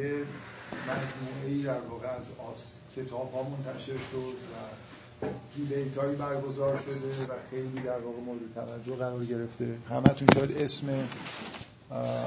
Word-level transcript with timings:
یه 0.00 0.24
مجموعه 0.88 1.46
ای 1.46 1.62
در 1.62 1.80
واقع 1.80 2.06
از 2.06 2.22
کتاب 2.96 3.32
ها 3.32 3.42
منتشر 3.42 3.92
شد 4.12 4.34
و 4.52 5.26
دیبیت 5.56 5.98
هایی 5.98 6.16
برگزار 6.16 6.78
شده 6.78 7.32
و 7.32 7.36
خیلی 7.50 7.80
در 7.84 7.98
واقع 7.98 8.20
مورد 8.20 8.40
توجه 8.54 8.96
قرار 8.96 9.24
گرفته. 9.24 9.78
همتون 9.90 10.28
شاید 10.34 10.56
اسم 10.56 11.08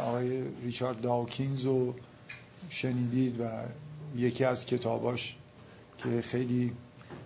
آقای 0.08 0.44
ریچارد 0.64 1.02
داوکینز 1.02 1.66
رو 1.66 1.94
شنیدید 2.70 3.42
و 3.42 3.44
یکی 4.16 4.44
از 4.44 4.66
کتاباش 4.66 5.36
که 5.98 6.22
خیلی 6.22 6.72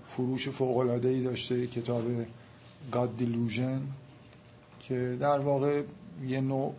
فروش 0.07 0.50
فوق 0.50 0.77
ای 1.05 1.23
داشته 1.23 1.68
کتاب 1.68 2.04
God 2.91 3.21
Delusion 3.21 3.82
که 4.79 5.18
در 5.20 5.39
واقع 5.39 5.82
یه 6.27 6.41
نوع 6.41 6.75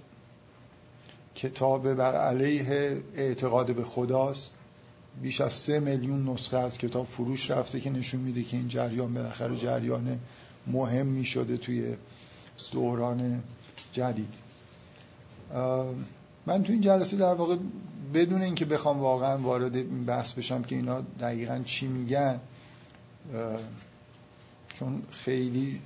کتاب 1.39 1.95
بر 1.95 2.16
علیه 2.16 2.96
اعتقاد 3.14 3.75
به 3.75 3.84
خداست. 3.84 4.51
بیش 5.23 5.41
از 5.41 5.52
سه 5.52 5.80
میلیون 5.80 6.29
نسخه 6.29 6.56
از 6.56 6.79
کتاب 6.79 7.06
فروش 7.06 7.51
رفته 7.51 7.80
که 7.80 7.91
نشون 7.91 8.20
میده 8.20 8.42
که 8.42 8.56
این 8.56 8.69
جریان 8.69 9.15
بالاخره 9.15 9.56
جریان 9.56 10.19
مهمی 10.66 11.24
شده 11.24 11.56
توی 11.56 11.96
دوران 12.73 13.43
جدید. 13.93 14.34
من 16.46 16.62
تو 16.62 16.73
این 16.73 16.80
جلسه 16.80 17.16
در 17.16 17.34
واقع 17.34 17.57
بدون 18.15 18.43
اینکه 18.43 18.65
بخوام 18.65 19.01
واقعا 19.01 19.38
وارد 19.38 19.77
این 19.77 20.05
بحث 20.05 20.32
بشم 20.32 20.62
که 20.62 20.77
اینا 20.77 21.01
دقیقا 21.20 21.62
چی 21.65 21.87
میگن 21.87 22.41
چون 24.79 25.02
خیلی 25.10 25.80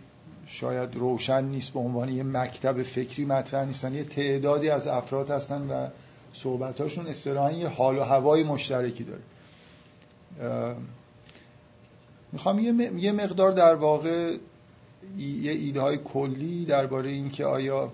شاید 0.52 0.96
روشن 0.96 1.44
نیست 1.44 1.72
به 1.72 1.78
عنوان 1.80 2.08
یه 2.08 2.22
مکتب 2.22 2.82
فکری 2.82 3.24
مطرح 3.24 3.64
نیستن. 3.64 3.94
یه 3.94 4.04
تعدادی 4.04 4.70
از 4.70 4.86
افراد 4.86 5.30
هستن 5.30 5.68
و 5.70 5.88
صحبتاشون 6.34 7.06
اصطلاحا 7.06 7.52
یه 7.52 7.68
حال 7.68 7.98
و 7.98 8.02
هوای 8.02 8.42
مشترکی 8.42 9.04
داره. 9.04 9.22
می‌خوام 12.32 12.58
یه 12.98 13.12
مقدار 13.12 13.52
در 13.52 13.74
واقع 13.74 14.36
یه 15.18 15.52
ایده 15.52 15.80
های 15.80 15.98
کلی 16.04 16.64
درباره 16.64 17.10
اینکه 17.10 17.44
آیا 17.44 17.92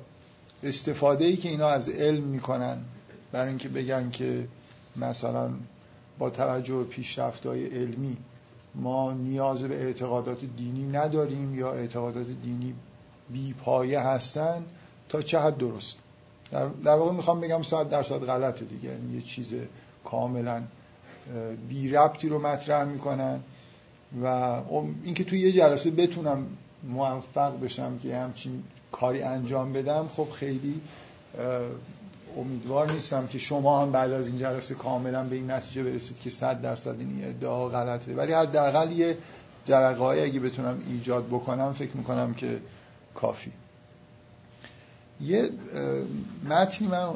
استفاده 0.63 1.25
ای 1.25 1.37
که 1.37 1.49
اینا 1.49 1.69
از 1.69 1.89
علم 1.89 2.23
می‌کنن 2.23 2.79
برای 3.33 3.49
اینکه 3.49 3.69
بگن 3.69 4.11
که 4.11 4.49
مثلا 4.97 5.51
با 6.19 6.31
توجه 6.31 6.75
به 6.75 6.85
پیشرفت 6.85 7.47
های 7.47 7.67
علمی 7.67 8.17
ما 8.75 9.13
نیاز 9.13 9.63
به 9.63 9.75
اعتقادات 9.75 10.45
دینی 10.45 10.87
نداریم 10.87 11.55
یا 11.55 11.73
اعتقادات 11.73 12.27
دینی 12.27 12.75
بی 13.31 13.53
پایه 13.53 14.01
هستن 14.01 14.65
تا 15.09 15.23
چه 15.23 15.41
حد 15.41 15.57
درست. 15.57 15.99
در, 16.51 16.69
در 16.69 16.95
واقع 16.95 17.13
می‌خوام 17.13 17.41
بگم 17.41 17.63
صد 17.63 17.89
درصد 17.89 18.19
غلطه 18.19 18.65
دیگه. 18.65 18.89
یعنی 18.89 19.15
یه 19.15 19.23
چیز 19.23 19.55
کاملا 20.05 20.63
بی 21.69 21.89
ربطی 21.89 22.29
رو 22.29 22.47
مطرح 22.47 22.85
می‌کنن 22.85 23.41
و 24.23 24.27
اینکه 25.05 25.25
توی 25.25 25.41
یه 25.41 25.53
جلسه 25.53 25.91
بتونم 25.91 26.47
موفق 26.83 27.61
بشم 27.61 27.99
که 27.99 28.17
همچین 28.17 28.63
کاری 28.93 29.23
انجام 29.23 29.73
بدم 29.73 30.09
خب 30.17 30.29
خیلی 30.31 30.81
امیدوار 32.39 32.93
نیستم 32.93 33.27
که 33.27 33.39
شما 33.39 33.83
هم 33.83 33.93
بعد 33.93 34.13
از 34.13 34.27
این 34.27 34.39
جلسه 34.39 34.75
کاملا 34.75 35.25
به 35.25 35.37
این 35.37 35.51
نتیجه 35.51 35.83
برسید 35.83 36.21
که 36.21 36.31
صد 36.31 36.61
درصد 36.61 36.97
این 36.99 37.25
ادعا 37.25 37.69
غلطه. 37.69 38.15
ولی 38.15 38.33
حداقل 38.33 38.93
یه 38.93 39.19
جرقه 39.65 40.05
اگه 40.05 40.41
بتونم 40.41 40.83
ایجاد 40.89 41.27
بکنم 41.27 41.73
فکر 41.73 41.97
می‌کنم 41.97 42.35
که 42.35 42.61
کافی. 43.15 43.53
یه 45.21 45.51
متنی 46.49 46.89
من 46.89 47.09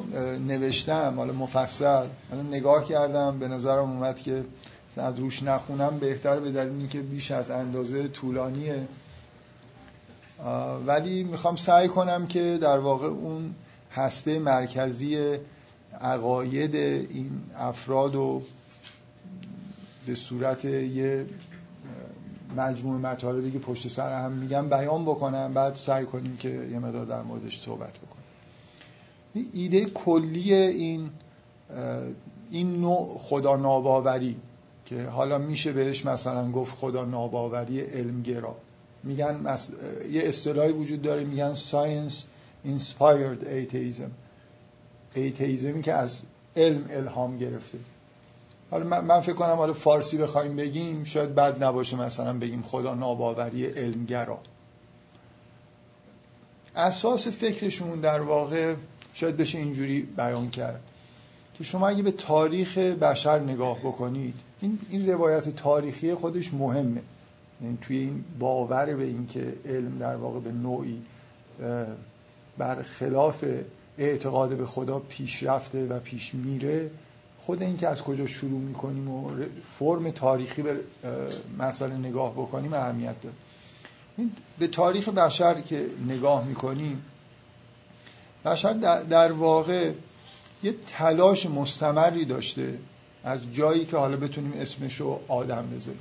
نوشتم 0.47 1.13
حالا 1.17 1.33
مفصل 1.33 2.07
من 2.31 2.47
نگاه 2.47 2.85
کردم 2.85 3.39
به 3.39 3.47
نظرم 3.47 3.91
اومد 3.91 4.19
که 4.19 4.43
از 4.97 5.19
روش 5.19 5.43
نخونم 5.43 5.97
بهتر 5.99 6.39
به 6.39 6.51
دلیل 6.51 6.73
اینکه 6.73 7.01
بیش 7.01 7.31
از 7.31 7.49
اندازه 7.49 8.07
طولانیه. 8.07 8.87
ولی 10.85 11.23
می‌خوام 11.23 11.55
سعی 11.55 11.87
کنم 11.87 12.27
که 12.27 12.57
در 12.61 12.77
واقع 12.77 13.07
اون 13.07 13.55
هسته 13.93 14.39
مرکزی 14.39 15.37
عقاید 16.01 16.75
این 16.75 17.31
افراد 17.57 18.15
رو 18.15 18.43
به 20.07 20.15
صورت 20.15 20.65
یه 20.65 21.25
مجموع 22.57 22.99
مطالبی 22.99 23.51
که 23.51 23.59
پشت 23.59 23.87
سر 23.87 24.23
هم 24.23 24.31
میگم 24.31 24.69
بیان 24.69 25.05
بکنم 25.05 25.53
بعد 25.53 25.75
سعی 25.75 26.05
کنیم 26.05 26.37
که 26.37 26.49
یه 26.49 26.79
مقدار 26.79 27.05
در 27.05 27.21
موردش 27.21 27.61
صحبت 27.61 27.93
بکنیم. 27.93 29.49
ایده 29.53 29.85
کلی 29.85 30.53
این 30.53 31.09
این 32.51 32.81
نوع 32.81 33.17
خدا 33.17 33.55
ناباوری 33.55 34.35
که 34.85 35.03
حالا 35.03 35.37
میشه 35.37 35.71
بهش 35.71 36.05
مثلا 36.05 36.51
گفت 36.51 36.75
خدا 36.75 37.05
ناباوری 37.05 37.81
علمگرا. 37.81 38.55
میگن 39.03 39.57
یه 40.11 40.21
اصطلاحی 40.23 40.71
وجود 40.71 41.01
داره 41.01 41.23
میگن 41.23 41.53
ساینس 41.53 42.25
inspired 42.65 43.43
atheism. 43.43 44.11
ایتیزمی 45.15 45.81
که 45.81 45.93
از 45.93 46.21
علم 46.55 46.85
الهام 46.89 47.37
گرفته. 47.37 47.77
حالا 48.71 49.01
من 49.01 49.21
فکر 49.21 49.33
کنم 49.33 49.55
حالا 49.55 49.73
فارسی 49.73 50.17
بخوایم 50.17 50.55
بگیم 50.55 51.03
شاید 51.03 51.35
بد 51.35 51.63
نباشه 51.63 51.97
مثلا 51.97 52.33
بگیم 52.33 52.61
خدا 52.61 52.95
ناباوری 52.95 53.65
علمگرا. 53.65 54.39
اساس 56.75 57.27
فکرشون 57.27 57.99
در 57.99 58.21
واقع 58.21 58.75
شاید 59.13 59.37
بشه 59.37 59.57
اینجوری 59.57 60.01
بیان 60.01 60.49
کرد 60.49 60.81
که 61.53 61.63
شما 61.63 61.87
اگه 61.87 62.03
به 62.03 62.11
تاریخ 62.11 62.77
بشر 62.77 63.39
نگاه 63.39 63.79
بکنید 63.79 64.35
این, 64.61 64.79
این 64.89 65.09
روایت 65.09 65.49
تاریخی 65.49 66.13
خودش 66.13 66.53
مهمه. 66.53 67.01
یعنی 67.61 67.77
توی 67.81 67.97
این 67.97 68.23
باور 68.39 68.85
به 68.85 69.03
اینکه 69.03 69.53
علم 69.65 69.97
در 69.97 70.15
واقع 70.15 70.39
به 70.39 70.51
نوعی 70.51 71.01
بر 72.57 72.83
خلاف 72.83 73.45
اعتقاد 73.97 74.57
به 74.57 74.65
خدا 74.65 74.99
پیشرفته 74.99 75.85
و 75.85 75.99
پیش 75.99 76.33
میره 76.33 76.91
خود 77.45 77.61
این 77.61 77.77
که 77.77 77.87
از 77.87 78.01
کجا 78.01 78.27
شروع 78.27 78.59
می‌کنیم 78.59 79.09
و 79.09 79.31
فرم 79.79 80.11
تاریخی 80.11 80.61
به 80.61 80.79
مسئله 81.59 81.95
نگاه 81.95 82.33
بکنیم 82.33 82.73
اهمیت 82.73 83.15
داره. 83.21 83.35
به 84.59 84.67
تاریخ 84.67 85.09
بشر 85.09 85.61
که 85.61 85.85
نگاه 86.07 86.45
می‌کنیم 86.45 87.05
بشر 88.45 88.73
در 89.09 89.31
واقع 89.31 89.91
یه 90.63 90.75
تلاش 90.87 91.45
مستمری 91.45 92.25
داشته 92.25 92.77
از 93.23 93.53
جایی 93.53 93.85
که 93.85 93.97
حالا 93.97 94.17
بتونیم 94.17 94.53
اسمش 94.55 94.95
رو 94.95 95.19
آدم 95.27 95.67
بذاریم 95.77 95.99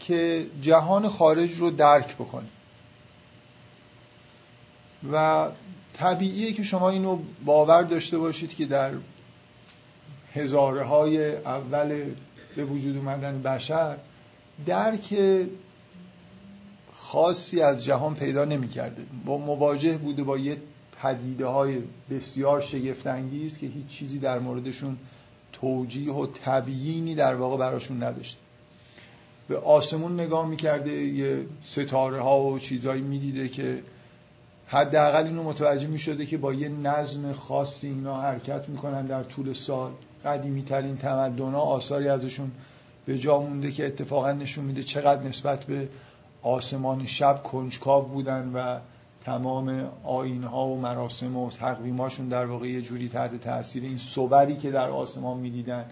که 0.00 0.46
جهان 0.62 1.08
خارج 1.08 1.58
رو 1.58 1.70
درک 1.70 2.14
بکنه. 2.14 2.46
و 5.12 5.48
طبیعیه 5.94 6.52
که 6.52 6.62
شما 6.62 6.90
اینو 6.90 7.18
باور 7.44 7.82
داشته 7.82 8.18
باشید 8.18 8.54
که 8.54 8.66
در 8.66 8.90
هزاره 10.34 10.84
های 10.84 11.36
اول 11.36 12.04
به 12.56 12.64
وجود 12.64 12.96
اومدن 12.96 13.42
بشر 13.42 13.96
درک 14.66 15.14
خاصی 16.92 17.60
از 17.60 17.84
جهان 17.84 18.14
پیدا 18.14 18.44
نمی 18.44 18.68
کرده 18.68 19.02
با 19.24 19.38
مواجه 19.38 19.98
بوده 19.98 20.22
با 20.22 20.38
یه 20.38 20.56
پدیده 21.02 21.46
های 21.46 21.78
بسیار 22.10 22.60
شگفتانگیز 22.60 23.58
که 23.58 23.66
هیچ 23.66 23.86
چیزی 23.86 24.18
در 24.18 24.38
موردشون 24.38 24.98
توجیه 25.52 26.12
و 26.12 26.26
تبیینی 26.26 27.14
در 27.14 27.34
واقع 27.34 27.56
براشون 27.56 28.02
نداشته 28.02 28.38
به 29.48 29.58
آسمون 29.58 30.20
نگاه 30.20 30.46
می‌کرده 30.46 30.92
یه 30.92 31.46
ستاره 31.62 32.20
ها 32.20 32.42
و 32.42 32.58
چیزهایی 32.58 33.02
می‌دیده 33.02 33.48
که 33.48 33.82
حداقل 34.72 35.24
اینو 35.26 35.42
متوجه 35.42 35.86
می‌شده 35.86 36.26
که 36.26 36.38
با 36.38 36.54
یه 36.54 36.68
نظم 36.68 37.32
خاصی 37.32 37.88
اینا 37.88 38.20
حرکت 38.20 38.68
می‌کنن 38.68 39.06
در 39.06 39.22
طول 39.22 39.52
سال. 39.52 39.92
قدیمی 40.24 40.62
ترین 40.62 40.96
تمدن 40.96 41.52
ها 41.52 41.60
آثاری 41.60 42.08
ازشون 42.08 42.50
به 43.06 43.18
جا 43.18 43.40
مونده 43.40 43.70
که 43.70 43.86
اتفاقا 43.86 44.32
نشون 44.32 44.64
میده 44.64 44.82
چقدر 44.82 45.22
نسبت 45.22 45.64
به 45.64 45.88
آسمان 46.42 47.06
شب 47.06 47.42
کنجکاو 47.42 48.04
بودن 48.04 48.52
و 48.54 48.78
تمام 49.24 49.88
آین 50.04 50.44
ها 50.44 50.66
و 50.66 50.80
مراسم 50.80 51.36
و 51.36 51.50
تقویماشون 51.50 52.28
در 52.28 52.46
واقع 52.46 52.68
یه 52.68 52.82
جوری 52.82 53.08
تحت 53.08 53.40
تاثیر 53.40 53.82
این 53.82 53.98
صوری 53.98 54.56
که 54.56 54.70
در 54.70 54.90
آسمان 54.90 55.36
می‌دیدن 55.36 55.84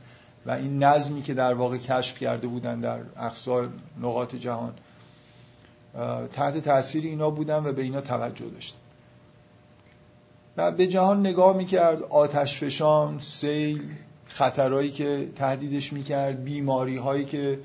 و 0.46 0.50
این 0.50 0.82
نظمی 0.82 1.22
که 1.22 1.34
در 1.34 1.54
واقع 1.54 1.76
کشف 1.76 2.18
کرده 2.18 2.46
بودن 2.46 2.80
در 2.80 2.98
اقصا 3.16 3.68
نقاط 4.00 4.34
جهان 4.34 4.72
تحت 6.32 6.58
تاثیر 6.58 7.04
اینا 7.04 7.30
بودن 7.30 7.66
و 7.66 7.72
به 7.72 7.82
اینا 7.82 8.00
توجه 8.00 8.48
داشتن. 8.48 8.79
و 10.56 10.72
به 10.72 10.86
جهان 10.86 11.20
نگاه 11.20 11.56
می‌کرد 11.56 12.02
آتش 12.02 12.64
فشان 12.64 13.20
سیل 13.20 13.82
خطرهایی 14.26 14.90
که 14.90 15.28
تهدیدش 15.36 15.92
می‌کرد 15.92 16.44
بیماری 16.44 16.96
هایی 16.96 17.24
که 17.24 17.58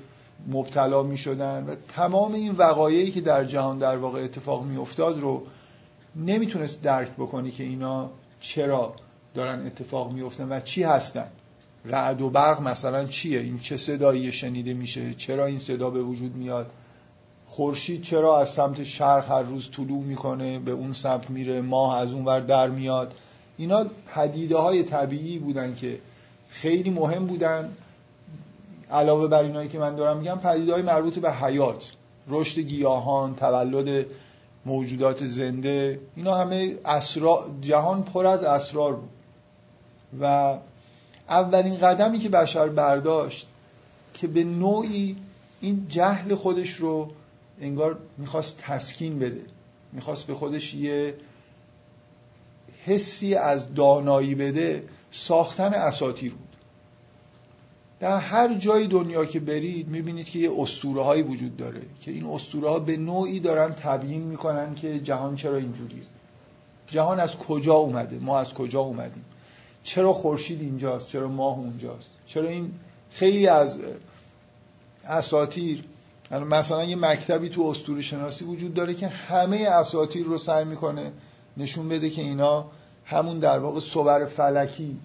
مبتلا 0.48 1.02
می‌شدن 1.02 1.64
و 1.64 1.74
تمام 1.88 2.34
این 2.34 2.52
وقایعی 2.52 3.10
که 3.10 3.20
در 3.20 3.44
جهان 3.44 3.78
در 3.78 3.96
واقع 3.96 4.20
اتفاق 4.20 4.64
میافتاد 4.64 5.20
رو 5.20 5.42
نمی‌تونست 6.16 6.82
درک 6.82 7.10
بکنی 7.10 7.50
که 7.50 7.62
اینا 7.62 8.10
چرا 8.40 8.94
دارن 9.34 9.66
اتفاق 9.66 10.12
میفتن 10.12 10.52
و 10.52 10.60
چی 10.60 10.82
هستن. 10.82 11.26
رعد 11.84 12.22
و 12.22 12.30
برق 12.30 12.62
مثلا 12.62 13.04
چیه؟ 13.04 13.40
این 13.40 13.58
چه 13.58 13.76
صدایی 13.76 14.32
شنیده 14.32 14.74
میشه؟ 14.74 15.14
چرا 15.14 15.46
این 15.46 15.58
صدا 15.58 15.90
به 15.90 16.02
وجود 16.02 16.36
میاد؟ 16.36 16.70
خورشید 17.46 18.02
چرا 18.02 18.40
از 18.40 18.48
سمت 18.48 18.84
شرق 18.84 19.30
هر 19.30 19.42
روز 19.42 19.70
طلوع 19.70 20.02
می‌کنه 20.02 20.58
به 20.58 20.70
اون 20.70 20.92
سمت 20.92 21.30
میره 21.30 21.60
ماه 21.60 21.96
از 21.96 22.12
اون 22.12 22.24
ور 22.24 22.40
در 22.40 22.70
میاد؟ 22.70 23.14
اینا 23.56 23.86
پدیده 24.14 24.56
های 24.56 24.82
طبیعی 24.82 25.38
بودن 25.38 25.74
که 25.74 25.98
خیلی 26.48 26.90
مهم 26.90 27.26
بودن. 27.26 27.72
علاوه 28.90 29.26
بر 29.26 29.42
اینایی 29.42 29.68
که 29.68 29.78
من 29.78 29.96
دارم 29.96 30.16
میگم 30.16 30.38
پدیده 30.38 30.72
های 30.72 30.82
مربوط 30.82 31.18
به 31.18 31.32
حیات 31.32 31.92
رشد 32.28 32.58
گیاهان 32.58 33.34
تولد 33.34 34.06
موجودات 34.66 35.26
زنده 35.26 36.00
اینا 36.16 36.34
همه 36.34 36.76
اسرار 36.84 37.50
جهان 37.60 38.02
پر 38.02 38.26
از 38.26 38.44
اسرار 38.44 38.92
بود. 38.92 39.08
و 40.20 40.56
اولین 41.28 41.78
قدمی 41.78 42.18
که 42.18 42.28
بشر 42.28 42.68
برداشت 42.68 43.46
که 44.14 44.26
به 44.26 44.44
نوعی 44.44 45.16
این 45.60 45.86
جهل 45.88 46.34
خودش 46.34 46.70
رو 46.70 47.10
انگار 47.60 47.98
می‌خواست 48.18 48.58
تسکین 48.58 49.18
بده. 49.18 49.44
می‌خواست 49.92 50.26
به 50.26 50.34
خودش 50.34 50.74
یه 50.74 51.14
حسی 52.84 53.34
از 53.34 53.74
دانایی 53.74 54.34
بده. 54.34 54.82
ساختن 55.10 55.74
اساتیر 55.74 56.32
بود. 56.32 56.46
در 58.00 58.18
هر 58.18 58.54
جای 58.54 58.86
دنیا 58.86 59.24
که 59.24 59.40
برید 59.40 59.88
می‌بینید 59.88 60.26
که 60.26 60.38
یه 60.38 60.50
اسطوره 60.58 61.02
هایی 61.02 61.22
وجود 61.22 61.56
داره 61.56 61.82
که 62.00 62.10
این 62.10 62.24
اسطوره 62.24 62.68
ها 62.68 62.78
به 62.78 62.96
نوعی 62.96 63.40
دارن 63.40 63.72
تبیین 63.72 64.22
می‌کنن 64.22 64.74
که 64.74 64.98
جهان 64.98 65.36
چرا 65.36 65.56
اینجوریه. 65.56 66.02
جهان 66.86 67.20
از 67.20 67.36
کجا 67.36 67.74
اومده؟ 67.74 68.18
ما 68.18 68.38
از 68.38 68.54
کجا 68.54 68.80
اومدیم؟ 68.80 69.24
چرا 69.82 70.12
خورشید 70.12 70.60
اینجاست؟ 70.60 71.06
چرا 71.06 71.28
ماه 71.28 71.58
اونجاست؟ 71.58 72.10
چرا 72.26 72.48
این 72.48 72.72
خیلی 73.10 73.46
از 73.46 73.78
اساتیر 75.04 75.84
مثلا 76.30 76.84
یه 76.84 76.96
مکتبی 76.96 77.48
تو 77.48 77.62
اسطوره 77.62 78.02
شناسی 78.02 78.44
وجود 78.44 78.74
داره 78.74 78.94
که 78.94 79.08
همه 79.08 79.56
اساتیر 79.56 80.26
رو 80.26 80.38
سعی 80.38 80.64
می‌کنه 80.64 81.12
نشون 81.56 81.88
بده 81.88 82.10
که 82.10 82.22
اینا 82.22 82.66
همون 83.04 83.38
در 83.38 83.58
واقع 83.58 83.80
صور 83.80 84.24
فلکی 84.24 84.98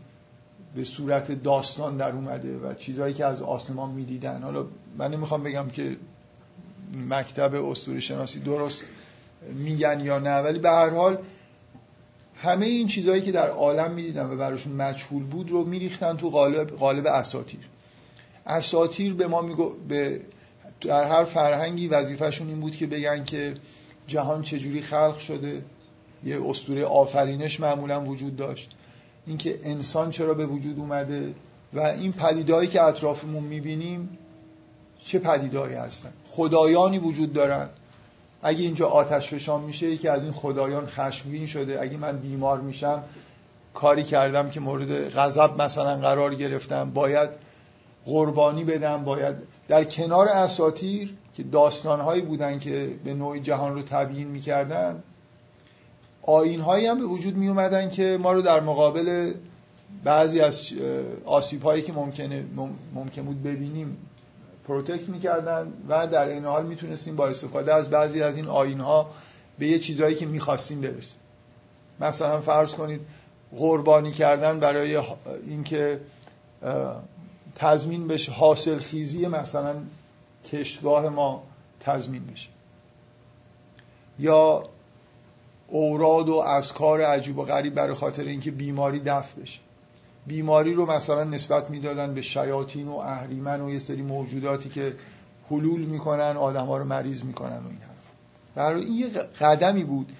به 0.75 0.83
صورت 0.83 1.31
داستان 1.31 1.97
در 1.97 2.11
اومده 2.11 2.57
و 2.57 2.73
چیزهایی 2.73 3.13
که 3.13 3.25
از 3.25 3.41
آسمان 3.41 3.89
می‌دیدن. 3.89 4.43
حالا 4.43 4.65
من 4.97 5.11
نمی‌خوام 5.11 5.43
بگم 5.43 5.69
که 5.69 5.97
مکتب 7.09 7.55
اسطوره 7.55 7.99
شناسی 7.99 8.39
درست 8.39 8.83
میگن 9.53 9.99
یا 9.99 10.19
نه 10.19 10.37
ولی 10.37 10.59
به 10.59 10.69
هر 10.69 10.89
حال 10.89 11.17
همه 12.35 12.65
این 12.65 12.87
چیزهایی 12.87 13.21
که 13.21 13.31
در 13.31 13.49
عالم 13.49 13.91
می‌دیدن 13.91 14.25
و 14.25 14.35
براشون 14.35 14.73
مجهول 14.73 15.23
بود 15.23 15.51
رو 15.51 15.65
میریختن 15.65 16.17
تو 16.17 16.29
قالب, 16.29 16.69
قالب 16.69 17.07
اساتیر. 17.07 17.59
اساتیر 18.47 19.13
به 19.13 19.27
ما 19.27 19.41
میگو 19.41 19.73
به 19.87 20.21
در 20.81 21.03
هر 21.03 21.23
فرهنگی 21.23 21.87
وظیفهشون 21.87 22.47
این 22.47 22.59
بود 22.59 22.75
که 22.75 22.87
بگن 22.87 23.23
که 23.23 23.53
جهان 24.07 24.41
چجوری 24.41 24.81
خلق 24.81 25.17
شده. 25.17 25.61
یه 26.23 26.49
اسطوره 26.49 26.85
آفرینش 26.85 27.59
معمولا 27.59 28.01
وجود 28.01 28.35
داشت. 28.35 28.71
اینکه 29.27 29.59
انسان 29.63 30.09
چرا 30.09 30.33
به 30.33 30.45
وجود 30.45 30.79
اومده 30.79 31.33
و 31.73 31.79
این 31.79 32.11
پدیدهایی 32.11 32.69
که 32.69 32.83
اطرافمون 32.83 33.43
می‌بینیم 33.43 34.17
چه 35.05 35.19
پدیدهایی 35.19 35.75
هستن؟ 35.75 36.09
خدایانی 36.29 36.99
وجود 36.99 37.33
دارن. 37.33 37.69
اگه 38.43 38.63
اینجا 38.63 38.87
آتش 38.87 39.33
فشان 39.33 39.61
میشه 39.61 39.87
یکی 39.87 40.07
از 40.07 40.23
این 40.23 40.31
خدایان 40.31 40.85
خشمگین 40.85 41.45
شده. 41.45 41.81
اگه 41.81 41.97
من 41.97 42.17
بیمار 42.17 42.61
میشم 42.61 43.03
کاری 43.73 44.03
کردم 44.03 44.49
که 44.49 44.59
مورد 44.59 45.09
غضب 45.09 45.61
مثلا 45.61 45.95
قرار 45.95 46.35
گرفتم. 46.35 46.91
باید 46.91 47.29
قربانی 48.05 48.63
بدم 48.63 49.03
باید 49.03 49.35
در 49.71 49.83
کنار 49.83 50.27
اساطیر 50.27 51.13
که 51.33 51.43
داستانهایی 51.43 52.21
بودن 52.21 52.59
که 52.59 52.89
به 53.03 53.13
نوعی 53.13 53.39
جهان 53.39 53.73
رو 53.73 53.81
تبیین 53.81 54.27
می‌کردن 54.27 55.03
آیین 56.21 56.59
هایی 56.61 56.85
هم 56.85 56.97
به 56.97 57.05
وجود 57.05 57.37
می 57.37 57.47
اومدن 57.47 57.89
که 57.89 58.17
ما 58.21 58.31
رو 58.31 58.41
در 58.41 58.59
مقابل 58.59 59.33
بعضی 60.03 60.39
از 60.39 60.61
آسیب 61.25 61.63
هایی 61.63 61.81
که 61.81 61.93
ممکنه 61.93 62.43
ممکن 62.93 63.21
بود 63.21 63.43
ببینیم 63.43 63.97
protect 64.67 65.09
می‌کردن 65.09 65.73
و 65.89 66.07
در 66.07 66.27
این 66.27 66.45
حال 66.45 66.65
می‌تونستیم 66.65 67.15
با 67.15 67.27
استفاده 67.27 67.73
از 67.73 67.89
بعضی 67.89 68.21
از 68.21 68.35
این 68.35 68.47
آیین 68.47 68.79
ها 68.79 69.09
به 69.59 69.67
یه 69.67 69.79
چیزهایی 69.79 70.15
که 70.15 70.25
می‌خواستیم 70.25 70.81
برسیم. 70.81 71.19
مثلا 71.99 72.41
فرض 72.41 72.71
کنید 72.71 73.01
قربانی 73.57 74.11
کردن 74.11 74.59
برای 74.59 74.99
اینکه 75.47 75.99
تضمین 77.55 78.07
بشه. 78.07 78.31
حاصل 78.31 78.79
خیزی 78.79 79.27
مثلا 79.27 79.75
کشتگاه 80.51 81.09
ما 81.09 81.43
تضمین 81.79 82.25
بشه. 82.25 82.49
یا 84.19 84.63
اوراد 85.67 86.29
و 86.29 86.61
کار 86.75 87.01
عجیب 87.01 87.37
و 87.37 87.43
غریب 87.43 87.75
برای 87.75 87.93
خاطر 87.93 88.23
اینکه 88.23 88.51
بیماری 88.51 88.99
دفع 88.99 89.41
بشه. 89.41 89.59
بیماری 90.27 90.73
رو 90.73 90.91
مثلا 90.91 91.23
نسبت 91.23 91.69
می‌دادن 91.69 92.13
به 92.13 92.21
شیاطین 92.21 92.87
و 92.87 92.95
اهریمن 92.95 93.61
و 93.61 93.69
یه 93.69 93.79
سری 93.79 94.01
موجوداتی 94.01 94.69
که 94.69 94.95
حلول 95.49 95.81
می‌کنن 95.81 96.37
آدم 96.37 96.65
ها 96.65 96.77
رو 96.77 96.85
مریض 96.85 97.23
می‌کنن 97.23 97.57
و 97.57 97.67
این 97.67 97.77
حرف. 97.77 98.11
برای 98.55 98.85
این 98.85 98.93
یه 98.93 99.07
قدمی 99.41 99.83
بود. 99.83 100.11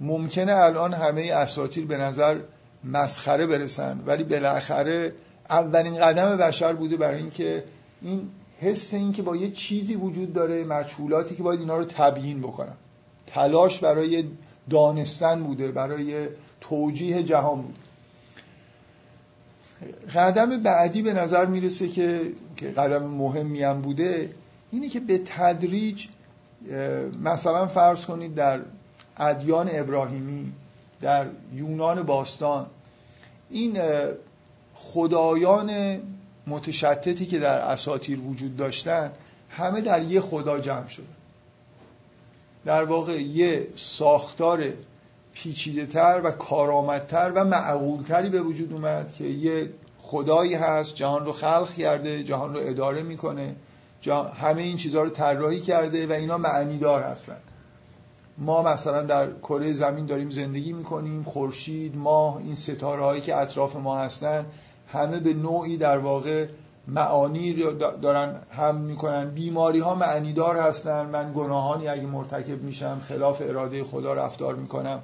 ممکنه 0.00 0.52
الان 0.52 0.94
همه 0.94 1.32
اساتیر 1.32 1.86
به 1.86 1.96
نظر 1.96 2.40
مسخره 2.84 3.46
برسن 3.46 4.02
ولی 4.06 4.24
بالاخره 4.24 5.12
اولین 5.50 6.00
قدم 6.00 6.36
بشر 6.36 6.72
بوده 6.72 6.96
برای 6.96 7.18
اینکه 7.18 7.64
این 8.02 8.30
حس 8.60 8.94
این 8.94 9.12
که 9.12 9.22
با 9.22 9.36
یه 9.36 9.50
چیزی 9.50 9.94
وجود 9.94 10.32
داره 10.32 10.64
مجهولاتی 10.64 11.34
که 11.34 11.42
باید 11.42 11.60
اینا 11.60 11.76
رو 11.78 11.84
تبیین 11.84 12.40
بکنن. 12.40 12.76
تلاش 13.26 13.80
برای 13.80 14.24
دانستن 14.70 15.42
بوده 15.42 15.72
برای 15.72 16.28
توجیه 16.60 17.22
جهان 17.22 17.62
بوده. 17.62 17.78
قدم 20.14 20.62
بعدی 20.62 21.02
به 21.02 21.12
نظر 21.12 21.46
می‌رسه 21.46 21.88
که 21.88 22.20
که 22.56 22.70
قدم 22.70 23.06
مهمی 23.06 23.62
هم 23.62 23.82
بوده 23.82 24.30
اینه 24.70 24.88
که 24.88 25.00
به 25.00 25.18
تدریج 25.18 26.06
مثلا 27.22 27.66
فرض 27.66 28.04
کنید 28.04 28.34
در 28.34 28.60
ادیان 29.16 29.70
ابراهیمی 29.72 30.52
در 31.00 31.26
یونان 31.54 32.02
باستان 32.02 32.66
این 33.50 33.78
خدایان 34.92 36.00
متشتتی 36.46 37.26
که 37.26 37.38
در 37.38 37.58
اساتیر 37.58 38.20
وجود 38.20 38.56
داشتن 38.56 39.12
همه 39.50 39.80
در 39.80 40.02
یه 40.02 40.20
خدا 40.20 40.60
جمع 40.60 40.86
شده 40.86 41.06
در 42.64 42.84
واقع 42.84 43.22
یه 43.22 43.68
ساختار 43.76 44.64
پیچیده 45.32 45.86
تر 45.86 46.20
و 46.24 46.30
کارآمدتر 46.30 47.32
و 47.34 47.44
معقولتری 47.44 48.28
به 48.28 48.42
وجود 48.42 48.72
اومد 48.72 49.12
که 49.12 49.24
یه 49.24 49.70
خدایی 49.98 50.54
هست 50.54 50.94
جهان 50.94 51.24
رو 51.24 51.32
خلق 51.32 51.74
کرده 51.74 52.24
جهان 52.24 52.54
رو 52.54 52.60
اداره 52.62 53.02
می‌کنه 53.02 53.56
همه 54.40 54.62
این 54.62 54.76
چیزها 54.76 55.02
رو 55.02 55.10
طراحی 55.10 55.60
کرده 55.60 56.06
و 56.06 56.12
اینا 56.12 56.38
معنیدار 56.38 57.02
هستن. 57.02 57.36
ما 58.38 58.62
مثلا 58.62 59.02
در 59.02 59.30
کره 59.42 59.72
زمین 59.72 60.06
داریم 60.06 60.30
زندگی 60.30 60.72
می‌کنیم 60.72 61.22
خورشید 61.22 61.96
ماه 61.96 62.36
این 62.36 62.54
ستاره 62.54 63.02
هایی 63.02 63.20
که 63.20 63.36
اطراف 63.36 63.76
ما 63.76 63.98
هستن 63.98 64.46
همه 64.88 65.20
به 65.20 65.34
نوعی 65.34 65.76
در 65.76 65.98
واقع 65.98 66.46
معانی 66.88 67.56
دارن 68.02 68.40
هم 68.50 68.76
می‌کنن. 68.76 69.30
بیماری 69.30 69.78
ها 69.78 69.94
معنیدار 69.94 70.56
هستن. 70.56 71.06
من 71.06 71.32
گناهانی 71.36 71.88
اگه 71.88 72.06
مرتکب 72.06 72.62
میشم 72.62 73.00
خلاف 73.08 73.42
اراده 73.44 73.84
خدا 73.84 74.14
رفتار 74.14 74.54
می‌کنم 74.54 75.00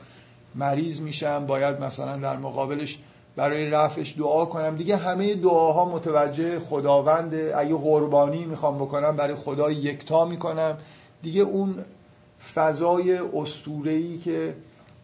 مریض 0.54 1.00
میشم 1.00 1.46
باید 1.46 1.80
مثلا 1.80 2.16
در 2.16 2.36
مقابلش 2.36 2.98
برای 3.36 3.70
رفعش 3.70 4.18
دعا 4.18 4.44
کنم. 4.44 4.76
دیگه 4.76 4.96
همه 4.96 5.34
دعاها 5.34 5.84
متوجه 5.84 6.60
خداونده. 6.60 7.54
اگه 7.56 7.74
قربانی 7.74 8.44
می‌خوام 8.44 8.78
بکنم 8.78 9.16
برای 9.16 9.34
خدا 9.34 9.70
یکتا 9.70 10.24
می‌کنم. 10.24 10.78
دیگه 11.22 11.42
اون 11.42 11.74
فضای 12.54 13.18
استورهی 13.18 14.18
که 14.18 14.54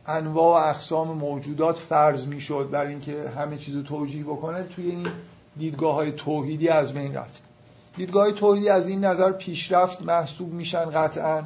انواع 0.08 0.64
و 0.64 0.68
اقسام 0.68 1.08
موجودات 1.08 1.78
فرض 1.78 2.26
می‌شد 2.26 2.68
برای 2.70 2.88
اینکه 2.88 3.32
همه 3.36 3.56
چیز 3.56 3.76
رو 3.76 3.82
توجیه 3.82 4.24
بکنه 4.24 4.62
توی 4.62 4.90
این 4.90 5.06
دیدگاه 5.56 5.94
های 5.94 6.12
توحیدی 6.12 6.68
از 6.68 6.94
بین 6.94 7.14
رفت. 7.14 7.42
دیدگاه 7.96 8.22
های 8.22 8.32
توحیدی 8.32 8.68
از 8.68 8.88
این 8.88 9.04
نظر 9.04 9.32
پیشرفت 9.32 10.02
محسوب 10.02 10.52
میشن 10.52 10.84
قطعا 10.84 11.42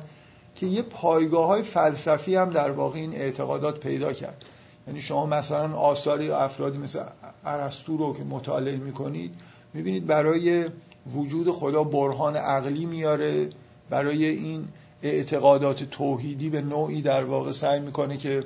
که 0.56 0.66
یه 0.66 0.82
پایگاه 0.82 1.46
های 1.46 1.62
فلسفی 1.62 2.34
هم 2.34 2.50
در 2.50 2.70
واقع 2.70 2.98
این 2.98 3.14
اعتقادات 3.14 3.80
پیدا 3.80 4.12
کرد. 4.12 4.44
یعنی 4.86 5.00
شما 5.00 5.26
مثلا 5.26 5.76
آثاری 5.76 6.30
افرادی 6.30 6.78
مثل 6.78 7.02
ارسطو 7.44 7.96
رو 7.96 8.16
که 8.16 8.24
مطالعه 8.24 8.76
می‌کنید 8.76 9.34
می‌بینید 9.74 10.06
برای 10.06 10.66
وجود 11.14 11.50
خدا 11.50 11.84
برهان 11.84 12.36
عقلی 12.36 12.86
میاره 12.86 13.50
برای 13.90 14.24
این 14.24 14.68
اعتقادات 15.02 15.84
توحیدی 15.84 16.50
به 16.50 16.62
نوعی 16.62 17.02
در 17.02 17.24
واقع 17.24 17.52
سعی 17.52 17.80
می‌کنه 17.80 18.16
که 18.16 18.44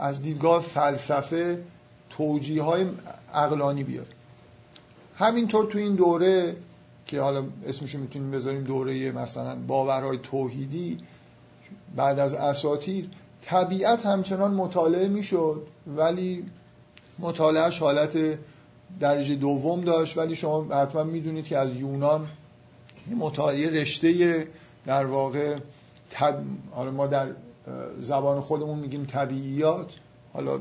از 0.00 0.22
دیدگاه 0.22 0.62
فلسفه 0.62 1.62
توجیه 2.10 2.62
های 2.62 2.86
عقلانی 3.34 3.84
بیاره. 3.84 4.08
همینطور 5.16 5.66
تو 5.66 5.78
این 5.78 5.94
دوره 5.94 6.56
که 7.06 7.20
حالا 7.20 7.44
اسمشو 7.66 7.98
می‌تونیم 7.98 8.30
بذاریم 8.30 8.64
دوره 8.64 9.12
مثلا 9.12 9.56
باورهای 9.66 10.18
توحیدی 10.22 10.98
بعد 11.96 12.18
از 12.18 12.34
اساتیر 12.34 13.08
طبیعت 13.42 14.06
همچنان 14.06 14.54
مطالعه 14.54 15.08
می‌شد 15.08 15.66
ولی 15.96 16.44
مطالعهش 17.18 17.78
حالت 17.78 18.18
درجه 19.00 19.34
دوم 19.34 19.80
داشت. 19.80 20.18
ولی 20.18 20.36
شما 20.36 20.64
حتما 20.64 21.04
می‌دونید 21.04 21.46
که 21.46 21.58
از 21.58 21.76
یونان 21.76 22.26
مطالعه 23.16 23.70
رشته 23.70 24.46
در 24.88 25.06
واقع 25.06 25.56
حالا 26.70 26.90
ما 26.90 27.06
در 27.06 27.28
زبان 28.00 28.40
خودمون 28.40 28.78
میگیم 28.78 29.04
طبیعیات 29.04 29.94
حالا 30.32 30.60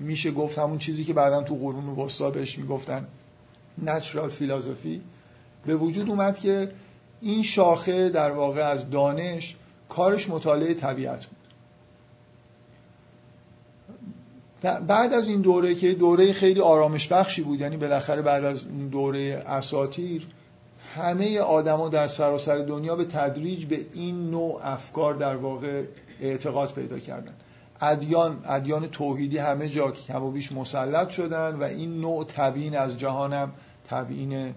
میشه 0.00 0.30
گفت 0.30 0.58
همون 0.58 0.78
چیزی 0.78 1.04
که 1.04 1.12
بعدا 1.12 1.42
تو 1.42 1.56
قرون 1.56 1.84
وسطا 1.88 2.30
بهش 2.30 2.58
می‌گفتن 2.58 3.06
نچرال 3.84 4.28
فیلاسوفی 4.28 5.00
به 5.66 5.76
وجود 5.76 6.10
اومد 6.10 6.38
که 6.38 6.70
این 7.20 7.42
شاخه 7.42 8.08
در 8.08 8.30
واقع 8.30 8.62
از 8.62 8.90
دانش 8.90 9.56
کارش 9.88 10.28
مطالعه 10.28 10.74
طبیعت 10.74 11.26
بود. 11.26 11.36
بعد 14.86 15.12
از 15.12 15.28
این 15.28 15.40
دوره 15.40 15.74
که 15.74 15.92
دوره 15.92 16.32
خیلی 16.32 16.60
آرامش 16.60 17.08
بخشی 17.08 17.42
بود 17.42 17.60
یعنی 17.60 17.76
بالاخره 17.76 18.22
بعد 18.22 18.44
از 18.44 18.66
این 18.66 18.88
دوره 18.88 19.44
اساتیر 19.46 20.26
همه 20.94 21.38
آدما 21.38 21.88
در 21.88 22.08
سراسر 22.08 22.58
دنیا 22.58 22.96
به 22.96 23.04
تدریج 23.04 23.64
به 23.64 23.86
این 23.92 24.30
نوع 24.30 24.60
افکار 24.62 25.14
در 25.14 25.36
واقع 25.36 25.82
اعتقاد 26.20 26.72
پیدا 26.72 26.98
کردن. 26.98 27.32
ادیان 27.80 28.44
ادیان 28.48 28.86
توحیدی 28.86 29.38
همه 29.38 29.68
جا 29.68 29.90
کم 29.90 30.22
و 30.22 30.30
بیش 30.30 30.52
مسلط 30.52 31.10
شدن 31.10 31.54
و 31.56 31.62
این 31.62 32.00
نوع 32.00 32.24
تبیین 32.24 32.76
از 32.76 32.98
جهانم 32.98 33.52
تبیین 33.88 34.54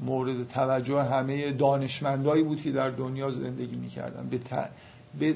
مورد 0.00 0.48
توجه 0.48 1.02
همه 1.02 1.52
دانشمندایی 1.52 2.42
بود 2.42 2.62
که 2.62 2.72
در 2.72 2.90
دنیا 2.90 3.30
زندگی 3.30 3.76
می‌کردن. 3.76 4.28
به, 4.28 4.40
به... 5.18 5.34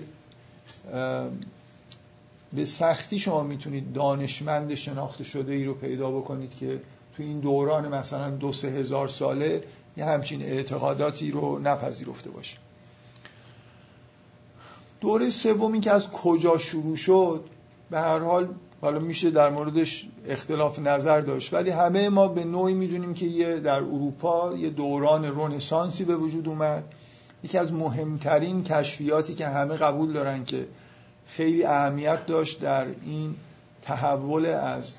به 2.53 2.65
سختی 2.65 3.19
شما 3.19 3.43
می‌تونید 3.43 3.93
دانشمند 3.93 4.75
شناخته 4.75 5.25
شده 5.25 5.53
ای 5.53 5.65
رو 5.65 5.75
پیدا 5.75 6.11
بکنید 6.11 6.55
که 6.61 6.81
تو 7.17 7.23
این 7.23 7.41
دوران 7.41 7.89
مثلا 7.89 8.31
دو 8.31 8.53
سه 8.53 8.69
هزار 8.69 9.09
ساله 9.09 9.63
یه 9.97 10.05
همچین 10.05 10.43
اعتقاداتی 10.43 11.31
رو 11.31 11.59
نپذیرفته 11.59 12.31
باشه. 12.31 12.59
دوره 15.01 15.31
سومی 15.31 15.81
که 15.81 15.91
از 15.91 16.11
کجا 16.11 16.59
شروع 16.59 16.97
شد 16.97 17.45
به 17.91 18.01
هر 18.01 18.19
حال 18.19 18.49
حالا 18.81 18.99
میشه 18.99 19.31
در 19.31 19.51
موردش 19.51 20.07
اختلاف 20.27 20.79
نظر 20.79 21.21
داشت 21.21 21.55
ولی 21.55 21.71
همه 21.71 22.09
ما 22.09 22.29
به 22.29 22.45
نوعی 22.45 22.75
می‌دونیم 22.75 23.15
که 23.15 23.27
یه 23.27 23.61
در 23.61 23.77
اروپا 23.77 24.55
یه 24.57 24.71
دوران 24.71 25.25
رونسانسی 25.25 26.05
به 26.05 26.17
وجود 26.17 26.49
اومد. 26.49 26.85
یکی 27.45 27.59
از 27.59 27.73
مهمترین 27.73 28.63
کشفیاتی 28.63 29.35
که 29.35 29.47
همه 29.47 29.77
قبول 29.77 30.13
دارن 30.13 30.45
که 30.45 30.67
خیلی 31.27 31.65
اهمیت 31.65 32.27
داشت 32.27 32.61
در 32.61 32.87
این 33.05 33.35
تحول 33.83 34.47
از 34.47 34.97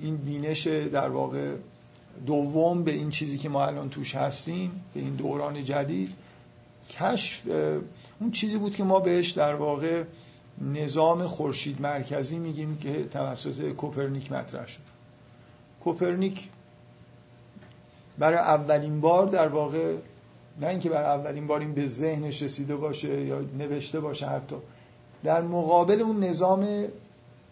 این 0.00 0.16
بینش 0.16 0.66
در 0.66 1.08
واقع 1.08 1.54
دوم 2.26 2.84
به 2.84 2.92
این 2.92 3.10
چیزی 3.10 3.38
که 3.38 3.48
ما 3.48 3.66
الان 3.66 3.90
توش 3.90 4.14
هستیم 4.14 4.84
به 4.94 5.00
این 5.00 5.14
دوران 5.14 5.64
جدید 5.64 6.12
کشف 6.90 7.46
اون 8.20 8.30
چیزی 8.30 8.58
بود 8.58 8.76
که 8.76 8.84
ما 8.84 9.00
بهش 9.00 9.30
در 9.30 9.54
واقع 9.54 10.04
نظام 10.74 11.26
خورشید 11.26 11.80
مرکزی 11.80 12.38
میگیم 12.38 12.78
که 12.78 13.04
توسط 13.04 13.72
کوپرنیک 13.72 14.32
مطرح 14.32 14.66
شد. 14.66 14.80
کوپرنیک 15.84 16.48
برای 18.18 18.38
اولین 18.38 19.00
بار 19.00 19.26
در 19.26 19.48
واقع 19.48 19.94
نه 20.60 20.66
اینکه 20.66 20.88
برای 20.88 21.20
اولین 21.20 21.46
بار 21.46 21.60
این 21.60 21.74
به 21.74 21.88
ذهنش 21.88 22.42
رسیده 22.42 22.76
باشه 22.76 23.24
یا 23.24 23.40
نوشته 23.40 24.00
باشه 24.00 24.26
حتی 24.26 24.56
در 25.24 25.42
مقابل 25.42 26.00
اون 26.00 26.24
نظام 26.24 26.84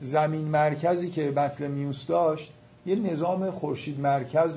زمین 0.00 0.44
مرکزی 0.44 1.11
که 1.11 1.30
بطلمیوس 1.30 2.06
داشت 2.06 2.52
یه 2.87 2.95
نظام 2.95 3.50
خورشید 3.50 4.00
مرکز 4.00 4.57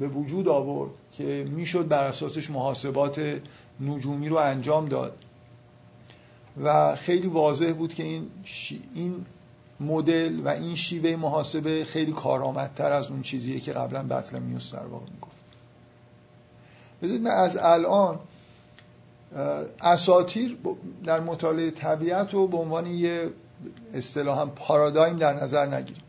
به 0.00 0.08
وجود 0.08 0.48
آورد 0.48 0.90
که 1.12 1.48
می‌شد 1.50 1.88
بر 1.88 2.06
اساسش 2.06 2.50
محاسبات 2.50 3.40
نجومی 3.80 4.28
رو 4.28 4.36
انجام 4.36 4.88
داد. 4.88 5.16
و 6.64 6.96
خیلی 6.96 7.28
واضح 7.28 7.72
بود 7.72 7.94
که 7.94 8.02
این 8.02 8.30
این 8.94 9.24
مدل 9.80 10.40
و 10.44 10.48
این 10.48 10.74
شیوه 10.74 11.16
محاسبه 11.16 11.84
خیلی 11.84 12.12
کارآمدتر 12.12 12.92
از 12.92 13.06
اون 13.06 13.22
چیزیه 13.22 13.60
که 13.60 13.72
قبلا 13.72 14.02
بطلمیوس 14.02 14.74
در 14.74 14.86
واقع 14.86 15.04
می‌گفت. 15.04 15.36
بذارید 17.02 17.22
من 17.22 17.30
از 17.30 17.56
الان 17.56 18.18
اساتیر 19.80 20.56
در 21.04 21.20
مطالعه 21.20 21.70
طبیعت 21.70 22.34
رو 22.34 22.46
به 22.46 22.56
عنوان 22.56 22.86
یه 22.86 23.28
اصطلاحا 23.94 24.46
پارادایم 24.46 25.16
در 25.16 25.42
نظر 25.42 25.66
نگیریم. 25.66 26.02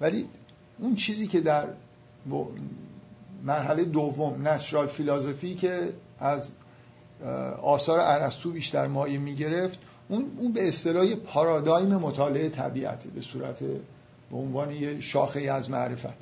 ولی 0.00 0.28
اون 0.78 0.94
چیزی 0.94 1.26
که 1.26 1.40
در 1.40 1.68
مرحله 3.44 3.84
دوم 3.84 4.48
نچرال 4.48 4.86
فیلازفی 4.86 5.54
که 5.54 5.92
از 6.20 6.52
آثار 7.62 8.00
ارسطو 8.00 8.50
بیشتر 8.50 8.86
مایه 8.86 9.18
می‌گرفت 9.18 9.78
اون 10.08 10.24
اون 10.38 10.52
به 10.52 10.68
اصطلاح 10.68 11.14
پارادایم 11.14 11.88
مطالعه 11.88 12.48
طبیعت 12.48 13.06
به 13.06 13.20
صورت 13.20 13.62
به 14.30 14.36
عنوان 14.36 14.70
یه 14.70 15.00
شاخه 15.00 15.40
از 15.40 15.70
معرفت. 15.70 16.14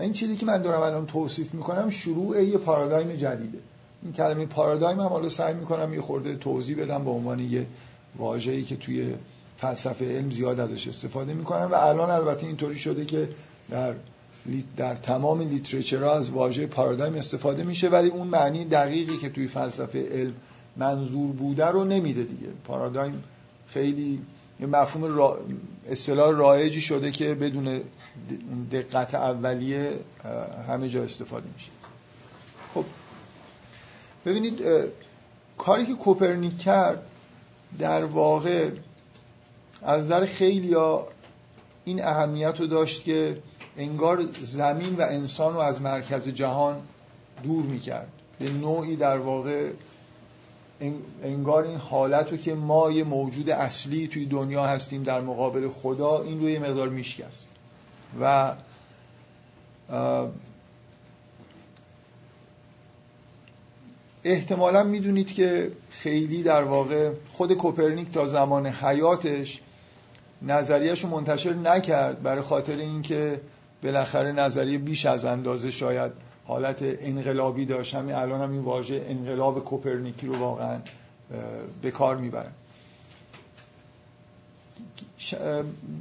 این 0.00 0.12
چیزی 0.12 0.36
که 0.36 0.46
من 0.46 0.62
دارم 0.62 0.82
الان 0.82 1.06
توصیف 1.06 1.54
می‌کنم 1.54 1.90
شروع 1.90 2.42
یه 2.42 2.58
پارادایم 2.58 3.12
جدیده. 3.12 3.58
این 4.02 4.12
کلمه 4.12 4.46
پارادایم 4.46 5.00
هم 5.00 5.06
حالا 5.06 5.28
سعی 5.28 5.54
می‌کنم 5.54 5.94
یه 5.94 6.00
خورده 6.00 6.36
توضیح 6.36 6.82
بدم 6.82 7.04
به 7.04 7.10
عنوان 7.10 7.40
یه 7.40 7.66
واژه‌ای 8.16 8.62
که 8.62 8.76
توی 8.76 9.14
فلسفه 9.56 10.16
علم 10.16 10.30
زیاد 10.30 10.60
ازش 10.60 10.88
استفاده 10.88 11.34
می‌کنم. 11.34 11.68
و 11.72 11.74
الان 11.74 12.10
البته 12.10 12.46
اینطوری 12.46 12.78
شده 12.78 13.04
که 13.04 13.28
در 13.70 13.94
در 14.76 14.94
تمام 14.94 15.40
لیترچرها 15.40 16.16
از 16.16 16.30
واژه 16.30 16.66
پارادایم 16.66 17.14
استفاده 17.14 17.64
میشه 17.64 17.88
ولی 17.88 18.08
اون 18.08 18.26
معنی 18.26 18.64
دقیقی 18.64 19.18
که 19.18 19.28
توی 19.28 19.46
فلسفه 19.46 20.08
علم 20.10 20.34
منظور 20.76 21.32
بوده 21.32 21.66
رو 21.66 21.84
نمیده 21.84 22.24
دیگه. 22.24 22.48
پارادایم 22.64 23.22
خیلی 23.68 24.20
یه 24.60 24.66
مفهوم 24.66 25.16
را... 25.16 25.38
اصطلاح 25.86 26.30
رایجی 26.30 26.80
شده 26.80 27.10
که 27.10 27.34
بدون 27.34 27.80
دقت 28.72 29.14
اولیه 29.14 29.92
همه 30.68 30.88
جا 30.88 31.02
استفاده 31.02 31.46
میشه. 31.54 31.70
خب 32.74 32.84
ببینید 34.26 34.62
کاری 35.58 35.86
که 35.86 35.94
کوپرنیک 35.94 36.58
کرد 36.58 37.06
در 37.78 38.04
واقع 38.04 38.70
از 39.82 40.04
نظر 40.04 40.26
خیلی 40.26 40.76
این 41.84 42.04
اهمیت 42.04 42.60
رو 42.60 42.66
داشت 42.66 43.04
که 43.04 43.38
انگار 43.78 44.26
زمین 44.42 44.96
و 44.96 45.02
انسان 45.02 45.54
رو 45.54 45.60
از 45.60 45.82
مرکز 45.82 46.28
جهان 46.28 46.76
دور 47.42 47.64
می‌کرد. 47.64 48.08
به 48.38 48.50
نوعی 48.50 48.96
در 48.96 49.18
واقع 49.18 49.70
انگار 51.22 51.64
این 51.64 51.76
حالت 51.76 52.30
رو 52.30 52.36
که 52.36 52.54
ما 52.54 52.90
یه 52.90 53.04
موجود 53.04 53.50
اصلی 53.50 54.08
توی 54.08 54.26
دنیا 54.26 54.64
هستیم 54.64 55.02
در 55.02 55.20
مقابل 55.20 55.68
خدا 55.68 56.22
این 56.22 56.40
رو 56.40 56.50
یه 56.50 56.58
مقدار 56.58 56.88
میشکست. 56.88 57.48
و 58.20 58.52
احتمالا 64.24 64.82
می‌دونید 64.82 65.34
که 65.34 65.70
خیلی 65.90 66.42
در 66.42 66.62
واقع 66.62 67.10
خود 67.32 67.52
کوپرنیک 67.52 68.10
تا 68.10 68.28
زمان 68.28 68.66
حیاتش 68.66 69.60
نظریهش 70.42 71.04
رو 71.04 71.10
منتشر 71.10 71.52
نکرد 71.52 72.22
برای 72.22 72.42
خاطر 72.42 72.76
اینکه 72.76 73.40
بالاخره 73.82 74.32
نظریه 74.32 74.78
بیش 74.78 75.06
از 75.06 75.24
اندازه 75.24 75.70
شاید 75.70 76.12
حالت 76.46 76.78
انقلابی 76.82 77.64
داشت. 77.64 77.94
همین 77.94 78.14
الان 78.14 78.40
هم 78.40 78.50
این 78.50 78.62
واژه 78.62 79.06
انقلاب 79.08 79.64
کوپرنیکی 79.64 80.26
رو 80.26 80.38
واقعا 80.38 80.80
به 81.82 81.90
کار 81.90 82.16
می‌برن 82.16 82.52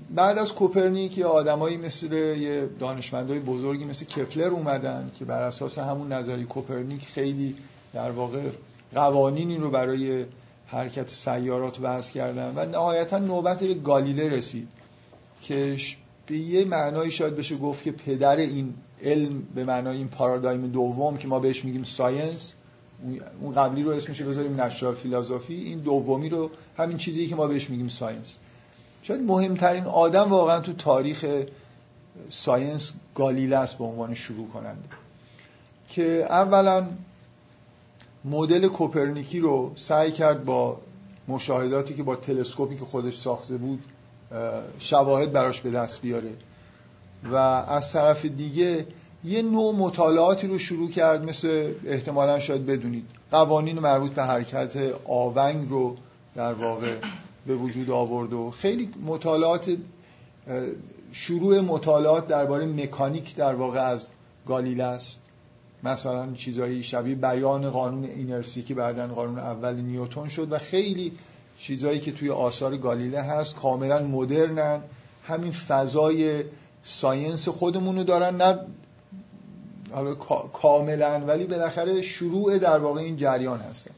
بعد 0.09 0.37
از 0.37 0.53
کوپرنیک 0.53 1.17
یه 1.17 1.25
آدمایی 1.25 1.77
مثل 1.77 2.13
یه 2.13 2.69
دانشمندای 2.79 3.39
بزرگی 3.39 3.85
مثل 3.85 4.05
کپلر 4.05 4.47
اومدن 4.47 5.11
که 5.19 5.25
بر 5.25 5.43
اساس 5.43 5.79
همون 5.79 6.11
نظری 6.11 6.43
کوپرنیک 6.43 7.05
خیلی 7.05 7.55
در 7.93 8.11
واقع 8.11 8.41
قوانینی 8.93 9.57
رو 9.57 9.69
برای 9.69 10.25
حرکت 10.67 11.09
سیارات 11.09 11.77
وضع 11.81 12.13
کردن 12.13 12.53
و 12.55 12.65
نهایتا 12.65 13.19
نوبت 13.19 13.63
به 13.63 13.73
گالیله 13.73 14.29
رسید 14.29 14.67
که 15.41 15.77
به 16.27 16.37
یه 16.37 16.65
معنایی 16.65 17.11
شاید 17.11 17.35
بشه 17.35 17.57
گفت 17.57 17.83
که 17.83 17.91
پدر 17.91 18.35
این 18.35 18.73
علم 19.01 19.43
به 19.55 19.63
معنای 19.63 19.97
این 19.97 20.07
پارادایم 20.07 20.67
دوم 20.67 21.17
که 21.17 21.27
ما 21.27 21.39
بهش 21.39 21.65
میگیم 21.65 21.83
science 21.83 22.53
اون 23.41 23.55
قبلی 23.55 23.83
رو 23.83 23.91
اسمش 23.91 24.21
بذاریم 24.21 24.61
natural 24.61 24.95
philosophy 24.95 25.53
این 25.53 25.79
دومی 25.79 26.29
رو 26.29 26.51
همین 26.77 26.97
چیزی 26.97 27.27
که 27.27 27.35
ما 27.35 27.47
بهش 27.47 27.69
میگیم 27.69 27.89
science. 27.89 28.37
شاید 29.03 29.21
مهمترین 29.21 29.83
آدم 29.83 30.29
واقعا 30.29 30.59
تو 30.59 30.73
تاریخ 30.73 31.25
science 32.29 32.93
گالیله 33.15 33.57
است 33.57 33.77
به 33.77 33.83
عنوان 33.83 34.13
شروع 34.13 34.47
کننده 34.47 34.89
که 35.87 36.25
اولا 36.29 36.87
مدل 38.25 38.67
کوپرنیکی 38.67 39.39
رو 39.39 39.71
سعی 39.75 40.11
کرد 40.11 40.45
با 40.45 40.77
مشاهداتی 41.27 41.93
که 41.93 42.03
با 42.03 42.15
تلسکوپی 42.15 42.75
که 42.77 42.85
خودش 42.85 43.17
ساخته 43.17 43.57
بود 43.57 43.83
شواهد 44.79 45.31
براش 45.31 45.61
به 45.61 45.71
دست 45.71 46.01
بیاره. 46.01 46.31
و 47.31 47.35
از 47.35 47.91
طرف 47.91 48.25
دیگه 48.25 48.87
یه 49.23 49.41
نوع 49.41 49.75
مطالعاتی 49.75 50.47
رو 50.47 50.57
شروع 50.57 50.89
کرد 50.89 51.23
مثل 51.23 51.73
احتمالا 51.85 52.39
شاید 52.39 52.65
بدونید. 52.65 53.05
قوانین 53.31 53.79
مربوط 53.79 54.11
به 54.11 54.23
حرکت 54.23 54.77
آونگ 55.05 55.69
رو 55.69 55.97
در 56.35 56.53
واقع 56.53 56.95
به 57.47 57.55
وجود 57.55 57.89
آورد 57.89 58.33
و 58.33 58.51
خیلی 58.51 58.89
مطالعات 59.05 59.77
شروع 61.11 61.61
مطالعات 61.61 62.27
درباره 62.27 62.65
مکانیک 62.65 63.35
در 63.35 63.55
واقع 63.55 63.79
از 63.79 64.09
گالیله 64.45 64.83
است. 64.83 65.21
مثلا 65.83 66.33
چیزایی 66.33 66.83
شبیه 66.83 67.15
بیان 67.15 67.69
قانون 67.69 68.03
اینرسی 68.03 68.63
که 68.63 68.73
بعدا 68.73 69.07
قانون 69.07 69.39
اول 69.39 69.75
نیوتون 69.75 70.29
شد 70.29 70.51
و 70.51 70.57
خیلی 70.57 71.11
چیزایی 71.57 71.99
که 71.99 72.11
توی 72.11 72.29
آثار 72.29 72.77
گالیله 72.77 73.21
هست 73.21 73.55
کاملا 73.55 74.03
مدرنن. 74.03 74.81
همین 75.23 75.51
فضای 75.51 76.43
ساینس 76.83 77.49
خودمونو 77.49 78.03
دارن 78.03 78.35
نه 78.35 78.59
حالا 79.91 80.15
کاملا 80.53 81.19
ولی 81.27 81.43
بالاخره 81.43 82.01
شروع 82.01 82.57
در 82.57 82.77
واقع 82.77 83.01
این 83.01 83.17
جریان 83.17 83.59
هستن. 83.59 83.91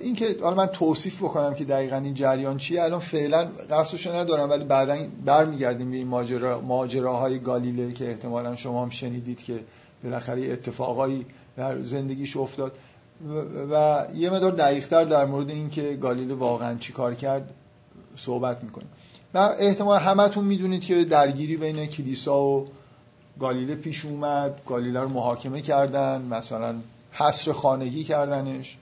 این 0.00 0.14
که 0.14 0.36
حالا 0.42 0.56
من 0.56 0.66
توصیف 0.66 1.22
بکنم 1.22 1.54
که 1.54 1.64
دقیقا 1.64 1.96
این 1.96 2.14
جریان 2.14 2.56
چیه. 2.56 2.82
الان 2.82 3.00
فعلا 3.00 3.44
قصدشو 3.70 4.14
ندارم 4.14 4.50
ولی 4.50 4.64
بعدا 4.64 4.96
برمیگردیم 5.24 5.90
به 5.90 5.96
این 5.96 6.06
ماجرا 6.06 6.60
ماجراهای 6.60 7.38
گالیله 7.38 7.92
که 7.92 8.08
احتمالا 8.08 8.56
شما 8.56 8.82
هم 8.82 8.90
شنیدید 8.90 9.42
که 9.42 9.60
بالاخره 10.04 10.52
اتفاقایی 10.52 11.26
در 11.56 11.82
زندگیش 11.82 12.36
افتاد. 12.36 12.72
و 13.70 14.06
یه 14.16 14.30
مدار 14.30 14.50
دقیقتر 14.50 15.04
در 15.04 15.24
مورد 15.24 15.50
این 15.50 15.70
که 15.70 15.94
گالیله 15.94 16.34
واقعا 16.34 16.74
چی 16.74 16.92
کار 16.92 17.14
کرد 17.14 17.50
صحبت 18.16 18.64
می‌کنیم. 18.64 18.88
و 19.34 19.38
احتمال 19.38 19.98
همتون 19.98 20.44
می‌دونید 20.44 20.84
که 20.84 21.04
درگیری 21.04 21.56
بین 21.56 21.86
کلیسا 21.86 22.42
و 22.42 22.66
گالیله 23.40 23.74
پیش 23.74 24.04
اومد. 24.04 24.60
گالیله 24.66 25.00
رو 25.00 25.08
محاکمه 25.08 25.60
کردن 25.60 26.22
مثلا 26.22 26.74
حصر 27.12 27.52
خانگی 27.52 28.04
کردنش. 28.04 28.76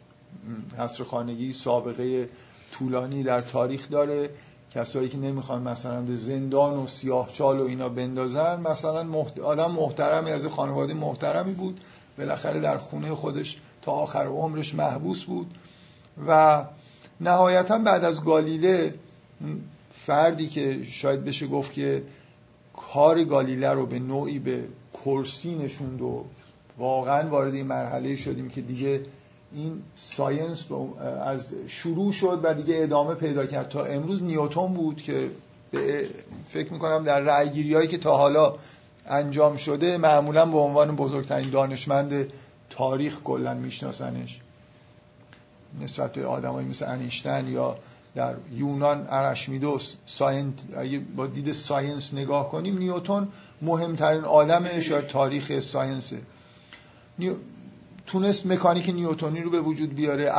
حصر 0.79 1.05
خانگی 1.05 1.53
سابقه 1.53 2.29
طولانی 2.73 3.23
در 3.23 3.41
تاریخ 3.41 3.91
داره. 3.91 4.31
کسایی 4.71 5.09
که 5.09 5.19
نمی‌خوان 5.19 5.63
مثلا 5.63 6.01
به 6.01 6.17
زندان 6.17 6.75
و 6.75 6.87
سیاه 6.87 7.29
چال 7.33 7.61
و 7.61 7.65
اینا 7.65 7.89
بندازن 7.89 8.61
مثلا 8.61 9.03
محت... 9.03 9.39
آدم 9.39 9.71
محترمی 9.71 10.31
از 10.31 10.47
خانواده 10.47 10.95
محترمی 10.95 11.53
بود. 11.53 11.81
بالاخره 12.19 12.61
در 12.61 12.79
خونه 12.79 13.15
خودش 13.15 13.59
تا 13.87 13.93
آخر 13.93 14.27
عمرش 14.27 14.75
محبوس 14.75 15.25
بود. 15.25 15.55
و 16.29 16.65
نهایتا 17.21 17.79
بعد 17.79 18.05
از 18.05 18.25
گالیله 18.25 18.95
فردی 19.93 20.47
که 20.47 20.85
شاید 20.85 21.25
بشه 21.25 21.47
گفت 21.47 21.73
که 21.73 22.03
کار 22.77 23.25
گالیله 23.25 23.71
رو 23.71 23.87
به 23.87 23.99
نوعی 23.99 24.39
به 24.39 24.65
کرسی 25.05 25.55
نشوند 25.55 26.03
و 26.03 26.25
واقعا 26.79 27.29
وارد 27.29 27.55
این 27.55 27.67
مرحله 27.67 28.17
شدیم 28.17 28.49
که 28.49 28.61
دیگه 28.61 29.03
این 29.53 29.83
ساینس 29.95 30.65
از 31.25 31.55
شروع 31.67 32.13
شد 32.13 32.41
و 32.43 32.55
دیگه 32.55 32.75
ادامه 32.83 33.15
پیدا 33.15 33.47
کرد. 33.47 33.69
تا 33.69 33.85
امروز 33.85 34.23
نیوتون 34.23 34.75
بود 34.75 35.03
که 35.03 35.31
فکر 36.45 36.73
می‌کنم 36.73 37.05
در 37.05 37.21
رعیگیری 37.21 37.75
هایی 37.75 37.89
که 37.89 37.99
تا 37.99 38.17
حالا 38.17 38.55
انجام 39.07 39.57
شده 39.57 39.97
معمولا 39.97 40.47
به 40.47 40.59
عنوان 40.59 40.97
بزرگترین 40.97 41.51
دانشمند 41.51 42.33
تاریخ 42.77 43.21
کلا 43.25 43.55
میشناسنش. 43.55 44.41
نسبت 45.81 46.13
به 46.13 46.27
آدمایی 46.27 46.69
مثل 46.69 46.91
انیشتن 46.91 47.49
یا 47.49 47.77
در 48.15 48.35
یونان 48.55 49.07
ارشمیدس 49.11 49.95
science 50.07 50.55
اگه 50.77 50.99
با 50.99 51.27
دید 51.27 51.53
science 51.53 52.15
نگاه 52.15 52.51
کنیم 52.51 52.79
نیوتون 52.79 53.29
مهمترین 53.63 54.25
آدم 54.25 54.81
شاید 54.81 55.07
تاریخ 55.07 55.61
science 55.61 56.06
ه. 56.06 56.19
تونست 58.07 58.47
مکانیک 58.47 58.91
نیوتونی 58.91 59.41
رو 59.41 59.51
به 59.51 59.61
وجود 59.61 59.95
بیاره. 59.95 60.33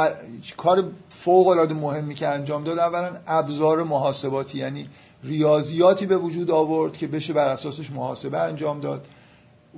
کار 0.57 0.83
فوق 1.09 1.47
العاده 1.47 1.73
مهمی 1.73 2.15
که 2.15 2.27
انجام 2.27 2.63
داد 2.63 2.79
اولا 2.79 3.17
ابزار 3.27 3.83
محاسباتی 3.83 4.57
یعنی 4.57 4.89
ریاضیاتی 5.23 6.05
به 6.05 6.17
وجود 6.17 6.51
آورد 6.51 6.97
که 6.97 7.07
بشه 7.07 7.33
بر 7.33 7.47
اساسش 7.47 7.91
محاسبه 7.91 8.37
انجام 8.37 8.79
داد. 8.79 9.05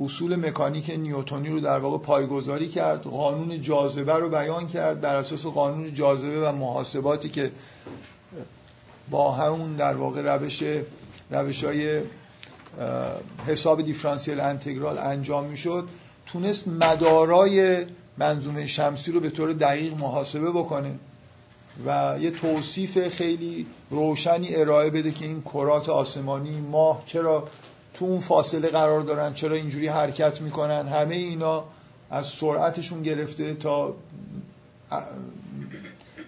اصول 0.01 0.35
مکانیک 0.35 0.89
نیوتونی 0.89 1.49
رو 1.49 1.59
در 1.59 1.79
واقع 1.79 1.97
پایگذاری 1.97 2.67
کرد 2.67 3.03
قانون 3.03 3.61
جاذبه 3.61 4.13
رو 4.13 4.29
بیان 4.29 4.67
کرد 4.67 5.01
بر 5.01 5.15
اساس 5.15 5.45
قانون 5.45 5.93
جاذبه 5.93 6.47
و 6.47 6.51
محاسباتی 6.51 7.29
که 7.29 7.51
با 9.09 9.31
همون 9.31 9.75
در 9.75 9.95
واقع 9.95 10.21
روش 10.21 10.63
روش 11.31 11.63
های 11.63 12.01
حساب 13.47 13.81
دیفرانسیل 13.81 14.39
انتگرال 14.39 14.97
انجام 14.97 15.45
می‌شد. 15.45 15.87
تونست 16.25 16.67
مدارای 16.67 17.85
منظومه 18.17 18.67
شمسی 18.67 19.11
رو 19.11 19.19
به 19.19 19.29
طور 19.29 19.53
دقیق 19.53 19.97
محاسبه 19.97 20.51
بکنه 20.51 20.91
و 21.85 22.17
یه 22.21 22.31
توصیف 22.31 23.07
خیلی 23.07 23.65
روشنی 23.89 24.55
ارائه 24.55 24.89
بده 24.89 25.11
که 25.11 25.25
این 25.25 25.41
کرات 25.41 25.89
آسمانی 25.89 26.59
ماه 26.59 27.03
چرا 27.05 27.47
تو 27.99 28.05
اون 28.05 28.19
فاصله 28.19 28.67
قرار 28.67 29.01
دارن 29.01 29.33
چرا 29.33 29.55
اینجوری 29.55 29.87
حرکت 29.87 30.41
می‌کنن؟ 30.41 30.87
همه 30.87 31.15
اینا 31.15 31.63
از 32.11 32.25
سرعتشون 32.25 33.03
گرفته 33.03 33.53
تا 33.53 33.95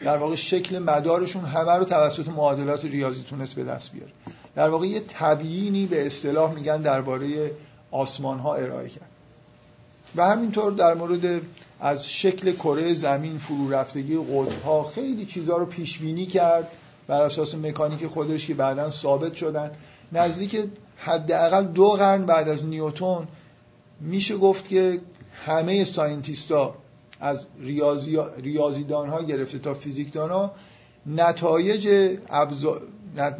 در 0.03 0.17
واقع 0.17 0.36
شکل 0.36 0.79
مدارشون 0.79 1.45
همه 1.45 1.71
رو 1.71 1.84
توسط 1.84 2.29
معادلات 2.29 2.86
ریاضی 2.86 3.23
تونست 3.29 3.53
به 3.53 3.63
دست 3.63 3.91
بیاره. 3.91 4.12
در 4.55 4.69
واقع 4.69 4.88
یه 4.88 4.99
تبیینی 4.99 5.86
به 5.86 6.05
اصطلاح 6.05 6.53
میگن 6.53 6.81
درباره 6.81 7.51
آسمان 7.91 8.39
ها 8.39 8.55
ارائه 8.55 8.89
کرد. 8.89 9.10
و 10.15 10.25
همینطور 10.25 10.71
در 10.71 10.93
مورد 10.93 11.41
از 11.79 12.10
شکل 12.10 12.51
کره 12.51 12.93
زمین 12.93 13.38
فرو 13.38 13.73
رفتگی 13.73 14.17
قطب 14.17 14.63
ها 14.65 14.84
خیلی 14.84 15.25
چیزها 15.25 15.57
رو 15.57 15.65
پیش 15.65 15.97
بینی 15.97 16.25
کرد 16.25 16.67
بر 17.07 17.21
اساس 17.21 17.55
مکانیک 17.55 18.07
خودش 18.07 18.47
که 18.47 18.53
بعدا 18.53 18.89
ثابت 18.89 19.36
شدن. 19.36 19.71
نزدیک 20.12 20.57
حداقل 21.03 21.63
دو 21.63 21.89
قرن 21.89 22.25
بعد 22.25 22.49
از 22.49 22.65
نیوتون 22.65 23.27
میشه 24.01 24.37
گفت 24.37 24.67
که 24.67 24.99
همه 25.45 25.83
ساینتیستا 25.83 26.75
از 27.19 27.47
ریاضی 27.59 28.17
ریاضیدان 28.37 29.09
ها 29.09 29.23
گرفته 29.23 29.59
تا 29.59 29.73
فیزیکدان 29.73 30.29
ها 30.29 30.51
نتایج 31.05 32.15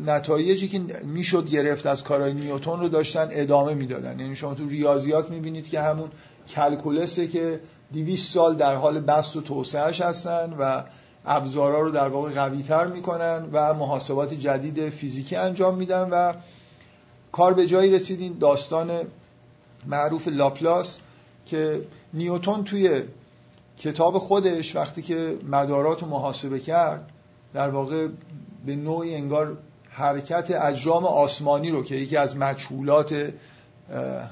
نتایجی 0.06 0.68
که 0.68 0.82
می‌شد 1.04 1.50
گرفت 1.50 1.86
از 1.86 2.04
کارهای 2.04 2.34
نیوتون 2.34 2.80
رو 2.80 2.88
داشتن 2.88 3.28
ادامه 3.32 3.74
می‌دادن. 3.74 4.20
یعنی 4.20 4.36
شما 4.36 4.54
تو 4.54 4.68
ریاضیات 4.68 5.30
می‌بینید 5.30 5.70
که 5.70 5.82
همون 5.82 6.10
کلکولسه 6.48 7.28
که 7.28 7.60
200 7.94 8.34
سال 8.34 8.56
در 8.56 8.76
حال 8.76 9.00
بست 9.00 9.36
و 9.36 9.42
توسعهش 9.42 10.02
هستن 10.02 10.54
و 10.60 10.84
ابزارها 11.26 11.80
رو 11.80 11.92
در 11.92 12.08
واقع 12.08 12.30
قوی 12.30 12.64
تر 12.64 12.88
می‌کنن 12.88 13.50
و 13.54 13.74
محاسبات 13.74 14.34
جدید 14.34 14.90
فیزیکی 14.90 15.36
انجام 15.36 15.78
میدن 15.78 16.10
و 16.10 16.34
کار 17.32 17.54
به 17.54 17.66
جایی 17.66 17.92
رسیدین 17.92 18.38
داستان 18.40 18.92
معروف 19.86 20.28
لاپلاس 20.28 21.00
که 21.46 21.82
نیوتون 22.14 22.64
توی 22.64 23.04
کتاب 23.78 24.18
خودش 24.18 24.76
وقتی 24.76 25.02
که 25.02 25.38
مدارات 25.50 26.02
رو 26.02 26.08
محاسبه 26.08 26.60
کرد 26.60 27.10
در 27.54 27.70
واقع 27.70 28.08
به 28.66 28.76
نوعی 28.76 29.16
انگار 29.16 29.58
حرکت 29.90 30.52
اجرام 30.62 31.06
آسمانی 31.06 31.70
رو 31.70 31.84
که 31.84 31.96
یکی 31.96 32.18
از 32.18 32.38
مجهولات 32.38 33.34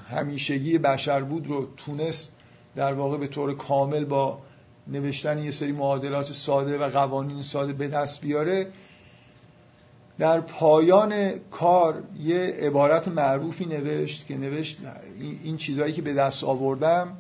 همیشگی 0.10 0.78
بشر 0.78 1.22
بود 1.22 1.48
رو 1.48 1.68
تونست 1.78 2.32
در 2.76 2.94
واقع 2.94 3.18
به 3.18 3.28
طور 3.28 3.56
کامل 3.56 4.06
با 4.06 4.40
نوشتن 4.88 5.38
یه 5.38 5.52
سری 5.52 5.72
معادلات 5.72 6.34
ساده 6.34 6.78
و 6.78 6.90
قوانین 6.90 7.42
ساده 7.42 7.74
به 7.74 7.88
دست 7.88 8.22
بیاره. 8.22 8.68
در 10.20 10.42
پایان 10.42 11.30
کار 11.52 12.04
یه 12.24 12.38
عبارت 12.40 13.08
معروفی 13.08 13.66
نوشت 13.66 14.26
که 14.26 14.38
نوشت 14.38 14.78
این 15.44 15.58
چیزهایی 15.58 15.94
که 15.94 16.02
به 16.02 16.14
دست 16.14 16.44
آوردم 16.44 17.18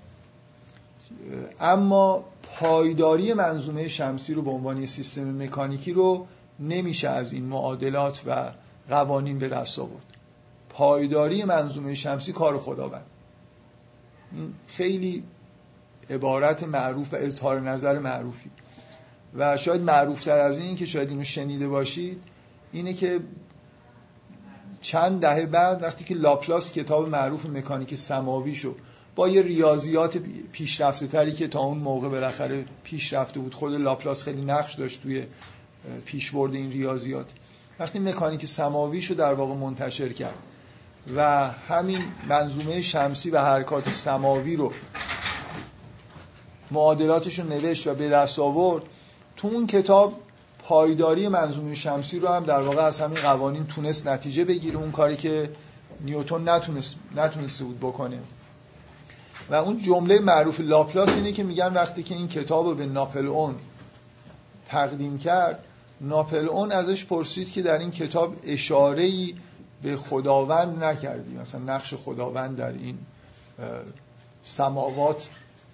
اما 1.59 2.25
پایداری 2.59 3.33
منظومه 3.33 3.88
شمسی 3.88 4.33
رو 4.33 4.41
به 4.41 4.51
عنوان 4.51 4.85
سیستم 4.85 5.43
مکانیکی 5.43 5.93
رو 5.93 6.27
نمیشه 6.59 7.09
از 7.09 7.33
این 7.33 7.45
معادلات 7.45 8.21
و 8.27 8.51
قوانین 8.89 9.39
به 9.39 9.47
دست 9.47 9.79
آورد. 9.79 10.03
پایداری 10.69 11.43
منظومه 11.43 11.95
شمسی 11.95 12.31
کار 12.31 12.57
خداوند. 12.57 13.05
این 14.31 14.53
خیلی 14.67 15.23
عبارت 16.09 16.63
معروف 16.63 17.13
و 17.13 17.15
اظهار 17.15 17.59
نظر 17.59 17.99
معروفی. 17.99 18.49
و 19.35 19.57
شاید 19.57 19.81
معروفتر 19.81 20.38
از 20.38 20.59
این 20.59 20.75
که 20.75 20.85
شاید 20.85 21.09
اینو 21.09 21.23
شنیده 21.23 21.67
باشید. 21.67 22.21
اینه 22.71 22.93
که 22.93 23.19
چند 24.82 25.21
دهه 25.21 25.45
بعد 25.45 25.84
وقتی 25.84 26.03
که 26.03 26.15
لاپلاس 26.15 26.71
کتاب 26.71 27.10
معروف 27.10 27.45
مکانیک 27.45 27.95
سماوی 27.95 28.55
شد 28.55 28.75
با 29.15 29.29
یه 29.29 29.41
ریاضیات 29.41 30.17
پیشرفته 30.51 31.08
تری 31.08 31.32
که 31.32 31.47
تا 31.47 31.60
اون 31.60 31.77
موقع 31.77 32.10
بالاخره 32.10 32.65
پیشرفته 32.84 33.39
بود 33.39 33.53
خود 33.53 33.73
لاپلاس 33.73 34.23
خیلی 34.23 34.41
نقش 34.41 34.73
داشت 34.73 35.03
توی 35.03 35.23
پیشبرد 36.05 36.55
این 36.55 36.71
ریاضیات. 36.71 37.25
وقتی 37.79 37.99
مکانیک 37.99 38.45
سماوی 38.45 39.01
شو 39.01 39.13
در 39.13 39.34
واقع 39.34 39.53
منتشر 39.53 40.13
کرد 40.13 40.36
و 41.15 41.47
همین 41.47 42.03
منظومه 42.29 42.82
شمسی 42.82 43.29
و 43.29 43.39
حرکات 43.39 43.89
سماوی 43.89 44.55
رو 44.55 44.73
معادلاتش 46.71 47.39
رو 47.39 47.47
نوشت 47.47 47.88
و 47.88 47.93
به 47.93 48.10
دست 48.10 48.39
آورد 48.39 48.84
تو 49.38 49.47
اون 49.47 49.67
کتاب 49.67 50.21
پایداری 50.69 51.27
منظومه 51.27 51.75
شمسی 51.75 52.19
رو 52.19 52.27
هم 52.27 52.43
در 52.43 52.62
واقع 52.62 52.82
از 52.82 52.99
همین 52.99 53.21
قوانین 53.21 53.67
تونست 53.67 54.08
نتیجه 54.08 54.45
بگیره 54.45 54.77
اون 54.77 54.91
کاری 54.91 55.17
که 55.17 55.49
نیوتن 56.01 56.49
نتونست 56.49 56.95
نتونسته 57.15 57.63
بود 57.63 57.79
بکنه. 57.79 58.19
و 59.49 59.55
اون 59.55 59.77
جمله 59.84 60.19
معروف 60.19 60.60
لاپلاس 60.60 61.10
اینه 61.10 61.32
که 61.32 61.43
میگن 61.43 61.73
وقتی 61.73 62.03
که 62.03 62.15
این 62.15 62.27
کتاب 62.27 62.65
رو 62.65 62.75
به 62.75 62.86
ناپلئون 62.86 63.55
تقدیم 64.65 65.17
کرد 65.17 65.63
ناپلئون 66.01 66.71
ازش 66.71 67.05
پرسید 67.05 67.51
که 67.51 67.62
در 67.62 67.77
این 67.77 67.91
کتاب 67.91 68.36
اشاره 68.43 69.03
ای 69.03 69.36
به 69.84 69.97
خداوند 69.97 70.84
نکردی. 70.84 71.38
مثلا 71.38 71.62
نقش 71.62 71.93
خداوند 71.93 72.58
در 72.58 72.71
این 72.71 72.97
سماوات 74.43 75.29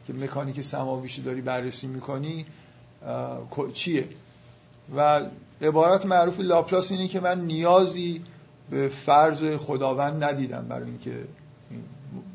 که 0.08 0.14
مکانیک 0.14 0.62
سماویشو 0.62 1.22
داری 1.22 1.42
بررسی 1.42 1.88
می‌کنی 1.88 2.46
چیه؟ 3.74 4.10
و 4.96 5.22
عبارت 5.62 6.06
معروف 6.06 6.40
لاپلاس 6.40 6.92
اینه 6.92 7.08
که 7.08 7.20
من 7.20 7.42
نیازی 7.42 8.22
به 8.70 8.88
فرض 8.88 9.44
خداوند 9.44 10.24
ندیدم 10.24 10.66
برای 10.70 10.90
اینکه 10.90 11.24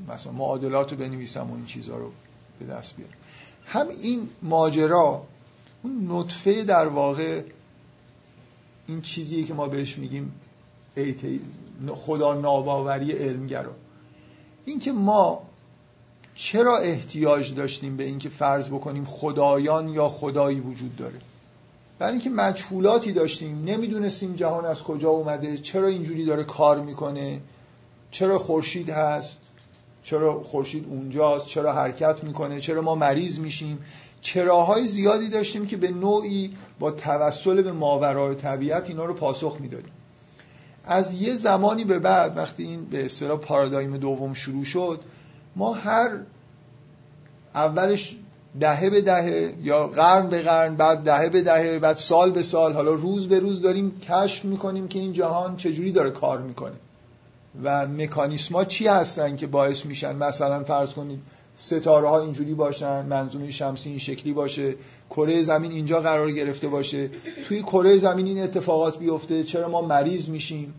مثلا 0.08 0.32
معادلات 0.32 0.92
رو 0.92 0.98
بنویسم 0.98 1.50
و 1.50 1.54
این 1.54 1.66
چیزها 1.66 1.96
رو 1.96 2.10
به 2.58 2.66
دست 2.66 2.96
بیارم. 2.96 3.12
هم 3.66 3.88
این 3.88 4.28
ماجرا 4.42 5.22
اون 5.82 6.06
نطفه 6.08 6.64
در 6.64 6.86
واقع 6.86 7.42
این 8.86 9.00
چیزیه 9.00 9.44
که 9.44 9.54
ما 9.54 9.68
بهش 9.68 9.98
میگیم 9.98 10.32
خدا 11.94 12.34
ناباوری 12.34 13.12
علمگرا. 13.12 13.74
اینکه 14.64 14.92
ما 14.92 15.42
چرا 16.34 16.78
احتیاج 16.78 17.54
داشتیم 17.54 17.96
به 17.96 18.04
اینکه 18.04 18.28
فرض 18.28 18.68
بکنیم 18.68 19.04
خدایان 19.04 19.88
یا 19.88 20.08
خدایی 20.08 20.60
وجود 20.60 20.96
داره؟ 20.96 21.18
برای 22.00 22.12
اینکه 22.12 22.30
مجهولاتی 22.30 23.12
داشتیم. 23.12 23.64
نمی‌دونستیم 23.64 24.34
جهان 24.34 24.64
از 24.64 24.82
کجا 24.82 25.08
اومده 25.08 25.58
چرا 25.58 25.86
اینجوری 25.86 26.24
داره 26.24 26.44
کار 26.44 26.80
می‌کنه 26.80 27.40
چرا 28.10 28.38
خورشید 28.38 28.90
هست 28.90 29.40
چرا 30.02 30.42
خورشید 30.42 30.86
اونجاست 30.88 31.46
چرا 31.46 31.72
حرکت 31.72 32.24
می‌کنه 32.24 32.60
چرا 32.60 32.82
ما 32.82 32.94
مریض 32.94 33.38
میشیم. 33.38 33.78
چراهای 34.20 34.86
زیادی 34.86 35.28
داشتیم 35.28 35.66
که 35.66 35.76
به 35.76 35.90
نوعی 35.90 36.56
با 36.78 36.90
توسل 36.90 37.62
به 37.62 37.72
ماورای 37.72 38.34
طبیعت 38.34 38.88
اینا 38.88 39.04
رو 39.04 39.14
پاسخ 39.14 39.56
می‌دادیم. 39.60 39.92
از 40.84 41.12
یه 41.22 41.34
زمانی 41.34 41.84
به 41.84 41.98
بعد 41.98 42.36
وقتی 42.36 42.62
این 42.62 42.84
به 42.84 43.04
اصطلاح 43.04 43.38
پارادایم 43.38 43.96
دوم 43.96 44.34
شروع 44.34 44.64
شد 44.64 45.00
ما 45.56 45.72
هر 45.72 46.10
اولش 47.54 48.16
دهه 48.60 48.90
به 48.90 49.00
دهه 49.00 49.54
یا 49.62 49.86
قرن 49.86 50.28
به 50.28 50.42
قرن 50.42 50.74
بعد 50.74 50.98
دهه 50.98 51.28
به 51.28 51.42
دهه 51.42 51.78
بعد 51.78 51.96
سال 51.96 52.30
به 52.30 52.42
سال 52.42 52.72
حالا 52.72 52.90
روز 52.90 53.28
به 53.28 53.38
روز 53.38 53.60
داریم 53.60 54.00
کشف 54.00 54.44
می‌کنیم 54.44 54.88
که 54.88 54.98
این 54.98 55.12
جهان 55.12 55.56
چجوری 55.56 55.92
داره 55.92 56.10
کار 56.10 56.40
می‌کنه. 56.40 56.74
و 57.64 57.86
مکانیسما 57.86 58.64
چی 58.64 58.86
هستن 58.86 59.36
که 59.36 59.46
باعث 59.46 59.86
میشن؟ 59.86 60.16
مثلا 60.16 60.64
فرض 60.64 60.90
کنید 60.90 61.20
ستاره 61.56 62.08
ها 62.08 62.20
اینجوری 62.20 62.54
باشن 62.54 63.06
منظومه 63.06 63.50
شمسی 63.50 63.88
این 63.88 63.98
شکلی 63.98 64.32
باشه 64.32 64.74
کره 65.10 65.42
زمین 65.42 65.72
اینجا 65.72 66.00
قرار 66.00 66.30
گرفته 66.30 66.68
باشه. 66.68 67.10
توی 67.48 67.62
کره 67.62 67.98
زمین 67.98 68.26
این 68.26 68.42
اتفاقات 68.42 68.98
بیفته 68.98 69.44
چرا 69.44 69.68
ما 69.68 69.82
مریض 69.82 70.28
میشیم؟ 70.28 70.74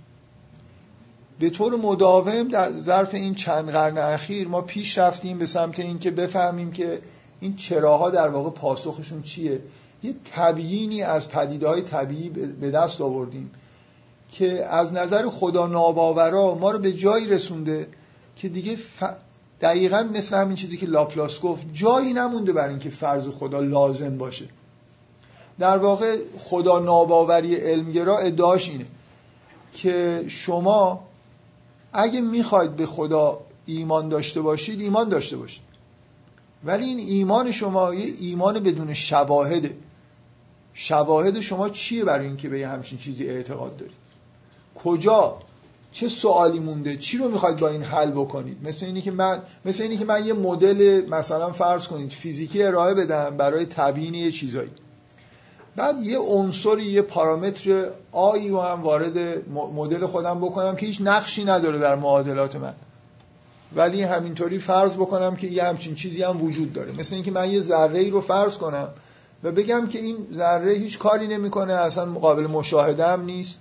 به 1.39 1.49
طور 1.49 1.75
مداوم 1.75 2.47
در 2.47 2.71
ظرف 2.71 3.13
این 3.13 3.35
چند 3.35 3.69
قرن 3.69 3.97
اخیر 3.97 4.47
ما 4.47 4.61
پیش 4.61 4.97
رفتیم 4.97 5.37
به 5.37 5.45
سمت 5.45 5.79
اینکه 5.79 6.11
بفهمیم 6.11 6.71
که 6.71 7.01
این 7.41 7.55
چراها 7.55 8.09
در 8.09 8.27
واقع 8.27 8.49
پاسخشون 8.49 9.21
چیه؟ 9.21 9.61
یه 10.03 10.15
تبیینی 10.35 11.03
از 11.03 11.29
پدیده 11.29 11.67
های 11.67 11.81
طبیعی 11.81 12.29
به 12.29 12.71
دست 12.71 13.01
آوردیم 13.01 13.51
که 14.31 14.65
از 14.65 14.93
نظر 14.93 15.29
خدا 15.29 15.67
ناباورا 15.67 16.55
ما 16.55 16.71
رو 16.71 16.79
به 16.79 16.93
جایی 16.93 17.27
رسونده 17.27 17.87
که 18.35 18.49
دیگه 18.49 18.75
ف... 18.75 19.03
دقیقا 19.61 20.09
مثل 20.13 20.37
همین 20.37 20.55
چیزی 20.55 20.77
که 20.77 20.85
لاپلاس 20.85 21.39
گفت 21.39 21.67
جایی 21.73 22.13
نمونده 22.13 22.53
برای 22.53 22.69
اینکه 22.69 22.89
فرض 22.89 23.27
خدا 23.27 23.59
لازم 23.59 24.17
باشه. 24.17 24.45
در 25.59 25.77
واقع 25.77 26.17
خدا 26.37 26.79
ناباوری 26.79 27.55
علمگرا 27.55 28.17
ادعاش 28.17 28.69
اینه 28.69 28.85
که 29.73 30.25
شما 30.27 31.03
اگه 31.93 32.21
می‌خواید 32.21 32.75
به 32.75 32.85
خدا 32.85 33.39
ایمان 33.65 34.09
داشته 34.09 34.41
باشید 34.41 34.81
ایمان 34.81 35.09
داشته 35.09 35.37
باشید. 35.37 35.70
ولی 36.65 36.85
این 36.85 36.99
ایمان 36.99 37.51
شما 37.51 37.93
یه 37.93 38.13
ایمان 38.19 38.59
بدون 38.59 38.93
شواهده 38.93 39.77
شواهد 40.73 41.39
شما 41.39 41.69
چیه 41.69 42.03
برای 42.03 42.25
اینکه 42.25 42.49
به 42.49 42.59
یه 42.59 42.67
همچین 42.67 42.97
چیزی 42.97 43.27
اعتقاد 43.27 43.77
دارید؟ 43.77 43.95
کجا؟ 44.75 45.37
چه 45.91 46.07
سوالی 46.07 46.59
مونده؟ 46.59 46.97
چی 46.97 47.17
رو 47.17 47.29
می‌خواید 47.29 47.57
با 47.57 47.67
این 47.67 47.83
حل 47.83 48.11
بکنید؟ 48.11 48.67
مثل 48.67 48.85
اینی 48.85 49.01
که 49.01 49.11
من 49.11 49.41
مثل 49.65 49.83
اینی 49.83 49.97
که 49.97 50.05
من 50.05 50.25
یه 50.25 50.33
مدل 50.33 51.05
مثلا 51.09 51.51
فرض 51.51 51.87
کنید 51.87 52.09
فیزیکی 52.09 52.63
ارائه 52.63 52.93
بدم 52.93 53.37
برای 53.37 53.65
تبیین 53.65 54.13
یه 54.13 54.31
چیزایی. 54.31 54.69
بعد 55.75 56.01
یه 56.01 56.19
عنصری 56.19 56.83
یه 56.83 57.01
پارامتر 57.01 57.89
آیی 58.11 58.49
رو 58.49 58.61
هم 58.61 58.81
وارد 58.81 59.49
مدل 59.49 60.05
خودم 60.05 60.39
بکنم 60.39 60.75
که 60.75 60.85
هیچ 60.85 61.01
نقشی 61.01 61.43
نداره 61.43 61.79
در 61.79 61.95
معادلات 61.95 62.55
من. 62.55 62.73
ولی 63.75 64.03
همینطوری 64.03 64.59
فرض 64.59 64.95
بکنم 64.95 65.35
که 65.35 65.47
یه 65.47 65.63
همچین 65.63 65.95
چیزی 65.95 66.23
هم 66.23 66.41
وجود 66.41 66.73
داره. 66.73 66.91
مثل 66.91 67.15
اینکه 67.15 67.31
من 67.31 67.51
یه 67.51 67.61
ذره 67.61 67.99
ای 67.99 68.09
رو 68.09 68.21
فرض 68.21 68.57
کنم 68.57 68.89
و 69.43 69.51
بگم 69.51 69.87
که 69.87 69.99
این 69.99 70.27
ذره 70.33 70.73
هیچ 70.73 70.99
کاری 70.99 71.27
نمی‌کنه 71.27 71.73
اصلا 71.73 72.05
قابل 72.05 72.47
مشاهده 72.47 73.07
هم 73.07 73.25
نیست. 73.25 73.59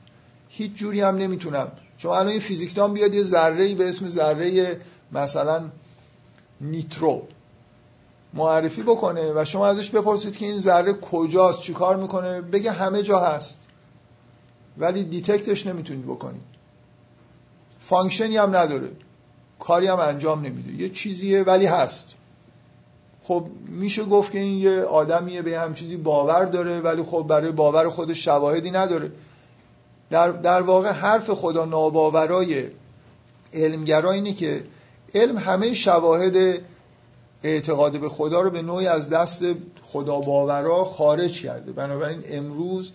هیچ 0.48 0.74
جوری 0.74 1.00
هم 1.00 1.16
نمی‌تونم. 1.16 1.72
چون 1.98 2.12
الان 2.12 2.32
یه 2.32 2.40
فیزیکدان 2.40 2.94
بیاد 2.94 3.14
یه 3.14 3.22
ذره 3.22 3.74
به 3.74 3.88
اسم 3.88 4.08
ذره 4.08 4.80
مثلا 5.12 5.62
نیترو 6.60 7.22
معرفی 8.34 8.82
بکنه 8.82 9.32
و 9.34 9.44
شما 9.44 9.66
ازش 9.66 9.90
بپرسید 9.90 10.36
که 10.36 10.46
این 10.46 10.58
ذره 10.58 10.92
کجاست 10.92 11.60
چیکار 11.60 11.96
می‌کنه؟ 11.96 12.40
بگه 12.40 12.70
همه 12.70 13.02
جا 13.02 13.20
هست. 13.20 13.58
ولی 14.78 15.04
detect 15.04 15.51
ش 15.51 15.66
نمی‌تونید 15.66 16.04
بکنید. 16.04 16.42
function 17.80 18.30
ی 18.30 18.36
هم 18.36 18.56
نداره. 18.56 18.90
کاری 19.70 19.86
هم 19.86 19.98
انجام 20.00 20.40
نمیده. 20.46 20.82
یه 20.82 20.88
چیزیه 20.88 21.42
ولی 21.42 21.66
هست. 21.66 22.14
خب 23.22 23.46
میشه 23.68 24.04
گفت 24.04 24.32
که 24.32 24.38
این 24.38 24.58
یه 24.58 24.80
آدمیه 24.82 25.42
به 25.42 25.58
هم 25.58 25.74
چیزی 25.74 25.96
باور 25.96 26.44
داره 26.44 26.80
ولی 26.80 27.02
خب 27.02 27.26
برای 27.28 27.52
باور 27.52 27.88
خودش 27.88 28.24
شواهدی 28.24 28.70
نداره. 28.70 29.12
در, 30.10 30.30
در 30.30 30.62
واقع 30.62 30.90
حرف 30.90 31.30
خدا 31.30 31.64
ناباورای 31.64 32.64
علمگرا 33.52 34.12
اینه 34.12 34.32
که 34.32 34.64
علم 35.14 35.38
همه 35.38 35.74
شواهد 35.74 36.60
اعتقاد 37.42 38.00
به 38.00 38.08
خدا 38.08 38.40
رو 38.40 38.50
به 38.50 38.62
نوعی 38.62 38.86
از 38.86 39.08
دست 39.08 39.44
خدا 39.82 40.20
باورا 40.20 40.84
خارج 40.84 41.42
کرده. 41.42 41.72
بنابراین 41.72 42.22
امروز 42.30 42.92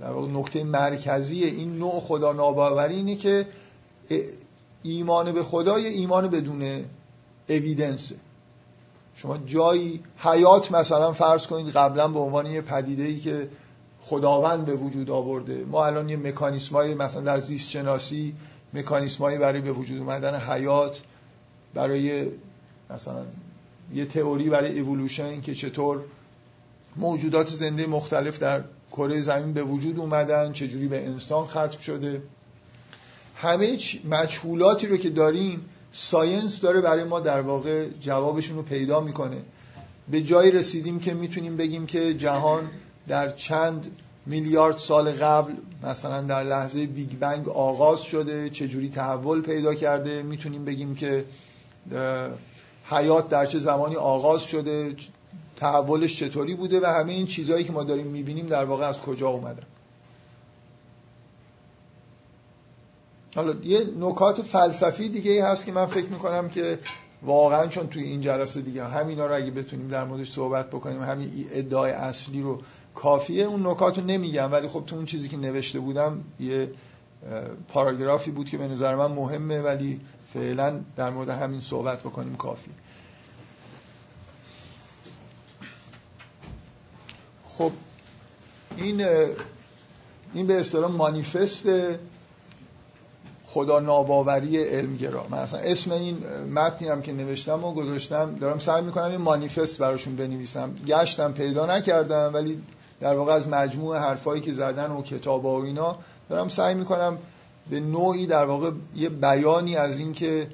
در 0.00 0.10
واقع 0.10 0.28
نکته 0.28 0.64
مرکزی 0.64 1.44
این 1.44 1.78
نوع 1.78 2.00
خدا 2.00 2.32
ناباوری 2.32 2.94
اینه 2.94 3.16
که 3.16 3.46
ایمان 4.82 5.32
به 5.32 5.42
خدا 5.42 5.78
یه 5.78 5.88
ایمان 5.88 6.28
بدون 6.28 6.84
اویدنسه 7.48 8.16
شما 9.14 9.38
جایی 9.38 10.02
حیات 10.18 10.72
مثلا 10.72 11.12
فرض 11.12 11.46
کنید 11.46 11.68
قبلا 11.68 12.08
به 12.08 12.18
عنوان 12.18 12.46
یه 12.46 12.60
پدیده 12.60 13.02
ای 13.02 13.18
که 13.18 13.48
خداوند 14.00 14.64
به 14.64 14.74
وجود 14.74 15.10
آورده. 15.10 15.64
ما 15.64 15.86
الان 15.86 16.08
یه 16.08 16.16
مکانیسمایی 16.16 16.94
مثلا 16.94 17.20
در 17.20 17.38
زیست 17.38 17.70
شناسی 17.70 18.34
مکانیسمایی 18.74 19.38
برای 19.38 19.60
به 19.60 19.72
وجود 19.72 19.98
اومدن 19.98 20.34
حیات 20.34 21.02
برای 21.74 22.26
مثلا 22.90 23.24
یه 23.94 24.04
تئوری 24.04 24.50
برای 24.50 24.72
ایولوشن 24.72 25.40
که 25.40 25.54
چطور 25.54 26.00
موجودات 26.96 27.48
زنده 27.48 27.86
مختلف 27.86 28.38
در 28.38 28.64
کره 28.92 29.20
زمین 29.20 29.52
به 29.52 29.62
وجود 29.62 29.98
اومدن 29.98 30.52
چجوری 30.52 30.88
به 30.88 31.06
انسان 31.06 31.46
ختم 31.46 31.78
شده. 31.78 32.22
همه 33.42 33.78
مجهولاتی 34.10 34.86
رو 34.86 34.96
که 34.96 35.10
داریم 35.10 35.64
science 35.92 36.60
داره 36.60 36.80
برای 36.80 37.04
ما 37.04 37.20
در 37.20 37.40
واقع 37.40 37.88
جوابشون 38.00 38.56
رو 38.56 38.62
پیدا 38.62 39.00
می‌کنه. 39.00 39.42
به 40.10 40.22
جایی 40.22 40.50
رسیدیم 40.50 40.98
که 40.98 41.14
می‌تونیم 41.14 41.56
بگیم 41.56 41.86
که 41.86 42.14
جهان 42.14 42.70
در 43.08 43.30
چند 43.30 43.86
میلیارد 44.26 44.78
سال 44.78 45.12
قبل 45.12 45.52
مثلا 45.82 46.20
در 46.20 46.44
لحظه 46.44 46.86
بیگ 46.86 47.10
بنگ 47.10 47.48
آغاز 47.48 48.02
شده 48.02 48.50
چجوری 48.50 48.88
تحول 48.88 49.42
پیدا 49.42 49.74
کرده 49.74 50.22
می‌تونیم 50.22 50.64
بگیم 50.64 50.94
که 50.94 51.24
حیات 52.90 53.28
در 53.28 53.46
چه 53.46 53.58
زمانی 53.58 53.96
آغاز 53.96 54.42
شده 54.42 54.94
تحولش 55.56 56.18
چطوری 56.18 56.54
بوده 56.54 56.80
و 56.80 56.86
همه 56.86 57.12
این 57.12 57.26
چیزهایی 57.26 57.64
که 57.64 57.72
ما 57.72 57.84
داریم 57.84 58.06
می‌بینیم 58.06 58.46
در 58.46 58.64
واقع 58.64 58.84
از 58.84 59.00
کجا 59.00 59.28
اومدن. 59.28 59.62
حالا 63.36 63.54
یه 63.62 63.86
نکات 63.98 64.42
فلسفی 64.42 65.08
دیگه 65.08 65.30
ای 65.30 65.40
هست 65.40 65.66
که 65.66 65.72
من 65.72 65.86
فکر 65.86 66.06
می‌کنم 66.06 66.48
که 66.48 66.78
واقعا 67.22 67.66
چون 67.66 67.86
توی 67.86 68.02
این 68.02 68.20
جلسه 68.20 68.60
دیگه 68.60 68.84
همینا 68.84 69.26
رو 69.26 69.34
اگه 69.34 69.50
بتونیم 69.50 69.88
در 69.88 70.04
موردش 70.04 70.30
صحبت 70.30 70.70
بکنیم 70.70 71.02
همین 71.02 71.46
ادعای 71.50 71.92
اصلی 71.92 72.42
رو 72.42 72.60
کافیه. 72.94 73.44
اون 73.44 73.66
نکات 73.66 73.98
رو 73.98 74.04
نمیگم 74.04 74.52
ولی 74.52 74.68
خب 74.68 74.82
تو 74.86 74.96
اون 74.96 75.04
چیزی 75.04 75.28
که 75.28 75.36
نوشته 75.36 75.80
بودم 75.80 76.24
یه 76.40 76.70
پاراگرافی 77.68 78.30
بود 78.30 78.48
که 78.48 78.58
به 78.58 78.68
نظر 78.68 78.94
من 78.94 79.06
مهمه 79.06 79.60
ولی 79.60 80.00
فعلا 80.34 80.80
در 80.96 81.10
مورد 81.10 81.28
همین 81.28 81.60
صحبت 81.60 82.00
بکنیم 82.00 82.36
کافی 82.36 82.70
خب 87.44 87.72
این 88.76 89.06
این 90.34 90.46
به 90.46 90.60
اصطلاح 90.60 90.90
مانیفست 90.90 91.66
خدا 93.52 93.80
ناباوری 93.80 94.64
علمگرا 94.64 95.26
من 95.30 95.38
اصلا 95.38 95.60
اسم 95.60 95.92
این 95.92 96.16
متنی 96.54 96.88
هم 96.88 97.02
که 97.02 97.12
نوشتم 97.12 97.64
و 97.64 97.72
گذاشتم 97.72 98.34
دارم 98.40 98.58
سعی 98.58 98.82
می‌کنم 98.82 99.04
این 99.04 99.20
مانیفست 99.20 99.78
براشون 99.78 100.16
بنویسم. 100.16 100.74
گشتم 100.86 101.32
پیدا 101.32 101.66
نکردم 101.66 102.30
ولی 102.34 102.62
در 103.00 103.14
واقع 103.14 103.32
از 103.32 103.48
مجموع 103.48 103.98
حرفایی 103.98 104.42
که 104.42 104.52
زدن 104.52 104.90
و 104.90 105.02
کتاب 105.02 105.44
و 105.44 105.62
اینا 105.64 105.96
دارم 106.28 106.48
سعی 106.48 106.74
می‌کنم 106.74 107.18
به 107.70 107.80
نوعی 107.80 108.26
در 108.26 108.44
واقع 108.44 108.70
یه 108.96 109.08
بیانی 109.08 109.76
از 109.76 109.98
این 109.98 110.12
که 110.12 110.46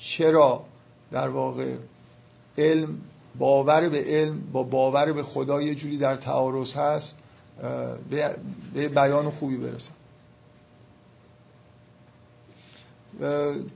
چرا 0.00 0.62
در 1.12 1.28
واقع 1.28 1.74
علم 2.58 3.00
باور 3.38 3.88
به 3.88 4.04
علم 4.06 4.40
با 4.52 4.62
باور 4.62 5.12
به 5.12 5.22
خدا 5.22 5.62
یه 5.62 5.74
جوری 5.74 5.98
در 5.98 6.16
تعارض 6.16 6.74
هست 6.74 7.16
به 8.74 8.88
بیان 8.88 9.30
خوبی 9.30 9.56
برسم 9.56 9.92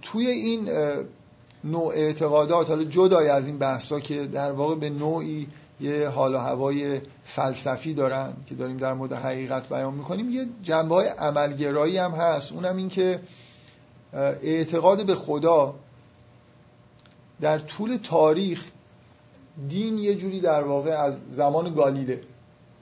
توی 0.02 0.26
این 0.26 0.68
نوع 1.64 1.92
اعتقادات 1.94 2.70
حالا 2.70 2.84
جدای 2.84 3.28
از 3.28 3.46
این 3.46 3.58
بحثا 3.58 4.00
که 4.00 4.26
در 4.26 4.52
واقع 4.52 4.74
به 4.74 4.90
نوعی 4.90 5.46
یه 5.80 6.08
حال 6.08 6.34
و 6.34 6.38
هوای 6.38 7.00
فلسفی 7.24 7.94
دارن 7.94 8.32
که 8.46 8.54
داریم 8.54 8.76
در 8.76 8.94
مورد 8.94 9.12
حقیقت 9.12 9.68
بیان 9.68 9.94
می‌کنیم 9.94 10.30
یه 10.30 10.46
جنبه 10.62 10.94
های 10.94 11.06
عملگرایی 11.06 11.98
هم 11.98 12.10
هست. 12.10 12.52
اونم 12.52 12.76
این 12.76 12.88
که 12.88 13.20
اعتقاد 14.42 15.06
به 15.06 15.14
خدا 15.14 15.74
در 17.40 17.58
طول 17.58 17.98
تاریخ 18.02 18.70
دین 19.68 19.98
یه 19.98 20.14
جوری 20.14 20.40
در 20.40 20.62
واقع 20.62 20.90
از 20.90 21.20
زمان 21.30 21.74
گالیله. 21.74 22.22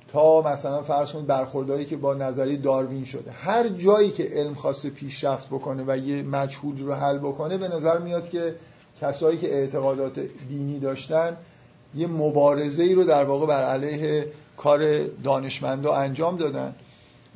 تا 0.08 0.42
مثلا 0.42 0.82
فرض 0.82 1.12
کنید 1.12 1.26
برخوردهایی 1.26 1.84
که 1.84 1.96
با 1.96 2.14
نظریه 2.14 2.56
داروین 2.56 3.04
شده. 3.04 3.30
هر 3.30 3.68
جایی 3.68 4.10
که 4.10 4.28
علم 4.32 4.54
خواسته 4.54 4.90
پیشرفت 4.90 5.48
بکنه 5.48 5.84
و 5.86 5.96
یه 5.96 6.22
مجهول 6.22 6.78
رو 6.78 6.92
حل 6.94 7.18
بکنه 7.18 7.56
به 7.56 7.68
نظر 7.68 7.98
میاد 7.98 8.28
که 8.28 8.54
کسایی 9.00 9.38
که 9.38 9.54
اعتقادات 9.54 10.20
دینی 10.48 10.78
داشتن 10.78 11.36
یه 11.94 12.06
مبارزه 12.06 12.82
ای 12.82 12.94
رو 12.94 13.04
در 13.04 13.24
واقع 13.24 13.46
بر 13.46 13.62
علیه 13.62 14.32
کار 14.56 15.04
دانشمندا 15.04 15.94
انجام 15.94 16.36
دادن. 16.36 16.74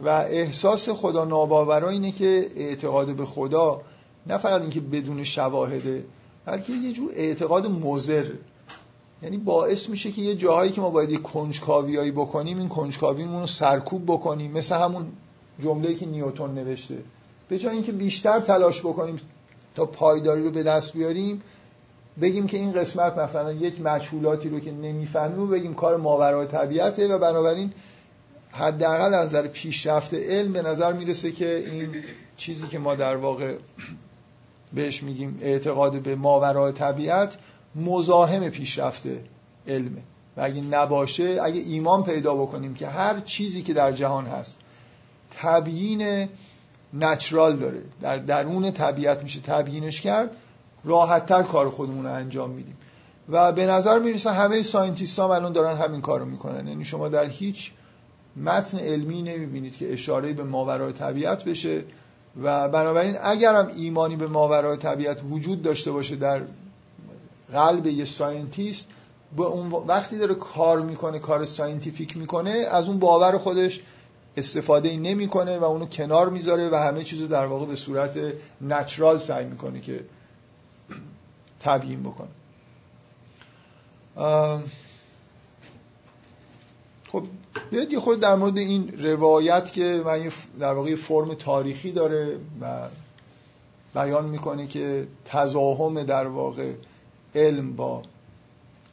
و 0.04 0.08
احساس 0.08 0.88
خدا 0.88 1.24
ناباورا 1.24 1.88
اینه 1.88 2.10
که 2.10 2.50
اعتقاد 2.56 3.16
به 3.16 3.24
خدا 3.24 3.80
نه 4.26 4.38
فقط 4.38 4.60
اینکه 4.60 4.80
بدون 4.80 5.24
شواهده 5.24 6.04
بلکه 6.44 6.72
یه 6.72 6.92
جور 6.92 7.10
اعتقاد 7.16 7.66
مزر 7.66 8.24
یعنی 9.22 9.36
باعث 9.36 9.88
میشه 9.88 10.10
که 10.10 10.22
یه 10.22 10.34
جاهایی 10.34 10.72
که 10.72 10.80
ما 10.80 10.90
باید 10.90 11.10
یه 11.10 11.18
کنجکاویایی 11.18 12.10
بکنیم 12.10 12.58
این 12.58 12.68
کنجکاویمون 12.68 13.40
رو 13.40 13.46
سرکوب 13.46 14.04
بکنیم. 14.06 14.52
مثل 14.52 14.76
همون 14.76 15.06
جمله 15.62 15.94
که 15.94 16.06
نیوتون 16.06 16.54
نوشته. 16.54 16.98
به 17.48 17.58
جای 17.58 17.74
اینکه 17.74 17.92
بیشتر 17.92 18.40
تلاش 18.40 18.80
بکنیم 18.80 19.20
تا 19.74 19.86
پایداری 19.86 20.42
رو 20.42 20.50
به 20.50 20.62
دست 20.62 20.92
بیاریم 20.92 21.42
بگیم 22.20 22.46
که 22.46 22.56
این 22.56 22.72
قسمت 22.72 23.18
مثلا 23.18 23.52
یک 23.52 23.80
مجهولاتی 23.80 24.48
رو 24.48 24.60
که 24.60 24.72
نمی‌فهمیم 24.72 25.50
بگیم 25.50 25.74
کار 25.74 25.96
ماورای 25.96 26.46
طبیعته 26.46 27.08
و 27.08 27.18
بنابراین 27.18 27.72
حداقل 28.50 29.14
از 29.14 29.28
نظر 29.28 29.46
پیشرفت 29.46 30.14
علم 30.14 30.52
به 30.52 30.62
نظر 30.62 30.92
می‌رسه 30.92 31.32
که 31.32 31.64
این 31.72 31.88
چیزی 32.36 32.66
که 32.66 32.78
ما 32.78 32.94
در 32.94 33.16
واقع 33.16 33.54
بهش 34.72 35.02
میگیم 35.02 35.38
اعتقاد 35.42 36.02
به 36.02 36.16
ماورای 36.16 36.72
طبیعت 36.72 37.36
مزاحم 37.74 38.48
پیشرفت 38.48 39.06
علمه 39.68 40.02
و 40.36 40.40
اگه 40.40 40.60
نباشه 40.60 41.40
اگه 41.42 41.60
ایمان 41.60 42.02
پیدا 42.04 42.34
بکنیم 42.34 42.74
که 42.74 42.86
هر 42.86 43.20
چیزی 43.20 43.62
که 43.62 43.72
در 43.72 43.92
جهان 43.92 44.26
هست 44.26 44.58
تبیین 45.30 46.28
natural 46.94 47.56
داره. 47.56 47.82
در 48.00 48.16
درون 48.16 48.70
طبیعت 48.70 49.22
میشه 49.22 49.40
تبیینش 49.40 50.00
کرد 50.00 50.36
راحتتر 50.84 51.42
کار 51.42 51.70
خودمون 51.70 52.04
رو 52.04 52.12
انجام 52.12 52.50
میدیم. 52.50 52.76
و 53.28 53.52
به 53.52 53.66
نظر 53.66 53.98
می‌رسه 53.98 54.30
همه 54.30 54.62
scientist 54.62 55.18
هم 55.18 55.30
الان 55.30 55.52
دارن 55.52 55.76
همین 55.76 56.00
کارو 56.00 56.24
می‌کنن. 56.24 56.68
یعنی 56.68 56.84
شما 56.84 57.08
در 57.08 57.26
هیچ 57.26 57.72
متن 58.36 58.78
علمی 58.78 59.22
نمی‌بینید 59.22 59.76
که 59.76 59.92
اشاره 59.92 60.32
به 60.32 60.44
ماورای 60.44 60.92
طبیعت 60.92 61.44
بشه. 61.44 61.84
و 62.42 62.68
بنابراین 62.68 63.16
اگرم 63.22 63.70
ایمانی 63.76 64.16
به 64.16 64.26
ماورای 64.26 64.76
طبیعت 64.76 65.20
وجود 65.30 65.62
داشته 65.62 65.92
باشه 65.92 66.16
در 66.16 66.42
قلب 67.52 67.86
یه 67.86 68.04
scientist 68.04 68.88
به 69.36 69.42
اون 69.42 69.70
وقتی 69.70 70.18
داره 70.18 70.34
کار 70.34 70.82
می‌کنه 70.82 71.18
کار 71.18 71.44
scientific 71.44 72.16
می‌کنه 72.16 72.50
از 72.50 72.88
اون 72.88 72.98
باور 72.98 73.38
خودش 73.38 73.80
استفاده 74.36 74.96
نمی‌کنه 74.96 75.58
و 75.58 75.64
اونو 75.64 75.86
کنار 75.86 76.28
می‌ذاره 76.28 76.68
و 76.70 76.74
همه 76.74 77.04
چیزو 77.04 77.26
در 77.26 77.46
واقع 77.46 77.66
به 77.66 77.76
صورت 77.76 78.18
natural 78.60 79.18
سعی 79.18 79.44
می‌کنه 79.44 79.80
که 79.80 80.04
تبیین 81.60 82.02
بکنه. 82.02 82.28
خب 87.08 87.22
بیاید 87.70 87.92
یه 87.92 88.00
خود 88.00 88.20
در 88.20 88.34
مورد 88.34 88.58
این 88.58 89.02
روایت 89.02 89.72
که 89.72 90.02
من 90.06 90.30
در 90.60 90.72
واقع 90.74 90.94
فرم 90.94 91.34
تاریخی 91.34 91.92
داره 91.92 92.38
و 92.60 92.88
بیان 93.94 94.24
می‌کنه 94.24 94.66
که 94.66 95.06
تزاهم 95.24 96.02
در 96.02 96.26
واقع 96.26 96.72
علم 97.34 97.76
با 97.76 98.02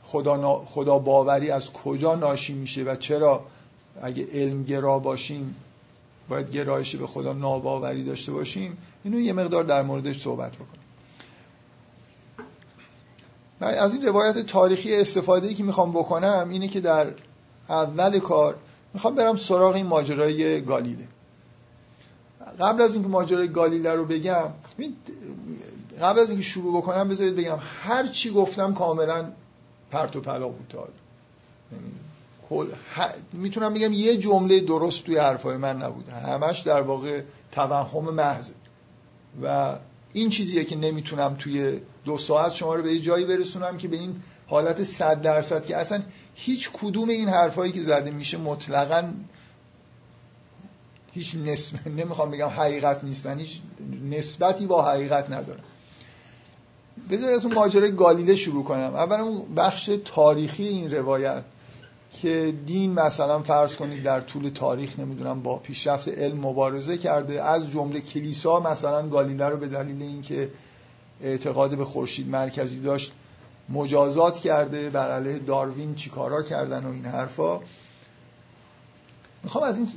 خدا, 0.04 0.66
خدا 0.66 1.00
باوری 1.00 1.52
از 1.52 1.72
کجا 1.72 2.16
ناشی 2.16 2.54
میشه 2.54 2.84
و 2.84 2.96
چرا 2.96 3.46
اگه 4.02 4.28
علم 4.34 4.64
گرا 4.64 5.00
باشیم 5.00 5.56
باید 6.30 6.52
گرایش 6.52 6.96
به 6.96 7.08
خدا 7.08 7.34
ناباوری 7.34 8.04
داشته 8.04 8.32
باشیم؟ 8.32 8.78
اینو 9.04 9.20
یه 9.20 9.34
مقدار 9.34 9.64
در 9.64 9.82
موردش 9.82 10.22
صحبت 10.22 10.52
بکنیم. 10.52 10.80
من 13.60 13.68
از 13.68 13.94
این 13.94 14.06
روایت 14.06 14.38
تاریخی 14.38 14.96
استفاده 14.96 15.48
ای 15.48 15.54
که 15.54 15.64
می‌خوام 15.64 15.92
بکنم 15.92 16.48
اینه 16.52 16.68
که 16.68 16.80
در 16.80 17.14
اول 17.70 18.20
کار 18.20 18.56
می‌خوام 18.94 19.16
برم 19.16 19.36
سراغ 19.36 19.76
این 19.76 19.86
ماجرای 19.86 20.62
گالیله. 20.62 21.08
قبل 22.60 22.82
از 22.82 22.94
اینکه 22.94 23.10
ماجرای 23.10 23.48
گالیله 23.48 23.94
رو 23.94 24.06
بگم 24.06 24.50
قبل 26.02 26.20
از 26.20 26.30
اینکه 26.30 26.44
شروع 26.44 26.82
بکنم 26.82 27.10
بذارید 27.10 27.36
بگم 27.36 27.58
هر 27.84 28.08
چی 28.08 28.30
گفتم 28.32 28.74
کاملا 28.74 29.32
پرت 29.92 30.16
و 30.16 30.22
پلا 30.22 30.48
بود 30.48 30.68
تا 30.70 30.88
می‌تونم 33.34 33.74
بگم 33.74 33.94
یه 33.94 34.18
جمله 34.18 34.60
درست 34.60 35.04
توی 35.04 35.18
حرفای 35.18 35.58
من 35.58 35.82
نبوده 35.82 36.12
همش 36.12 36.60
در 36.60 36.82
واقع 36.82 37.22
توهم 37.52 38.14
محض. 38.14 38.50
و 39.44 39.76
این 40.14 40.30
چیزیه 40.30 40.66
که 40.66 40.76
نمی‌تونم 40.76 41.36
توی 41.40 41.80
دو 42.06 42.18
ساعت 42.18 42.54
شما 42.54 42.76
رو 42.76 42.84
به 42.84 42.94
یه 42.94 43.00
جایی 43.00 43.26
برسونم 43.26 43.78
که 43.78 43.88
به 43.88 43.98
این 43.98 44.22
حالت 44.48 44.84
صد 44.84 45.22
درصد 45.22 45.66
که 45.66 45.78
اصلا 45.78 46.02
هیچ 46.36 46.70
کدوم 46.74 47.10
این 47.10 47.30
حرفایی 47.30 47.72
که 47.72 47.82
زده 47.82 48.12
میشه 48.12 48.38
مطلقا 48.38 49.14
هیچ 51.12 51.36
نسبت 51.36 51.88
نمی‌خوام 51.88 52.32
بگم 52.32 52.48
حقیقت 52.48 53.04
نیستن. 53.04 53.40
هیچ 53.40 53.62
نسبتی 54.10 54.66
با 54.66 54.86
حقیقت 54.86 55.32
ندارن. 55.32 55.60
بذارید 57.10 57.36
از 57.36 57.46
اون 57.46 57.54
ماجرای 57.54 57.92
گالیله 57.92 58.36
شروع 58.36 58.64
کنم. 58.64 58.96
اولا 58.96 59.24
اون 59.24 59.56
بخش 59.56 59.90
تاریخی 60.06 60.68
این 60.68 60.92
روایت 60.92 61.44
که 62.12 62.54
دین 62.66 62.94
مثلا 62.94 63.40
فرض 63.40 63.76
کنید 63.76 64.04
در 64.04 64.22
طول 64.22 64.50
تاریخ 64.50 65.00
نمی‌دونم 65.00 65.42
با 65.42 65.58
پیشرفت 65.58 66.08
علم 66.08 66.38
مبارزه 66.38 66.98
کرده 66.98 67.44
از 67.44 67.72
جمله 67.72 68.02
کلیسا 68.02 68.60
مثلا 68.60 69.08
گالیله 69.10 69.46
رو 69.46 69.58
به 69.58 69.68
دلیل 69.68 70.02
اینکه 70.02 70.52
اعتقاد 71.22 71.78
به 71.78 71.86
خورشید 71.86 72.28
مرکزی 72.28 72.80
داشت 72.80 73.12
مجازات 73.70 74.40
کرده 74.40 74.90
بر 74.90 75.12
علیه 75.12 75.40
داروین 75.40 75.96
چیکارا 75.96 76.44
کردن 76.44 76.86
و 76.86 76.90
این 76.92 77.06
حرفا. 77.06 77.60
می‌خوام 79.44 79.64
از 79.64 79.78
این 79.78 79.88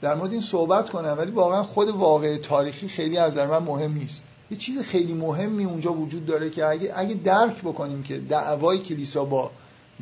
در 0.00 0.14
مورد 0.14 0.32
این 0.32 0.40
صحبت 0.40 0.90
کنم 0.90 1.14
ولی 1.18 1.30
واقعا 1.30 1.62
خود 1.62 1.88
واقع 1.88 2.36
تاریخی 2.36 2.88
خیلی 2.88 3.18
از 3.18 3.34
در 3.34 3.46
من 3.46 3.58
مهم 3.58 3.92
نیست. 3.92 4.22
یه 4.50 4.56
چیز 4.56 4.82
خیلی 4.82 5.14
مهمی 5.14 5.64
اونجا 5.64 5.92
وجود 5.92 6.26
داره 6.26 6.50
که 6.50 6.66
اگه, 6.66 6.92
اگه 6.96 7.14
درک 7.14 7.60
بکنیم 7.60 8.02
که 8.02 8.18
دعوای 8.18 8.78
کلیسا 8.78 9.24
با 9.24 9.50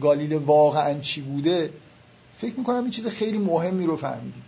گالیله 0.00 0.38
واقعا 0.38 0.98
چی 0.98 1.20
بوده 1.20 1.70
فکر 2.38 2.54
می‌کنم 2.58 2.82
این 2.82 2.90
چیز 2.90 3.06
خیلی 3.06 3.38
مهمی 3.38 3.86
رو 3.86 3.96
فهمیدیم. 3.96 4.42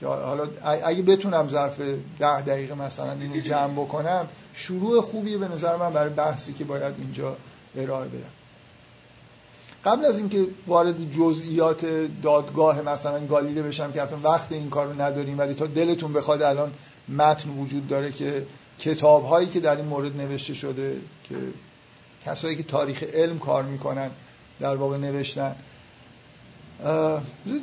که 0.00 0.06
حالا 0.06 0.48
اگه 0.62 1.02
بتونم 1.02 1.48
ظرف 1.48 1.80
ده 2.18 2.42
دقیقه 2.42 2.74
مثلا 2.74 3.12
اینو 3.12 3.40
جمع 3.40 3.72
بکنم 3.72 4.28
شروع 4.54 5.00
خوبیه 5.00 5.38
به 5.38 5.48
نظر 5.48 5.76
من 5.76 5.92
برای 5.92 6.10
بحثی 6.10 6.52
که 6.52 6.64
باید 6.64 6.94
اینجا 6.98 7.36
ارائه 7.76 8.08
بدم. 8.08 8.30
قبل 9.84 10.04
از 10.04 10.18
اینکه 10.18 10.46
وارد 10.66 11.12
جزئیات 11.12 11.86
دادگاه 12.22 12.82
مثلا 12.82 13.26
گالیله 13.26 13.62
بشم 13.62 13.92
که 13.92 14.02
اصلا 14.02 14.18
وقت 14.24 14.52
این 14.52 14.70
کار 14.70 15.02
نداریم 15.02 15.38
ولی 15.38 15.54
تا 15.54 15.66
دلتون 15.66 16.12
بخواد 16.12 16.42
الان 16.42 16.72
متن 17.08 17.50
وجود 17.50 17.88
داره 17.88 18.12
که 18.12 18.46
کتاب 18.78 19.24
هایی 19.24 19.48
که 19.48 19.60
در 19.60 19.76
این 19.76 19.84
مورد 19.84 20.16
نوشته 20.16 20.54
شده 20.54 20.96
که 21.28 21.34
کسایی 22.24 22.56
که 22.56 22.62
تاریخ 22.62 23.02
علم 23.02 23.38
کار 23.38 23.62
می‌کنن 23.62 24.10
در 24.60 24.76
واقع 24.76 24.96
نوشتن. 24.96 25.56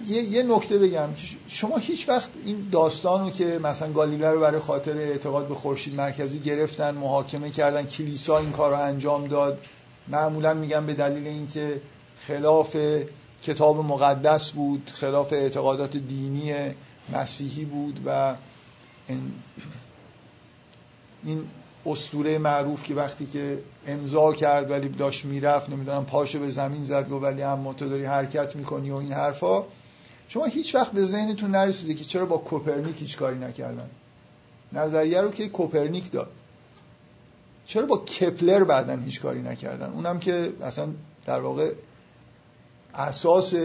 یه, 0.07 0.23
یه 0.23 0.43
نکته 0.43 0.77
بگم. 0.77 1.09
شما 1.47 1.77
هیچ 1.77 2.09
وقت 2.09 2.29
این 2.45 2.67
داستان 2.71 3.21
رو 3.21 3.29
که 3.29 3.59
مثلا 3.63 3.91
گالیله 3.91 4.31
رو 4.31 4.39
برای 4.39 4.59
خاطر 4.59 4.97
اعتقاد 4.97 5.47
به 5.47 5.55
خورشید 5.55 5.95
مرکزی 5.95 6.39
گرفتن 6.39 6.95
محاکمه 6.95 7.49
کردن 7.49 7.83
کلیسا 7.83 8.37
این 8.37 8.51
کار 8.51 8.71
رو 8.71 8.79
انجام 8.79 9.27
داد 9.27 9.65
معمولا 10.07 10.53
میگن 10.53 10.85
به 10.85 10.93
دلیل 10.93 11.27
اینکه 11.27 11.81
خلاف 12.19 12.77
کتاب 13.43 13.85
مقدس 13.85 14.51
بود 14.51 14.91
خلاف 14.95 15.33
اعتقادات 15.33 15.97
دینی 15.97 16.53
مسیحی 17.13 17.65
بود 17.65 17.99
و 18.05 18.35
این 21.25 21.47
اسطوره 21.85 22.37
معروف 22.37 22.83
که 22.83 22.93
وقتی 22.95 23.25
که 23.25 23.59
امضا 23.87 24.33
کرد 24.33 24.71
ولی 24.71 24.89
داشت 24.89 25.25
می‌رفت 25.25 25.69
نمی‌دونم 25.69 26.05
پاشو 26.05 26.39
به 26.39 26.49
زمین 26.49 26.85
زد 26.85 27.09
گفت 27.09 27.23
ولی 27.23 27.43
اما 27.43 27.73
تو 27.73 27.89
داری 27.89 28.05
حرکت 28.05 28.55
می‌کنی 28.55 28.91
و 28.91 28.95
این 28.95 29.11
حرفا. 29.11 29.63
شما 30.27 30.45
هیچ 30.45 30.75
وقت 30.75 30.91
به 30.91 31.05
ذهنتون 31.05 31.51
نرسیده 31.51 31.93
که 31.93 32.05
چرا 32.05 32.25
با 32.25 32.37
کوپرنیک 32.37 33.01
هیچ 33.01 33.17
کاری 33.17 33.39
نکردن؟ 33.39 33.89
نظریه 34.73 35.21
رو 35.21 35.31
که 35.31 35.49
کوپرنیک 35.49 36.11
داد. 36.11 36.31
چرا 37.65 37.85
با 37.85 37.97
کپلر 37.97 38.63
بعدا 38.63 38.95
هیچ 38.95 39.21
کاری 39.21 39.41
نکردن؟ 39.41 39.89
اونم 39.89 40.19
که 40.19 40.53
اصلا 40.61 40.87
در 41.25 41.39
واقع 41.39 41.71
اساس 42.93 43.55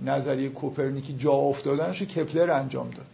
نظریه 0.00 0.48
کوپرنیکی 0.48 1.12
جا 1.12 1.32
افتادنش 1.32 2.00
رو 2.00 2.06
کپلر 2.06 2.50
انجام 2.50 2.90
داد. 2.90 3.06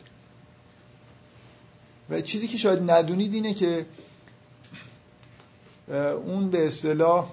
و 2.11 2.21
چیزی 2.21 2.49
که 2.49 2.59
شاید 2.59 2.91
ندونید 2.91 3.35
اینه 3.35 3.55
که 3.55 3.87
اون 6.27 6.51
به 6.51 6.67
اصطلاح 6.67 7.27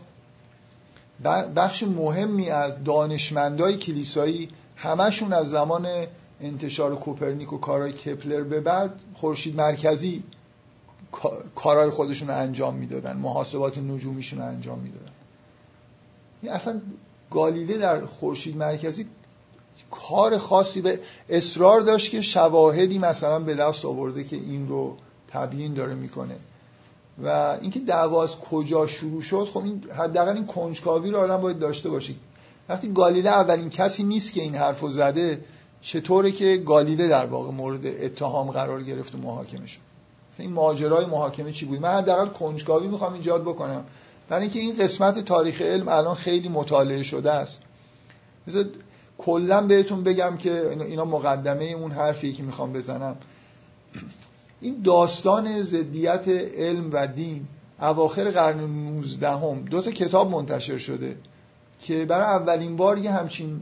بخش 1.56 1.84
مهمی 1.84 2.50
از 2.50 2.84
دانشمندای 2.84 3.78
کلیسایی 3.78 4.50
همشون 4.76 5.34
از 5.34 5.50
زمان 5.50 5.88
انتشار 6.42 6.96
کوپرنیک 6.96 7.54
و 7.54 7.58
کارهای 7.58 7.94
کپلر 7.94 8.42
به 8.44 8.60
بعد 8.60 9.00
خورشید 9.14 9.56
مرکزی 9.56 10.24
کارهای 11.56 11.90
خودشون 11.90 12.28
رو 12.28 12.38
انجام 12.38 12.76
می‌دادن 12.76 13.18
محاسبات 13.18 13.78
نجومیشون 13.78 14.40
رو 14.40 14.46
انجام 14.46 14.80
می‌دادن. 14.80 15.12
اصلا 16.56 16.82
گالیله 17.32 17.78
در 17.78 18.06
خورشید 18.06 18.58
مرکزی 18.58 19.08
کار 20.10 20.38
خاصی 20.38 20.82
به 20.82 21.00
اصرار 21.30 21.82
داشت 21.82 22.12
که 22.12 22.22
شواهدی 22.22 23.00
مثلا 23.00 23.40
به 23.40 23.56
دست 23.56 23.86
آورده 23.86 24.24
که 24.24 24.36
این 24.36 24.68
رو 24.68 24.98
تبیین 25.28 25.74
داره 25.74 25.94
می‌کنه. 25.94 26.36
و 27.24 27.58
اینکه 27.62 27.80
دعوا 27.80 28.24
از 28.24 28.36
کجا 28.36 28.88
شروع 28.88 29.22
شد 29.22 29.48
خب 29.54 29.64
این 29.64 29.84
حداقل 29.98 30.34
این 30.34 30.46
کنجکاوی 30.46 31.12
رو 31.12 31.18
آدم 31.18 31.38
باید 31.42 31.60
داشته 31.60 31.90
باشید 31.90 32.18
وقتی 32.70 32.94
گالیله 32.94 33.30
اولین 33.30 33.70
کسی 33.70 34.04
نیست 34.04 34.34
که 34.34 34.42
این 34.42 34.56
حرفو 34.56 34.90
زده 34.90 35.42
چطوره 35.82 36.32
که 36.32 36.58
گالیله 36.58 37.08
در 37.08 37.26
واقع 37.26 37.52
مورد 37.52 37.86
اتهام 37.86 38.52
قرار 38.52 38.84
گرفت 38.84 39.16
و 39.16 39.18
محاکمه 39.18 39.68
شد 39.68 39.80
این 40.40 40.52
ماجرای 40.52 41.06
محاکمه 41.06 41.52
چی 41.52 41.66
بود؟ 41.66 41.82
من 41.82 41.90
حداقل 41.90 42.28
کنجکاوی 42.28 42.88
می‌خوام 42.88 43.14
ایجاد 43.14 43.42
بکنم. 43.42 43.84
برای 44.30 44.42
اینکه 44.42 44.60
این 44.60 44.76
قسمت 44.76 45.20
تاریخ 45.20 45.62
علم 45.62 45.88
الان 45.88 46.16
خیلی 46.16 46.50
مطالعه 46.50 47.04
شده 47.04 47.32
است. 47.32 47.62
مثلا 48.48 48.66
کلا 49.18 49.62
بهتون 49.62 50.04
بگم 50.04 50.38
که 50.38 50.70
اینا 50.70 51.06
مقدمه 51.06 51.64
اون 51.64 51.92
حرفی 51.92 52.34
که 52.34 52.44
می‌خوام 52.44 52.74
بزنم. 52.74 53.16
این 54.62 54.82
داستان 54.84 55.62
زدیت 55.62 56.28
علم 56.58 56.90
و 56.94 57.08
دین 57.08 57.48
اواخر 57.82 58.32
قرن 58.32 58.60
19 58.60 59.30
هم 59.30 59.62
دو 59.62 59.82
تا 59.82 59.92
کتاب 59.92 60.32
منتشر 60.32 60.78
شده 60.78 61.18
که 61.80 62.06
برای 62.06 62.26
اولین 62.26 62.76
بار 62.76 62.98
یه 62.98 63.12
همچین 63.12 63.62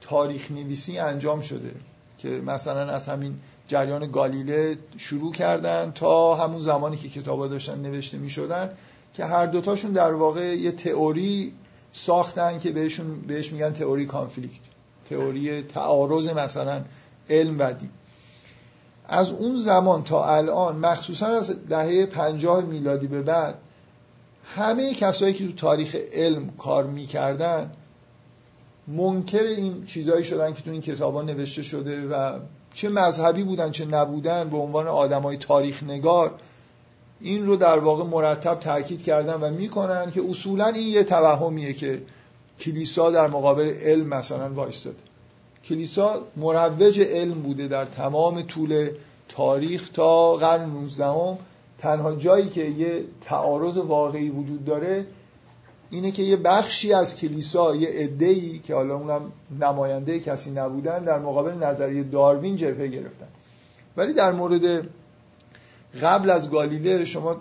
تاریخ 0.00 0.50
نویسی 0.50 0.98
انجام 0.98 1.40
شده 1.40 1.74
که 2.18 2.28
مثلا 2.28 2.92
از 2.92 3.08
همین 3.08 3.34
جریان 3.68 4.10
گالیله 4.10 4.78
شروع 4.96 5.32
کردن 5.32 5.92
تا 5.94 6.34
همون 6.34 6.60
زمانی 6.60 6.96
که 6.96 7.08
کتابا 7.08 7.46
داشتن 7.46 7.78
نوشته 7.78 8.18
می 8.18 8.30
شدن 8.30 8.70
که 9.12 9.24
هر 9.24 9.46
دوتاشون 9.46 9.92
در 9.92 10.12
واقع 10.12 10.56
یه 10.56 10.72
تئوری 10.72 11.52
ساختن 11.92 12.58
که 12.58 12.70
بهشون 12.70 13.20
بهش 13.20 13.52
میگن 13.52 13.72
تئوری 13.72 14.06
کانفلیکت. 14.06 14.60
تئوری 15.10 15.62
تعارض 15.62 16.28
مثلا 16.28 16.80
علم 17.30 17.58
و 17.58 17.72
دین. 17.72 17.90
از 19.08 19.30
اون 19.30 19.58
زمان 19.58 20.04
تا 20.04 20.36
الان 20.36 20.76
مخصوصا 20.76 21.26
از 21.26 21.68
دهه 21.68 22.06
پنجاه 22.06 22.64
میلادی 22.64 23.06
به 23.06 23.22
بعد 23.22 23.54
همه 24.56 24.94
کسایی 24.94 25.34
که 25.34 25.46
تو 25.46 25.52
تاریخ 25.52 25.96
علم 26.12 26.50
کار 26.50 26.86
می‌کردن 26.86 27.70
منکر 28.86 29.42
این 29.42 29.84
چیزهایی 29.84 30.24
شدن 30.24 30.52
که 30.52 30.62
تو 30.62 30.70
این 30.70 30.80
کتابا 30.80 31.22
نوشته 31.22 31.62
شده 31.62 32.06
و 32.06 32.38
چه 32.74 32.88
مذهبی 32.88 33.42
بودن 33.42 33.70
چه 33.70 33.84
نبودن 33.84 34.48
به 34.48 34.56
عنوان 34.56 34.86
آدمای 34.86 35.36
تاریخ 35.36 35.82
نگار 35.82 36.34
این 37.20 37.46
رو 37.46 37.56
در 37.56 37.78
واقع 37.78 38.04
مرتب 38.04 38.54
تاکید 38.54 39.02
کردن 39.02 39.34
و 39.34 39.50
می‌کنن 39.50 40.10
که 40.10 40.22
اصولا 40.30 40.66
این 40.66 40.88
یه 40.88 41.04
توهمیه 41.04 41.72
که 41.72 42.02
کلیسا 42.60 43.10
در 43.10 43.26
مقابل 43.26 43.74
علم 43.82 44.06
مثلا 44.06 44.48
وایستاده. 44.54 44.96
کلیسا 45.64 46.22
مروج 46.36 47.00
علم 47.00 47.42
بوده 47.42 47.68
در 47.68 47.84
تمام 47.84 48.42
طول 48.42 48.90
تاریخ 49.28 49.88
تا 49.88 50.34
قرن 50.34 50.70
19 50.70 51.38
تنها 51.78 52.14
جایی 52.14 52.48
که 52.48 52.64
یه 52.64 53.04
تعارض 53.20 53.76
واقعی 53.76 54.28
وجود 54.28 54.64
داره 54.64 55.06
اینه 55.90 56.10
که 56.10 56.22
یه 56.22 56.36
بخشی 56.36 56.92
از 56.92 57.14
کلیسا 57.14 57.74
یه 57.74 57.88
عده‌ای 57.88 58.58
که 58.58 58.74
حالا 58.74 58.96
اونم 58.96 59.32
نماینده 59.60 60.20
کسی 60.20 60.50
نبودن 60.50 61.04
در 61.04 61.18
مقابل 61.18 61.52
نظریه 61.52 62.02
داروین 62.02 62.56
جبهه 62.56 62.88
گرفتن. 62.88 63.28
ولی 63.96 64.12
در 64.12 64.32
مورد 64.32 64.88
قبل 66.02 66.30
از 66.30 66.50
گالیله 66.50 67.04
شما 67.04 67.36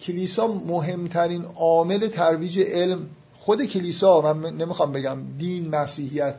کلیسا 0.00 0.46
مهمترین 0.46 1.44
عامل 1.44 2.08
ترویج 2.08 2.60
علم 2.60 3.06
خود 3.46 3.64
کلیسا 3.64 4.32
من 4.32 4.56
نمی‌خوام 4.56 4.92
بگم 4.92 5.18
دین 5.38 5.68
مسیحیت 5.68 6.38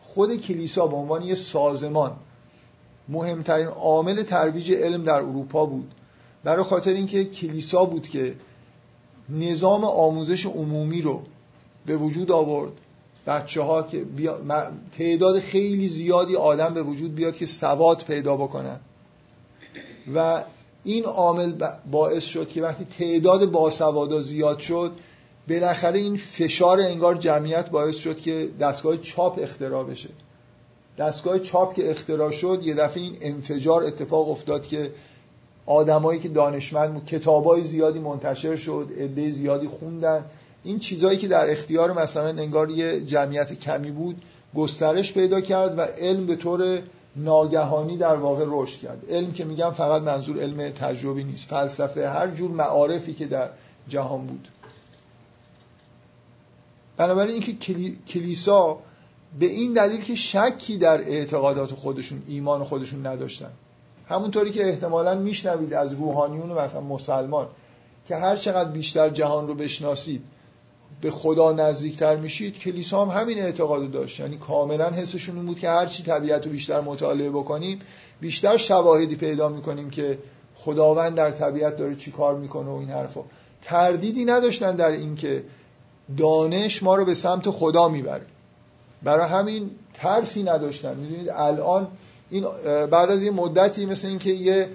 خود 0.00 0.36
کلیسا 0.36 0.86
به 0.86 0.96
عنوان 0.96 1.22
یه 1.22 1.34
سازمان 1.34 2.12
مهمترین 3.08 3.66
عامل 3.66 4.22
ترویج 4.22 4.72
علم 4.72 5.04
در 5.04 5.14
اروپا 5.14 5.66
بود. 5.66 5.90
برای 6.44 6.62
خاطر 6.62 6.92
اینکه 6.92 7.24
کلیسا 7.24 7.84
بود 7.84 8.08
که 8.08 8.34
نظام 9.28 9.84
آموزش 9.84 10.46
عمومی 10.46 11.02
رو 11.02 11.22
به 11.86 11.96
وجود 11.96 12.32
آورد. 12.32 12.72
بچه 13.26 13.62
ها 13.62 13.82
که 13.82 14.04
تعداد 14.98 15.40
خیلی 15.40 15.88
زیادی 15.88 16.36
آدم 16.36 16.74
به 16.74 16.82
وجود 16.82 17.14
بیاد 17.14 17.36
که 17.36 17.46
سواد 17.46 18.04
پیدا 18.06 18.36
بکنن. 18.36 18.80
و 20.14 20.44
این 20.84 21.04
عامل 21.04 21.52
باعث 21.90 22.24
شد 22.24 22.48
که 22.48 22.62
وقتی 22.62 22.84
تعداد 22.84 23.50
باسوادا 23.50 24.20
زیاد 24.20 24.58
شد 24.58 24.92
بالاخره 25.48 25.98
این 25.98 26.16
فشار 26.16 26.80
انگار 26.80 27.14
جمعیت 27.14 27.70
باعث 27.70 27.96
شد 27.96 28.20
که 28.20 28.48
دستگاه 28.60 28.96
چاپ 28.96 29.38
اختراع 29.42 29.84
بشه. 29.84 30.08
دستگاه 30.98 31.38
چاپ 31.38 31.74
که 31.74 31.90
اختراع 31.90 32.30
شد 32.30 32.60
یه 32.62 32.74
دفعه 32.74 33.02
این 33.02 33.16
انفجار 33.20 33.84
اتفاق 33.84 34.30
افتاد 34.30 34.66
که 34.66 34.90
آدمایی 35.66 36.20
که 36.20 36.28
دانشمند 36.28 36.94
بود 36.94 37.04
کتابای 37.04 37.64
زیادی 37.64 37.98
منتشر 37.98 38.56
شد 38.56 38.88
عده 38.98 39.30
زیادی 39.30 39.68
خوندن. 39.68 40.24
این 40.64 40.78
چیزایی 40.78 41.18
که 41.18 41.28
در 41.28 41.50
اختیار 41.50 42.02
مثلا 42.02 42.28
انگار 42.28 42.70
یه 42.70 43.00
جمعیت 43.00 43.52
کمی 43.60 43.90
بود 43.90 44.22
گسترش 44.54 45.12
پیدا 45.12 45.40
کرد 45.40 45.78
و 45.78 45.80
علم 45.80 46.26
به 46.26 46.36
طور 46.36 46.82
ناگهانی 47.16 47.96
در 47.96 48.16
واقع 48.16 48.44
رشد 48.48 48.80
کرد. 48.80 48.98
علم 49.08 49.32
که 49.32 49.44
میگم 49.44 49.70
فقط 49.70 50.02
منظور 50.02 50.40
علم 50.40 50.70
تجربی 50.70 51.24
نیست 51.24 51.48
فلسفه 51.48 52.08
هر 52.08 52.28
جور 52.28 52.50
معارفی 52.50 53.14
که 53.14 53.26
در 53.26 53.48
جهان 53.88 54.26
بود. 54.26 54.48
بنابراین 56.96 57.32
اینکه 57.32 57.96
کلیسا 58.08 58.78
به 59.38 59.46
این 59.46 59.72
دلیل 59.72 60.00
که 60.00 60.14
شکی 60.14 60.78
در 60.78 61.00
اعتقادات 61.00 61.74
خودشون 61.74 62.22
ایمان 62.26 62.64
خودشون 62.64 63.06
نداشتن. 63.06 63.50
همونطوری 64.08 64.50
که 64.50 64.68
احتمالا 64.68 65.14
میشنوید 65.14 65.74
از 65.74 65.92
روحانیون 65.92 66.50
و 66.50 66.60
مثلا 66.60 66.80
مسلمان 66.80 67.48
که 68.08 68.16
هر 68.16 68.36
چقدر 68.36 68.70
بیشتر 68.70 69.08
جهان 69.08 69.46
رو 69.46 69.54
بشناسید 69.54 70.22
به 71.00 71.10
خدا 71.10 71.52
نزدیکتر 71.52 72.16
میشید 72.16 72.58
کلیسا 72.58 73.04
هم 73.04 73.20
همین 73.20 73.38
اعتقاد 73.38 73.90
داشت. 73.90 74.20
یعنی 74.20 74.36
کاملا 74.36 74.90
حسشون 74.90 75.36
این 75.36 75.46
بود 75.46 75.58
که 75.58 75.68
هرچی 75.68 76.02
طبیعت 76.02 76.46
رو 76.46 76.52
بیشتر 76.52 76.80
مطالعه 76.80 77.30
بکنیم 77.30 77.78
بیشتر 78.20 78.56
شواهدی 78.56 79.16
پیدا 79.16 79.48
می‌کنیم 79.48 79.90
که 79.90 80.18
خداوند 80.54 81.14
در 81.14 81.30
طبیعت 81.30 81.76
داره 81.76 81.96
چی 81.96 82.10
کار 82.10 82.36
می‌کنه 82.36 82.70
و 82.70 82.74
این 82.74 82.90
حرفا. 82.90 83.20
تردیدی 83.62 84.24
نداشتن 84.24 84.76
در 84.76 84.90
اینکه 84.90 85.44
دانش 86.18 86.82
ما 86.82 86.96
رو 86.96 87.04
به 87.04 87.14
سمت 87.14 87.50
خدا 87.50 87.88
می‌بره. 87.88 88.26
برای 89.02 89.28
همین 89.28 89.70
ترسی 89.94 90.42
نداشتن. 90.42 90.96
می‌دونید 90.96 91.30
الان 91.30 91.88
این 92.30 92.44
بعد 92.90 93.10
از 93.10 93.22
یه 93.22 93.30
مدتی 93.30 93.86
مثل 93.86 94.08
اینکه 94.08 94.30
یه 94.30 94.68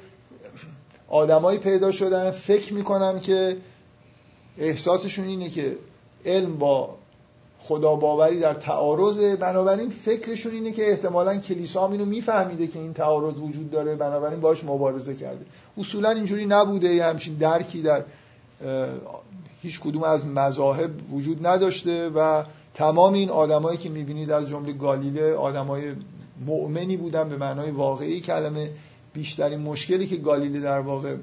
آدمایی 1.09 1.59
پیدا 1.59 1.91
شدن 1.91 2.31
فکر 2.31 2.73
می‌کنن 2.73 3.19
که 3.19 3.57
احساسشون 4.57 5.27
اینه 5.27 5.49
که 5.49 5.77
علم 6.25 6.57
با 6.57 6.95
خدا 7.59 7.95
باوری 7.95 8.39
در 8.39 8.53
تعارض 8.53 9.19
بنابراین 9.19 9.89
فکرشون 9.89 10.53
اینه 10.53 10.71
که 10.71 10.91
احتمالا 10.91 11.37
کلیسا 11.37 11.85
هم 11.85 11.91
اینو 11.91 12.05
میفهمیده 12.05 12.67
که 12.67 12.79
این 12.79 12.93
تعارض 12.93 13.37
وجود 13.37 13.71
داره. 13.71 13.95
بنابراین 13.95 14.39
باش 14.39 14.63
مبارزه 14.63 15.15
کرده. 15.15 15.45
اصولا 15.77 16.09
اینجوری 16.09 16.45
نبوده. 16.45 16.87
یه 16.95 17.05
همچین 17.05 17.33
درکی 17.33 17.81
در 17.81 18.03
هیچ 19.61 19.79
کدوم 19.79 20.03
از 20.03 20.25
مذاهب 20.25 21.13
وجود 21.13 21.47
نداشته 21.47 22.09
و 22.09 22.43
تمام 22.73 23.13
این 23.13 23.29
آدمایی 23.29 23.77
که 23.77 23.89
می‌بینید 23.89 24.31
از 24.31 24.47
جمله 24.47 24.73
گالیله 24.73 25.33
آدمای 25.33 25.91
مؤمنی 26.45 26.97
بودن 26.97 27.29
به 27.29 27.37
معنای 27.37 27.71
واقعی 27.71 28.21
کلمه 28.21 28.71
بیشترین 29.13 29.59
مشکلی 29.59 30.07
که 30.07 30.15
گالیله 30.15 30.59
در 30.59 30.79
واقع 30.79 31.15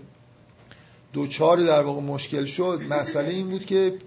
دوچار 1.13 1.57
در 1.57 1.83
واقع 1.83 2.01
مشکل 2.01 2.45
شد 2.45 2.81
مسئله 2.91 3.29
این 3.29 3.51
بود 3.51 3.65
که 3.65 3.99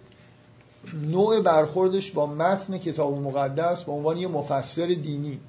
نوع 1.12 1.42
برخوردش 1.42 2.12
با 2.12 2.26
متن 2.26 2.78
کتاب 2.78 3.22
مقدس 3.22 3.84
به 3.84 3.92
عنوان 3.92 4.18
یه 4.18 4.28
مفسر 4.28 4.86
دینی 4.88 5.40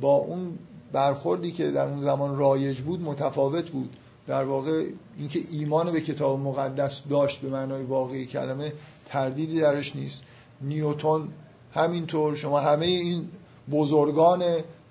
با 0.00 0.14
اون 0.14 0.58
برخوردی 0.92 1.52
که 1.52 1.70
در 1.70 1.88
اون 1.88 2.02
زمان 2.02 2.38
رایج 2.38 2.80
بود 2.80 3.02
متفاوت 3.02 3.70
بود. 3.70 3.96
در 4.26 4.44
واقع 4.44 4.86
اینکه 5.18 5.40
ایمان 5.52 5.92
به 5.92 6.00
کتاب 6.00 6.40
مقدس 6.40 7.02
داشت 7.10 7.40
به 7.40 7.48
معنای 7.48 7.82
واقعی 7.82 8.26
کلمه 8.26 8.72
تردیدی 9.06 9.60
درش 9.60 9.96
نیست. 9.96 10.22
نیوتون 10.60 11.28
همینطور 11.74 12.34
شما 12.34 12.60
همه 12.60 12.86
این 12.86 13.28
بزرگان 13.70 14.44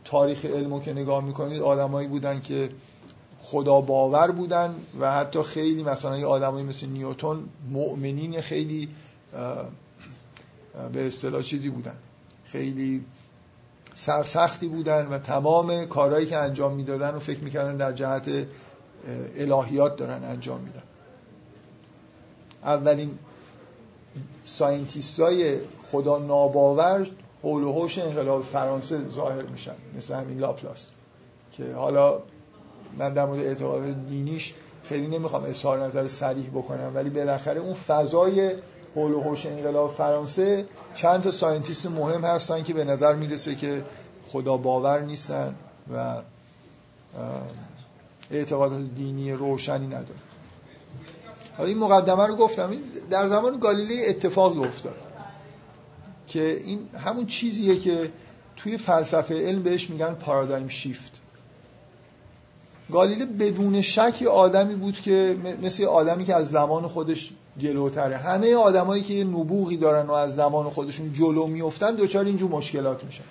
تاریخ 0.05 0.45
علمو 0.45 0.79
که 0.79 0.93
نگاه 0.93 1.25
می‌کنید 1.25 1.61
آدمایی 1.61 2.07
بودن 2.07 2.41
که 2.41 2.69
خدا 3.39 3.81
باور 3.81 4.31
بودن 4.31 4.75
و 4.99 5.11
حتی 5.11 5.43
خیلی 5.43 5.83
مثلا 5.83 6.17
یه 6.17 6.25
آدمایی 6.25 6.65
مثل 6.65 6.87
نیوتون 6.87 7.43
مؤمنین 7.69 8.41
خیلی 8.41 8.89
به 10.93 11.07
اصطلاح 11.07 11.41
چیزی 11.41 11.69
بودن. 11.69 11.95
خیلی 12.45 13.05
سرسختی 13.95 14.67
بودن 14.67 15.07
و 15.07 15.17
تمام 15.17 15.85
کارهایی 15.85 16.25
که 16.25 16.37
انجام 16.37 16.73
می‌دادن 16.73 17.09
و 17.15 17.19
فکر 17.19 17.39
می‌کردن 17.39 17.77
در 17.77 17.91
جهت 17.91 18.29
الهیات 19.37 19.95
دارن 19.95 20.23
انجام 20.23 20.59
میدن. 20.61 20.83
اولین 22.63 23.17
scientist 24.45 25.19
های 25.19 25.57
خدا 25.91 26.17
ناباور 26.17 27.07
حول 27.43 27.63
و 27.63 27.71
حوش 27.71 27.99
انقلاب 27.99 28.43
فرانسه 28.43 29.09
ظاهر 29.09 29.41
میشن 29.41 29.75
مثل 29.97 30.13
همین 30.13 30.39
لاپلاس. 30.39 30.91
که 31.51 31.73
حالا 31.73 32.19
من 32.97 33.13
در 33.13 33.25
مورد 33.25 33.39
اعتقاد 33.39 34.07
دینیش 34.07 34.53
خیلی 34.83 35.07
نمی‌خوام 35.07 35.43
اظهار 35.43 35.83
نظر 35.85 36.07
صریح 36.07 36.49
بکنم 36.49 36.91
ولی 36.95 37.09
بالاخره 37.09 37.61
اون 37.61 37.73
فضای 37.73 38.55
حول 38.95 39.11
و 39.11 39.21
حوش 39.21 39.45
انقلاب 39.45 39.91
فرانسه 39.91 40.65
چند 40.95 41.21
تا 41.23 41.31
scientist 41.31 41.85
مهم 41.85 42.25
هستن 42.25 42.63
که 42.63 42.73
به 42.73 42.83
نظر 42.83 43.15
می‌رسه 43.15 43.55
که 43.55 43.83
خدا 44.23 44.57
باور 44.57 44.99
نیستن 44.99 45.55
و 45.93 46.15
اعتقادات 48.37 48.81
دینی 48.95 49.31
روشنی 49.31 49.87
نداره. 49.87 50.19
حالا 51.57 51.69
این 51.69 51.77
مقدمه 51.77 52.27
رو 52.27 52.35
گفتم. 52.35 52.71
در 53.09 53.27
زمان 53.27 53.59
گالیله 53.59 53.95
اتفاق 54.07 54.61
افتاد 54.61 54.95
که 56.27 56.61
این 56.65 56.79
همون 57.05 57.25
چیزیه 57.25 57.77
که 57.77 58.11
توی 58.57 58.77
فلسفه 58.77 59.47
علم 59.47 59.63
بهش 59.63 59.89
میگن 59.89 60.13
paradigm 60.13 60.67
shift 60.67 61.21
گالیله 62.91 63.25
بدون 63.25 63.81
شک 63.81 64.23
آدمی 64.31 64.75
بود 64.75 64.99
که 64.99 65.37
مثل 65.61 65.85
آدمی 65.85 66.25
که 66.25 66.35
از 66.35 66.49
زمان 66.49 66.87
خودش 66.87 67.33
جلوتره. 67.57 68.17
همه 68.17 68.55
آدمایی 68.55 69.03
که 69.03 69.13
یه 69.13 69.23
نبوغی 69.23 69.77
دارن 69.77 70.07
و 70.07 70.11
از 70.11 70.35
زمان 70.35 70.69
خودشون 70.69 71.13
جلو 71.13 71.47
میفتن 71.47 71.95
دچار 71.95 72.25
اینجور 72.25 72.51
مشکلات 72.51 73.03
میشن. 73.03 73.23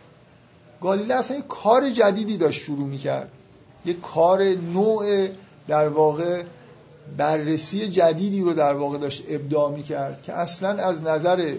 گالیله 0.80 1.14
اصلا 1.14 1.36
یه 1.36 1.42
کار 1.48 1.90
جدیدی 1.90 2.36
داشت 2.36 2.61
شروع 2.61 2.86
می‌کرد. 2.86 3.30
یه 3.87 3.95
کار 3.95 4.43
نوع 4.43 5.28
در 5.68 5.89
واقع 5.89 6.43
بررسی 7.16 7.89
جدیدی 7.89 8.41
رو 8.41 8.53
در 8.53 8.74
واقع 8.74 8.99
داشت 8.99 9.24
ابداع 9.28 9.70
می‌کرد 9.70 10.22
که 10.22 10.33
اصلا 10.33 10.68
از 10.68 11.03
نظر 11.03 11.55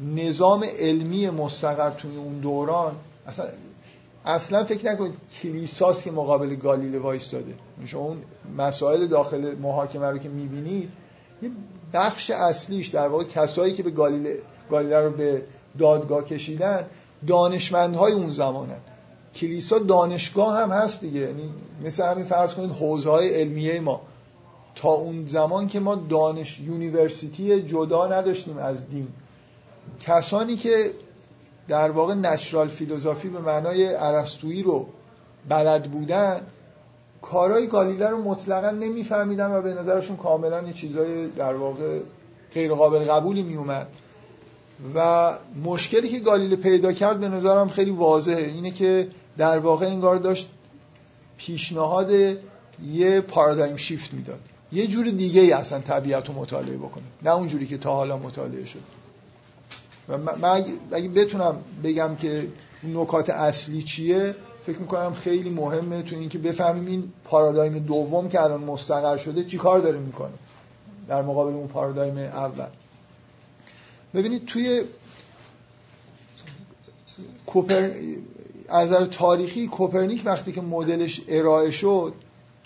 نظام 0.00 0.64
علمی 0.78 1.30
مستقر 1.30 1.90
توی 1.90 2.16
اون 2.16 2.38
دوران 2.40 2.92
اصلا 3.26 3.46
اصلا 4.24 4.64
فکر 4.64 4.92
نکنید 4.92 5.14
کلیساست 5.42 6.02
که 6.02 6.10
مقابل 6.10 6.54
گالیله 6.54 6.98
وایستاده. 6.98 7.54
شما 7.86 8.00
اون 8.00 8.16
مسائل 8.56 9.06
داخل 9.06 9.54
محاکمه 9.54 10.06
رو 10.06 10.18
که 10.18 10.28
می‌بینید 10.28 10.88
یه 11.42 11.50
بخش 11.92 12.30
اصلیش 12.30 12.88
در 12.88 13.08
واقع 13.08 13.24
کسایی 13.24 13.72
که 13.72 13.82
به 13.82 13.90
گالیله, 13.90 14.36
گالیله 14.70 15.00
رو 15.00 15.10
به 15.10 15.42
دادگاه 15.78 16.24
کشیدن 16.24 16.86
دانشمندهای 17.26 18.12
اون 18.12 18.30
زمانن. 18.30 18.78
کلیسا 19.40 19.78
دانشگاه 19.78 20.56
هم 20.56 20.70
هست 20.70 21.00
دیگه. 21.00 21.20
یعنی 21.20 21.50
مثل 21.84 22.04
همین 22.04 22.24
فرض 22.24 22.54
کنید 22.54 22.70
حوزه 22.70 23.10
های 23.10 23.40
علمیه 23.40 23.80
ما. 23.80 24.00
تا 24.74 24.88
اون 24.88 25.26
زمان 25.26 25.66
که 25.66 25.80
ما 25.80 25.94
دانش 25.94 26.60
university 26.60 27.62
جدا 27.62 28.06
نداشتیم 28.06 28.58
از 28.58 28.90
دین. 28.90 29.08
کسانی 30.00 30.56
که 30.56 30.90
در 31.68 31.90
واقع 31.90 32.14
natural 32.14 32.68
philosophy 32.68 33.28
به 33.28 33.38
معنای 33.38 33.84
ارسطویی 33.94 34.62
رو 34.62 34.86
بلد 35.48 35.90
بودن 35.90 36.40
کارهای 37.22 37.66
گالیله 37.66 38.08
رو 38.08 38.22
مطلقا 38.22 38.70
نمیفهمیدن 38.70 39.50
و 39.50 39.62
به 39.62 39.74
نظرشون 39.74 40.16
کاملا 40.16 40.62
یه 40.62 40.72
چیزای 40.72 41.26
در 41.26 41.54
واقع 41.54 41.98
غیر 42.54 42.74
قابل 42.74 42.98
قبولی 42.98 43.42
میومد 43.42 43.88
و 44.94 45.32
مشکلی 45.64 46.08
که 46.08 46.18
گالیله 46.18 46.56
پیدا 46.56 46.92
کرد 46.92 47.20
به 47.20 47.28
نظرم 47.28 47.68
خیلی 47.68 47.90
واضحه. 47.90 48.44
اینه 48.44 48.70
که 48.70 49.08
در 49.38 49.58
واقع 49.58 49.86
انگار 49.86 50.16
داشت 50.16 50.48
پیشنهاد 51.36 52.10
یه 52.92 53.20
پارادایم 53.20 53.76
شیفت 53.76 54.14
می‌داد. 54.14 54.40
یه 54.72 54.86
جور 54.86 55.10
دیگه 55.10 55.40
ای 55.40 55.52
اصلا 55.52 55.80
طبیعت 55.80 56.28
رو 56.28 56.34
مطالعه 56.34 56.76
بکنه. 56.76 57.04
نه 57.22 57.30
اون 57.30 57.48
جوری 57.48 57.66
که 57.66 57.78
تا 57.78 57.94
حالا 57.94 58.16
مطالعه 58.16 58.64
شد. 58.64 58.82
و 60.08 60.18
من 60.18 60.64
اگه 60.92 61.08
بتونم 61.08 61.56
بگم 61.84 62.16
که 62.16 62.48
نکات 62.84 63.30
اصلی 63.30 63.82
چیه 63.82 64.34
فکر 64.66 64.78
می‌کنم 64.78 65.12
خیلی 65.14 65.50
مهمه 65.50 66.02
تو 66.02 66.16
اینکه 66.16 66.38
بفهمیم 66.38 66.86
این 66.86 67.12
پارادایم 67.24 67.78
دوم 67.78 68.28
که 68.28 68.42
الان 68.42 68.64
مستقر 68.64 69.16
شده 69.16 69.44
چی 69.44 69.58
کار 69.58 69.78
داره 69.78 69.98
می‌کنه 69.98 70.34
در 71.08 71.22
مقابل 71.22 71.52
اون 71.52 71.68
پارادایم 71.68 72.18
اول. 72.18 72.66
ببینید 74.14 74.46
توی 74.46 74.84
کوپر... 77.46 77.90
از 78.68 78.88
نظر 78.88 79.06
تاریخی 79.06 79.66
کوپرنیک 79.66 80.22
وقتی 80.24 80.52
که 80.52 80.60
مدلش 80.60 81.20
ارائه 81.28 81.70
شد 81.70 82.14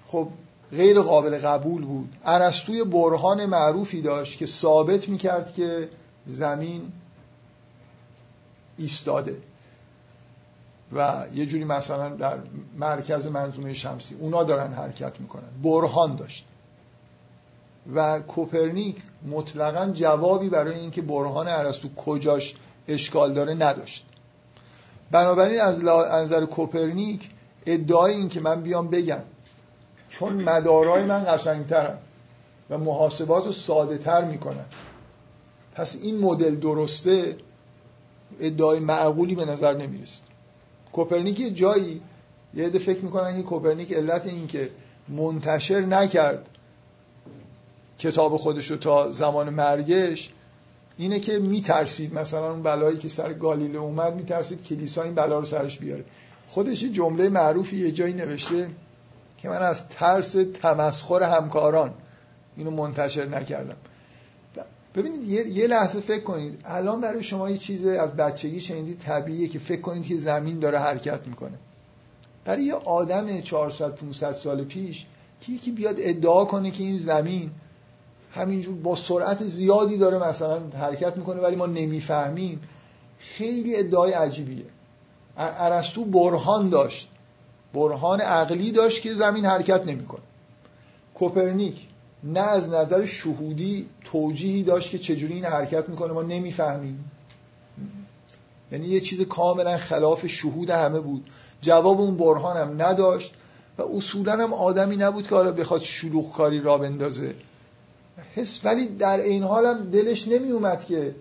خب 0.06 0.28
غیر 0.70 1.00
قابل 1.00 1.38
قبول 1.38 1.84
بود. 1.84 2.12
ارسطوی 2.24 2.84
برهان 2.84 3.46
معروفی 3.46 4.02
داشت 4.02 4.38
که 4.38 4.46
ثابت 4.46 5.08
می‌کرد 5.08 5.52
که 5.52 5.88
زمین 6.26 6.92
ایستاده. 8.78 9.36
و 10.92 11.24
یه 11.34 11.46
جوری 11.46 11.64
مثلا 11.64 12.08
در 12.08 12.38
مرکز 12.78 13.26
منظومه 13.26 13.74
شمسی 13.74 14.14
اونا 14.14 14.44
دارن 14.44 14.72
حرکت 14.72 15.20
می‌کنن. 15.20 15.48
برهان 15.62 16.16
داشت. 16.16 16.46
و 17.94 18.20
کوپرنیک 18.20 18.96
مطلقا 19.30 19.90
جوابی 19.94 20.48
برای 20.48 20.78
اینکه 20.78 21.02
برهان 21.02 21.48
ارسطو 21.48 21.88
کجاش 21.94 22.54
اشکال 22.88 23.32
داره 23.32 23.54
نداشت. 23.54 24.06
بنابراین 25.12 25.60
از 25.60 25.84
نظر 25.84 26.44
کوپرنیک 26.44 27.30
ادعای 27.66 28.14
این 28.14 28.28
که 28.28 28.40
من 28.40 28.62
بیام 28.62 28.88
بگم. 28.88 29.22
چون 30.08 30.32
مدارای 30.32 31.04
من 31.04 31.24
قشنگترن 31.28 31.98
و 32.70 32.78
محاسبات 32.78 33.46
رو 33.46 33.52
ساده 33.52 33.98
تر 33.98 34.24
می‌کنن. 34.24 34.64
پس 35.74 35.96
این 36.02 36.18
مدل 36.18 36.54
درسته 36.54 37.36
ادعای 38.40 38.80
معقولی 38.80 39.34
به 39.34 39.44
نظر 39.44 39.74
نمی‌رسه. 39.74 40.20
کوپرنیک 40.92 41.40
یه 41.40 41.50
جایی 41.50 42.00
یه 42.54 42.66
عده 42.66 42.78
فکر 42.78 43.04
می‌کنن 43.04 43.36
که 43.36 43.42
کوپرنیک 43.42 43.92
علت 43.92 44.26
این 44.26 44.46
که 44.46 44.70
منتشر 45.08 45.80
نکرد 45.80 46.48
کتاب 47.98 48.36
خودش 48.36 48.70
رو 48.70 48.76
تا 48.76 49.12
زمان 49.12 49.50
مرگش 49.50 50.30
اینه 50.96 51.20
که 51.20 51.38
میترسید 51.38 52.14
مثلا 52.14 52.50
اون 52.50 52.62
بلایی 52.62 52.98
که 52.98 53.08
سر 53.08 53.32
گالیله 53.32 53.78
اومد 53.78 54.14
میترسید 54.14 54.62
کلیسا 54.62 55.02
این 55.02 55.14
بلا 55.14 55.38
رو 55.38 55.44
سرش 55.44 55.78
بیاره. 55.78 56.04
خودش 56.48 56.84
جمله 56.84 57.28
معروفی 57.28 57.76
یه 57.76 57.90
جایی 57.90 58.12
نوشته 58.12 58.70
که 59.38 59.48
من 59.48 59.62
از 59.62 59.88
ترس 59.88 60.36
تمسخر 60.54 61.22
همکاران 61.22 61.94
اینو 62.56 62.70
منتشر 62.70 63.24
نکردم. 63.24 63.76
ببینید 64.94 65.28
یه 65.28 65.66
لحظه 65.66 66.00
فکر 66.00 66.22
کنید. 66.22 66.60
الان 66.64 67.00
برای 67.00 67.22
شما 67.22 67.50
یه 67.50 67.56
چیز 67.56 67.86
از 67.86 68.10
بچگی 68.10 68.60
شنیدید 68.60 68.98
طبیعیه 68.98 69.48
که 69.48 69.58
فکر 69.58 69.80
کنید 69.80 70.06
که 70.06 70.16
زمین 70.16 70.58
داره 70.58 70.78
حرکت 70.78 71.26
می‌کنه. 71.26 71.58
برای 72.44 72.64
یه 72.64 72.74
آدم 72.74 73.40
400 73.40 73.94
500 73.94 74.32
سال 74.32 74.64
پیش 74.64 75.06
که 75.40 75.52
یکی 75.52 75.70
بیاد 75.70 75.96
ادعا 75.98 76.44
کنه 76.44 76.70
که 76.70 76.84
این 76.84 76.98
زمین 76.98 77.50
همینجور 78.32 78.74
با 78.74 78.96
سرعت 78.96 79.44
زیادی 79.44 79.98
داره 79.98 80.28
مثلا 80.28 80.60
حرکت 80.80 81.16
می‌کنه 81.16 81.40
ولی 81.40 81.56
ما 81.56 81.66
نمی‌فهمیم. 81.66 82.60
خیلی 83.18 83.76
ادعای 83.76 84.12
عجیبیه. 84.12 84.64
ارسطو 85.36 86.04
برهان 86.04 86.68
داشت. 86.68 87.08
برهان 87.74 88.20
عقلی 88.20 88.72
داشت 88.72 89.02
که 89.02 89.14
زمین 89.14 89.44
حرکت 89.44 89.86
نمی‌کنه 89.86 90.22
کوپرنیک 91.14 91.86
نه 92.24 92.40
از 92.40 92.70
نظر 92.70 93.04
شهودی 93.04 93.88
توجیهی 94.04 94.62
داشت 94.62 94.90
که 94.90 94.98
چجوری 94.98 95.34
این 95.34 95.44
حرکت 95.44 95.88
می‌کنه 95.88 96.12
ما 96.12 96.22
نمی‌فهمیم. 96.22 97.10
یعنی 98.72 98.86
یه 98.86 99.00
چیز 99.00 99.20
کاملا 99.20 99.76
خلاف 99.76 100.26
شهود 100.26 100.70
همه 100.70 101.00
بود. 101.00 101.30
جواب 101.60 102.00
اون 102.00 102.16
برهان 102.16 102.56
هم 102.56 102.82
نداشت 102.82 103.34
و 103.78 103.82
اصولا 103.82 104.32
هم 104.32 104.52
آدمی 104.52 104.96
نبود 104.96 105.28
که 105.28 105.34
حالا 105.34 105.52
بخواد 105.52 105.80
شلوغ 105.82 106.32
کاری 106.32 106.60
را 106.60 106.78
بندازه. 106.78 107.34
حس 108.34 108.60
ولی 108.64 108.86
در 108.86 109.20
این 109.20 109.42
حال 109.42 109.66
هم 109.66 109.90
دلش 109.90 110.28
نمی 110.28 110.50
اومد 110.50 110.84
که 110.84 111.14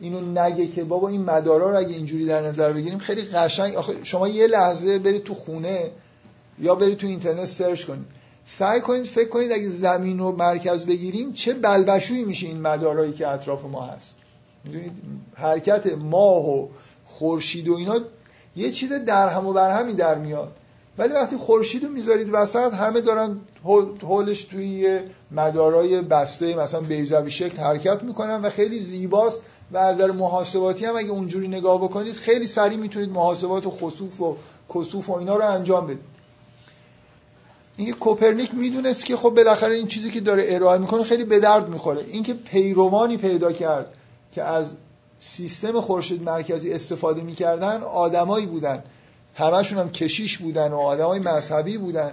اینو 0.00 0.20
نگه 0.20 0.66
که 0.66 0.84
بابا 0.84 1.08
این 1.08 1.24
مدارا 1.24 1.70
رو 1.70 1.76
اگه 1.76 1.94
اینجوری 1.94 2.26
در 2.26 2.42
نظر 2.42 2.72
بگیریم 2.72 2.98
خیلی 2.98 3.22
قشنگ. 3.22 3.74
آخه 3.74 4.04
شما 4.04 4.28
یه 4.28 4.46
لحظه 4.46 4.98
برید 4.98 5.24
تو 5.24 5.34
خونه 5.34 5.90
یا 6.58 6.74
برید 6.74 6.98
تو 6.98 7.06
اینترنت 7.06 7.44
سرچ 7.44 7.84
کنید. 7.84 8.06
سعی 8.46 8.80
کنید 8.80 9.04
فکر 9.04 9.28
کنید 9.28 9.52
اگه 9.52 9.68
زمین 9.68 10.18
رو 10.18 10.36
مرکز 10.36 10.86
بگیریم 10.86 11.32
چه 11.32 11.54
بلبشویی 11.54 12.24
میشه 12.24 12.46
این 12.46 12.60
مدارایی 12.60 13.12
که 13.12 13.28
اطراف 13.28 13.64
ما 13.64 13.86
هست. 13.86 14.16
می‌دونید؟ 14.64 14.92
حرکت 15.34 15.86
ماه 15.86 16.48
و 16.48 16.68
خورشید 17.06 17.68
و 17.68 17.76
اینا 17.76 17.98
یه 18.56 18.70
چیز 18.70 18.92
در 18.92 19.28
هم 19.28 19.46
و 19.46 19.52
بر 19.52 19.78
همی 19.80 19.92
در 19.92 20.18
میاد. 20.18 20.56
ولی 20.98 21.12
وقتی 21.12 21.36
خورشید 21.36 21.84
رو 21.84 21.90
می‌ذارید 21.90 22.28
وسط 22.32 22.74
همه 22.74 23.00
دارن 23.00 23.36
حولش 24.02 24.44
توی 24.44 25.00
مدارای 25.30 26.02
بسته 26.02 26.56
مثلا 26.56 26.80
بیزوی 26.80 27.30
شکل 27.30 27.62
حرکت 27.62 28.02
می‌کنن 28.02 28.42
و 28.42 28.50
خیلی 28.50 28.78
زیباست 28.78 29.38
و 29.72 29.76
از 29.76 29.94
نظر 29.94 30.10
محاسباتی 30.10 30.84
هم 30.84 30.96
اگه 30.96 31.10
اونجوری 31.10 31.48
نگاه 31.48 31.78
بکنید 31.78 32.14
خیلی 32.14 32.46
سریع 32.46 32.78
می‌تونید 32.78 33.10
محاسبات 33.10 33.66
و 33.66 33.70
خصوف 33.70 34.20
و 34.20 34.36
کسوف 34.74 35.10
و 35.10 35.12
اینا 35.12 35.36
رو 35.36 35.50
انجام 35.50 35.86
بدید. 35.86 36.16
اینکه 37.76 37.92
کوپرنیک 37.92 38.54
می‌دونست 38.54 39.04
که 39.04 39.16
خب 39.16 39.30
بالاخره 39.30 39.74
این 39.74 39.86
چیزی 39.86 40.10
که 40.10 40.20
داره 40.20 40.44
ارائه 40.48 40.78
می‌کنه 40.78 41.02
خیلی 41.02 41.24
به 41.24 41.40
درد 41.40 41.68
می‌خوره. 41.68 42.04
اینکه 42.04 42.34
پیروانی 42.34 43.16
پیدا 43.16 43.52
کرد 43.52 43.86
که 44.32 44.42
از 44.42 44.72
سیستم 45.20 45.80
خورشید 45.80 46.22
مرکزی 46.22 46.72
استفاده 46.72 47.22
می‌کردن 47.22 47.82
آدمایی 47.82 48.46
بودن 48.46 48.82
همشون 49.36 49.78
هم 49.78 49.90
کشیش 49.90 50.38
بودن 50.38 50.72
و 50.72 50.76
آدمای 50.76 51.18
مذهبی 51.18 51.78
بودن. 51.78 52.12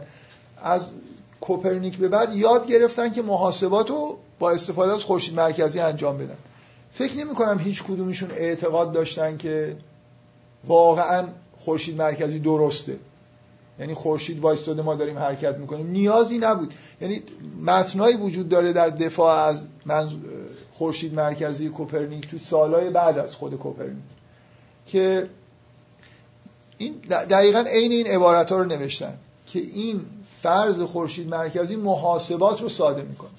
از 0.64 0.86
کوپرنیک 1.42 1.98
به 1.98 2.08
بعد 2.08 2.36
یاد 2.36 2.68
گرفتن 2.68 3.12
که 3.12 3.22
محاسبات 3.22 3.90
رو 3.90 4.18
با 4.40 4.52
استفاده 4.52 4.94
از 4.94 5.04
خورشید 5.04 5.36
مرکزی 5.36 5.80
انجام 5.80 6.18
بدن. 6.18 6.38
فکر 6.92 7.18
نمی 7.18 7.34
کنم 7.34 7.60
هیچ 7.60 7.84
کدومشون 7.84 8.32
اعتقاد 8.32 8.92
داشتن 8.92 9.38
که 9.38 9.76
واقعا 10.68 11.28
خورشید 11.58 11.98
مرکزی 11.98 12.40
درسته. 12.40 12.98
یعنی 13.80 13.94
خورشید 13.94 14.40
وایستاده 14.40 14.82
ما 14.82 14.96
داریم 14.96 15.20
حرکت 15.20 15.58
می‌کنیم. 15.58 15.88
نیازی 15.88 16.38
نبود. 16.38 16.74
یعنی 17.02 17.22
متنایی 17.62 18.16
وجود 18.16 18.50
داره 18.50 18.74
در 18.74 18.90
دفاع 18.90 19.36
از 19.36 19.66
خورشید 20.72 21.14
مرکزی 21.14 21.70
کوپرنیک 21.70 22.30
تو 22.32 22.38
سالهای 22.38 22.90
بعد 22.90 23.18
از 23.18 23.36
خود 23.36 23.56
کوپرنیک 23.56 24.04
که 24.86 25.28
این 26.84 26.94
دقیقا 27.10 27.60
عین 27.60 27.92
این 27.92 28.08
عبارت 28.08 28.52
ها 28.52 28.58
رو 28.58 28.66
نوشتن 28.66 29.14
که 29.48 29.60
این 29.60 30.06
فرض 30.42 30.82
خورشید 30.82 31.30
مرکزی 31.30 31.76
محاسبات 31.76 32.62
رو 32.62 32.70
ساده 32.70 33.02
می‌کنه. 33.02 33.30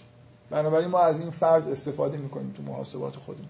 بنابراین 0.51 0.89
ما 0.89 0.99
از 0.99 1.21
این 1.21 1.31
فرض 1.31 1.69
استفاده 1.69 2.19
می‌کنیم 2.19 2.55
تو 2.57 2.73
محاسبات 2.73 3.17
خودمون. 3.17 3.49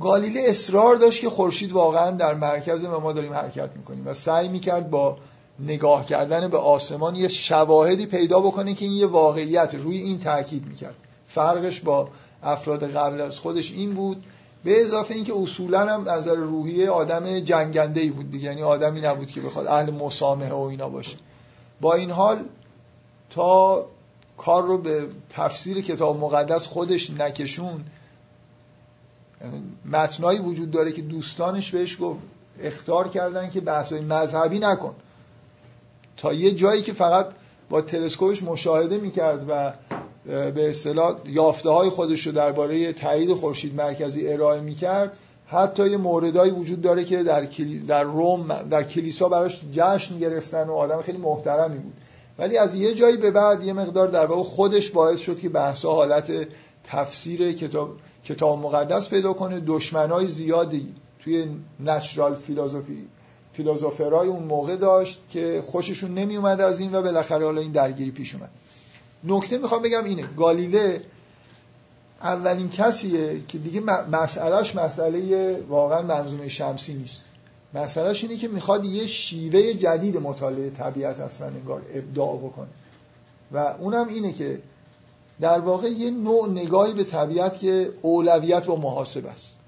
گالیله 0.00 0.40
اصرار 0.44 0.96
داشت 0.96 1.20
که 1.20 1.30
خورشید 1.30 1.72
واقعا 1.72 2.10
در 2.10 2.34
مرکز 2.34 2.84
ما 2.84 3.12
داریم 3.12 3.32
حرکت 3.32 3.70
می‌کنیم 3.76 4.06
و 4.06 4.14
سعی 4.14 4.48
می‌کرد 4.48 4.90
با 4.90 5.16
نگاه 5.60 6.06
کردن 6.06 6.48
به 6.48 6.58
آسمان 6.58 7.16
یه 7.16 7.28
شواهدی 7.28 8.06
پیدا 8.06 8.40
بکنه 8.40 8.74
که 8.74 8.84
این 8.84 8.94
یه 8.94 9.06
واقعیت. 9.06 9.74
روی 9.74 9.96
این 9.96 10.20
تاکید 10.20 10.66
می‌کرد. 10.66 10.94
فرقش 11.26 11.80
با 11.80 12.08
افراد 12.42 12.90
قبل 12.90 13.20
از 13.20 13.38
خودش 13.38 13.72
این 13.72 13.94
بود 13.94 14.24
به 14.64 14.80
اضافه 14.80 15.14
اینکه 15.14 15.32
اصولا 15.36 15.94
هم 15.94 16.10
نظر 16.10 16.34
روحیه 16.34 16.90
آدم 16.90 17.40
جنگنده 17.40 18.00
ای 18.00 18.10
بود 18.10 18.30
دیگه. 18.30 18.44
یعنی 18.44 18.62
آدمی 18.62 19.00
نبود 19.00 19.30
که 19.30 19.40
بخواد 19.40 19.66
اهل 19.66 19.90
مسامحه 19.90 20.52
و 20.52 20.60
اینا 20.60 20.88
باشه. 20.88 21.16
با 21.80 21.94
این 21.94 22.10
حال 22.10 22.44
تا 23.30 23.86
کار 24.36 24.62
رو 24.62 24.78
به 24.78 25.08
تفسیر 25.30 25.80
کتاب 25.80 26.20
مقدس 26.20 26.66
خودش 26.66 27.10
نکشون 27.10 27.84
متنایی 29.84 30.38
وجود 30.38 30.70
داره 30.70 30.92
که 30.92 31.02
دوستانش 31.02 31.70
بهش 31.70 31.96
گفت 32.00 32.20
اختار 32.60 33.08
کردن 33.08 33.50
که 33.50 33.60
بحثای 33.60 34.00
مذهبی 34.00 34.58
نکن. 34.58 34.94
تا 36.16 36.32
یه 36.32 36.50
جایی 36.50 36.82
که 36.82 36.92
فقط 36.92 37.26
با 37.70 37.82
تلسکوپش 37.82 38.42
مشاهده 38.42 38.98
می‌کرد 38.98 39.44
و 39.48 39.72
به 40.26 40.68
اصطلاح 40.68 41.16
یافته 41.26 41.70
های 41.70 41.90
خودش 41.90 42.26
رو 42.26 42.32
درباره 42.32 42.92
تایید 42.92 43.34
خورشید 43.34 43.74
مرکزی 43.74 44.28
ارائه 44.28 44.60
می‌کرد. 44.60 45.12
حتی 45.46 45.90
یه 45.90 45.96
موردایی 45.96 46.50
وجود 46.50 46.80
داره 46.80 47.04
که 47.04 47.22
در, 47.22 47.48
در 47.88 48.02
روم 48.02 48.48
در 48.70 48.82
کلیسا 48.82 49.28
براش 49.28 49.60
جشن 49.72 50.18
گرفتن 50.18 50.68
و 50.68 50.72
آدم 50.72 51.02
خیلی 51.02 51.18
محترمی 51.18 51.78
بود. 51.78 51.92
ولی 52.38 52.58
از 52.58 52.74
یه 52.74 52.94
جایی 52.94 53.16
به 53.16 53.30
بعد 53.30 53.64
یه 53.64 53.72
مقدار 53.72 54.08
در 54.08 54.26
واقع 54.26 54.42
خودش 54.42 54.90
باعث 54.90 55.20
شد 55.20 55.40
که 55.40 55.48
بحثا 55.48 55.92
حالت 55.92 56.32
تفسیر 56.84 57.52
کتاب 57.52 57.90
کتاب 58.24 58.58
مقدس 58.58 59.08
پیدا 59.08 59.32
کنه. 59.32 59.62
دشمنای 59.66 60.26
زیادی 60.26 60.94
توی 61.18 61.46
نچرال 61.80 62.34
فیلوزوفی 62.34 63.08
فیلوزوفرای 63.52 64.28
اون 64.28 64.42
موقع 64.42 64.76
داشت 64.76 65.20
که 65.30 65.62
خوششون 65.66 66.14
نمی 66.14 66.36
اومد 66.36 66.60
از 66.60 66.80
این 66.80 66.94
و 66.94 67.02
بالاخره 67.02 67.44
حالا 67.44 67.60
این 67.60 67.72
درگیری 67.72 68.10
پیش 68.10 68.34
اومد. 68.34 68.50
نکته 69.24 69.58
می‌خوام 69.58 69.82
بگم 69.82 70.04
اینه. 70.04 70.22
گالیله 70.36 71.02
اولین 72.22 72.70
کسیه 72.70 73.40
که 73.48 73.58
دیگه 73.58 73.80
مسئلهش 74.12 74.76
مسئله 74.76 75.56
واقعا 75.68 76.02
منظومه 76.02 76.48
شمسی 76.48 76.94
نیست. 76.94 77.24
مسئلهش 77.74 78.24
اینه 78.24 78.36
که 78.36 78.48
می‌خواد 78.48 78.84
یه 78.84 79.06
شیوه 79.06 79.74
جدید 79.74 80.16
مطالعه 80.16 80.70
طبیعت 80.70 81.20
اصلا 81.20 81.46
انگار 81.46 81.82
ابداع 81.94 82.36
بکنه. 82.36 82.68
و 83.52 83.74
اونم 83.78 84.08
اینه 84.08 84.32
که 84.32 84.62
در 85.40 85.58
واقع 85.58 85.88
یه 85.88 86.10
نوع 86.10 86.48
نگاهی 86.48 86.92
به 86.92 87.04
طبیعت 87.04 87.58
که 87.58 87.92
اولویت 88.02 88.66
با 88.66 88.76
محاسب 88.76 89.26
است. 89.26 89.59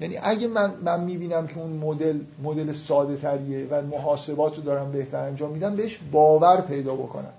یعنی 0.00 0.18
اگه 0.22 0.48
من, 0.48 0.74
من 0.84 1.00
می‌بینم 1.00 1.46
که 1.46 1.58
اون 1.58 1.70
مدل 1.70 2.18
مدل 2.42 2.72
ساده 2.72 3.16
تریه 3.16 3.66
و 3.70 3.82
محاسبات 3.82 4.56
رو 4.56 4.62
دارم 4.62 4.92
بهتر 4.92 5.20
انجام 5.20 5.50
میدم 5.50 5.76
بهش 5.76 5.98
باور 6.12 6.60
پیدا 6.60 6.94
بکنم. 6.94 7.32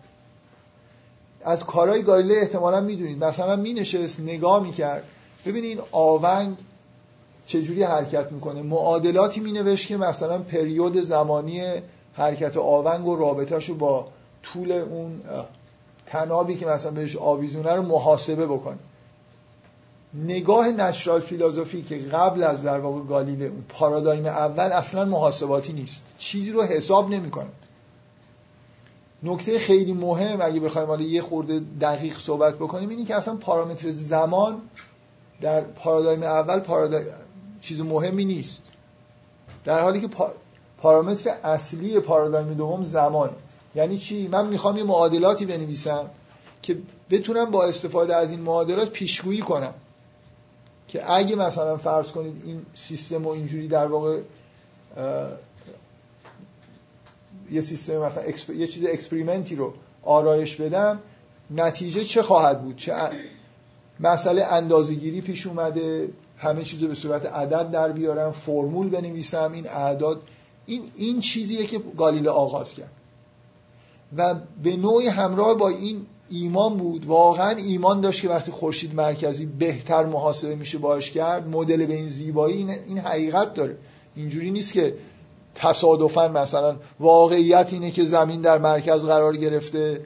از 1.44 1.66
کارهای 1.66 2.04
گالیله 2.04 2.36
احتمالا 2.36 2.82
می‌دونید. 2.82 3.24
مثلا 3.24 3.56
مینشست 3.56 4.20
نگاه 4.20 4.64
می‌کرد. 4.64 5.04
ببینید 5.46 5.78
این 5.78 5.88
آونگ 5.92 6.58
چجوری 7.46 7.84
حرکت 7.84 8.32
می‌کنه. 8.32 8.62
معادلاتی 8.62 9.40
مینوشت 9.40 9.88
که 9.88 9.98
مثلا 9.98 10.40
پریود 10.40 10.98
زمانی 10.98 11.62
حرکت 12.14 12.58
آونگ 12.58 13.08
و 13.08 13.16
رابطهش 13.16 13.70
رو 13.70 13.76
با 13.76 14.08
طول 14.44 14.72
اون 14.72 15.22
تنابی 16.08 16.56
که 16.56 16.66
مثلا 16.66 16.92
بهش 16.92 17.16
آویزونه 17.16 17.76
رو 17.76 17.82
محاسبه 17.82 18.46
بکنه. 18.48 18.78
نگاه 20.14 20.68
نشرال 20.68 21.20
فیلوزوفی 21.20 21.82
که 21.82 21.98
قبل 21.98 22.44
از 22.44 22.64
در 22.64 22.80
واقع 22.80 23.02
گالیله 23.02 23.46
اون 23.46 23.64
پارادایم 23.70 24.26
اول 24.26 24.72
اصلا 24.72 25.06
محاسباتی 25.06 25.74
نیست. 25.74 26.04
چیزی 26.18 26.52
رو 26.52 26.64
حساب 26.64 27.10
نمی‌کنه. 27.10 27.50
نکته 29.24 29.60
خیلی 29.60 29.94
مهم 29.94 30.42
اگه 30.42 30.60
بخوایم 30.60 30.88
حالا 30.88 31.04
یه 31.04 31.22
خورده 31.22 31.62
دقیق 31.82 32.18
صحبت 32.18 32.56
بکنیم 32.56 32.90
اینی 32.90 33.06
که 33.06 33.16
اصلا 33.16 33.36
پارامتر 33.36 33.90
زمان 33.90 34.62
در 35.42 35.62
پارادایم 35.62 36.24
اول 36.24 36.60
پارادایم 36.60 37.06
چیز 37.62 37.82
مهمی 37.82 38.26
نیست. 38.26 38.70
در 39.66 39.82
حالی 39.82 40.02
که 40.02 40.10
پارامتر 40.78 41.30
اصلی 41.44 42.00
پارادایم 42.00 42.54
دوم 42.54 42.84
زمان. 42.84 43.30
یعنی 43.76 43.98
چی؟ 43.98 44.28
من 44.28 44.48
می‌خوام 44.48 44.78
یه 44.78 44.84
معادلاتی 44.84 45.46
بنویسم 45.46 46.10
که 46.62 46.78
بتونم 47.10 47.52
با 47.52 47.64
استفاده 47.64 48.16
از 48.16 48.32
این 48.32 48.40
معادلات 48.40 48.90
پیشگویی 48.90 49.42
کنم. 49.42 49.74
که 50.92 51.12
اگه 51.12 51.36
مثلا 51.36 51.78
فرض 51.78 52.08
کنید 52.08 52.42
این 52.46 52.66
سیستم 52.74 53.26
و 53.26 53.30
اینجوری 53.30 53.68
در 53.68 53.86
واقع 53.86 54.20
یه 57.52 57.62
سیستم 57.62 57.98
مثلا 57.98 58.24
یه 58.56 58.68
چیز 58.68 58.86
اکسپریمنتی 58.86 59.56
رو 59.56 59.74
آرایش 60.04 60.56
بدم 60.56 61.00
نتیجه 61.52 62.04
چه 62.04 62.22
خواهد 62.22 62.62
بود؟ 62.62 62.76
چه 62.76 62.94
مسئله 64.00 64.44
اندازه‌گیری 64.44 65.22
پیش 65.22 65.48
اومده 65.48 66.10
همه 66.38 66.64
چیز 66.64 66.82
رو 66.82 66.88
به 66.88 66.96
صورت 66.96 67.26
عدد 67.26 67.72
در 67.72 67.92
بیارم 67.92 68.32
فرمول 68.32 68.90
بنویسم 68.90 69.52
این 69.52 69.70
اعداد 69.70 70.22
این 70.66 70.82
این 70.96 71.22
چیزیه 71.22 71.66
که 71.66 71.80
گالیله 71.98 72.30
آغاز 72.30 72.74
کرد. 72.74 72.92
و 74.18 74.36
به 74.64 74.78
نوعی 74.78 75.08
همراه 75.08 75.58
با 75.58 75.70
این 75.70 76.06
ایمان 76.32 76.78
بود. 76.78 77.06
واقعا 77.06 77.50
ایمان 77.50 78.02
داشت 78.02 78.22
که 78.22 78.30
وقتی 78.30 78.52
خورشید 78.52 78.96
مرکزی 78.96 79.46
بهتر 79.46 80.06
محاسبه 80.06 80.56
میشه 80.56 80.78
باش 80.78 81.12
کرد 81.12 81.50
مدل 81.50 81.86
به 81.86 81.94
این 81.94 82.10
زیبایی 82.10 82.68
این 82.88 82.98
حقیقت 82.98 83.54
داره. 83.54 83.78
اینجوری 84.16 84.52
نیست 84.52 84.74
که 84.74 84.94
تصادفا 85.56 86.28
مثلا 86.28 86.76
واقعیت 87.00 87.74
اینه 87.74 87.92
که 87.92 88.06
زمین 88.06 88.42
در 88.42 88.58
مرکز 88.58 89.06
قرار 89.06 89.38
گرفته 89.38 90.02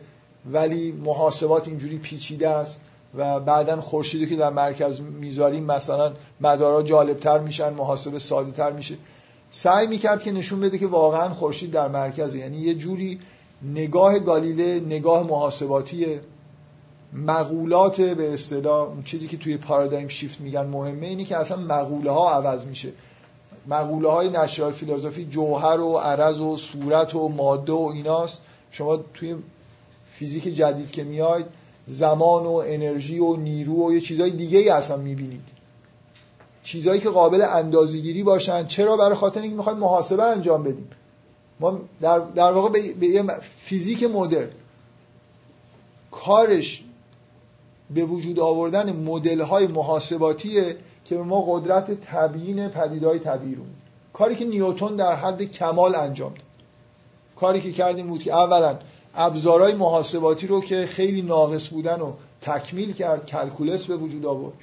ولی 0.51 0.91
محاسبات 0.91 1.67
اینجوری 1.67 1.97
پیچیده 1.97 2.49
است 2.49 2.81
و 3.17 3.39
بعدا 3.39 3.81
خورشیدی 3.81 4.25
که 4.25 4.35
در 4.35 4.49
مرکز 4.49 5.01
می‌ذاریم 5.01 5.63
مثلا 5.63 6.13
مدارا 6.41 6.83
جالبتر 6.83 7.39
میشن 7.39 7.73
محاسبه 7.73 8.19
ساده 8.19 8.51
تر 8.51 8.71
میشه. 8.71 8.95
سعی 9.51 9.87
می‌کرد 9.87 10.23
که 10.23 10.31
نشون 10.31 10.59
بده 10.59 10.77
که 10.77 10.87
واقعا 10.87 11.29
خورشید 11.29 11.71
در 11.71 11.87
مرکزه. 11.87 12.39
یعنی 12.39 12.57
یه 12.57 12.73
جوری 12.73 13.19
نگاه 13.63 14.19
گالیله 14.19 14.79
نگاه 14.79 15.23
محاسباتی 15.23 16.19
مقولات 17.13 18.01
به 18.01 18.33
اصطلاح 18.33 19.03
چیزی 19.05 19.27
که 19.27 19.37
توی 19.37 19.57
پارادایم 19.57 20.07
شیفت 20.07 20.41
میگن 20.41 20.65
مهمه 20.65 21.07
اینه 21.07 21.23
که 21.23 21.37
اصلا 21.37 21.57
مقوله 21.57 22.11
ها 22.11 22.31
عوض 22.31 22.65
میشه. 22.65 22.89
مقوله 23.67 24.09
های 24.09 24.29
نچرال 24.29 24.71
فیلوزافی 24.71 25.25
جوهر 25.25 25.79
و 25.79 25.97
عرض 25.97 26.39
و 26.39 26.57
صورت 26.57 27.15
و 27.15 27.29
ماده 27.29 27.73
و 27.73 27.91
ایناست. 27.93 28.41
شما 28.71 28.97
توی 29.13 29.35
فیزیک 30.11 30.43
جدید 30.43 30.91
که 30.91 31.03
میاید 31.03 31.45
زمان 31.87 32.43
و 32.43 32.63
انرژی 32.65 33.19
و 33.19 33.35
نیرو 33.35 33.87
و 33.87 33.93
یه 33.93 34.01
چیزای 34.01 34.31
دیگه 34.31 34.59
ای 34.59 34.69
اصلا 34.69 34.97
می‌بینید. 34.97 35.49
چیزهایی 36.63 36.99
که 36.99 37.09
قابل 37.09 37.41
اندازه‌گیری 37.41 38.23
باشن. 38.23 38.67
چرا؟ 38.67 38.97
برای 38.97 39.15
خاطر 39.15 39.41
اینکه 39.41 39.57
می‌خوایم 39.57 39.79
محاسبه 39.79 40.23
انجام 40.23 40.63
بدیم. 40.63 40.87
ما 41.59 41.79
در, 42.01 42.19
در 42.19 42.51
واقع 42.51 42.93
به, 42.93 43.07
یه 43.07 43.23
فیزیک 43.41 44.03
مدرن 44.03 44.49
کارش 46.11 46.83
به 47.89 48.05
وجود 48.05 48.39
آوردن 48.39 48.91
مدل 48.91 49.41
های 49.41 49.67
محاسباتیه 49.67 50.77
که 51.05 51.15
به 51.15 51.23
ما 51.23 51.41
قدرت 51.41 52.01
تبیین 52.01 52.67
پدیدهای 52.67 53.19
طبیعی 53.19 53.55
رو 53.55 53.63
میده. 53.63 53.75
کاری 54.13 54.35
که 54.35 54.45
نیوتون 54.45 54.95
در 54.95 55.15
حد 55.15 55.43
کمال 55.43 55.95
انجام 55.95 56.29
داد. 56.29 56.43
کاری 57.35 57.61
که 57.61 57.71
کردیم 57.71 58.07
بود 58.07 58.23
که 58.23 58.33
اولا 58.33 58.79
ابزارهای 59.15 59.73
محاسباتی 59.73 60.47
رو 60.47 60.61
که 60.61 60.85
خیلی 60.85 61.21
ناقص 61.21 61.67
بودن 61.67 62.01
و 62.01 62.13
تکمیل 62.41 62.93
کرد 62.93 63.25
کلکولس 63.25 63.85
به 63.85 63.97
وجود 63.97 64.25
آورد. 64.25 64.53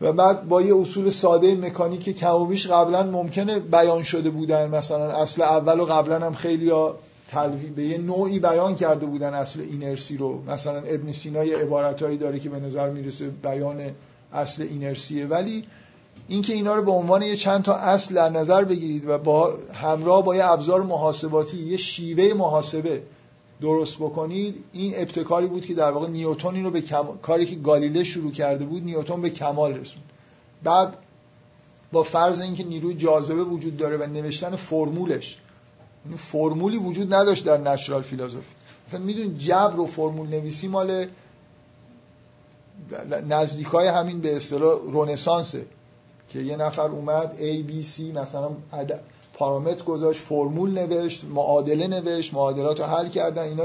و 0.00 0.12
بعد 0.12 0.48
با 0.48 0.62
یه 0.62 0.76
اصول 0.76 1.10
ساده 1.10 1.54
مکانیک 1.54 2.16
کم 2.18 2.54
قبلا 2.54 3.02
ممکنه 3.02 3.58
بیان 3.58 4.02
شده 4.02 4.30
بودن 4.30 4.70
مثلا 4.70 5.12
اصل 5.12 5.42
اول 5.42 5.80
و 5.80 5.84
قبلا 5.84 6.26
هم 6.26 6.34
خیلی 6.34 6.70
ها 6.70 6.96
به 7.76 7.84
یه 7.84 7.98
نوعی 7.98 8.38
بیان 8.38 8.74
کرده 8.74 9.06
بودن 9.06 9.34
اصل 9.34 9.60
اینرسی 9.60 10.16
رو. 10.16 10.42
مثلا 10.48 10.76
ابن 10.76 11.12
سینا 11.12 11.44
یه 11.44 11.56
عبارتهایی 11.56 12.16
داره 12.16 12.38
که 12.38 12.48
به 12.48 12.60
نظر 12.60 12.90
می‌رسه 12.90 13.28
بیان 13.28 13.80
اصل 14.32 14.62
اینرسیه. 14.62 15.26
ولی 15.26 15.64
اینکه 16.28 16.52
اینا 16.52 16.74
رو 16.74 16.82
به 16.82 16.90
عنوان 16.90 17.22
یه 17.22 17.36
چند 17.36 17.62
تا 17.62 17.74
اصل 17.74 18.14
در 18.14 18.28
نظر 18.28 18.64
بگیرید 18.64 19.08
و 19.08 19.18
با 19.18 19.54
همراه 19.72 20.24
با 20.24 20.36
یه 20.36 20.44
ابزار 20.44 20.82
محاسباتی 20.82 21.58
یه 21.58 21.76
شیوه 21.76 22.34
محاسبه 22.34 23.02
درست 23.60 23.96
بکنید 23.96 24.64
این 24.72 24.92
ابتکاری 24.96 25.46
بود 25.46 25.66
که 25.66 25.74
در 25.74 25.90
واقع 25.90 26.08
نیوتن 26.08 26.54
این 26.54 26.64
رو 26.64 26.70
به 26.70 26.82
کاری 27.22 27.46
که 27.46 27.56
گالیله 27.56 28.04
شروع 28.04 28.32
کرده 28.32 28.64
بود 28.64 28.84
نیوتن 28.84 29.22
به 29.22 29.30
کمال 29.30 29.74
رسوند. 29.74 30.04
بعد 30.62 30.94
با 31.92 32.02
فرض 32.02 32.40
اینکه 32.40 32.64
نیروی 32.64 32.94
جاذبه 32.94 33.44
وجود 33.44 33.76
داره 33.76 33.96
و 33.96 34.06
نوشتن 34.06 34.56
فرمولش 34.56 35.38
این 36.04 36.16
فرمولی 36.16 36.76
وجود 36.76 37.14
نداشت 37.14 37.44
در 37.44 37.58
نچرال 37.58 38.02
فیلسوفی 38.02 38.54
مثلا 38.88 39.00
می‌دونید 39.00 39.38
جبر 39.38 39.80
و 39.80 39.86
فرمول 39.86 40.28
نویسی 40.28 40.68
مال 40.68 41.06
نزدیکای 43.28 43.88
همین 43.88 44.20
به 44.20 44.36
اصطلاح 44.36 44.78
رنسانسه 44.92 45.66
که 46.28 46.40
یه 46.40 46.56
نفر 46.56 46.88
اومد 46.88 47.36
A 47.38 47.70
B 47.70 47.86
C 47.86 48.00
مثلا 48.00 48.50
پارامتر 49.40 49.84
گذاشت 49.84 50.22
فرمول 50.22 50.70
نوشت 50.70 51.24
معادله 51.24 51.86
نوشت 51.86 52.34
معادلات 52.34 52.80
رو 52.80 52.86
حل 52.86 53.08
کردن. 53.08 53.42
اینا 53.42 53.64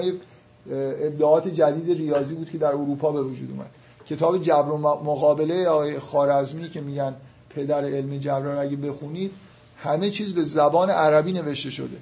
ابداعات 1.01 1.47
جدید 1.47 1.97
ریاضی 1.97 2.33
بود 2.33 2.49
که 2.49 2.57
در 2.57 2.67
اروپا 2.67 3.11
به 3.11 3.21
وجود 3.21 3.51
اومد. 3.51 3.69
کتاب 4.05 4.41
جبر 4.41 4.71
و 4.71 4.77
مقابله 4.77 5.67
آقای 5.67 5.99
خارزمی 5.99 6.69
که 6.69 6.81
میگن 6.81 7.15
پدر 7.49 7.85
علم 7.85 8.17
جبر 8.17 8.53
رو 8.53 8.61
اگه 8.61 8.75
بخونید 8.75 9.31
همه 9.77 10.09
چیز 10.09 10.33
به 10.33 10.43
زبان 10.43 10.89
عربی 10.89 11.31
نوشته 11.31 11.69
شده. 11.69 11.97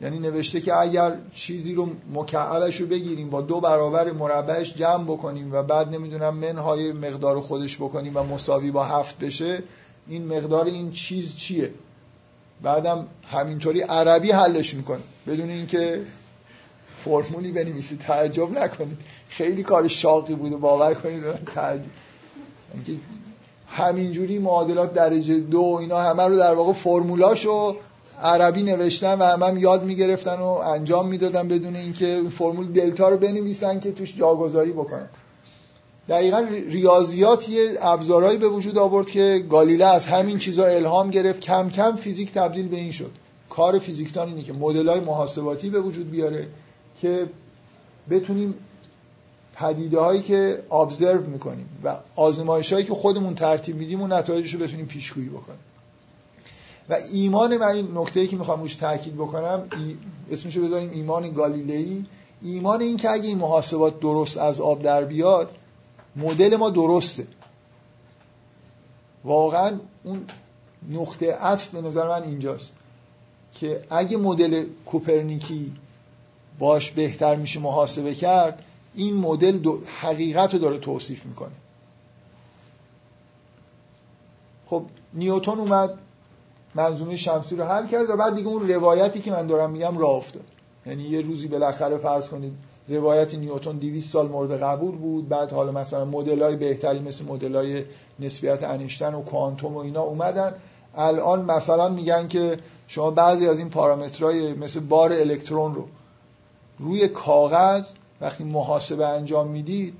یعنی 0.00 0.18
نوشته 0.18 0.60
که 0.60 0.76
اگر 0.76 1.16
چیزی 1.34 1.74
رو 1.74 1.88
مکعبش 2.14 2.80
رو 2.80 2.86
بگیریم 2.86 3.30
با 3.30 3.40
دو 3.40 3.60
برابر 3.60 4.12
مربعش 4.12 4.74
جمع 4.74 5.04
بکنیم 5.04 5.52
و 5.52 5.62
بعد 5.62 5.94
نمی‌دونم 5.94 6.34
منهای 6.34 6.92
مقدار 6.92 7.40
خودش 7.40 7.76
بکنیم 7.76 8.12
و 8.14 8.22
مساوی 8.22 8.70
با 8.70 8.84
هفت 8.84 9.18
بشه 9.18 9.62
این 10.08 10.36
مقدار 10.36 10.64
این 10.64 10.90
چیز 10.90 11.36
چیه؟ 11.36 11.70
بعدم 12.62 13.06
همینطوری 13.32 13.80
عربی 13.80 14.30
حلش 14.30 14.74
می‌کنه. 14.74 15.00
بدون 15.26 15.50
اینکه 15.50 16.00
فرمولی 17.04 17.52
بنویسید 17.52 17.98
تعجب 17.98 18.58
نکنید. 18.58 18.98
خیلی 19.28 19.62
کار 19.62 19.88
شاقی 19.88 20.34
بوده 20.34 20.56
باور 20.56 20.94
کنید. 20.94 21.22
تعجب. 21.54 21.82
همینجوری 23.68 24.38
معادلات 24.38 24.94
درجه 24.94 25.40
دو 25.40 25.76
اینا 25.80 26.00
همه 26.00 26.22
رو 26.22 26.36
در 26.36 26.54
واقع 26.54 26.72
فرمولاشو 26.72 27.76
عربی 28.22 28.62
نوشتن 28.62 29.18
و 29.18 29.24
همه 29.24 29.46
هم 29.46 29.58
یاد 29.58 29.84
می‌گرفتن 29.84 30.34
و 30.34 30.48
انجام 30.48 31.08
می‌دادن 31.08 31.48
بدون 31.48 31.76
اینکه 31.76 32.22
فرمول 32.38 32.72
دلتا 32.72 33.08
رو 33.08 33.16
بنویسن 33.16 33.80
که 33.80 33.92
توش 33.92 34.16
جاگذاری 34.16 34.72
بکنن. 34.72 35.08
دقیقا 36.08 36.46
ریاضیات 36.68 37.48
یه 37.48 37.78
ابزارهایی 37.80 38.38
به 38.38 38.48
وجود 38.48 38.78
آورد 38.78 39.10
که 39.10 39.44
گالیله 39.50 39.84
از 39.84 40.06
همین 40.06 40.38
چیزا 40.38 40.66
الهام 40.66 41.10
گرفت. 41.10 41.40
کم 41.40 41.70
کم 41.70 41.96
فیزیک 41.96 42.32
تبدیل 42.32 42.68
به 42.68 42.76
این 42.76 42.90
شد. 42.90 43.10
کار 43.48 43.78
فیزیکدان 43.78 44.28
اینه 44.28 44.42
که 44.42 44.52
مدل 44.52 45.00
محاسباتی 45.00 45.70
به 45.70 45.80
وجود 45.80 46.10
بیاره 46.10 46.48
که 47.00 47.26
بتونیم 48.10 48.54
پدیده 49.54 50.00
هایی 50.00 50.22
که 50.22 50.62
ابزرو 50.72 51.26
می‌کنیم 51.26 51.68
و 51.84 51.96
آزمایش 52.16 52.72
هایی 52.72 52.84
که 52.84 52.94
خودمون 52.94 53.34
ترتیب 53.34 53.76
میدیم 53.76 54.02
و 54.02 54.06
نتایجش 54.06 54.54
رو 54.54 54.60
بتونیم 54.60 54.86
پیشگویی 54.86 55.28
بکنیم. 55.28 55.58
و 56.88 56.96
ایمان 57.12 57.56
من 57.56 57.66
این 57.66 57.88
نکته 57.94 58.20
ای 58.20 58.26
که 58.26 58.36
می‌خوام 58.36 58.60
روش 58.60 58.74
تاکید 58.74 59.14
بکنم 59.14 59.68
ای... 59.72 59.96
اسمشو 60.32 60.64
بذاریم 60.64 60.90
ایمان 60.90 61.30
گالیلئی 61.30 62.06
ایمان 62.42 62.80
این 62.80 62.96
که 62.96 63.10
اگه 63.10 63.28
این 63.28 63.38
محاسبات 63.38 64.00
درست 64.00 64.38
از 64.38 64.60
آب 64.60 64.82
در 64.82 65.04
بیاد 65.04 65.50
مدل 66.16 66.56
ما 66.56 66.70
درسته. 66.70 67.26
واقعا 69.24 69.78
اون 70.04 70.26
نقطه 70.90 71.32
عطف 71.32 71.68
به 71.68 71.80
نظر 71.80 72.08
من 72.08 72.22
اینجاست 72.22 72.72
که 73.52 73.84
اگه 73.90 74.16
مدل 74.16 74.64
کوپرنیکی 74.86 75.72
باش 76.58 76.90
بهتر 76.90 77.36
میشه 77.36 77.60
محاسبه 77.60 78.14
کرد 78.14 78.64
این 78.94 79.14
مدل 79.14 79.78
حقیقت 80.00 80.52
رو 80.52 80.58
داره 80.58 80.78
توصیف 80.78 81.26
می‌کنه. 81.26 81.52
خب 84.66 84.84
نیوتون 85.12 85.58
اومد 85.58 85.98
منظومه 86.74 87.16
شمسی 87.16 87.56
رو 87.56 87.64
حل 87.64 87.86
کرد 87.86 88.10
و 88.10 88.16
بعد 88.16 88.34
دیگه 88.34 88.48
اون 88.48 88.68
روایتی 88.68 89.20
که 89.20 89.30
من 89.30 89.46
دارم 89.46 89.70
میگم 89.70 89.98
راه 89.98 90.10
افتاد. 90.10 90.44
یعنی 90.86 91.02
یه 91.02 91.20
روزی 91.20 91.48
بالاخره 91.48 91.98
فرض 91.98 92.26
کنید 92.26 92.52
روایت 92.88 93.34
نیوتن 93.34 93.78
200 93.78 94.12
سال 94.12 94.28
مورد 94.28 94.62
قبول 94.62 94.96
بود. 94.96 95.28
بعد 95.28 95.52
حالا 95.52 95.72
مثلا 95.72 96.04
مدلای 96.04 96.56
بهتری 96.56 96.98
مثل 96.98 97.24
مدلای 97.24 97.84
نسبیت 98.20 98.62
انیشتن 98.62 99.14
و 99.14 99.22
کوانتوم 99.22 99.74
و 99.74 99.78
اینا 99.78 100.02
اومدن. 100.02 100.54
الان 100.96 101.44
مثلا 101.44 101.88
میگن 101.88 102.28
که 102.28 102.58
شما 102.88 103.10
بعضی 103.10 103.48
از 103.48 103.58
این 103.58 103.70
پارامترهای 103.70 104.54
مثل 104.54 104.80
بار 104.80 105.12
الکترون 105.12 105.74
رو 105.74 105.88
روی 106.78 107.08
کاغذ 107.08 107.86
وقتی 108.20 108.44
محاسبه 108.44 109.06
انجام 109.06 109.48
می‌دید 109.48 109.94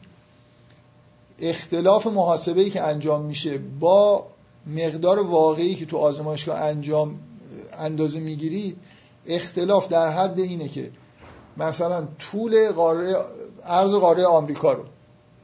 اختلاف 1.38 2.06
محاسبه 2.06 2.60
ای 2.60 2.70
که 2.70 2.82
انجام 2.82 3.24
میشه 3.24 3.58
با 3.58 4.26
مقدار 4.66 5.22
واقعی 5.22 5.74
که 5.74 5.86
تو 5.86 5.96
آزمایشگاه 5.96 6.60
انجام 6.60 7.18
اندازه 7.78 8.20
می‌گیرید 8.20 8.76
اختلاف 9.26 9.88
در 9.88 10.08
حد 10.08 10.40
اینه 10.40 10.68
که 10.68 10.90
مثلا 11.56 12.08
طول 12.18 12.72
قاره 12.72 13.16
عرض 13.66 13.94
قاره 13.94 14.26
آمریکا 14.26 14.72
رو. 14.72 14.84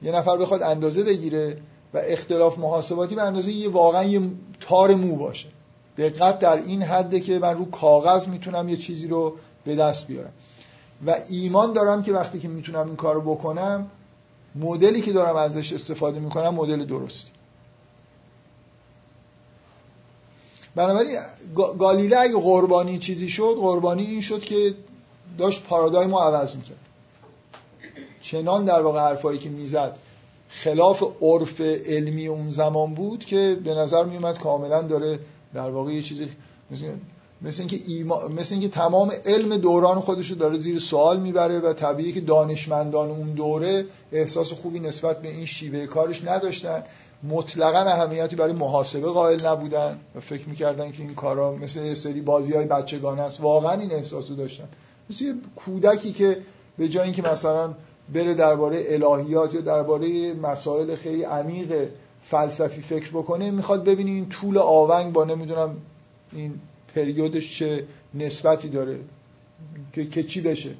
یه 0.03 0.13
نفر 0.13 0.37
بخواد 0.37 0.63
اندازه 0.63 1.03
بگیره 1.03 1.61
و 1.95 1.99
اختلاف 2.05 2.59
محاسباتی 2.59 3.15
به 3.15 3.23
اندازه 3.23 3.53
یه 3.53 3.69
واقعا 3.69 4.05
یه 4.05 4.21
تار 4.61 4.95
مو 4.95 5.17
باشه. 5.17 5.49
دقت 5.97 6.39
در 6.39 6.57
این 6.57 6.83
حده 6.83 7.21
که 7.21 7.39
من 7.39 7.59
رو 7.59 7.71
کاغذ 7.71 8.29
می‌تونم 8.29 8.69
یه 8.69 8.77
چیزی 8.77 9.09
رو 9.09 9.37
به 9.65 9.77
دست 9.77 10.07
بیارم. 10.07 10.33
و 11.07 11.17
ایمان 11.29 11.73
دارم 11.73 12.03
که 12.03 12.13
وقتی 12.13 12.39
که 12.39 12.49
می‌تونم 12.49 12.87
این 12.87 12.97
کارو 12.97 13.21
بکنم 13.21 13.91
مدلی 14.55 15.01
که 15.01 15.13
دارم 15.13 15.37
ازش 15.37 15.73
استفاده 15.73 16.21
می‌کنم 16.21 16.55
مدل 16.55 16.85
درستی. 16.85 17.31
بنابراین 20.75 21.21
گالیله 21.79 22.19
اگه 22.19 22.35
قربانی 22.35 22.99
چیزی 22.99 23.29
شد 23.29 23.55
قربانی 23.61 24.03
این 24.03 24.21
شد 24.21 24.45
که 24.45 24.75
داشت 25.39 25.65
پارادایم 25.65 26.15
رو 26.15 26.19
عوض 26.19 26.57
می‌کرد. 26.57 26.79
چنان 28.21 28.65
در 28.65 28.81
واقع 28.81 29.01
حرفایی 29.01 29.39
که 29.39 29.49
می‌زد 29.49 29.97
خلاف 30.49 31.03
عرف 31.23 31.61
علمی 31.87 32.27
اون 32.27 32.51
زمان 32.51 32.95
بود 32.95 33.25
که 33.25 33.59
به 33.65 33.75
نظر 33.75 34.05
میومد 34.05 34.39
کاملا 34.39 34.83
داره 34.83 35.19
در 35.55 35.71
واقع 35.71 35.93
یه 35.93 36.03
چیزی 36.03 36.29
مثل 37.43 37.63
اینکه, 37.63 37.79
ایما... 37.87 38.29
مثل 38.29 38.55
اینکه 38.55 38.69
تمام 38.69 39.13
علم 39.27 39.57
دوران 39.57 40.01
خودش 40.01 40.31
رو 40.31 40.37
داره 40.37 40.59
زیر 40.59 40.79
سوال 40.79 41.21
می‌بره 41.21 41.61
و 41.61 41.73
طبیعی 41.73 42.13
که 42.13 42.21
دانشمندان 42.21 43.11
اون 43.11 43.31
دوره 43.31 43.85
احساس 44.13 44.53
خوبی 44.53 44.81
نسبت 44.81 45.23
به 45.23 45.29
این 45.29 45.45
شیوه 45.45 45.87
کارش 45.87 46.25
نداشتن. 46.25 46.83
مطلقا 47.23 47.79
اهمیتی 47.79 48.37
برای 48.37 48.53
محاسبه 48.53 49.11
قائل 49.11 49.47
نبودن 49.47 49.99
و 50.15 50.21
فکر 50.21 50.49
می‌کردن 50.49 50.93
که 50.93 51.03
این 51.03 51.15
کارا 51.15 51.53
مثل 51.53 51.95
سری 51.95 52.21
بازی 52.21 52.53
های 52.53 52.67
بچگانه 52.67 53.23
است. 53.23 53.41
واقعا 53.41 53.81
این 53.81 53.93
احساسو 53.93 54.35
داشتن. 54.35 54.69
مثل 55.11 55.25
یه 55.25 55.35
کودکی 55.57 56.13
که 56.13 56.39
به 56.79 56.89
جای 56.89 57.05
اینکه 57.05 57.23
مثلا 57.23 57.75
بره 58.15 58.35
درباره 58.35 58.85
الهیات 58.89 59.55
یا 59.55 59.61
درباره 59.61 60.35
مسائل 60.35 60.95
خیلی 60.97 61.23
عمیق 61.23 61.89
فلسفی 62.23 62.81
فکر 62.81 63.11
بکنه 63.11 63.51
می‌خواد 63.51 63.85
ببینی 63.85 64.11
این 64.11 64.29
طول 64.29 64.59
آونگ 64.59 65.13
با 65.13 65.25
نمی‌دونم 65.25 65.77
این 66.33 66.55
پریودش 66.95 67.59
چه 67.59 67.85
نسبتی 68.15 68.69
داره 68.69 68.99
که, 69.93 70.07
که 70.07 70.23
چی 70.23 70.41
بشه. 70.41 70.71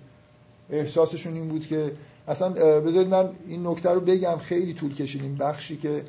احساسشون 0.71 1.35
این 1.35 1.49
بود 1.49 1.67
که 1.67 1.93
اصلا 2.29 2.49
بذارید 2.81 3.09
من 3.09 3.29
این 3.47 3.67
نکته 3.67 3.91
رو 3.91 4.01
بگم. 4.01 4.39
خیلی 4.39 4.75
طول 4.75 4.95
کشیدیم 4.95 5.35
بخشی 5.35 5.77
که 5.77 6.03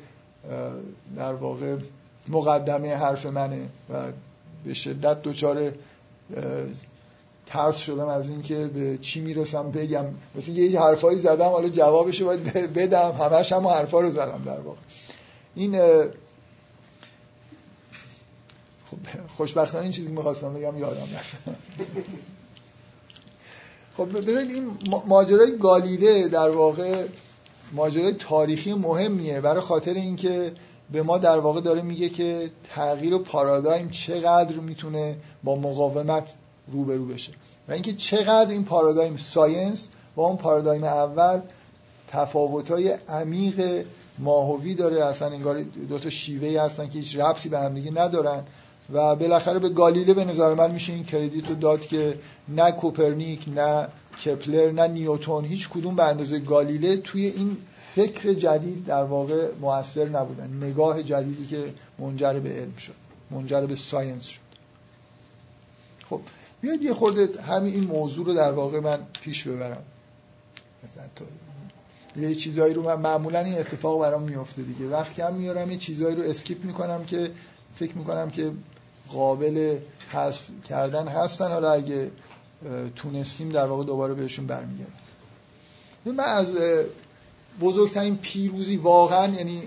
در 1.16 1.34
واقع 1.34 1.76
مقدمه 2.28 2.94
حرف 2.94 3.26
منه 3.26 3.68
و 3.90 4.04
به 4.64 4.74
شدت 4.74 5.22
دچار 5.22 5.72
ترس 7.50 7.76
شدم 7.76 8.08
از 8.08 8.28
اینکه 8.28 8.66
به 8.66 8.98
چی 8.98 9.20
می‌رسم 9.20 9.70
بگم. 9.70 10.04
مثل 10.34 10.50
یه 10.50 10.80
حرفایی 10.80 11.18
زدم 11.18 11.48
حالا 11.48 11.68
جوابش 11.68 12.22
باید 12.22 12.52
بدم. 12.52 13.12
همش 13.12 13.52
هم 13.52 13.66
حرفا 13.66 14.00
رو 14.00 14.10
زدم 14.10 14.42
در 14.46 14.60
واقع. 14.60 14.78
این 15.54 15.80
خب 18.90 18.98
خوشبختانه 19.36 19.82
این 19.82 19.92
چیزی 19.92 20.08
می‌خواستم 20.08 20.54
بگم 20.54 20.78
یادم 20.78 21.08
رفت. 21.16 21.36
خب 23.96 24.18
ببینید 24.18 24.50
این 24.50 24.70
ماجرای 25.06 25.58
گالیله 25.58 26.28
در 26.28 26.50
واقع 26.50 27.04
ماجرای 27.72 28.12
تاریخی 28.12 28.74
مهمیه. 28.74 29.40
برای 29.40 29.60
خاطر 29.60 29.94
اینکه 29.94 30.52
به 30.92 31.02
ما 31.02 31.18
در 31.18 31.38
واقع 31.38 31.60
داره 31.60 31.82
میگه 31.82 32.08
که 32.08 32.50
تغییر 32.74 33.18
پارادایم 33.18 33.88
چقدر 33.88 34.56
می‌تونه 34.56 35.16
با 35.44 35.56
مقاومت 35.56 36.34
روبرو 36.72 37.06
بشه. 37.06 37.32
و 37.68 37.72
اینکه 37.72 37.92
چقدر 37.92 38.50
این 38.50 38.64
پارادایم 38.64 39.16
ساینس 39.16 39.88
با 40.14 40.26
اون 40.26 40.36
پارادایم 40.36 40.84
اول 40.84 41.40
تفاوت‌های 42.08 42.88
عمیق 42.88 43.84
ماهوی 44.18 44.74
داره. 44.74 45.04
اصلا 45.04 45.28
انگار 45.28 45.62
دو 45.88 45.98
تا 45.98 46.10
شیوه 46.10 46.60
هستن 46.60 46.88
که 46.88 46.98
هیچ 46.98 47.16
ربطی 47.16 47.48
به 47.48 47.58
هم 47.58 47.74
دیگه 47.74 47.90
ندارن. 47.90 48.44
و 48.92 49.16
بالاخره 49.16 49.58
به 49.58 49.68
گالیله 49.68 50.14
به 50.14 50.24
نظر 50.24 50.54
من 50.54 50.70
میشه 50.70 50.92
این 50.92 51.04
credit 51.04 51.48
رو 51.48 51.54
داد 51.54 51.80
که 51.80 52.18
نه 52.48 52.72
کوپرنیک 52.72 53.44
نه 53.56 53.88
کپلر 54.24 54.70
نه 54.70 54.88
نیوتون 54.88 55.44
هیچ 55.44 55.68
کدوم 55.68 55.96
به 55.96 56.04
اندازه 56.04 56.38
گالیله 56.38 56.96
توی 56.96 57.26
این 57.26 57.56
فکر 57.94 58.34
جدید 58.34 58.84
در 58.84 59.02
واقع 59.02 59.48
موثر 59.60 60.08
نبودن. 60.08 60.50
نگاه 60.62 61.02
جدیدی 61.02 61.46
که 61.46 61.74
منجر 61.98 62.32
به 62.32 62.50
علم 62.50 62.76
شد 62.76 62.94
منجر 63.30 63.66
به 63.66 63.76
science 63.76 64.26
شد. 64.26 64.40
خب 66.10 66.20
بیاید 66.60 66.82
یه 66.82 66.94
خورده 66.94 67.42
همین 67.42 67.74
این 67.74 67.84
موضوع 67.84 68.26
رو 68.26 68.34
در 68.34 68.52
واقع 68.52 68.80
من 68.80 68.98
پیش 69.22 69.48
ببرم. 69.48 69.82
یه 72.16 72.34
چیزایی 72.34 72.74
رو 72.74 72.82
من 72.82 72.94
معمولا 72.94 73.40
این 73.40 73.58
اتفاق 73.58 74.00
برام 74.00 74.22
میفته 74.22 74.62
دیگه. 74.62 74.86
وقتی 74.86 75.22
هم 75.22 75.34
میارم 75.34 75.70
یه 75.70 75.76
چیزایی 75.76 76.16
رو 76.16 76.22
اسکیپ 76.22 76.64
می‌کنم 76.64 77.04
که 77.04 77.30
فکر 77.74 77.98
می‌کنم 77.98 78.30
که 78.30 78.52
قابل 79.12 79.78
حذف 80.10 80.42
کردن 80.68 81.08
هستن. 81.08 81.48
حالا 81.48 81.72
اگه 81.72 82.10
تونستیم 82.96 83.48
در 83.48 83.66
واقع 83.66 83.84
دوباره 83.84 84.14
بهشون 84.14 84.46
برمیگردیم. 84.46 84.94
من 86.06 86.24
از 86.24 86.54
بزرگترین 87.60 88.16
پیروزی 88.16 88.76
واقعا 88.76 89.34
یعنی 89.34 89.62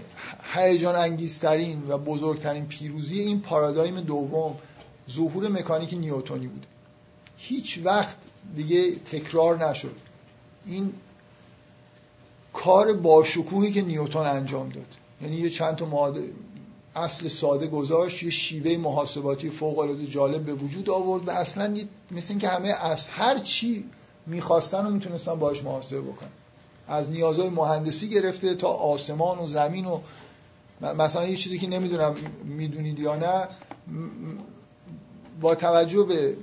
هیجان 0.54 0.96
انگیزترین 0.96 1.84
و 1.90 1.98
بزرگترین 1.98 2.66
پیروزی 2.66 3.20
این 3.20 3.42
پارادایم 3.42 4.02
دوم 4.02 4.56
ظهور 5.12 5.48
مکانیک 5.48 5.94
نیوتونی 5.94 6.48
بود. 6.48 6.66
هیچ 7.48 7.80
وقت 7.84 8.18
دیگه 8.56 8.96
تکرار 8.96 9.70
نشد. 9.70 9.96
این 10.66 10.94
کار 12.54 12.94
باشکوهی 12.94 13.72
که 13.72 13.82
نیوتون 13.82 14.26
انجام 14.26 14.70
داد. 14.70 14.96
یعنی 15.22 15.36
یه 15.36 15.50
چند 15.50 15.76
تا 15.76 16.14
اصل 16.96 17.28
ساده 17.28 17.68
گذاشت 17.68 18.24
یه 18.24 18.30
شیوه 18.30 18.78
محاسباتی 18.78 19.50
فوق 19.50 19.80
العاده 19.80 20.06
جالب 20.06 20.46
به 20.46 20.54
وجود 20.54 20.90
آورد 20.90 21.28
و 21.28 21.32
اصلا 21.32 21.78
مثل 22.12 22.34
اینکه 22.34 22.48
همه 22.48 22.68
از 22.68 23.10
هر 23.10 23.40
چی 23.40 23.86
می‌خواستن 24.28 24.86
و 24.86 24.90
می‌تونستن 24.90 25.36
باش 25.36 25.64
محاسبه 25.64 26.02
بکنن. 26.02 26.30
از 26.88 27.10
نیازهای 27.10 27.50
مهندسی 27.50 28.10
گرفته 28.10 28.56
تا 28.56 28.68
آسمان 28.68 29.40
و 29.40 29.48
زمین 29.48 29.86
و 29.86 30.00
مثلا 30.82 31.28
یه 31.28 31.36
چیزی 31.36 31.60
که 31.60 31.68
نمی‌دونم 31.68 32.16
می‌دونید 32.44 33.00
یا 33.00 33.16
نه 33.16 33.48
با 35.42 35.56
توجه 35.56 36.04
به 36.04 36.36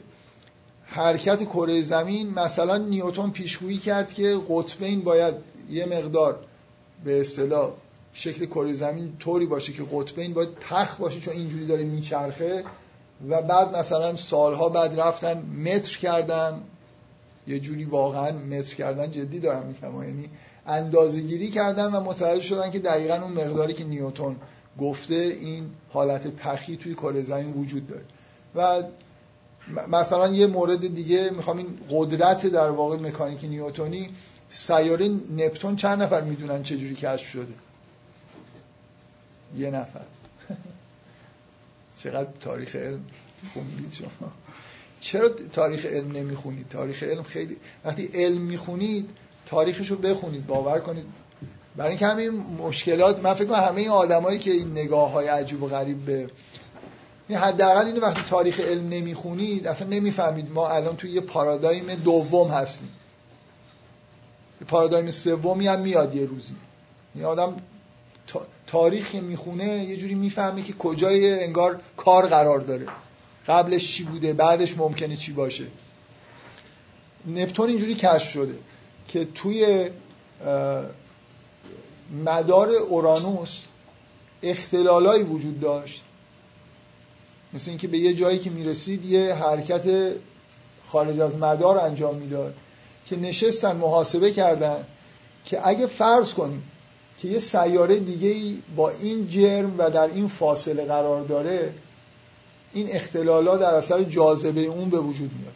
حرکت 0.93 1.45
کره 1.45 1.83
زمین 1.83 2.31
مثلا 2.31 2.79
نیوتن 2.79 3.31
پیشگویی 3.31 3.79
کرد 3.79 4.13
که 4.13 4.41
قطبین 4.49 5.01
باید 5.01 5.35
یه 5.71 5.87
مقدار 5.87 6.39
به 7.05 7.21
اصطلاح 7.21 7.71
شکل 8.13 8.47
کره 8.47 8.73
زمین 8.73 9.17
طوری 9.19 9.47
باشه 9.47 9.73
که 9.73 9.83
قطبین 9.93 10.35
باید 10.35 10.49
پخ 10.49 10.97
باشه 10.97 11.21
چون 11.21 11.35
اینجوری 11.35 11.67
داره 11.67 11.85
میچرخه 11.85 12.65
و 13.29 13.43
بعد 13.43 13.77
مثلا 13.77 14.17
سالها 14.17 14.69
بعد 14.69 15.01
رفتن 15.01 15.39
متر 15.39 15.99
کردن. 15.99 16.61
یه 17.47 17.61
جوری 17.61 17.85
واقعا 17.85 18.33
متر 18.33 18.75
کردن 18.75 19.11
جدی 19.11 19.41
دارم 19.41 19.67
میگم 19.67 20.03
یعنی 20.03 20.29
اندازه 20.67 21.21
گیری 21.21 21.51
کردن 21.51 21.87
و 21.95 22.01
متوجه 22.01 22.43
شدن 22.43 22.71
که 22.71 22.79
دقیقا 22.79 23.15
اون 23.15 23.33
مقداری 23.33 23.73
که 23.73 23.85
نیوتن 23.85 24.37
گفته 24.79 25.15
این 25.15 25.71
حالت 25.93 26.27
پخی 26.27 26.77
توی 26.77 26.95
کره 26.95 27.23
زمین 27.23 27.53
وجود 27.53 27.87
داره. 27.87 28.05
و 28.55 28.83
مثلا 29.89 30.29
یه 30.29 30.47
مورد 30.47 30.95
دیگه 30.95 31.31
می‌خوام 31.31 31.57
این 31.57 31.79
قدرت 31.91 32.47
در 32.47 32.71
واقع 32.71 32.97
مکانیک 32.97 33.45
نیوتونی 33.45 34.11
سیاره 34.49 35.09
نپتون 35.37 35.77
چند 35.77 36.03
نفر 36.03 36.21
می‌دونن 36.21 36.63
چجوری 36.63 36.95
کشف 36.95 37.29
شده؟ 37.29 37.55
یه 39.57 39.71
نفر. 39.71 40.05
چقدر 42.03 42.31
تاریخ 42.41 42.77
علم 42.77 43.05
خوندید 43.53 43.93
شما. 43.93 44.33
چرا 45.01 45.29
تاریخ 45.29 45.87
علم 45.87 46.13
نمی‌خونید؟ 46.13 46.69
تاریخ 46.69 47.03
علم 47.03 47.23
خیلی 47.23 47.57
وقتی 47.85 48.11
علم 48.15 48.41
می‌خونید 48.41 49.11
تاریخش 49.47 49.91
رو 49.91 49.97
بخونید 49.97 50.47
باور 50.47 50.81
کنید. 50.81 51.05
برای 51.77 51.91
اینکه 51.91 52.07
همین 52.07 52.31
مشکلات 52.59 53.21
من 53.21 53.35
فکر 53.35 53.45
کنم 53.45 53.59
همه 53.59 53.81
این 53.81 53.91
آدمایی 53.91 54.39
که 54.39 54.51
این 54.51 54.71
نگاه 54.71 55.11
های 55.11 55.29
عجیب 55.29 55.63
و 55.63 55.69
غریب 55.69 56.05
به 56.05 56.31
حداقل 57.39 57.87
اینو 57.87 58.01
وقتی 58.01 58.23
تاریخ 58.23 58.61
علم 58.61 58.89
نمی‌خونید 58.89 59.67
اصلا 59.67 59.89
نمی‌فهمید 59.89 60.53
ما 60.53 60.69
الان 60.69 60.97
توی 60.97 61.11
یه 61.11 61.21
پارادایم 61.21 61.95
دوم 61.95 62.49
هستیم. 62.51 62.91
پارادایم 64.69 65.11
سومی 65.11 65.67
هم 65.67 65.81
میاد 65.81 66.15
یه 66.15 66.27
روزی. 66.27 66.55
این 67.15 67.25
آدم 67.25 67.57
تاریخ 68.67 69.15
می‌خونه 69.15 69.85
یه 69.85 69.97
جوری 69.97 70.15
می‌فهمه 70.15 70.63
که 70.63 70.73
کجای 70.73 71.45
انگار 71.45 71.81
کار 71.97 72.27
قرار 72.27 72.61
داره. 72.61 72.87
قبلش 73.47 73.93
چی 73.93 74.05
بوده 74.05 74.33
بعدش 74.33 74.79
ممکنه 74.79 75.17
چی 75.17 75.33
باشه. 75.33 75.65
نپتون 77.27 77.69
اینجوری 77.69 77.95
کشف 77.95 78.31
شده 78.31 78.55
که 79.09 79.25
توی 79.35 79.91
مدار 82.25 82.71
اورانوس 82.71 83.65
اختلالایی 84.43 85.23
وجود 85.23 85.61
داشت. 85.61 86.03
مثل 87.55 87.71
اینکه 87.71 87.89
به 87.89 87.99
یه 87.99 88.15
جایی 88.15 88.39
که 88.39 88.51
می‌رسید 88.51 89.05
یه 89.05 89.35
حرکت 89.35 90.13
خارج 90.87 91.21
از 91.21 91.37
مدار 91.37 91.79
انجام 91.79 92.15
می‌داد 92.15 92.55
که 93.07 93.17
نشستن 93.17 93.77
محاسبه 93.77 94.33
کردن 94.33 94.85
که 95.45 95.69
اگه 95.69 95.87
فرض 95.87 96.33
کنیم 96.33 96.63
که 97.19 97.29
یه 97.29 97.39
سیاره 97.39 97.99
دیگه 97.99 98.57
با 98.77 98.91
این 98.91 99.29
جرم 99.29 99.75
و 99.79 99.91
در 99.91 100.07
این 100.07 100.29
فاصله 100.29 100.85
قرار 100.85 101.25
داره 101.25 101.73
این 102.73 102.89
اختلالات 102.91 103.61
در 103.61 103.75
اثر 103.75 104.03
جاذبه 104.03 104.61
اون 104.61 104.91
به 104.91 104.99
وجود 104.99 105.31
میاد. 105.39 105.55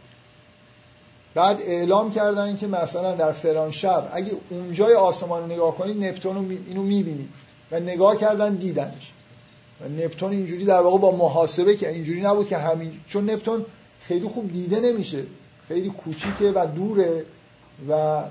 بعد 1.35 1.61
اعلام 1.63 2.11
کردن 2.11 2.57
که 2.57 2.67
مثلا 2.67 3.15
در 3.15 3.33
فلان 3.33 3.71
شب 3.71 4.11
اگه 4.13 4.31
اونجای 4.51 4.95
آسمان 4.95 5.43
رو 5.43 5.47
نگاه 5.47 5.77
کنید 5.77 6.05
نپتون 6.05 6.37
رو 6.37 6.57
اینو 6.67 6.83
می‌بینید 6.83 7.29
و 7.71 7.81
نگاه 7.81 8.17
کردن 8.17 8.55
دیدنش. 8.55 9.13
و 9.81 9.89
نپتون 9.89 10.33
اینجوری 10.33 10.65
در 10.65 10.81
واقع 10.81 10.99
با 10.99 11.17
محاسبه 11.17 11.77
که 11.77 11.91
اینجوری 11.91 12.21
نبود 12.21 12.49
که 12.49 12.59
همین 12.59 12.93
چون 13.09 13.31
نپتون 13.31 13.67
خیلی 14.01 14.29
خوب 14.29 14.53
دیده 14.53 14.81
نمیشه. 14.81 15.23
خیلی 15.69 15.89
کوچیکه 15.89 16.53
و 16.55 16.67
دوره 16.67 17.25
و 17.89 18.23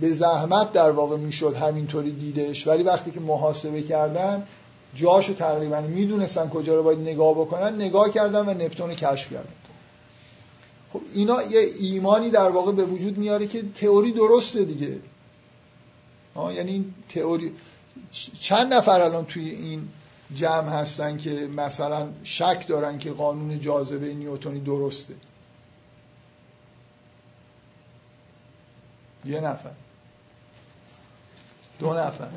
به 0.00 0.12
زحمت 0.12 0.72
در 0.72 0.90
واقع 0.90 1.16
می‌شد 1.16 1.54
همینطوری 1.54 2.12
دیدش 2.12 2.66
ولی 2.66 2.82
وقتی 2.82 3.10
که 3.10 3.20
محاسبه 3.20 3.82
کردن 3.82 4.46
جاشو 4.94 5.34
تقریبا 5.34 5.80
می‌دونستن 5.80 6.48
کجا 6.48 6.76
رو 6.76 6.82
باید 6.82 7.00
نگاه 7.00 7.34
بکنن 7.34 7.74
نگاه 7.74 8.10
کردن 8.10 8.48
و 8.48 8.54
نپتون 8.54 8.90
رو 8.90 8.94
کشف 8.94 9.30
کردن. 9.32 9.52
خب 10.92 11.00
اینا 11.14 11.42
یه 11.42 11.60
ایمانی 11.80 12.30
در 12.30 12.48
واقع 12.48 12.72
به 12.72 12.84
وجود 12.84 13.18
میاره 13.18 13.46
که 13.46 13.62
تئوری 13.74 14.12
درسته 14.12 14.64
دیگه. 14.64 14.98
یعنی 16.56 16.84
تئوری 17.08 17.52
چند 18.40 18.74
نفر 18.74 19.00
الان 19.00 19.24
توی 19.24 19.50
این 19.50 19.88
جمع 20.34 20.68
هستن 20.68 21.16
که 21.16 21.30
مثلا 21.30 22.08
شک 22.24 22.64
دارن 22.68 22.98
که 22.98 23.12
قانون 23.12 23.60
جاذبه 23.60 24.14
نیوتونی 24.14 24.60
درسته. 24.60 25.14
یه 29.24 29.40
نفر. 29.40 29.70
دو 31.78 31.94
نفر. 31.94 32.28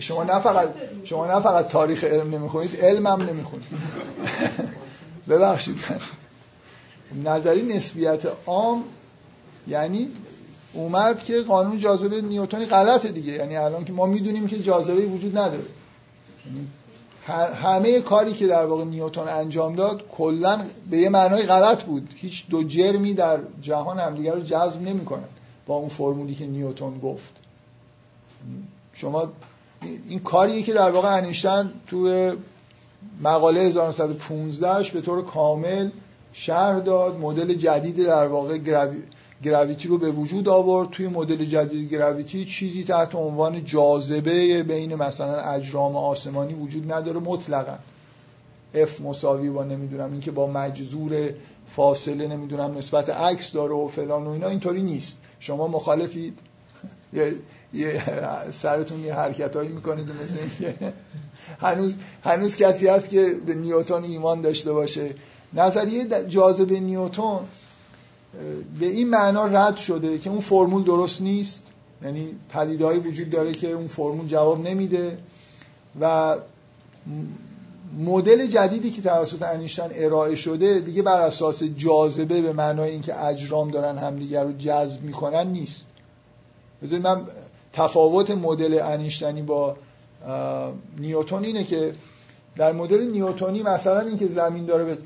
شما 0.00 0.24
نه 0.24 0.38
فقط 0.38 0.68
شما 1.04 1.26
نه 1.26 1.40
فقط 1.40 1.68
تاریخ 1.68 2.04
علم 2.04 2.34
نمی‌خونید 2.34 2.76
علم 2.80 3.06
هم 3.06 3.22
نمی‌خونید. 3.22 3.66
ببخشید. 5.28 5.84
نظری 7.24 7.62
نسبیت 7.62 8.22
عام 8.46 8.84
یعنی 9.68 10.08
اومد 10.76 11.22
که 11.22 11.42
قانون 11.42 11.78
جاذبه 11.78 12.20
نیوتنی 12.20 12.66
غلطه 12.66 13.12
دیگه. 13.12 13.32
یعنی 13.32 13.56
الان 13.56 13.84
که 13.84 13.92
ما 13.92 14.06
می‌دونیم 14.06 14.46
که 14.46 14.58
جاذبه 14.58 15.06
وجود 15.06 15.38
نداره. 15.38 15.64
یعنی 16.46 16.66
همه 17.62 18.00
کاری 18.00 18.32
که 18.32 18.46
در 18.46 18.66
واقع 18.66 18.84
نیوتن 18.84 19.28
انجام 19.28 19.74
داد 19.74 20.08
کلا 20.08 20.60
به 20.90 20.98
یه 20.98 21.08
معنای 21.08 21.42
غلط 21.42 21.84
بود. 21.84 22.10
هیچ 22.16 22.48
دو 22.48 22.62
جرمی 22.64 23.14
در 23.14 23.38
جهان 23.62 23.98
همدیگر 23.98 24.32
رو 24.32 24.40
جذب 24.40 24.82
نمی‌کنن 24.82 25.28
با 25.66 25.74
اون 25.74 25.88
فرمولی 25.88 26.34
که 26.34 26.46
نیوتن 26.46 26.98
گفت. 26.98 27.32
شما 28.92 29.28
این 30.08 30.20
کاریه 30.20 30.62
که 30.62 30.72
در 30.72 30.90
واقع 30.90 31.16
انیشتن 31.16 31.72
تو 31.86 32.32
مقاله 33.22 33.60
1915 33.60 34.90
به 34.92 35.00
طور 35.00 35.24
کامل 35.24 35.90
شرح 36.32 36.78
داد. 36.78 37.20
مدل 37.20 37.54
جدید 37.54 38.06
در 38.06 38.26
واقع 38.26 38.58
گراویتی 39.42 39.88
رو 39.88 39.98
به 39.98 40.10
وجود 40.10 40.48
آورد. 40.48 40.90
توی 40.90 41.08
مدل 41.08 41.44
جدید 41.44 41.90
گراویتی 41.90 42.44
چیزی 42.44 42.84
تحت 42.84 43.14
عنوان 43.14 43.64
جاذبه 43.64 44.62
بین 44.62 44.94
مثلا 44.94 45.40
اجرام 45.40 45.96
آسمانی 45.96 46.54
وجود 46.54 46.92
نداره 46.92 47.20
مطلقا. 47.20 47.78
F 48.74 49.00
مساوی 49.00 49.50
با 49.50 49.64
نمی‌دونم 49.64 50.12
اینکه 50.12 50.30
با 50.30 50.46
مجذور 50.46 51.30
فاصله 51.68 52.28
نمی‌دونم 52.28 52.78
نسبت 52.78 53.10
عکس 53.10 53.52
داره 53.52 53.74
و 53.74 53.88
فلان 53.88 54.26
و 54.26 54.30
اینا 54.30 54.48
اینطوری 54.48 54.82
نیست. 54.82 55.18
شما 55.40 55.68
مخالفید. 55.68 56.38
یه 57.74 58.02
سرتون 58.50 59.04
یه 59.04 59.14
حرکت 59.14 59.56
هایی 59.56 59.68
می‌کنید 59.68 60.06
مثل 60.10 60.72
هنوز 61.60 61.96
هنوز 62.24 62.56
کسی 62.56 62.86
هست 62.86 63.08
که 63.08 63.34
به 63.46 63.54
نیوتن 63.54 64.04
ایمان 64.04 64.40
داشته 64.40 64.72
باشه. 64.72 65.14
نظریه 65.54 66.06
جاذبه 66.28 66.80
نیوتن 66.80 67.38
به 68.80 68.86
این 68.86 69.10
معنا 69.10 69.46
رد 69.46 69.76
شده 69.76 70.18
که 70.18 70.30
اون 70.30 70.40
فرمول 70.40 70.84
درست 70.84 71.22
نیست. 71.22 71.62
یعنی 72.02 72.28
پدیدهایی 72.48 73.00
وجود 73.00 73.30
داره 73.30 73.52
که 73.52 73.70
اون 73.70 73.88
فرمول 73.88 74.26
جواب 74.26 74.68
نمیده 74.68 75.18
و 76.00 76.36
مدل 77.98 78.46
جدیدی 78.46 78.90
که 78.90 79.02
توسط 79.02 79.42
انیشتن 79.42 79.88
ارائه 79.94 80.34
شده 80.34 80.80
دیگه 80.80 81.02
بر 81.02 81.20
اساس 81.20 81.62
جاذبه 81.62 82.40
به 82.40 82.52
معنای 82.52 82.90
اینکه 82.90 83.24
اجرام 83.24 83.70
دارن 83.70 83.98
همدیگر 83.98 84.44
رو 84.44 84.52
جذب 84.52 85.02
می‌کنن 85.02 85.46
نیست. 85.46 85.86
بذارید 86.82 87.06
من 87.06 87.20
تفاوت 87.72 88.30
مدل 88.30 88.80
انیشتنی 88.82 89.42
با 89.42 89.76
نیوتون 90.98 91.44
اینه 91.44 91.64
که 91.64 91.94
در 92.56 92.72
مدل 92.72 93.00
نیوتونی 93.10 93.62
مثلا 93.62 94.00
اینکه 94.00 94.26
زمین 94.26 94.64
داره 94.64 94.84
به 94.84 94.98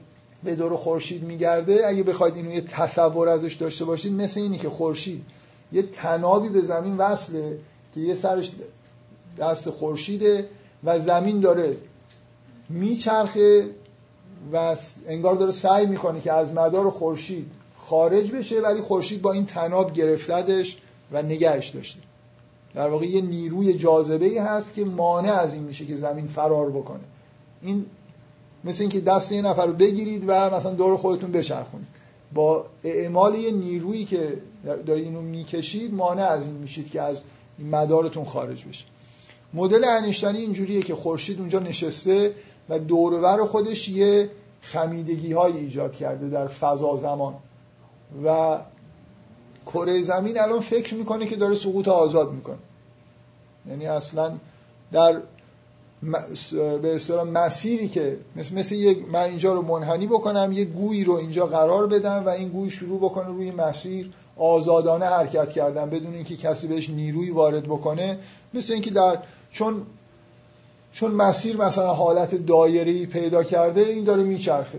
دور 0.45 0.77
خورشید 0.77 1.23
میگرده 1.23 1.83
اگه 1.87 2.03
بخواید 2.03 2.37
اینو 2.37 2.51
یه 2.51 2.61
تصور 2.61 3.29
ازش 3.29 3.55
داشته 3.55 3.85
باشید 3.85 4.13
مثل 4.13 4.41
اینی 4.41 4.59
که 4.59 4.69
خورشید 4.69 5.25
یه 5.73 5.83
تنابی 5.83 6.49
به 6.49 6.63
زمین 6.63 6.97
وصله 6.97 7.59
که 7.95 8.01
یه 8.01 8.15
سرش 8.15 8.51
دست 9.39 9.71
خورشیده 9.71 10.49
و 10.85 11.01
زمین 11.01 11.41
داره 11.41 11.77
میچرخه 12.69 13.71
و 14.53 14.77
انگار 15.09 15.35
داره 15.35 15.53
سعی 15.53 15.87
می‌کنه 15.87 16.21
که 16.21 16.33
از 16.33 16.53
مدار 16.53 16.91
خورشید 16.91 17.51
خارج 17.77 18.33
بشه 18.33 18.61
ولی 18.61 18.81
خورشید 18.81 19.23
با 19.23 19.33
این 19.33 19.47
تناب 19.47 19.93
گرفتدش 19.93 20.77
و 21.13 21.23
نگهش 21.23 21.69
داشته. 21.69 22.01
در 22.75 22.89
واقع 22.89 23.07
یه 23.07 23.21
نیروی 23.21 23.75
جاذبه 23.75 24.25
ای 24.25 24.39
هست 24.39 24.75
که 24.75 24.85
مانع 24.85 25.33
از 25.33 25.55
این 25.55 25.63
میشه 25.63 25.87
که 25.87 25.97
زمین 25.97 26.27
فرار 26.27 26.71
بکنه. 26.71 27.01
این 27.63 27.87
مثل 28.65 28.81
اینکه 28.81 29.01
دست 29.01 29.33
یه 29.33 29.43
نفر 29.43 29.67
رو 29.67 29.73
بگیرید 29.73 30.25
و 30.27 30.51
مثلا 30.51 30.73
دور 30.73 30.97
خودتون 30.97 31.33
بچرخونید. 31.33 31.87
با 32.35 32.67
اعمال 32.85 33.35
یه 33.35 33.51
نیرویی 33.51 34.05
که 34.05 34.39
دارید 34.87 35.05
اینو 35.05 35.21
می‌کشید 35.21 35.95
مانع 35.95 36.23
از 36.23 36.45
این 36.45 36.55
میشید 36.55 36.91
که 36.91 37.03
از 37.03 37.23
این 37.59 37.71
مدارتون 37.71 38.25
خارج 38.25 38.65
بشه. 38.65 38.85
مدل 39.55 39.85
انیشتنی 39.85 40.39
اینجوریه 40.39 40.83
که 40.83 40.95
خورشید 40.95 41.41
اونجا 41.41 41.59
نشسته 41.59 42.35
و 42.69 42.79
دورور 42.79 43.47
خودش 43.47 43.89
یه 43.89 44.31
خمیدگی 44.63 45.33
های 45.33 45.57
ایجاد 45.57 45.93
کرده 45.93 46.29
در 46.29 46.47
فضا 46.47 46.97
زمان. 46.97 47.35
و 48.25 48.59
کره 49.67 50.03
زمین 50.03 50.41
الان 50.41 50.61
فکر 50.61 50.95
می‌کنه 50.95 51.27
که 51.27 51.37
داره 51.37 51.55
سقوط 51.55 51.89
آزاد 51.89 52.33
می‌کنه. 52.33 52.59
یعنی 53.69 53.87
اصلا 53.87 54.33
در 54.93 55.21
به 56.83 56.95
اصطلاح 56.95 57.25
مسیری 57.25 57.89
که 57.89 58.17
مثل, 58.37 58.55
مثل 58.55 58.75
یک 58.75 59.09
من 59.09 59.21
اینجا 59.21 59.55
رو 59.55 59.63
منحنی 59.63 60.07
بکنم 60.07 60.53
یه 60.53 60.65
گویی 60.65 61.05
رو 61.05 61.15
اینجا 61.15 61.47
قرار 61.47 61.87
بدم 61.87 62.23
و 62.27 62.29
این 62.29 62.49
گوی 62.49 62.71
شروع 62.71 62.99
بکنه 62.99 63.27
روی 63.27 63.51
مسیر 63.51 64.11
آزادانه 64.37 65.07
حرکت 65.07 65.53
کردن 65.53 65.91
بدون 65.91 66.15
اینکه 66.15 66.37
کسی 66.37 66.67
بهش 66.67 66.91
نیروی 66.91 67.31
وارد 67.31 67.65
بکنه. 67.65 68.19
مثل 68.55 68.73
اینکه 68.73 68.91
در 68.91 69.19
چون 69.51 69.83
چون 70.93 71.11
مسیر 71.11 71.57
مثلا 71.57 71.95
حالت 71.95 72.47
دایره‌ای 72.47 73.07
پیدا 73.07 73.43
کرده 73.43 73.81
این 73.81 74.05
داره 74.05 74.23
میچرخه. 74.23 74.79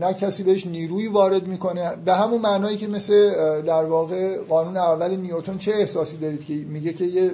نه 0.00 0.14
کسی 0.14 0.42
بهش 0.42 0.66
نیروی 0.66 1.08
وارد 1.08 1.46
می‌کنه. 1.46 1.96
به 2.04 2.14
همون 2.14 2.40
معنایی 2.40 2.76
که 2.76 2.86
مثل 2.86 3.30
در 3.62 3.84
واقع 3.84 4.38
قانون 4.38 4.76
اول 4.76 5.16
نیوتن 5.16 5.58
چه 5.58 5.72
احساسی 5.72 6.16
دارید 6.16 6.44
که 6.44 6.54
میگه 6.54 6.92
که 6.92 7.04
یه 7.04 7.30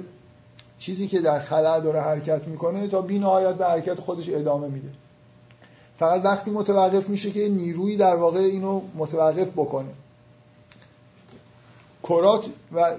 چیزی 0.79 1.07
که 1.07 1.21
در 1.21 1.39
خلا 1.39 1.79
داره 1.79 2.01
حرکت 2.01 2.47
می‌کنه 2.47 2.87
تا 2.87 3.01
بی 3.01 3.19
نهایت 3.19 3.55
به 3.55 3.65
حرکت 3.65 3.99
خودش 3.99 4.29
ادامه 4.29 4.67
میده. 4.67 4.89
فقط 5.99 6.25
وقتی 6.25 6.51
متوقف 6.51 7.09
میشه 7.09 7.31
که 7.31 7.49
نیروی 7.49 7.97
در 7.97 8.15
واقع 8.15 8.39
اینو 8.39 8.81
متوقف 8.95 9.51
بکنه. 9.51 9.89
کرات 12.03 12.49
و 12.71 12.95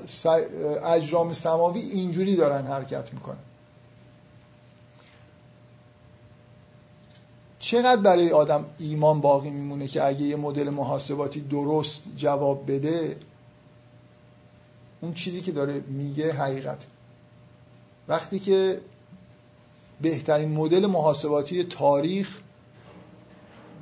اجرام 0.84 1.32
سماوی 1.32 1.80
اینجوری 1.80 2.36
دارن 2.36 2.66
حرکت 2.66 3.14
می‌کنن. 3.14 3.38
چقدر 7.58 8.00
برای 8.00 8.30
آدم 8.30 8.64
ایمان 8.78 9.20
باقی 9.20 9.50
میمونه 9.50 9.86
که 9.86 10.04
اگه 10.04 10.22
یه 10.22 10.36
مدل 10.36 10.70
محاسباتی 10.70 11.40
درست 11.40 12.02
جواب 12.16 12.72
بده؟ 12.72 13.16
اون 15.00 15.14
چیزی 15.14 15.40
که 15.40 15.52
داره 15.52 15.80
میگه 15.80 16.32
حقیقت 16.32 16.86
وقتی 18.08 18.38
که 18.38 18.80
بهترین 20.00 20.52
مدل 20.52 20.86
محاسباتی 20.86 21.64
تاریخ 21.64 22.38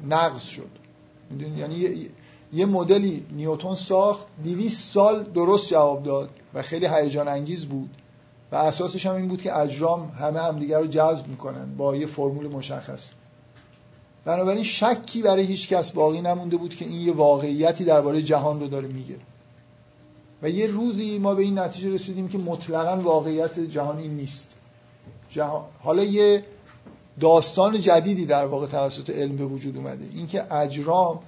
نقض 0.08 0.42
شد. 0.42 0.70
یعنی 1.56 1.74
یه, 1.74 2.08
یه 2.52 2.66
مدلی 2.66 3.26
نیوتون 3.30 3.74
ساخت 3.74 4.26
200 4.44 4.92
سال 4.92 5.22
درست 5.22 5.68
جواب 5.68 6.02
داد 6.02 6.30
و 6.54 6.62
خیلی 6.62 6.86
هیجان 6.86 7.28
انگیز 7.28 7.66
بود 7.66 7.90
و 8.52 8.56
اساسش 8.56 9.06
هم 9.06 9.14
این 9.14 9.28
بود 9.28 9.42
که 9.42 9.58
اجرام 9.58 10.08
همه 10.08 10.40
همدیگر 10.40 10.78
رو 10.78 10.86
جذب 10.86 11.28
می‌کنن 11.28 11.76
با 11.76 11.96
یه 11.96 12.06
فرمول 12.06 12.48
مشخص. 12.48 13.10
بنابراین 14.24 14.62
شکی 14.62 15.22
برای 15.22 15.44
هیچ 15.44 15.68
کس 15.68 15.90
باقی 15.90 16.20
نمونده 16.20 16.56
بود 16.56 16.74
که 16.74 16.84
این 16.84 17.00
یه 17.00 17.12
واقعیتی 17.12 17.84
درباره 17.84 18.22
جهان 18.22 18.60
رو 18.60 18.66
داره 18.68 18.88
میگه. 18.88 19.16
و 20.42 20.50
یه 20.50 20.66
روزی 20.66 21.18
ما 21.18 21.34
به 21.34 21.42
این 21.42 21.58
نتیجه 21.58 21.90
رسیدیم 21.90 22.28
که 22.28 22.38
مطلقا 22.38 23.02
واقعیت 23.02 23.60
جهان 23.60 23.98
این 23.98 24.10
نیست. 24.10 24.54
جهان... 25.28 25.64
حالا 25.82 26.04
یه 26.04 26.44
داستان 27.20 27.80
جدیدی 27.80 28.26
در 28.26 28.46
واقع 28.46 28.66
توسط 28.66 29.10
علم 29.10 29.36
به 29.36 29.44
وجود 29.44 29.76
اومده. 29.76 30.04
اینکه 30.14 30.54
اجرام 30.54 31.20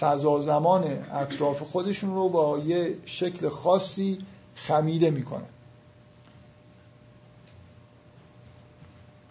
فضا 0.00 0.40
زمان 0.40 0.84
اطراف 1.12 1.62
خودشون 1.62 2.14
رو 2.14 2.28
با 2.28 2.58
یه 2.58 2.94
شکل 3.06 3.48
خاصی 3.48 4.18
خمیده 4.54 5.10
می‌کنن 5.10 5.46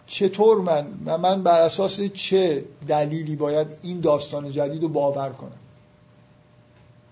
چطور 0.06 0.60
من 0.60 0.86
من 1.16 1.42
بر 1.42 1.60
اساس 1.60 2.00
چه 2.00 2.64
دلیلی 2.88 3.36
باید 3.36 3.78
این 3.82 4.00
داستان 4.00 4.50
جدید 4.50 4.82
رو 4.82 4.88
باور 4.88 5.28
کنم؟ 5.30 5.58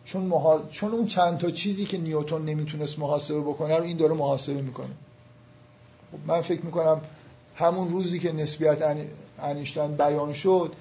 چون, 0.06 0.22
محا... 0.22 0.58
چون 0.70 0.92
اون 0.92 1.06
چند 1.06 1.38
تا 1.38 1.50
چیزی 1.50 1.84
که 1.84 1.98
نیوتون 1.98 2.44
نمی‌تونست 2.44 2.98
محاسبه 2.98 3.40
بکنه 3.40 3.76
رو 3.76 3.82
این 3.82 3.96
داره 3.96 4.14
محاسبه 4.14 4.62
می‌کنه. 4.62 4.86
خب 6.12 6.18
من 6.26 6.40
فکر 6.40 6.62
می‌کنم 6.62 7.00
همون 7.54 7.88
روزی 7.88 8.18
که 8.18 8.32
نسبیت 8.32 8.96
انیشتین 9.42 9.96
بیان 9.96 10.32
شد 10.32 10.72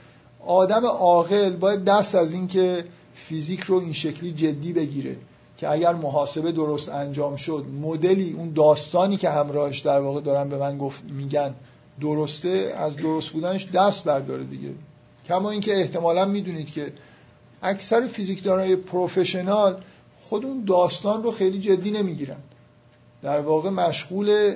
آدم 0.46 0.86
عاقل 0.86 1.56
باید 1.56 1.84
دست 1.84 2.16
از 2.16 2.34
این 2.34 2.48
که 2.48 2.86
فیزیک 3.16 3.60
رو 3.60 3.80
این 3.80 3.94
شکلی 3.94 4.32
جدی 4.32 4.74
بگیره 4.74 5.16
که 5.58 5.72
اگر 5.72 5.94
محاسبه 5.94 6.52
درست 6.52 6.90
انجام 6.90 7.36
شد 7.36 7.66
مدلی 7.82 8.34
اون 8.34 8.52
داستانی 8.54 9.18
که 9.18 9.30
همراهش 9.30 9.80
در 9.80 10.00
واقع 10.00 10.22
دارن 10.22 10.50
به 10.50 10.58
من 10.58 10.78
گفت 10.78 11.04
میگن 11.04 11.54
درسته 12.02 12.76
از 12.78 12.96
درست 12.96 13.30
بودنش 13.30 13.68
دست 13.74 14.04
برداره 14.04 14.44
دیگه. 14.44 14.70
کما 15.28 15.52
اینکه 15.52 15.80
احتمالا 15.80 16.26
می‌دونید 16.26 16.72
که 16.72 16.94
اکثر 17.66 18.08
فیزیکدانای 18.08 18.76
پروفشنال 18.76 19.82
خود 20.24 20.46
اون 20.46 20.64
داستان 20.68 21.24
رو 21.24 21.32
خیلی 21.32 21.60
جدی 21.60 21.92
نمی‌گیرن. 21.92 22.38
در 23.24 23.40
واقع 23.40 23.70
مشغول 23.70 24.54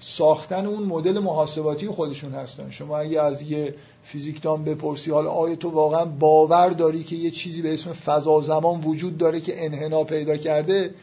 ساختن 0.00 0.66
اون 0.66 0.82
مدل 0.82 1.18
محاسباتی 1.18 1.86
خودشون 1.86 2.32
هستن. 2.32 2.70
شما 2.70 2.98
اگه 2.98 3.22
از 3.22 3.42
یه 3.42 3.74
فیزیکدان 4.02 4.64
بپرسی 4.64 5.10
حالا 5.10 5.30
آیا 5.30 5.56
تو 5.56 5.70
واقعا 5.70 6.04
باور 6.04 6.68
داری 6.68 7.04
که 7.04 7.16
یه 7.16 7.30
چیزی 7.30 7.62
به 7.62 7.74
اسم 7.74 7.92
فضا 7.92 8.40
زمان 8.40 8.80
وجود 8.80 9.18
داره 9.18 9.40
که 9.40 9.64
انحنا 9.64 10.04
پیدا 10.04 10.36
کرده؟ 10.36 10.94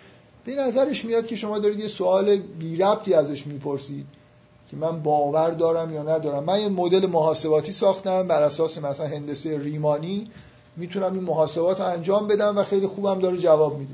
به 0.45 0.55
نظرش 0.55 1.05
میاد 1.05 1.28
که 1.28 1.36
شما 1.36 1.59
دارید 1.59 1.80
یه 1.80 1.88
سوال 1.88 2.36
بی 2.36 2.75
ربطی 2.75 3.13
ازش 3.13 3.47
می‌پرسید 3.47 4.05
که 4.71 4.78
من 4.78 5.03
باور 5.03 5.51
دارم 5.51 5.93
یا 5.93 6.03
ندارم. 6.03 6.43
من 6.43 6.61
یه 6.61 6.69
مدل 6.69 7.05
محاسباتی 7.05 7.71
ساختم 7.71 8.28
بر 8.28 8.43
اساس 8.43 8.78
مثلا 8.78 9.07
هندسه 9.07 9.57
ریمانی. 9.57 10.28
می‌تونم 10.78 11.13
این 11.13 11.23
محاسبات 11.23 11.82
رو 11.82 11.88
انجام 11.88 12.28
بدم 12.28 12.57
و 12.57 12.63
خیلی 12.63 12.88
خوبم 12.88 13.19
داره 13.19 13.38
جواب 13.38 13.78
میده. 13.78 13.93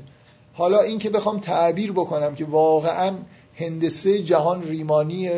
حالا 0.54 0.80
این 0.80 0.98
که 0.98 1.10
بخوام 1.10 1.38
تعبیر 1.38 1.92
بکنم 1.92 2.34
که 2.34 2.44
واقعا 2.44 3.12
هندسه 3.56 4.22
جهان 4.22 4.62
ریمانی 4.62 5.30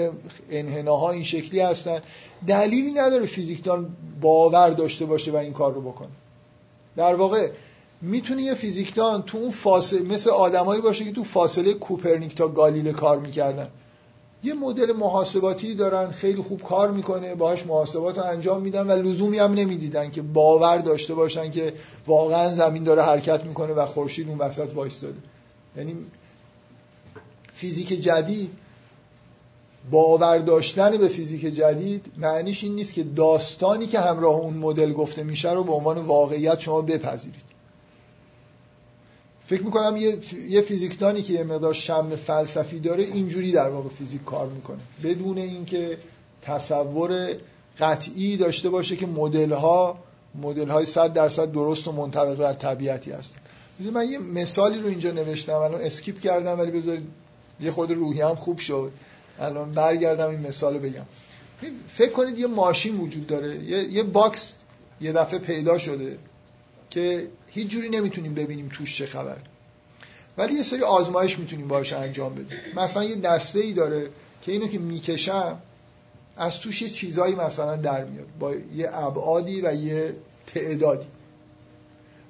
انحناها 0.50 1.10
این 1.10 1.22
شکلی 1.22 1.60
هستن 1.60 2.00
دلیلی 2.46 2.92
نداره 2.92 3.26
فیزیکدان 3.26 3.96
باور 4.20 4.70
داشته 4.70 5.06
باشه 5.06 5.32
و 5.32 5.36
این 5.36 5.52
کار 5.52 5.74
رو 5.74 5.80
بکنه. 5.80 6.08
در 6.96 7.14
واقع 7.14 7.50
می‌تونه 8.02 8.42
یه 8.42 8.54
فیزیکدان 8.54 9.22
تو 9.22 9.38
اون 9.38 9.50
فاصله 9.50 10.02
مثل 10.02 10.30
آدمایی 10.30 10.80
باشه 10.80 11.04
که 11.04 11.12
تو 11.12 11.24
فاصله 11.24 11.74
کوپرنیک 11.74 12.34
تا 12.34 12.48
گالیله 12.48 12.92
کار 12.92 13.18
می‌کردن. 13.18 13.68
یه 14.44 14.54
مدل 14.54 14.92
محاسباتی 14.92 15.74
دارن 15.74 16.10
خیلی 16.10 16.42
خوب 16.42 16.62
کار 16.62 16.90
می‌کنه 16.90 17.34
باهاش 17.34 17.66
محاسبات 17.66 18.18
رو 18.18 18.24
انجام 18.24 18.62
میدن 18.62 18.86
و 18.86 18.92
لزومی 18.92 19.38
هم 19.38 19.54
نمی‌دیدن 19.54 20.10
که 20.10 20.22
باور 20.22 20.78
داشته 20.78 21.14
باشن 21.14 21.50
که 21.50 21.72
واقعا 22.06 22.52
زمین 22.54 22.84
داره 22.84 23.02
حرکت 23.02 23.44
می‌کنه 23.44 23.72
و 23.72 23.86
خورشید 23.86 24.28
اون 24.28 24.38
وسط 24.38 24.74
وایستاده. 24.74 25.18
یعنی 25.76 25.96
فیزیک 27.52 27.88
جدید 27.88 28.50
باور 29.90 30.38
داشتن 30.38 30.96
به 30.96 31.08
فیزیک 31.08 31.54
جدید 31.54 32.06
معنیش 32.16 32.64
این 32.64 32.74
نیست 32.74 32.94
که 32.94 33.02
داستانی 33.02 33.86
که 33.86 34.00
همراه 34.00 34.34
اون 34.34 34.54
مدل 34.54 34.92
گفته 34.92 35.22
میشه 35.22 35.52
رو 35.52 35.64
به 35.64 35.72
عنوان 35.72 35.98
واقعیت 35.98 36.60
شما 36.60 36.82
بپذیرید. 36.82 37.55
فکر 39.46 39.62
می‌کنم 39.62 39.96
یه, 40.48 40.60
فیزیکدانی 40.60 41.22
که 41.22 41.32
یه 41.32 41.44
مقدار 41.44 41.74
شم 41.74 42.16
فلسفی 42.16 42.78
داره 42.78 43.04
اینجوری 43.04 43.52
در 43.52 43.68
واقع 43.68 43.88
فیزیک 43.88 44.24
کار 44.24 44.46
می‌کنه. 44.46 44.78
بدون 45.04 45.38
اینکه 45.38 45.98
تصور 46.42 47.36
قطعی 47.78 48.36
داشته 48.36 48.70
باشه 48.70 48.96
که 48.96 49.06
مدل 49.06 49.52
ها 49.52 49.98
مدل 50.34 50.68
های 50.68 50.84
100 50.84 51.12
درصد 51.12 51.52
درست 51.52 51.88
و 51.88 51.92
منطبق 51.92 52.34
بر 52.34 52.52
طبیعتی 52.52 53.12
هستن. 53.12 53.40
من 53.92 54.08
یه 54.08 54.18
مثالی 54.18 54.78
رو 54.78 54.88
اینجا 54.88 55.10
نوشتم 55.10 55.54
الان 55.54 55.80
skip 55.80 56.20
کردم 56.20 56.58
ولی 56.58 56.70
بذارید 56.70 57.06
یه 57.60 57.74
روحی 57.76 58.20
هم 58.20 58.34
خوب 58.34 58.58
شد. 58.58 58.92
الان 59.40 59.72
برگردم 59.72 60.28
این 60.28 60.46
مثال 60.46 60.74
رو 60.74 60.80
بگم. 60.80 61.04
فکر 61.88 62.10
کنید 62.10 62.38
یه 62.38 62.46
ماشین 62.46 62.96
وجود 62.96 63.26
داره. 63.26 63.64
یه, 63.64 63.92
یه 63.92 64.02
box 64.02 64.56
یه 65.00 65.12
دفعه 65.12 65.38
پیدا 65.38 65.78
شده 65.78 66.18
که 66.90 67.28
هیچ 67.56 67.68
جوری 67.68 67.88
نمی‌تونیم 67.88 68.34
ببینیم 68.34 68.68
توش 68.72 68.98
چه 68.98 69.06
خبر. 69.06 69.36
ولی 70.38 70.54
یه 70.54 70.62
سری 70.62 70.82
آزمایش 70.82 71.38
می‌تونیم 71.38 71.68
باش 71.68 71.92
انجام 71.92 72.34
بدیم. 72.34 72.58
مثلا 72.76 73.04
یه 73.04 73.16
دسته 73.16 73.60
ای 73.60 73.72
داره 73.72 74.10
که 74.42 74.52
اینو 74.52 74.66
که 74.68 74.78
می‌کشم 74.78 75.58
از 76.36 76.60
توش 76.60 76.82
یه 76.82 76.88
چیزایی 76.88 77.34
مثلا 77.34 77.76
در 77.76 78.04
میاد 78.04 78.26
با 78.38 78.54
یه 78.54 78.90
ابعادی 78.92 79.60
و 79.60 79.74
یه 79.74 80.14
تعدادی. 80.46 81.06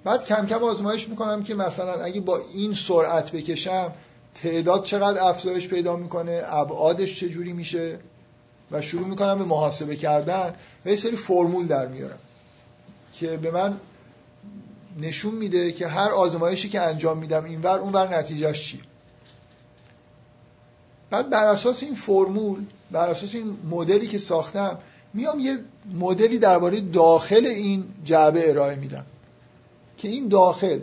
بعد 0.04 0.24
کم 0.24 0.46
کم 0.46 0.62
آزمایش 0.62 1.08
می‌کنم 1.08 1.42
که 1.42 1.54
مثلا 1.54 2.04
اگه 2.04 2.20
با 2.20 2.40
این 2.54 2.74
سرعت 2.74 3.32
بکشم 3.32 3.92
تعداد 4.34 4.84
چقدر 4.84 5.22
افزایش 5.22 5.68
پیدا 5.68 5.96
می‌کنه 5.96 6.42
ابعادش 6.44 7.20
چجوری 7.20 7.52
میشه؟ 7.52 7.98
و 8.70 8.82
شروع 8.82 9.06
می‌کنم 9.06 9.38
به 9.38 9.44
محاسبه 9.44 9.96
کردن 9.96 10.54
و 10.86 10.88
یه 10.88 10.96
سری 10.96 11.16
فرمول 11.16 11.66
در 11.66 11.86
میارم 11.86 12.18
که 13.12 13.36
به 13.36 13.50
من 13.50 13.80
نشون 14.96 15.34
میده 15.34 15.72
که 15.72 15.86
هر 15.86 16.10
آزمایشی 16.10 16.68
که 16.68 16.80
انجام 16.80 17.18
میدم 17.18 17.44
اینور 17.44 17.78
اونور 17.78 18.18
نتیجهش 18.18 18.68
چی 18.68 18.80
بعد 21.10 21.30
بر 21.30 21.46
اساس 21.46 21.82
این 21.82 21.94
فرمول 21.94 22.64
بر 22.90 23.10
اساس 23.10 23.34
این 23.34 23.58
مدلی 23.70 24.06
که 24.06 24.18
ساختم 24.18 24.78
میام 25.14 25.40
یه 25.40 25.58
مدلی 25.94 26.38
درباره 26.38 26.80
داخل 26.80 27.46
این 27.46 27.84
جعبه 28.04 28.50
ارائه 28.50 28.76
میدم 28.76 29.04
که 29.98 30.08
این 30.08 30.28
داخل 30.28 30.78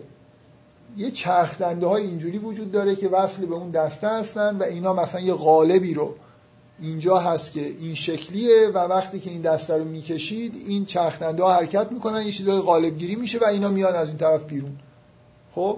یه 0.97 1.11
چرخدنده 1.11 1.87
های 1.87 2.03
اینجوری 2.03 2.37
وجود 2.37 2.71
داره 2.71 2.95
که 2.95 3.07
وصل 3.07 3.45
به 3.45 3.55
اون 3.55 3.71
دسته 3.71 4.07
هستن 4.07 4.57
و 4.57 4.63
اینا 4.63 4.93
مثلا 4.93 5.21
یه 5.21 5.33
قالبی 5.33 5.93
رو 5.93 6.15
اینجا 6.79 7.17
هست 7.17 7.51
که 7.51 7.65
این 7.65 7.95
شکلیه 7.95 8.67
و 8.67 8.77
وقتی 8.77 9.19
که 9.19 9.29
این 9.29 9.41
دسته 9.41 9.77
رو 9.77 9.83
می‌کشید 9.83 10.63
این 10.67 10.85
چرخدنده 10.85 11.43
ها 11.43 11.53
حرکت 11.53 11.91
می‌کنن 11.91 12.25
یه 12.25 12.31
چیزای 12.31 12.61
قالب 12.61 12.97
گیری 12.97 13.15
میشه 13.15 13.39
و 13.39 13.45
اینا 13.45 13.69
میان 13.69 13.95
از 13.95 14.07
این 14.07 14.17
طرف 14.17 14.43
بیرون. 14.43 14.77
خب؟ 15.51 15.77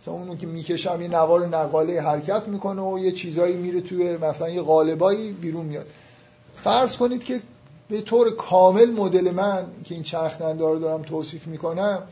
مثلا 0.00 0.14
اونو 0.14 0.36
که 0.36 0.46
می‌کشم 0.46 1.02
یه 1.02 1.08
نوار 1.08 1.46
نقاله 1.46 2.00
حرکت 2.00 2.48
می‌کنه 2.48 2.82
و 2.82 2.98
یه 2.98 3.12
چیزایی 3.12 3.56
میره 3.56 3.80
توی 3.80 4.16
مثلا 4.16 4.48
یه 4.50 4.62
قالبایی 4.62 5.32
بیرون 5.32 5.66
میاد. 5.66 5.86
فرض 6.56 6.96
کنید 6.96 7.24
که 7.24 7.40
به 7.88 8.00
طور 8.00 8.30
کامل 8.30 8.90
مدل 8.90 9.30
من 9.30 9.66
که 9.84 9.94
این 9.94 10.04
چرخدنده 10.04 10.64
رو 10.64 10.78
دارم 10.78 11.02
توصیف 11.02 11.46
می‌کنم 11.46 12.02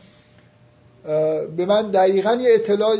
به 1.57 1.65
من 1.67 1.91
دقیقا 1.91 2.35
یه 2.35 2.53
اطلاع 2.53 2.97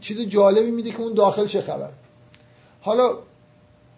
چیز 0.00 0.20
جالبی 0.20 0.70
میده 0.70 0.90
که 0.90 1.00
اون 1.00 1.14
داخل 1.14 1.46
چه 1.46 1.60
خبر. 1.60 1.88
حالا 2.80 3.18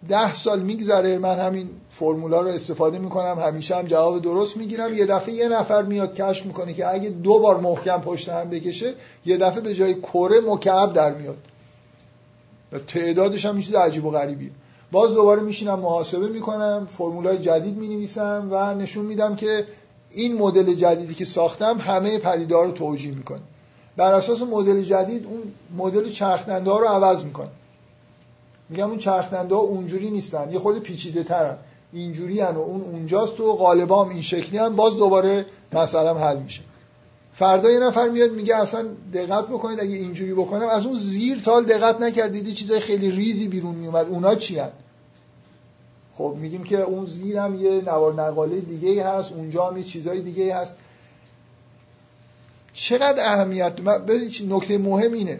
ده 0.07 0.33
سال 0.33 0.59
میگذره 0.59 1.17
من 1.17 1.39
همین 1.39 1.69
فرمولا 1.89 2.41
رو 2.41 2.47
استفاده 2.47 2.97
می‌کنم 2.99 3.39
همیشه 3.39 3.75
هم 3.75 3.85
جواب 3.85 4.21
درست 4.21 4.57
می‌گیرم. 4.57 4.93
یه 4.93 5.05
دفعه 5.05 5.33
یه 5.33 5.49
نفر 5.49 5.83
میاد 5.83 6.13
کشف 6.13 6.45
می‌کنه 6.45 6.73
که 6.73 6.93
اگه 6.93 7.09
دو 7.09 7.39
بار 7.39 7.59
محکم 7.59 8.01
پشت 8.01 8.29
هم 8.29 8.49
بکشه 8.49 8.93
یه 9.25 9.37
دفعه 9.37 9.61
به 9.61 9.73
جای 9.73 9.93
کره 9.93 10.41
مکعب 10.41 10.93
در 10.93 11.13
میاد. 11.13 11.37
و 12.71 12.79
تعدادش 12.79 13.45
هم 13.45 13.59
چیز 13.59 13.75
عجیب 13.75 14.05
و 14.05 14.11
غریبیه. 14.11 14.51
باز 14.91 15.13
دوباره 15.13 15.41
میشینم 15.41 15.79
محاسبه 15.79 16.27
می‌کنم 16.27 16.87
فرمولای 16.89 17.37
جدید 17.37 17.77
می‌نویسم 17.77 18.47
و 18.51 18.73
نشون 18.73 19.05
میدم 19.05 19.35
که 19.35 19.65
این 20.11 20.37
مدل 20.37 20.73
جدیدی 20.73 21.13
که 21.13 21.25
ساختم 21.25 21.77
همه 21.77 22.17
پدیدار 22.17 22.65
رو 22.65 22.71
توجیه 22.71 23.13
می‌کنه. 23.13 23.41
بر 23.97 24.13
اساس 24.13 24.41
مدل 24.41 24.81
جدید 24.81 25.25
اون 25.25 25.41
مدل 25.77 26.09
چرخنده 26.09 26.71
رو 26.71 26.85
عوض 26.85 27.23
می‌کنه. 27.23 27.49
میگم 28.69 28.89
اون 28.89 28.97
چرخنده 28.97 29.55
ها 29.55 29.61
اونجوری 29.61 30.11
نیستن. 30.11 30.51
یه 30.51 30.59
خود 30.59 30.79
پیچیده 30.79 31.23
ترن. 31.23 31.57
اینجوری 31.93 32.39
هن 32.39 32.55
و 32.55 32.59
اون 32.59 32.81
اونجاست 32.81 33.39
و 33.39 33.53
غالبا 33.53 34.03
هم 34.03 34.09
این 34.09 34.21
شکلی 34.21 34.57
هم. 34.57 34.75
باز 34.75 34.97
دوباره 34.97 35.45
مثلا 35.73 36.13
حل 36.13 36.37
میشه. 36.37 36.61
فردا 37.33 37.71
یه 37.71 37.79
نفر 37.79 38.09
میاد 38.09 38.31
میگه 38.31 38.55
اصلا 38.55 38.87
دقت 39.13 39.45
بکنید 39.45 39.79
اگه 39.79 39.95
اینجوری 39.95 40.33
بکنم. 40.33 40.67
از 40.67 40.85
اون 40.85 40.97
زیر 40.97 41.39
تال 41.39 41.65
دقت 41.65 42.01
نکردیدی 42.01 42.53
چیزای 42.53 42.79
خیلی 42.79 43.11
ریزی 43.11 43.47
بیرون 43.47 43.75
میومد. 43.75 44.07
اونا 44.07 44.35
چی 44.35 44.59
هن؟ 44.59 44.71
خب 46.17 46.35
میگیم 46.37 46.63
که 46.63 46.81
اون 46.81 47.05
زیر 47.05 47.37
هم 47.37 47.55
یه 47.55 47.81
نوار 47.81 48.13
نقاله 48.13 48.59
دیگه 48.59 49.07
هست. 49.07 49.31
اونجا 49.31 49.67
هم 49.67 49.77
یه 49.77 49.83
چیزای 49.83 50.21
دیگه 50.21 50.55
هست. 50.55 50.75
چقدر 52.73 53.25
اهمیت؟ 53.25 53.73
نکته 54.47 54.77
مهم 54.77 55.13
اینه. 55.13 55.39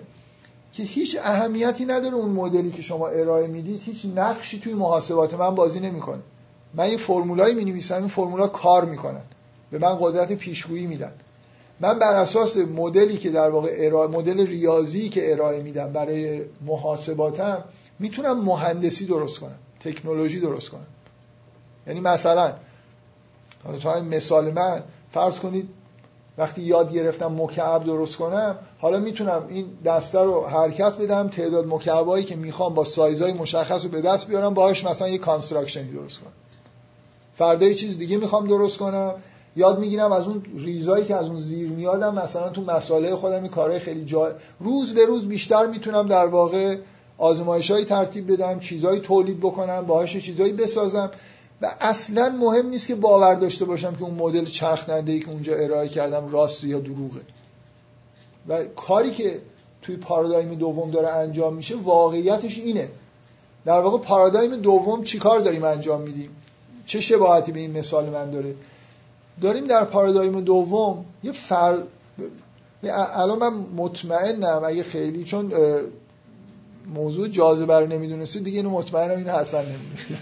که 0.80 0.86
هیچ 0.86 1.18
اهمیتی 1.22 1.86
نداره 1.86 2.16
اون 2.16 2.30
مدلی 2.30 2.72
که 2.72 2.82
شما 2.82 3.08
ارائه 3.08 3.48
می‌دید 3.48 3.82
هیچ 3.82 4.06
نقشی 4.16 4.60
توی 4.60 4.74
محاسبات 4.74 5.34
من 5.34 5.56
بازی 5.56 5.80
نمی‌کنه. 5.80 6.20
من 6.74 6.90
یه 6.92 6.98
فرمولایی 6.98 7.56
می 7.56 7.66
نویسم 7.66 7.96
این 7.96 8.08
فرمولا 8.08 8.48
کار 8.48 8.86
می‌کنن. 8.86 9.22
به 9.72 9.80
من 9.80 9.98
قدرت 10.02 10.32
پیشگویی 10.32 10.88
میدن. 10.88 11.12
من 11.80 12.00
بر 12.00 12.16
اساس 12.16 12.58
مدلی 12.58 13.18
که 13.18 13.30
در 13.30 13.50
واقع 13.50 13.76
ارائه 13.80 14.08
مدل 14.08 14.48
ریاضی 14.48 15.10
که 15.10 15.32
ارائه 15.32 15.62
میدم 15.62 15.94
برای 15.94 16.42
محاسباتم 16.66 17.64
می‌تونم 18.00 18.44
مهندسی 18.44 19.06
درست 19.06 19.40
کنم 19.40 19.60
تکنولوژی 19.80 20.40
درست 20.40 20.70
کنم. 20.70 20.88
یعنی 21.88 22.00
مثلا 22.00 22.54
مثال 24.10 24.52
من 24.52 24.84
فرض 25.12 25.40
کنید 25.40 25.70
وقتی 26.40 26.62
یاد 26.62 26.94
گرفتم 26.94 27.42
مکعب 27.42 27.84
درست 27.84 28.16
کنم 28.16 28.56
حالا 28.80 29.00
می‌تونم 29.00 29.44
این 29.50 29.66
دسته 29.86 30.20
رو 30.20 30.46
حرکت 30.46 30.98
بدم 30.98 31.28
تعداد 31.28 31.68
مکعبایی 31.68 32.24
که 32.24 32.36
می‌خوام 32.36 32.74
با 32.74 32.84
سایزهای 32.84 33.34
مشخص 33.34 33.84
رو 33.84 33.92
به 33.92 34.02
دست 34.02 34.28
بیارم 34.28 34.54
باهاش 34.54 34.86
مثلا 34.86 35.10
یه 35.10 35.18
construction 35.18 35.86
ی 35.86 35.92
درست 35.92 36.20
کنم. 36.20 36.32
فردا 37.36 37.66
یه 37.66 37.76
چیز 37.76 37.98
دیگه 37.98 38.18
می‌خوام 38.18 38.48
درست 38.48 38.78
کنم. 38.78 39.14
یاد 39.56 39.80
می‌گیرم 39.80 40.12
از 40.12 40.28
اون 40.28 40.44
ریزایی 40.58 41.06
که 41.06 41.16
از 41.16 41.26
اون 41.26 41.40
زیر 41.40 41.70
میادم 41.70 42.16
مثلا 42.16 42.50
تو 42.50 42.62
مساله 42.62 43.16
خودم 43.16 43.42
این 43.42 43.48
کارهای 43.48 43.80
خیلی 43.80 44.06
جا 44.06 44.32
روز 44.60 44.94
به 44.94 45.06
روز 45.06 45.28
بیشتر 45.28 45.66
می‌تونم 45.66 46.08
در 46.08 46.26
واقع 46.26 46.78
آزمایشهایی 47.18 47.86
ترتیب 47.86 48.32
بدم 48.32 48.60
چیزهایی 48.60 49.00
تولید 49.00 49.40
بکنم 49.40 49.86
باهاش 49.86 50.18
چیزهایی 50.18 50.54
بسازم. 50.54 51.12
و 51.62 51.76
اصلا 51.80 52.30
مهم 52.30 52.70
نیست 52.70 52.88
که 52.88 52.96
باور 52.96 53.36
داشته 53.36 53.66
باشم 53.66 53.96
که 53.96 54.04
اون 54.04 54.14
مدل 54.14 54.46
چرخنده 54.46 55.12
ای 55.12 55.20
که 55.20 55.30
اونجا 55.30 55.56
ارائه 55.56 55.90
کردم 55.90 56.32
راست 56.32 56.64
یا 56.64 56.80
دروغه. 56.80 57.22
و 58.48 58.64
کاری 58.64 59.12
که 59.12 59.42
توی 59.82 59.96
پارادایم 59.96 60.54
دوم 60.56 60.92
داره 60.92 61.08
انجام 61.08 61.54
میشه 61.54 61.76
واقعیتش 61.76 62.58
اینه. 62.58 62.90
در 63.66 63.80
واقع 63.80 63.98
پارادایم 63.98 64.56
دوم 64.56 65.04
چیکار 65.04 65.40
داریم 65.40 65.64
انجام 65.64 66.02
میدیم؟ 66.02 66.30
چه 66.86 67.02
شباهتی 67.02 67.52
به 67.52 67.60
این 67.60 67.78
مثال 67.78 68.10
من 68.10 68.32
داره؟ 68.32 68.56
داریم 69.42 69.66
در 69.66 69.86
پارادایم 69.86 70.42
دوم 70.42 71.06
یه 71.24 71.32
فر 71.32 71.78
الان 72.84 73.40
من 73.40 73.54
مطمئنم 73.76 74.62
اگه 74.66 74.84
خیلی 74.84 75.24
چون 75.24 75.54
موضوع 76.94 77.28
جاذبه 77.28 77.80
رو 77.80 77.88
نمی‌دونستی 77.88 78.40
دیگه 78.40 78.58
اینو 78.58 78.70
مطمئنم 78.70 79.18
اینو 79.18 79.32
حتما 79.32 79.62
نمی‌دونستی 79.62 80.18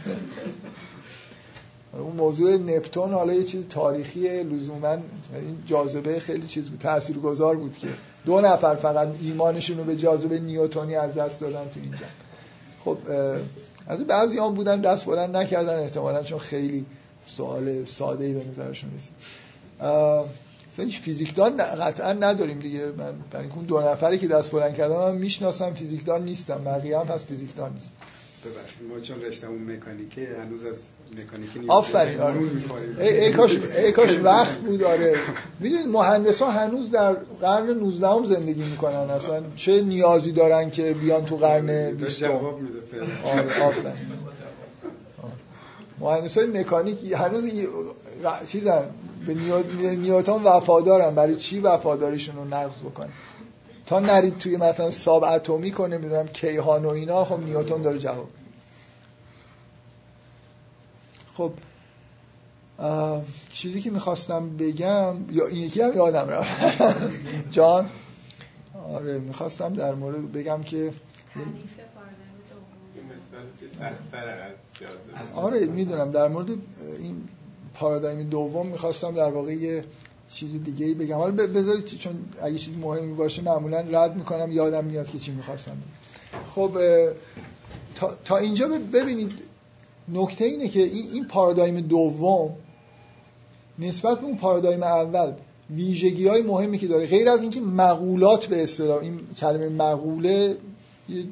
اون 2.02 2.16
موضوع 2.16 2.58
نپتون 2.58 3.14
حالا 3.14 3.34
یه 3.34 3.44
چیز 3.44 3.68
تاریخی 3.70 4.44
لزوما 4.44 4.92
این 4.92 5.58
جاذبه 5.66 6.20
خیلی 6.20 6.48
چیز 6.48 6.70
بود 6.70 6.80
تاثیرگذار 6.80 7.56
بود 7.56 7.78
که 7.78 7.88
دو 8.26 8.42
نفر 8.42 8.76
فقط 8.76 9.08
ایمانشون 9.22 9.78
رو 9.78 9.84
به 9.84 9.96
جاذبه 9.96 10.40
نیوتونی 10.40 10.96
از 10.96 11.14
دست 11.14 11.40
دادن 11.40 11.70
تو 11.74 11.80
اینجا 11.80 12.06
خب 12.86 12.98
از 13.88 14.04
بعضی 14.04 14.40
هم 14.40 14.54
بودن 14.54 14.82
دست 14.82 15.06
بلند 15.06 15.38
نکردن 15.38 15.80
احتمالا 15.80 16.24
چون 16.24 16.40
خیلی 16.40 16.86
سوال 17.26 17.86
ساده 17.86 18.26
ای 18.26 18.34
به 18.34 18.44
نظرشون 18.52 18.92
رسید. 18.96 19.14
فیزیکدان 21.02 21.58
قطعا 21.58 22.14
نداریم 22.14 22.60
دیگه. 22.60 22.86
من 22.86 23.14
برای 23.32 23.50
اون 23.56 23.66
دو 23.66 23.82
نفری 23.82 24.18
که 24.18 24.28
دست 24.28 24.52
بلند 24.52 24.76
کردم 24.76 24.96
من 24.96 25.16
می‌شناسم 25.16 25.74
فیزیکدان 25.74 26.24
نیستم 26.24 26.62
بقیه 26.66 27.00
هم 27.00 27.06
پس 27.08 27.26
فیزیکدان 27.26 27.74
نیست 27.74 27.94
ببخشید. 28.48 28.88
ما 28.90 29.00
چون 29.00 29.22
رشتمون 29.22 29.72
مکانیکه 29.72 30.28
هنوز 30.42 30.66
از 30.66 30.80
مکانیکی 31.12 31.60
نیست. 31.60 31.72
آفرین 31.72 32.20
آره. 32.20 32.40
ای, 33.00 33.32
کاش 33.32 33.58
ای 33.78 33.92
کاش 33.92 34.20
وقت 34.24 34.58
بود 34.58 34.84
آره. 34.84 35.16
می‌دونید 35.60 35.88
مهندسا 35.88 36.52
هنوز 36.52 36.92
در 36.92 37.14
قرن 37.14 37.70
19 37.70 38.08
هم 38.08 38.26
زندگی 38.26 38.64
می‌کنن. 38.64 38.96
اصلا 38.96 39.42
چه 39.56 39.82
نیازی 39.82 40.32
دارن 40.32 40.70
که 40.70 40.94
بیان 40.94 41.26
تو 41.26 41.38
قرن 41.38 41.92
20 41.92 42.20
جواب 42.20 42.62
میده 42.62 42.80
آره 43.24 43.64
آفرین. 43.64 44.08
مهندسای 46.00 46.46
مکانیک 46.46 47.12
هنوز 47.12 47.46
چیزن 48.48 48.84
به 49.28 49.34
نیوتن 49.96 50.44
وفادارن. 50.44 51.16
برای 51.16 51.36
چی 51.36 51.60
وفاداریشون 51.60 52.36
رو 52.36 52.46
نقض 52.46 52.82
بکنن؟ 52.82 53.10
تا 53.86 54.00
نرید 54.00 54.38
توی 54.38 54.58
مثلا 54.58 54.92
ساب 54.92 55.24
اتمی 55.24 55.72
کنه 55.72 55.98
می‌دونم 55.98 56.28
کیهان 56.28 56.86
و 56.86 56.90
اینا 56.90 57.26
خب 57.26 57.40
نیوتن 57.40 57.82
داره 57.82 58.00
جواب. 58.00 58.28
خب 61.38 61.52
چیزی 63.50 63.82
که 63.82 63.92
می‌خواستم 63.92 64.58
بگم 64.58 65.16
یا 65.32 65.48
این 65.48 65.64
یکی 65.64 65.82
هم 65.82 65.96
یادم 65.96 66.30
رفت. 66.30 66.84
جان؟ 67.56 67.90
آره 68.94 69.18
می‌خواستم 69.18 69.74
در 69.74 69.96
مورد 69.96 70.32
بگم 70.32 70.64
که 70.64 70.94
آره 75.36 75.66
می‌دونم. 75.66 76.12
در 76.12 76.28
مورد 76.28 76.50
این 77.00 77.22
پارادایم 77.74 78.30
دوم 78.30 78.68
می‌خواستم 78.68 79.12
در 79.12 79.30
واقع 79.30 79.54
یه 79.54 79.84
چیز 80.30 80.64
دیگه 80.64 80.86
ای 80.86 80.94
بگم. 80.94 81.16
حالا 81.16 81.48
بذارید 81.48 81.86
چون 81.86 82.26
اگه 82.44 82.58
چیز 82.58 82.78
مهمی 82.78 83.14
باشه 83.14 83.42
معمولا 83.42 83.80
رد 83.80 84.16
می‌کنم. 84.16 84.52
یادم 84.52 84.86
میاد 84.86 85.10
که 85.10 85.20
چی 85.20 85.32
می‌خواستم. 85.32 85.78
خب 86.56 86.78
تا, 87.96 88.16
تا 88.26 88.38
اینجا 88.38 88.68
ببینید 88.68 89.47
نکته 90.08 90.46
اینه 90.46 90.68
که 90.68 90.84
این, 90.84 91.10
این 91.14 91.28
پارادایم 91.28 91.80
دوم 91.80 92.54
نسبت 93.80 94.20
به 94.20 94.26
اون 94.26 94.38
پارادایم 94.38 94.84
اول 94.84 95.34
ویژگی 95.76 96.28
های 96.28 96.42
مهمی 96.42 96.78
که 96.78 96.88
داره 96.88 97.06
غیر 97.06 97.30
از 97.30 97.42
اینکه 97.42 97.62
مقولات 97.62 98.46
به 98.46 98.64
اصطلاح 98.64 99.02
این 99.02 99.20
کلمه 99.38 99.70
مقوله 99.70 100.58
یه 101.10 101.24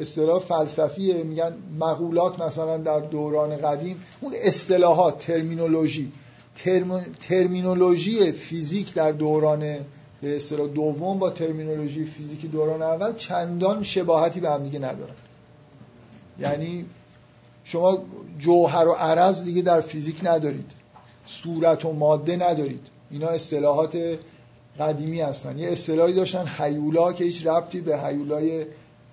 اصطلاح 0.00 0.38
فلسفیه 0.38 1.22
میگن 1.22 1.54
مقولات 1.78 2.40
مثلا 2.40 2.76
در 2.76 3.00
دوران 3.00 3.56
قدیم 3.56 4.00
اون 4.20 4.34
اصطلاحات 4.44 5.18
ترمینولوژی. 5.18 6.12
ترم... 6.56 7.06
ترمینولوژی 7.20 8.32
فیزیک 8.32 8.94
در 8.94 9.12
دوران 9.12 9.60
به 10.20 10.36
اصطلاح 10.36 10.68
دوم 10.68 11.18
با 11.18 11.30
ترمینولوژی 11.30 12.04
فیزیک 12.04 12.50
دوران 12.50 12.82
اول 12.82 13.14
چندان 13.16 13.82
شباهتی 13.82 14.40
به 14.40 14.50
هم 14.50 14.62
دیگه 14.62 14.78
ندارن. 14.78 15.14
یعنی 16.40 16.86
شما 17.68 17.98
جوهر 18.38 18.88
و 18.88 18.92
عرض 18.92 19.44
دیگه 19.44 19.62
در 19.62 19.80
فیزیک 19.80 20.20
ندارید. 20.24 20.70
صورت 21.26 21.84
و 21.84 21.92
ماده 21.92 22.36
ندارید. 22.36 22.86
اینا 23.10 23.28
اصطلاحات 23.28 23.98
قدیمی 24.80 25.20
هستن. 25.20 25.58
یه 25.58 25.68
اصطلاحی 25.68 26.12
داشتن 26.12 26.46
حیولا 26.46 27.12
که 27.12 27.24
هیچ 27.24 27.46
ربطی 27.46 27.80
به 27.80 27.98
حیولای 27.98 28.66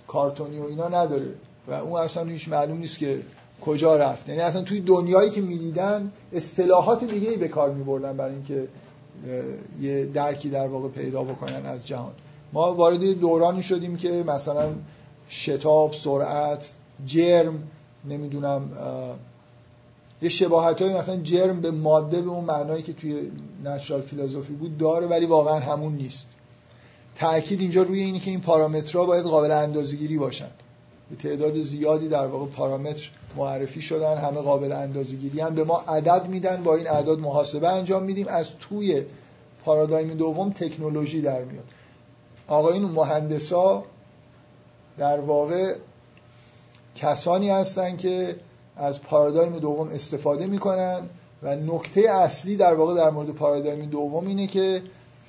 کارتونی 0.07 0.59
و 0.59 0.65
اینا 0.65 0.87
نداره. 0.87 1.27
و 1.67 1.73
اون 1.73 2.01
اصلا 2.01 2.23
هیچ 2.23 2.47
معلوم 2.47 2.77
نیست 2.77 2.99
که 2.99 3.19
کجا 3.61 3.95
رفت 3.95 4.29
یعنی 4.29 4.41
اصلا 4.41 4.61
توی 4.61 4.79
دنیایی 4.81 5.29
که 5.29 5.41
می‌دیدن 5.41 6.11
اصطلاحات 6.33 7.03
دیگه 7.03 7.29
ای 7.29 7.37
به 7.37 7.47
کار 7.47 7.71
میبردن 7.71 8.17
برای 8.17 8.33
اینکه 8.33 8.67
یه 9.81 10.05
درکی 10.05 10.49
در 10.49 10.67
واقع 10.67 10.89
پیدا 10.89 11.23
بکنن 11.23 11.65
از 11.65 11.87
جهان. 11.87 12.11
ما 12.53 12.73
وارد 12.73 13.19
دورانی 13.19 13.63
شدیم 13.63 13.97
که 13.97 14.23
مثلا 14.27 14.69
شتاب 15.29 15.93
سرعت 15.93 16.73
جرم 17.05 17.63
نمی‌دونم 18.09 18.69
یه 20.21 20.29
شباهت 20.29 20.81
های 20.81 20.93
مثلا 20.93 21.17
جرم 21.17 21.61
به 21.61 21.71
ماده 21.71 22.21
به 22.21 22.29
اون 22.29 22.43
معنایی 22.43 22.83
که 22.83 22.93
توی 22.93 23.31
نچرال 23.63 24.01
فیلسوفی 24.01 24.53
بود 24.53 24.77
داره 24.77 25.07
ولی 25.07 25.25
واقعا 25.25 25.59
همون 25.59 25.93
نیست. 25.93 26.29
تاکید 27.15 27.61
اینجا 27.61 27.81
روی 27.81 27.99
اینه 27.99 28.19
که 28.19 28.31
این 28.31 28.41
پارامترها 28.41 29.05
باید 29.05 29.25
قابل 29.25 29.51
اندازه‌گیری 29.51 30.17
باشن. 30.17 30.49
به 31.09 31.15
تعداد 31.15 31.59
زیادی 31.59 32.07
در 32.07 32.27
واقع 32.27 32.45
پارامتر 32.45 33.09
معرفی 33.37 33.81
شدن 33.81 34.17
همه 34.17 34.41
قابل 34.41 34.71
اندازه‌گیری 34.71 35.39
هم. 35.39 35.55
به 35.55 35.63
ما 35.63 35.83
عدد 35.87 36.27
میدن 36.27 36.63
با 36.63 36.75
این 36.75 36.87
اعداد 36.87 37.21
محاسبه 37.21 37.69
انجام 37.69 38.03
میدیم. 38.03 38.27
از 38.27 38.49
توی 38.59 39.03
پارادایم 39.65 40.13
دوم 40.13 40.49
تکنولوژی 40.49 41.21
در 41.21 41.43
میاد. 41.43 41.65
آقایون 42.47 42.81
مهندسا 42.91 43.83
در 44.97 45.19
واقع 45.19 45.75
کسانی 46.95 47.49
هستن 47.49 47.97
که 47.97 48.35
از 48.77 49.01
پارادایم 49.01 49.59
دوم 49.59 49.87
استفاده 49.87 50.47
می‌کنن 50.47 51.01
و 51.43 51.55
نکته 51.55 52.01
اصلی 52.01 52.55
در 52.55 52.73
واقع 52.73 52.95
در 52.95 53.09
مورد 53.09 53.29
پارادایم 53.29 53.85
دوم 53.85 54.27
اینه 54.27 54.47
که 54.47 54.81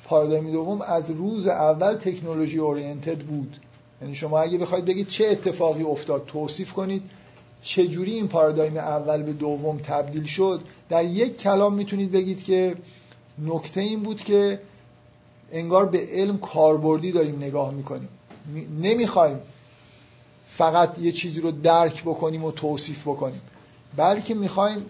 پارادایم 0.04 0.50
دوم 0.50 0.82
از 0.82 1.10
روز 1.10 1.46
اول 1.46 1.94
تکنولوژی 1.94 2.58
اورینتد 2.58 3.18
بود. 3.18 3.56
یعنی 4.02 4.14
شما 4.14 4.40
اگه 4.40 4.58
بخواید 4.58 4.84
بگید 4.84 5.08
چه 5.08 5.26
اتفاقی 5.26 5.82
افتاد 5.82 6.24
توصیف 6.26 6.72
کنید 6.72 7.02
چجوری 7.62 8.14
این 8.14 8.28
پارادایم 8.28 8.76
اول 8.76 9.22
به 9.22 9.32
دوم 9.32 9.78
تبدیل 9.78 10.24
شد. 10.24 10.60
در 10.88 11.04
یک 11.04 11.36
کلام 11.36 11.74
می‌تونید 11.74 12.12
بگید 12.12 12.44
که 12.44 12.74
نکته 13.38 13.80
این 13.80 14.02
بود 14.02 14.20
که 14.20 14.60
انگار 15.52 15.86
به 15.86 16.00
علم 16.12 16.38
کاربردی 16.38 17.12
داریم 17.12 17.36
نگاه 17.36 17.74
می‌کنیم. 17.74 18.08
نمی‌خوایم 18.82 19.38
فقط 20.58 20.98
یه 20.98 21.12
چیزی 21.12 21.40
رو 21.40 21.50
درک 21.50 22.02
بکنیم 22.02 22.44
و 22.44 22.52
توصیف 22.52 23.02
بکنیم. 23.02 23.40
بلکه 23.96 24.34
می‌خوایم 24.34 24.86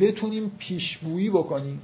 بتونیم 0.00 0.52
پیشگویی 0.58 1.30
بکنیم. 1.30 1.80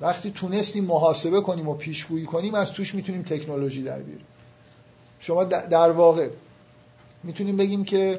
وقتی 0.00 0.30
تونستیم 0.30 0.84
محاسبه 0.84 1.40
کنیم 1.40 1.68
و 1.68 1.74
پیشگویی 1.74 2.24
کنیم 2.24 2.54
از 2.54 2.72
توش 2.72 2.94
می‌تونیم 2.94 3.22
تکنولوژی 3.22 3.82
در 3.82 3.98
بیاریم. 3.98 4.26
شما 5.20 5.44
در 5.44 5.90
واقع 5.90 6.28
می‌تونیم 7.22 7.56
بگیم 7.56 7.84
که 7.84 8.18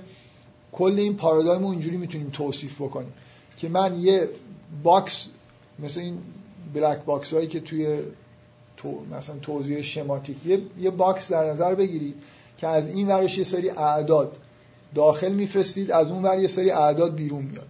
کل 0.71 0.99
این 0.99 1.15
پارادایم 1.15 1.61
رو 1.61 1.67
اینجوری 1.67 1.97
می‌تونیم 1.97 2.29
توصیف 2.29 2.81
بکنیم 2.81 3.13
که 3.57 3.69
من 3.69 3.99
یه 3.99 4.29
box 4.83 5.29
مثل 5.79 6.01
این 6.01 6.17
black 6.73 7.05
box 7.05 7.33
هایی 7.33 7.47
که 7.47 7.59
توی 7.59 7.99
تو 8.77 9.05
مثلا 9.11 9.35
توضیح 9.37 9.81
شماتیک 9.81 10.37
یه،, 10.77 10.89
box 10.89 11.31
در 11.31 11.51
نظر 11.51 11.75
بگیرید. 11.75 12.15
که 12.57 12.67
از 12.67 12.87
این 12.87 13.07
ورش 13.07 13.37
یه 13.37 13.43
سری 13.43 13.69
اعداد 13.69 14.37
داخل 14.95 15.31
میفرستید 15.31 15.91
از 15.91 16.07
اون 16.07 16.23
ور 16.23 16.39
یه 16.39 16.47
سری 16.47 16.71
اعداد 16.71 17.15
بیرون 17.15 17.43
میاد. 17.43 17.67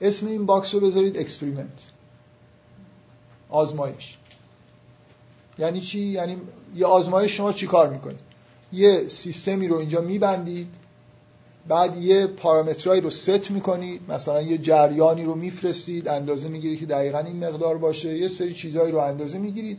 اسم 0.00 0.26
این 0.26 0.46
box 0.46 0.74
رو 0.74 0.80
بذارید 0.80 1.18
experiment. 1.18 1.90
آزمایش. 3.48 4.16
یعنی 5.58 5.80
چی؟ 5.80 6.00
یعنی 6.00 6.36
یه 6.76 6.86
آزمایش 6.86 7.36
شما 7.36 7.52
چی 7.52 7.66
کار 7.66 7.90
می‌کنید؟ 7.90 8.20
یه 8.72 9.08
سیستمی 9.08 9.68
رو 9.68 9.76
اینجا 9.76 10.00
میبندید 10.00 10.74
بعد 11.68 11.96
یه 11.96 12.26
پارامترایی 12.26 13.00
رو 13.00 13.10
ست 13.10 13.50
می‌کنید 13.50 14.00
مثلا 14.08 14.42
یه 14.42 14.58
جریانی 14.58 15.24
رو 15.24 15.34
میفرستید 15.34 16.08
اندازه 16.08 16.48
می‌گیرید 16.48 16.80
که 16.80 16.86
دقیقا 16.86 17.18
این 17.18 17.44
مقدار 17.44 17.78
باشه 17.78 18.18
یه 18.18 18.28
سری 18.28 18.54
چیزهایی 18.54 18.92
رو 18.92 18.98
اندازه 18.98 19.38
می‌گیرید. 19.38 19.78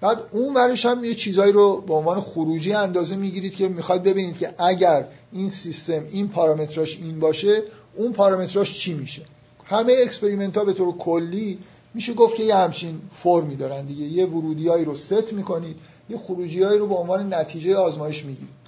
بعد 0.00 0.18
اون 0.30 0.54
ورش 0.54 0.86
هم 0.86 1.04
یه 1.04 1.14
چیزایی 1.14 1.52
رو 1.52 1.80
به 1.80 1.94
عنوان 1.94 2.20
خروجی 2.20 2.72
اندازه 2.72 3.16
می‌گیرید 3.16 3.54
که 3.54 3.68
می‌خواد 3.68 4.02
ببینید 4.02 4.38
که 4.38 4.54
اگر 4.58 5.04
این 5.32 5.50
سیستم 5.50 6.02
این 6.10 6.28
پارامتراش 6.28 6.96
این 6.96 7.20
باشه 7.20 7.62
اون 7.94 8.12
پارامتراش 8.12 8.78
چی 8.78 8.94
میشه. 8.94 9.22
همه 9.64 9.96
experiment 10.02 10.56
ها 10.56 10.64
به 10.64 10.72
طور 10.72 10.96
کلی 10.96 11.58
میشه 11.94 12.14
گفت 12.14 12.36
که 12.36 12.42
یه 12.42 12.56
همچین 12.56 13.00
فرمی 13.12 13.56
دارن 13.56 13.82
دیگه. 13.82 14.04
یه 14.04 14.26
ورودیایی 14.26 14.84
رو 14.84 14.94
ست 14.94 15.32
می‌کنید 15.32 15.76
یه 16.10 16.18
خروجیایی 16.18 16.78
رو 16.78 16.86
به 16.86 16.94
عنوان 16.94 17.34
نتیجه 17.34 17.76
آزمایش 17.76 18.24
می‌گیرید. 18.24 18.58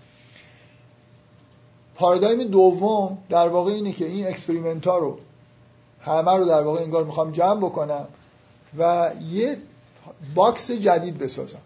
پارادایم 1.94 2.44
دوم 2.44 3.18
در 3.28 3.48
واقع 3.48 3.72
اینه 3.72 3.92
که 3.92 4.06
این 4.06 4.26
experiment 4.26 4.86
ها 4.86 4.98
رو 4.98 5.18
همه 6.00 6.36
رو 6.36 6.44
در 6.44 6.62
واقع 6.62 6.82
انگار 6.82 7.04
می‌خوام 7.04 7.32
جمع 7.32 7.60
بکنم 7.60 8.06
و 8.78 9.10
یه 9.32 9.56
box 10.34 10.70
جدید 10.70 11.18
بسازم. 11.18 11.62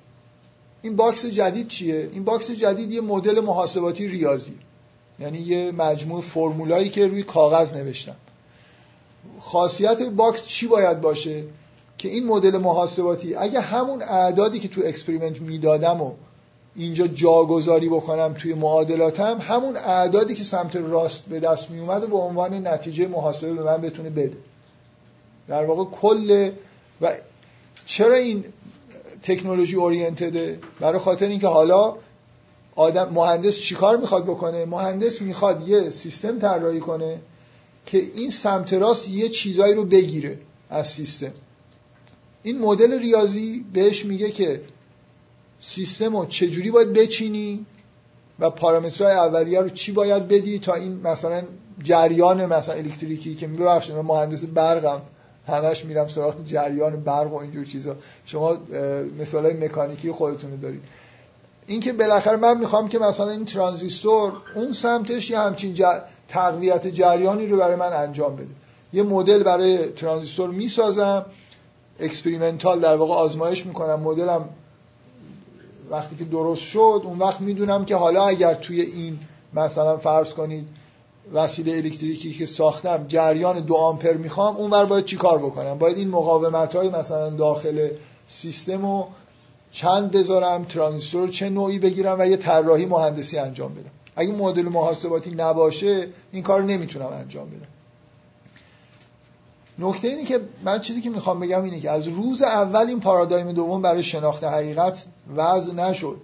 این 0.83 0.97
box 0.97 1.27
جدید 1.27 1.69
چیه؟ 1.69 2.11
این 2.13 2.25
box 2.25 2.51
جدید 2.51 2.93
یه 2.93 3.01
مدل 3.01 3.41
محاسباتی 3.41 4.09
ریاضی. 4.09 4.59
یعنی 5.19 5.39
یه 5.39 5.73
مجموع 5.73 6.21
فرمولایی 6.21 6.89
که 6.89 7.07
روی 7.07 7.23
کاغذ 7.23 7.75
نوشتم. 7.75 8.17
خاصیت 9.41 10.03
box 10.03 10.47
چی 10.47 10.67
باید 10.67 11.01
باشه؟ 11.01 11.45
که 11.99 12.09
این 12.09 12.27
مدل 12.27 12.59
محاسباتی 12.59 13.35
اگه 13.35 13.61
همون 13.61 14.03
اعدادی 14.03 14.59
که 14.59 14.69
تو 14.69 14.81
experiment 14.85 15.41
می‌دادم 15.41 16.01
و 16.01 16.13
اینجا 16.77 17.07
جاگذاری 17.07 17.89
بکنم 17.89 18.35
توی 18.39 18.55
معادلاتم 18.55 19.39
همون 19.39 19.77
اعدادی 19.77 20.35
که 20.35 20.45
سمت 20.45 20.77
راست 20.77 21.23
به 21.23 21.41
دست 21.41 21.71
می 21.71 21.81
اومد 21.81 22.05
و 22.05 22.07
به 22.07 22.17
عنوان 22.17 22.67
نتیجه 22.67 23.07
محاسبه 23.07 23.55
به 23.55 23.63
من 23.63 23.81
بتونه 23.81 24.11
بده. 24.11 24.37
در 25.49 25.65
واقع 25.65 25.85
کل 25.85 26.51
و 27.01 27.13
چرا 27.87 28.15
این 28.15 28.45
تکنولوژی 29.23 29.77
اورینتده 29.77 30.59
برای 30.81 30.99
خاطر 30.99 31.29
اینکه 31.29 31.49
حالا 31.49 31.97
آدم 32.77 33.09
مهندس 33.13 33.59
چیکار 33.59 33.97
می‌خواد 33.97 34.25
بکنه؟ 34.25 34.65
مهندس 34.65 35.23
می‌خواد 35.23 35.69
یه 35.69 35.91
سیستم 35.91 36.39
طراحی 36.39 36.81
کنه 36.81 37.21
که 37.87 37.99
این 38.15 38.31
سمت 38.31 38.73
راست 38.73 39.09
یه 39.09 39.29
چیزایی 39.29 39.75
رو 39.75 39.85
بگیره 39.85 40.39
از 40.71 40.89
سیستم. 40.89 41.33
این 42.43 42.59
مدل 42.59 42.99
ریاضی 42.99 43.65
بهش 43.73 44.05
میگه 44.05 44.31
که 44.31 44.61
سیستم 45.61 46.17
رو 46.17 46.27
چجوری 46.27 46.71
باید 46.71 46.93
بچینی 46.93 47.67
و 48.39 48.51
پارامترهای 48.51 49.15
اولیه 49.15 49.61
رو 49.61 49.69
چی 49.69 49.93
باید 49.93 50.29
بدی 50.29 50.59
تا 50.59 50.75
این 50.75 51.01
مثلا 51.05 51.43
جریان 51.83 52.47
مثلا 52.47 52.75
الکتریکی 52.75 53.35
که 53.35 53.47
من 53.47 54.01
مهندس 54.01 54.45
برقم 54.45 55.03
همش 55.49 55.85
میرم 55.85 56.09
سراغ 56.09 56.45
جریان 56.45 57.01
برق 57.01 57.33
و 57.33 57.37
اینجور 57.37 57.65
چیزا. 57.65 57.97
شما 58.27 58.57
مثال 59.19 59.65
مکانیکی 59.65 60.13
خودتون 60.13 60.61
دارید. 60.61 60.83
اینکه 61.67 61.93
بالاخره 61.93 62.37
من 62.37 62.59
می‌خوام 62.59 62.89
که 62.89 62.99
مثلا 62.99 63.31
این 63.31 63.45
ترانزیستور 63.45 64.33
اون 64.55 64.73
سمتش 64.73 65.31
یه 65.31 65.39
همچین 65.39 65.77
تقویت 66.29 66.87
جریانی 66.87 67.47
رو 67.47 67.57
برای 67.57 67.77
من 67.77 67.93
انجام 67.93 68.37
بده. 68.37 68.47
یه 68.93 69.03
مدل 69.03 69.43
برای 69.43 69.89
ترانزیستور 69.89 70.51
می‌سازم 70.51 71.27
experimental 72.01 72.81
در 72.81 72.97
واقع 72.97 73.15
آزمایش 73.15 73.67
می‌کنم. 73.67 74.01
مدلم 74.01 74.49
وقتی 75.91 76.17
که 76.17 76.25
درست 76.25 76.63
شد 76.63 77.03
اون 77.05 77.19
وقت 77.19 77.41
می‌دونم 77.41 77.85
که 77.85 77.97
حالا 77.97 78.27
اگر 78.27 78.55
توی 78.55 78.81
این 78.81 79.19
مثلا 79.55 79.97
فرض 79.97 80.29
کنید 80.29 80.69
وسیله 81.33 81.73
الکتریکی 81.73 82.33
که 82.33 82.47
ساختم 82.47 83.05
جریان 83.09 83.61
دو 83.61 83.75
آمپر 83.75 84.13
می‌خوام 84.13 84.57
اون 84.57 84.71
ور 84.71 84.85
باید 84.85 85.05
چی 85.05 85.17
کار 85.17 85.39
بکنم؟ 85.39 85.79
باید 85.79 85.99
این 85.99 86.09
مقاومت 86.09 86.77
های 86.77 86.89
مثلا 86.89 87.31
داخل 87.31 87.89
سیستم 88.29 88.83
رو 88.83 89.07
چند 89.73 90.11
بذارم 90.11 90.65
ترانزیستور 90.65 91.29
چه 91.29 91.49
نوعی 91.49 91.79
بگیرم 91.79 92.21
و 92.21 92.27
یه 92.27 92.37
طراحی 92.37 92.87
مهندسی 92.87 93.39
انجام 93.39 93.75
بدم. 93.75 93.91
اگه 94.17 94.33
مدل 94.33 94.63
محاسباتی 94.63 95.31
نباشه 95.31 96.09
این 96.33 96.43
کار 96.43 96.63
نمی‌تونم 96.63 97.07
انجام 97.07 97.51
بدم. 97.51 97.67
نکته 99.79 100.09
اینه 100.09 100.25
که 100.25 100.41
من 100.65 100.81
چیزی 100.81 101.01
که 101.01 101.11
می‌خوام 101.11 101.41
بگم 101.41 101.65
اینه 101.65 101.81
که 101.81 101.91
از 101.91 102.09
روز 102.09 102.43
اول 102.43 102.87
این 102.89 103.01
پارادایم 103.01 103.53
دوم 103.53 103.83
برای 103.83 104.03
شناخت 104.03 104.45
حقیقت 104.45 105.07
وضع 105.37 105.73
نشد. 105.73 106.17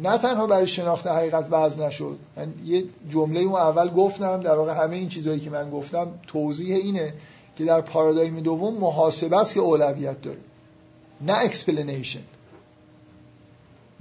نه 0.00 0.18
تنها 0.18 0.46
برای 0.46 0.66
شناخت 0.66 1.06
حقیقت 1.06 1.48
وضع 1.50 1.86
نشد. 1.86 2.18
من 2.36 2.54
یه 2.64 2.84
جمله 3.10 3.40
اون 3.40 3.54
اول 3.54 3.90
گفتم 3.90 4.40
در 4.40 4.54
واقع 4.54 4.84
همه 4.84 4.96
این 4.96 5.08
چیزهایی 5.08 5.40
که 5.40 5.50
من 5.50 5.70
گفتم 5.70 6.14
توضیح 6.26 6.76
اینه 6.76 7.14
که 7.56 7.64
در 7.64 7.80
پارادایم 7.80 8.40
دوم 8.40 8.74
محاسبه 8.74 9.36
است 9.36 9.54
که 9.54 9.60
اولویت 9.60 10.22
داره 10.22 10.38
نه 11.20 11.32
explanation 11.32 12.20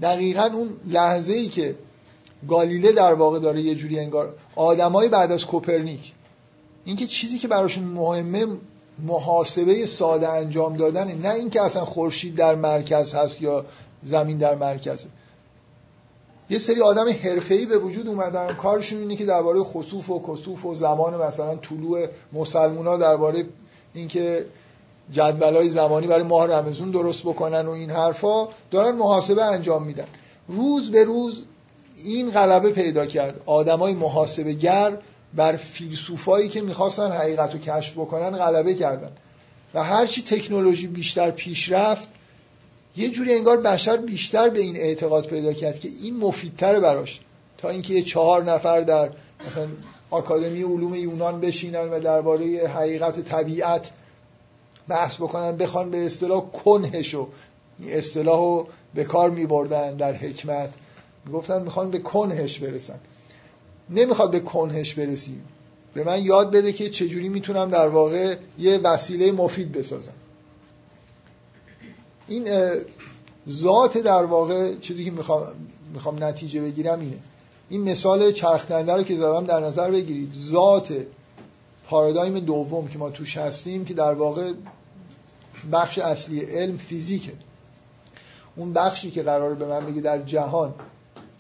دقیقا 0.02 0.50
اون 0.54 0.70
لحظه 0.88 1.34
ای 1.34 1.48
که 1.48 1.76
گالیله 2.48 2.92
در 2.92 3.14
واقع 3.14 3.40
داره 3.40 3.62
یه 3.62 3.76
جوری 3.76 4.00
انگار 4.00 4.34
آدمای 4.56 5.10
بعد 5.10 5.32
از 5.32 5.46
کوپرنیک 5.46 6.14
اینکه 6.86 7.08
چیزی 7.08 7.40
که 7.40 7.48
براشون 7.48 7.84
مهمه 7.84 8.48
محاسبه 9.00 9.86
ساده 9.86 10.30
انجام 10.30 10.78
دادن 10.78 11.12
نه 11.12 11.30
اینکه 11.30 11.62
اصلا 11.62 11.86
خورشید 11.86 12.36
در 12.36 12.56
مرکز 12.56 13.14
هست 13.14 13.42
یا 13.42 13.66
زمین 14.04 14.38
در 14.38 14.56
مرکزه. 14.56 15.08
یه 16.52 16.58
سری 16.58 16.82
آدم 16.82 17.10
حرفه‌ای 17.10 17.66
به 17.66 17.78
وجود 17.78 18.08
اومدن. 18.08 18.48
کارشون 18.48 19.00
اینه 19.00 19.16
که 19.16 19.26
درباره 19.26 19.64
خسوف 19.64 20.10
و 20.10 20.20
کسوف 20.20 20.66
و 20.66 20.76
زمان 20.76 21.28
مثلا 21.28 21.56
طلوع 21.56 22.08
مسلمونا 22.34 22.98
درباره 22.98 23.46
اینکه 23.94 24.46
جدولای 25.12 25.70
زمانی 25.70 26.08
برای 26.08 26.24
ماه 26.24 26.48
رمزون 26.48 26.92
درست 26.92 27.22
بکنن 27.22 27.66
و 27.66 27.70
این 27.70 27.90
حرفا 27.90 28.48
دارن 28.72 28.96
محاسبه 28.96 29.46
انجام 29.46 29.84
میدن. 29.84 30.08
روز 30.48 30.92
به 30.92 31.04
روز 31.04 31.44
این 32.06 32.30
غلبه 32.30 32.70
پیدا 32.70 33.06
کرد. 33.06 33.42
آدمای 33.46 33.94
محاسبه 33.94 34.54
گر 34.54 34.98
بر 35.34 35.56
فیلسوفایی 35.56 36.50
که 36.50 36.62
می‌خواستن 36.62 37.12
حقیقت 37.12 37.54
رو 37.54 37.60
کشف 37.60 37.94
بکنن 37.94 38.30
غلبه 38.30 38.74
کردن. 38.74 39.12
و 39.74 39.84
هرچی 39.84 40.22
تکنولوژی 40.22 40.88
بیشتر 40.88 41.32
پیشرفت 41.32 42.10
یه 42.98 43.10
جوری 43.10 43.34
انگار 43.34 43.58
بشر 43.58 43.98
بیشتر 43.98 44.50
به 44.50 44.60
این 44.60 44.78
اعتقاد 44.78 45.28
پیدا 45.28 45.54
کرد 45.54 45.80
که 45.80 45.90
این 46.02 46.18
مفیدتره 46.18 46.80
براش. 46.80 47.20
تا 47.58 47.70
اینکه 47.70 47.94
یه 47.94 48.02
چهار 48.02 48.44
نفر 48.44 48.82
در 48.82 49.10
مثلا 49.48 49.68
آکادمی 50.10 50.64
علوم 50.64 50.96
یونان 50.96 51.40
بشینن 51.40 51.90
و 51.90 52.00
درباره 52.00 52.68
حقیقت 52.68 53.20
طبیعت 53.20 53.92
بحث 54.88 55.16
بکنن 55.16 55.58
بخوان 55.58 55.92
به 55.92 56.06
اصطلاح 56.06 56.52
کنهشو 56.52 57.28
این 57.80 57.94
اصطلاح 57.94 58.40
رو 58.40 58.68
به 58.96 59.04
کار 59.04 59.30
می 59.30 59.46
بردن 59.46 59.96
در 59.96 60.14
حکمت. 60.14 60.70
گفتن 61.34 61.62
می‌خوان 61.62 61.92
به 61.92 62.00
کنهش 62.00 62.60
برسن. 62.60 63.00
نمی‌خواد 63.90 64.32
به 64.32 64.40
کنهش 64.40 64.94
برسیم. 64.94 65.44
به 65.94 66.04
من 66.04 66.24
یاد 66.24 66.52
بده 66.52 66.74
که 66.74 66.90
چجوری 66.90 67.30
می‌تونم 67.30 67.70
در 67.70 67.88
واقع 67.88 68.36
یه 68.60 68.78
وسیله 68.78 69.32
مفید 69.32 69.72
بسازم. 69.72 70.14
این 72.32 72.72
ذات 73.50 73.98
در 73.98 74.26
واقع 74.26 74.76
چیزی 74.76 75.06
که 75.06 75.12
می‌خوام, 75.12 75.48
می‌خوام 75.94 76.24
نتیجه 76.24 76.62
بگیرم 76.62 77.00
اینه. 77.00 77.18
این 77.70 77.82
مثال 77.82 78.32
چرخدنده 78.32 78.94
رو 78.94 79.04
که 79.04 79.16
زدم 79.16 79.46
در 79.46 79.60
نظر 79.60 79.92
بگیرید. 79.92 80.34
ذات 80.34 80.94
پارادایم 81.88 82.40
دوم 82.40 82.88
که 82.88 82.98
ما 82.98 83.10
توش 83.10 83.38
هستیم 83.38 83.86
که 83.86 83.94
در 83.94 84.14
واقع 84.14 84.54
بخش 85.72 85.98
اصلی 85.98 86.40
علم 86.40 86.78
فیزیکه. 86.78 87.32
اون 88.56 88.74
بخشی 88.74 89.12
که 89.12 89.24
قراره 89.24 89.56
به 89.56 89.66
من 89.66 89.86
بگه 89.86 90.02
در 90.02 90.22
جهان 90.22 90.74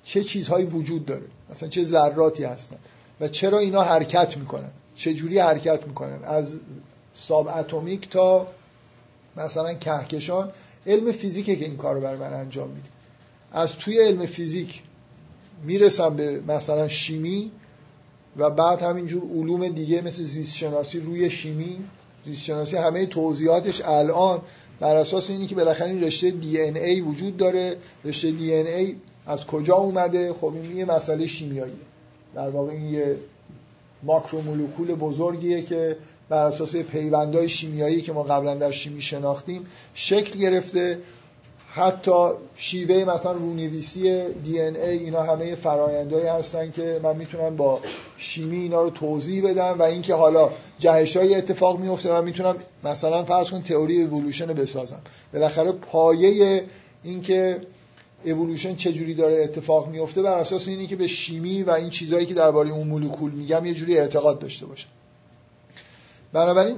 چه 0.03 0.23
چیزهایی 0.23 0.65
وجود 0.65 1.05
داره؟ 1.05 1.25
مثلا 1.51 1.69
چه 1.69 1.83
ذراتی 1.83 2.43
هستن؟ 2.43 2.77
و 3.21 3.27
چرا 3.27 3.59
اینا 3.59 3.83
حرکت 3.83 4.37
می‌کنن؟ 4.37 4.71
چه 4.95 5.13
جوری 5.13 5.39
حرکت 5.39 5.87
می‌کنن؟ 5.87 6.23
از 6.23 6.59
ساب 7.13 7.47
اتمیک 7.47 8.09
تا 8.09 8.47
مثلا 9.37 9.73
کهکشان. 9.73 10.51
علم 10.87 11.11
فیزیکه 11.11 11.55
که 11.55 11.65
این 11.65 11.77
کار 11.77 11.95
رو 11.95 12.01
بر 12.01 12.15
من 12.15 12.33
انجام 12.33 12.69
میده. 12.69 12.89
از 13.51 13.75
توی 13.75 13.99
علم 13.99 14.25
فیزیک 14.25 14.81
می‌رسم 15.65 16.15
به 16.15 16.41
مثلا 16.47 16.87
شیمی 16.87 17.51
و 18.37 18.49
بعد 18.49 18.81
همینجور 18.81 19.23
علوم 19.23 19.67
دیگه 19.67 20.01
مثل 20.01 20.23
زیست 20.23 20.55
شناسی 20.55 20.99
روی 20.99 21.29
شیمی 21.29 21.77
زیست 22.25 22.41
شناسی 22.41 22.77
همه 22.77 23.05
توضیحاتش 23.05 23.81
الان 23.85 24.41
بر 24.79 24.95
اساس 24.95 25.29
اینی 25.29 25.47
که 25.47 25.55
بالاخره 25.55 25.89
این 25.89 26.03
رشته 26.03 26.31
دی 26.31 26.61
ان 26.61 26.77
ای 26.77 27.01
وجود 27.01 27.37
داره. 27.37 27.77
رشته 28.05 28.31
دی 28.31 28.55
ان 28.55 28.67
ای 28.67 28.95
از 29.27 29.45
کجا 29.45 29.75
اومده؟ 29.75 30.33
خب 30.33 30.53
این 30.53 30.77
یه 30.77 30.85
مسئله 30.85 31.27
شیمیاییه. 31.27 31.75
در 32.35 32.49
واقع 32.49 32.71
این 32.71 32.93
یه 32.93 33.15
ماکرومولکول 34.03 34.95
بزرگیه 34.95 35.61
که 35.61 35.97
بر 36.31 36.45
اساس 36.45 36.75
پیوندهای 36.75 37.49
شیمیایی 37.49 38.01
که 38.01 38.13
ما 38.13 38.23
قبلا 38.23 38.55
در 38.55 38.71
شیمی 38.71 39.01
شناختیم 39.01 39.65
شکل 39.93 40.39
گرفته. 40.39 40.97
حتی 41.73 42.29
شیوه 42.55 43.13
مثلا 43.13 43.31
رونویسی 43.31 44.23
دی 44.43 44.61
ان 44.61 44.75
ای 44.75 44.97
اینا 44.97 45.23
همه 45.23 45.55
فرایندهایی 45.55 46.25
هستن 46.27 46.71
که 46.71 46.99
من 47.03 47.15
می‌تونم 47.15 47.55
با 47.55 47.79
شیمی 48.17 48.57
اینا 48.57 48.81
رو 48.81 48.89
توضیح 48.89 49.49
بدم 49.49 49.79
و 49.79 49.81
اینکه 49.81 50.13
حالا 50.13 50.49
جهش 50.79 51.17
های 51.17 51.35
اتفاق 51.35 51.79
میفته 51.79 52.13
و 52.13 52.21
می‌تونم 52.21 52.55
مثلا 52.83 53.23
فرض 53.23 53.49
کن 53.49 53.61
تئوری 53.61 54.01
اِوولوشن 54.01 54.45
بسازم. 54.45 55.01
بالاخره 55.33 55.71
پایه 55.71 56.63
اینکه 57.03 57.61
اِوولوشن 58.23 58.75
چجوری 58.75 59.13
داره 59.13 59.43
اتفاق 59.43 59.87
میفته 59.87 60.21
بر 60.21 60.37
اساس 60.37 60.67
اینی 60.67 60.87
که 60.87 60.95
به 60.95 61.07
شیمی 61.07 61.63
و 61.63 61.71
این 61.71 61.89
چیزهایی 61.89 62.25
که 62.25 62.33
درباره 62.33 62.69
اون 62.69 62.87
مولکول 62.87 63.31
میگم 63.31 63.65
یه 63.65 63.73
جوری 63.73 63.97
اعتقاد 63.97 64.39
داشته 64.39 64.65
باشم 64.65 64.87
بنابراین 66.33 66.77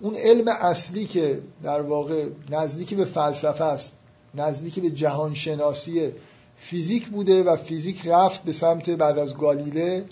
اون 0.00 0.14
علم 0.14 0.48
اصلی 0.48 1.06
که 1.06 1.40
در 1.62 1.80
واقع 1.80 2.26
نزدیکی 2.50 2.94
به 2.94 3.04
فلسفه 3.04 3.64
است 3.64 3.92
نزدیکی 4.34 4.80
به 4.80 4.90
جهان 4.90 5.34
شناسی 5.34 6.12
فیزیک 6.58 7.08
بوده 7.08 7.42
و 7.42 7.56
فیزیک 7.56 8.06
رفت 8.06 8.42
به 8.42 8.52
سمت 8.52 8.90
بعد 8.90 9.18
از 9.18 9.36
گالیله 9.36 10.04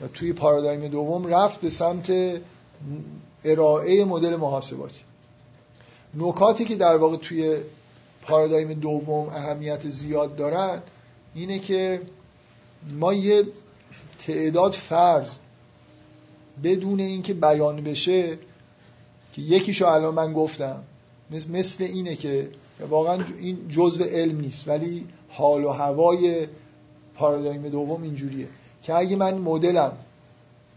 و 0.00 0.08
توی 0.08 0.32
پارادایم 0.32 0.88
دوم 0.88 1.26
رفت 1.26 1.60
به 1.60 1.70
سمت 1.70 2.12
ارائه 3.44 4.04
مدل 4.04 4.36
محاسباتی. 4.36 5.00
نکاتی 6.14 6.64
که 6.64 6.76
در 6.76 6.96
واقع 6.96 7.16
توی 7.16 7.56
پارادایم 8.22 8.72
دوم 8.72 9.28
اهمیت 9.28 9.88
زیاد 9.88 10.36
دارن 10.36 10.82
اینه 11.34 11.58
که 11.58 12.00
ما 12.90 13.14
یه 13.14 13.44
تعداد 14.26 14.72
فرض 14.72 15.30
بدون 16.62 17.00
اینکه 17.00 17.34
بیان 17.34 17.84
بشه 17.84 18.38
که 19.32 19.42
یکیشو 19.42 19.86
الان 19.86 20.14
من 20.14 20.32
گفتم 20.32 20.82
مثل 21.30 21.84
اینه 21.84 22.16
که 22.16 22.50
واقعا 22.88 23.24
این 23.40 23.68
جزء 23.68 24.04
علم 24.04 24.40
نیست 24.40 24.68
ولی 24.68 25.06
حال 25.28 25.64
و 25.64 25.68
هوای 25.68 26.46
پارادایم 27.14 27.68
دوم 27.68 28.02
اینجوریه. 28.02 28.48
که 28.82 28.94
اگه 28.94 29.16
من 29.16 29.38
مدلم 29.38 29.92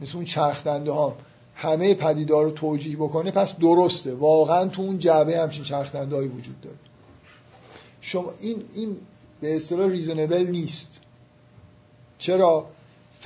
مثل 0.02 0.16
اون 0.16 0.26
چرخدنده 0.26 0.92
ها 0.92 1.16
همه 1.56 1.94
پدیدار 1.94 2.46
رو 2.46 2.52
توجیه 2.52 2.96
بکنه 2.96 3.32
پس 3.32 3.54
درسته. 3.56 4.14
واقعا 4.14 4.66
تو 4.66 4.82
اون 4.82 5.00
جعبه 5.00 5.40
همچین 5.40 5.64
چرخدنده 5.64 6.18
وجود 6.18 6.62
داره. 6.62 6.76
شما 8.02 8.34
این 8.40 8.64
این 8.74 8.98
به 9.42 9.56
اصطلاح 9.56 9.90
ریزنبل 9.90 10.48
نیست. 10.48 11.00
چرا؟ 12.18 12.66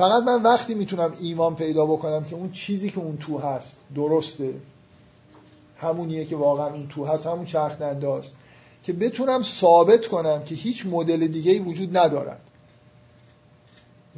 فقط 0.02 0.24
من 0.24 0.44
وقتی 0.44 0.74
می‌تونم 0.74 1.14
ایمان 1.22 1.56
پیدا 1.56 1.86
بکنم 1.86 2.24
که 2.24 2.36
اون 2.36 2.52
چیزی 2.52 2.90
که 2.90 3.00
اون 3.00 3.18
تو 3.18 3.38
هست 3.38 3.78
درسته 3.96 4.54
همونیه 5.78 6.26
که 6.26 6.36
واقعا 6.36 6.68
اون 6.68 6.88
تو 6.88 7.06
هست 7.06 7.28
همون 7.28 7.46
چرخ 7.46 7.82
است 7.82 8.36
که 8.84 8.94
بتونم 8.94 9.44
ثابت 9.44 10.08
کنم 10.08 10.44
که 10.44 10.56
هیچ 10.56 10.86
مدل 10.86 11.28
دیگه 11.28 11.60
وجود 11.60 11.98
ندارد. 11.98 12.40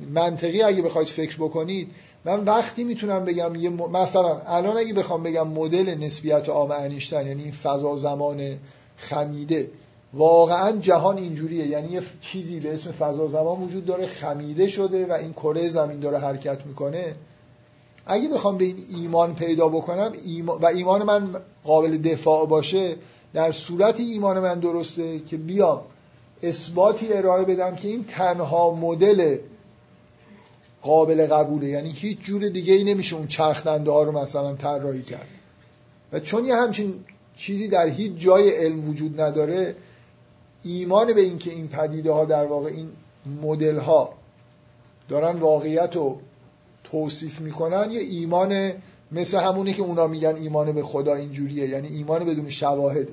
منطقی 0.10 0.62
اگه 0.62 0.82
بخواید 0.82 1.08
فکر 1.08 1.36
بکنید 1.36 1.92
من 2.26 2.44
وقتی 2.44 2.84
می‌تونم 2.84 3.26
بگم 3.26 3.56
یه 3.56 3.70
مثلا 3.70 4.40
الان 4.40 4.78
اگه 4.78 4.94
بخوام 4.94 5.24
بگم 5.24 5.48
مدل 5.48 5.96
نسبیت 6.00 6.50
عام 6.50 6.72
انیشتین 6.72 7.28
یعنی 7.28 7.44
این 7.44 7.52
فضا 7.52 7.98
زمان 7.98 8.58
خمیده 8.98 9.72
واقعا 10.14 10.72
جهان 10.72 11.18
اینجوریه. 11.18 11.68
یعنی 11.68 11.92
یه 11.92 12.02
چیزی 12.22 12.60
به 12.60 12.74
اسم 12.74 12.92
فضا 12.92 13.28
زمان 13.28 13.62
وجود 13.62 13.86
داره 13.86 14.08
خمیده 14.08 14.68
شده 14.68 15.06
و 15.06 15.12
این 15.12 15.34
کره 15.34 15.70
زمین 15.70 16.00
داره 16.00 16.18
حرکت 16.18 16.66
می‌کنه. 16.66 17.16
اگه 18.06 18.30
بخوام 18.30 18.58
به 18.58 18.66
این 18.66 18.78
ایمان 18.98 19.36
پیدا 19.36 19.70
بکنم 19.70 20.14
و 20.62 20.66
ایمان 20.66 21.04
من 21.04 21.30
قابل 21.64 21.98
دفاع 21.98 22.48
باشه 22.48 22.96
در 23.34 23.52
صورت 23.52 24.00
ایمان 24.00 24.40
من 24.40 24.60
درسته 24.60 25.20
که 25.20 25.38
بیام 25.38 25.82
اثباتی 26.44 27.14
ارائه 27.14 27.44
بدم 27.46 27.76
که 27.76 27.88
این 27.88 28.04
تنها 28.04 28.72
مدل 28.72 29.38
قابل 30.82 31.28
قبوله. 31.28 31.68
یعنی 31.68 31.92
هیچ 31.92 32.20
جور 32.20 32.50
دیگه 32.50 32.74
ای 32.74 32.84
نمیشه 32.84 33.16
اون 33.16 33.28
چرخدنده 33.28 33.92
ها 33.92 34.04
رو 34.04 34.12
مثلا 34.12 34.54
طراحی 34.54 35.02
کرد. 35.02 35.28
و 36.14 36.20
چون 36.20 36.46
یه 36.46 36.56
همچین 36.56 36.94
چیزی 37.36 37.68
در 37.68 37.88
هیچ 37.88 38.12
جای 38.18 38.50
علم 38.50 38.90
وجود 38.90 39.22
نداره 39.22 39.76
ایمان 40.64 41.14
به 41.14 41.22
اینکه 41.22 41.52
این 41.52 41.68
پدیده 41.68 42.12
ها 42.12 42.26
در 42.26 42.46
واقع 42.46 42.70
این 42.70 42.90
مدل 43.42 43.78
ها 43.78 44.14
دارن 45.10 45.40
واقعیت 45.40 45.96
رو 45.96 46.20
توصیف 46.84 47.42
می‌کنن 47.42 47.92
یه 47.92 48.00
ایمان 48.00 48.74
مثل 49.12 49.40
همونی 49.40 49.74
که 49.74 49.82
اونا 49.82 50.08
میگن 50.08 50.36
ایمان 50.36 50.72
به 50.72 50.84
خدا 50.84 51.16
اینجوریه 51.16 51.68
یعنی 51.68 51.88
ایمان 51.88 52.26
بدون 52.26 52.50
شواهد. 52.50 53.08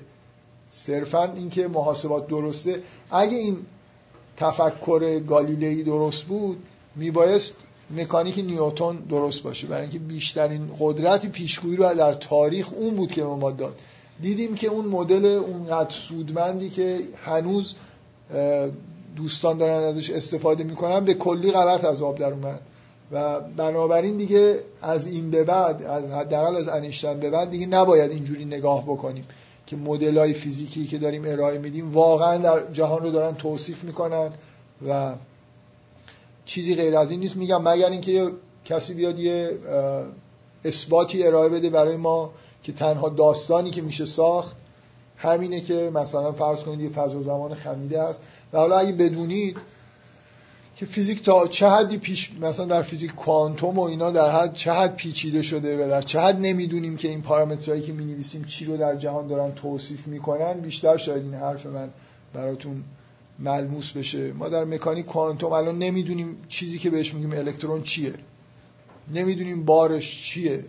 صرفا 0.70 1.32
اینکه 1.32 1.68
محاسبات 1.68 2.28
درسته. 2.28 2.82
اگه 3.10 3.36
این 3.36 3.56
تفکر 4.36 5.18
گالیلئی 5.18 5.82
درست 5.82 6.22
بود 6.22 6.62
میبایست 6.96 7.54
مکانیک 7.96 8.38
نیوتون 8.38 8.96
درست 8.96 9.42
باشه. 9.42 9.66
برای 9.66 9.82
اینکه 9.82 9.98
بیشترین 9.98 10.70
قدرتی 10.78 11.28
پیشگویی 11.28 11.76
رو 11.76 11.94
در 11.94 12.12
تاریخ 12.12 12.72
اون 12.72 12.96
بود 12.96 13.12
که 13.12 13.24
ما 13.24 13.50
داد. 13.50 13.78
دیدیم 14.22 14.54
که 14.54 14.66
اون 14.66 14.84
مدل 14.84 15.24
اونقدر 15.24 15.90
سودمندی 15.90 16.70
که 16.70 16.98
هنوز 17.24 17.74
دوستان 19.16 19.58
دارن 19.58 19.84
ازش 19.84 20.10
استفاده 20.10 20.64
می‌کنن 20.64 21.04
به 21.04 21.14
کلی 21.14 21.52
غلط 21.52 21.84
از 21.84 22.02
آب 22.02 22.18
در 22.18 22.32
اومد. 22.32 22.60
و 23.12 23.40
بنابراین 23.40 24.16
دیگه 24.16 24.60
از 24.82 25.06
این 25.06 25.30
به 25.30 25.44
بعد 25.44 25.82
از 25.82 26.04
حداقل 26.04 26.56
از 26.56 26.68
انیشتن 26.68 27.20
به 27.20 27.30
بعد 27.30 27.50
دیگه 27.50 27.66
نباید 27.66 28.10
اینجوری 28.10 28.44
نگاه 28.44 28.84
بکنیم 28.84 29.24
که 29.66 29.76
مدل 29.76 30.18
های 30.18 30.34
فیزیکی 30.34 30.86
که 30.86 30.98
داریم 30.98 31.22
ارائه 31.26 31.58
میدیم 31.58 31.92
واقعا 31.92 32.36
در 32.36 32.72
جهان 32.72 33.02
رو 33.02 33.10
دارن 33.10 33.34
توصیف 33.34 33.84
می‌کنن 33.84 34.30
و 34.88 35.12
چیزی 36.44 36.74
غیر 36.74 36.96
از 36.96 37.10
این 37.10 37.20
نیست. 37.20 37.36
میگم 37.36 37.62
مگر 37.62 37.90
اینکه 37.90 38.30
کسی 38.64 38.94
بیاد 38.94 39.18
یه 39.18 39.58
اثباتی 40.64 41.26
ارائه 41.26 41.48
بده 41.48 41.70
برای 41.70 41.96
ما 41.96 42.32
که 42.62 42.72
تنها 42.72 43.08
داستانی 43.08 43.70
که 43.70 43.82
میشه 43.82 44.04
ساخت 44.04 44.56
همینه 45.16 45.60
که 45.60 45.90
مثلا 45.94 46.32
فرض 46.32 46.60
کنید 46.60 46.80
یه 46.80 46.88
فضا 46.88 47.22
زمان 47.22 47.54
خمیده 47.54 48.02
است. 48.02 48.20
و 48.52 48.58
حالا 48.58 48.78
اگه 48.78 48.92
بدونید 48.92 49.56
که 50.76 50.86
فیزیک 50.86 51.22
تا 51.22 51.46
چه 51.46 51.68
حدی 51.68 51.98
پیش 51.98 52.32
مثلا 52.40 52.66
در 52.66 52.82
فیزیک 52.82 53.14
کوانتوم 53.14 53.78
و 53.78 53.82
اینا 53.82 54.10
در 54.10 54.30
حد 54.30 54.52
چه 54.52 54.72
حد 54.72 54.96
پیچیده 54.96 55.42
شده 55.42 55.86
و 55.86 55.88
در 55.88 56.02
چه 56.02 56.20
حد 56.20 56.40
نمی‌دونیم 56.40 56.96
که 56.96 57.08
این 57.08 57.22
پارامترهایی 57.22 57.82
که 57.82 57.92
می‌نویسیم 57.92 58.44
چی 58.44 58.64
رو 58.64 58.76
در 58.76 58.96
جهان 58.96 59.26
دارن 59.26 59.52
توصیف 59.54 60.06
می‌کنن 60.06 60.52
بیشتر 60.52 60.96
شاید 60.96 61.22
این 61.22 61.34
حرف 61.34 61.66
من 61.66 61.90
براتون 62.34 62.84
ملموس 63.38 63.92
بشه. 63.92 64.32
ما 64.32 64.48
در 64.48 64.64
مکانیک 64.64 65.06
کوانتوم 65.06 65.52
الان 65.52 65.78
نمی‌دونیم 65.78 66.36
چیزی 66.48 66.78
که 66.78 66.90
بهش 66.90 67.14
میگیم 67.14 67.32
الکترون 67.32 67.82
چیه. 67.82 68.14
نمی‌دونیم 69.14 69.64
بارش 69.64 70.22
چیه. 70.22 70.64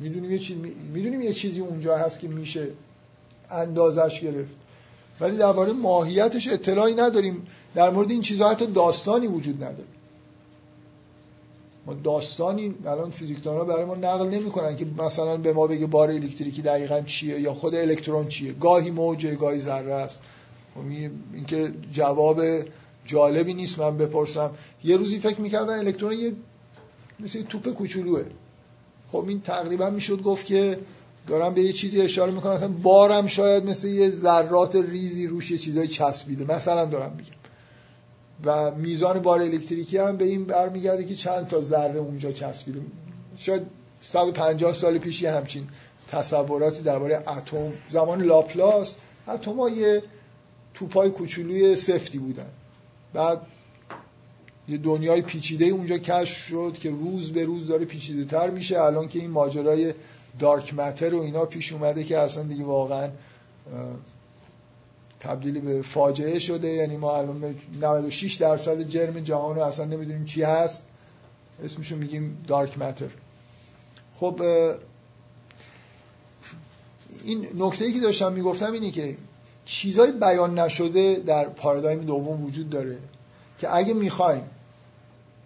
می‌دونیم 0.00 0.30
یه 0.30 0.56
می‌دونیم 0.92 1.22
یه 1.22 1.32
چیزی 1.32 1.60
اونجا 1.60 1.96
هست 1.96 2.20
که 2.20 2.28
میشه 2.28 2.68
اندازش 3.50 4.20
گرفت. 4.20 4.56
ولی 5.20 5.36
درباره 5.36 5.72
ماهیتش 5.72 6.48
اطلاعی 6.48 6.94
نداریم. 6.94 7.46
در 7.74 7.90
مورد 7.90 8.10
این 8.10 8.20
چیزها 8.20 8.50
حتی 8.50 8.66
داستانی 8.66 9.26
وجود 9.26 9.64
نداره. 9.64 9.88
ما 11.86 11.94
داستانی 11.94 12.74
الان 12.86 13.10
فیزیکدان 13.10 13.56
ها 13.56 13.64
برای 13.64 13.84
ما 13.84 13.94
نقل 13.94 14.28
نمی‌کنن 14.28 14.76
که 14.76 14.86
مثلا 14.98 15.36
به 15.36 15.52
ما 15.52 15.66
بگه 15.66 15.86
بار 15.86 16.10
الکتریکی 16.10 16.62
دقیقا 16.62 17.00
چیه 17.00 17.40
یا 17.40 17.54
خود 17.54 17.74
الکترون 17.74 18.28
چیه. 18.28 18.52
گاهی 18.52 18.90
موجه 18.90 19.34
گاهی 19.34 19.60
ذره 19.60 19.94
است. 19.94 20.20
خب 20.74 20.80
اینکه 21.34 21.72
جواب 21.92 22.42
جالبی 23.04 23.54
نیست 23.54 23.78
من 23.78 23.98
بپرسم. 23.98 24.50
یه 24.84 24.96
روزی 24.96 25.18
فکر 25.18 25.40
می‌کردن 25.40 25.78
الکترون 25.78 26.12
یه 26.12 26.32
مثل 27.20 27.42
توپ 27.42 27.68
کوچولوه. 27.68 28.24
خب 29.12 29.24
این 29.28 29.40
تقریبا 29.40 29.90
می‌شد 29.90 30.22
گفت 30.22 30.46
که 30.46 30.78
دارم 31.26 31.54
به 31.54 31.62
یه 31.62 31.72
چیزی 31.72 32.00
اشاره 32.00 32.32
می‌کنم. 32.32 32.52
مثلا 32.52 32.68
بارم 32.68 33.26
شاید 33.26 33.66
مثل 33.70 33.88
یه 33.88 34.10
ذرات 34.10 34.76
ریزی 34.76 35.26
روش 35.26 35.50
یه 35.50 35.58
چیزای 35.58 35.88
چسبیده. 35.88 36.54
مثلا 36.54 36.84
دارم 36.84 37.14
میگم. 37.16 37.40
و 38.44 38.74
میزان 38.74 39.18
بار 39.18 39.40
الکتریکی 39.40 39.98
هم 39.98 40.16
به 40.16 40.24
این 40.24 40.44
برمیگرده 40.44 41.04
که 41.04 41.14
چند 41.14 41.48
تا 41.48 41.60
ذره 41.60 42.00
اونجا 42.00 42.32
چسبیده. 42.32 42.80
شاید 43.36 43.62
150 44.00 44.72
سال 44.72 44.98
پیش 44.98 45.22
یه 45.22 45.32
همچین 45.32 45.68
تصوراتی 46.08 46.82
درباره 46.82 47.16
اتم 47.30 47.72
زمان 47.88 48.22
لاپلاس 48.22 48.96
اتم 49.28 49.58
یه 49.76 50.02
توپای 50.74 51.10
کوچولوی 51.10 51.76
سفتی 51.76 52.18
بودن. 52.18 52.50
بعد 53.14 53.40
یه 54.70 54.76
دنیای 54.76 55.22
پیچیده 55.22 55.64
اونجا 55.64 55.98
کشف 55.98 56.36
شد 56.36 56.76
که 56.80 56.90
روز 56.90 57.32
به 57.32 57.44
روز 57.44 57.66
داره 57.66 57.84
پیچیده 57.84 58.24
تر 58.24 58.50
میشه. 58.50 58.80
الان 58.80 59.08
که 59.08 59.18
این 59.18 59.30
ماجرای 59.30 59.94
دارک 60.38 60.74
متر 60.74 61.14
و 61.14 61.22
اینا 61.22 61.44
پیش 61.44 61.72
اومده 61.72 62.04
که 62.04 62.18
اصلا 62.18 62.42
دیگه 62.42 62.64
واقعا 62.64 63.08
تبدیل 65.20 65.60
به 65.60 65.82
فاجعه 65.82 66.38
شده. 66.38 66.68
یعنی 66.68 66.96
ما 66.96 67.16
الان 67.16 67.54
96 67.80 68.34
درصد 68.34 68.82
جرم 68.82 69.20
جهان 69.20 69.56
رو 69.56 69.62
اصلا 69.62 69.84
نمی‌دونیم 69.84 70.24
چی 70.24 70.42
هست. 70.42 70.82
اسمشو 71.64 71.96
میگیم 71.96 72.44
دارک 72.46 72.78
متر. 72.78 73.08
خب 74.16 74.42
این 77.24 77.46
نکته 77.58 77.84
ای 77.84 77.92
که 77.92 78.00
داشتم 78.00 78.32
می‌گفتم 78.32 78.72
اینه 78.72 78.90
که 78.90 79.16
چیزای 79.64 80.12
بیان 80.12 80.58
نشده 80.58 81.14
در 81.14 81.48
پارادایم 81.48 82.00
دوم 82.00 82.44
وجود 82.44 82.70
داره 82.70 82.98
که 83.58 83.76
اگه 83.76 83.94
می‌خوایم 83.94 84.42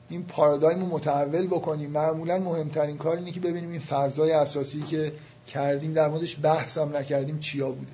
این 0.09 0.25
پارادایم 0.25 0.81
رو 0.81 0.87
متحول 0.87 1.47
بکنیم. 1.47 1.91
معمولا 1.91 2.39
مهمترین 2.39 2.97
کار 2.97 3.17
اینه 3.17 3.31
که 3.31 3.41
ببینیم 3.41 3.71
این 3.71 3.81
فرضای 3.81 4.33
اساسی 4.33 4.83
که 4.83 5.13
کردیم 5.47 5.93
در 5.93 6.09
موردش 6.09 6.37
بحث 6.43 6.79
هم 6.79 6.97
نکردیم 6.97 7.39
چیا 7.39 7.71
بوده. 7.71 7.93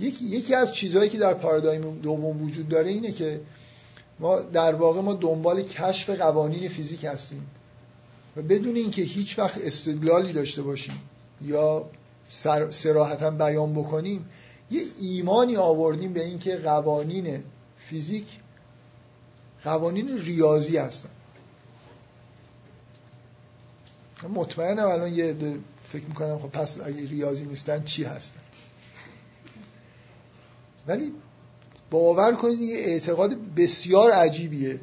یکی, 0.00 0.24
یکی 0.24 0.54
از 0.54 0.72
چیزهایی 0.72 1.10
که 1.10 1.18
در 1.18 1.34
پارادایم 1.34 2.00
دوم 2.00 2.42
وجود 2.42 2.68
داره 2.68 2.90
اینه 2.90 3.12
که 3.12 3.40
ما 4.20 4.40
در 4.40 4.74
واقع 4.74 5.00
ما 5.00 5.14
دنبال 5.14 5.62
کشف 5.62 6.10
قوانین 6.10 6.68
فیزیک 6.68 7.04
هستیم. 7.04 7.46
و 8.36 8.42
بدون 8.42 8.76
اینکه 8.76 9.02
هیچ 9.02 9.38
وقت 9.38 9.58
استدلالی 9.58 10.32
داشته 10.32 10.62
باشیم 10.62 11.02
یا 11.40 11.84
سراحتا 12.70 13.30
بیان 13.30 13.74
بکنیم 13.74 14.28
یه 14.70 14.82
ایمانی 15.00 15.56
آوردیم 15.56 16.12
به 16.12 16.24
اینکه 16.24 16.56
قوانین 16.56 17.44
فیزیک 17.78 18.26
قوانین 19.64 20.18
ریاضی 20.18 20.76
هستن. 20.76 21.08
مطمئنم 24.28 24.88
الان 24.88 25.14
یه 25.14 25.36
فکر 25.92 26.04
می‌کنم 26.04 26.38
خب 26.38 26.48
پس 26.48 26.80
اگه 26.80 27.06
ریاضی 27.06 27.44
نیستن 27.44 27.84
چی 27.84 28.04
هستن؟ 28.04 28.40
ولی 30.86 31.12
باور 31.90 32.34
کنید 32.34 32.60
یه 32.60 32.78
اعتقاد 32.78 33.36
بسیار 33.56 34.10
عجیبیه 34.10 34.80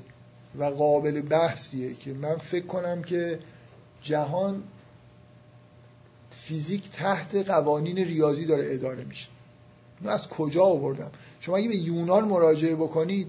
و 0.59 0.63
قابل 0.63 1.21
بحثیه 1.21 1.93
که 1.93 2.13
من 2.13 2.37
فکر 2.37 2.65
کنم 2.65 3.03
که 3.03 3.39
جهان 4.01 4.63
فیزیک 6.31 6.89
تحت 6.89 7.35
قوانین 7.35 7.97
ریاضی 7.97 8.45
داره 8.45 8.73
اداره 8.73 9.03
میشه. 9.03 9.27
اینو 9.99 10.13
از 10.13 10.27
کجا 10.27 10.63
آوردم؟ 10.63 11.11
شما 11.39 11.57
اگه 11.57 11.67
به 11.67 11.75
یونان 11.75 12.25
مراجعه 12.25 12.75
بکنید 12.75 13.27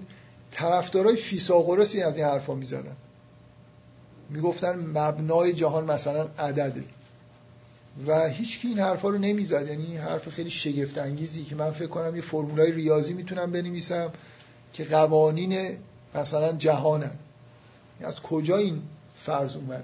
طرفدارای 0.51 1.15
فیثاغورسی 1.15 2.01
از 2.01 2.17
این 2.17 2.25
حرفا 2.25 2.55
می‌زدن. 2.55 2.95
می‌گفتن 4.31 4.75
مبنای 4.75 5.53
جهان 5.53 5.91
مثلا 5.91 6.27
عدده 6.37 6.83
و 8.07 8.29
هیچ 8.29 8.59
کی 8.59 8.67
این 8.67 8.79
حرفا 8.79 9.09
رو 9.09 9.17
نمی‌زد. 9.17 9.67
یعنی 9.67 9.85
این 9.85 9.97
حرف 9.97 10.29
خیلی 10.29 10.49
شگفت 10.49 10.97
انگیزی 10.97 11.43
که 11.43 11.55
من 11.55 11.71
فکر 11.71 11.87
کنم 11.87 12.15
یه 12.15 12.21
فرمولای 12.21 12.71
ریاضی 12.71 13.13
می‌تونم 13.13 13.51
بنویسم 13.51 14.11
که 14.73 14.83
قوانین 14.83 15.77
مثلا 16.15 16.51
جهانن. 16.51 17.11
از 18.01 18.19
کجا 18.19 18.57
این 18.57 18.81
فرض 19.15 19.55
اومده؟ 19.55 19.83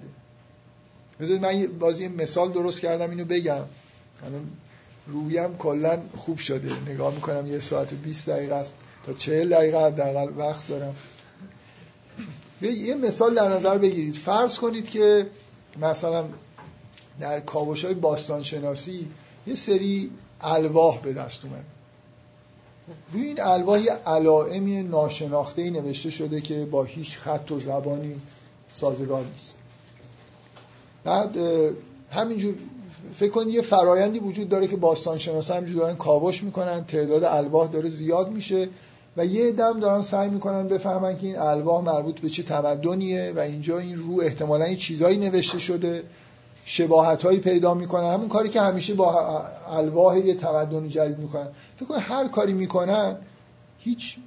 بذارید 1.19 1.41
من 1.41 1.79
بازی 1.79 2.07
مثال 2.07 2.51
درست 2.51 2.79
کردم 2.79 3.09
اینو 3.09 3.25
بگم. 3.25 3.63
الان 4.25 4.47
رویم 5.07 5.57
کلا 5.57 5.99
خوب 6.17 6.37
شده. 6.37 6.91
نگاه 6.91 7.13
می‌کنم 7.13 7.47
یه 7.47 7.59
ساعت 7.59 7.93
20 7.93 8.29
دقیقه 8.29 8.55
است 8.55 8.75
تا 9.05 9.13
40 9.13 9.49
دقیقه 9.49 9.85
حداقل 9.85 10.37
وقت 10.37 10.67
دارم. 10.67 10.95
یه 12.61 12.95
مثال 12.95 13.35
در 13.35 13.49
نظر 13.49 13.77
بگیرید. 13.77 14.15
فرض 14.15 14.59
کنید 14.59 14.89
که 14.89 15.27
مثلا 15.81 16.25
در 17.19 17.39
کاوش 17.39 17.85
های 17.85 17.93
باستان 17.93 18.43
شناسی 18.43 19.07
یه 19.47 19.55
سری 19.55 20.11
الواح 20.41 21.01
به 21.01 21.13
دست 21.13 21.45
اومد. 21.45 21.65
روی 23.11 23.27
این 23.27 23.41
الواح 23.41 23.81
یه 23.81 23.91
علائمی 23.91 24.83
ناشناخته 24.83 25.69
نوشته 25.69 26.09
شده 26.09 26.41
که 26.41 26.65
با 26.65 26.83
هیچ 26.83 27.17
خط 27.17 27.51
و 27.51 27.59
زبانی 27.59 28.15
سازگار 28.73 29.25
نیست. 29.33 29.57
بعد 31.03 31.37
همینجور 32.11 32.55
فکر 33.15 33.31
کنید 33.31 33.53
یه 33.53 33.61
فرایندی 33.61 34.19
وجود 34.19 34.49
داره 34.49 34.67
که 34.67 34.77
باستان 34.77 35.17
شناسا 35.17 35.55
همینجور 35.55 35.81
دارن 35.81 35.95
کاوش 35.95 36.43
می‌کنن 36.43 36.85
تعداد 36.85 37.23
الواح 37.23 37.71
داره 37.71 37.89
زیاد 37.89 38.29
میشه. 38.29 38.69
و 39.17 39.25
یه 39.25 39.51
دم 39.51 39.79
دارن 39.79 40.01
سعی 40.01 40.29
می‌کنن 40.29 40.67
بفهمن 40.67 41.17
که 41.17 41.27
این 41.27 41.39
الواح 41.39 41.83
مربوط 41.83 42.19
به 42.19 42.29
چه 42.29 42.43
تمدنیه 42.43 43.33
و 43.35 43.39
اینجا 43.39 43.79
این 43.79 43.97
رو 43.97 44.21
احتمالا 44.21 44.73
چیزایی 44.73 45.17
نوشته 45.17 45.59
شده 45.59 46.03
شباهت 46.65 47.23
هایی 47.23 47.39
پیدا 47.39 47.73
می‌کنن. 47.73 48.13
همون 48.13 48.27
کاری 48.27 48.49
که 48.49 48.61
همیشه 48.61 48.93
با 48.93 49.45
الواح 49.67 50.17
یه 50.19 50.33
تمدن 50.33 50.89
جدید 50.89 51.17
می‌کنن. 51.19 51.47
فکر 51.75 51.85
کنید 51.85 52.01
هر 52.01 52.27
کاری 52.27 52.53
می‌کنن 52.53 53.15
هیچ 53.79 54.17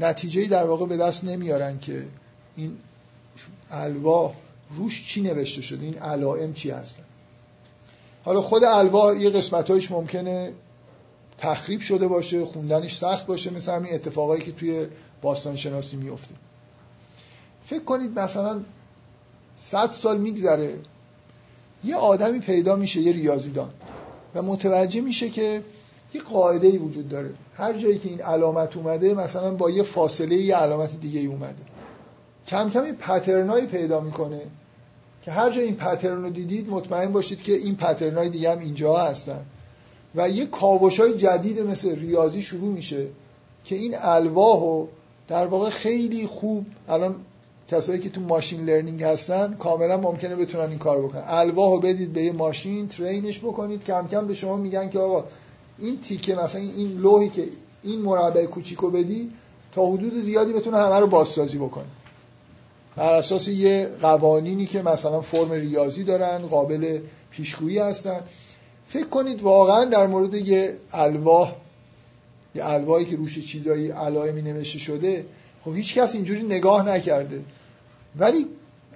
نتیجه 0.00 0.46
در 0.46 0.66
واقع 0.66 0.86
به 0.86 0.96
دست 0.96 1.24
نمیارن 1.24 1.78
که 1.78 2.02
این 2.56 2.78
الواح 3.70 4.32
روش 4.76 5.06
چی 5.08 5.20
نوشته 5.20 5.62
شده 5.62 5.84
این 5.84 5.98
علائم 5.98 6.52
چی 6.52 6.70
هستن. 6.70 7.02
حالا 8.24 8.40
خود 8.40 8.64
الواح 8.64 9.16
یه 9.16 9.30
قسمتایش 9.30 9.90
ممکنه 9.90 10.52
تخریب 11.38 11.80
شده 11.80 12.08
باشه 12.08 12.44
خوندنش 12.44 12.96
سخت 12.96 13.26
باشه 13.26 13.50
مثل 13.50 13.72
همین 13.72 13.94
اتفاقایی 13.94 14.42
که 14.42 14.52
توی 14.52 14.86
باستان 15.22 15.56
شناسی 15.56 15.96
میفته 15.96 16.34
فکر 17.64 17.84
کنید 17.84 18.18
مثلا 18.18 18.60
صد 19.56 19.92
سال 19.92 20.18
میگذره 20.18 20.74
یه 21.84 21.96
آدمی 21.96 22.38
پیدا 22.38 22.76
میشه 22.76 23.00
یه 23.00 23.12
ریاضیدان. 23.12 23.70
و 24.34 24.42
متوجه 24.42 25.00
میشه 25.00 25.30
که 25.30 25.62
یه 26.14 26.20
قاعده 26.20 26.66
ای 26.66 26.78
وجود 26.78 27.08
داره. 27.08 27.30
هر 27.54 27.72
جایی 27.72 27.98
که 27.98 28.08
این 28.08 28.20
علامت 28.20 28.76
اومده 28.76 29.14
مثلا 29.14 29.54
با 29.54 29.70
یه 29.70 29.82
فاصله 29.82 30.36
یه 30.36 30.56
علامت 30.56 31.00
دیگه 31.00 31.20
ای 31.20 31.26
اومده. 31.26 31.62
کم 32.46 32.70
کم 32.70 32.82
این 32.82 32.96
پترنایی 32.96 33.66
پیدا 33.66 34.00
می‌کنه 34.00 34.40
که 35.22 35.32
هر 35.32 35.50
جا 35.50 35.62
این 35.62 35.76
پترن 35.76 36.22
رو 36.22 36.30
دیدید 36.30 36.70
مطمئن 36.70 37.12
باشید 37.12 37.42
که 37.42 37.52
این 37.52 37.76
پترنای 37.76 38.28
دیگه 38.28 38.52
هم 38.52 38.58
اینجا 38.58 38.96
هستن. 38.96 39.44
و 40.18 40.28
یه 40.28 40.46
کاوش 40.46 41.00
های 41.00 41.16
جدید 41.16 41.60
مثل 41.60 41.96
ریاضی 42.00 42.42
شروع 42.42 42.72
میشه 42.72 43.06
که 43.64 43.74
این 43.74 43.94
الواح 43.98 44.86
در 45.28 45.46
واقع 45.46 45.70
خیلی 45.70 46.26
خوب 46.26 46.66
الان 46.88 47.14
کسایی 47.68 48.00
که 48.00 48.10
تو 48.10 48.20
ماشین 48.20 48.64
لرنینگ 48.64 49.02
هستن 49.02 49.56
کاملا 49.58 49.96
ممکنه 49.96 50.36
بتونن 50.36 50.68
این 50.68 50.78
کار 50.78 51.02
بکنن. 51.02 51.22
الواح 51.26 51.80
بدید 51.80 52.12
به 52.12 52.22
یه 52.22 52.32
ماشین 52.32 52.88
ترینش 52.88 53.38
بکنید. 53.38 53.84
کم 53.84 54.06
کم 54.06 54.26
به 54.26 54.34
شما 54.34 54.56
میگن 54.56 54.88
که 54.88 54.98
آقا 54.98 55.24
این 55.78 56.00
تیکه 56.00 56.34
مثلا 56.34 56.60
این 56.60 56.98
لوحی 56.98 57.28
که 57.28 57.44
این 57.82 58.00
مربع 58.00 58.44
کوچیکو 58.44 58.90
بدی 58.90 59.30
تا 59.72 59.86
حدود 59.86 60.14
زیادی 60.14 60.52
بتونه 60.52 60.78
همه 60.78 60.98
رو 60.98 61.06
بازسازی 61.06 61.58
بکنه. 61.58 61.84
بر 62.96 63.14
اساس 63.14 63.48
یه 63.48 63.90
قوانینی 64.02 64.66
که 64.66 64.82
مثلا 64.82 65.20
فرم 65.20 65.52
ریاضی 65.52 66.04
دارن 66.04 66.38
قابل 66.38 67.00
پیشگویی 67.30 67.78
هستن. 67.78 68.20
فکر 68.88 69.06
کنید 69.06 69.42
واقعا 69.42 69.84
در 69.84 70.06
مورد 70.06 70.34
یه 70.34 70.76
الواح 70.92 71.52
یه 72.54 72.64
الواحی 72.64 73.04
که 73.04 73.16
روش 73.16 73.46
چیزایی 73.46 73.90
علائمی 73.90 74.42
نوشته 74.42 74.78
شده 74.78 75.26
خب 75.64 75.74
هیچ 75.74 75.94
کس 75.94 76.14
اینجوری 76.14 76.42
نگاه 76.42 76.88
نکرده. 76.88 77.40
ولی 78.18 78.46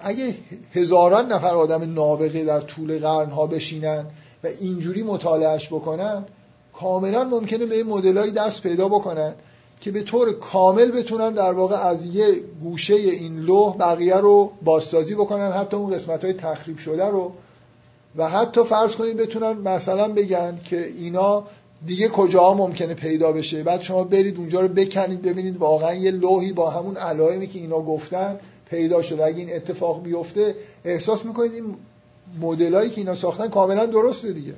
اگه 0.00 0.34
هزاران 0.74 1.32
نفر 1.32 1.54
آدم 1.54 1.94
نابغه 1.94 2.44
در 2.44 2.60
طول 2.60 2.98
قرنها 2.98 3.46
بشینن 3.46 4.06
و 4.44 4.46
اینجوری 4.60 5.02
مطالعهش 5.02 5.66
بکنن 5.66 6.24
کاملا 6.72 7.24
ممکنه 7.24 7.66
به 7.66 7.84
مدلای 7.84 8.30
دست 8.30 8.62
پیدا 8.62 8.88
بکنن 8.88 9.34
که 9.80 9.90
به 9.90 10.02
طور 10.02 10.32
کامل 10.32 10.90
بتونن 10.90 11.30
در 11.30 11.52
واقع 11.52 11.76
از 11.76 12.04
یه 12.04 12.34
گوشه 12.62 12.94
این 12.94 13.38
لوح 13.38 13.76
بقیه 13.76 14.16
رو 14.16 14.52
بازسازی 14.62 15.14
بکنن 15.14 15.52
حتی 15.52 15.76
اون 15.76 15.94
قسمت 15.94 16.24
های 16.24 16.34
تخریب 16.34 16.78
شده 16.78 17.06
رو. 17.06 17.32
و 18.16 18.28
حتی 18.28 18.64
فرض 18.64 18.92
کنید 18.92 19.16
بتونن 19.16 19.52
مثلا 19.52 20.08
بگن 20.08 20.60
که 20.64 20.86
اینا 20.86 21.44
دیگه 21.86 22.08
کجاها 22.08 22.54
ممکنه 22.54 22.94
پیدا 22.94 23.32
بشه. 23.32 23.62
بعد 23.62 23.82
شما 23.82 24.04
برید 24.04 24.38
اونجا 24.38 24.60
رو 24.60 24.68
بکنید 24.68 25.22
ببینید 25.22 25.56
واقعا 25.56 25.94
یه 25.94 26.10
لوحی 26.10 26.52
با 26.52 26.70
همون 26.70 26.96
علائمی 26.96 27.46
که 27.46 27.58
اینا 27.58 27.80
گفتن 27.80 28.38
پیدا 28.70 29.02
شده. 29.02 29.24
اگه 29.24 29.38
این 29.38 29.54
اتفاق 29.54 30.02
بیفته 30.02 30.54
احساس 30.84 31.24
می‌کنید 31.24 31.54
این 31.54 31.76
مدلایی 32.40 32.90
که 32.90 33.00
اینا 33.00 33.14
ساختن 33.14 33.48
کاملا 33.48 33.86
درسته 33.86 34.32
دیگه. 34.32 34.54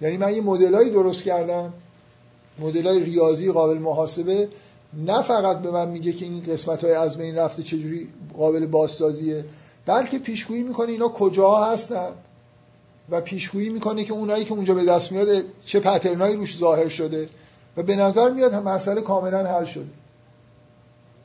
یعنی 0.00 0.16
من 0.16 0.34
یه 0.34 0.40
مدلایی 0.40 0.90
درست 0.90 1.22
کردم. 1.22 1.72
مدلای 2.58 3.00
ریاضی 3.00 3.52
قابل 3.52 3.78
محاسبه. 3.78 4.48
نه 5.06 5.22
فقط 5.22 5.58
به 5.58 5.70
من 5.70 5.88
میگه 5.88 6.12
که 6.12 6.24
این 6.24 6.42
قسمت 6.48 6.84
های 6.84 6.92
از 6.92 7.18
بین 7.18 7.36
رفته 7.36 7.62
چجوری 7.62 8.08
قابل 8.36 8.66
بازسازیه 8.66 9.44
بلکه 9.86 10.18
پیشگویی 10.18 10.62
می‌کنه 10.62 10.92
اینا 10.92 11.08
کجاها 11.08 11.72
هستن. 11.72 12.10
و 13.10 13.20
پیشگویی 13.20 13.68
می‌کنه 13.68 14.04
که 14.04 14.12
اونایی 14.12 14.44
که 14.44 14.52
اونجا 14.52 14.74
به 14.74 14.84
دست 14.84 15.12
میاد 15.12 15.44
چه 15.64 15.80
پترنایی 15.80 16.36
روش 16.36 16.56
ظاهر 16.56 16.88
شده 16.88 17.28
و 17.76 17.82
به 17.82 17.96
نظر 17.96 18.30
میاد 18.30 18.54
مسئله 18.54 19.00
کاملا 19.00 19.46
حل 19.46 19.64
شده. 19.64 19.90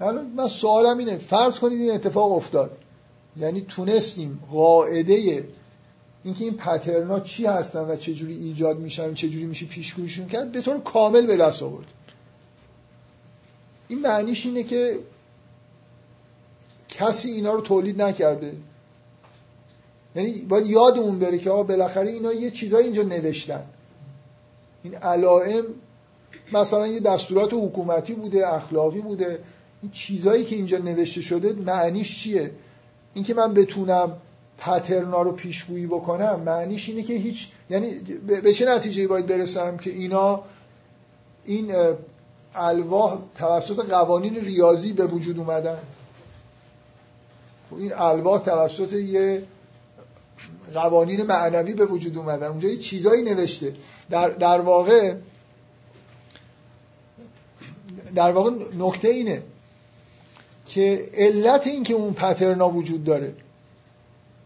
الان 0.01 0.25
من 0.25 0.47
سوالم 0.47 0.97
اینه 0.97 1.17
فرض 1.17 1.59
کنید 1.59 1.81
این 1.81 1.91
اتفاق 1.91 2.31
افتاد. 2.31 2.77
یعنی 3.37 3.61
تونستیم 3.61 4.39
قاعده 4.51 5.47
اینکه 6.23 6.43
این 6.43 6.57
پترنا 6.57 7.19
چی 7.19 7.45
هستن 7.45 7.79
و 7.79 7.95
چجوری 7.95 8.33
ایجاد 8.33 8.79
میشن 8.79 9.09
و 9.09 9.13
چجوری 9.13 9.45
میشه 9.45 9.65
پیشگوییشون 9.65 10.27
کرد 10.27 10.51
به 10.51 10.61
طور 10.61 10.79
کامل 10.79 11.25
به 11.25 11.37
دست 11.37 11.63
آورد. 11.63 11.87
این 13.87 13.99
معنیش 13.99 14.45
اینه 14.45 14.63
که 14.63 14.99
کسی 16.89 17.31
اینا 17.31 17.53
رو 17.53 17.61
تولید 17.61 18.01
نکرده. 18.01 18.53
یعنی 20.15 20.31
باید 20.31 20.65
یادمون 20.65 21.19
بره 21.19 21.37
که 21.37 21.49
آقا 21.49 21.63
بالاخره 21.63 22.11
اینا 22.11 22.33
یه 22.33 22.51
چیزایی 22.51 22.85
اینجا 22.85 23.03
نوشتن. 23.03 23.63
این 24.83 24.95
علائم 24.95 25.63
مثلا 26.53 26.87
یه 26.87 26.99
دستورات 26.99 27.53
حکومتی 27.53 28.13
بوده 28.13 28.53
اخلاقی 28.53 28.99
بوده. 28.99 29.39
این 29.81 29.91
چیزایی 29.91 30.45
که 30.45 30.55
اینجا 30.55 30.77
نوشته 30.77 31.21
شده 31.21 31.53
معنیش 31.53 32.23
چیه؟ 32.23 32.51
اینکه 33.13 33.33
من 33.33 33.53
بتونم 33.53 34.17
پترنا 34.57 35.21
رو 35.21 35.31
پیشگویی 35.31 35.87
بکنم 35.87 36.39
معنیش 36.45 36.89
اینه 36.89 37.03
که 37.03 37.13
هیچ 37.13 37.47
یعنی 37.69 37.93
به 38.43 38.53
چه 38.53 38.65
نتیجه 38.65 39.07
باید 39.07 39.25
برسم 39.25 39.77
که 39.77 39.89
اینا 39.89 40.43
این 41.45 41.71
الواح 42.55 43.17
توسط 43.35 43.89
قوانین 43.89 44.35
ریاضی 44.35 44.93
به 44.93 45.05
وجود 45.05 45.39
اومدن؟ 45.39 45.77
این 47.77 47.93
الواح 47.93 48.41
توسط 48.41 48.93
یه 48.93 49.43
قوانین 50.73 51.23
معنوی 51.23 51.73
به 51.73 51.85
وجود 51.85 52.17
اومدن. 52.17 52.47
اونجا 52.47 52.69
یه 52.69 52.77
چیزایی 52.77 53.21
نوشته. 53.21 53.73
در, 54.09 54.29
در 54.29 54.61
واقع 54.61 55.15
در 58.15 58.31
واقع 58.31 58.51
نکته 58.79 59.07
اینه 59.07 59.43
که 60.65 61.09
علت 61.13 61.67
این 61.67 61.83
که 61.83 61.93
اون 61.93 62.13
پترنا 62.13 62.69
وجود 62.69 63.03
داره. 63.03 63.33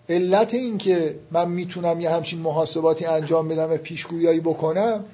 علت 0.10 0.54
این 0.54 0.78
که 0.78 1.20
من 1.32 1.50
می‌تونم 1.50 2.00
یه 2.00 2.10
همچین 2.10 2.40
محاسباتی 2.40 3.06
انجام 3.06 3.48
بدم 3.48 3.72
و 3.72 3.78
پیشگویی 3.78 4.40
بکنم 4.40 5.06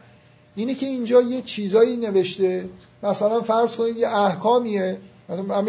اینه 0.55 0.75
که 0.75 0.85
اینجا 0.85 1.21
یه 1.21 1.41
چیزایی 1.41 1.97
نوشته. 1.97 2.69
مثلا 3.03 3.41
فرض 3.41 3.71
کنید 3.71 3.97
یه 3.97 4.07
احکامیه. 4.07 4.97
مثلا 5.29 5.65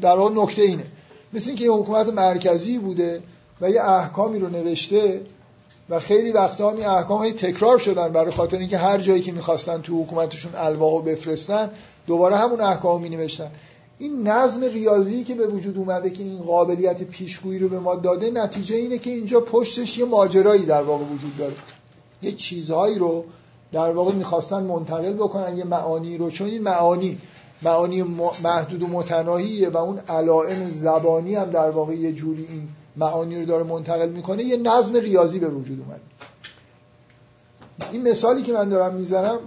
در 0.00 0.16
واقع 0.16 0.42
نکته 0.42 0.62
اینه. 0.62 0.86
مثل 1.32 1.48
اینکه 1.48 1.64
یه 1.64 1.72
حکومت 1.72 2.08
مرکزی 2.08 2.78
بوده. 2.78 3.22
و 3.60 3.70
یه 3.70 3.82
احکامی 3.82 4.38
رو 4.38 4.48
نوشته 4.48 5.20
و 5.90 5.98
خیلی 5.98 6.32
وقتا 6.32 6.70
هم 6.70 6.76
احکام 6.76 7.18
های 7.18 7.32
تکرار 7.32 7.78
شدن 7.78 8.08
برای 8.08 8.30
خاطر 8.30 8.58
اینکه 8.58 8.78
هر 8.78 8.98
جایی 8.98 9.22
که 9.22 9.32
می‌خواستن 9.32 9.82
تو 9.82 10.02
حکومتشون 10.02 10.52
الواحو 10.54 11.02
بفرستن 11.02 11.70
دوباره 12.06 12.36
همون 12.36 12.60
احکام 12.60 13.02
می 13.02 13.08
نوشتن 13.08 13.50
این 13.98 14.28
نظم 14.28 14.64
ریاضی 14.64 15.24
که 15.24 15.34
به 15.34 15.46
وجود 15.46 15.78
اومده 15.78 16.10
که 16.10 16.22
این 16.22 16.38
قابلیت 16.38 17.02
پیشگویی 17.02 17.58
رو 17.58 17.68
به 17.68 17.78
ما 17.78 17.94
داده 17.94 18.30
نتیجه 18.30 18.76
اینه 18.76 18.98
که 18.98 19.10
اینجا 19.10 19.40
پشتش 19.40 19.98
یه 19.98 20.04
ماجرایی 20.04 20.66
در 20.66 20.82
واقع 20.82 21.04
وجود 21.04 21.36
داره. 21.36 21.54
یه 22.22 22.32
چیزهایی 22.32 22.98
رو 22.98 23.24
در 23.72 23.90
واقع 23.90 24.12
می‌خواستن 24.12 24.62
منتقل 24.62 25.12
بکنن 25.12 25.58
یه 25.58 25.64
معانی 25.64 26.18
رو. 26.18 26.30
چون 26.30 26.48
این 26.48 26.62
معانی 26.62 27.18
معانی 27.62 28.02
محدود 28.42 28.82
و 28.82 28.86
متناهیه 28.86 29.68
و 29.68 29.76
اون 29.76 29.98
علائم 29.98 30.70
زبانی 30.70 31.34
هم 31.34 31.50
در 31.50 31.70
واقع 31.70 31.94
یه 31.94 32.12
جوری 32.12 32.46
این 32.50 32.68
معانی 32.98 33.36
رو 33.36 33.44
داره 33.44 33.64
منتقل 33.64 34.08
می‌کنه 34.08 34.44
یه 34.44 34.56
نظم 34.56 34.94
ریاضی 34.94 35.38
به 35.38 35.48
وجود 35.48 35.80
اومده 35.80 36.00
این 37.92 38.10
مثالی 38.10 38.42
که 38.42 38.52
من 38.52 38.68
دارم 38.68 38.94
می‌زنم 38.94 39.38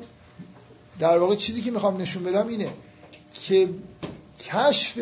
در 1.00 1.18
واقع 1.18 1.36
چیزی 1.36 1.62
که 1.62 1.72
می‌خوام 1.72 2.02
نشون 2.02 2.24
بدم 2.24 2.48
اینه 2.48 2.68
که 3.34 3.70
کشف 4.40 4.98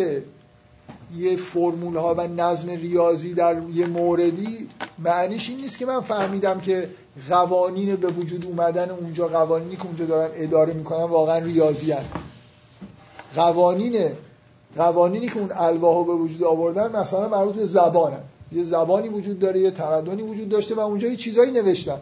یه 1.17 1.35
فرمول 1.35 1.95
ها 1.95 2.15
و 2.15 2.27
نظم 2.27 2.69
ریاضی 2.69 3.33
در 3.33 3.55
یه 3.73 3.87
موردی 3.87 4.67
معنیش 4.99 5.49
این 5.49 5.61
نیست 5.61 5.77
که 5.77 5.85
من 5.85 6.01
فهمیدم 6.01 6.61
که 6.61 6.89
قوانین 7.29 7.95
به 7.95 8.07
وجود 8.07 8.45
اومدن 8.45 8.89
اونجا 8.89 9.27
قوانینی 9.27 9.75
که 9.75 9.85
اونجا 9.85 10.05
دارن 10.05 10.31
اداره 10.33 10.73
می‌کنن 10.73 11.03
واقعا 11.03 11.37
ریاضی 11.37 11.91
هن. 11.91 12.05
قوانین 13.35 14.11
قوانینی 14.77 15.27
که 15.27 15.39
اون 15.39 15.51
الواح 15.51 16.05
به 16.05 16.13
وجود 16.13 16.43
آوردن 16.43 16.99
مثلا 16.99 17.29
مربوط 17.29 17.55
به 17.55 17.65
زبانن 17.65 18.23
یه 18.51 18.63
زبانی 18.63 19.07
وجود 19.07 19.39
داره 19.39 19.59
یه 19.59 19.71
تمدنی 19.71 20.21
وجود 20.21 20.49
داشته 20.49 20.75
و 20.75 20.79
اونجا 20.79 21.07
یه 21.07 21.15
چیزایی 21.15 21.51
نوشتن. 21.51 22.01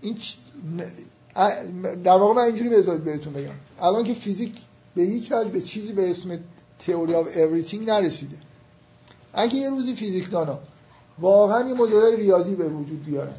این 0.00 0.16
در 2.04 2.16
واقع 2.16 2.34
من 2.34 2.42
اینجوری 2.42 2.70
بهتون 2.98 3.32
بگم. 3.32 3.50
الان 3.80 4.04
که 4.04 4.14
فیزیک 4.14 4.52
به 4.94 5.02
هیچ 5.02 5.32
وجه 5.32 5.50
به 5.50 5.60
چیزی 5.60 5.92
به 5.92 6.10
اسم 6.10 6.38
theory 6.78 7.14
of 7.14 7.36
everything 7.36 7.90
نرسیده. 7.90 8.36
اگه 9.32 9.54
یه 9.54 9.70
روزی 9.70 9.94
فیزیکدانا 9.94 10.58
واقعا 11.18 11.68
یه 11.68 11.74
مدل 11.74 12.16
ریاضی 12.16 12.54
به 12.54 12.68
وجود 12.68 13.04
بیارن 13.04 13.34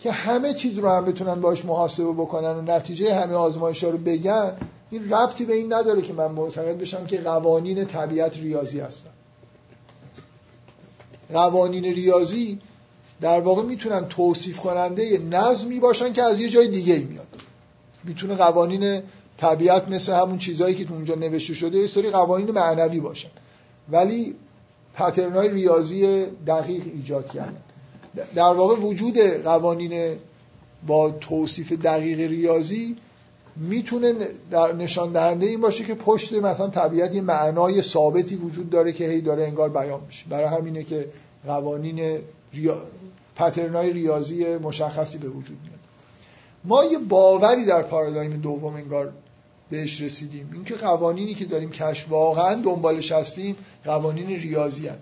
که 0.00 0.12
همه 0.12 0.54
چیز 0.54 0.78
رو 0.78 0.88
هم 0.88 1.04
بتونن 1.04 1.40
باش 1.40 1.64
محاسبه 1.64 2.12
بکنن 2.12 2.50
و 2.50 2.62
نتیجه 2.62 3.14
همه 3.14 3.34
آزمایش 3.34 3.84
رو 3.84 3.98
بگن 3.98 4.52
این 4.90 5.12
ربطی 5.12 5.44
به 5.44 5.54
این 5.54 5.72
نداره 5.72 6.02
که 6.02 6.12
من 6.12 6.32
معتقد 6.32 6.78
بشم 6.78 7.06
که 7.06 7.20
قوانین 7.20 7.84
طبیعت 7.84 8.36
ریاضی 8.36 8.80
هستن. 8.80 9.10
قوانین 11.32 11.84
ریاضی 11.84 12.58
در 13.20 13.40
واقع 13.40 13.62
می‌تونن 13.62 14.08
توصیف 14.08 14.58
کننده 14.58 15.18
نظمی 15.18 15.80
باشن 15.80 16.12
که 16.12 16.22
از 16.22 16.40
یه 16.40 16.48
جای 16.48 16.68
دیگه 16.68 16.98
میاد. 16.98 17.26
می‌تونه 18.04 18.34
قوانین 18.34 19.02
طبیعت 19.36 19.88
مثل 19.88 20.12
همون 20.12 20.38
چیزهایی 20.38 20.74
که 20.74 20.84
تو 20.84 20.94
اونجا 20.94 21.14
نوشته 21.14 21.54
شده 21.54 21.78
یه 21.78 21.86
سری 21.86 22.10
قوانین 22.10 22.50
معنوی 22.50 23.00
باشن. 23.00 23.28
ولی 23.90 24.34
پترنای 24.94 25.48
ریاضی 25.48 26.24
دقیق 26.46 26.82
ایجاد 26.94 27.30
کردن. 27.30 27.62
در 28.34 28.42
واقع 28.52 28.76
وجود 28.76 29.18
قوانین 29.18 30.16
با 30.86 31.10
توصیف 31.10 31.72
دقیق 31.72 32.20
ریاضی 32.20 32.96
می‌تونه 33.56 34.14
در 34.50 34.72
نشان 34.72 35.12
دهنده 35.12 35.46
این 35.46 35.60
باشه 35.60 35.84
که 35.84 35.94
پشت 35.94 36.32
مثلا 36.32 36.68
طبیعت 36.68 37.14
یه 37.14 37.20
معنای 37.20 37.82
ثابتی 37.82 38.36
وجود 38.36 38.70
داره 38.70 38.92
که 38.92 39.08
هی 39.08 39.20
داره 39.20 39.42
انگار 39.44 39.68
بیان 39.68 40.00
میشه. 40.06 40.26
برای 40.28 40.44
همینه 40.44 40.84
که 40.84 41.08
قوانین 41.46 42.18
ریا... 42.54 42.76
پترنای 43.36 43.92
ریاضی 43.92 44.44
مشخصی 44.44 45.18
به 45.18 45.28
وجود 45.28 45.58
میاد. 45.64 45.78
ما 46.64 46.84
یه 46.84 46.98
باوری 46.98 47.64
در 47.64 47.82
پارادایم 47.82 48.30
دوم 48.30 48.74
انگار 48.74 49.12
بهش 49.70 50.00
رسیدیم. 50.00 50.50
اینکه 50.54 50.74
قوانینی 50.74 51.34
که 51.34 51.44
داریم 51.44 51.70
کشف 51.70 52.10
واقعا 52.10 52.54
دنبالش 52.54 53.12
هستیم 53.12 53.56
قوانین 53.84 54.26
ریاضی 54.26 54.88
هست. 54.88 55.00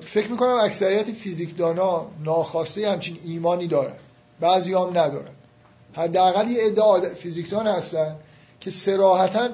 فکر 0.00 0.30
می‌کنم 0.30 0.58
اکثریت 0.62 1.12
فیزیکدانا 1.12 2.06
ناخواسته 2.24 2.90
همچین 2.90 3.16
ایمانی 3.24 3.66
دارن. 3.66 3.96
بعضی 4.40 4.74
هم 4.74 4.88
ندارن. 4.88 5.34
حداقل 5.98 6.50
یه 6.50 6.66
عده 6.66 7.14
فیزیکدان 7.14 7.66
هستن 7.66 8.16
که 8.60 8.70
سراحتا 8.70 9.48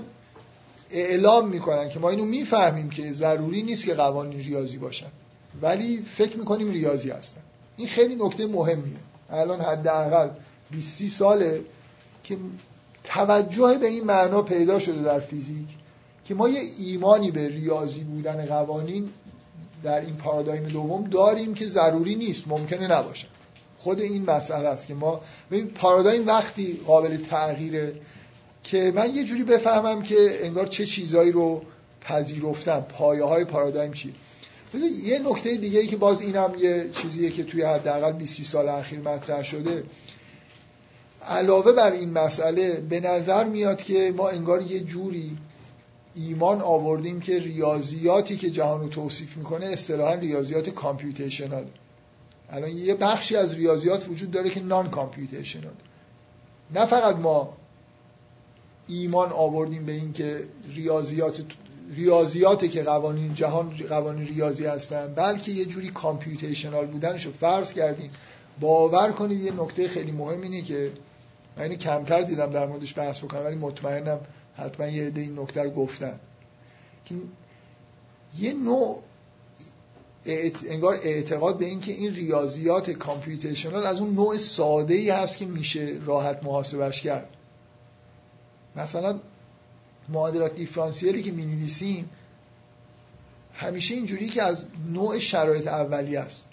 اعلام 0.90 1.48
می‌کنن 1.48 1.88
که 1.88 1.98
ما 1.98 2.10
اینو 2.10 2.24
می‌فهمیم 2.24 2.90
که 2.90 3.14
ضروری 3.14 3.62
نیست 3.62 3.84
که 3.84 3.94
قوانین 3.94 4.38
ریاضی 4.38 4.78
باشن. 4.78 5.06
ولی 5.62 6.02
فکر 6.02 6.36
می‌کنیم 6.38 6.70
ریاضی 6.70 7.10
هستن. 7.10 7.40
این 7.76 7.88
خیلی 7.88 8.14
نکته 8.14 8.46
مهمیه. 8.46 8.96
الان 9.30 9.60
حداقل 9.60 10.28
20 10.70 11.06
ساله 11.06 11.60
که 12.24 12.36
توجه 13.04 13.78
به 13.80 13.86
این 13.86 14.04
معنا 14.04 14.42
پیدا 14.42 14.78
شده 14.78 15.02
در 15.02 15.20
فیزیک 15.20 15.68
که 16.24 16.34
ما 16.34 16.48
یه 16.48 16.60
ایمانی 16.78 17.30
به 17.30 17.48
ریاضی 17.48 18.00
بودن 18.00 18.46
قوانین 18.46 19.10
در 19.82 20.00
این 20.00 20.16
پارادایم 20.16 20.62
دوم 20.62 21.04
داریم 21.04 21.54
که 21.54 21.66
ضروری 21.66 22.14
نیست 22.14 22.48
ممکنه 22.48 22.86
نباشه. 22.86 23.26
خود 23.84 24.00
این 24.00 24.30
مسئله 24.30 24.68
است 24.68 24.86
که 24.86 24.94
ما 24.94 25.20
ببین 25.50 25.66
پارادایم 25.66 26.26
وقتی 26.26 26.80
قابل 26.86 27.16
تغییره 27.16 27.92
که 28.62 28.92
من 28.94 29.14
یه 29.14 29.24
جوری 29.24 29.42
بفهمم 29.42 30.02
که 30.02 30.38
انگار 30.42 30.66
چه 30.66 30.86
چیزایی 30.86 31.32
رو 31.32 31.62
پذیرفتم 32.00 32.80
پایه 32.80 33.24
های 33.24 33.44
پارادایم 33.44 33.92
چیه 33.92 34.12
یه 35.04 35.18
نکته 35.18 35.56
دیگه 35.56 35.80
ای 35.80 35.86
که 35.86 35.96
باز 35.96 36.20
اینم 36.20 36.52
یه 36.58 36.90
چیزیه 36.92 37.30
که 37.30 37.44
توی 37.44 37.62
حداقل 37.62 38.12
20 38.12 38.42
سال 38.42 38.68
اخیر 38.68 39.00
مطرح 39.00 39.42
شده. 39.42 39.82
علاوه 41.28 41.72
بر 41.72 41.92
این 41.92 42.10
مسئله 42.10 42.72
به 42.72 43.00
نظر 43.00 43.44
میاد 43.44 43.82
که 43.82 44.14
ما 44.16 44.28
انگار 44.28 44.62
یه 44.62 44.80
جوری 44.80 45.36
ایمان 46.14 46.60
آوردیم 46.60 47.20
که 47.20 47.38
ریاضیاتی 47.38 48.36
که 48.36 48.50
جهان 48.50 48.80
رو 48.80 48.88
توصیف 48.88 49.36
می‌کنه 49.36 49.66
اصطلاحا 49.66 50.14
ریاضیات 50.14 50.70
کامپیوتیشنال 50.70 51.64
الان 52.54 52.70
یه 52.70 52.94
بخشی 52.94 53.36
از 53.36 53.54
ریاضیات 53.54 54.08
وجود 54.08 54.30
داره 54.30 54.50
که 54.50 54.60
نان 54.60 54.90
کامپیوتیشنال 54.90 55.74
نه 56.74 56.86
فقط 56.86 57.16
ما 57.16 57.56
ایمان 58.86 59.32
آوردیم 59.32 59.86
به 59.86 59.92
اینکه 59.92 60.44
ریاضیات 60.74 61.42
ریاضیات 61.90 62.70
که 62.70 62.82
قوانین 62.82 63.34
جهان 63.34 63.70
قوانین 63.88 64.26
ریاضی 64.26 64.66
هستن 64.66 65.14
بلکه 65.14 65.52
یه 65.52 65.64
جوری 65.64 65.90
کامپیوتیشنال 65.90 66.86
بودنشو 66.86 67.32
فرض 67.32 67.72
کردیم. 67.72 68.10
باور 68.60 69.12
کنید 69.12 69.42
یه 69.42 69.52
نکته 69.52 69.88
خیلی 69.88 70.12
مهم 70.12 70.42
اینه 70.42 70.62
که 70.62 70.92
من 71.56 71.68
کمتر 71.68 72.22
دیدم 72.22 72.52
در 72.52 72.66
موردش 72.66 72.98
بحث 72.98 73.18
بکنم 73.18 73.44
ولی 73.44 73.56
مطمئنم 73.56 74.20
حتما 74.56 74.86
یه 74.86 75.06
عده 75.06 75.20
این 75.20 75.38
نکته 75.38 75.62
رو 75.62 75.70
گفتن. 75.70 76.20
که 77.04 77.14
یه 78.38 78.52
نوع 78.52 79.02
انگار 80.26 80.98
اعتقاد 81.02 81.58
به 81.58 81.64
اینکه 81.64 81.92
این 81.92 82.14
ریاضیات 82.14 82.90
کامپیوتیشنال 82.90 83.86
از 83.86 84.00
اون 84.00 84.14
نوع 84.14 84.36
ساده 84.36 84.94
ای 84.94 85.10
هست 85.10 85.36
که 85.36 85.46
میشه 85.46 85.98
راحت 86.04 86.44
محاسبش 86.44 87.02
کرد. 87.02 87.28
مثلا 88.76 89.20
معادلات 90.08 90.54
دیفرانسیلی 90.54 91.22
که 91.22 91.32
می 91.32 91.44
نویسیم 91.44 92.10
همیشه 93.54 93.94
اینجوری 93.94 94.28
که 94.28 94.42
از 94.42 94.66
نوع 94.92 95.18
شرایط 95.18 95.66
اولی 95.66 96.16
است. 96.16 96.44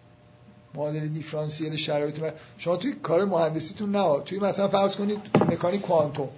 معادل 0.75 1.07
دیفرانسیل 1.07 1.75
شرایط 1.75 2.19
شما 2.57 2.77
توی 2.77 2.93
کار 2.93 3.25
مهندسیتون 3.25 3.95
نه 3.95 4.19
توی 4.25 4.39
مثلا 4.39 4.67
فرض 4.67 4.95
کنید 4.95 5.19
مکانیک 5.35 5.81
کوانتوم. 5.81 6.29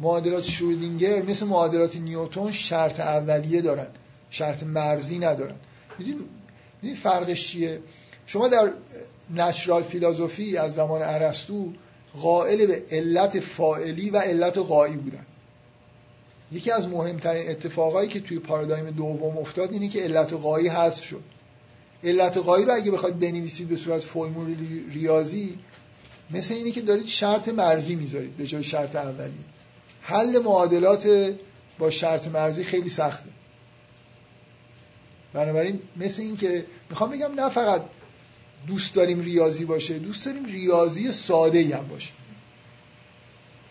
معادلات 0.00 0.44
شرودینگر 0.44 1.22
مثل 1.22 1.46
معادلات 1.46 1.96
نیوتن 1.96 2.50
شرط 2.50 3.00
اولیه 3.00 3.60
دارن. 3.60 3.86
شرط 4.30 4.62
مرزی 4.62 5.18
ندارن. 5.18 5.54
فرقش 6.94 7.46
چیه؟ 7.46 7.80
شما 8.26 8.48
در 8.48 8.72
نچرال 9.34 9.82
فیلازوفی 9.82 10.56
از 10.56 10.74
زمان 10.74 11.02
ارسطو 11.02 11.72
قائل 12.20 12.66
به 12.66 12.84
علت 12.90 13.40
فائلی 13.40 14.10
و 14.10 14.18
علت 14.18 14.58
غایی 14.58 14.96
بودن. 14.96 15.26
یکی 16.52 16.70
از 16.70 16.88
مهمترین 16.88 17.50
اتفاقایی 17.50 18.08
که 18.08 18.20
توی 18.20 18.38
پارادایم 18.38 18.90
دوم 18.90 19.38
افتاد 19.38 19.72
اینه 19.72 19.88
که 19.88 20.02
علت 20.02 20.32
غایی 20.32 20.68
حذف 20.68 21.04
شد. 21.04 21.22
علت 22.04 22.38
غایی 22.38 22.64
رو 22.64 22.74
اگه 22.74 22.90
بخواید 22.90 23.18
بنویسید 23.18 23.68
به 23.68 23.76
صورت 23.76 24.02
فرمول 24.02 24.56
ریاضی 24.92 25.58
مثل 26.30 26.54
اینه 26.54 26.70
که 26.70 26.80
دارید 26.80 27.06
شرط 27.06 27.48
مرزی 27.48 27.94
می‌ذارید 27.94 28.36
به 28.36 28.46
جای 28.46 28.64
شرط 28.64 28.96
اولی. 28.96 29.44
حل 30.00 30.38
معادلات 30.38 31.34
با 31.78 31.90
شرط 31.90 32.28
مرزی 32.28 32.64
خیلی 32.64 32.88
سخته. 32.88 33.30
بنابراین 35.36 35.80
مثل 35.96 36.22
این 36.22 36.36
که 36.36 36.66
می‌خوام 36.90 37.10
بگم 37.10 37.34
نه 37.34 37.48
فقط 37.48 37.82
دوست 38.66 38.94
داریم 38.94 39.20
ریاضی 39.20 39.64
باشه 39.64 39.98
دوست 39.98 40.26
داریم 40.26 40.44
ریاضی 40.44 41.12
ساده 41.12 41.58
ای 41.58 41.72
هم 41.72 41.88
باشه. 41.88 42.12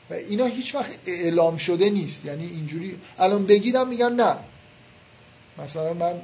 و 0.10 0.14
اینا 0.14 0.46
هیچ 0.46 0.76
وقت 0.76 1.00
اعلام 1.06 1.58
شده 1.58 1.90
نیست. 1.90 2.26
یعنی 2.26 2.46
اینجوری 2.46 3.00
الان 3.20 3.46
بگیدم 3.46 3.88
میگن 3.88 4.14
نه. 4.14 4.36
مثلا 5.58 5.94
من 5.94 6.22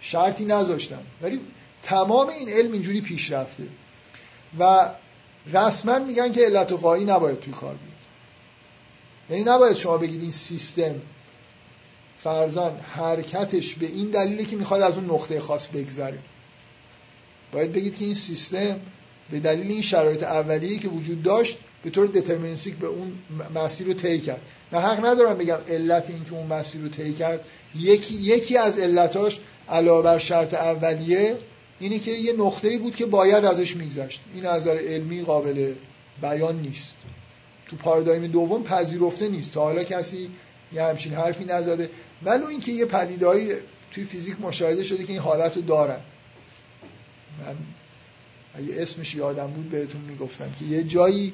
شرطی 0.00 0.44
نذاشتم. 0.44 1.02
ولی 1.22 1.40
تمام 1.82 2.28
این 2.28 2.48
علم 2.48 2.72
اینجوری 2.72 3.00
پیش 3.00 3.32
رفته. 3.32 3.64
و 4.58 4.88
رسما 5.52 5.98
میگن 5.98 6.32
که 6.32 6.40
علت 6.40 6.72
و 6.72 6.76
قایی 6.76 7.04
نباید 7.04 7.40
توی 7.40 7.52
کار 7.52 7.74
بیاد. 7.74 7.96
یعنی 9.30 9.50
نباید 9.50 9.76
شما 9.76 9.98
بگید 9.98 10.20
این 10.22 10.30
سیستم 10.30 10.94
فرزن 12.26 12.72
حرکتش 12.94 13.74
به 13.74 13.86
این 13.86 14.10
دلیله 14.10 14.44
که 14.44 14.56
می‌خواد 14.56 14.82
از 14.82 14.94
اون 14.94 15.04
نقطه 15.04 15.40
خاص 15.40 15.66
بگذره. 15.66 16.18
باید 17.52 17.72
بگید 17.72 17.96
که 17.96 18.04
این 18.04 18.14
سیستم 18.14 18.76
به 19.30 19.40
دلیل 19.40 19.70
این 19.70 19.82
شرایط 19.82 20.22
اولیه 20.22 20.78
که 20.78 20.88
وجود 20.88 21.22
داشت 21.22 21.58
به 21.82 21.90
طور 21.90 22.06
دترمینیستیک 22.06 22.74
به 22.74 22.86
اون 22.86 23.12
مسیر 23.54 23.86
رو 23.86 23.94
طی 23.94 24.20
کرد. 24.20 24.40
نه 24.72 24.80
حق 24.80 25.04
ندارم 25.04 25.38
بگم 25.38 25.58
علت 25.68 26.10
این 26.10 26.24
که 26.24 26.32
اون 26.32 26.46
مسیر 26.46 26.80
رو 26.80 26.88
طی 26.88 27.12
کرد. 27.12 27.44
یکی 27.78 28.14
یکی 28.14 28.56
از 28.56 28.78
علتاش 28.78 29.38
علاوه 29.68 30.02
بر 30.02 30.18
شرط 30.18 30.54
اولیه 30.54 31.36
اینی 31.80 31.98
که 31.98 32.10
یه 32.10 32.32
نقطه‌ای 32.32 32.78
بود 32.78 32.96
که 32.96 33.06
باید 33.06 33.44
ازش 33.44 33.76
میگذشت. 33.76 34.20
این 34.34 34.46
نظر 34.46 34.78
علمی 34.78 35.22
قابل 35.22 35.72
بیان 36.22 36.60
نیست. 36.60 36.94
تو 37.66 37.76
پارادایم 37.76 38.26
دوم 38.26 38.62
پذیرفته 38.62 39.28
نیست. 39.28 39.52
تا 39.52 39.60
حالا 39.60 39.84
کسی 39.84 40.30
یه 40.72 40.82
همچین 40.82 41.12
حرفی 41.12 41.44
نزده. 41.44 41.90
ولو 42.24 42.46
اینکه 42.46 42.72
یه 42.72 42.84
پدیدهایی 42.84 43.52
توی 43.92 44.04
فیزیک 44.04 44.40
مشاهده 44.40 44.82
شده 44.82 45.04
که 45.04 45.12
این 45.12 45.22
حالت 45.22 45.56
رو 45.56 45.62
دارن. 45.62 46.00
من 47.46 47.56
اگه 48.54 48.82
اسمش 48.82 49.14
یادم 49.14 49.46
بود 49.46 49.70
بهتون 49.70 50.00
می‌گفتم 50.00 50.50
که 50.58 50.64
یه 50.64 50.82
جایی 50.82 51.32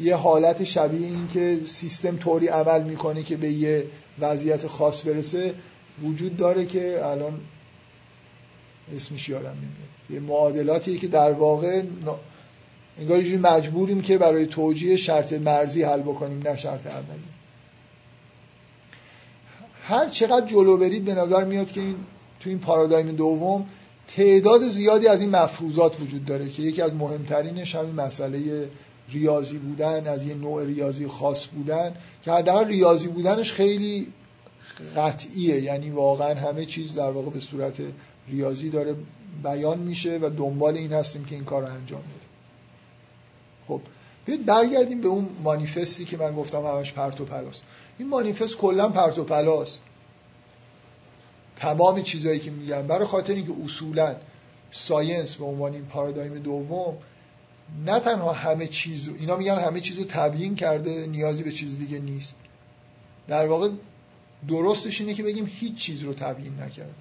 یه 0.00 0.16
حالت 0.16 0.64
شبیه 0.64 1.06
این 1.06 1.28
که 1.28 1.60
سیستم 1.66 2.16
طوری 2.16 2.48
عمل 2.48 2.82
می‌کنه 2.82 3.22
که 3.22 3.36
به 3.36 3.48
یه 3.48 3.86
وضعیت 4.20 4.66
خاص 4.66 5.06
برسه 5.06 5.54
وجود 6.02 6.36
داره 6.36 6.66
که 6.66 7.06
الان 7.06 7.40
اسمش 8.96 9.28
یادم 9.28 9.48
نمیاد. 9.48 9.92
یه 10.10 10.20
معادلاتی 10.20 10.98
که 10.98 11.06
در 11.06 11.32
واقع 11.32 11.82
انگار 12.98 13.16
اینجوری 13.16 13.38
مجبوریم 13.38 14.00
که 14.00 14.18
برای 14.18 14.46
توجیه 14.46 14.96
شرط 14.96 15.32
مرزی 15.32 15.82
حل 15.82 16.00
بکنیم 16.00 16.48
نه 16.48 16.56
شرط 16.56 16.86
اولی. 16.86 17.41
هر 19.82 20.08
چقدر 20.08 20.46
جلو 20.46 20.76
برید 20.76 21.04
به 21.04 21.14
نظر 21.14 21.44
میاد 21.44 21.70
که 21.70 21.80
این 21.80 21.96
تو 22.40 22.50
این 22.50 22.58
پارادایم 22.58 23.12
دوم 23.12 23.66
تعداد 24.08 24.68
زیادی 24.68 25.06
از 25.06 25.20
این 25.20 25.30
مفروضات 25.30 26.00
وجود 26.00 26.24
داره 26.24 26.48
که 26.48 26.62
یکی 26.62 26.82
از 26.82 26.94
مهمترینش 26.94 27.74
همین 27.74 27.94
مسئله 27.94 28.68
ریاضی 29.08 29.58
بودن 29.58 30.06
از 30.06 30.26
یه 30.26 30.34
نوع 30.34 30.64
ریاضی 30.64 31.06
خاص 31.06 31.46
بودن 31.46 31.94
که 32.22 32.32
حداقل 32.32 32.66
ریاضی 32.66 33.08
بودنش 33.08 33.52
خیلی 33.52 34.12
قطعیه. 34.96 35.60
یعنی 35.60 35.90
واقعا 35.90 36.34
همه 36.34 36.64
چیز 36.64 36.94
در 36.94 37.10
واقع 37.10 37.30
به 37.30 37.40
صورت 37.40 37.82
ریاضی 38.28 38.70
داره 38.70 38.96
بیان 39.42 39.78
میشه 39.78 40.18
و 40.22 40.30
دنبال 40.36 40.76
این 40.76 40.92
هستیم 40.92 41.24
که 41.24 41.34
این 41.34 41.44
کار 41.44 41.62
رو 41.62 41.68
انجام 41.68 42.00
بدیم. 42.00 42.28
خب 43.68 43.80
بیاید 44.26 44.46
برگردیم 44.46 45.00
به 45.00 45.08
اون 45.08 45.28
مانیفستی 45.44 46.04
که 46.04 46.16
من 46.16 46.34
گفتم 46.34 46.66
همش 46.66 46.92
پرت 46.92 47.20
و 47.20 47.24
پلاست 47.24 47.62
این 48.02 48.10
مانیفست 48.10 48.56
کلا 48.56 48.88
پرت 48.88 49.18
و 49.18 49.24
پلاست. 49.24 49.80
تمام 51.56 52.02
چیزهایی 52.02 52.40
که 52.40 52.50
میگن 52.50 52.86
برای 52.86 53.04
خاطر 53.04 53.34
اینکه 53.34 53.52
اصولا 53.64 54.16
science 54.70 55.34
به 55.34 55.44
عنوان 55.44 55.72
این 55.72 55.84
پارادایم 55.84 56.38
دوم 56.38 56.96
نه 57.86 58.00
تنها 58.00 58.32
همه 58.32 58.66
چیز 58.66 59.08
اینا 59.08 59.36
میگن 59.36 59.58
همه 59.58 59.80
چیز 59.80 59.98
رو 59.98 60.04
تبیین 60.04 60.56
کرده 60.56 61.06
نیازی 61.06 61.42
به 61.42 61.52
چیز 61.52 61.78
دیگه 61.78 61.98
نیست. 61.98 62.34
در 63.28 63.46
واقع 63.46 63.70
درستش 64.48 65.00
اینه 65.00 65.14
که 65.14 65.22
بگیم 65.22 65.46
هیچ 65.46 65.74
چیز 65.74 66.02
رو 66.02 66.14
تبیین 66.14 66.60
نکرد. 66.60 66.94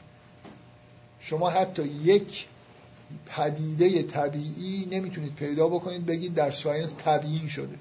شما 1.20 1.50
حتی 1.50 1.84
یک 1.84 2.48
پدیده 3.26 4.04
طبیعی 4.04 4.88
نمی‌تونید 4.92 5.36
پیدا 5.36 5.68
بکنید 5.68 6.06
بگید 6.06 6.34
در 6.34 6.52
science 6.52 6.94
تبیین 6.94 7.48
شده. 7.48 7.76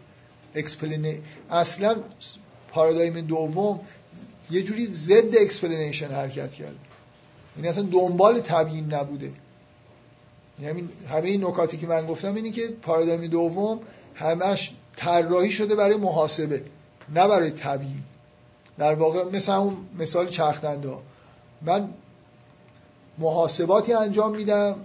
explain 0.54 1.12
ه 1.12 1.20
اصلا 1.50 1.96
پارادایم 2.72 3.20
دوم 3.20 3.80
یه 4.50 4.62
جوری 4.62 4.86
ضد 4.86 5.36
explanation 5.36 6.08
حرکت 6.08 6.50
کرد. 6.50 6.74
یعنی 7.56 7.68
اصلا 7.68 7.84
دنبال 7.92 8.40
تبیین 8.40 8.94
نبوده. 8.94 9.32
یعنی 10.62 10.88
همه 11.10 11.28
این 11.28 11.44
نکاتی 11.44 11.76
که 11.76 11.86
من 11.86 12.06
گفتم 12.06 12.34
اینی 12.34 12.50
که 12.50 12.68
پارادایم 12.82 13.26
دوم 13.26 13.80
همش 14.14 14.72
طراحی 14.96 15.52
شده 15.52 15.74
برای 15.74 15.96
محاسبه 15.96 16.62
نه 17.14 17.28
برای 17.28 17.50
تبیین. 17.50 18.02
در 18.78 18.94
واقع 18.94 19.24
مثل 19.24 19.52
اون 19.52 19.76
مثال 19.98 20.28
چرخدنده 20.28 20.94
من 21.62 21.88
محاسباتی 23.18 23.92
انجام 23.92 24.36
میدم 24.36 24.76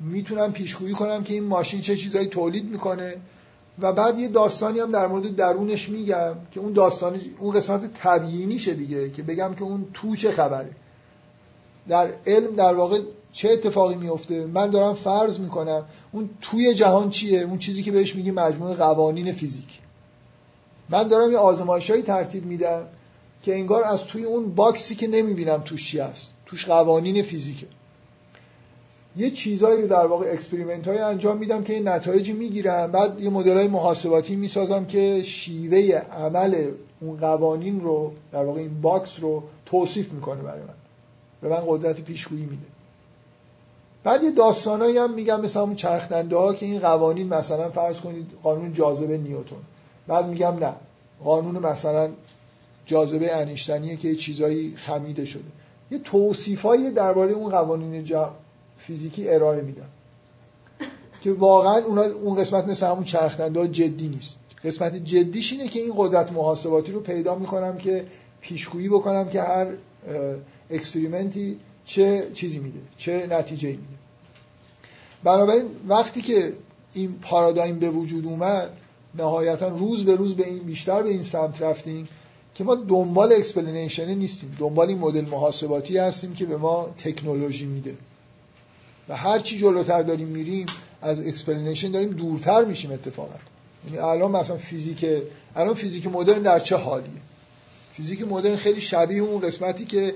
می‌تونم 0.00 0.52
پیشگویی 0.52 0.94
کنم 0.94 1.22
که 1.22 1.34
این 1.34 1.44
ماشین 1.44 1.80
چه 1.80 1.96
چیزایی 1.96 2.26
تولید 2.26 2.70
می‌کنه. 2.70 3.16
و 3.82 3.92
بعد 3.92 4.18
یه 4.18 4.28
داستانی 4.28 4.78
هم 4.78 4.92
در 4.92 5.06
مورد 5.06 5.36
درونش 5.36 5.88
میگم 5.88 6.34
که 6.50 6.60
اون 6.60 6.72
داستان 6.72 7.20
اون 7.38 7.56
قسمت 7.56 7.94
تبیینیشه 7.94 8.74
دیگه 8.74 9.10
که 9.10 9.22
بگم 9.22 9.54
که 9.54 9.62
اون 9.62 9.86
تو 9.94 10.16
چه 10.16 10.30
خبره. 10.30 10.70
در 11.88 12.12
علم 12.26 12.56
در 12.56 12.74
واقع 12.74 13.00
چه 13.32 13.50
اتفاقی 13.50 13.94
میفته؟ 13.94 14.46
من 14.46 14.70
دارم 14.70 14.94
فرض 14.94 15.38
می‌کنم 15.38 15.84
اون 16.12 16.30
توی 16.40 16.74
جهان 16.74 17.10
چیه؟ 17.10 17.40
اون 17.40 17.58
چیزی 17.58 17.82
که 17.82 17.92
بهش 17.92 18.16
میگی 18.16 18.30
مجموعه 18.30 18.74
قوانین 18.74 19.32
فیزیک. 19.32 19.80
من 20.88 21.08
دارم 21.08 21.32
یه 21.32 21.38
آزمایشایی 21.38 22.02
ترتیب 22.02 22.46
میدم 22.46 22.86
که 23.42 23.54
انگار 23.54 23.84
از 23.84 24.04
توی 24.04 24.24
اون 24.24 24.54
باکسی 24.54 24.94
که 24.94 25.08
نمی‌بینم 25.08 25.62
توش 25.64 25.90
چی 25.90 25.98
هست. 25.98 26.30
توش 26.46 26.66
قوانین 26.66 27.22
فیزیکه. 27.22 27.66
یه 29.20 29.30
چیزایی 29.30 29.82
رو 29.82 29.88
در 29.88 30.06
واقع 30.06 30.32
experiment 30.32 30.88
های 30.88 30.98
انجام 30.98 31.38
میدم 31.38 31.64
که 31.64 31.72
این 31.74 31.88
نتایجی 31.88 32.32
می‌گیرم. 32.32 32.92
بعد 32.92 33.20
یه 33.20 33.30
مدل 33.30 33.56
های 33.56 33.68
محاسباتی 33.68 34.36
می‌سازم 34.36 34.84
که 34.84 35.22
شیوه 35.22 36.02
عمل 36.12 36.70
اون 37.00 37.16
قوانین 37.16 37.80
رو 37.80 38.12
در 38.32 38.44
واقع 38.44 38.60
این 38.60 38.80
box 38.80 39.20
رو 39.20 39.42
توصیف 39.66 40.12
می‌کنه 40.12 40.42
برای 40.42 40.60
من. 40.60 40.74
به 41.42 41.48
من 41.48 41.62
قدرت 41.66 42.00
پیشگویی 42.00 42.44
میده. 42.44 42.66
بعد 44.04 44.22
یه 44.22 44.30
داستانایی 44.30 44.98
هم 44.98 45.14
میگم 45.14 45.40
مثل 45.40 45.60
همون 45.60 45.74
چرخنده 45.74 46.36
ها 46.36 46.54
که 46.54 46.66
این 46.66 46.78
قوانین 46.80 47.28
مثلا 47.28 47.70
فرض 47.70 48.00
کنید 48.00 48.26
قانون 48.42 48.74
جاذبه 48.74 49.18
نیوتن. 49.18 49.56
بعد 50.06 50.26
میگم 50.26 50.56
نه 50.60 50.72
قانون 51.24 51.66
مثلا 51.66 52.08
جاذبه 52.86 53.36
انیشتنیه 53.36 53.96
که 53.96 54.16
چیزایی 54.16 54.74
خمیده 54.76 55.24
شده. 55.24 55.44
یه 55.90 55.98
توصیفایی 55.98 56.90
درباره 56.90 57.32
اون 57.32 57.50
قوانین 57.50 58.04
جا... 58.04 58.34
فیزیکی 58.86 59.28
ارائه 59.28 59.62
میدم 59.62 59.88
که 61.20 61.32
واقعا 61.32 61.78
اون 62.12 62.34
قسمت 62.34 62.68
مثل 62.68 62.86
همون 62.86 63.04
چرخنده 63.04 63.60
ها 63.60 63.66
جدی 63.66 64.08
نیست. 64.08 64.38
قسمت 64.64 64.96
جدیش 64.96 65.52
اینه 65.52 65.68
که 65.68 65.80
این 65.80 65.92
قدرت 65.96 66.32
محاسباتی 66.32 66.92
رو 66.92 67.00
پیدا 67.00 67.34
می‌کنم 67.34 67.78
که 67.78 68.04
پیشگویی 68.40 68.88
بکنم 68.88 69.28
که 69.28 69.42
هر 69.42 69.66
اکسپریمنتی 70.70 71.56
چه 71.84 72.30
چیزی 72.34 72.58
میده 72.58 72.78
چه 72.98 73.26
نتیجه 73.30 73.68
میده. 73.68 74.00
بنابراین 75.24 75.64
وقتی 75.88 76.22
که 76.22 76.52
این 76.92 77.18
پارادایم 77.22 77.78
به 77.78 77.90
وجود 77.90 78.26
اومد 78.26 78.70
نهایتا 79.14 79.68
روز 79.68 80.04
به 80.04 80.16
روز 80.16 80.36
به 80.36 80.46
این 80.46 80.58
بیشتر 80.58 81.02
به 81.02 81.08
این 81.08 81.22
سمت 81.22 81.62
رفتیم 81.62 82.08
که 82.54 82.64
ما 82.64 82.74
دنبال 82.74 83.32
explanation 83.32 84.14
نیستیم. 84.14 84.56
دنبال 84.58 84.88
این 84.88 84.98
مدل 84.98 85.24
محاسباتی 85.24 85.98
هستیم 85.98 86.34
که 86.34 86.46
به 86.46 86.56
ما 86.56 86.90
تکنولوژی 86.98 87.66
میده. 87.66 87.94
و 89.10 89.16
هر 89.16 89.38
چی 89.38 89.58
جلوتر 89.58 90.02
داریم 90.02 90.28
میریم 90.28 90.66
از 91.02 91.20
explanation 91.20 91.90
داریم 91.90 92.10
دورتر 92.10 92.64
میشیم 92.64 92.92
اتفاقا. 92.92 93.34
یعنی 93.86 93.98
الان 93.98 94.30
مثلا 94.30 94.56
فیزیک 94.56 95.06
الان 95.56 95.74
فیزیک 95.74 96.06
مدرن 96.06 96.42
در 96.42 96.58
چه 96.58 96.76
حالیه؟ 96.76 97.10
فیزیک 97.92 98.28
مدرن 98.28 98.56
خیلی 98.56 98.80
شبیه 98.80 99.22
اون 99.22 99.40
قسمتی 99.40 99.84
که 99.84 100.14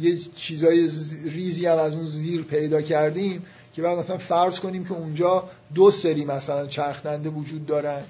یه 0.00 0.18
چیزای 0.34 0.90
ریزی 1.24 1.66
هم 1.66 1.78
از 1.78 1.92
اون 1.94 2.06
زیر 2.06 2.42
پیدا 2.42 2.82
کردیم 2.82 3.42
که 3.74 3.82
بعد 3.82 3.98
مثلا 3.98 4.18
فرض 4.18 4.60
کنیم 4.60 4.84
که 4.84 4.92
اونجا 4.92 5.44
دو 5.74 5.90
سری 5.90 6.24
مثلا 6.24 6.66
چرخنده 6.66 7.30
وجود 7.30 7.66
دارن 7.66 8.02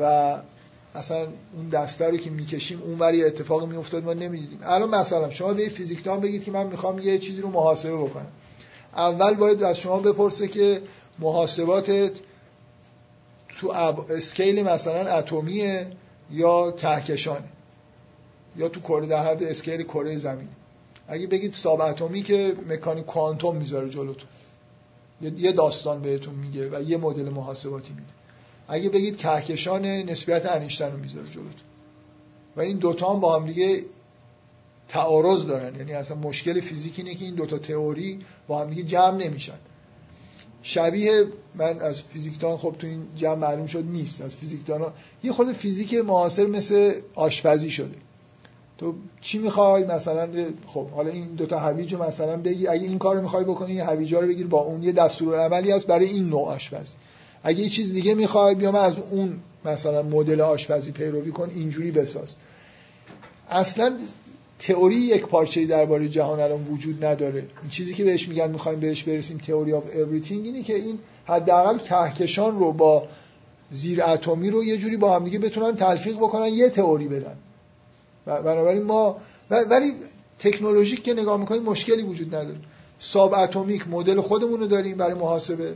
و 0.00 0.36
اصلا 0.94 1.26
اون 1.56 1.68
دسته 1.72 2.10
رو 2.10 2.16
که 2.16 2.30
می‌کشیم 2.30 2.82
اون 2.82 2.98
وری 2.98 3.24
اتفاق 3.24 3.68
میافتاد 3.68 4.04
ما 4.04 4.12
نمی‌دیدیم. 4.12 4.58
الان 4.62 4.88
مثلا 4.88 5.30
شما 5.30 5.52
به 5.52 5.68
فیزیکدان 5.68 6.20
بگید 6.20 6.44
که 6.44 6.50
من 6.50 6.66
می‌خوام 6.66 6.98
یه 6.98 7.18
چیزی 7.18 7.40
رو 7.40 7.50
محاسبه 7.50 7.96
بکنم. 7.96 8.26
اول 8.96 9.34
باید 9.34 9.62
از 9.62 9.78
شما 9.78 9.98
بپرسه 9.98 10.48
که 10.48 10.82
محاسباتت 11.18 12.20
تو 13.58 13.70
اسکیل 14.10 14.62
مثلا 14.62 15.10
اتمیه 15.10 15.86
یا 16.30 16.72
کهکشانه 16.72 17.48
یا 18.56 18.68
تو 18.68 18.80
کره 18.80 19.06
در 19.06 19.26
حد 19.26 19.42
اسکیل 19.42 19.82
کره 19.82 20.16
زمین. 20.16 20.48
اگه 21.08 21.26
بگید 21.26 21.52
ساب 21.52 21.80
اتمی 21.80 22.22
که 22.22 22.54
مکانیک 22.68 23.06
کوانتوم 23.06 23.56
می‌ذاره 23.56 23.88
جلوتون. 23.88 24.28
یه 25.20 25.52
داستان 25.52 26.02
بهتون 26.02 26.34
میگه 26.34 26.68
و 26.68 26.82
یه 26.82 26.96
مدل 26.96 27.28
محاسباتی 27.28 27.90
میده. 27.92 28.12
اگه 28.68 28.88
بگید 28.88 29.16
کهکشان 29.16 29.86
نسبیت 29.86 30.46
انیشتن 30.46 30.92
رو 30.92 30.98
می‌ذاره 30.98 31.26
جلوتون. 31.26 31.66
و 32.56 32.60
این 32.60 32.76
دوتا 32.76 33.12
هم 33.12 33.20
با 33.20 33.38
هم 33.38 33.46
دیگه 33.46 33.82
تعارض 34.92 35.46
دارن. 35.46 35.76
یعنی 35.76 35.92
اصلا 35.92 36.16
مشکل 36.16 36.60
فیزیک 36.60 36.94
اینه 36.98 37.14
که 37.14 37.24
این 37.24 37.34
دوتا 37.34 37.58
تئوری 37.58 38.18
با 38.48 38.60
هم 38.60 38.70
دیگه 38.70 38.82
جمع 38.82 39.16
نمیشن. 39.16 39.58
شبیه 40.62 41.26
من 41.54 41.80
از 41.80 42.02
فیزیکدان 42.02 42.56
خب 42.56 42.74
تو 42.78 42.86
این 42.86 43.06
جمع 43.16 43.34
معلوم 43.34 43.66
شد 43.66 43.84
نیست. 43.84 44.22
از 44.22 44.36
فیزیکدان 44.36 44.92
یه 45.24 45.32
خورده 45.32 45.52
فیزیک 45.52 45.94
معاصر 45.94 46.46
مثل 46.46 46.92
آشپزی 47.14 47.70
شده. 47.70 47.96
تو 48.78 48.94
چی 49.20 49.38
می‌خوای؟ 49.38 49.84
مثلا 49.84 50.28
خب 50.66 50.90
حالا 50.90 51.10
این 51.10 51.26
دوتا 51.26 51.58
هویج 51.58 51.94
مثلا 51.94 52.36
بگی. 52.36 52.66
اگه 52.66 52.86
این 52.86 52.98
کار 52.98 53.16
رو 53.16 53.22
می‌خوای 53.22 53.44
بکنی 53.44 53.72
یه 53.74 53.84
هویجا 53.84 54.20
رو 54.20 54.26
بگیر 54.26 54.46
با 54.46 54.58
اون 54.58 54.82
یه 54.82 54.94
عملی 55.34 55.70
هست 55.70 55.86
برای 55.86 56.06
این 56.06 56.28
نوع 56.28 56.48
آشپزی. 56.48 56.94
اگه 57.42 57.60
یه 57.60 57.68
چیز 57.68 57.92
دیگه 57.92 58.14
می‌خوای 58.14 58.54
بیا 58.54 58.82
از 58.82 58.98
اون 58.98 59.40
مثلا 59.64 60.02
مدل 60.02 60.40
آشپزی 60.40 60.90
پیروی 60.92 61.30
کن 61.30 61.50
اینجوری 61.54 61.90
بساز. 61.90 62.36
اصلا 63.50 63.98
تئوری 64.66 64.94
یک 64.94 65.26
پارچه 65.26 65.66
درباره 65.66 66.08
جهان 66.08 66.40
الان 66.40 66.64
وجود 66.64 67.04
نداره. 67.04 67.38
این 67.62 67.70
چیزی 67.70 67.94
که 67.94 68.04
بهش 68.04 68.28
میگن 68.28 68.50
می‌خوایم 68.50 68.80
بهش 68.80 69.02
برسیم 69.02 69.38
theory 69.38 69.72
of 69.72 69.96
everything 69.96 70.46
اینه 70.46 70.62
که 70.62 70.74
این 70.74 70.98
حداقل 71.24 71.78
کهکشان 71.78 72.58
رو 72.58 72.72
با 72.72 73.08
زیر 73.70 74.02
اتمی 74.02 74.50
رو 74.50 74.64
یه 74.64 74.76
جوری 74.76 74.96
با 74.96 75.16
هم 75.16 75.24
دیگه 75.24 75.38
بتونن 75.38 75.76
تلفیق 75.76 76.16
بکنن 76.16 76.46
یه 76.46 76.68
تئوری 76.68 77.08
بدن. 77.08 77.36
بنابراین 78.26 78.82
ما 78.82 79.16
ولی 79.50 79.92
تکنولوژیک 80.38 81.02
که 81.02 81.12
نگاه 81.12 81.40
می‌کنیم 81.40 81.62
مشکلی 81.62 82.02
وجود 82.02 82.34
نداره. 82.34 82.58
ساب 82.98 83.34
اتمیک 83.34 83.88
مدل 83.88 84.20
خودمون 84.20 84.60
رو 84.60 84.66
داریم 84.66 84.96
برای 84.96 85.14
محاسبه. 85.14 85.74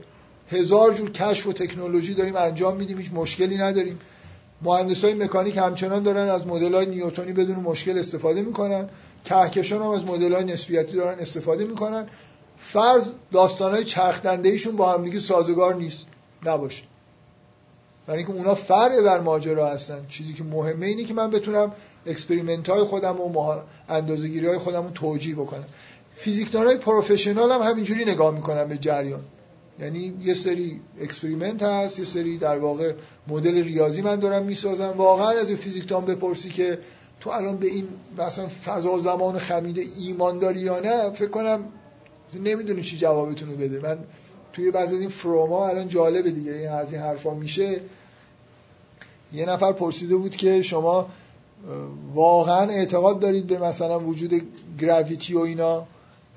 هزار 0.51 0.95
جور 0.95 1.11
کشف 1.11 1.47
و 1.47 1.53
تکنولوژی 1.53 2.15
داریم 2.15 2.37
انجام 2.37 2.77
میدیم 2.77 2.99
هیچ 2.99 3.11
مشکلی 3.13 3.57
نداریم. 3.57 3.99
مهندس 4.63 5.05
های 5.05 5.15
مکانیک 5.15 5.57
همچنان 5.57 6.03
دارن 6.03 6.29
از 6.29 6.47
مدل 6.47 6.75
های 6.75 6.87
نیوتونی 6.87 7.33
بدون 7.33 7.57
مشکل 7.57 7.99
استفاده 7.99 8.43
می‌کنن. 8.43 8.89
کهکشان 9.25 9.83
هم 9.83 9.89
از 9.89 10.05
مدل 10.05 10.33
های 10.33 10.45
نسبیتی 10.45 10.97
دارن 10.97 11.19
استفاده 11.19 11.65
می‌کنن. 11.65 12.09
فرض 12.59 13.07
داستان 13.33 13.73
های 13.73 13.85
چرخدنده 13.85 14.49
ایشون 14.49 14.77
با 14.77 14.93
همدیگه 14.93 15.21
سازگار 15.21 15.75
نیست. 15.75 16.07
نباشه. 16.47 16.83
برای 18.07 18.19
اینکه 18.19 18.39
اونا 18.39 18.55
فرع 18.55 19.03
بر 19.03 19.21
ماجرا 19.21 19.69
هستن. 19.69 20.07
چیزی 20.09 20.33
که 20.33 20.45
مهمه 20.45 20.87
اینه 20.87 21.05
که 21.05 21.15
من 21.15 21.31
بتونم 21.31 21.73
experiment 22.07 22.69
های 22.69 22.85
خودم 22.85 23.21
و 23.21 23.55
اندازه‌گیری 23.89 24.47
های 24.47 24.59
خودم 24.59 24.85
رو 24.85 24.91
توجیه 24.91 25.35
بکنم. 25.35 25.65
فیزیکدان 26.17 26.67
های 26.67 26.77
professional 26.77 27.53
هم 27.53 27.63
همینجوری 27.63 28.05
نگاه 28.05 28.35
می‌کنن 28.35 28.65
به 28.65 28.77
جریان. 28.77 29.25
یعنی 29.81 30.15
یه 30.23 30.35
سری 30.35 30.81
experiment 31.01 31.63
هست 31.63 31.99
یه 31.99 32.05
سری 32.05 32.39
در 32.39 32.59
واقع 32.59 32.93
مدل 33.29 33.55
ریاضی 33.65 34.03
من 34.03 34.17
دارم 34.17 34.43
می‌سازم. 34.43 34.95
واقعا 34.97 35.29
از 35.29 35.53
فیزیکدان 35.53 36.05
بپرسی 36.05 36.51
که 36.51 36.79
تو 37.21 37.31
الان 37.31 37.57
به 37.57 37.67
این 37.67 37.89
مثلا 38.19 38.49
فضا 38.65 38.99
زمان 38.99 39.39
خمیده 39.39 39.85
ایمان 39.99 40.39
داری 40.39 40.61
یا 40.61 40.81
نه 40.81 41.11
فکر 41.11 41.29
کنم 41.31 41.65
نمی‌دونی 42.45 42.83
چی 42.83 42.97
جوابتون 42.97 43.49
رو 43.49 43.57
بده. 43.57 43.81
من 43.81 43.99
توی 44.53 44.71
بعضی 44.71 44.95
از 44.95 45.01
این 45.01 45.09
فروما 45.09 45.69
الان 45.69 45.89
جالبه 45.89 46.31
دیگه. 46.31 46.53
این 46.53 46.69
از 46.69 46.93
این 46.93 47.03
حرفا 47.03 47.35
میشه. 47.35 47.81
یه 49.33 49.47
نفر 49.47 49.73
پرسیده 49.73 50.17
بود 50.17 50.37
که 50.37 50.63
شما 50.63 51.09
واقعا 52.15 52.71
اعتقاد 52.71 53.19
دارید 53.19 53.47
به 53.47 53.59
مثلا 53.59 54.01
وجود 54.01 54.43
گراویتی 54.79 55.35
و 55.35 55.39
اینا؟ 55.39 55.87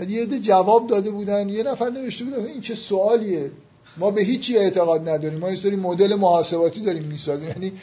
یه 0.08 0.26
ده 0.26 0.40
جواب 0.40 0.88
داده 0.88 1.12
بودن 1.12 1.50
یه 1.50 1.64
نفر 1.64 1.90
نوشته 1.90 2.26
بود 2.26 2.34
این 2.34 2.62
چه 2.62 2.76
سوالیه؟ 2.76 3.52
ما 3.98 4.12
به 4.12 4.22
هیچی 4.22 4.58
اعتقاد 4.58 5.10
نداریم. 5.10 5.40
ما 5.40 5.50
یه 5.50 5.56
سری 5.56 5.76
مدل 5.76 6.16
محاسباتی 6.16 6.82
داریم 6.82 7.04
می‌سازیم. 7.04 7.48
یعنی 7.48 7.74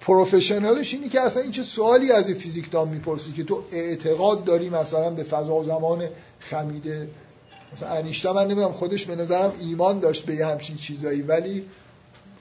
پروفشنالش 0.00 0.94
اینی 0.94 1.08
که 1.08 1.20
اصلا 1.20 1.42
این 1.42 1.52
چه 1.52 1.62
سوالی 1.62 2.12
از 2.12 2.30
فیزیکدان 2.30 2.88
می‌پرسی 2.88 3.32
که 3.32 3.44
تو 3.44 3.62
اعتقاد 3.72 4.44
داری 4.44 4.70
مثلا 4.70 5.10
به 5.10 5.22
فضا 5.22 5.54
و 5.54 5.64
زمان 5.64 6.08
خمیده. 6.40 7.08
مثلا 7.72 7.88
انیشتا 7.88 8.32
من 8.32 8.44
نمی‌دونم 8.44 8.72
خودش 8.72 9.04
به 9.04 9.16
نظرم 9.16 9.52
ایمان 9.60 10.00
داشت 10.00 10.24
به 10.26 10.34
یه 10.34 10.46
همچین 10.46 10.76
چیزایی. 10.76 11.22
ولی 11.22 11.64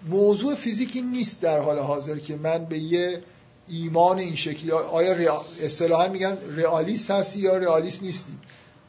موضوع 0.10 0.56
فیزیکی 0.56 1.02
نیست 1.02 1.42
در 1.42 1.60
حال 1.60 1.80
حاضر 1.80 2.18
که 2.18 2.36
من 2.36 2.66
به 2.66 2.80
یه 2.80 3.22
ایمان 3.68 4.18
این 4.18 4.36
شکلی 4.36 4.72
آیا 4.72 5.42
اصطلاحا 5.64 6.08
میگن 6.08 6.38
رئالیست 6.56 7.12
هستی 7.12 7.40
یا 7.40 7.58
رئالیست 7.58 8.04
نیستی؟ 8.04 8.34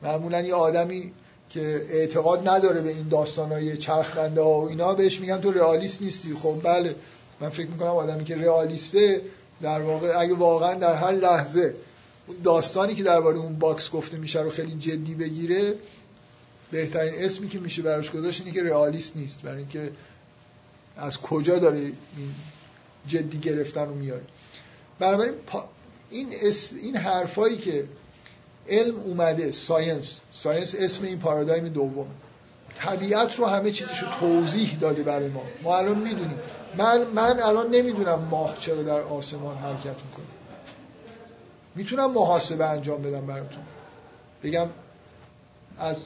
معمولا 0.02 0.40
یه 0.40 0.54
آدمی 0.54 1.12
که 1.50 1.86
اعتقاد 1.90 2.48
نداره 2.48 2.80
به 2.80 2.90
این 2.90 3.08
داستانهای 3.08 3.76
چرخنده 3.76 4.40
ها 4.40 4.60
و 4.60 4.68
اینا 4.68 4.94
بهش 4.94 5.20
میگن 5.20 5.40
تو 5.40 5.52
رئالیست 5.52 6.02
نیستی. 6.02 6.34
خب 6.34 6.60
بله 6.64 6.94
من 7.40 7.48
فکر 7.48 7.66
می‌کنم 7.66 7.88
آدمی 7.88 8.24
که 8.24 8.36
رئالیسته 8.36 9.20
در 9.62 9.80
واقع 9.80 10.20
اگه 10.20 10.34
واقعا 10.34 10.74
در 10.74 10.94
هر 10.94 11.12
لحظه 11.12 11.74
اون 12.26 12.36
داستانی 12.44 12.94
که 12.94 13.02
درباره 13.02 13.38
اون 13.38 13.58
box 13.59 13.90
گفته 13.90 14.16
میشه 14.16 14.40
رو 14.40 14.50
خیلی 14.50 14.78
جدی 14.78 15.14
بگیره 15.14 15.74
بهترین 16.70 17.24
اسمی 17.24 17.48
که 17.48 17.58
میشه 17.58 17.82
براش 17.82 18.10
گذاشت 18.10 18.40
اینه 18.40 18.52
که 18.52 18.62
realist 18.62 19.16
نیست 19.16 19.42
برای 19.42 19.58
اینکه 19.58 19.90
از 20.96 21.20
کجا 21.20 21.58
داره 21.58 21.78
این 21.78 21.94
جدی 23.06 23.38
گرفتن 23.38 23.88
رو 23.88 23.94
میاره. 23.94 24.22
بنابراین 24.98 25.34
این 26.10 26.28
این 26.82 26.96
حرفایی 26.96 27.56
که 27.56 27.84
علم 28.68 28.97
اومده 28.97 29.52
science. 29.52 30.20
science 30.32 30.74
اسم 30.78 31.05
این 31.05 31.18
پارادایم 31.18 31.68
دوم. 31.68 32.06
طبیعت 32.74 33.39
رو 33.39 33.47
همه 33.47 33.70
چیزش 33.70 34.02
رو 34.02 34.09
توضیح 34.20 34.78
داده 34.80 35.02
برای 35.02 35.28
ما. 35.28 35.43
ما 35.62 35.76
الان 35.76 35.98
می‌دونیم. 35.98 36.39
من 36.76 37.02
من 37.14 37.40
الان 37.40 37.70
نمی‌دونم 37.70 38.28
ماه 38.30 38.56
چرا 38.60 38.82
در 38.82 39.01
آسمان 39.01 39.56
حرکت 39.56 39.86
می‌کنه. 39.86 40.26
می‌تونم 41.74 42.10
محاسبه 42.10 42.64
انجام 42.64 43.02
بدم 43.02 43.26
براتون. 43.26 43.62
بگم 44.43 44.68
از 45.78 45.97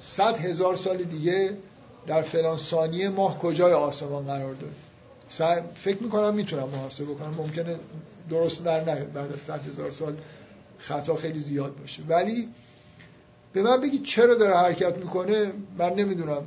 صد 0.00 0.36
هزار 0.36 0.76
سال 0.76 0.96
دیگه 0.96 1.56
در 2.06 2.22
فلان 2.22 2.56
ثانیه 2.56 3.08
ماه 3.08 3.38
کجای 3.38 3.72
آسمان 3.72 4.24
قرار 4.24 4.54
داره؟ 4.54 5.62
فکر 5.74 6.02
می‌کنم 6.02 6.34
می‌تونم 6.34 6.68
محاسبه 6.68 7.14
کنم. 7.14 7.34
ممکنه 7.38 7.76
درست 8.30 8.64
در 8.64 8.84
نیاد 8.84 9.12
بعد 9.12 9.32
از 9.32 9.40
صد 9.40 9.66
هزار 9.66 9.90
سال 9.90 10.16
خطا 10.78 11.16
خیلی 11.16 11.38
زیاد 11.38 11.76
باشه. 11.76 12.02
ولی 12.08 12.48
به 13.52 13.62
من 13.62 13.80
بگید 13.80 14.02
چرا 14.02 14.34
داره 14.34 14.56
حرکت 14.56 14.98
می‌کنه 14.98 15.52
من 15.78 15.94
نمی‌دونم. 15.94 16.42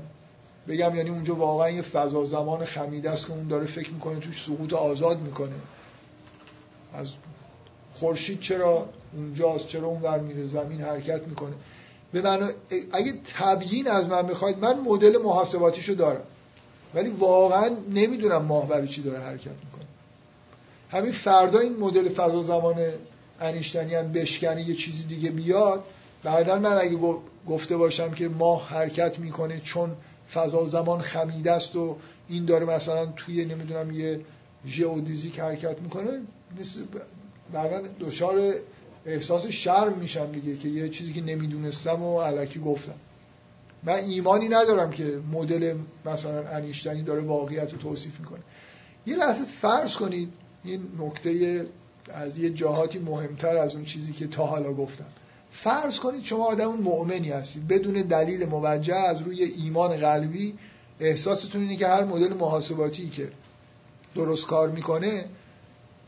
بگم 0.67 0.95
یعنی 0.95 1.09
اونجا 1.09 1.35
واقعا 1.35 1.69
یه 1.69 1.81
فضا 1.81 2.25
زمان 2.25 2.65
خمیده 2.65 3.09
است 3.09 3.25
که 3.25 3.31
اون 3.31 3.47
داره 3.47 3.65
فکر 3.65 3.91
می‌کنه 3.93 4.19
توش 4.19 4.43
سقوط 4.43 4.73
آزاد 4.73 5.21
می‌کنه. 5.21 5.55
از 6.93 7.11
خورشید 7.93 8.39
چرا 8.39 8.89
اونجاست 9.13 9.67
چرا 9.67 9.87
اون 9.87 10.01
ور 10.01 10.19
میره 10.19 10.47
زمین 10.47 10.81
حرکت 10.81 11.27
می‌کنه. 11.27 11.53
به 12.11 12.21
من 12.21 12.49
اگه 12.91 13.13
تبیین 13.37 13.87
از 13.87 14.09
من 14.09 14.21
بخواید 14.21 14.59
من 14.59 14.79
مدل 14.79 15.17
محاسباتیشو 15.17 15.93
دارم. 15.93 16.23
ولی 16.93 17.09
واقعا 17.09 17.69
نمی‌دونم 17.89 18.41
ماه 18.41 18.67
برای 18.67 18.87
چی 18.87 19.01
داره 19.01 19.19
حرکت 19.19 19.47
می‌کنه. 19.65 19.85
همین 20.91 21.11
فردا 21.11 21.59
این 21.59 21.77
مدل 21.77 22.09
فضا 22.09 22.41
زمان 22.41 22.75
انیشتنی 23.41 23.95
هم 23.95 24.11
بشکنه 24.11 24.69
یه 24.69 24.76
چیزی 24.76 25.03
دیگه 25.03 25.31
بیاد 25.31 25.84
بعدا 26.23 26.59
من 26.59 26.77
اگه 26.77 26.97
گفته 27.47 27.77
باشم 27.77 28.11
که 28.11 28.27
ماه 28.27 28.69
حرکت 28.69 29.19
می‌کنه 29.19 29.59
چون 29.59 29.95
فضا 30.34 30.65
زمان 30.65 31.01
خمیده 31.01 31.51
است 31.51 31.76
و 31.76 31.97
این 32.30 32.45
داره 32.45 32.65
مثلا 32.65 33.05
توی 33.05 33.45
نمی‌دونم 33.45 33.91
یه 33.91 34.19
ژئودیزیک 34.68 35.39
حرکت 35.39 35.81
می‌کنه 35.81 36.22
مثل 36.59 36.81
بعدا 37.53 37.81
دچار 37.99 38.53
احساس 39.05 39.45
شرم 39.45 39.93
میشم 39.93 40.31
دیگه 40.31 40.57
که 40.57 40.68
یه 40.68 40.89
چیزی 40.89 41.13
که 41.13 41.22
نمی‌دونستم 41.22 42.03
و 42.03 42.22
علکی 42.22 42.59
گفتم. 42.59 42.95
من 43.84 43.93
ایمانی 43.93 44.49
ندارم 44.49 44.89
که 44.89 45.19
مدل 45.31 45.76
مثلا 46.05 46.47
انیشتنی 46.47 47.01
داره 47.01 47.22
واقعیت 47.22 47.72
رو 47.72 47.77
توصیف 47.77 48.19
می‌کنه. 48.19 48.39
یه 49.05 49.15
لحظه 49.15 49.45
فرض 49.45 49.93
کنید 49.93 50.30
این 50.63 50.81
نکته 50.99 51.65
از 52.13 52.37
یه 52.37 52.49
جاهاتی 52.49 52.99
مهمتر 52.99 53.57
از 53.57 53.75
اون 53.75 53.85
چیزی 53.85 54.13
که 54.13 54.27
تا 54.27 54.45
حالا 54.45 54.73
گفتم. 54.73 55.05
فرض 55.51 55.99
کنید 55.99 56.23
شما 56.23 56.45
آدم 56.45 56.67
مؤمنی 56.67 57.29
هستید. 57.29 57.67
بدون 57.67 57.93
دلیل 57.93 58.45
موجه 58.45 58.95
از 58.95 59.21
روی 59.21 59.43
ایمان 59.43 59.97
قلبی 59.97 60.53
احساستون 60.99 61.61
اینه 61.61 61.75
که 61.75 61.87
هر 61.87 62.03
مدل 62.03 62.33
محاسباتی 62.33 63.09
که 63.09 63.31
درست 64.15 64.45
کار 64.45 64.69
می‌کنه 64.69 65.25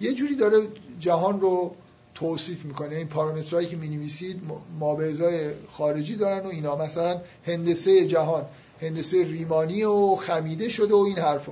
یه 0.02 0.14
جوری 0.14 0.36
داره 0.36 0.68
جهان 1.00 1.42
رو 1.42 1.76
توصیف 2.16 2.66
می‌کنه. 2.66 2.96
این 2.96 3.08
پارامترهایی 3.08 3.68
که 3.68 3.78
می‌نویسید 3.78 4.42
مابعضای 4.80 5.52
خارجی 5.70 6.16
دارن 6.16 6.46
و 6.46 6.50
اینا. 6.50 6.76
مثلا 6.76 7.22
هندسه 7.48 8.08
جهان 8.08 8.46
هندسه 8.82 9.24
ریمانی 9.24 9.84
و 9.84 10.16
خمیده 10.16 10.70
شده 10.70 10.94
و 10.94 10.98
این 10.98 11.18
حرفا. 11.18 11.52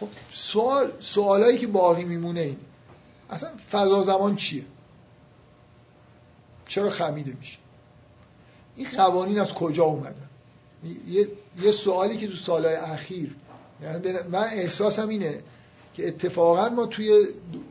خب 0.00 0.08
سوال 0.32 0.92
سوالایی 1.00 1.58
که 1.58 1.66
باقی 1.66 2.04
میمونه 2.04 2.40
این. 2.40 2.56
اصلا 3.34 3.50
فضا 3.70 4.02
زمان 4.02 4.36
چیه؟ 4.36 4.64
چرا 6.68 6.90
خمیده 6.90 7.32
میشه؟ 7.38 7.58
این 8.76 8.86
قوانین 8.96 9.40
از 9.40 9.52
کجا 9.52 9.84
اومدن؟ 9.84 10.28
یه, 11.08 11.28
یه 11.62 11.72
سوالی 11.72 12.16
که 12.16 12.28
تو 12.28 12.36
سالهای 12.36 12.74
اخیر 12.74 13.36
یعنی 13.82 14.18
من 14.30 14.44
احساسم 14.44 15.08
اینه 15.08 15.40
که 15.94 16.08
اتفاقا 16.08 16.68
ما 16.68 16.86
توی 16.86 17.26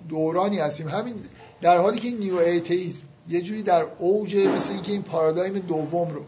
دورانی 0.09 0.59
هستیم. 0.59 0.87
همین 0.87 1.15
در 1.61 1.77
حالی 1.77 1.99
که 1.99 2.11
نیو 2.11 2.35
ایتیزم 2.35 3.03
یه 3.29 3.41
جوری 3.41 3.63
در 3.63 3.85
اوج 3.99 4.35
مثل 4.35 4.73
اینکه 4.73 4.91
این 4.91 5.03
پارادایم 5.03 5.59
دوم 5.59 6.11
رو 6.11 6.25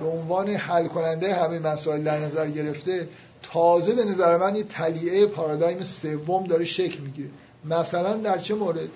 به 0.00 0.06
عنوان 0.06 0.48
حل 0.48 0.86
کننده 0.86 1.34
همه 1.34 1.58
مسائل 1.58 2.02
در 2.02 2.18
نظر 2.18 2.50
گرفته 2.50 3.08
تازه 3.42 3.94
به 3.94 4.04
نظر 4.04 4.36
من 4.36 4.56
یه 4.56 4.62
تلیعه 4.62 5.26
پارادایم 5.26 5.82
سوم 5.82 6.46
داره 6.46 6.64
شکل 6.64 7.00
می‌گیره. 7.00 7.30
مثلا 7.64 8.16
در 8.16 8.38
چه 8.38 8.54
مورد؟ 8.54 8.88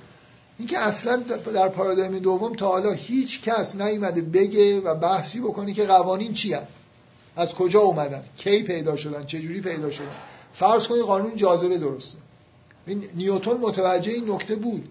اینکه 0.59 0.79
اصلا 0.79 1.17
در 1.55 1.69
پارادایم 1.69 2.19
دوم 2.19 2.55
تا 2.55 2.69
حالا 2.69 2.93
هیچ 2.93 3.43
کس 3.43 3.77
نیومده 3.77 4.23
بگه 4.23 4.81
و 4.81 4.95
بحثی 4.95 5.41
بکنه 5.41 5.73
که 5.73 5.85
قوانین 5.85 6.33
چی 6.33 6.53
هست. 6.53 6.67
از 7.37 7.55
کجا 7.55 7.81
اومدن؟ 7.81 8.23
کی 8.37 8.63
پیدا 8.63 8.97
شدن؟ 8.97 9.27
چه 9.27 9.41
جوری 9.41 9.61
پیدا 9.61 9.91
شدن؟ 9.91 10.17
فرض 10.55 10.87
کنید 10.87 11.03
قانون 11.03 11.37
جاذبه 11.37 11.79
درسته. 11.79 12.19
نیوتن 13.15 13.53
متوجه 13.53 14.13
این 14.13 14.31
نکته 14.31 14.57
بود 14.57 14.89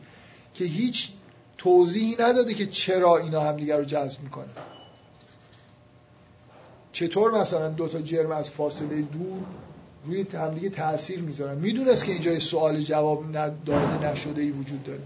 که 0.53 0.65
هیچ 0.65 1.09
توضیحی 1.57 2.15
نداده 2.19 2.53
که 2.53 2.65
چرا 2.65 3.17
اینا 3.17 3.41
همدیگر 3.41 3.77
رو 3.77 3.85
جذب 3.85 4.21
می‌کنه 4.21 4.45
چطور 6.91 7.41
مثلا 7.41 7.69
دو 7.69 7.87
تا 7.87 8.01
جرم 8.01 8.31
از 8.31 8.49
فاصله 8.49 9.01
دور 9.01 9.43
روی 10.07 10.25
همدیگه 10.33 10.69
تاثیر 10.69 11.19
می‌ذارن. 11.19 11.57
می‌دونست 11.57 12.05
که 12.05 12.11
اینجا 12.11 12.39
سوال 12.39 12.81
جواب 12.81 13.23
داده 13.65 14.11
نشده 14.11 14.41
ای 14.41 14.51
وجود 14.51 14.83
داره. 14.83 15.01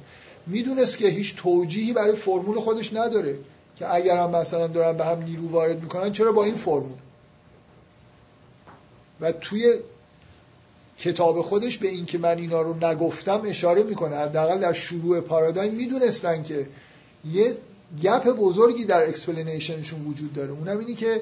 می‌دونست 0.47 0.97
که 0.97 1.07
هیچ 1.07 1.35
توجیهی 1.35 1.93
برای 1.93 2.15
فرمول 2.15 2.59
خودش 2.59 2.93
نداره 2.93 3.37
که 3.75 3.93
اگر 3.93 4.17
هم 4.17 4.31
مثلا 4.31 4.67
دارن 4.67 4.97
به 4.97 5.05
هم 5.05 5.23
نیرو 5.23 5.49
وارد 5.49 5.81
می‌کنن 5.81 6.11
چرا 6.11 6.31
با 6.31 6.43
این 6.43 6.55
فرمول؟ 6.55 6.97
و 9.21 9.31
توی 9.31 9.73
کتاب 10.97 11.41
خودش 11.41 11.77
به 11.77 11.87
اینکه 11.87 12.17
من 12.17 12.37
اینا 12.37 12.61
رو 12.61 12.85
نگفتم 12.85 13.41
اشاره 13.45 13.83
می‌کنه. 13.83 14.15
حداقل 14.15 14.59
در 14.59 14.73
شروع 14.73 15.19
پارادایم 15.21 15.73
می‌دونستن 15.73 16.43
که 16.43 16.67
یه 17.31 17.57
gap 18.03 18.27
بزرگی 18.27 18.85
در 18.85 19.09
explanation 19.09 19.80
شون 19.80 20.05
وجود 20.05 20.33
داره. 20.33 20.51
اونم 20.51 20.79
اینی 20.79 20.95
که 20.95 21.21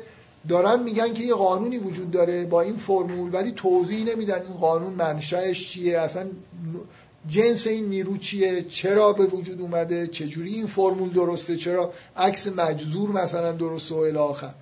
دارن 0.49 0.83
میگن 0.83 1.13
که 1.13 1.23
یه 1.23 1.33
قانونی 1.33 1.77
وجود 1.77 2.11
داره 2.11 2.45
با 2.45 2.61
این 2.61 2.77
فرمول 2.77 3.35
ولی 3.35 3.51
توضیح 3.51 4.05
نمیدن 4.05 4.41
این 4.41 4.57
قانون 4.57 4.93
منشأش 4.93 5.69
چیه 5.69 5.99
اصلا 5.99 6.27
جنس 7.27 7.67
این 7.67 7.85
نیرو 7.85 8.17
چیه 8.17 8.63
چرا 8.63 9.13
به 9.13 9.25
وجود 9.25 9.61
اومده 9.61 10.07
چجوری 10.07 10.53
این 10.53 10.67
فرمول 10.67 11.09
درسته 11.09 11.57
چرا 11.57 11.93
عکس 12.17 12.47
مجذور 12.47 13.09
مثلا 13.09 13.51
درسته 13.51 13.95
و 13.95 13.97
الی 13.97 14.17
آخر. 14.17 14.53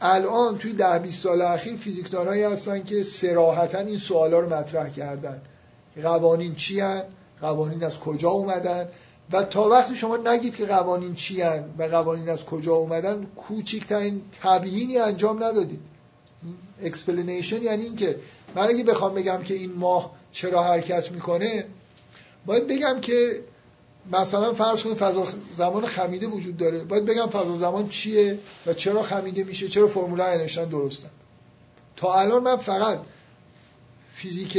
الان 0.00 0.58
توی 0.58 0.72
ده 0.72 0.98
20 0.98 1.22
سال 1.22 1.42
اخیر 1.42 1.76
فیزیکدانایی 1.76 2.42
هستن 2.42 2.82
که 2.82 3.02
سراحتا 3.02 3.78
این 3.78 3.98
سوالا 3.98 4.40
رو 4.40 4.54
مطرح 4.54 4.88
کردن. 4.90 5.42
قوانین 6.02 6.54
چی؟ 6.54 6.82
قوانین 7.40 7.84
از 7.84 7.98
کجا 7.98 8.30
اومدن؟ 8.30 8.88
و 9.32 9.42
تا 9.42 9.68
وقتی 9.68 9.96
شما 9.96 10.16
نگید 10.16 10.56
که 10.56 10.66
قوانین 10.66 11.14
چی 11.14 11.42
و 11.78 11.82
قوانین 11.82 12.28
از 12.28 12.44
کجا 12.44 12.74
اومدن 12.74 13.26
کوچکترین 13.36 14.22
تبیینی 14.42 14.98
انجام 14.98 15.44
ندادید. 15.44 15.80
explanation 16.82 17.62
یعنی 17.62 17.84
اینکه 17.84 18.16
من 18.54 18.62
اگه 18.62 18.84
بخوام 18.84 19.14
بگم 19.14 19.42
که 19.42 19.54
این 19.54 19.72
ماه 19.72 20.10
چرا 20.32 20.62
حرکت 20.62 21.12
می‌کنه 21.12 21.66
باید 22.46 22.66
بگم 22.66 23.00
که 23.00 23.40
مثلا 24.12 24.52
فرض 24.52 24.82
کنید 24.82 24.96
فضا 24.96 25.26
زمان 25.56 25.86
خمیده 25.86 26.26
وجود 26.26 26.56
داره. 26.56 26.84
باید 26.84 27.04
بگم 27.04 27.26
فضا 27.26 27.54
زمان 27.54 27.88
چیه 27.88 28.38
و 28.66 28.72
چرا 28.72 29.02
خمیده 29.02 29.44
میشه 29.44 29.68
چرا 29.68 29.88
فرمولا 29.88 30.26
اینشتین 30.26 30.64
درستن. 30.64 31.10
تا 31.96 32.14
الان 32.14 32.42
من 32.42 32.56
فقط 32.56 32.98
فیزیک 34.12 34.58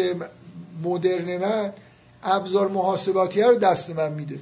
مدرن 0.83 1.37
من 1.37 1.73
ابزار 2.23 2.67
محاسباتی 2.67 3.41
رو 3.41 3.55
دست 3.55 3.89
من 3.89 4.11
میده. 4.11 4.39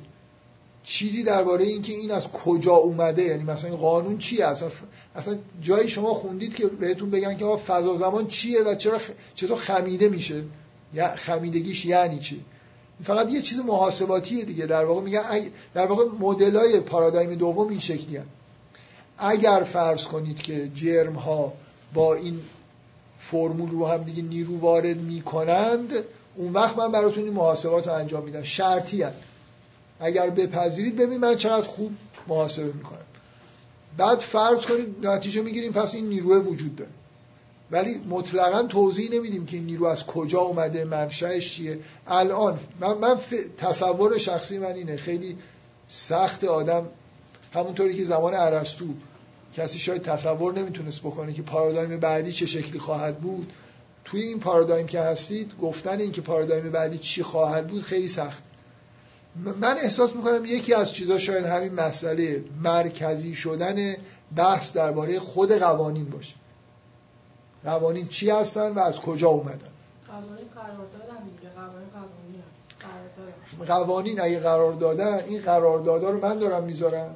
چیزی 0.83 1.23
درباره 1.23 1.65
اینکه 1.65 1.93
این 1.93 2.11
از 2.11 2.27
کجا 2.27 2.73
اومده 2.73 3.23
یعنی 3.23 3.43
مثلا 3.43 3.69
این 3.69 3.79
قانون 3.79 4.17
چیه؟ 4.17 4.45
اصلا 4.45 4.69
اصلا 5.15 5.37
جایی 5.61 5.89
شما 5.89 6.13
خوندید 6.13 6.55
که 6.55 6.67
بهتون 6.67 7.09
بگن 7.09 7.37
که 7.37 7.45
فضا 7.45 7.95
زمان 7.95 8.27
چیه 8.27 8.61
و 8.61 8.75
چرا 8.75 8.99
چطور 9.35 9.57
خمیده 9.57 10.09
میشه؟ 10.09 10.43
یا 10.93 11.15
خمیدگیش 11.15 11.85
یعنی 11.85 12.19
چی؟ 12.19 12.41
فقط 13.03 13.31
یه 13.31 13.41
چیز 13.41 13.59
محاسباتیه 13.59 14.45
دیگه. 14.45 14.65
در 14.65 14.85
واقع 14.85 15.01
میگن 15.01 15.21
در 15.73 15.85
واقع 15.85 16.03
مدلای 16.19 16.79
پارادایم 16.79 17.35
دوم 17.35 17.67
این 17.67 17.79
شکلی. 17.79 18.19
اگر 19.17 19.63
فرض 19.63 20.03
کنید 20.03 20.41
که 20.41 20.69
جرم 20.75 21.13
ها 21.13 21.53
با 21.93 22.13
این 22.13 22.39
فرمول 23.19 23.69
رو 23.69 23.87
هم 23.87 24.03
دیگه 24.03 24.23
نیرو 24.23 24.59
وارد 24.59 25.01
می‌کنند 25.01 25.93
اون 26.35 26.53
وقت 26.53 26.77
من 26.77 26.91
براتون 26.91 27.23
این 27.23 27.33
محاسبات 27.33 27.87
رو 27.87 27.93
انجام 27.93 28.23
میدم. 28.23 28.43
شرطی 28.43 29.01
هست 29.01 29.17
اگر 29.99 30.29
بپذیرید 30.29 30.95
ببین 30.95 31.19
من 31.19 31.35
چقدر 31.35 31.67
خوب 31.67 31.91
محاسبه 32.27 32.73
می‌کنم. 32.73 32.97
بعد 33.97 34.19
فرض 34.19 34.61
کنید 34.61 35.07
نتیجه 35.07 35.41
می‌گیریم 35.41 35.71
پس 35.71 35.93
این 35.93 36.05
نیروه 36.05 36.37
وجود 36.37 36.75
داره. 36.75 36.91
ولی 37.71 38.01
مطلقا 38.09 38.63
توضیح 38.63 39.11
نمیدیم 39.11 39.45
که 39.45 39.57
این 39.57 39.65
نیرو 39.65 39.85
از 39.85 40.05
کجا 40.05 40.39
اومده 40.39 40.85
منشأش 40.85 41.53
چیه. 41.53 41.79
الان 42.07 42.59
من, 42.79 42.93
من 42.93 43.17
تصور 43.57 44.17
شخصی 44.17 44.57
من 44.57 44.73
اینه 44.73 44.97
خیلی 44.97 45.37
سخت 45.87 46.43
آدم 46.43 46.85
همونطوری 47.53 47.97
که 47.97 48.03
زمان 48.03 48.33
ارسطو 48.33 48.85
کسی 49.53 49.79
شاید 49.79 50.01
تصور 50.01 50.59
نمی‌تونست 50.59 50.99
بکنه 50.99 51.33
که 51.33 51.41
پارادایم 51.41 51.99
بعدی 51.99 52.31
چه 52.31 52.45
شکلی 52.45 52.79
خواهد 52.79 53.17
بود. 53.17 53.53
توی 54.05 54.21
این 54.21 54.39
پارادایم 54.39 54.87
که 54.87 54.99
هستید 54.99 55.51
گفتن 55.61 55.99
این 55.99 56.11
که 56.11 56.21
پارادایم 56.21 56.69
بعدی 56.69 56.97
چی 56.97 57.23
خواهد 57.23 57.67
بود 57.67 57.81
خیلی 57.81 58.07
سخت. 58.07 58.43
من 59.35 59.77
احساس 59.77 60.15
می‌کنم 60.15 60.45
یکی 60.45 60.73
از 60.73 60.93
چیزا 60.93 61.17
شاید 61.17 61.45
همین 61.45 61.73
مسئله 61.73 62.43
مرکزی 62.63 63.35
شدن 63.35 63.95
بحث 64.35 64.73
درباره 64.73 65.19
خود 65.19 65.51
قوانین 65.51 66.05
باشه. 66.05 66.35
قوانین 67.63 68.07
چی 68.07 68.29
هستن 68.29 68.71
و 68.71 68.79
از 68.79 68.95
کجا 68.99 69.27
اومدن؟ 69.27 69.57
قوانین 70.07 70.47
قرار 70.55 70.87
دادن 70.93 71.23
دیگه 71.25 71.49
قوانین 71.55 71.89
قوانین 71.89 73.83
قوانین 73.85 74.21
اگه 74.21 74.39
قرار 74.39 74.73
دادن 74.73 75.19
این 75.27 75.41
قرار 75.41 75.79
دادا 75.79 76.09
رو 76.09 76.27
من 76.27 76.39
دارم 76.39 76.63
می‌ذارم. 76.63 77.15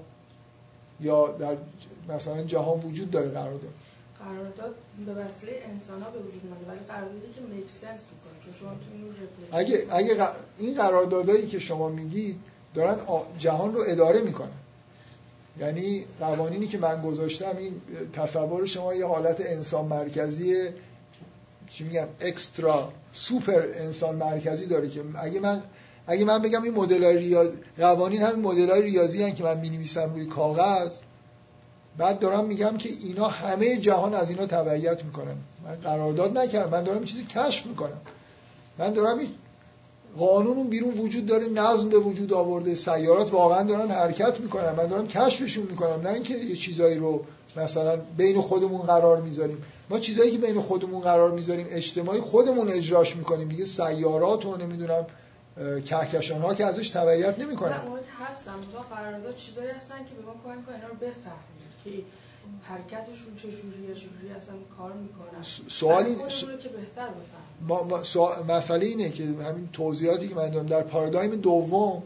یا 1.00 1.28
در 1.28 1.58
مثلا 2.10 2.44
جهان 2.44 2.80
وجود 2.80 3.12
داره 3.12 3.30
قرارداد. 3.30 3.74
به 6.12 6.20
وجود 6.20 6.42
قراردادی 6.88 7.34
که 7.36 7.42
میک 7.42 7.72
سنس 7.72 8.02
می‌کنه. 8.12 8.44
چون 8.44 8.54
شما 8.60 8.70
تو 8.70 9.58
اگه 9.58 9.88
اگه 9.92 10.28
این 10.58 10.76
قراردادایی 10.76 11.48
که 11.48 11.60
شما 11.60 11.90
میگید 11.90 12.40
دارن 12.74 12.98
جهان 13.40 13.74
رو 13.76 13.84
اداره 13.88 14.22
می‌کنن. 14.22 14.50
یعنی 15.60 16.06
قوانینی 16.20 16.68
که 16.68 16.78
من 16.78 17.02
گذاشتم 17.02 17.58
این 17.58 17.82
تصور 18.14 18.66
شما 18.66 18.94
یه 18.94 19.06
حالت 19.06 19.42
انسان 19.42 19.86
مرکزی 19.86 20.70
چی 21.70 21.84
میگن 21.84 22.08
اکسترا 22.20 22.92
سوپر 23.12 23.62
انسان 23.76 24.16
مرکزی 24.16 24.66
داره 24.66 24.90
که 24.90 25.04
اگه 25.22 25.40
من 25.40 25.64
اگه 26.08 26.26
من 26.26 26.42
بگم 26.42 26.64
این 26.64 26.74
مدل 26.74 27.18
ریاض 27.18 27.50
قوانین 27.78 28.22
همین 28.22 28.46
مدل 28.46 28.82
ریاضی 28.82 29.24
هن 29.24 29.34
که 29.34 29.44
من 29.44 29.58
می 29.58 29.70
نویسم 29.70 30.14
روی 30.14 30.26
کاغذ 30.26 31.00
بعد 31.98 32.20
دارم 32.20 32.46
میگم 32.46 32.78
که 32.78 32.90
اینا 33.02 33.28
همه 33.28 33.78
جهان 33.78 34.14
از 34.14 34.30
اینا 34.30 34.46
تبعیت 34.46 35.04
می‌کنن. 35.06 35.36
من 35.66 35.76
قرارداد 35.76 36.38
نکردم. 36.38 36.72
من 36.72 36.84
دارم 36.84 37.06
چیزی 37.06 37.24
کشف 37.24 37.66
می‌کنم. 37.66 38.02
من 38.78 38.94
دارم 38.94 39.18
این 39.18 39.30
قانون 40.18 40.68
بیرون 40.68 40.94
وجود 40.94 41.26
داره 41.26 41.50
نظم 41.50 41.90
به 41.90 41.98
وجود 41.98 42.34
آورده 42.34 42.76
سیارات 42.76 43.34
واقعا 43.34 43.64
دارن 43.64 43.92
حرکت 43.92 44.40
می‌کنن. 44.40 44.72
من 44.72 44.88
دارم 44.88 45.08
کشفشون 45.08 45.68
می‌کنم. 45.70 46.02
نه 46.04 46.10
اینکه 46.10 46.34
یه 46.34 46.56
چیزایی 46.56 46.96
رو 46.96 47.24
مثلا 47.58 47.98
بین 48.18 48.42
خودمون 48.42 48.82
قرار 48.82 49.22
می‌ذاریم. 49.22 49.64
ما 49.90 50.00
چیزایی 50.00 50.32
که 50.32 50.38
بین 50.38 50.62
خودمون 50.62 51.02
قرار 51.02 51.32
می‌ذاریم 51.32 51.68
اجتماعی 51.70 52.20
خودمون 52.20 52.70
اجراش 52.70 53.16
می‌کنیم. 53.16 53.48
دیگه 53.48 53.66
سیارات 53.66 54.46
و 54.46 54.58
نمی‌دونم 54.58 55.06
کهکشان 55.86 56.42
ها 56.42 56.54
که 56.54 56.66
ازش 56.66 56.90
تبعیت 56.90 57.40
نمی‌کنن. 57.40 57.70
که 57.70 58.26
هستن 58.32 58.52
تو 58.52 58.96
قرارداد 58.96 59.36
چیزایی 59.36 59.70
هستن 59.70 59.96
که 59.96 60.16
به 60.16 60.22
ما 60.26 60.34
کمک 60.44 60.66
کنن 60.66 60.82
رو 60.90 60.96
بفهمیم. 60.96 61.57
که 61.92 62.04
حرکتشون 62.64 63.36
چه 63.36 63.48
جوریه 63.52 63.96
چجوری 63.96 64.30
اصلا 64.38 64.56
کار 64.78 64.94
می‌کنن. 64.94 65.44
سوالی 65.68 66.16
که 66.16 66.70
بهتر 66.70 67.08
بفهمیم. 67.08 67.68
ما 67.68 67.84
ما 67.84 68.04
سوا- 68.04 68.44
مسئله 68.50 68.86
اینه 68.86 69.10
که 69.10 69.24
همین 69.24 69.70
توضیحاتی 69.74 70.28
که 70.28 70.36
من 70.36 70.50
در 70.50 70.84
پارادایم 70.84 71.36
دوم 71.36 72.04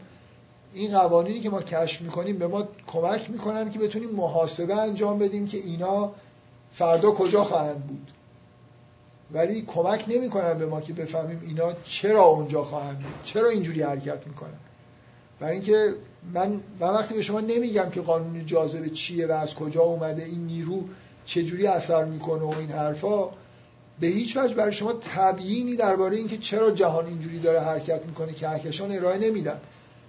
این 0.74 0.98
قوانینی 0.98 1.40
که 1.40 1.50
ما 1.50 1.62
کشف 1.62 2.00
می‌کنیم 2.02 2.38
به 2.38 2.46
ما 2.46 2.68
کمک 2.86 3.30
می‌کنن 3.30 3.70
که 3.70 3.78
بتونیم 3.78 4.10
محاسبه 4.10 4.76
انجام 4.76 5.18
بدیم 5.18 5.46
که 5.46 5.58
اینا 5.58 6.12
فردا 6.72 7.10
کجا 7.10 7.44
خواهند 7.44 7.86
بود. 7.86 8.10
ولی 9.32 9.62
کمک 9.62 10.04
نمی‌کنن 10.08 10.58
به 10.58 10.66
ما 10.66 10.80
که 10.80 10.92
بفهمیم 10.92 11.40
اینا 11.42 11.72
چرا 11.84 12.24
اونجا 12.24 12.64
خواهند 12.64 12.96
بود 12.98 13.14
چرا 13.24 13.48
اینجوری 13.48 13.82
حرکت 13.82 14.26
می‌کنن. 14.26 14.58
برای 15.40 15.52
اینکه 15.52 15.94
من 16.34 16.60
من 16.80 16.90
وقتی 16.90 17.14
به 17.14 17.22
شما 17.22 17.40
نمیگم 17.40 17.90
که 17.90 18.00
قانون 18.00 18.46
جاذبه 18.46 18.90
چیه 18.90 19.26
و 19.26 19.32
از 19.32 19.54
کجا 19.54 19.82
اومده 19.82 20.24
این 20.24 20.46
نیرو 20.46 20.84
چجوری 21.26 21.66
اثر 21.66 22.04
می‌کنه 22.04 22.42
و 22.42 22.54
این 22.58 22.70
حرفا 22.70 23.28
به 24.00 24.06
هیچ 24.06 24.36
وجه 24.36 24.54
برای 24.54 24.72
شما 24.72 24.92
تبیینی 24.92 25.76
درباره 25.76 26.16
اینکه 26.16 26.38
چرا 26.38 26.70
جهان 26.70 27.06
اینجوری 27.06 27.38
داره 27.38 27.60
حرکت 27.60 28.06
می‌کنه 28.06 28.32
کهکشان 28.32 28.92
ارائه 28.92 29.18
نمیدم 29.18 29.60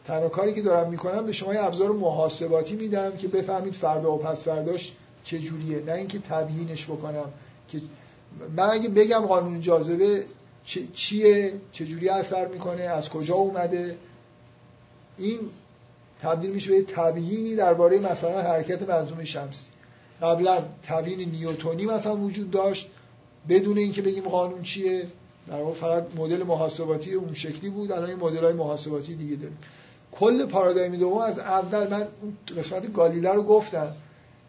تنها 0.05 0.29
کاری 0.29 0.53
که 0.53 0.61
دارم 0.61 0.89
می‌کنم 0.89 1.25
به 1.25 1.31
شما 1.31 1.53
یه 1.53 1.63
ابزار 1.63 1.91
محاسباتی 1.91 2.75
میدم 2.75 3.11
که 3.17 3.27
بفهمید 3.27 3.73
فردا 3.73 4.13
و 4.13 4.17
پس 4.17 4.43
فرداش 4.43 4.91
چجوریه. 5.23 5.83
نه 5.85 5.93
اینکه 5.93 6.19
تبیینش 6.19 6.85
بکنم 6.85 7.31
که 7.69 7.81
من 8.57 8.69
اگه 8.69 8.89
بگم 8.89 9.19
قانون 9.19 9.61
جاذبه 9.61 10.23
چیه 10.93 11.53
چجوری 11.71 12.09
اثر 12.09 12.47
می‌کنه 12.47 12.81
از 12.81 13.09
کجا 13.09 13.35
اومده 13.35 13.97
این 15.17 15.39
تبدیل 16.23 16.51
میشه 16.51 16.71
به 16.71 16.81
تبیینی 16.81 17.55
درباره 17.55 17.99
مثلا 17.99 18.41
حرکت 18.41 18.89
منظومه 18.89 19.25
شمسی 19.25 19.67
قبلا 20.21 20.63
تبیین 20.83 21.29
نیوتونی 21.29 21.85
مثلا 21.85 22.15
وجود 22.17 22.51
داشت. 22.51 22.89
بدون 23.49 23.77
اینکه 23.77 24.01
بگیم 24.01 24.23
قانون 24.23 24.61
چیه 24.61 25.07
در 25.47 25.61
واقع 25.61 25.73
فقط 25.73 26.15
مدل 26.15 26.43
محاسباتی 26.43 27.13
اون 27.13 27.33
شکلی 27.33 27.69
بود. 27.69 27.91
الان 27.91 28.09
این 28.09 28.19
مدل 28.19 28.43
های 28.43 28.53
محاسباتی 28.53 29.15
دیگه 29.15 29.35
داریم. 29.35 29.57
کل 30.11 30.45
پارادایم 30.45 30.95
دوم 30.95 31.17
از 31.17 31.39
اول 31.39 31.87
من 31.87 32.07
اون 32.21 32.37
قسمت 32.57 32.93
گالیله 32.93 33.31
رو 33.31 33.43
گفتم 33.43 33.91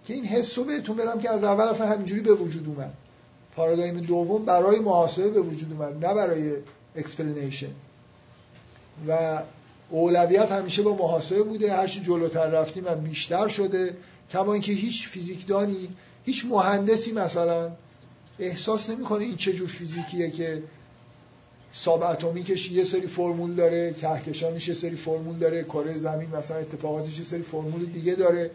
که 0.04 0.14
این 0.14 0.24
حسو 0.24 0.64
بهتون 0.64 0.96
بدم 0.96 1.18
که 1.18 1.30
از 1.30 1.44
اول 1.44 1.64
اصلا 1.64 1.86
همینجوری 1.86 2.20
به 2.20 2.32
وجود 2.32 2.66
اومد. 2.68 2.92
پارادایم 3.56 4.00
دوم 4.00 4.44
برای 4.44 4.78
محاسبه 4.78 5.30
به 5.30 5.40
وجود 5.40 5.72
اومد 5.72 6.06
نه 6.06 6.14
برای 6.14 6.52
explanation 6.96 7.70
و 9.08 9.38
اولویت 9.90 10.52
همیشه 10.52 10.82
با 10.82 10.96
محاسبه 10.96 11.42
بوده 11.42 11.72
هرچی 11.76 12.00
جلوتر 12.00 12.46
رفتیم 12.46 12.88
هم 12.88 13.00
بیشتر 13.00 13.48
شده. 13.48 13.96
کما 14.30 14.52
اینکه 14.52 14.72
هیچ 14.72 15.08
فیزیکدانی 15.08 15.88
هیچ 16.24 16.44
مهندسی 16.44 17.12
مثلا 17.12 17.70
احساس 18.38 18.90
نمی‌کنه 18.90 19.24
این 19.24 19.36
چه 19.36 19.52
جور 19.52 19.68
فیزیکیه 19.68 20.30
که 20.30 20.62
subatomic 21.72 22.02
ش 22.02 22.70
یه 22.70 22.84
سری 22.84 23.06
فرمول 23.06 23.54
داره 23.54 23.94
کهکشانش 23.94 24.68
یه 24.68 24.74
سری 24.74 24.96
فرمول 24.96 25.38
داره 25.38 25.64
کره 25.64 25.94
زمین 25.94 26.30
مثلا 26.36 26.56
اتفاقاتش 26.56 27.18
یه 27.18 27.24
سری 27.24 27.42
فرمول 27.42 27.84
دیگه 27.84 28.14
داره. 28.14 28.50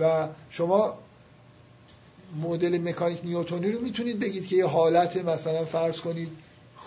و 0.00 0.28
شما 0.50 0.98
مدل 2.42 2.78
مکانیک 2.78 3.20
نیوتونی 3.24 3.70
رو 3.70 3.80
می‌تونید 3.80 4.20
بگید 4.20 4.46
که 4.46 4.56
یه 4.56 4.66
حالت 4.66 5.16
مثلا 5.16 5.64
فرض 5.64 6.00
کنید 6.00 6.28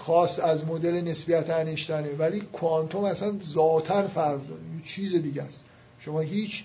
خاص 0.06 0.40
از 0.40 0.66
مدل 0.66 1.02
نسبیت 1.02 1.50
انیشتنه 1.50 2.16
ولی 2.20 2.40
کوانتوم 2.42 3.04
اصلا 3.04 3.34
ذاتا 3.44 4.08
فرق 4.08 4.48
داره. 4.48 4.62
یه 4.76 4.82
چیز 4.86 5.16
دیگه 5.16 5.44
است. 5.44 5.64
شما 6.00 6.20
هیچ 6.20 6.64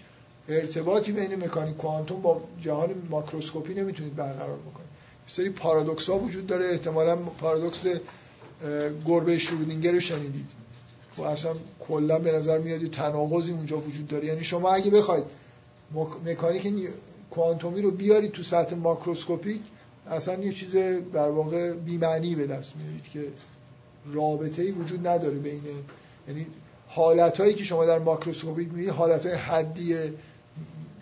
ارتباطی 0.49 1.13
بین 1.13 1.35
مکانیک 1.35 1.77
کوانتوم 1.77 2.23
با 2.23 2.41
جهان 2.61 2.91
ماکروسکوپی 3.11 3.75
نمی‌تونید 3.75 4.17
برقرار 4.17 4.57
بکنید. 4.57 4.89
سری 5.27 5.51
پارادوکس 5.51 6.11
ها 6.11 6.19
وجود 6.19 6.47
داره. 6.47 6.67
احتمالا 6.67 7.17
پارادوکس 7.17 7.85
گربه 9.07 9.39
شرودینگر 9.39 9.93
رو 9.93 10.01
شنیدید. 10.01 10.47
و 11.19 11.23
اصلا 11.23 11.53
کلا 11.81 12.19
به 12.19 12.33
نظر 12.33 12.59
میاد 12.59 12.87
تناقضی 12.87 13.53
اونجا 13.53 13.79
وجود 13.79 14.09
داره. 14.09 14.27
یعنی 14.27 14.45
شما 14.45 14.71
اگه 14.71 14.91
بخواید 14.91 15.25
مکانیک 16.27 16.89
کوانتومی 17.31 17.83
رو 17.83 17.91
بیارید 17.91 18.33
تو 18.33 18.43
سطح 18.43 18.75
ماکروسکوپیک 18.75 19.61
اصلا 20.11 20.45
یه 20.45 20.53
چیز 20.53 20.77
در 21.13 21.29
واقع 21.29 21.73
بی‌معنی 21.73 22.35
به 22.35 22.47
دست 22.47 22.77
میارید 22.77 23.05
که 23.13 23.25
رابطه‌ای 24.13 24.71
وجود 24.71 25.07
نداره 25.07 25.35
بین 25.35 25.63
یعنی 26.29 26.47
حالتهایی 26.89 27.55
که 27.55 27.65
شما 27.65 27.85
در 27.85 27.99
ماکروسکوپیک 27.99 28.69
می‌بینید 28.69 28.91
حالتهای 28.91 29.35
حدی 29.35 29.95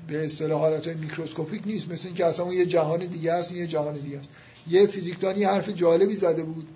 به 0.08 0.24
اصطلاح 0.26 0.60
حالتهای 0.60 0.96
میکروسکوپیک 0.96 1.62
نیست. 1.66 1.90
مثل 1.90 2.06
اینکه 2.06 2.26
اصلا 2.26 2.44
اون 2.44 2.54
یه 2.54 2.66
جهان 2.66 3.06
دیگه 3.06 3.32
است 3.32 3.52
یه 3.52 3.66
جهان 3.66 3.94
دیگه 3.94 4.18
است. 4.18 4.30
یه 4.68 4.86
فیزیکدانی 4.86 5.44
حرف 5.44 5.68
جالبی 5.68 6.16
زده 6.16 6.42
بود. 6.42 6.68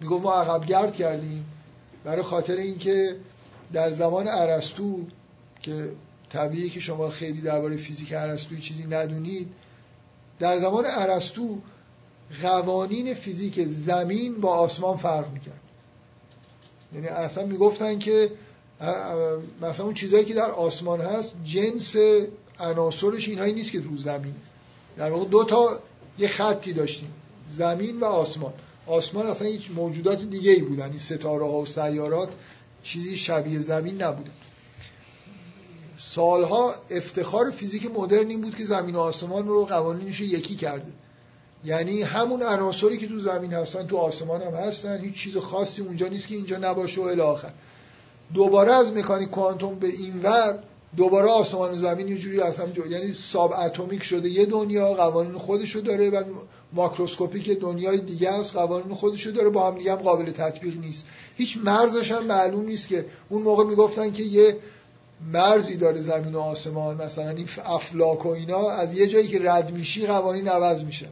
می‌گفت 0.00 0.24
ما 0.24 0.34
عقب 0.34 0.66
گرد 0.66 0.94
کردیم 0.94 1.44
برای 2.04 2.22
خاطر 2.22 2.56
اینکه 2.56 3.16
در 3.72 3.90
زمان 3.90 4.28
ارسطو 4.28 5.06
که 5.62 5.88
طبیعیه 6.30 6.68
که 6.68 6.80
شما 6.80 7.08
خیلی 7.08 7.40
درباره 7.40 7.76
فیزیک 7.76 8.12
ارسطویی 8.12 8.60
چیزی 8.60 8.84
ندونید 8.84 9.48
در 10.42 10.58
زمان 10.58 10.84
ارسطو 10.86 11.58
قوانین 12.42 13.14
فیزیک 13.14 13.66
زمین 13.66 14.40
با 14.40 14.48
آسمان 14.48 14.96
فرق 14.96 15.32
می‌کرد. 15.32 15.60
یعنی 16.94 17.06
اصلا 17.06 17.46
می‌گفتن 17.46 17.98
که 17.98 18.30
مثلا 19.62 19.84
اون 19.86 19.94
چیزهایی 19.94 20.24
که 20.24 20.34
در 20.34 20.50
آسمان 20.50 21.00
هست 21.00 21.34
جنس 21.44 21.96
عناصرش 22.58 23.28
اینهایی 23.28 23.52
نیست 23.52 23.72
که 23.72 23.80
رو 23.80 23.96
زمینه 23.96 24.34
در 24.96 25.10
واقع 25.10 25.24
دو 25.24 25.44
تا 25.44 25.80
یه 26.18 26.28
خطی 26.28 26.72
داشتیم 26.72 27.12
زمین 27.50 28.00
و 28.00 28.04
آسمان. 28.04 28.52
آسمان 28.86 29.26
اصلا 29.26 29.48
هیچ 29.48 29.70
موجودات 29.70 30.22
دیگه 30.22 30.50
ای 30.50 30.62
بودن 30.62 30.88
این 30.88 30.98
ستاره 30.98 31.44
ها 31.44 31.58
و 31.58 31.66
سیارات 31.66 32.28
چیزی 32.82 33.16
شبیه 33.16 33.58
زمین 33.58 34.02
نبودن. 34.02 34.32
سالها 36.14 36.74
افتخار 36.90 37.50
فیزیک 37.50 37.90
مدرن 37.94 38.28
این 38.28 38.40
بود 38.40 38.54
که 38.54 38.64
زمین 38.64 38.94
و 38.94 39.00
آسمان 39.00 39.48
رو 39.48 39.64
قوانینش 39.64 40.20
یکی 40.20 40.56
کرده. 40.56 40.92
یعنی 41.64 42.02
همون 42.02 42.42
عناصری 42.42 42.98
که 42.98 43.08
تو 43.08 43.20
زمین 43.20 43.52
هستن 43.52 43.86
تو 43.86 43.96
آسمان 43.96 44.42
هم 44.42 44.54
هستن 44.54 45.00
هیچ 45.00 45.14
چیز 45.14 45.36
خاصی 45.36 45.82
اونجا 45.82 46.08
نیست 46.08 46.26
که 46.26 46.34
اینجا 46.34 46.58
نباشه 46.58 47.00
و 47.00 47.04
الی 47.04 47.20
آخر. 47.20 47.50
دوباره 48.34 48.74
از 48.74 48.92
مکانیک 48.92 49.30
کوانتوم 49.30 49.74
به 49.74 49.86
اینور 49.86 50.58
دوباره 50.96 51.28
آسمان 51.28 51.70
و 51.70 51.76
زمین 51.76 52.08
یه 52.08 52.16
جوری 52.16 52.40
اصلا 52.40 52.66
جو... 52.66 52.86
یعنی 52.86 53.12
ساب 53.12 53.52
اتمیک 53.52 54.02
شده 54.02 54.28
یه 54.28 54.46
دنیا 54.46 54.94
قوانین 54.94 55.38
خودشو 55.38 55.80
داره 55.80 56.10
و 56.10 56.22
ماکروسکوپیک 56.72 57.50
دنیای 57.50 57.98
دیگه 57.98 58.30
است 58.30 58.56
قوانین 58.56 58.94
خودشو 58.94 59.30
داره 59.30 59.48
با 59.48 59.70
هم 59.70 59.78
دیگه 59.78 59.92
هم 59.92 59.98
قابل 59.98 60.30
تطبیق 60.30 60.76
نیست. 60.76 61.04
هیچ 61.36 61.58
مرزش 61.64 62.12
هم 62.12 62.24
معلوم 62.24 62.66
نیست 62.66 62.88
که 62.88 63.06
اون 63.28 63.42
موقع 63.42 63.64
می‌گفتن 63.64 64.12
که 64.12 64.22
یه 64.22 64.56
مرزی 65.32 65.76
داره 65.76 66.00
زمین 66.00 66.34
و 66.34 66.40
آسمان 66.40 67.02
مثلا 67.02 67.30
این 67.30 67.48
افلاک 67.64 68.26
و 68.26 68.28
اینا 68.28 68.70
از 68.70 68.94
یه 68.94 69.06
جایی 69.06 69.28
که 69.28 69.40
رد 69.42 69.70
میشی 69.70 70.06
قوانین 70.06 70.48
عوض 70.48 70.84
میشه. 70.84 71.08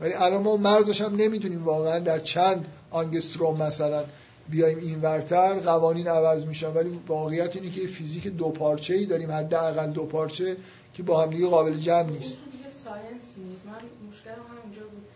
ولی 0.00 0.14
الان 0.14 0.42
ما 0.42 0.56
مرزش 0.56 1.00
هم 1.00 1.16
نمی‌دونیم 1.16 1.64
واقعا 1.64 1.98
در 1.98 2.18
چند 2.18 2.66
آنگستروم 2.90 3.62
مثلا 3.62 4.04
بیایم 4.48 4.78
این 4.78 5.00
ورتر 5.02 5.60
قوانین 5.60 6.08
عوض 6.08 6.44
میشن. 6.44 6.74
ولی 6.74 7.00
واقعیت 7.06 7.56
اینه 7.56 7.70
که 7.70 7.86
فیزیک 7.86 8.26
دو 8.26 8.48
پارچه 8.48 8.94
ای 8.94 9.06
داریم 9.06 9.32
حداقل 9.32 9.90
دو 9.90 10.04
پارچه 10.04 10.56
که 10.94 11.02
با 11.02 11.22
هم 11.22 11.30
دیگه 11.30 11.46
قابل 11.46 11.76
جمع 11.76 12.10
نیست. 12.10 12.38
این 12.38 12.58
دیگه 12.58 12.70
science 12.70 13.34
نیست. 13.38 13.66
من 13.66 13.72
مشکلم 14.10 14.44
همینجا 14.62 14.82
بود. 14.82 15.06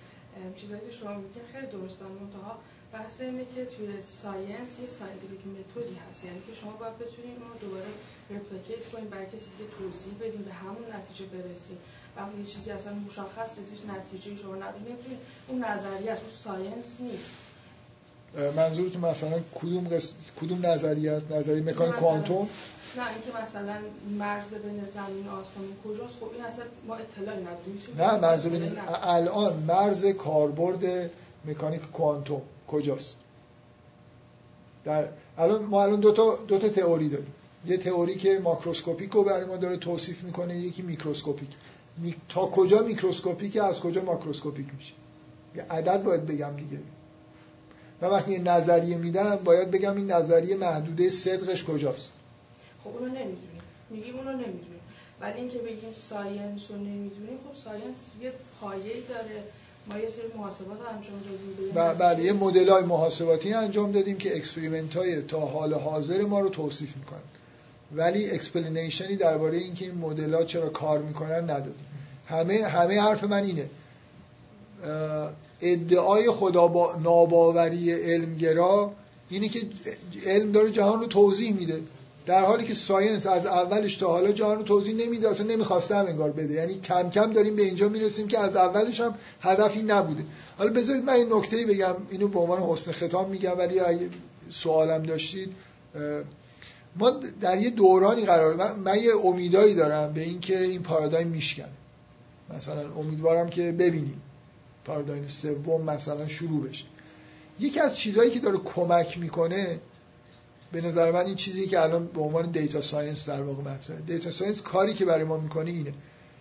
چیزایی 0.56 0.82
که 0.90 0.96
شما 0.96 1.14
میگین 1.14 1.42
خیلی 1.52 1.66
درستن 1.66 2.04
منتها 2.04 2.58
بحث 2.92 3.20
اینه 3.20 3.44
که 3.54 3.64
توی 3.64 4.02
science 4.02 4.70
یه 4.82 4.88
scientific 4.98 5.42
method 5.46 5.89
ی 5.89 5.96
هست. 6.04 6.24
یعنی 6.24 6.40
که 6.46 6.54
شما 6.60 6.72
باید 6.72 6.98
بتونید 6.98 7.36
اون 7.38 7.48
رو 7.52 7.58
دوباره 7.66 7.90
replicate 8.30 8.88
کنید 8.92 9.10
برای 9.10 9.26
کسی 9.26 9.48
دیگه 9.58 9.70
توضیح 9.78 10.14
بدین 10.20 10.42
به 10.42 10.52
همون 10.52 10.84
نتیجه 10.96 11.24
برسید 11.32 11.78
وقتی 12.16 12.38
یه 12.40 12.46
چیزی 12.46 12.70
اصلا 12.70 12.92
مشخص 12.94 13.58
نیست 13.58 13.70
هیچ 13.70 13.80
نتیجه 13.94 14.42
شما 14.42 14.54
ندارید 14.54 14.98
اون 15.48 15.64
نظریه 15.64 16.10
اون 16.10 16.30
ساینس 16.44 17.00
نیست. 17.00 17.30
اه، 18.38 18.50
منظورتون 18.56 19.10
مثلا 19.10 19.40
کدوم 19.54 19.88
قس... 19.88 20.12
کدوم 20.40 20.66
نظریه 20.66 21.12
است؟ 21.12 21.32
نظریه 21.32 21.62
مکانیک 21.62 21.94
کوانتوم؟ 21.94 22.48
نه 22.96 23.02
اینکه 23.08 23.42
مثلا 23.42 23.76
مرز 24.18 24.54
بین 24.54 24.84
زمین 24.94 25.26
و 25.26 25.30
آسمون 25.30 25.76
کجاست؟ 25.84 26.16
خب 26.20 26.30
این 26.34 26.44
اصلا 26.44 26.64
ما 26.86 26.94
اطلاعی 26.94 27.40
نداریم 27.40 27.82
نه 27.98 28.18
مرز 28.20 28.46
بین. 28.46 28.78
الان 29.02 29.52
مرز 29.56 30.06
کاربرد 30.06 31.10
مکانیک 31.44 31.82
کوانتوم. 31.82 32.42
کجاست؟ 32.70 33.16
در 34.84 35.08
الان 35.38 35.62
ما 35.62 35.82
الان 35.82 36.00
دو 36.00 36.12
تا 36.12 36.36
دو 36.48 36.58
تا 36.58 36.68
تئوری 36.68 37.08
داریم. 37.08 37.34
یه 37.66 37.76
تئوری 37.76 38.16
که 38.16 38.40
macroscopic 38.44 39.12
رو 39.12 39.24
برای 39.24 39.44
ما 39.44 39.56
داره 39.56 39.76
توصیف 39.76 40.24
می‌کنه 40.24 40.58
یکی 40.58 40.82
microscopic. 40.82 41.48
می... 41.96 42.14
تا 42.28 42.46
کجا 42.46 42.82
microscopic 42.82 43.56
از 43.56 43.80
کجا 43.80 44.02
macroscopic 44.02 44.66
میشه؟ 44.76 44.92
یه 45.56 45.62
عدد 45.70 46.02
باید 46.02 46.26
بگم 46.26 46.56
دیگه. 46.56 46.78
و 48.02 48.06
وقتی 48.06 48.32
یه 48.32 48.38
نظریه 48.38 48.96
میدم 48.96 49.36
باید 49.44 49.70
بگم 49.70 49.96
این 49.96 50.10
نظریه 50.10 50.56
محدوده 50.56 51.10
صدقش 51.10 51.64
کجاست؟ 51.64 52.12
خب 52.84 52.90
اونو 52.90 53.06
نمی‌دونیم. 53.06 53.62
میگیم 53.90 54.16
اونو 54.16 54.32
نمی‌دونیم. 54.32 54.80
ولی 55.20 55.40
اینکه 55.40 55.58
بگیم 55.58 55.92
science 55.94 56.70
رو 56.70 56.76
نمی‌دونیم 56.76 57.38
خب 57.48 57.56
science 57.64 58.10
یه 58.22 58.32
پایه‌ای 58.60 59.00
داره. 59.08 59.42
ما 59.88 59.98
یه 59.98 60.10
سری 60.10 60.26
محاسبات 60.36 60.78
انجام 60.94 61.18
دادیم 61.18 61.72
و 61.74 61.94
برای 61.94 62.24
یه 62.24 62.32
مدل 62.32 62.68
های 62.68 62.82
محاسباتی 62.82 63.52
انجام 63.52 63.92
دادیم 63.92 64.16
که 64.16 64.36
experiment 64.36 64.96
های 64.96 65.22
تا 65.22 65.40
حال 65.40 65.74
حاضر 65.74 66.22
ما 66.22 66.40
رو 66.40 66.48
توصیف 66.48 66.96
می‌کنن. 66.96 67.20
ولی 67.92 68.30
explanation 68.30 69.09
ی 69.09 69.16
درباره 69.16 69.58
اینکه 69.58 69.84
این 69.84 69.94
مدل 69.94 70.34
ها 70.34 70.44
چرا 70.44 70.68
کار 70.68 70.98
می‌کنن 70.98 71.42
ندادیم. 71.50 71.86
همه 72.26 72.64
همه 72.64 73.00
حرف 73.00 73.24
من 73.24 73.44
اینه. 73.44 73.70
ادعای 75.60 76.30
خدا 76.30 76.68
با 76.68 76.96
ناباوری 77.02 77.92
علمگرا 77.92 78.92
اینه 79.30 79.48
که 79.48 79.66
علم 80.26 80.52
داره 80.52 80.70
جهان 80.70 81.00
رو 81.00 81.06
توضیح 81.06 81.54
میده. 81.54 81.80
در 82.26 82.44
حالی 82.44 82.64
که 82.64 82.74
ساینس 82.74 83.26
از 83.26 83.46
اولش 83.46 83.96
تا 83.96 84.06
حالا 84.08 84.32
جهان 84.32 84.56
رو 84.56 84.62
توضیح 84.62 84.94
نمیده 84.94 85.30
اصلا 85.30 85.46
نمی‌خواسته 85.46 85.96
هم 85.96 86.06
انگار 86.06 86.30
بده. 86.30 86.54
یعنی 86.54 86.80
کم 86.80 87.10
کم 87.10 87.32
داریم 87.32 87.56
به 87.56 87.62
اینجا 87.62 87.88
می‌رسیم 87.88 88.28
که 88.28 88.38
از 88.38 88.56
اولش 88.56 89.00
هم 89.00 89.14
هدفی 89.40 89.82
نبوده. 89.82 90.24
حالا 90.58 90.72
بذارید 90.72 91.04
من 91.04 91.12
این 91.12 91.32
نکته 91.32 91.66
بگم. 91.66 91.94
اینو 92.10 92.28
به 92.28 92.38
عنوان 92.38 92.62
حسن 92.62 92.92
ختام 92.92 93.30
میگم 93.30 93.58
ولی 93.58 93.80
اگه 93.80 94.08
سوالم 94.48 95.02
داشتید 95.02 95.52
ما 96.96 97.10
در 97.40 97.58
یه 97.58 97.70
دورانی 97.70 98.24
قرار 98.24 98.56
من, 98.56 98.78
من 98.78 98.98
یه 98.98 99.10
امیدایی 99.24 99.74
دارم 99.74 100.12
به 100.12 100.20
اینکه 100.20 100.62
این 100.62 100.82
پارادایم 100.82 101.28
میشکنه. 101.28 101.68
مثلا 102.56 102.94
امیدوارم 102.94 103.48
که 103.48 103.62
ببینیم 103.62 104.22
پارادایم 104.84 105.28
سوم 105.28 105.82
مثلا 105.82 106.26
شروع 106.26 106.68
بشه. 106.68 106.84
یکی 107.60 107.80
از 107.80 107.96
چیزهایی 107.96 108.30
که 108.30 108.40
داره 108.40 108.58
کمک 108.58 109.18
می‌کنه 109.18 109.78
به 110.72 110.80
نظر 110.80 111.12
من 111.12 111.26
این 111.26 111.36
چیزی 111.36 111.66
که 111.66 111.82
الان 111.82 112.06
به 112.06 112.20
عنوان 112.20 112.50
data 112.50 112.80
science 112.80 113.28
در 113.28 113.42
واقع 113.42 113.62
مطرحه. 113.62 114.00
data 114.00 114.30
science 114.30 114.62
کاری 114.62 114.94
که 114.94 115.04
برای 115.04 115.24
ما 115.24 115.36
می‌کنه 115.36 115.70
اینه. 115.70 115.92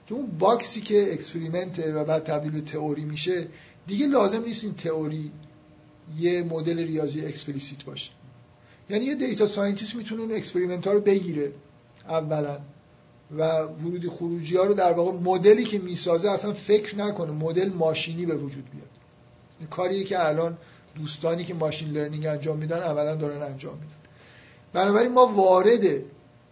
که 0.08 0.16
اون 0.16 0.26
box 0.40 0.71
ی 0.71 0.82
که 0.82 1.14
experiment 1.14 1.86
ه 1.86 1.94
و 1.94 2.04
بعد 2.04 2.24
تبدیل 2.24 2.52
به 2.52 2.62
تئوری 2.62 3.04
میشه 3.04 3.48
دیگه 3.88 4.08
لازم 4.08 4.44
نیست 4.44 4.64
این 4.64 4.74
تئوری 4.74 5.32
یه 6.20 6.44
مدل 6.44 6.78
ریاضی 6.78 7.26
explicit 7.26 7.84
باشه. 7.84 8.12
یعنی 8.90 9.06
یه 9.06 9.16
data 9.16 9.46
scientist 9.46 9.96
می‌تونه 9.96 10.22
اون 10.22 10.32
experiment 10.32 10.88
ها 10.88 10.94
رو 10.94 11.00
بگیره 11.00 11.52
اولا 12.08 12.60
و 13.38 13.62
ورودی 13.62 14.08
خروجی 14.08 14.58
ها 14.58 14.64
رو 14.64 14.74
در 14.74 14.94
واقع 14.94 15.12
مدلی 15.12 15.64
که 15.64 15.80
می‌سازه 15.80 16.32
اصلا 16.32 16.54
فکر 16.54 16.96
نکنه 16.96 17.32
مدل 17.32 17.70
ماشینی 17.70 18.26
به 18.26 18.36
وجود 18.36 18.70
بیاد. 18.72 18.90
این 19.60 19.68
کاریه 19.68 20.04
که 20.04 20.28
الان 20.28 20.58
دوستانی 20.96 21.44
که 21.44 21.54
machine 21.54 21.92
learning 21.92 22.26
انجام 22.26 22.58
میدن 22.58 22.78
اولا 22.78 23.16
دارن 23.16 23.42
انجام 23.42 23.74
میدن. 23.74 23.99
بنابراین 24.74 25.12
ما 25.12 25.28
وارد 25.28 25.84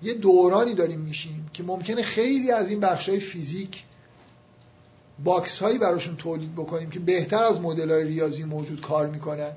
یه 0.02 0.14
دورانی 0.14 0.74
داریم 0.74 1.00
میشیم 1.00 1.50
که 1.54 1.64
ممکنه 1.64 2.02
خیلی 2.02 2.52
از 2.52 2.70
این 2.70 2.80
بخش 2.80 3.10
های 3.10 3.20
فیزیک 3.20 3.84
box 5.24 5.60
هایی 5.60 5.78
براشون 5.78 6.16
تولید 6.16 6.56
بکنیم 6.56 6.90
که 6.90 7.00
بهتر 7.00 7.44
از 7.44 7.62
مدل 7.62 7.92
های 7.92 8.04
ریاضی 8.04 8.44
موجود 8.44 8.82
کار 8.82 9.08
می‌کنن. 9.08 9.52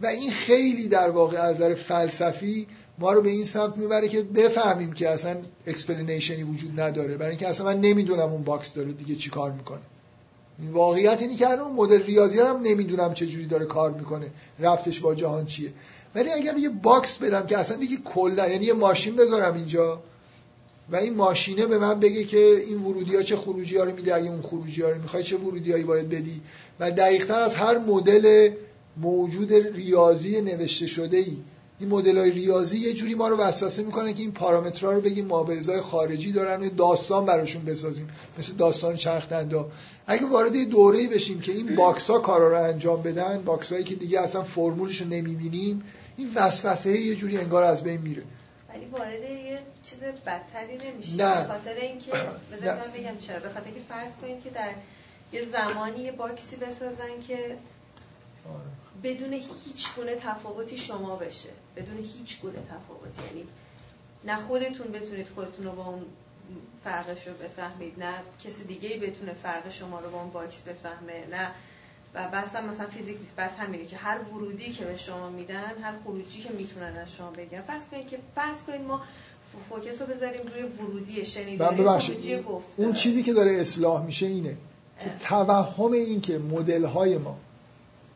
و 0.00 0.06
این 0.06 0.30
خیلی 0.30 0.88
در 0.88 1.10
واقع 1.10 1.38
از 1.38 1.54
نظر 1.54 1.74
فلسفی 1.74 2.66
ما 2.98 3.12
رو 3.12 3.22
به 3.22 3.30
این 3.30 3.44
سمت 3.44 3.76
می‌بره 3.76 4.08
که 4.08 4.22
بفهمیم 4.22 4.92
که 4.92 5.10
اصلا 5.10 5.36
explanation 5.66 6.36
ی 6.36 6.42
وجود 6.42 6.80
نداره. 6.80 7.16
برای 7.16 7.30
اینکه 7.30 7.48
اصلا 7.48 7.66
من 7.66 7.80
نمی‌دونم 7.80 8.32
اون 8.32 8.42
box 8.42 8.74
داره 8.74 8.92
دیگه 8.92 9.14
چی 9.14 9.30
کار 9.30 9.52
می‌کنه. 9.52 9.80
این 10.58 10.70
واقعیت 10.70 11.22
اینی 11.22 11.36
که 11.36 11.50
اون 11.50 11.76
مدل 11.76 12.02
ریاضی 12.02 12.38
هم 12.38 12.60
نمی‌دونم 12.62 13.14
چه 13.14 13.26
جوری 13.26 13.46
داره 13.46 13.66
کار 13.66 13.90
می‌کنه. 13.90 14.26
ربطش 14.58 15.00
با 15.00 15.14
جهان 15.14 15.46
چیه؟ 15.46 15.72
ولی 16.14 16.30
اگر 16.30 16.56
یه 16.56 16.68
box 16.68 17.16
بدم 17.16 17.46
که 17.46 17.58
اصلا 17.58 17.76
دیگه 17.76 17.96
کلا 18.04 18.48
یعنی 18.48 18.64
یه 18.64 18.72
ماشین 18.72 19.16
بذارم 19.16 19.54
اینجا 19.54 20.02
و 20.90 20.96
این 20.96 21.14
ماشینه 21.14 21.66
به 21.66 21.78
من 21.78 22.00
بگه 22.00 22.24
که 22.24 22.64
این 22.66 22.80
ورودی 22.80 23.16
ها 23.16 23.22
چه 23.22 23.36
خروجی 23.36 23.76
ها 23.76 23.84
رو 23.84 23.94
میده 23.94 24.14
اگه 24.14 24.30
اون 24.30 24.42
خروجی 24.42 24.82
ها 24.82 24.88
رو 24.88 25.02
می‌خوای 25.02 25.22
چه 25.22 25.36
ورودی 25.36 25.72
هایی 25.72 25.84
باید 25.84 26.08
بدی؟ 26.08 26.40
و 26.80 26.90
دقیقتر 26.90 27.40
از 27.40 27.54
هر 27.54 27.78
مدل 27.78 28.50
موجود 28.96 29.52
ریاضی 29.52 30.40
نوشته 30.40 30.86
شده 30.86 31.16
ای 31.16 31.36
این 31.80 31.88
مدل 31.88 32.18
های 32.18 32.30
ریاضی 32.30 32.78
یه 32.78 32.92
جوری 32.92 33.14
ما 33.14 33.28
رو 33.28 33.36
وسوسه 33.36 33.82
می‌کنه 33.82 34.12
که 34.12 34.22
این 34.22 34.32
پارامترها 34.32 34.92
رو 34.92 35.00
بگیم 35.00 35.26
مابه‌ازای 35.26 35.80
خارجی 35.80 36.32
دارن 36.32 36.62
و 36.62 36.68
داستان 36.68 37.26
براشون 37.26 37.64
بسازیم 37.64 38.08
مثل 38.38 38.52
داستان 38.52 38.96
چرخ 38.96 39.28
دنده‌ها. 39.28 39.68
اگه 40.06 40.26
وارد 40.26 40.54
یه 40.54 40.64
دوره‌ای 40.64 41.06
بشیم 41.08 41.40
که 41.40 41.52
این 41.52 41.76
box 41.76 42.10
ها 42.10 42.18
کارا 42.18 42.48
رو 42.48 42.62
انجام 42.62 43.02
بدن 43.02 43.42
box 43.44 43.72
هایی 43.72 43.84
که 43.84 43.94
دیگه 43.94 44.20
اصلا 44.20 44.42
فرمولش 44.42 45.00
رو 45.00 45.08
نمی‌بینیم 45.08 45.82
این 46.16 46.30
وسوسه 46.34 47.00
یه 47.00 47.14
جوری 47.14 47.38
انگار 47.38 47.62
از 47.62 47.82
بین 47.84 48.00
میره. 48.00 48.22
ولی 48.68 48.84
وارد 48.84 49.22
یه 49.22 49.58
چیز 49.82 49.98
بدتری 50.02 50.76
نمیشه 50.76 51.16
نه. 51.16 51.40
به 51.40 51.48
خاطر 51.48 51.74
اینکه 51.74 52.12
بذارید 52.52 52.80
من 52.80 52.92
بگم 52.92 53.18
چرا. 53.18 53.38
به 53.38 53.48
خاطر 53.48 53.66
اینکه 53.66 53.80
فرض 53.80 54.16
کنید 54.16 54.42
که 54.42 54.50
در 54.50 54.70
یه 55.32 55.44
زمانی 55.44 56.00
یه 56.00 56.12
box 56.12 56.45
ی 56.45 56.56
بسازن 56.56 57.20
که 57.28 57.56
بدون 59.02 59.32
هیچ 59.32 59.94
گونه 59.96 60.14
تفاوتی 60.14 60.76
شما 60.76 61.16
بشه. 61.16 61.48
بدون 61.76 61.98
هیچ 61.98 62.40
گونه 62.40 62.58
تفاوتی. 62.58 63.22
یعنی 63.22 63.46
نه 64.24 64.36
خودتون 64.36 64.92
بتونید 64.92 65.28
خودتون 65.28 65.64
رو 65.64 65.72
با 65.72 65.84
اون 65.84 66.04
فرقش 66.84 67.26
رو 67.28 67.34
بفهمید 67.34 67.98
نه 67.98 68.14
کسی 68.44 68.64
دیگه 68.64 68.88
ای 68.88 68.98
بتونه 68.98 69.32
فرق 69.32 69.70
شما 69.70 70.00
رو 70.00 70.10
با 70.10 70.20
اون 70.20 70.30
box 70.30 70.62
بفهمه 70.62 71.26
نه 71.30 71.50
و 72.14 72.28
بحث 72.32 72.56
هم 72.56 72.68
مثلا 72.68 72.86
فیزیک 72.86 73.18
نیست 73.20 73.36
بحث 73.36 73.54
همینه 73.58 73.84
که 73.84 73.96
هر 73.96 74.18
ورودی 74.18 74.70
که 74.70 74.84
به 74.84 74.96
شما 74.96 75.30
میدن 75.30 75.72
هر 75.82 75.94
خروجی 76.04 76.40
که 76.40 76.50
می‌تونن 76.52 76.96
از 76.96 77.12
شما 77.12 77.30
بگیرن. 77.30 77.62
فرض 77.62 77.82
کنید 77.86 78.08
که 78.08 78.18
فرض 78.34 78.62
کنید 78.62 78.80
ما 78.80 79.02
focus 79.68 80.00
رو 80.00 80.06
بذاریم 80.06 80.40
روی 80.54 80.62
ورودی 80.62 81.24
شنیداری 81.26 81.76
ببخشید. 81.76 82.14
خروجی 82.14 82.42
گفت 82.42 82.66
اون 82.76 82.92
چیزی 82.92 83.22
که 83.22 83.32
داره 83.32 83.52
اصلاح 83.52 84.04
میشه 84.04 84.26
اینه 84.26 84.56
که 85.00 85.12
توهم 85.20 85.92
این 85.92 86.20
که 86.20 86.38
مدل 86.38 86.84
های 86.84 87.18
ما 87.18 87.36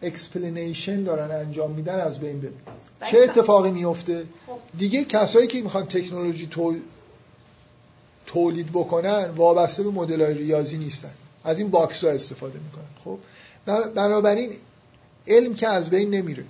explanation 0.02 1.02
دارن 1.02 1.30
انجام 1.30 1.70
میدن 1.70 2.00
از 2.00 2.20
بین 2.20 2.40
بره. 2.40 2.52
ولی 3.00 3.10
چه 3.10 3.26
ف- 3.26 3.28
اتفاقی 3.28 3.70
میفته؟ 3.70 4.24
خب. 4.46 4.58
دیگه 4.78 5.04
کسایی 5.04 5.46
که 5.46 5.60
می‌خوان 5.62 5.86
تکنولوژی 5.86 6.46
تو... 6.46 6.76
تولید 8.26 8.72
بکنن 8.72 9.30
وابسته 9.30 9.82
به 9.82 9.90
مدل 9.90 10.20
های 10.20 10.34
ریاضی 10.34 10.78
نیستن. 10.78 11.10
از 11.44 11.58
این 11.58 11.70
box 11.70 12.04
ها 12.04 12.10
استفاده 12.10 12.58
می‌کنن. 12.58 12.84
خب؟ 13.04 13.18
بنابراین 13.66 14.52
علم 15.26 15.54
که 15.54 15.68
از 15.68 15.90
بین 15.90 16.10
نمیره. 16.10 16.44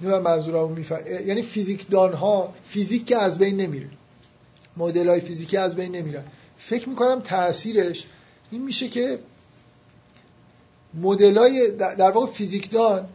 من 0.00 0.18
منظورم 0.18 0.72
میفهم 0.72 1.26
یعنی 1.26 1.42
فیزیکدان 1.42 2.12
ها 2.12 2.54
فیزیک 2.64 3.06
که 3.06 3.16
از 3.16 3.38
بین 3.38 3.56
نمیره. 3.56 3.88
مدل 4.76 5.08
های 5.08 5.20
فیزیکی 5.20 5.56
از 5.56 5.76
بین 5.76 5.96
نمیرن. 5.96 6.24
فکر 6.58 6.88
می‌کنم 6.88 7.20
تاثیرش 7.20 8.06
این 8.50 8.62
میشه 8.62 8.88
که 8.88 9.18
مدل 10.94 11.38
های 11.38 11.70
در 11.70 12.10
واقع 12.10 12.32
فیزیکدان 12.32 13.08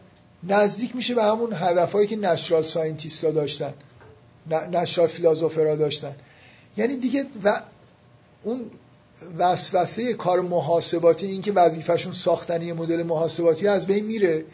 نزدیک 0.43 0.95
میشه 0.95 1.15
به 1.15 1.23
همون 1.23 1.53
هدفهایی 1.53 2.07
که 2.07 2.15
natural 2.15 2.63
scientist 2.63 3.23
ها 3.23 3.31
داشتن. 3.31 3.73
natural 4.71 5.07
philosopher 5.07 5.70
ها 5.70 5.75
داشتن. 5.75 6.15
یعنی 6.77 6.95
دیگه 6.95 7.25
و 7.43 7.61
اون 8.43 8.71
وسوسه 9.37 10.13
کار 10.13 10.41
محاسباتی 10.41 11.25
این 11.25 11.41
که 11.41 11.51
وظیفهشون 11.51 12.13
ساختن 12.13 12.61
یه 12.61 12.73
مدل 12.73 13.03
محاسباتی 13.03 13.67
از 13.67 13.87
بین 13.87 14.05
میره 14.05 14.45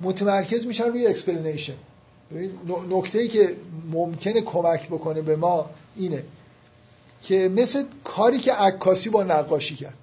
متمرکز 0.00 0.66
میشن 0.66 0.84
روی 0.84 1.06
explanation 1.06 1.74
نکته 2.90 3.18
ای 3.18 3.28
که 3.28 3.56
ممکنه 3.90 4.40
کمک 4.40 4.86
بکنه 4.86 5.22
به 5.22 5.36
ما 5.36 5.70
اینه 5.96 6.24
که 7.22 7.50
مثل 7.56 7.84
کاری 8.04 8.38
که 8.38 8.52
عکاسی 8.52 9.10
با 9.10 9.22
نقاشی 9.22 9.76
کرد. 9.76 9.94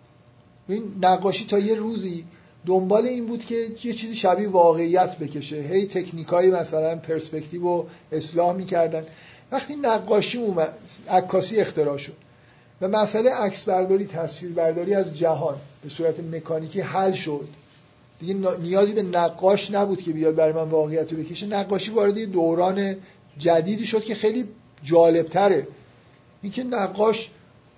این 0.67 0.83
نقاشی 1.01 1.45
تا 1.45 1.59
یه 1.59 1.75
روزی 1.75 2.25
دنبال 2.65 3.05
این 3.05 3.25
بود 3.25 3.45
که 3.45 3.67
یه 3.83 3.93
چیزی 3.93 4.15
شبیه 4.15 4.49
واقعیت 4.49 5.17
بکشه. 5.17 5.55
هی 5.55 5.87
تکنیکای 5.87 6.51
مثلا 6.51 6.95
پرسپکتیو 6.95 7.61
رو 7.61 7.85
اصلاح 8.11 8.55
می‌کردن. 8.55 9.05
وقتی 9.51 9.75
نقاشی 9.75 10.37
اومد 10.37 10.73
عکاسی 11.09 11.57
اختراع 11.57 11.97
شد. 11.97 12.13
و 12.81 12.87
مسئله 12.87 13.31
عکس 13.31 13.63
برداری 13.63 14.05
تصویر 14.05 14.51
برداری 14.53 14.93
از 14.93 15.17
جهان 15.17 15.55
به 15.83 15.89
صورت 15.89 16.19
مکانیکی 16.19 16.81
حل 16.81 17.11
شد. 17.11 17.47
دیگه 18.19 18.33
نیازی 18.61 18.93
به 18.93 19.03
نقاش 19.03 19.71
نبود 19.71 20.01
که 20.01 20.11
بیاد 20.11 20.35
برای 20.35 20.53
من 20.53 20.69
واقعیت 20.69 21.13
رو 21.13 21.17
بکشه. 21.19 21.45
نقاشی 21.45 21.91
وارد 21.91 22.19
دوران 22.19 22.95
جدیدی 23.37 23.85
شد 23.85 24.03
که 24.03 24.15
خیلی 24.15 24.47
جالبتره. 24.83 25.67
اینکه 26.41 26.63
نقاش 26.63 27.29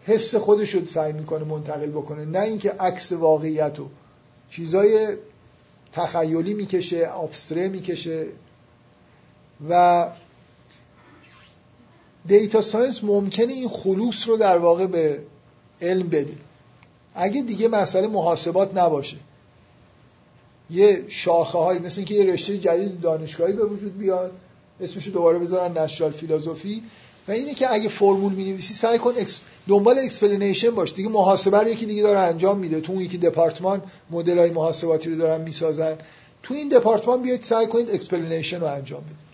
حس 0.05 0.35
خودش 0.35 0.75
رو 0.75 0.85
سعی 0.85 1.13
می‌کنه 1.13 1.43
منتقل 1.43 1.89
بکنه 1.89 2.25
نه 2.25 2.39
اینکه 2.39 2.71
عکس 2.71 3.11
واقعیت 3.11 3.73
رو. 3.77 3.89
چیزای 4.49 5.07
تخیلی 5.91 6.53
می‌کشه 6.53 7.11
ابستره 7.13 7.67
می‌کشه. 7.67 8.25
و 9.69 10.07
دیتا 12.27 12.61
ساینس 12.61 13.03
ممکنه 13.03 13.53
این 13.53 13.69
خلوص 13.69 14.27
رو 14.27 14.37
در 14.37 14.57
واقع 14.57 14.85
به 14.85 15.19
علم 15.81 16.07
بده. 16.07 16.33
اگه 17.15 17.41
دیگه 17.41 17.67
مسئله 17.67 18.07
محاسبات 18.07 18.77
نباشه. 18.77 19.17
یه 20.69 21.05
شاخه 21.07 21.57
های 21.57 21.79
مثل 21.79 21.99
اینکه 21.99 22.13
یه 22.13 22.25
رشته 22.25 22.57
جدید 22.57 23.01
دانشگاهی 23.01 23.53
به 23.53 23.65
وجود 23.65 23.97
بیاد 23.97 24.31
اسمشو 24.81 25.11
دوباره 25.11 25.39
بذارن 25.39 25.77
natural 25.77 26.11
philosophy. 26.11 26.83
و 27.27 27.31
اینه 27.31 27.53
که 27.53 27.73
اگه 27.73 27.89
فرمول 27.89 28.33
می‌نویسی 28.33 28.73
سعی 28.73 28.97
کن 28.97 29.13
ex... 29.17 29.39
دنبال 29.67 29.99
explanation 29.99 30.69
باش. 30.69 30.93
دیگه 30.93 31.09
محاسبه 31.09 31.57
رو 31.57 31.67
یکی 31.67 31.85
دیگه 31.85 32.03
داره 32.03 32.19
انجام 32.19 32.59
میده. 32.59 32.81
تو 32.81 32.91
اون 32.91 33.01
یکی 33.01 33.17
دپارتمان 33.17 33.81
مدل 34.09 34.37
های 34.37 34.49
محاسباتی 34.49 35.09
رو 35.09 35.15
دارن 35.15 35.41
می‌سازن. 35.41 35.97
تو 36.43 36.53
این 36.53 36.69
دپارتمان 36.69 37.21
بیاید 37.21 37.43
سعی 37.43 37.67
کنید 37.67 37.91
explanation 37.91 38.59
رو 38.59 38.67
انجام 38.67 39.01
بدید. 39.01 39.24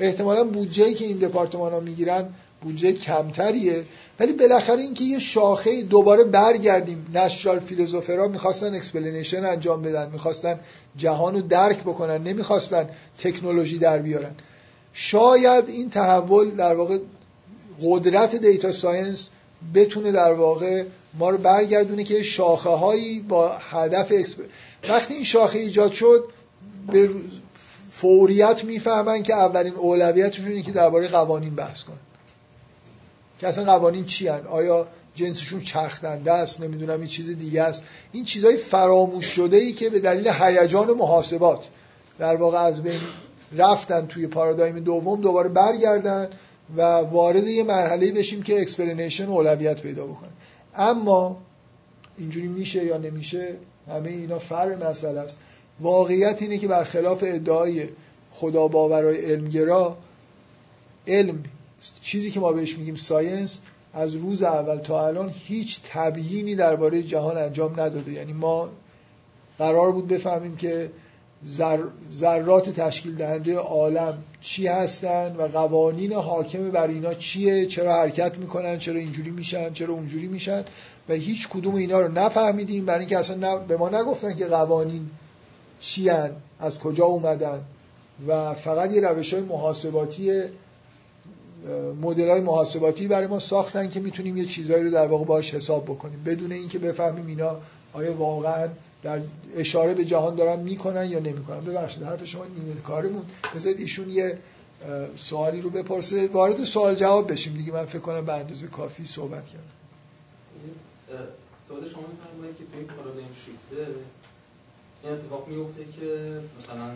احتمالا 0.00 0.44
بودجه 0.44 0.94
که 0.94 1.04
این 1.04 1.18
دپارتمان 1.18 1.72
ها 1.72 1.80
می‌گیرن 1.80 2.28
بودجه 2.60 2.92
کمتریه. 2.92 3.84
ولی 4.20 4.32
بالاخره 4.32 4.82
اینکه 4.82 5.04
یه 5.04 5.18
شاخه 5.18 5.82
دوباره 5.82 6.24
برگردیم 6.24 7.06
natural 7.14 7.58
philosopher 7.58 8.22
ا 8.22 8.28
می‌خواستن 8.28 8.74
explanation 8.74 9.44
انجام 9.44 9.82
بدن 9.82 10.10
می‌خواستن 10.10 10.60
جهان 10.96 11.34
رو 11.34 11.40
درک 11.40 11.80
بکنن 11.80 12.22
نمی‌خواستن 12.22 12.88
تکنولوژی 13.18 13.78
در 13.78 13.98
بیارن. 13.98 14.34
شاید 14.92 15.68
این 15.68 15.90
تحول 15.90 16.50
در 16.50 16.74
واقع 16.74 16.98
قدرت 17.82 18.36
data 18.36 18.72
science 18.72 19.30
بتونه 19.74 20.12
در 20.12 20.32
واقع 20.32 20.84
ما 21.18 21.30
رو 21.30 21.38
برگردونه 21.38 22.04
که 22.04 22.22
شاخه 22.22 22.70
هایی 22.70 23.20
با 23.20 23.48
هدف 23.48 24.12
exp... 24.12 24.40
وقتی 24.88 25.14
این 25.14 25.24
شاخه 25.24 25.58
ایجاد 25.58 25.92
شد 25.92 26.24
به 26.92 27.10
فوریت 28.00 28.64
می‌فهمن 28.64 29.22
که 29.22 29.34
اولین 29.34 29.74
اولویتشون 29.74 30.46
اینه 30.46 30.62
که 30.62 30.72
درباره 30.72 31.08
قوانین 31.08 31.54
بحث 31.54 31.82
کنن. 31.82 31.96
که 33.38 33.48
اصلا 33.48 33.64
قوانین 33.64 34.04
چی 34.04 34.28
هن؟ 34.28 34.46
آیا 34.46 34.86
جنسشون 35.14 35.60
چرخدنده 35.60 36.32
است؟ 36.32 36.60
نمی‌دونم 36.60 36.98
این 36.98 37.08
چیز 37.08 37.38
دیگه 37.38 37.62
است. 37.62 37.82
این 38.12 38.24
چیزهای 38.24 38.56
فراموش 38.56 39.26
شده 39.26 39.56
ای 39.56 39.72
که 39.72 39.90
به 39.90 40.00
دلیل 40.00 40.28
هیجان 40.28 40.90
محاسبات 40.90 41.68
در 42.18 42.36
واقع 42.36 42.58
از 42.58 42.82
بین 42.82 43.00
رفتن 43.52 44.06
توی 44.06 44.26
پارادایم 44.26 44.78
دوم 44.78 45.20
دوباره 45.20 45.48
برگردن 45.48 46.28
و 46.76 46.82
وارد 46.82 47.48
یه 47.48 47.64
مرحله 47.64 48.12
بشیم 48.12 48.42
که 48.42 48.60
explanation 48.60 49.26
اولویت 49.26 49.82
پیدا 49.82 50.06
بکنه 50.06 50.30
اما 50.74 51.36
اینجوری 52.18 52.48
میشه 52.48 52.84
یا 52.84 52.96
نمیشه 52.96 53.54
همه 53.88 54.08
اینا 54.08 54.38
فرق 54.38 54.84
مسئله 54.84 55.20
است. 55.20 55.38
واقعیت 55.80 56.42
اینه 56.42 56.58
که 56.58 56.68
برخلاف 56.68 57.24
ادعای 57.26 57.88
خدا 58.30 58.68
باورای 58.68 59.32
علمگرا 59.32 59.96
علم 61.06 61.44
چیزی 62.00 62.30
که 62.30 62.40
ما 62.40 62.52
بهش 62.52 62.78
میگیم 62.78 62.96
ساینس 62.96 63.60
از 63.94 64.14
روز 64.14 64.42
اول 64.42 64.78
تا 64.78 65.06
الان 65.06 65.32
هیچ 65.44 65.80
تبیینی 65.84 66.54
درباره 66.54 67.02
جهان 67.02 67.38
انجام 67.38 67.80
نداده. 67.80 68.12
یعنی 68.12 68.32
ما 68.32 68.68
قرار 69.58 69.92
بود 69.92 70.08
بفهمیم 70.08 70.56
که 70.56 70.90
ذرات 72.12 72.70
تشکیل 72.70 73.14
دهنده 73.14 73.56
عالم 73.56 74.18
چی 74.40 74.66
هستن 74.66 75.36
و 75.36 75.42
قوانین 75.42 76.12
حاکم 76.12 76.70
بر 76.70 76.88
اینا 76.88 77.14
چیه 77.14 77.66
چرا 77.66 77.94
حرکت 77.94 78.38
می‌کنن 78.38 78.78
چرا 78.78 78.98
اینجوری 78.98 79.30
میشن 79.30 79.72
چرا 79.72 79.94
اونجوری 79.94 80.26
میشن. 80.26 80.64
و 81.08 81.12
هیچ 81.12 81.48
کدوم 81.48 81.74
اینا 81.74 82.00
رو 82.00 82.12
نفهمیدیم 82.12 82.84
برای 82.84 83.00
اینکه 83.00 83.18
اصلا 83.18 83.58
به 83.58 83.76
ما 83.76 83.88
نگفتن 83.88 84.34
که 84.36 84.46
قوانین 84.46 85.10
چی 85.86 86.10
از 86.60 86.78
کجا 86.78 87.04
اومدن. 87.04 87.60
و 88.28 88.54
فقط 88.54 88.92
یه 88.92 89.00
روش 89.00 89.34
های 89.34 89.42
محاسباتی 89.42 90.42
مدل 92.00 92.28
های 92.28 92.40
محاسباتی 92.40 93.08
برای 93.08 93.26
ما 93.26 93.38
ساختن 93.38 93.88
که 93.88 94.00
می‌تونیم 94.00 94.36
یه 94.36 94.44
چیزهایی 94.44 94.84
رو 94.84 94.90
در 94.90 95.06
واقع 95.06 95.24
باش 95.24 95.54
حساب 95.54 95.84
بکنیم. 95.84 96.22
بدون 96.26 96.52
اینکه 96.52 96.78
بفهمیم 96.78 97.26
اینا 97.26 97.56
آیا 97.92 98.14
واقعا 98.14 98.68
در 99.02 99.20
اشاره 99.56 99.94
به 99.94 100.04
جهان 100.04 100.34
دارن 100.34 100.60
می‌کنن 100.60 101.10
یا 101.10 101.18
نمی‌کنن. 101.18 101.60
ببخشید 101.60 102.02
حرف 102.02 102.24
شما 102.24 102.44
نیمه 102.44 102.80
کارمون. 102.80 103.22
بذارید 103.54 103.80
ایشون 103.80 104.10
یه 104.10 104.38
سوالی 105.16 105.60
رو 105.60 105.70
بپرسه. 105.70 106.28
وارد 106.28 106.64
سوال 106.64 106.94
جواب 106.94 107.32
بشیم 107.32 107.54
دیگه. 107.54 107.72
من 107.72 107.84
فکر 107.84 107.98
کنم 107.98 108.26
به 108.26 108.32
اندازه 108.32 108.66
کافی 108.66 109.04
صحبت 109.04 109.44
کردم. 109.44 109.64
سوال 111.68 111.88
شما 111.88 112.02
که 112.58 112.64
توی 112.72 112.84
پارادایم 112.84 113.28
شیفته 113.44 113.86
این 115.04 115.12
اتفاق 115.12 115.48
میفته 115.48 115.84
که 116.00 116.40
مثلا 116.56 116.92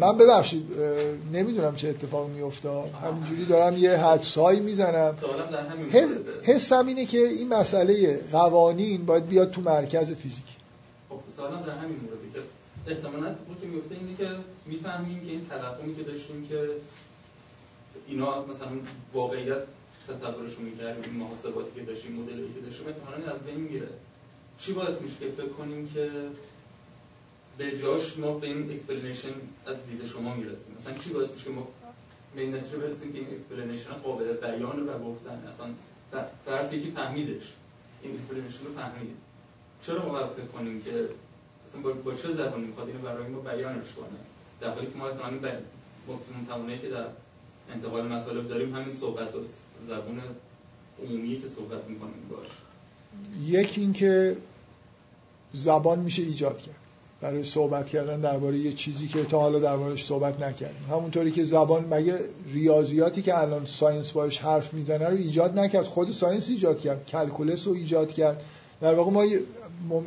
من 0.00 0.18
ببخشید 0.18 0.66
نمی‌دونم 1.32 1.76
چه 1.76 1.88
اتفاق 1.88 2.28
میفته 2.28 2.68
همینجوری 3.04 3.44
دارم 3.44 3.76
یه 3.76 3.96
حدسایی 3.96 4.60
می‌زنم. 4.60 5.16
حسم 6.42 6.86
اینه 6.86 7.06
که 7.06 7.18
این 7.18 7.48
مسئله 7.48 8.20
قوانین 8.32 9.06
باید 9.06 9.26
بیاد 9.26 9.50
تو 9.50 9.60
مرکز 9.60 10.12
فیزیک. 10.12 10.44
خب 11.08 11.16
سوالم 11.36 11.60
در 11.60 11.78
همین 11.78 11.96
مورد 11.96 12.18
که 12.34 12.40
احتمالاً 12.90 13.26
اتفاقی 13.30 13.60
که 13.60 13.66
میفته 13.66 13.94
اینه 13.94 14.16
که 14.16 14.28
می‌فهمیم 14.66 15.20
که 15.20 15.30
این 15.30 15.46
توهمی 15.48 15.96
که 15.96 16.02
داشتیم 16.02 16.46
که 16.48 16.68
اینا 18.08 18.44
مثلا 18.44 18.68
واقعیت 19.14 19.62
تصورشون 20.08 20.64
می‌کردیم 20.64 21.02
این 21.04 21.16
محاسباتی 21.22 21.70
که 21.74 21.82
داشتیم 21.86 22.12
مدلی 22.12 22.48
که 22.54 22.60
داشتیم 22.60 22.86
احتمالاً 22.86 23.32
از 23.32 23.40
بین 23.40 23.60
میره. 23.60 23.88
چی 24.58 24.72
باعث 24.72 25.00
میشه 25.02 25.14
که 25.20 25.26
فکر 25.36 25.48
کنیم 25.48 25.88
که 25.94 26.10
به 27.58 27.78
جاش 27.78 28.18
ما 28.18 28.38
به 28.38 28.46
این 28.46 28.70
explanation 28.70 29.28
از 29.66 29.86
دید 29.86 30.06
شما 30.06 30.34
می‌رسیم. 30.34 30.74
مثلا 30.78 30.98
چی 30.98 31.10
باعث 31.10 31.32
میشه 31.32 31.50
ما 31.50 31.68
به 32.34 32.40
این 32.40 32.54
نتیجه 32.54 32.76
برسیم 32.76 33.12
که 33.12 33.18
این 33.18 33.28
explanation 33.30 33.92
قابل 33.92 34.32
بیان 34.32 34.88
و 34.88 34.98
گفتن؟ 34.98 35.48
اصلا 35.52 35.66
فرض 36.46 36.72
یکی 36.72 36.90
فهمیدش 36.90 37.52
این 38.02 38.14
explanation 38.14 38.64
رو 38.64 38.74
فهمید. 38.74 39.16
چرا 39.82 40.08
ما 40.08 40.28
فکر 40.28 40.46
کنیم 40.46 40.82
که 40.82 41.08
اصلا 41.66 41.80
با, 41.80 41.92
با 41.92 42.14
چه 42.14 42.30
زبانی 42.32 42.66
می‌خواد 42.66 42.88
اینو 42.88 43.00
برای 43.00 43.28
ما 43.28 43.40
بیانش 43.40 43.92
کنه؟ 43.92 44.18
در 44.60 44.74
حالی 44.74 44.86
که 44.86 44.98
ما 44.98 45.08
احتمالاً 45.08 45.36
به 45.36 45.58
مکسیموم 46.08 46.44
توانایی 46.48 46.78
که 46.78 46.88
در 46.88 47.06
انتقال 47.72 48.06
مطالب 48.06 48.48
داریم 48.48 48.74
همین 48.74 48.96
صحبت 48.96 49.34
و 49.34 49.38
زبون 49.82 50.20
عمومی 51.02 51.40
که 51.40 51.48
صحبت 51.48 51.84
می‌کنیم 51.88 52.28
باش. 52.30 52.46
یک 53.46 53.74
اینکه 53.78 54.36
زبان 55.52 55.98
میشه 55.98 56.22
ایجاد 56.22 56.58
کرد. 56.60 56.85
برای 57.20 57.42
صحبت 57.42 57.86
کردن 57.86 58.20
درباره 58.20 58.58
یه 58.58 58.72
چیزی 58.72 59.08
که 59.08 59.24
تا 59.24 59.40
حالا 59.40 59.58
دربارش 59.58 60.06
صحبت 60.06 60.42
نکردیم. 60.42 60.86
همونطوری 60.90 61.30
که 61.30 61.44
زبان 61.44 61.84
مگه 61.90 62.18
ریاضیاتی 62.52 63.22
که 63.22 63.38
الان 63.38 63.66
science 63.66 64.12
باش 64.12 64.38
حرف 64.38 64.74
می‌زنه 64.74 65.08
رو 65.08 65.16
ایجاد 65.16 65.58
نکرد؟ 65.58 65.84
خود 65.84 66.10
science 66.10 66.48
ایجاد 66.48 66.80
کرد 66.80 67.06
calculus 67.06 67.66
رو 67.66 67.72
ایجاد 67.72 68.12
کرد. 68.12 68.42
در 68.80 68.94
واقع 68.94 69.10
ما 69.10 69.22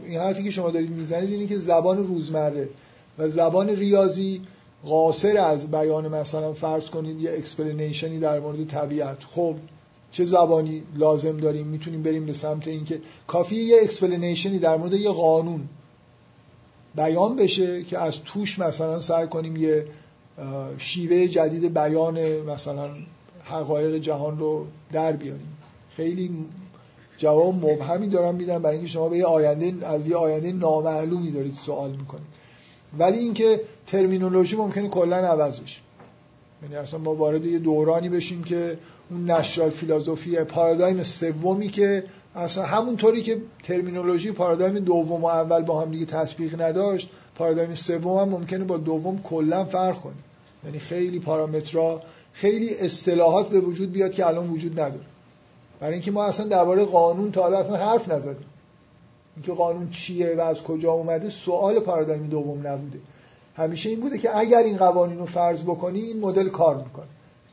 این 0.06 0.20
حرفی 0.20 0.44
که 0.44 0.52
شما 0.52 0.72
دارید 0.72 0.90
می‌زنید 0.90 1.32
اینه 1.32 1.48
که 1.48 1.58
زبان 1.58 2.08
روزمره 2.08 2.70
و 3.18 3.28
زبان 3.28 3.70
ریاضی 3.70 4.42
قاصر 4.86 5.38
از 5.38 5.72
بیان 5.72 6.08
مثلا 6.08 6.54
فرض 6.54 6.86
کنید 6.86 7.22
یه 7.22 7.32
explanation 7.32 8.12
ی 8.12 8.20
در 8.20 8.40
مورد 8.40 8.68
طبیعت. 8.68 9.18
خب 9.36 9.56
چه 10.12 10.26
زبانی 10.26 10.84
لازم 10.96 11.38
داریم؟ 11.38 11.68
می‌تونیم 11.68 12.04
بریم 12.04 12.26
به 12.26 12.34
سمت 12.34 12.68
اینکه 12.68 13.02
کافی 13.28 13.56
یه 13.56 13.78
explanation 13.84 14.53
ی 14.53 14.60
در 14.60 14.78
مورد 14.78 14.94
یه 14.94 15.12
قانون. 15.12 15.70
بیان 16.96 17.36
بشه 17.36 17.84
که 17.84 18.00
از 18.00 18.24
توش 18.24 18.60
مثلا 18.60 19.00
سعی 19.00 19.28
کنیم 19.28 19.56
یه 19.56 19.86
شیوه 20.78 21.28
جدید 21.28 21.74
بیان 21.74 22.20
مثلا 22.42 22.90
حقایق 23.44 23.96
جهان 23.96 24.40
رو 24.40 24.66
در 24.92 25.12
بیاریم. 25.12 25.58
خیلی 25.96 26.32
جواب 27.18 27.56
مبهمی 27.56 28.08
دارم 28.08 28.36
میدم 28.36 28.62
برای 28.62 28.76
اینکه 28.76 28.92
شما 28.92 29.10
به 29.10 29.18
یه 29.18 29.26
آینده 29.26 29.88
از 29.88 30.08
یه 30.08 30.16
آینده 30.16 30.52
نامعلومی 30.52 31.32
دارید 31.32 31.54
سوال 31.54 31.92
می‌کنید. 31.92 32.28
ولی 33.00 33.18
اینکه 33.18 33.62
ترمینولوژی 33.88 34.56
ممکنه 34.56 34.88
کلا 34.88 35.16
عوض 35.16 35.60
بشه. 35.60 35.80
یعنی 36.64 36.76
اصلا 36.76 37.00
ما 37.00 37.16
وارد 37.16 37.46
یه 37.46 37.60
دورانی 37.60 38.10
بشیم 38.10 38.44
که 38.44 38.78
اون 39.10 39.32
نشرال 39.32 39.70
فیلاسوفی 39.70 40.36
پارادایم 40.36 41.04
سومی 41.04 41.68
که 41.68 42.04
اصلا 42.36 42.64
همونطوری 42.64 43.22
که 43.22 43.42
ترمینولوژی 43.64 44.32
پارادایم 44.32 44.80
دوم 44.80 45.24
و 45.24 45.26
اول 45.26 45.62
با 45.62 45.82
هم 45.82 45.92
دیگه 45.92 46.06
تطبیق 46.06 46.62
نداشت 46.62 47.10
پارادایم 47.36 47.74
سوم 47.74 48.18
هم 48.18 48.30
ممکنه 48.30 48.64
با 48.64 48.78
دوم 48.78 49.22
کلا 49.22 49.66
فرق 49.66 50.02
کنه. 50.02 50.14
یعنی 50.66 50.80
خیلی 50.80 51.20
پارامترها 51.20 52.02
خیلی 52.34 52.76
اصطلاحات 52.76 53.50
به 53.50 53.60
وجود 53.60 53.92
بیاد 53.92 54.12
که 54.12 54.28
الان 54.28 54.50
وجود 54.50 54.80
نداره. 54.80 55.06
برای 55.80 55.94
اینکه 55.94 56.12
ما 56.12 56.26
اصلا 56.26 56.46
درباره 56.46 56.86
قانون 56.86 57.32
تا 57.32 57.42
حالا 57.42 57.58
اصلا 57.58 57.76
حرف 57.76 58.12
نزدیم. 58.12 58.46
اینکه 59.36 59.54
قانون 59.54 59.90
چیه 59.90 60.36
و 60.38 60.42
از 60.42 60.64
کجا 60.64 60.92
اومده 60.92 61.30
سوال 61.30 61.80
پارادایم 61.80 62.28
دوم 62.28 62.68
نبوده. 62.68 63.00
همیشه 63.58 63.90
این 63.90 64.00
بوده 64.00 64.18
که 64.18 64.38
اگر 64.38 64.64
این 64.64 64.78
قوانین 64.78 65.20
رو 65.20 65.26
فرض 65.26 65.64
بکنی 65.64 66.00
این 66.00 66.20
مدل 66.20 66.50
کار 66.50 66.78
می‌کنه. 66.78 67.06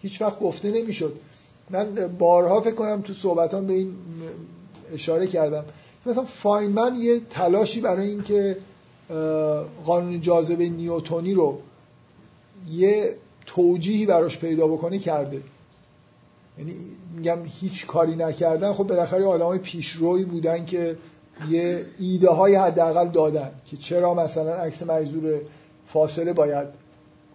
هیچ 0.03 0.23
وقت 0.23 0.39
گفته 0.39 0.71
نمی‌شد. 0.71 1.17
من 1.71 2.17
بارها 2.19 2.61
فکر 2.61 2.75
کنم 2.75 3.03
تو 3.03 3.13
صحبتان 3.13 3.67
به 3.67 3.73
این 3.73 3.95
اشاره 4.93 5.27
کردم. 5.27 5.65
مثلا 6.07 6.25
فاینمن 6.25 6.97
یه 6.97 7.21
تلاشی 7.31 7.81
برای 7.81 8.09
اینکه 8.09 8.57
قانون 9.87 10.21
جاذبه 10.21 10.69
نیوتونی 10.69 11.35
رو 11.35 11.59
یه 12.71 13.17
توجیهی 13.47 14.07
براش 14.07 14.39
پیدا 14.39 14.67
بکنه 14.67 14.99
کرده. 14.99 15.43
یعنی 16.59 16.75
میگم 17.17 17.39
هیچ 17.61 17.87
کاری 17.87 18.17
نکردن. 18.17 18.73
خب 18.73 18.85
بالاخره 18.85 19.25
آدمای 19.25 19.59
پیشروی 19.59 20.25
بودن 20.25 20.65
که 20.65 20.97
یه 21.51 21.87
ایده 21.99 22.31
های 22.31 22.55
حداقل 22.55 23.09
دادن 23.09 23.51
که 23.67 23.77
چرا 23.77 24.15
مثلا 24.15 24.55
عکس 24.55 24.83
مجذور 24.83 25.41
فاصله 25.89 26.33
باید 26.33 26.67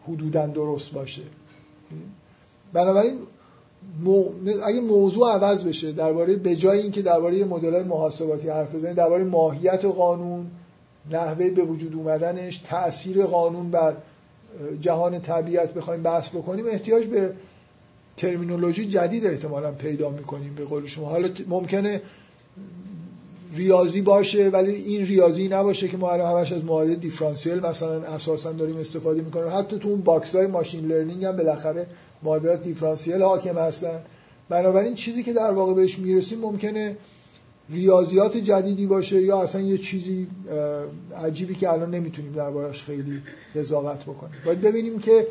حدودا 0.07 0.47
درست 0.47 0.91
باشه. 0.91 1.21
بنابراین 2.73 3.17
اگه 4.65 4.81
موضوع 4.81 5.31
عوض 5.31 5.63
بشه 5.63 5.91
درباره 5.91 6.35
به 6.35 6.55
جای 6.55 6.79
اینکه 6.79 7.01
درباره 7.01 7.43
مدل 7.43 7.83
محاسباتی 7.83 8.49
حرف 8.49 8.75
بزنیم 8.75 8.93
درباره 8.93 9.23
ماهیت 9.23 9.85
قانون 9.85 10.47
نحوه 11.11 11.49
به 11.49 11.61
وجود 11.61 11.95
اومدنش 11.95 12.57
تاثیر 12.57 13.25
قانون 13.25 13.71
بر 13.71 13.95
جهان 14.81 15.21
طبیعت 15.21 15.73
بخوایم 15.73 16.03
بحث 16.03 16.29
بکنیم 16.29 16.65
احتیاج 16.67 17.05
به 17.05 17.33
terminology 18.17 18.85
جدید 18.85 19.25
احتمالا 19.25 19.71
پیدا 19.71 20.09
می‌کنیم 20.09 20.55
به 20.55 20.65
قول 20.65 20.85
شما. 20.85 21.09
حالا 21.09 21.29
ممکنه 21.47 22.01
ریاضی 23.55 24.01
باشه 24.01 24.49
ولی 24.49 24.75
این 24.75 25.05
ریاضی 25.05 25.47
نباشه 25.47 25.87
که 25.87 25.97
ما 25.97 26.11
الان 26.11 26.37
همش 26.37 26.51
از 26.51 26.65
معادله 26.65 26.95
دیفرانسیل 26.95 27.59
مثلا 27.59 28.01
اساسا 28.01 28.51
داریم 28.51 28.77
استفاده 28.77 29.21
می‌کنیم. 29.21 29.57
حتی 29.57 29.79
تو 29.79 29.87
اون 29.87 30.01
box 30.01 30.35
های 30.35 30.47
machine 30.47 30.87
learning 30.87 31.25
هم 31.25 31.37
بالاخره 31.37 31.87
معادلات 32.23 32.63
دیفرانسیل 32.63 33.21
حاکم 33.21 33.57
هستن. 33.57 34.01
بنابراین 34.49 34.95
چیزی 34.95 35.23
که 35.23 35.33
در 35.33 35.51
واقع 35.51 35.73
بهش 35.73 35.99
می‌رسیم 35.99 36.39
ممکنه 36.39 36.97
ریاضیات 37.69 38.37
جدیدی 38.37 38.85
باشه 38.85 39.21
یا 39.21 39.41
اصلا 39.41 39.61
یه 39.61 39.77
چیزی 39.77 40.27
عجیبی 41.17 41.55
که 41.55 41.69
الان 41.69 41.95
نمی‌تونیم 41.95 42.31
دربارش 42.31 42.83
خیلی 42.83 43.21
قضاوت 43.55 44.03
بکنیم. 44.03 44.35
باید 44.45 44.61
ببینیم 44.61 44.99
که 44.99 45.27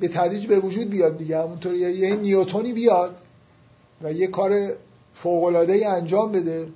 به 0.00 0.08
تدریج 0.08 0.46
به 0.46 0.60
وجود 0.60 0.90
بیاد 0.90 1.16
دیگه. 1.16 1.42
همونطور 1.42 1.74
یه 1.74 2.16
نیوتونی 2.16 2.72
بیاد 2.72 3.16
و 4.02 4.12
یه 4.12 4.26
کار 4.26 4.72
فوق 5.14 5.44
العاده 5.44 5.88
انجام 5.88 6.32
بده 6.32 6.68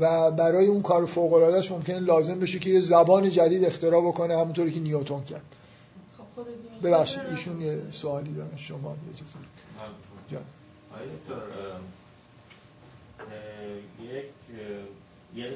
و 0.00 0.30
برای 0.30 0.66
اون 0.66 0.82
کار 0.82 1.06
فوق 1.06 1.32
العادهش 1.32 1.72
ممکنه 1.72 1.98
لازم 2.00 2.40
بشه 2.40 2.58
که 2.58 2.70
یه 2.70 2.80
زبان 2.80 3.30
جدید 3.30 3.64
اختراع 3.64 4.02
بکنه 4.02 4.38
همونطوری 4.38 4.72
که 4.72 4.80
نیوتون 4.80 5.24
کرد. 5.24 5.42
ببخشید 6.82 7.22
ایشون 7.30 7.60
یه 7.60 7.82
سوالی 7.90 8.34
دارن 8.34 8.56
شما 8.56 8.96
اجازه 9.14 9.34
جان. 10.30 10.44
یک 14.02 14.24
یک 15.34 15.54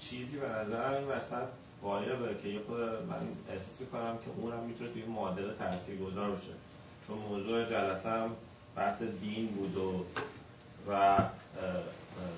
چیزی 0.00 0.36
به 0.36 0.48
نظر 0.48 0.94
این 0.94 1.08
وسط 1.08 1.46
غالبه 1.82 2.42
که 2.42 2.48
یه 2.48 2.60
خود 2.66 2.80
من 2.80 3.28
احساس 3.50 3.88
کنم 3.92 4.18
که 4.24 4.30
اونم 4.36 4.64
می‌تونه 4.64 4.92
توی 4.92 5.02
معادله 5.02 5.54
گذار 6.06 6.30
باشه. 6.30 6.52
چون 7.06 7.18
موضوع 7.18 7.64
جلسه 7.64 8.08
هم 8.08 8.30
بحث 8.76 9.02
دین 9.02 9.46
بود 9.46 9.76
و 9.76 10.04
و 10.88 11.18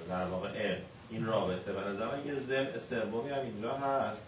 در 0.08 0.24
واقع 0.24 0.48
علم. 0.48 0.82
این 1.10 1.26
رابطه 1.26 1.72
به 1.72 1.80
نظر 1.80 2.16
من 2.16 2.26
یه 2.26 2.40
ضلع 2.40 2.78
سومی 2.78 3.30
هم 3.30 3.40
اینجا 3.40 3.74
هست 3.74 4.22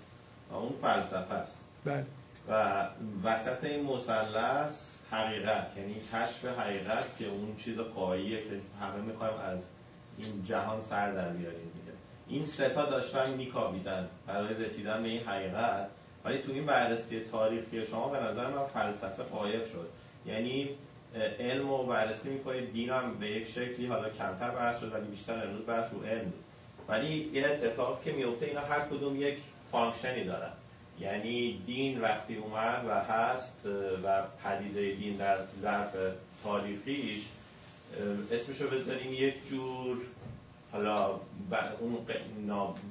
و 0.50 0.54
اون 0.54 0.72
فلسفه 0.72 1.34
است. 1.34 1.56
بله. 1.84 2.06
و 2.48 2.84
وسط 3.24 3.64
این 3.64 3.84
مثلث 3.84 4.96
حقیقت 5.10 5.66
یعنی 5.76 5.94
کشف 5.94 6.44
حقیقت 6.44 7.16
که 7.18 7.26
اون 7.26 7.56
چیز 7.56 7.78
قاییه 7.78 8.42
که 8.42 8.60
همه 8.80 9.02
می‌خوایم 9.02 9.34
از 9.34 9.68
این 10.18 10.44
جهان 10.44 10.80
سر 10.80 11.12
در 11.12 11.28
بیاریم 11.28 11.72
دیگه. 11.74 11.96
این 12.28 12.44
سه 12.44 12.71
تا 12.71 12.84
داشتن 12.84 13.30
میکاویدن 13.30 14.08
برای 14.26 14.54
رسیدن 14.54 15.02
به 15.02 15.08
این 15.08 15.22
حقیقت. 15.22 15.88
ولی 16.24 16.38
تو 16.38 16.52
این 16.52 16.66
بررسی 16.66 17.20
تاریخی 17.20 17.86
شما 17.86 18.08
به 18.08 18.18
نظر 18.18 18.50
من 18.50 18.64
فلسفه 18.64 19.22
غایب 19.22 19.64
شد. 19.64 19.88
یعنی 20.26 20.70
علم 21.38 21.68
رو 21.68 21.82
بررسی 21.82 22.28
می‌کنید 22.28 22.72
دین 22.72 22.90
هم 22.90 23.18
به 23.18 23.26
یک 23.26 23.48
شکلی 23.48 23.86
حالا 23.86 24.10
کمتر 24.10 24.50
بحث 24.50 24.80
شد 24.80 24.92
ولی 24.92 25.06
بیشتر 25.06 25.46
امروز 25.46 25.66
بحث 25.66 25.92
رو 25.92 26.04
علم. 26.04 26.32
ولی 26.88 27.30
یه 27.32 27.46
اتفاق 27.46 28.02
که 28.04 28.12
میفته 28.12 28.46
اینا 28.46 28.60
هر 28.60 28.80
کدوم 28.80 29.20
یک 29.20 29.38
function 29.72 30.19
ی 30.19 30.24
دارن. 30.24 30.52
یعنی 31.00 31.62
دین 31.66 32.00
وقتی 32.00 32.36
اومد 32.36 32.84
و 32.88 33.00
هست 33.00 33.66
و 34.04 34.22
پدیده 34.44 34.94
دین 34.94 35.16
در 35.16 35.36
ظرف 35.62 35.96
تاریخیش 36.44 37.22
اسمشو 38.32 38.70
بذاریم 38.70 39.12
یک 39.12 39.48
جور 39.48 39.96
حالا 40.72 41.20
اون 41.80 41.96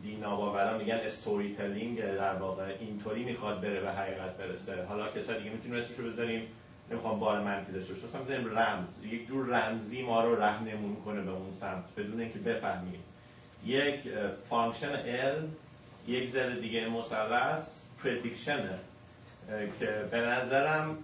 دین 0.03 0.19
ناباورا 0.19 0.77
میگن 0.77 0.95
storytelling 0.95 2.01
در 2.01 2.35
واقع 2.35 2.75
اینطوری 2.79 3.23
می‌خواد 3.23 3.61
بره 3.61 3.81
به 3.81 3.91
حقیقت 3.91 4.37
برسه. 4.37 4.85
حالا 4.85 5.07
کسا 5.07 5.33
دیگه 5.33 5.49
می‌تونیم 5.49 5.77
اسمشو 5.77 6.03
بذاریم 6.03 6.47
نمی‌خوام 6.91 7.19
بار 7.19 7.39
منفی 7.41 7.71
داشته 7.71 7.93
باشه 7.93 8.05
مثلا 8.05 8.61
رمز. 8.61 9.05
یک 9.11 9.27
جور 9.27 9.45
رمزی 9.45 10.01
ما 10.01 10.23
رو 10.23 10.35
رهنمون 10.35 10.95
کنه 10.95 11.21
به 11.21 11.31
اون 11.31 11.51
سمت 11.51 11.83
بدون 11.97 12.19
اینکه 12.19 12.39
بفهمیم. 12.39 13.03
یک 13.65 13.99
function 14.49 14.95
علم 14.95 15.51
یک 16.07 16.29
ذره 16.29 16.59
دیگه 16.59 16.87
مثلث. 16.87 17.74
prediction 18.05 18.72
ه 18.72 18.79
که 19.79 19.85
به 20.11 20.21
نظرم 20.21 20.97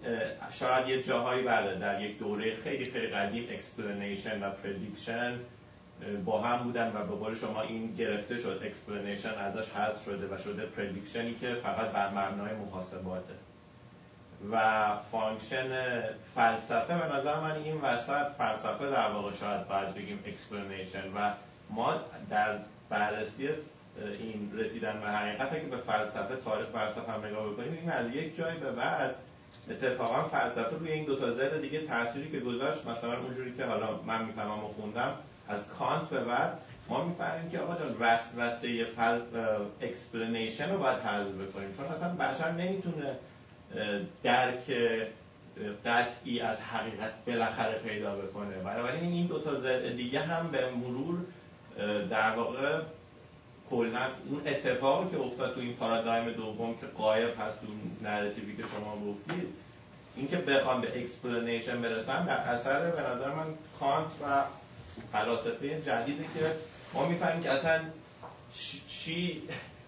شاید 0.52 0.88
یه 0.88 1.04
جاهایی 1.04 1.44
بله 1.44 1.76
در 1.76 2.02
یک 2.02 2.20
دوره 2.20 2.56
خیلی 2.56 2.86
خیلی 2.86 3.08
قدیم 3.08 3.48
explanation 3.52 4.44
و 4.44 4.50
prediction 4.50 5.40
با 6.26 6.42
هم 6.42 6.64
بودن 6.64 6.88
و 6.88 7.06
به 7.06 7.16
قول 7.16 7.36
شما 7.36 7.62
این 7.62 7.96
گرفته 7.96 8.38
شد 8.38 8.62
explanation 8.66 9.34
ازش 9.34 9.70
حذف 9.70 10.04
شده 10.06 10.36
و 10.36 10.38
شده 10.38 10.66
prediction 10.66 11.30
ی 11.30 11.36
که 11.36 11.54
فقط 11.54 11.92
بر 11.92 12.10
مبنای 12.10 12.54
محاسباته. 12.54 13.34
و 14.52 14.88
function 15.12 16.02
فلسفه 16.36 16.98
به 16.98 17.16
نظر 17.16 17.40
من 17.40 17.56
این 17.56 17.82
وسط 17.82 18.28
فلسفه 18.38 18.90
در 18.90 19.12
واقع 19.12 19.36
شاید 19.36 19.68
باید 19.68 19.96
بگیم 19.96 20.20
explanation 20.26 21.14
و 21.16 21.32
ما 21.70 22.02
در 22.30 22.58
بررسی 22.90 23.50
این 24.20 24.52
رسیدن 24.56 25.02
به 25.02 25.08
حقیقت 25.08 25.62
که 25.62 25.68
به 25.68 25.78
فلسفه 25.78 26.36
تاریخ 26.46 26.68
فلسفه 26.68 27.12
هم 27.12 27.26
نگاه 27.26 27.50
بکنیم 27.50 27.78
این 27.82 27.92
از 27.92 28.16
یک 28.16 28.38
جای 28.38 28.58
به 28.58 28.72
بعد 28.72 29.16
اتفاقا 29.70 30.24
فلسفه 30.24 30.78
روی 30.80 30.92
این 30.92 31.06
دو 31.06 31.16
تا 31.16 31.34
ضلع 31.34 31.62
دیگه 31.62 31.88
تأثیری 31.88 32.32
که 32.32 32.40
گذاشت 32.40 32.88
مثلا 32.88 33.20
اونجوری 33.20 33.54
که 33.54 33.66
حالا 33.66 34.02
من 34.08 34.26
می‌فهمم 34.26 34.64
و 34.64 34.68
خوندم 34.68 35.14
از 35.48 35.68
کانت 35.68 36.10
به 36.10 36.24
بعد 36.24 36.58
ما 36.90 37.06
می‌فهمیم 37.06 37.50
که 37.50 37.60
آقا 37.60 37.76
جان 37.76 37.96
وسوسه 38.00 38.86
full 38.86 39.20
explanation 39.82 40.72
رو 40.72 40.78
باید 40.78 40.98
حذف 41.00 41.32
بکنیم. 41.32 41.74
چون 41.78 41.86
اصلا 41.86 42.10
بشر 42.10 42.52
نمی‌تونه 42.52 43.16
درک 44.24 44.72
قطعی 45.86 46.40
از 46.40 46.62
حقیقت 46.62 47.12
بالاخره 47.28 47.80
پیدا 47.80 48.16
بکنه. 48.16 48.56
بنابراین 48.56 49.12
این 49.12 49.26
دو 49.28 49.40
تا 49.40 49.80
دیگه 49.90 50.20
هم 50.20 50.52
به 50.52 50.70
مرور 50.70 51.18
در 52.10 52.32
واقع 52.36 52.80
کلا 53.72 54.08
اون 54.30 54.42
اتفاقی 54.46 55.10
که 55.10 55.22
افتاد 55.24 55.56
تو 55.56 55.60
این 55.60 55.74
پارادایم 55.74 56.32
دوم 56.32 56.76
که 56.82 56.88
غایب 56.98 57.30
هست 57.40 57.62
تو 57.62 57.68
narrative 58.04 58.52
ی 58.52 58.58
که 58.58 58.64
شما 58.64 58.96
گفتید 58.96 59.48
اینکه 60.16 60.38
بخوام 60.38 60.82
به 60.82 61.02
explanation 61.02 61.82
برسم 61.82 62.26
در 62.28 62.38
اثر 62.38 62.92
به 62.92 63.02
نظر 63.02 63.34
من 63.34 63.46
کانت 63.80 64.08
و 64.24 64.44
فلاسفه 65.12 65.82
جدیدی 65.82 66.24
که 66.24 66.52
ما 66.94 67.08
می‌فهمیم 67.08 67.44
که 67.44 67.52
اصلا 67.52 67.82
چی 68.88 69.42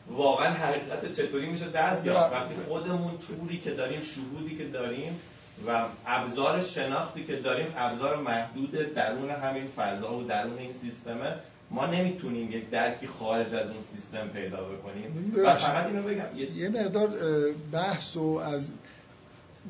واقعا 0.08 0.50
حقیقت 0.50 1.12
چطوری 1.14 1.46
میشه 1.46 1.70
دست 1.70 2.06
یافت 2.06 2.34
وقتی 2.34 2.56
خودمون 2.68 3.18
توری 3.18 3.58
که 3.58 3.72
داریم 3.72 4.02
شهودی 4.02 4.58
که 4.58 4.64
داریم 4.64 5.20
و 5.68 5.86
ابزار 6.08 6.62
شناختی 6.62 7.24
که 7.24 7.36
داریم 7.36 7.74
ابزار 7.78 8.18
محدود 8.18 8.72
درون 8.72 9.30
همین 9.30 9.68
فضا 9.76 10.14
و 10.14 10.24
درون 10.24 10.58
این 10.58 10.74
سیستمه 10.74 11.36
ما 11.74 11.86
نمی‌تونیم 11.86 12.52
یک 12.52 12.70
درکی 12.70 13.08
خارج 13.08 13.54
از 13.54 13.70
اون 13.70 13.84
سیستم 13.96 14.28
پیدا 14.28 14.58
بکنیم. 14.64 15.34
و 15.46 15.56
فقط 15.56 15.86
اینو 15.86 16.04
بگم 16.04 16.58
یه 16.58 16.70
مقدار 16.70 17.10
بحث 17.72 18.18
و 18.18 18.42
از 18.46 18.72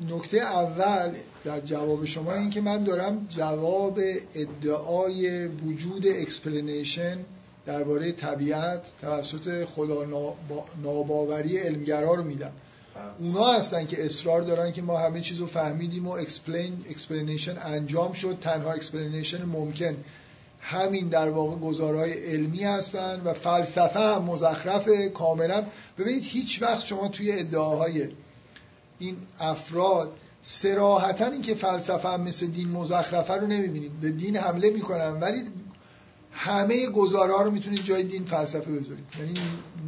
نکته 0.08 0.38
اول 0.38 1.14
در 1.44 1.60
جواب 1.60 2.04
شما 2.04 2.32
این 2.32 2.50
که 2.50 2.60
من 2.60 2.84
دارم 2.84 3.26
جواب 3.30 4.00
ادعای 4.34 5.46
وجود 5.46 6.06
explanation 6.06 7.18
درباره 7.66 8.12
طبیعت 8.12 8.92
توسط 9.00 9.64
خدا 9.64 10.34
ناباوری 10.82 11.58
علمگرا 11.58 12.14
رو 12.14 12.24
میدم. 12.24 12.52
اونا 13.18 13.52
هستن 13.52 13.86
که 13.86 14.04
اصرار 14.04 14.42
دارن 14.42 14.72
که 14.72 14.82
ما 14.82 14.98
همه 14.98 15.20
چیز 15.20 15.38
رو 15.38 15.46
فهمیدیم 15.46 16.08
و 16.08 16.10
explain 16.10 16.84
explanation 16.90 17.58
انجام 17.58 18.12
شد. 18.12 18.38
تنها 18.40 18.72
explanation 18.72 19.44
ممکن. 19.44 19.96
همین 20.66 21.08
در 21.08 21.30
واقع 21.30 21.56
گزارهای 21.56 22.12
علمی 22.12 22.64
هستن 22.64 23.20
و 23.24 23.32
فلسفه 23.32 24.00
هم 24.00 24.22
مزخرف 24.22 24.88
کاملا. 25.14 25.64
ببینید 25.98 26.24
هیچ 26.24 26.62
وقت 26.62 26.86
شما 26.86 27.08
توی 27.08 27.32
ادعاهای 27.32 28.08
این 28.98 29.16
افراد 29.38 30.12
سراحتا 30.42 31.26
این 31.26 31.42
که 31.42 31.54
فلسفه 31.54 32.08
هم 32.08 32.20
مثل 32.20 32.46
دین 32.46 32.68
مزخرفه 32.68 33.34
رو 33.34 33.46
نمی‌بینید. 33.46 34.00
به 34.00 34.10
دین 34.10 34.36
حمله 34.36 34.70
می‌کنن 34.70 35.20
ولی 35.20 35.42
همه 36.32 36.86
گزارها 36.86 37.42
رو 37.42 37.50
می‌تونید 37.50 37.84
جای 37.84 38.02
دین 38.02 38.24
فلسفه 38.24 38.72
بذارید. 38.72 39.04
یعنی 39.18 39.34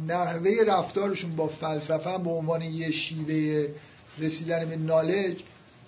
نحوه 0.07 0.51
رفتارشون 0.67 1.35
با 1.35 1.47
فلسفه 1.47 2.09
هم 2.09 2.23
به 2.23 2.29
عنوان 2.29 2.61
یه 2.61 2.91
شیوه 2.91 3.67
رسیدن 4.19 4.65
به 4.65 4.75
نالج 4.75 5.39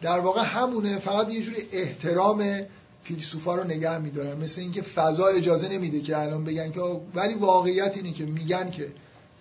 در 0.02 0.20
واقع 0.20 0.44
همونه. 0.44 0.98
فقط 0.98 1.34
یه 1.34 1.42
جوری 1.42 1.62
احترام 1.72 2.62
فیلسوفا 3.10 3.56
رو 3.56 3.64
نگه 3.64 3.98
میدارن. 3.98 4.38
مثل 4.38 4.62
اینکه 4.62 4.82
فضا 4.82 5.28
اجازه 5.28 5.70
نمیده 5.70 6.02
که 6.02 6.18
الان 6.18 6.44
بگن 6.44 6.72
که 6.72 6.82
ولی 7.16 7.34
واقعیت 7.34 7.98
اینه 7.98 8.12
که 8.12 8.26
میگن 8.26 8.70
که 8.70 8.88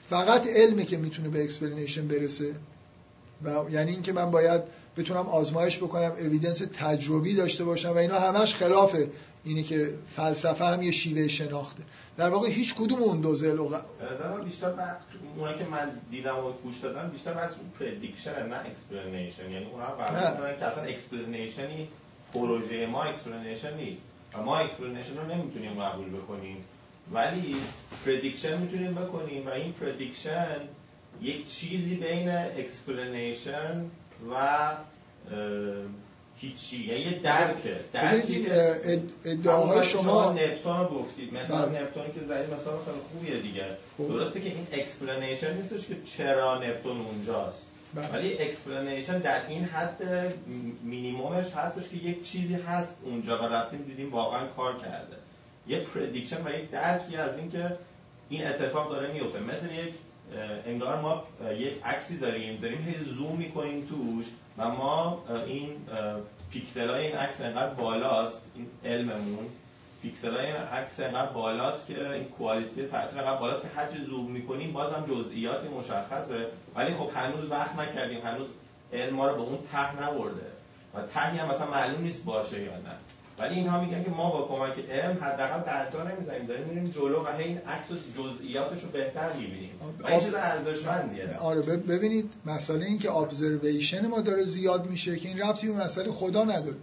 فقط 0.09 0.47
علمه 0.47 0.85
که 0.85 0.97
می‌تونه 0.97 1.28
به 1.28 1.45
explanation 1.45 2.09
برسه. 2.09 2.55
و 3.45 3.70
یعنی 3.70 3.90
اینکه 3.90 4.12
من 4.12 4.31
باید 4.31 4.62
بتونم 4.97 5.28
آزمایش 5.28 5.78
بکنم 5.78 6.12
evidence 6.20 6.62
تجربی 6.74 7.35
داشته 7.35 7.65
باشم 7.65 7.90
و 7.90 7.97
اینا 7.97 8.20
همش 8.20 8.55
خلاف 8.55 8.97
اینه 9.45 9.62
که 9.62 9.95
فلسفه 10.07 10.65
هم 10.65 10.82
یه 10.82 10.90
شیوه 10.90 11.28
شناخته. 11.28 11.82
در 12.16 12.28
واقع 12.28 12.49
هیچ 12.49 12.74
کدوم 12.74 13.03
اون 13.03 13.20
دو 13.20 13.35
ضلع 13.35 13.59
بیشتر 14.45 14.73
اونایی 15.36 15.59
که 15.59 15.65
من 15.65 15.90
دیدم 16.11 16.39
و 16.39 16.53
گوش 16.53 16.78
دادم 16.78 17.09
بیشتر 17.09 17.32
بحث 17.32 17.53
prediction 17.81 18.49
نه 18.49 18.57
explanation 18.66 19.51
یعنی 19.51 19.66
اونها 19.73 19.86
قبول 19.86 20.57
که 20.57 20.65
اصلا 20.65 20.82
explanation 20.82 21.80
ی 21.80 21.89
پروژه 22.35 22.87
ما 22.87 23.03
explanation 23.03 23.77
نیست 23.77 24.01
و 24.35 24.43
ما 24.43 24.57
explanation 24.57 25.16
رو 25.17 25.35
نمی‌تونیم 25.35 25.83
قبول 25.83 26.11
بکنیم 26.11 26.65
ولی 27.13 27.57
prediction 28.07 28.59
می‌تونیم 28.59 28.95
بکنیم 28.95 29.47
و 29.47 29.51
این 29.51 29.73
prediction 29.73 30.61
یک 31.23 31.49
چیزی 31.51 31.97
بین 31.97 32.29
explanation 32.28 33.85
و 34.33 34.71
هیچی 36.41 36.85
یعنی 36.85 37.01
یه 37.01 37.19
درکه 37.19 37.81
درکی 37.93 38.47
ادعاهای 39.25 39.85
شما 39.85 40.33
نپتون 40.33 40.79
رو 40.79 40.85
گفتید 40.85 41.35
مثلا 41.35 41.67
بله. 41.67 41.83
نپتون 41.83 42.05
که 42.05 42.21
زدید 42.21 42.55
مثلا 42.55 42.73
خیلی 42.73 42.99
خوبیه 43.13 43.41
دیگه 43.41 43.65
خوب. 43.97 44.09
درسته 44.09 44.41
که 44.41 44.49
این 44.49 44.67
explanation 44.73 45.57
نیستش 45.57 45.87
که 45.87 45.97
چرا 46.17 46.59
نپتون 46.59 47.01
اونجاست. 47.01 47.63
ولی 47.94 48.39
explanation 48.39 49.19
در 49.19 49.47
این 49.47 49.65
حد 49.65 50.02
مینیمومش 50.82 51.51
هستش 51.51 51.89
که 51.89 51.97
یک 51.97 52.23
چیزی 52.23 52.55
هست 52.55 53.01
اونجا 53.05 53.39
و 53.43 53.43
رفتیم 53.43 53.82
دیدیم 53.82 54.12
واقعا 54.12 54.47
کار 54.47 54.78
کرده. 54.78 55.16
یه 55.66 55.81
prediction 55.81 56.47
و 56.47 56.51
یک 56.51 56.70
درکی 56.70 57.16
از 57.16 57.39
اینکه 57.39 57.77
این 58.28 58.47
اتفاق 58.47 58.90
داره 58.90 59.12
میفته. 59.12 59.40
مثل 59.40 59.66
یک 59.74 59.94
انگار 60.66 61.01
ما 61.01 61.24
یک 61.59 61.73
عکسی 61.85 62.19
داریم 62.19 62.60
داریم 62.60 62.78
هی 62.78 63.05
زوم 63.05 63.36
می‌کنیم 63.36 63.86
توش 63.86 64.27
و 64.59 64.69
ما 64.69 65.24
این 65.47 65.77
پیکسل 66.52 66.90
های 66.90 67.06
این 67.06 67.16
عکس 67.16 67.40
انقدر 67.40 67.74
بالاست 67.74 68.43
این 68.56 68.66
علممون. 68.85 69.47
پیکسل 70.03 70.37
های 70.37 70.47
این 70.47 70.57
عکس 70.57 71.01
انقدر 71.01 71.33
بالاست 71.33 71.87
که 71.87 72.11
این 72.11 72.25
کوالیتی 72.25 72.87
تصویر 72.87 73.23
انقدر 73.23 73.41
بالاست 73.41 73.62
که 73.62 73.69
هرچی 73.77 74.05
زوم 74.05 74.31
می‌کنیم 74.31 74.73
باز 74.73 74.93
هم 74.93 75.07
جزئیات 75.07 75.65
مشخصه. 75.65 76.47
ولی 76.77 76.95
خب 76.95 77.11
هنوز 77.15 77.51
وقت 77.51 77.79
نکردیم. 77.79 78.20
هنوز 78.20 78.47
علم 78.93 79.15
ما 79.15 79.29
رو 79.29 79.35
به 79.35 79.43
اون 79.43 79.59
ته 79.73 80.03
نبرده. 80.03 80.47
و 80.95 81.03
تهی 81.15 81.39
هم 81.39 81.49
مثلا 81.49 81.70
معلوم 81.70 82.03
نیست 82.03 82.25
باشه 82.25 82.62
یا 82.62 82.73
نه. 82.73 82.95
ولی 83.39 83.55
اینها 83.55 83.81
میگن 83.81 84.05
که 84.05 84.11
ما 84.11 84.31
با 84.31 84.43
کمک 84.43 84.91
علم 84.91 85.19
حداقل 85.25 85.61
درجا 85.61 86.05
نمی‌زنیم 86.05 86.47
داریم 86.47 86.66
میریم 86.66 86.91
جلو 86.91 87.25
و 87.25 87.27
این 87.39 87.59
عکس 87.59 87.91
و 87.91 87.95
جزئیاتش 88.23 88.83
رو 88.83 88.89
بهتر 88.89 89.33
می‌بینیم. 89.33 89.70
و 90.03 90.07
این 90.07 90.20
چیز 90.20 90.35
ارزشمندیه. 90.35 91.37
آره 91.41 91.62
ببینید 91.62 92.33
مسئله 92.47 92.85
این 92.85 92.99
که 92.99 93.12
ابزرویشن 93.12 94.07
ما 94.07 94.20
داره 94.20 94.43
زیاد 94.43 94.87
میشه 94.91 95.16
که 95.16 95.29
این 95.29 95.39
ربطی 95.39 95.69
به 95.69 95.75
مسئله 95.75 96.12
خدا 96.12 96.45
نداره. 96.45 96.77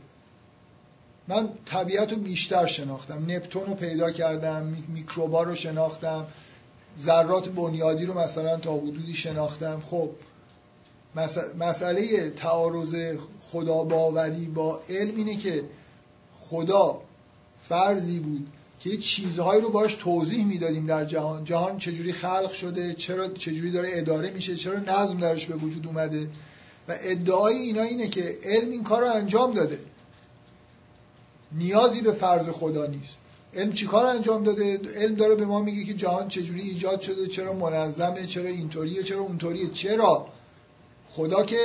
من 1.28 1.50
طبیعت 1.66 2.12
رو 2.12 2.18
بیشتر 2.18 2.66
شناختم. 2.66 3.32
نپتون 3.32 3.66
رو 3.66 3.74
پیدا 3.74 4.12
کردم 4.12 4.76
میکروبا 4.88 5.44
رو 5.44 5.56
شناختم. 5.56 6.26
ذرات 7.00 7.50
بنیادی 7.50 8.06
رو 8.06 8.20
مثلا 8.20 8.58
تا 8.58 8.78
حدودی 8.78 9.14
شناختم. 9.14 9.82
خب 9.86 10.10
مسئله 11.60 12.30
تعارض 12.30 12.96
خدا 13.42 13.84
باوری 13.84 14.46
با 14.46 14.82
علم 14.90 15.16
اینه 15.16 15.36
که 15.36 15.64
خدا 16.40 17.02
فرضی 17.62 18.20
بود 18.20 18.48
که 18.80 18.90
یه 18.90 18.98
چیزهایی 18.98 19.62
رو 19.62 19.70
باش 19.70 19.96
توضیح 19.96 20.46
می‌دادیم 20.46 20.86
در 20.86 21.06
جهان. 21.06 21.44
جهان 21.44 21.78
چجوری 21.78 22.12
خلق 22.12 22.52
شده؟ 22.52 22.94
چرا 22.94 23.28
چجوری 23.28 23.72
داره 23.72 23.90
اداره 23.92 24.30
میشه؟ 24.30 24.56
چرا 24.56 24.80
نظم 24.80 25.18
درش 25.18 25.46
به 25.46 25.56
وجود 25.56 25.88
اومده؟ 25.88 26.28
و 26.88 26.96
ادعای 27.02 27.56
اینا 27.56 27.82
اینه 27.82 28.08
که 28.08 28.36
علم 28.44 28.72
این 28.72 28.84
کار 28.84 29.02
رو 29.02 29.12
انجام 29.12 29.54
داده. 29.54 29.80
نیازی 31.52 32.02
به 32.02 32.12
فرض 32.12 32.50
خدا 32.50 32.86
نیست. 32.86 33.22
علم 33.54 33.74
چی 33.74 33.86
کار 33.86 34.06
انجام 34.06 34.44
داده؟ 34.44 34.80
علم 34.96 35.16
داره 35.16 35.36
به 35.36 35.46
ما 35.46 35.62
میگه 35.62 35.84
که 35.84 35.94
جهان 35.94 36.28
چجوری 36.28 36.62
ایجاد 36.62 37.02
شده؟ 37.02 37.28
چرا 37.28 37.54
منظمه؟ 37.54 38.26
چرا 38.26 38.50
اینطوریه؟ 38.50 39.04
چرا 39.04 39.22
اونطوریه؟ 39.22 39.70
چرا؟ 39.70 40.28
خدا 41.08 41.44
که 41.44 41.58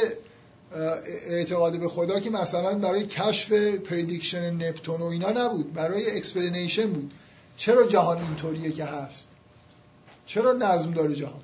اعتقاد 1.26 1.80
به 1.80 1.88
خدا 1.88 2.20
که 2.20 2.30
مثلا 2.30 2.78
برای 2.78 3.06
کشف 3.06 3.52
prediction 3.52 4.54
نپتون 4.54 5.00
و 5.00 5.04
اینا 5.04 5.30
نبود. 5.30 5.72
برای 5.72 6.16
explanation 6.16 6.86
بود. 6.86 7.12
چرا 7.56 7.86
جهان 7.86 8.18
اینطوریه 8.18 8.72
که 8.72 8.84
هست؟ 8.84 9.28
چرا 10.26 10.52
نظم 10.52 10.90
داره 10.90 11.14
جهان؟ 11.14 11.40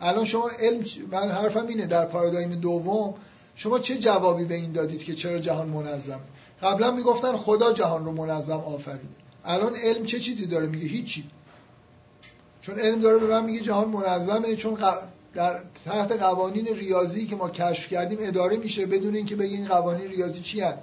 الان 0.00 0.24
شما 0.24 0.50
علم 0.60 0.84
من 1.10 1.30
حرفم 1.30 1.66
اینه 1.66 1.86
در 1.86 2.04
پارادایم 2.04 2.54
دوم 2.54 3.14
شما 3.54 3.78
چه 3.78 3.98
جوابی 3.98 4.44
به 4.44 4.54
این 4.54 4.72
دادید 4.72 5.04
که 5.04 5.14
چرا 5.14 5.38
جهان 5.38 5.68
منظمه؟ 5.68 6.20
قبلا 6.62 6.90
می‌گفتن 6.90 7.36
خدا 7.36 7.72
جهان 7.72 8.04
رو 8.04 8.12
منظم 8.12 8.58
آفریده. 8.58 9.22
الان 9.44 9.76
علم 9.76 10.04
چه 10.04 10.20
چیزی 10.20 10.46
داره؟ 10.46 10.66
میگه 10.66 10.86
هیچی. 10.86 11.24
چون 12.60 12.78
علم 12.78 13.00
داره 13.00 13.18
به 13.18 13.26
من 13.26 13.44
میگه 13.44 13.60
جهان 13.60 13.88
منظمه 13.88 14.56
چون 14.56 14.78
در 15.34 15.60
تحت 15.84 16.12
قوانین 16.12 16.66
ریاضی 16.66 17.26
که 17.26 17.36
ما 17.36 17.50
کشف 17.50 17.88
کردیم 17.88 18.18
اداره 18.20 18.56
میشه 18.56 18.86
بدون 18.86 19.14
اینکه 19.14 19.36
بگی 19.36 19.56
این 19.56 19.68
قوانین 19.68 20.08
ریاضی 20.08 20.40
چی 20.40 20.60
هن. 20.60 20.78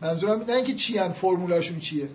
منظورم 0.00 0.42
نه 0.42 0.52
اینکه 0.52 0.74
چی 0.74 0.98
هن 0.98 1.12
فرمولاشون 1.12 1.78
چیه. 1.78 2.08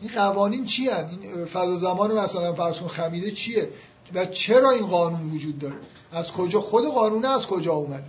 این 0.00 0.10
قوانین 0.14 0.64
چی 0.64 0.88
هن؟ 0.88 1.08
این 1.22 1.44
فضا 1.44 1.76
زمان 1.76 2.18
مثلا 2.18 2.52
فرض 2.52 2.78
کن 2.78 2.86
خمیده 2.86 3.30
چیه؟ 3.30 3.68
و 4.14 4.24
چرا 4.24 4.70
این 4.70 4.86
قانون 4.86 5.30
وجود 5.30 5.58
داره؟ 5.58 5.76
از 6.12 6.32
کجا؟ 6.32 6.60
خود 6.60 6.84
قانونه 6.84 7.28
از 7.28 7.46
کجا 7.46 7.72
اومده؟ 7.72 8.04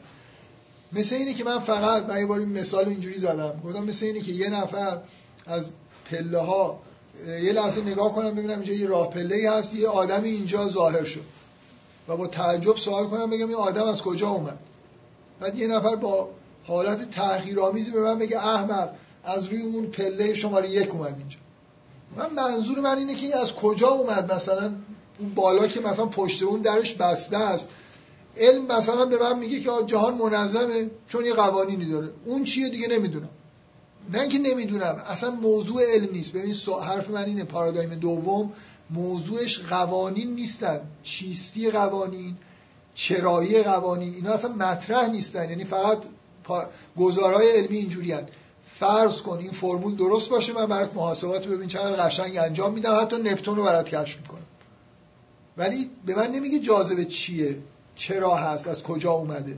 مثل 0.94 1.16
اینه 1.16 1.34
که 1.34 1.44
من 1.44 1.60
فقط 1.60 2.06
من 2.06 2.20
یه 2.20 2.26
بار 2.26 2.40
مثال 2.40 2.88
اینجوری 2.88 3.18
زدم. 3.18 3.62
گفتم 3.66 3.84
مثل 3.84 4.06
اینه 4.06 4.22
که 4.22 4.32
یه 4.32 4.50
نفر 4.50 4.98
از 5.46 5.72
پله 6.06 6.40
ها 6.40 6.80
یه 7.28 7.54
لحظه 7.54 7.82
نگاه 7.82 8.12
کنم 8.12 8.32
ببینم 8.32 8.60
اینجا 8.60 8.74
یه 8.74 8.88
راه 8.88 9.10
پله 9.10 9.52
هست 9.52 9.74
یه 9.74 9.88
آدمی 9.88 10.30
اینجا 10.30 10.68
ظاهر 10.68 11.04
شد. 11.04 11.24
و 12.08 12.18
با 12.18 12.28
تعجب 12.28 12.78
سوال 12.78 13.06
کنم 13.06 13.30
بگم 13.30 13.48
این 13.48 13.56
آدم 13.56 13.88
از 13.88 14.02
کجا 14.02 14.30
اومد. 14.30 14.58
بعد 15.40 15.58
یه 15.58 15.68
نفر 15.68 15.96
با 15.96 16.30
حالت 16.68 17.12
تحقیرآمیزی 17.12 17.92
به 17.92 18.02
من 18.02 18.20
بگه 18.20 18.38
احمد 18.38 18.90
از 19.24 19.46
روی 19.46 19.62
اون 19.62 19.86
پله 19.86 20.34
شماره 20.34 20.70
یک 20.70 20.96
اومد 20.96 21.16
اینجا. 21.18 21.38
من 22.16 22.34
منظور 22.34 22.80
من 22.80 22.98
اینه 22.98 23.16
که 23.16 23.38
از 23.38 23.54
کجا 23.54 23.88
اومد؟ 23.88 24.34
مثلا 24.34 24.76
اون 25.20 25.30
بالا 25.36 25.68
که 25.68 25.80
مثلا 25.80 26.06
پشت 26.06 26.44
اون 26.44 26.62
درش 26.62 26.94
بسته 26.94 27.38
است. 27.38 27.70
علم 28.40 28.78
مثلا 28.78 29.06
به 29.06 29.18
من 29.18 29.40
میگه 29.40 29.60
که 29.60 29.70
جهان 29.86 30.14
منظمه 30.14 30.90
چون 31.08 31.26
یه 31.26 31.34
قوانینی 31.34 31.86
داره. 31.86 32.10
اون 32.26 32.44
چیه 32.44 32.70
دیگه 32.70 32.88
نمی‌دونم. 32.88 33.30
نه 34.14 34.22
اینکه 34.22 34.40
نمی‌دونم. 34.40 35.04
اصلا 35.08 35.32
موضوع 35.32 35.82
علم 35.94 36.12
نیست. 36.12 36.34
ببین 36.34 36.56
حرف 36.84 37.10
من 37.10 37.26
اینه 37.26 37.44
پارادایم 37.44 37.90
دوم. 37.90 38.54
موضوعش 38.90 39.60
قوانین 39.60 40.36
نیستن. 40.36 40.82
چیستی 41.04 41.72
قوانین 41.72 42.38
چرایی 42.96 43.64
قوانین 43.64 44.14
اینا 44.14 44.32
اصلا 44.32 44.52
مطرح 44.52 45.10
نیستن. 45.10 45.50
یعنی 45.50 45.64
فقط 45.66 45.98
گزارهای 46.98 47.52
علمی 47.52 47.78
اینجوری. 47.78 48.16
فرض 48.74 49.22
کن 49.22 49.38
این 49.38 49.52
فرمول 49.52 49.96
درست 49.96 50.30
باشه 50.30 50.54
من 50.54 50.66
برات 50.66 50.96
محاسبات 50.96 51.48
رو 51.48 51.54
ببین 51.54 51.68
چقدر 51.68 52.06
قشنگ 52.06 52.38
انجام 52.38 52.74
میدم. 52.74 53.00
حتی 53.02 53.18
نپتون 53.18 53.56
رو 53.56 53.64
برات 53.64 53.96
کشف 53.96 54.18
می‌کنم. 54.22 54.42
ولی 55.58 55.90
به 56.06 56.16
من 56.16 56.28
نمیگه 56.28 56.60
جاذبه 56.60 57.06
چیه. 57.06 57.56
چرا 57.98 58.36
هست 58.36 58.68
از 58.68 58.84
کجا 58.84 59.12
اومده. 59.12 59.58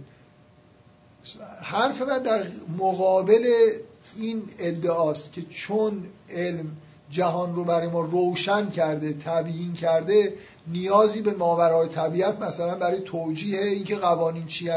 حرف 1.62 2.02
من 2.02 2.24
در 2.24 2.48
مقابل 2.78 3.72
این 4.18 4.44
ادعاست 4.60 5.34
که 5.34 5.42
چون 5.42 6.04
علم 6.30 6.72
جهان 7.12 7.56
رو 7.56 7.64
برای 7.64 7.88
ما 7.88 8.02
روشن 8.02 8.70
کرده 8.70 9.14
تبیین 9.14 9.74
کرده 9.74 10.34
نیازی 10.68 11.22
به 11.22 11.34
ماورای 11.34 11.90
طبیعت 11.90 12.42
مثلا 12.42 12.76
برای 12.76 13.00
توجیه 13.00 13.62
اینکه 13.62 13.96
قوانین 13.96 14.48
چی 14.48 14.70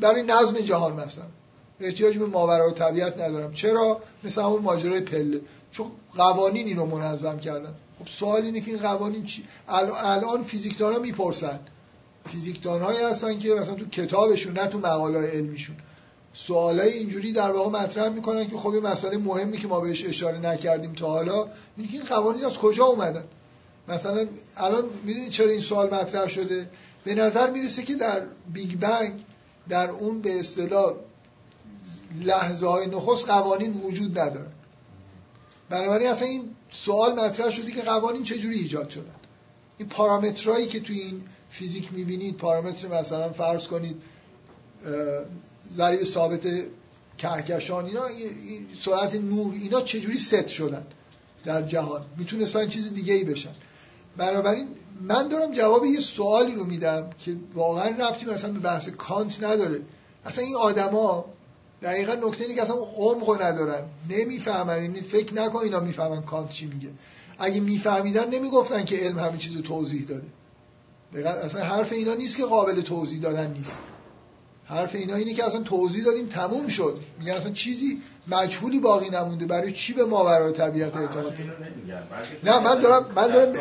برای 0.00 0.22
نظم 0.22 0.58
جهان 0.58 0.92
مثلا. 0.92 1.24
احتیاج 1.80 2.18
به 2.18 2.26
ماورای 2.26 2.72
طبیعت 2.72 3.20
ندارم. 3.20 3.52
چرا؟ 3.52 4.00
مثل 4.24 4.40
اون 4.40 4.62
ماجرای 4.62 5.00
پله. 5.00 5.40
چون 5.72 5.86
قوانین 6.16 6.66
اینو 6.66 6.86
منظم 6.86 7.38
کردن. 7.38 7.74
خب 7.98 8.08
سوال 8.08 8.42
اینه 8.42 8.60
که 8.60 8.70
این 8.70 8.80
قوانین 8.80 9.24
چی؟ 9.24 9.44
الان 9.68 10.42
فیزیکدان 10.42 10.92
ها 10.92 10.98
می‌پرسن. 10.98 11.58
فیزیکدان 12.26 12.82
هایی 12.82 13.02
هستن 13.02 13.38
که 13.38 13.54
مثلا 13.54 13.74
تو 13.74 13.88
کتابشون 13.88 14.52
نه 14.52 14.66
تو 14.66 14.78
مقاله 14.78 15.18
علمیشون. 15.18 15.76
سوالای 16.34 16.92
اینجوری 16.92 17.32
در 17.32 17.50
واقع 17.50 17.70
مطرح 17.80 18.08
می‌کنن 18.08 18.46
که 18.46 18.56
خب 18.56 18.74
یه 18.74 18.80
مسئله 18.80 19.18
مهمی 19.18 19.58
که 19.58 19.68
ما 19.68 19.80
بهش 19.80 20.04
اشاره 20.04 20.38
نکردیم 20.38 20.92
تا 20.92 21.06
حالا 21.06 21.48
اینه 21.76 21.88
که 21.88 21.94
این 21.94 22.06
قوانین 22.06 22.44
از 22.44 22.58
کجا 22.58 22.84
اومدن؟ 22.84 23.24
مثلا 23.88 24.26
الان 24.56 24.84
می‌دونید 25.04 25.30
چرا 25.30 25.50
این 25.50 25.60
سوال 25.60 25.94
مطرح 25.94 26.28
شده؟ 26.28 26.68
به 27.04 27.14
نظر 27.14 27.50
می‌رسه 27.50 27.82
که 27.82 27.94
در 27.94 28.22
Big 28.52 28.78
Bang 28.78 29.24
در 29.68 29.90
اون 29.90 30.20
به 30.20 30.38
اصطلاح 30.40 30.92
لحظه 32.20 32.66
های 32.66 32.86
نخست 32.86 33.26
قوانین 33.26 33.72
وجود 33.72 34.18
نداره. 34.18 34.50
بنابراین 35.70 36.08
اصلا 36.08 36.28
این 36.28 36.50
سوال 36.70 37.20
مطرح 37.20 37.50
شده 37.50 37.72
که 37.72 37.82
قوانین 37.82 38.22
چجوری 38.22 38.58
ایجاد 38.58 38.90
شدن؟ 38.90 39.14
این 39.78 39.88
پارامترهایی 39.88 40.66
که 40.66 40.80
توی 40.80 40.98
این 40.98 41.22
فیزیک 41.54 41.92
می‌بینید 41.92 42.36
پارامتر 42.36 42.88
مثلا 42.88 43.28
فرض 43.28 43.64
کنید 43.64 43.96
ضریب 45.72 46.04
ثابت 46.04 46.48
کهکشان 47.18 47.84
اینا 47.84 48.02
سرعت 48.80 49.14
نور 49.14 49.54
اینا 49.54 49.80
چجوری 49.80 50.18
ست 50.18 50.48
شدن 50.48 50.86
در 51.44 51.62
جهان؟ 51.62 52.02
می‌تونستن 52.16 52.68
چیز 52.68 52.94
دیگه 52.94 53.14
ای 53.14 53.24
بشن. 53.24 53.50
بنابراین 54.16 54.68
من 55.00 55.28
دارم 55.28 55.52
جواب 55.52 55.84
یه 55.84 56.00
سوالی 56.00 56.54
رو 56.54 56.64
میدم 56.64 57.10
که 57.18 57.36
واقعا 57.54 57.88
ربطی 57.88 58.26
مثلا 58.26 58.52
به 58.52 58.58
بحث 58.58 58.88
کانت 58.88 59.42
نداره. 59.42 59.80
اصلا 60.24 60.44
این 60.44 60.56
آدما 60.56 61.24
دقیقا 61.82 62.14
نکته 62.14 62.44
اینه 62.44 62.54
که 62.54 62.62
اصلا 62.62 62.76
عمق 62.76 63.42
ندارن. 63.42 63.82
نمی‌فهمن 64.08 64.82
یعنی 64.82 65.00
فکر 65.00 65.34
نکن 65.34 65.58
اینا 65.58 65.80
می‌فهمن 65.80 66.22
کانت 66.22 66.50
چی 66.50 66.66
میگه. 66.66 66.88
اگه 67.38 67.60
میفهمیدن 67.60 68.30
نمی‌گفتن 68.30 68.84
که 68.84 68.96
علم 68.96 69.18
همه 69.18 69.38
چیز 69.38 69.62
توضیح 69.62 70.04
داده. 70.06 70.26
اصلا 71.22 71.64
حرف 71.64 71.92
اینا 71.92 72.14
نیست 72.14 72.36
که 72.36 72.44
قابل 72.44 72.80
توضیح 72.80 73.20
دادن 73.20 73.50
نیست. 73.50 73.78
حرف 74.66 74.94
اینا 74.94 75.14
اینه 75.14 75.34
که 75.34 75.44
اصلا 75.44 75.62
توضیح 75.62 76.04
دادیم 76.04 76.26
تموم 76.26 76.68
شد. 76.68 76.98
میگن 77.18 77.32
اصلا 77.32 77.52
چیزی 77.52 78.02
مجهولی 78.28 78.80
باقی 78.80 79.10
نمونده. 79.10 79.46
برای 79.46 79.72
چی 79.72 79.92
به 79.92 80.04
ماورای 80.04 80.52
طبیعت 80.52 80.96
اعتماد؟ 80.96 81.34
نه 82.44 82.58
من 82.58 82.80
دارم 82.80 83.12
من 83.16 83.26
دارم 83.26 83.52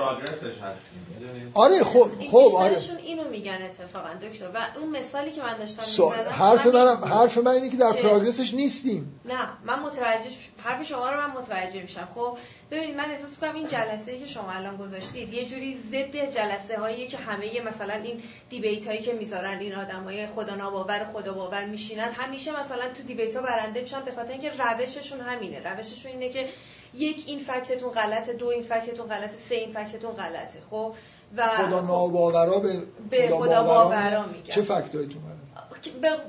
آره 1.53 1.83
خب 1.83 2.09
خب 2.31 2.51
آره. 2.57 2.77
اینو 3.03 3.29
میگن 3.29 3.57
اتفاقا 3.61 4.09
دکتر. 4.13 4.45
و 4.45 4.79
اون 4.79 4.97
مثالی 4.97 5.31
که 5.31 5.41
من 5.41 5.57
داشتم 5.57 5.81
سو... 5.81 6.09
حرف 6.09 6.65
من 6.67 6.95
حرف 6.95 7.37
من 7.37 7.51
اینه 7.51 7.69
که 7.69 7.77
در 7.77 7.91
پروگرسش 7.91 8.53
نیستیم. 8.53 9.19
نه 9.25 9.47
من 9.65 9.79
متوجه 9.79 10.29
حرف 10.63 10.83
شما 10.83 11.09
رو 11.09 11.17
من 11.17 11.31
متوجه 11.31 11.81
میشم. 11.81 12.07
خب 12.15 12.37
ببینید 12.71 12.95
من 12.95 13.11
احساس 13.11 13.31
می‌کنم 13.31 13.55
این 13.55 13.67
جلسه 13.67 14.11
ای 14.11 14.19
که 14.19 14.27
شما 14.27 14.51
الان 14.51 14.77
گذاشتید 14.77 15.33
یه 15.33 15.45
جوری 15.45 15.77
ضد 15.77 16.15
جلسه 16.15 16.79
هایی 16.79 17.07
که 17.07 17.17
همه 17.17 17.61
مثلا 17.61 17.93
این 17.93 18.23
دیبیت 18.49 18.87
هایی 18.87 19.01
که 19.01 19.13
می‌ذارن 19.13 19.59
این 19.59 19.75
آدمای 19.75 20.27
خدا 20.27 20.55
ناباور 20.55 21.07
خدا 21.13 21.33
باور 21.33 21.65
میشینن 21.65 22.11
همیشه 22.11 22.59
مثلا 22.59 22.93
تو 22.93 23.03
دیبیت 23.03 23.35
ها 23.35 23.41
برنده 23.41 23.81
میشن 23.81 24.01
به 24.01 24.11
خاطر 24.11 24.31
اینکه 24.31 24.51
روششون 24.57 25.19
همینه. 25.19 25.59
روششون 25.59 26.11
اینه 26.11 26.29
که 26.29 26.49
یک 26.93 27.23
این 27.27 27.39
فکتتون 27.39 27.91
غلطه 27.91 28.33
دو 28.33 28.47
این 28.47 28.63
فکتتون 28.63 29.07
غلطه 29.07 29.35
سه 29.35 29.55
این 29.55 29.71
فکتتون 29.71 30.11
غلطه. 30.11 30.59
خب 30.69 30.95
و 31.37 31.47
خدا 31.47 31.81
ناباورا 31.81 32.59
به, 32.59 32.73
به 33.09 33.29
خدا 33.29 33.63
باورا 33.63 34.25
میگن 34.25 34.53
چه 34.53 34.61
فکتایی 34.61 35.07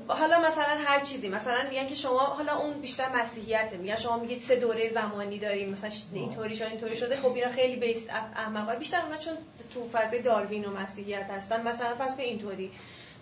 حالا 0.08 0.40
مثلا 0.40 0.78
هر 0.84 1.00
چیزی 1.00 1.28
مثلا 1.28 1.68
میگن 1.70 1.86
که 1.86 1.94
شما 1.94 2.18
حالا 2.18 2.58
اون 2.58 2.80
بیشتر 2.80 3.08
مسیحیته. 3.08 3.76
میگن 3.76 3.96
شما 3.96 4.18
میگید 4.18 4.40
سه 4.40 4.56
دوره 4.56 4.88
زمانی 4.88 5.38
داریم 5.38 5.70
مثلا 5.70 5.90
اینطوری 6.12 6.56
شده 6.56 6.68
اینطوری 6.68 6.96
شده. 6.96 7.16
خب 7.16 7.34
اینا 7.34 7.48
خیلی 7.48 7.76
بیس 7.76 8.08
احمقا 8.36 8.74
بیشتر 8.74 9.00
اونا 9.00 9.16
چون 9.16 9.34
تو 9.74 9.88
فاز 9.88 10.22
داروین 10.24 10.64
و 10.64 10.70
مسیحیت 10.70 11.30
هستن. 11.30 11.68
مثلا 11.68 11.94
فرض 11.94 12.16
کنید 12.16 12.28
اینطوری 12.28 12.70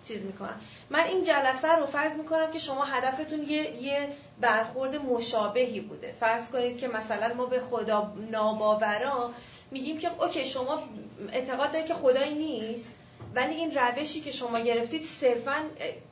چیز 0.03 0.23
می‌کنن. 0.23 0.55
من 0.89 1.03
این 1.03 1.23
جلسه 1.23 1.75
رو 1.75 1.85
فرض 1.85 2.17
می‌کنم 2.17 2.51
که 2.51 2.59
شما 2.59 2.83
هدفتون 2.83 3.43
یه, 3.43 3.81
یه 3.81 4.09
برخورد 4.41 4.95
مشابهی 4.95 5.79
بوده. 5.79 6.13
فرض 6.19 6.49
کنید 6.49 6.77
که 6.77 6.87
مثلا 6.87 7.33
ما 7.33 7.45
به 7.45 7.59
خدا 7.59 8.13
ناباورا 8.31 9.31
میگیم 9.71 9.99
که 9.99 10.11
اوکی 10.19 10.45
شما 10.45 10.83
اعتقاد 11.31 11.71
دارید 11.71 11.87
که 11.87 11.93
خدایی 11.93 12.33
نیست. 12.33 12.95
ولی 13.35 13.55
این 13.55 13.71
روشی 13.71 14.21
که 14.21 14.31
شما 14.31 14.59
گرفتید 14.59 15.03
صرفا 15.03 15.55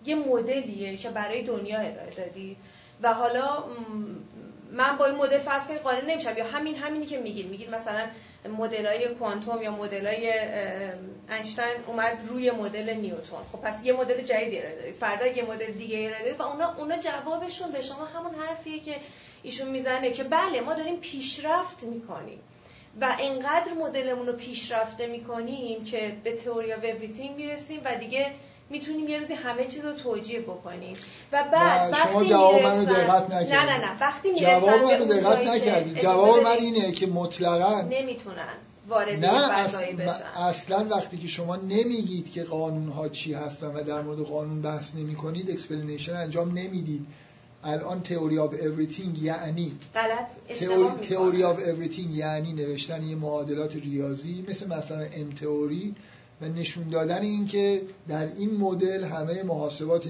یه 0.05 0.15
مدلیه 0.15 0.97
که 0.97 1.09
برای 1.09 1.43
دنیا 1.43 1.77
ارائه 1.79 2.13
دادید. 2.17 2.57
و 3.03 3.13
حالا 3.13 3.63
من 4.71 4.97
با 4.97 5.05
این 5.05 5.15
مدل 5.15 5.39
فرض 5.39 5.67
کنید 5.67 5.81
قانع 5.81 6.05
نمیشم. 6.05 6.37
یا 6.37 6.45
همین 6.47 6.75
همینی 6.75 7.05
که 7.05 7.17
میگید. 7.17 7.47
میگید 7.49 7.75
مثلا 7.75 8.07
مدل 8.57 8.85
های 8.85 9.07
کوانتوم 9.07 9.61
یا 9.61 9.71
مدل 9.71 10.07
های 10.07 10.33
انشتین 11.29 11.65
اومد 11.87 12.17
روی 12.27 12.51
مدل 12.51 12.93
نیوتون 12.93 13.39
خب 13.51 13.61
پس 13.61 13.83
یه 13.83 13.93
مدل 13.93 14.21
جدیدی 14.21 14.59
ارائه 14.59 14.75
دادید. 14.75 14.95
فردا 14.95 15.27
یه 15.27 15.45
مدل 15.45 15.71
دیگه 15.71 16.05
ارائه 16.05 16.23
دادید 16.23 16.39
و 16.39 16.43
اونا 16.43 16.75
اونا 16.77 16.97
جوابشون 16.97 17.71
به 17.71 17.81
شما 17.81 18.05
همون 18.05 18.35
حرفیه 18.35 18.79
که 18.79 18.95
ایشون 19.43 19.67
می‌زنه 19.67 20.11
که 20.11 20.23
بله 20.23 20.61
ما 20.61 20.73
داریم 20.73 20.95
پیشرفت 20.95 21.83
می‌کنیم. 21.83 22.39
و 23.01 23.15
انقدر 23.19 23.73
مدلمون 23.81 24.27
رو 24.27 24.33
پیشرفته 24.33 25.07
می‌کنیم 25.07 25.83
که 25.83 26.17
به 26.23 26.35
theory 26.35 26.73
of 26.73 26.75
everything 26.83 27.35
می‌رسیم 27.35 27.81
و 27.85 27.95
دیگه 27.95 28.31
می‌تونیم 28.69 29.07
یه 29.07 29.19
روزی 29.19 29.33
همه 29.33 29.65
چیز 29.65 29.85
رو 29.85 29.93
توجیه 29.93 30.39
بکنیم. 30.39 30.95
و 31.31 31.43
بعد 31.53 31.95
شما 31.95 32.23
جواب 32.23 32.61
منو 32.61 32.85
دقت 32.85 33.29
نکردید. 33.29 33.53
نه 33.53 33.65
نه 33.65 33.77
نه 33.77 33.99
وقتی 34.01 34.33
جواب 34.35 34.81
منو 34.81 35.05
دقت 35.05 35.47
نکردید. 35.47 35.99
جواب 35.99 36.43
من 36.43 36.57
اینه 36.59 36.91
که 36.91 37.07
مطلقا 37.07 37.81
نمی‌تونن 37.81 38.53
وارد 38.87 39.25
نه 39.25 39.51
اصلا, 39.51 39.81
بشن. 39.81 40.23
اصلا 40.35 40.87
وقتی 40.91 41.17
که 41.17 41.27
شما 41.27 41.55
نمیگید 41.55 42.31
که 42.31 42.43
قانون 42.43 42.89
ها 42.89 43.09
چی 43.09 43.33
هستن 43.33 43.67
و 43.67 43.83
در 43.83 44.01
مورد 44.01 44.19
قانون 44.19 44.61
بحث 44.61 44.95
نمی 44.95 45.15
کنید 45.15 45.51
explanation 45.51 46.15
انجام 46.15 46.49
نمی‌دید. 46.49 47.07
الان 47.63 48.01
theory 48.01 48.39
of 48.39 48.53
everything 48.61 49.21
یعنی 49.21 49.71
غلط 49.95 50.31
theory 51.09 51.43
of 51.43 51.59
everything 51.67 52.15
یعنی 52.15 52.53
نوشتن 52.53 53.03
یه 53.03 53.15
معادلات 53.15 53.75
ریاضی 53.75 54.45
مثل 54.49 54.67
مثلا 54.67 55.01
M 55.01 55.29
theory 55.29 55.95
و 56.41 56.45
نشون 56.45 56.89
دادن 56.89 57.21
اینکه 57.21 57.81
در 58.07 58.27
این 58.37 58.57
مدل 58.57 59.03
همه 59.03 59.43
محاسبات 59.43 60.07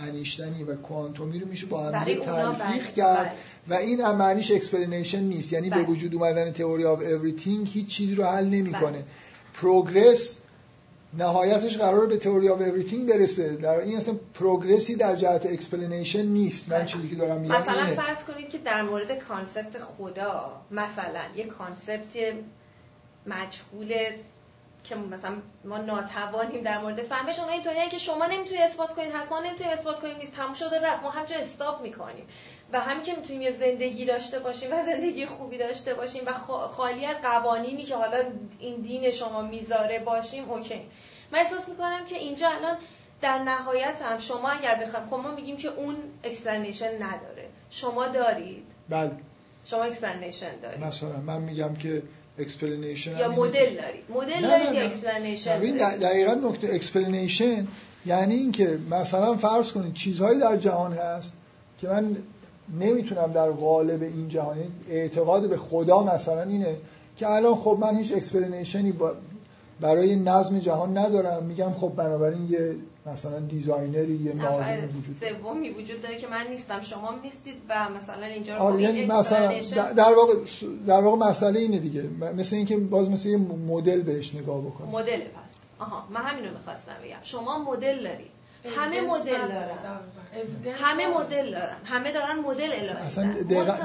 انیشتنی 0.00 0.62
و 0.62 0.76
کوانتومی 0.76 1.38
رو 1.38 1.48
میشه 1.48 1.66
با 1.66 1.82
هم 1.82 2.04
تلفیق 2.04 2.94
کرد 2.94 3.36
و 3.68 3.74
این 3.74 4.06
معنیش 4.06 4.50
explanation 4.50 5.20
نیست 5.20 5.52
یعنی 5.52 5.70
به. 5.70 5.82
وجود 5.82 6.14
اومدن 6.14 6.50
theory 6.50 6.84
of 6.84 7.02
everything 7.02 7.68
هیچ 7.68 7.86
چیزی 7.86 8.14
رو 8.14 8.24
حل 8.24 8.44
نمی‌کنه 8.44 9.04
progress. 9.54 10.38
نهایتش 11.18 11.78
قرار 11.78 12.06
به 12.06 12.16
theory 12.16 12.48
of 12.48 12.60
everything 12.60 13.08
برسه. 13.08 13.56
در 13.56 13.78
این 13.78 13.96
اصلا 13.96 14.14
progress 14.34 14.87
ی 14.87 14.94
در 14.94 15.16
جهت 15.16 15.46
explanation 15.46 16.22
نیست. 16.22 16.72
من 16.72 16.86
چیزی 16.86 17.08
که 17.08 17.16
دارم 17.16 17.40
میگم 17.40 17.54
مثلا 17.54 17.86
فرض 17.86 18.24
کنید 18.24 18.50
که 18.50 18.58
در 18.58 18.82
مورد 18.82 19.18
concept 19.18 19.78
خدا 19.78 20.62
مثلا 20.70 21.20
یه 21.36 21.44
concept 21.44 22.16
مجهول 23.26 23.94
که 24.84 24.94
مثلا 24.96 25.36
ما 25.64 25.78
ناتوانیم 25.78 26.62
در 26.62 26.80
مورد 26.80 27.02
فهمش 27.02 27.38
اونها 27.38 27.54
اینطوریه 27.54 27.88
که 27.88 27.98
شما 27.98 28.26
نمی‌تونید 28.26 28.62
اثبات 28.62 28.94
کنید 28.94 29.12
هست 29.14 29.32
ما 29.32 29.40
نمی‌تونیم 29.40 29.72
اثبات 29.72 30.00
کنیم 30.00 30.16
نیست 30.16 30.36
تموم 30.36 30.52
شده 30.52 30.80
رفت. 30.80 31.02
ما 31.02 31.10
همین‌جا 31.10 31.36
stop 31.36 31.82
می‌کنیم. 31.82 32.24
و 32.72 32.80
همین 32.80 33.02
که 33.02 33.16
می‌تونیم 33.16 33.42
یه 33.42 33.50
زندگی 33.50 34.04
داشته 34.04 34.38
باشیم 34.38 34.72
و 34.72 34.82
زندگی 34.82 35.26
خوبی 35.26 35.58
داشته 35.58 35.94
باشیم 35.94 36.22
و 36.26 36.32
خالی 36.68 37.06
از 37.06 37.22
قوانینی 37.22 37.82
که 37.82 37.96
حالا 37.96 38.24
این 38.58 38.76
دین 38.76 39.10
شما 39.10 39.42
می‌ذاره 39.42 39.98
باشیم 39.98 40.50
okay. 40.50 40.80
من 41.32 41.38
احساس 41.38 41.68
می‌کنم 41.68 42.06
که 42.06 42.16
اینجا 42.16 42.48
الان 42.48 42.76
در 43.20 43.38
نهایت 43.38 44.02
هم 44.02 44.18
شما 44.18 44.48
اگر 44.48 44.74
بخوایم 44.74 45.06
خب 45.06 45.16
ما 45.16 45.30
میگیم 45.30 45.56
که 45.56 45.68
اون 45.68 45.96
explanation 46.24 46.94
نداره. 46.94 47.48
شما 47.70 48.08
دارید. 48.08 48.64
بله. 48.88 49.10
شما 49.64 49.82
explanation 49.82 50.60
دارید. 50.62 50.84
مثلا 50.84 51.16
من 51.16 51.42
میگم 51.42 51.74
که 51.74 52.02
explanation 52.38 53.18
یا 53.18 53.28
مدل 53.28 53.76
دارید. 53.76 54.04
مدل 54.08 54.48
دارید 54.48 54.72
یا 54.72 54.82
explanation 54.82 55.58
دقیقا 55.78 56.34
نکته 56.34 56.68
explanation 56.74 57.66
یعنی 58.06 58.34
اینکه 58.34 58.78
مثلا 58.90 59.36
فرض 59.36 59.72
کنید 59.72 59.94
چیزهایی 59.94 60.40
در 60.40 60.56
جهان 60.56 60.92
هست 60.92 61.34
که 61.80 61.88
من 61.88 62.16
نمی‌تونم 62.78 63.32
در 63.32 63.50
قالب 63.50 64.02
این 64.02 64.28
جهان 64.28 64.56
اعتقاد 64.88 65.48
به 65.48 65.56
خدا 65.56 66.02
مثلا 66.02 66.42
اینه 66.42 66.76
که 67.16 67.30
الان 67.30 67.54
خب 67.54 67.78
من 67.80 67.96
هیچ 67.96 68.12
explanation 68.12 68.87
ی 68.87 68.94
برای 69.80 70.16
نظم 70.16 70.58
جهان 70.58 70.98
ندارم. 70.98 71.42
میگم 71.42 71.72
خب 71.72 71.92
بنابراین 71.96 72.48
یه 72.50 72.74
مثلا 73.06 73.38
designer 73.38 74.07
ی 74.07 74.16
یه 74.16 74.32
ناظمی 74.32 74.86
وجود 74.86 75.16
سومی 75.20 75.70
وجود 75.70 76.02
داره 76.02 76.16
که 76.16 76.26
من 76.26 76.46
نیستم 76.50 76.80
شما 76.80 77.14
نیستید 77.22 77.54
و 77.68 77.88
مثلا 77.88 78.26
اینجا 78.26 78.56
رو 78.56 78.62
آره 78.62 78.82
یعنی 78.82 79.06
مثلا 79.06 79.52
در 79.96 80.14
واقع 80.14 80.34
در 80.86 81.00
واقع 81.00 81.28
مسئله 81.28 81.60
اینه 81.60 81.78
دیگه. 81.78 82.04
مثل 82.36 82.56
اینکه 82.56 82.76
باز 82.76 83.10
مثل 83.10 83.28
یه 83.28 83.36
مدل 83.68 84.02
بهش 84.02 84.34
نگاه 84.34 84.60
بکنه 84.60 84.88
مدل 84.88 85.20
پس. 85.20 85.54
آها 85.78 86.04
من 86.10 86.20
همین 86.20 86.44
رو 86.44 86.50
می‌خواستم 86.58 86.92
بگم. 87.04 87.16
شما 87.22 87.58
مدل 87.58 88.02
دارید. 88.02 88.39
همه 88.68 89.00
مدل 89.00 89.48
دارن. 89.48 90.00
همه 90.74 91.06
مدل 91.06 91.50
دارن. 91.50 91.76
همه 91.84 92.12
دارن 92.12 92.38
مدل 92.38 92.72
ارائه 92.72 93.04
اصلا 93.04 93.32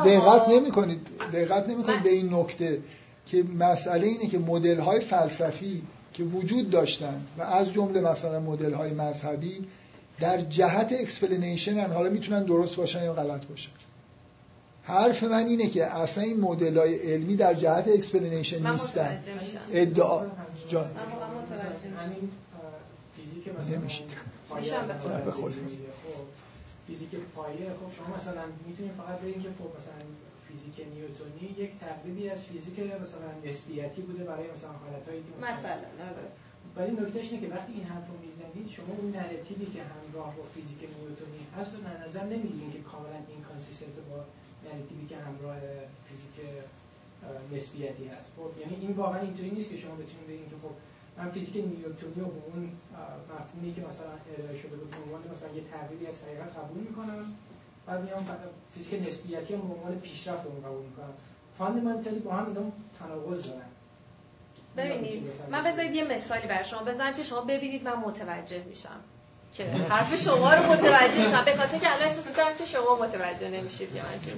دقت 0.06 0.50
نمی‌کنید. 0.50 1.08
دقت 1.34 1.70
نمی‌کنید 1.70 2.04
به 2.04 2.10
این 2.10 2.34
نکته 2.34 2.80
که 3.26 3.44
مسئله 3.60 4.08
اینه 4.08 4.28
که 4.28 4.40
مدل 4.40 4.80
های 4.80 5.00
فلسفی 5.00 5.82
که 6.14 6.24
وجود 6.24 6.70
داشتن 6.70 7.22
و 7.38 7.42
از 7.42 7.74
جمله 7.74 8.02
مثلا 8.02 8.40
مدل 8.40 8.74
های 8.74 8.92
مذهبی 8.92 9.68
در 10.20 10.42
جهت 10.42 10.94
explanation 10.94 11.94
حالا 11.94 12.10
می‌تونن 12.10 12.44
درست 12.44 12.76
باشن 12.76 13.04
یا 13.04 13.14
غلط 13.14 13.46
باشن. 13.46 13.72
حرف 14.84 15.24
من 15.24 15.46
اینه 15.46 15.68
که 15.68 15.86
اصلا 15.86 16.24
این 16.24 16.40
مدل 16.40 16.78
های 16.78 16.96
علمی 16.96 17.36
در 17.36 17.54
جهت 17.54 17.88
explanation 17.88 18.72
نیستن. 18.72 19.20
ادعا 19.72 20.22
جان. 20.68 20.90
نمیشید 24.56 25.80
فیزیک 26.88 27.10
پایه 27.36 27.70
خب 27.80 27.90
شما 27.98 28.16
مثلا 28.16 28.44
می‌تونید 28.68 28.92
فقط 28.92 29.18
بگید 29.20 29.42
که 29.44 29.50
خب 29.60 29.70
مثلا 29.78 30.00
فیزیک 30.48 30.88
نیوتونی 30.94 31.46
یک 31.64 31.72
تقریبی 31.80 32.30
از 32.30 32.44
فیزیک 32.44 32.80
مثلا 32.80 33.30
نسبیتی 33.46 34.02
بوده 34.02 34.24
برای 34.24 34.52
مثلا 34.56 34.70
حالتهایی 34.84 35.24
که 35.24 35.32
مثلا 35.48 35.88
آره. 36.12 36.28
ولی 36.76 36.92
نکتهش 37.02 37.28
اینه 37.32 37.48
که 37.48 37.54
وقتی 37.56 37.74
این 37.74 37.84
حرف 37.84 38.08
رو 38.10 38.16
می‌زنید 38.26 38.68
شما 38.76 38.92
اون 39.00 39.12
narrative 39.12 39.61
ی 39.61 39.66
که 39.66 39.82
همراه 39.94 40.36
با 40.38 40.44
فیزیک 40.44 40.80
نیوتونی 40.96 41.42
هست 41.58 41.76
رو 41.76 41.80
در 41.88 41.98
نظر 42.06 42.24
نمی‌گیرید 42.24 42.72
که 42.74 42.82
کاملا 42.92 43.20
inconsistent 43.30 43.98
با 44.10 44.20
narrative 44.66 45.02
ی 45.02 45.06
که 45.10 45.18
همراه 45.28 45.58
فیزیک 46.08 46.36
نسبیتی 47.54 48.08
هست. 48.08 48.30
خب 48.36 48.50
یعنی 48.62 48.76
این 48.82 48.92
واقعا 48.92 49.22
اینطوری 49.22 49.50
نیست 49.50 49.70
که 49.70 49.78
شما 49.78 49.96
بتونید 49.96 50.28
بگید 50.28 50.50
که 50.50 50.56
خب 50.64 50.74
من 51.18 51.30
فیزیک 51.30 51.56
نیوتونی 51.56 52.14
به 52.14 52.22
اون 52.22 52.72
مفهومی 53.40 53.74
که 53.74 53.82
مثلا 53.82 54.08
ارائه 54.38 54.58
شده 54.58 54.76
بود 54.76 54.92
به 54.92 54.98
عنوان 55.04 55.22
مثلا 55.32 55.50
یه 55.50 55.64
تغییری 55.72 56.08
از 56.08 56.24
حقیقت 56.24 56.58
قبول 56.58 56.78
می‌کنم. 56.78 57.36
بعد 57.86 58.06
میام 58.06 58.26
فیزیک 58.76 59.00
نسبیتی 59.00 59.54
رو 59.54 59.62
به 59.62 59.74
عنوان 59.74 60.00
پیشرفت 60.00 60.46
رو 60.46 60.52
قبول 60.52 60.86
می‌کنم. 60.86 61.14
fundamentally 61.58 62.20
با 62.20 62.32
هم 62.32 62.46
اینا 62.48 62.72
تناقض 63.00 63.48
دارن. 63.48 63.70
ببینید 64.78 65.24
من 65.52 65.64
بذارید 65.64 65.96
یه 65.96 66.04
مثالی 66.04 66.48
بر 66.48 66.64
شما 66.64 66.84
بزنم 66.84 67.14
که 67.14 67.24
شما 67.24 67.42
ببینید 67.42 67.84
من 67.84 67.96
متوجه 67.96 68.64
میشم 68.64 69.00
که 69.54 69.66
حرف 69.66 70.24
شما 70.24 70.54
رو 70.54 70.72
متوجه 70.72 71.24
میشم 71.24 71.46
به 71.46 71.56
خاطر 71.56 71.78
که 71.78 71.94
الان 71.94 72.08
احساس 72.08 72.36
کنم 72.36 72.56
که 72.58 72.66
شما 72.66 72.96
متوجه 72.96 73.50
نمیشید 73.50 73.94
که 73.94 74.02
من. 74.02 74.20
چی 74.26 74.32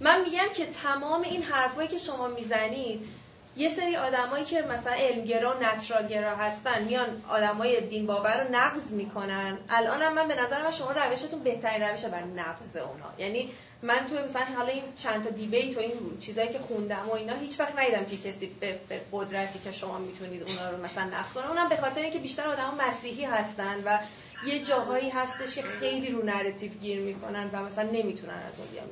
من 0.00 0.24
میگم 0.24 0.48
که 0.54 0.66
تمام 0.66 1.22
این 1.22 1.42
حرفایی 1.42 1.88
که 1.88 1.98
شما 1.98 2.28
می‌زنید 2.28 3.08
یه 3.56 3.68
سری 3.68 3.96
آدمایی 3.96 4.44
که 4.44 4.62
مثلا 4.62 4.92
علمگرا 4.92 5.56
و 5.56 5.62
نچرالگرا 5.62 6.36
هستن 6.36 6.82
میان 6.82 7.22
آدمای 7.28 7.80
دین 7.80 8.06
باور 8.06 8.44
رو 8.44 8.54
نقض 8.54 8.92
می‌کنن. 8.92 9.58
الان 9.68 10.12
من 10.12 10.28
به 10.28 10.42
نظر 10.42 10.62
من 10.62 10.70
شما 10.70 10.92
روشتون 10.92 11.42
بهترین 11.42 11.82
روشه 11.82 12.08
برای 12.08 12.30
نقض 12.30 12.76
اونا. 12.76 13.12
یعنی 13.18 13.50
من 13.82 14.06
توی 14.10 14.22
مثلا 14.22 14.44
حالا 14.56 14.68
این 14.68 14.82
چند 14.96 15.24
تا 15.24 15.30
debate 15.30 15.76
و 15.76 15.80
این 15.80 15.92
چیزایی 16.20 16.48
که 16.48 16.58
خوندم 16.58 17.08
و 17.08 17.12
اینا 17.12 17.34
هیچ 17.34 17.60
وقت 17.60 17.78
ندیدم 17.78 18.04
که 18.04 18.28
کسی 18.28 18.46
به, 18.60 18.78
قدرتی 19.12 19.58
که 19.58 19.72
شما 19.72 19.98
می‌تونید 19.98 20.42
اونا 20.42 20.70
رو 20.70 20.84
مثلا 20.84 21.04
نقض 21.04 21.32
کنه. 21.32 21.48
اونم 21.48 21.68
به 21.68 21.76
خاطر 21.76 22.00
اینکه 22.00 22.18
بیشتر 22.18 22.46
آدم 22.46 22.74
مسیحی 22.88 23.24
هستن 23.24 23.82
و 23.84 23.98
یه 24.46 24.64
جاهایی 24.64 25.10
هستش 25.10 25.54
که 25.54 25.62
خیلی 25.62 26.10
رو 26.10 26.22
narrative 26.22 26.72
گیر 26.72 27.00
می‌کنن 27.00 27.50
و 27.52 27.62
مثلا 27.62 27.84
نمی‌تونن 27.90 28.34
از 28.34 28.58
اون 28.58 28.68
بیان 28.68 28.86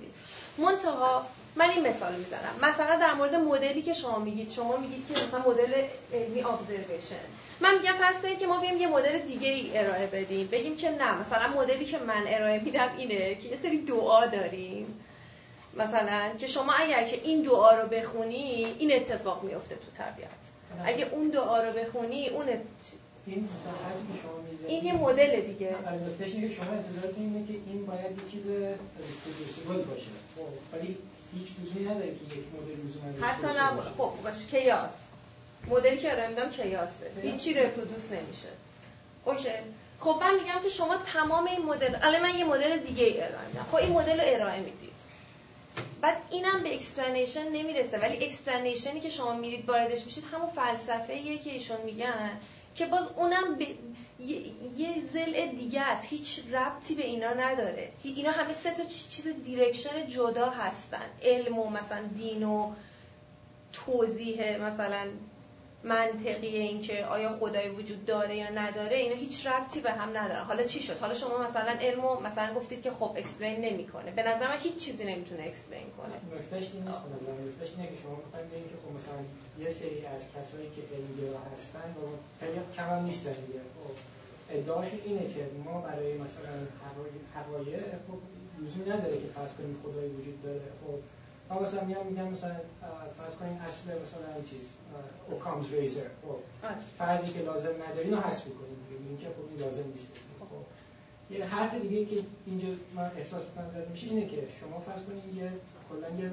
منتها 0.58 1.26
من 1.56 1.70
این 1.70 1.88
مثال 1.88 2.14
می‌زنم. 2.14 2.70
مثلا 2.70 2.96
در 2.96 3.14
مورد 3.14 3.34
مدلی 3.34 3.82
که 3.82 3.94
شما 3.94 4.18
میگید 4.18 4.50
شما 4.50 4.76
میگید 4.76 5.06
که 5.08 5.12
مثلا 5.12 5.50
مدل 5.50 5.72
علمی 6.12 6.42
observation 6.42 7.26
من 7.60 7.78
میگم 7.78 7.92
فرض 7.92 8.20
کنید 8.20 8.38
که 8.38 8.46
ما 8.46 8.60
بیام 8.60 8.76
یه 8.76 8.88
مدل 8.88 9.18
دیگه 9.18 9.48
ای 9.48 9.78
ارائه 9.78 10.06
بدیم. 10.06 10.46
بگیم 10.46 10.76
که 10.76 10.90
نه 10.90 11.14
مثلا 11.14 11.48
مدلی 11.48 11.84
که 11.84 11.98
من 11.98 12.24
ارائه 12.26 12.60
میدم 12.60 12.88
اینه 12.98 13.34
که 13.34 13.48
یه 13.48 13.56
سری 13.56 13.80
دعا 13.80 14.26
داریم. 14.26 15.00
مثلا 15.76 16.30
که 16.38 16.46
شما 16.46 16.72
اگر 16.72 17.04
که 17.04 17.20
این 17.24 17.42
دعا 17.42 17.70
رو 17.70 17.88
بخونی 17.88 18.66
این 18.78 18.92
اتفاق 18.92 19.44
میفته 19.44 19.74
تو 19.74 19.90
طبیعت. 19.98 20.30
اگه 20.84 21.08
اون 21.12 21.28
دعا 21.28 21.62
رو 21.62 21.72
بخونی 21.72 22.28
اون 22.28 22.48
ات... 22.48 22.60
این 23.26 23.48
مثلا 23.60 23.72
حرفی 23.84 24.12
که 24.12 24.22
شما 24.22 24.36
می‌زنید. 24.50 24.70
این 24.70 24.84
یه 24.84 24.94
مدل 24.94 25.40
دیگه. 25.40 25.76
البته 25.86 26.30
که 26.30 26.48
شما 26.48 26.72
انتظارتون 26.72 27.24
اینه 27.24 27.46
که 27.46 27.52
این 27.66 27.86
باید 27.86 28.18
یه 28.18 28.30
چیز 28.32 28.46
باشه. 29.66 30.06
خب 30.36 30.76
ولی 30.76 30.96
هیچ 31.38 31.48
لزومی 31.62 31.84
نداره 31.84 32.06
که 32.06 32.36
یک 32.36 32.44
مدل 32.54 32.88
لزوما 32.88 33.26
حتی 33.26 33.46
نه 33.46 33.82
خب 33.98 34.12
باشه 34.24 34.46
کیاس. 34.46 34.92
مدلی 35.68 35.98
که 35.98 36.12
ارائه 36.12 36.28
میدم 36.28 36.50
کیاسه. 36.50 37.10
هیچی 37.22 37.54
رپرودوس 37.54 38.12
نمیشه. 38.12 38.48
اوکی. 39.24 39.48
خب 40.00 40.18
من 40.20 40.34
میگم 40.34 40.60
که 40.62 40.68
شما 40.68 40.96
تمام 40.96 41.46
این 41.46 41.64
مدل 41.64 41.96
الان 42.02 42.22
من 42.22 42.38
یه 42.38 42.44
مدل 42.44 42.76
دیگه 42.76 43.04
ای 43.04 43.20
ارائه 43.20 43.46
میدم. 43.48 43.66
خب 43.70 43.76
این 43.76 43.92
مدل 43.92 44.20
رو 44.20 44.26
ارائه 44.26 44.60
می‌دید. 44.60 44.90
بعد 46.00 46.22
اینم 46.30 46.62
به 46.62 46.74
explanation 46.74 47.48
نمی‌رسه 47.48 47.98
ولی 47.98 48.24
explanation 48.24 48.94
ی 48.94 49.00
که 49.00 49.10
شما 49.10 49.34
میرید 49.34 49.68
واردش 49.68 50.04
میشید 50.04 50.24
همون 50.32 50.48
فلسفه 50.48 51.16
یه 51.16 51.38
که 51.38 51.50
ایشون 51.50 51.80
میگن 51.80 52.30
که 52.74 52.86
باز 52.86 53.08
اونم 53.16 53.58
یه, 54.20 54.36
یه 54.76 55.00
زل 55.00 55.46
دیگه 55.46 55.80
است. 55.80 56.04
هیچ 56.12 56.42
ربطی 56.52 56.94
به 56.94 57.06
اینا 57.06 57.32
نداره. 57.32 57.92
اینا 58.02 58.30
همه 58.30 58.52
سه 58.52 58.70
تا 58.70 58.84
چیز 58.84 59.28
direction 59.44 60.08
جدا 60.08 60.50
هستن. 60.50 61.06
علم 61.22 61.58
و 61.58 61.70
مثلا 61.70 62.02
دین 62.16 62.42
و 62.42 62.72
توضیح 63.72 64.58
مثلا 64.58 65.08
منطقی 65.84 66.46
اینکه 66.46 67.04
آیا 67.04 67.38
خدای 67.38 67.68
وجود 67.68 68.04
داره 68.04 68.36
یا 68.36 68.50
نداره 68.50 68.96
اینا 68.96 69.14
هیچ 69.14 69.46
ربطی 69.46 69.80
به 69.80 69.92
هم 69.92 70.16
نداره 70.18 70.42
حالا 70.42 70.62
چی 70.62 70.82
شد؟ 70.82 70.98
حالا 70.98 71.14
شما 71.14 71.38
مثلا 71.38 71.76
علمو 71.80 72.20
مثلا 72.20 72.54
گفتید 72.54 72.82
که 72.82 72.90
خب 72.90 73.12
explain 73.16 73.60
نمی‌کنه. 73.60 74.10
به 74.10 74.22
نظر 74.22 74.56
هیچ 74.58 74.76
چیزی 74.76 75.04
نمی‌تونه 75.04 75.44
explain 75.44 75.90
کنه. 75.98 76.38
نکتهش 76.38 76.70
این 76.72 76.84
نیست. 76.84 76.98
اینه 77.76 77.88
که 77.90 77.96
شما 78.02 78.16
که 78.70 78.76
خب 78.82 78.92
مثلا 78.96 79.20
یه 79.58 79.70
سری 79.70 80.06
از 80.06 80.22
کسایی 80.34 80.70
که 80.74 80.82
علمگرا 80.94 81.38
هستن 81.52 81.94
خیلی 82.40 82.60
کم 82.76 82.88
هم 82.90 83.04
نیستن 83.04 83.32
دیگه. 83.32 83.60
خب 83.76 83.94
اینه 85.06 85.34
که 85.34 85.42
ما 85.64 85.80
برای 85.80 86.12
مثلا 86.18 86.54
حقایق 87.34 87.80
خب 87.80 88.18
لزومی 88.62 88.90
نداره 88.90 89.16
که 89.22 89.28
فرض 89.34 89.52
کنیم 89.54 89.76
خدای 89.82 90.08
وجود 90.08 90.42
داره. 90.42 90.60
خب 90.80 90.98
من 91.50 91.62
مثلا 91.62 91.84
میگم 91.84 92.28
مثلا 92.28 92.56
فرض 93.18 93.34
کنیم 93.34 93.60
اصل 93.68 93.84
مثلا 94.02 94.42
چیز 94.50 94.74
اوکامز 95.30 95.72
ریزر 95.72 96.08
خب 96.22 96.36
فرضی 96.98 97.28
که 97.32 97.40
لازم 97.40 97.70
ندارین 97.88 98.12
رو 98.14 98.20
حذف 98.20 98.44
کنیم. 98.44 99.06
این 99.08 99.18
که 99.18 99.26
خب 99.26 99.50
این 99.50 99.60
لازم 99.60 99.82
نیست. 99.90 100.12
خب 100.40 101.34
یه 101.34 101.44
حرف 101.44 101.74
دیگه 101.74 102.04
که 102.04 102.16
اینجا 102.46 102.68
من 102.94 103.10
احساس 103.16 103.42
می‌کنم 103.44 103.70
زده 103.70 103.88
میشه 103.90 104.06
اینه 104.06 104.26
که 104.26 104.48
شما 104.60 104.80
فرض 104.80 105.02
کنید 105.02 105.36
یه 105.36 105.52
کلا 105.90 106.08
یه 106.22 106.30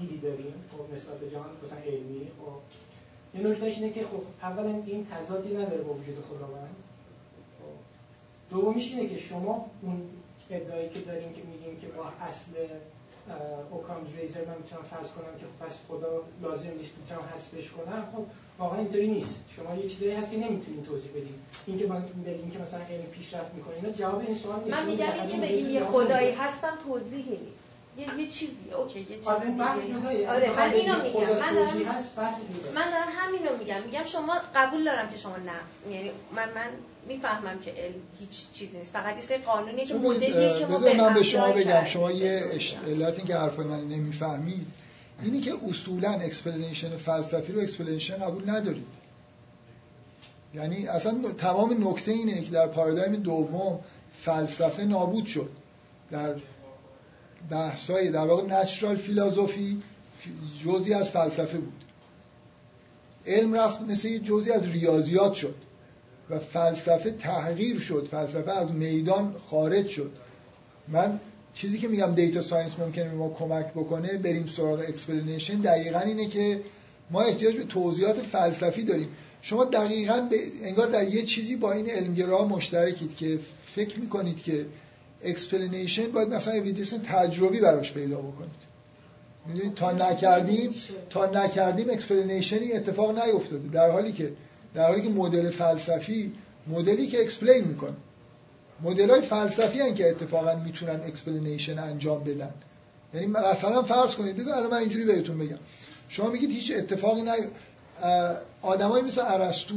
دیدی 0.00 0.18
داریم 0.18 0.54
خب 0.72 0.94
نسبت 0.94 1.18
به 1.18 1.30
جهان 1.30 1.50
مثلا 1.64 1.78
علمی 1.78 2.28
خب. 2.38 3.38
یه 3.38 3.46
نکتهش 3.46 3.78
اینه 3.78 3.92
که 3.92 4.02
خب 4.02 4.22
اولا 4.42 4.82
این 4.86 5.06
تضادی 5.06 5.56
نداره 5.56 5.82
با 5.82 5.94
وجود 5.94 6.24
خداوند. 6.30 6.76
خب. 7.58 7.74
دومیش 8.50 8.88
اینه 8.88 9.08
که 9.08 9.18
شما 9.18 9.70
اون 9.82 10.02
ادعایی 10.50 10.88
که 10.88 11.00
داریم 11.00 11.32
که 11.32 11.42
میگیم 11.42 11.80
که 11.80 11.86
با 11.86 12.04
اصل 12.04 12.52
اوکامز 13.70 14.08
ریزر 14.20 14.44
من 14.44 14.54
می‌تونم 14.62 14.82
فرض 14.82 15.10
کنم 15.10 15.34
که 15.40 15.46
پس 15.60 15.78
خدا 15.88 16.22
لازم 16.42 16.70
نیست 16.78 16.90
می‌تونم 16.98 17.20
حذفش 17.34 17.70
کنم. 17.70 18.08
خب 18.12 18.24
واقعا 18.58 18.78
اینطوری 18.78 19.08
نیست. 19.08 19.44
شما 19.56 19.74
یه 19.74 19.88
چیزی 19.88 20.10
هست 20.10 20.30
که 20.30 20.36
نمی‌تونید 20.36 20.84
توضیح 20.84 21.10
بدید 21.10 21.34
اینکه 21.66 21.86
من 21.86 22.02
بگیم 22.26 22.50
که 22.50 22.58
مثلا 22.58 22.80
علم 22.80 23.04
پیشرفت 23.04 23.54
می‌کنه. 23.54 23.74
اینا 23.74 23.90
جواب 23.90 24.20
این 24.26 24.36
سوال 24.36 24.60
نیست. 24.64 24.76
من 24.76 24.86
میگم 24.86 25.12
اینکه 25.12 25.36
بگیم 25.36 25.70
یه 25.70 25.84
خدایی 25.84 26.30
هستم 26.30 26.78
توضیحی 26.86 27.30
نیست. 27.30 27.62
یه 27.96 28.20
یه 28.20 28.28
چیزی. 28.28 28.72
okay 28.78 29.00
یه 29.00 29.06
چیزی 29.06 29.28
آره 29.28 29.50
جداییه 30.00 30.30
آره 30.30 30.56
من 30.56 30.72
اینو 30.72 31.02
میگم. 31.02 31.20
من 31.20 31.54
دارم 31.54 31.76
من 32.74 32.90
دارم 32.90 33.08
همینو 33.16 33.56
میگم. 33.58 33.82
میگم 33.82 34.04
شما 34.04 34.34
قبول 34.54 34.84
دارم 34.84 35.10
که 35.10 35.18
شما 35.18 35.36
نقص 35.36 35.90
یعنی 35.90 36.10
من 36.36 36.48
من 36.54 36.70
می‌فهمم 37.08 37.58
که 37.60 37.70
علم 37.70 37.94
هیچ 38.20 38.50
چیزی 38.52 38.78
نیست. 38.78 38.92
فقط 38.92 39.30
یه 39.30 39.38
قانونیه 39.38 39.84
که 39.84 39.94
مدلیه 39.94 40.58
که 40.58 40.66
ما 40.66 41.04
من 41.08 41.14
به 41.14 41.22
شما 41.22 41.52
بگم. 41.52 41.84
شما 41.84 42.10
یه 42.10 42.44
علت 42.86 43.18
این 43.18 43.26
که 43.26 43.36
حرفای 43.36 43.66
من 43.66 43.88
نمی‌فهمید 43.88 44.66
اینی 45.22 45.40
که 45.40 45.52
اصولا 45.68 46.10
explanation 46.10 46.96
فلسفی 46.96 47.52
رو 47.52 47.60
explanation 47.60 48.16
قبول 48.16 48.50
ندارید. 48.50 48.86
یعنی 50.54 50.86
اصلا 50.86 51.32
تمام 51.38 51.88
نکته 51.88 52.12
اینه 52.12 52.42
که 52.42 52.50
در 52.50 52.66
پارادایم 52.66 53.16
دوم 53.16 53.80
فلسفه 54.12 54.84
نابود 54.84 55.26
شد. 55.26 55.50
در 56.10 56.34
بحثای 57.50 58.10
در 58.10 58.26
واقع 58.26 58.42
natural 58.42 58.96
philosophy 58.96 59.82
جزی 60.64 60.94
از 60.94 61.10
فلسفه 61.10 61.58
بود. 61.58 61.84
علم 63.26 63.54
رفت 63.54 63.80
مثل 63.80 64.08
یه 64.08 64.18
جزی 64.18 64.52
از 64.52 64.66
ریاضیات 64.66 65.34
شد. 65.34 65.54
و 66.32 66.38
فلسفه 66.38 67.10
تغییر 67.10 67.78
شد. 67.78 68.08
فلسفه 68.10 68.50
از 68.50 68.72
میدان 68.72 69.34
خارج 69.50 69.86
شد. 69.86 70.12
من 70.88 71.20
چیزی 71.54 71.78
که 71.78 71.88
میگم 71.88 72.14
data 72.14 72.40
science 72.40 72.72
ممکنه 72.78 73.04
به 73.04 73.16
ما 73.16 73.28
کمک 73.28 73.66
بکنه 73.66 74.18
بریم 74.18 74.46
سراغ 74.46 74.78
explanation 74.78 75.60
دقیقا 75.60 75.98
اینه 76.00 76.26
که 76.26 76.60
ما 77.10 77.22
احتیاج 77.22 77.56
به 77.56 77.64
توضیحات 77.64 78.20
فلسفی 78.20 78.84
داریم. 78.84 79.08
شما 79.42 79.64
دقیقا 79.64 80.20
به 80.30 80.36
انگار 80.64 80.86
در 80.86 81.04
یه 81.04 81.22
چیزی 81.22 81.56
با 81.56 81.72
این 81.72 81.90
علمگرا 81.90 82.44
مشترکید 82.48 83.16
که 83.16 83.38
فکر 83.64 84.00
می‌کنید 84.00 84.42
که 84.42 84.66
explanation 85.24 86.10
باید 86.10 86.34
مثلا 86.34 86.54
evidence 86.54 86.94
تجربی 87.04 87.60
براش 87.60 87.92
پیدا 87.92 88.18
بکنید. 88.18 88.72
می‌دونید 89.46 89.74
تا 89.74 89.92
نکردیم 89.92 90.74
تا 91.10 91.26
نکردیم 91.26 91.90
explanation 91.90 92.65
ی 92.65 92.72
اتفاق 92.72 93.18
نیفتاده. 93.18 93.68
در 93.68 93.90
حالی 93.90 94.12
که 94.12 94.32
در 94.74 94.86
حالی 94.86 95.02
که 95.02 95.08
مدل 95.08 95.50
فلسفی 95.50 96.32
مدلی 96.66 97.06
که 97.06 97.20
explain 97.20 97.64
می‌کنه. 97.64 97.96
مدل 98.82 99.10
های 99.10 99.20
فلسفی 99.20 99.80
هن 99.80 99.94
که 99.94 100.10
اتفاقا 100.10 100.54
می‌تونن 100.54 101.00
explanation 101.04 101.78
انجام 101.78 102.24
بدن. 102.24 102.54
یعنی 103.14 103.26
مثلا 103.26 103.82
فرض 103.82 104.14
کنید 104.14 104.36
بذار 104.36 104.66
من 104.66 104.76
اینجوری 104.76 105.04
بهتون 105.04 105.38
بگم. 105.38 105.58
شما 106.08 106.30
میگید 106.30 106.50
هیچ 106.50 106.72
اتفاقی 106.76 107.22
نه 107.22 107.32
آدمایی 108.62 109.04
مثل 109.04 109.22
ارسطو 109.24 109.74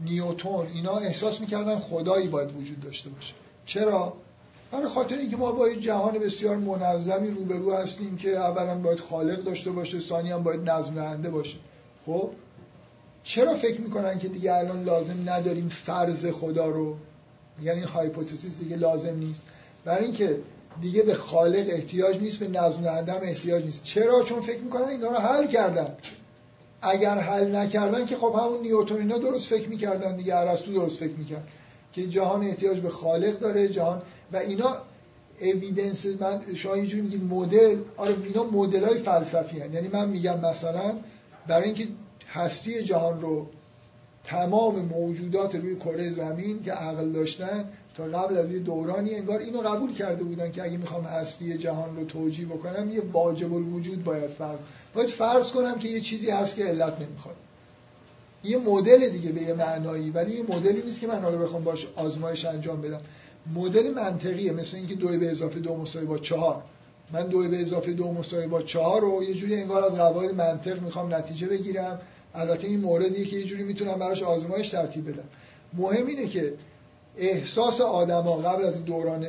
نیوتون 0.00 0.66
اینا 0.74 0.96
احساس 0.96 1.40
می‌کردن 1.40 1.76
خدایی 1.76 2.28
باید 2.28 2.56
وجود 2.56 2.80
داشته 2.80 3.10
باشه. 3.10 3.34
چرا؟ 3.66 4.12
برای 4.72 4.88
خاطر 4.88 5.18
اینکه 5.18 5.36
ما 5.36 5.52
با 5.52 5.68
جهان 5.68 6.18
بسیار 6.18 6.56
منظمی 6.56 7.30
روبرو 7.30 7.74
هستیم 7.74 8.16
که 8.16 8.36
اولا 8.36 8.74
باید 8.74 9.00
خالق 9.00 9.44
داشته 9.44 9.70
باشه 9.70 10.00
ثانی 10.00 10.30
هم 10.30 10.42
باید 10.42 10.70
نظم 10.70 10.94
دهنده 10.94 11.30
باشه. 11.30 11.56
خب؟ 12.06 12.30
چرا 13.24 13.54
فکر 13.54 13.80
می‌کنن 13.80 14.18
که 14.18 14.28
دیگه 14.28 14.54
الان 14.54 14.84
لازم 14.84 15.16
نداریم 15.26 15.68
فرض 15.68 16.26
خدا 16.26 16.66
رو؟ 16.66 16.96
یعنی 17.62 17.78
این 17.78 17.88
هایپوتزیس 17.88 18.58
دیگه 18.58 18.76
لازم 18.76 19.16
نیست. 19.16 19.42
برای 19.84 20.04
اینکه 20.04 20.38
دیگه 20.80 21.02
به 21.02 21.14
خالق 21.14 21.66
احتیاج 21.68 22.20
نیست 22.20 22.38
به 22.38 22.48
نظم 22.48 22.82
دهنده 22.82 23.28
احتیاج 23.28 23.64
نیست. 23.64 23.82
چرا؟ 23.82 24.22
چون 24.22 24.40
فکر 24.40 24.58
می‌کنن 24.58 24.88
اینا 24.88 25.08
رو 25.08 25.16
حل 25.16 25.46
کردن. 25.46 25.96
اگر 26.82 27.18
حل 27.18 27.56
نکردن 27.56 28.06
که 28.06 28.16
خب 28.16 28.34
همون 28.42 28.60
نیوتن 28.62 28.96
اینا 28.96 29.18
درست 29.18 29.46
فکر 29.46 29.68
می‌کردن 29.68 30.16
دیگه 30.16 30.36
ارسطو 30.36 30.72
درست 30.72 31.00
فکر 31.00 31.12
می‌کرد 31.12 31.48
که 31.92 32.06
جهان 32.06 32.44
احتیاج 32.44 32.80
به 32.80 32.88
خالق 32.88 33.38
داره 33.38 33.68
جهان 33.68 34.02
و 34.32 34.36
اینا 34.36 34.76
اویدنس 35.40 36.06
من 36.06 36.40
شما 36.54 36.76
یه 36.76 37.18
مدل 37.30 37.76
آره 37.96 38.14
اینا 38.24 38.44
مدل 38.44 38.84
های 38.84 38.98
فلسفی 38.98 39.60
هن. 39.60 39.72
یعنی 39.72 39.88
من 39.88 40.08
میگم 40.08 40.40
مثلا 40.40 40.94
برای 41.46 41.64
اینکه 41.64 41.88
هستی 42.32 42.82
جهان 42.82 43.20
رو 43.20 43.46
تمام 44.24 44.78
موجودات 44.78 45.54
روی 45.54 45.76
کره 45.76 46.10
زمین 46.10 46.62
که 46.62 46.72
عقل 46.72 47.12
داشتن 47.12 47.64
تا 47.96 48.04
قبل 48.04 48.36
از 48.36 48.50
یه 48.50 48.58
دورانی 48.58 49.14
انگار 49.14 49.40
اینو 49.40 49.60
قبول 49.60 49.94
کرده 49.94 50.24
بودن 50.24 50.52
که 50.52 50.62
اگه 50.62 50.76
می‌خوام 50.76 51.04
هستی 51.04 51.58
جهان 51.58 51.96
رو 51.96 52.04
توجیه 52.04 52.46
بکنم 52.46 52.90
یه 52.90 53.02
واجب 53.12 53.54
الوجود 53.54 54.04
باید 54.04 54.30
فرض 54.30 54.58
باید 54.94 55.08
فرض 55.08 55.48
کنم 55.48 55.78
که 55.78 55.88
یه 55.88 56.00
چیزی 56.00 56.30
هست 56.30 56.56
که 56.56 56.64
علت 56.64 57.00
نمی‌خواد. 57.00 57.36
یه 58.44 58.58
مدل 58.58 59.08
دیگه 59.08 59.32
به 59.32 59.42
یه 59.42 59.54
معنایی 59.54 60.10
ولی 60.10 60.34
یه 60.34 60.42
مدلی 60.42 60.82
نیست 60.82 61.00
که 61.00 61.06
من 61.06 61.18
حالا 61.22 61.38
بخوام 61.38 61.64
باش 61.64 61.86
آزمایش 61.96 62.44
انجام 62.44 62.80
بدم. 62.80 63.00
مدل 63.54 63.90
منطقیه 63.94 64.52
مثل 64.52 64.76
اینکه 64.76 64.94
دو 64.94 65.18
به 65.18 65.30
اضافه 65.30 65.60
دو 65.60 65.76
مساوی 65.76 66.06
با 66.06 66.18
چهار. 66.18 66.62
من 67.12 67.26
دو 67.26 67.48
به 67.48 67.60
اضافه 67.60 67.92
دو 67.92 68.12
مساوی 68.12 68.46
با 68.46 68.62
چهار 68.62 69.00
رو 69.00 69.22
یه 69.22 69.34
جوری 69.34 69.60
انگار 69.60 69.84
از 69.84 69.94
قواعد 69.94 70.34
منطق 70.34 70.82
می‌خوام 70.82 71.14
نتیجه 71.14 71.46
بگیرم. 71.46 72.00
البته 72.34 72.66
این 72.66 72.80
موردیه 72.80 73.24
که 73.24 73.36
یه 73.36 73.44
جوری 73.44 73.62
می‌تونم 73.62 73.94
براش 73.94 74.22
آزمایش 74.22 74.68
ترتیب 74.68 75.08
بدم. 75.08 75.24
مهم 75.72 76.06
اینه 76.06 76.26
که 76.26 76.54
احساس 77.16 77.80
آدما 77.80 78.36
قبل 78.36 78.64
از 78.64 78.74
این 78.74 78.84
دوران 78.84 79.26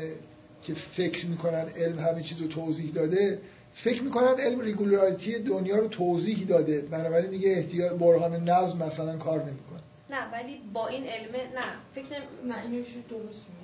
که 0.63 0.73
فکر 0.73 1.25
می‌کنن 1.25 1.65
علم 1.77 1.99
همه 1.99 2.21
چیز 2.21 2.41
رو 2.41 2.47
توضیح 2.47 2.91
داده 2.91 3.39
فکر 3.73 4.03
می‌کنن 4.03 4.39
علم 4.39 4.59
regularity 4.59 5.39
دنیا 5.39 5.75
رو 5.75 5.87
توضیح 5.87 6.45
داده. 6.47 6.81
بنابراین 6.81 7.31
دیگه 7.31 7.51
احتیاج 7.51 7.91
برهان 7.91 8.49
نظم 8.49 8.85
مثلا 8.85 9.17
کار 9.17 9.39
نمی‌کنه. 9.39 9.79
نه 10.09 10.31
ولی 10.33 10.61
با 10.73 10.87
این 10.87 11.03
علم 11.07 11.31
نه 11.35 11.61
فکر 11.95 12.05
نمی... 12.05 12.53
نه 12.53 12.61
اینو 12.63 12.83
درست 13.09 13.45
میگه. 13.49 13.63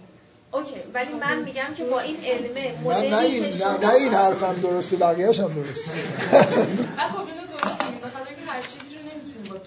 okay 0.51 0.79
ولی 0.93 1.13
من 1.13 1.43
میگم 1.43 1.73
که 1.77 1.83
با 1.83 1.99
این 1.99 2.17
علم 2.25 2.81
مدلی 2.83 3.09
نه 3.09 3.17
این 3.17 3.43
نه, 3.43 3.87
نه 3.87 3.93
این 3.93 4.13
حرفم 4.13 4.59
درسته 4.61 4.97
بقیه‌اش 4.97 5.39
هم 5.39 5.53
درسته. 5.53 5.91
خب 5.91 7.17
اینو 7.17 7.41
درست 7.51 7.91
میگم 7.91 8.09
هر 8.47 8.61
چیزی 8.61 8.95
رو 8.95 9.01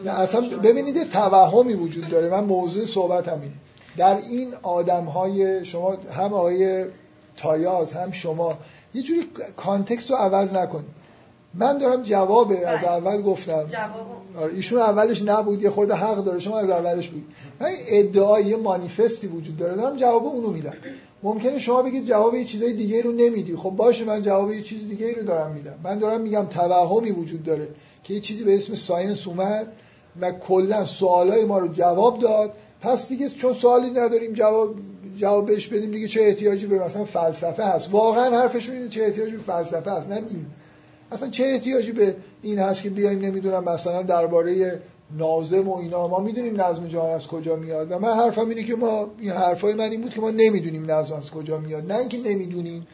نه 0.05 0.11
اصلا 0.11 0.41
ببینید 0.41 1.09
توهمی 1.09 1.75
وجود 1.75 2.09
داره. 2.09 2.29
من 2.29 2.45
موضوع 2.45 2.85
صحبت 2.85 3.29
همینه 3.29 3.53
در 3.97 4.17
این 4.31 4.55
آدم 4.63 5.05
های 5.05 5.65
شما 5.65 5.97
هم 6.17 6.35
آقای 6.35 6.85
تایاز 7.37 7.93
هم 7.93 8.13
شما 8.13 8.59
یه 8.95 9.03
جوری 9.03 9.21
کانتکست 9.57 10.11
رو 10.11 10.17
عوض 10.17 10.53
نکنید. 10.53 11.03
من 11.55 11.79
دارم 11.79 12.03
جواب 12.03 12.51
از 12.51 12.59
بله. 12.59 12.93
اول 12.93 13.23
گفتم. 13.23 13.69
آره 14.41 14.55
ایشون 14.55 14.81
اولش 14.81 15.23
نبود 15.23 15.63
یه 15.63 15.71
خورده 15.71 15.95
حق 15.95 16.25
داره 16.25 16.39
شما 16.39 16.59
از 16.59 16.71
اولش 16.71 17.09
بود. 17.09 17.25
من 17.61 17.69
ادعای 17.89 18.45
یه 18.45 18.57
مانیفستی 18.57 19.27
وجود 19.27 19.57
داره 19.57 19.77
دارم 19.77 19.97
جواب 19.97 20.27
اونو 20.27 20.51
میدم. 20.51 20.73
ممکنه 21.23 21.59
شما 21.59 21.83
بگید 21.83 22.07
جواب 22.07 22.35
یه 22.35 22.45
چیزای 22.45 22.73
دیگه 22.73 23.03
رو 23.03 23.13
نمیدی. 23.13 23.57
خب 23.57 23.71
باشه 23.71 24.05
من 24.05 24.23
جواب 24.23 24.53
یه 24.53 24.63
چیز 24.63 24.89
دیگه 24.89 25.13
رو 25.13 25.23
دارم 25.23 25.53
میدم. 25.53 25.75
من 25.85 25.99
دارم 25.99 26.21
میگم 26.21 26.47
توهمی 26.47 27.11
وجود 27.11 27.45
داره 27.45 27.69
که 28.05 28.15
یه 28.15 28.21
چیزی 28.21 28.45
به 28.45 28.57
اسم 28.57 28.75
ساینس 28.75 29.27
اومد. 29.27 29.67
و 30.21 30.33
کلا 30.33 30.85
سوالای 30.85 31.45
ما 31.45 31.59
رو 31.59 31.69
جواب 31.69 32.19
داد. 32.19 32.53
پس 32.81 33.09
دیگه 33.09 33.29
چون 33.29 33.53
سوالی 33.53 33.91
نداریم 33.91 34.33
جواب 34.33 34.75
جواب 35.17 35.51
بدیم 35.51 35.91
دیگه 35.91 36.09
چه 36.09 36.23
احتیاجی 36.23 36.67
به 36.67 36.85
مثلا 36.85 37.05
فلسفه 37.05 37.65
هست. 37.65 37.93
واقعا 37.93 38.41
حرفشون 38.41 38.77
اینه 38.77 38.89
چه 38.89 39.03
احتیاجی 39.03 39.37
به 39.37 39.43
فلسفه 39.43 39.91
هست 39.91 40.09
نه 40.09 40.21
دین. 40.21 40.47
اصلا 41.13 41.29
چه 41.29 41.45
احتیاجی 41.45 41.93
به 41.93 42.15
این 42.43 42.59
هست 42.59 42.83
که 42.83 42.91
بیایم 42.91 43.21
نمی‌دونم 43.21 43.65
مثلا 43.65 44.03
درباره 44.03 44.81
نازم 45.19 45.69
و 45.69 45.77
اینا. 45.77 46.09
ما 46.09 46.19
می‌دونیم 46.19 46.61
نظم 46.61 46.89
جهان 46.89 47.11
از 47.11 47.27
کجا 47.27 47.57
میاد 47.57 47.93
و 47.93 47.99
من 47.99 48.15
حرفم 48.15 48.49
اینه 48.49 48.63
که 48.63 48.75
ما 48.75 49.11
این 49.21 49.31
حرفای 49.31 49.75
من 49.75 49.91
این 49.91 50.01
بود 50.01 50.15
که 50.15 50.21
ما 50.21 50.31
نمی‌دونیم 50.31 50.91
نظم 50.91 51.15
از 51.15 51.31
کجا 51.31 51.59
میاد. 51.59 51.93
نه 51.93 51.99
اینکه 51.99 52.19
نمی‌دونیم 52.19 52.87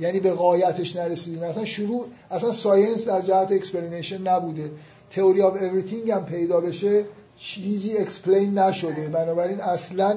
یعنی 0.00 0.20
به 0.20 0.32
غایتش 0.32 0.96
نرسیدیم. 0.96 1.42
اصلا 1.42 1.64
شروع 1.64 2.06
اصلا 2.30 2.52
science 2.52 3.08
در 3.08 3.20
جهت 3.20 3.52
explanation 3.52 4.22
نبوده. 4.22 4.70
theory 5.10 5.42
of 5.42 5.62
everything 5.62 6.10
هم 6.10 6.24
پیدا 6.24 6.60
بشه 6.60 7.04
چیزی 7.38 7.96
explain 7.96 8.58
نشده. 8.58 9.08
بنابراین 9.08 9.60
اصلا 9.60 10.16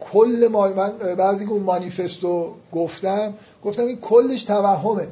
کل 0.00 0.48
ما 0.52 0.68
من 0.68 0.90
بعضی 0.98 1.44
که 1.44 1.50
اون 1.50 1.62
مانیفستو 1.62 2.54
گفتم 2.72 3.34
گفتم 3.64 3.86
این 3.86 3.96
کلش 3.96 4.42
توهمه. 4.42 5.06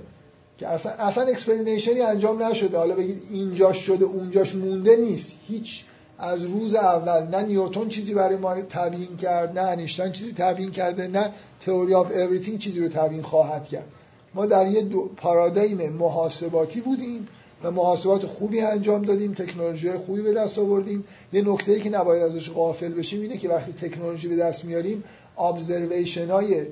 که 0.58 0.68
اصلا 0.68 0.92
اصلا 0.92 1.24
explanation 1.24 1.94
ی 1.94 2.00
انجام 2.00 2.42
نشده. 2.42 2.78
حالا 2.78 2.94
بگید 2.94 3.22
اینجاش 3.30 3.78
شده 3.78 4.04
اونجاش 4.04 4.54
مونده 4.54 4.96
نیست. 4.96 5.32
هیچ 5.48 5.84
از 6.18 6.44
روز 6.44 6.74
اول 6.74 7.22
نه 7.22 7.42
نیوتن 7.42 7.88
چیزی 7.88 8.14
برای 8.14 8.36
ما 8.36 8.54
تبیین 8.54 9.16
کرد 9.16 9.58
نه 9.58 9.64
انیشتین 9.64 10.12
چیزی 10.12 10.32
تبیین 10.32 10.70
کرده 10.70 11.08
نه 11.08 11.30
Theory 11.60 11.94
of 11.94 12.12
Everything 12.16 12.58
چیزی 12.58 12.80
رو 12.80 12.88
تبیین 12.88 13.22
خواهد 13.22 13.68
کرد. 13.68 13.86
ما 14.34 14.46
در 14.46 14.66
یه 14.66 14.84
پارادایم 15.16 15.92
محاسباتی 15.92 16.80
بودیم. 16.80 17.28
و 17.64 17.70
محاسبات 17.70 18.26
خوبی 18.26 18.60
انجام 18.60 19.02
دادیم 19.02 19.32
تکنولوژی 19.32 19.92
خوبی 19.92 20.22
به 20.22 20.32
دست 20.32 20.58
آوردیم. 20.58 21.04
یه 21.32 21.42
نکته 21.48 21.72
ای 21.72 21.80
که 21.80 21.90
نباید 21.90 22.22
ازش 22.22 22.50
غافل 22.50 22.92
بشیم 22.92 23.20
اینه 23.20 23.36
که 23.36 23.48
وقتی 23.48 23.72
تکنولوژی 23.72 24.28
به 24.28 24.36
دست 24.36 24.64
میاریم 24.64 25.04
observation 25.38 26.30
های 26.30 26.62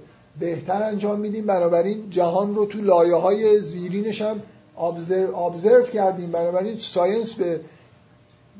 بهتر 0.40 0.82
انجام 0.82 1.20
میدیم. 1.20 1.46
بنابراین 1.46 2.10
جهان 2.10 2.54
رو 2.54 2.66
تو 2.66 2.80
لایه 2.80 3.14
های 3.14 3.60
زیرینش 3.60 4.22
هم 4.22 4.42
observe 5.34 5.82
کردیم. 5.82 6.30
بنابراین 6.30 6.78
science 6.78 7.32
به 7.32 7.60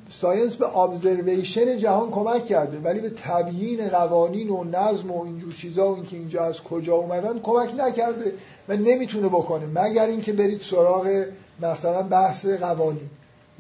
science 0.09 0.57
به 0.57 0.79
observation 0.79 1.79
جهان 1.79 2.11
کمک 2.11 2.47
کرده. 2.47 2.79
ولی 2.79 3.01
به 3.01 3.11
تبیین 3.11 3.89
قوانین 3.89 4.51
و 4.51 4.65
نظم 4.65 5.11
و 5.11 5.25
اینجور 5.25 5.53
چیزا 5.53 5.93
و 5.93 5.95
اینکه 5.95 6.17
اینجا 6.17 6.45
از 6.45 6.63
کجا 6.63 6.95
اومدن 6.95 7.41
کمک 7.41 7.75
نکرده 7.79 8.33
و 8.69 8.77
نمی‌تونه 8.77 9.29
بکنه. 9.29 9.67
مگر 9.67 10.07
اینکه 10.07 10.33
برید 10.33 10.61
سراغ 10.61 11.25
مثلا 11.61 12.03
بحث 12.03 12.47
قوانین. 12.47 13.11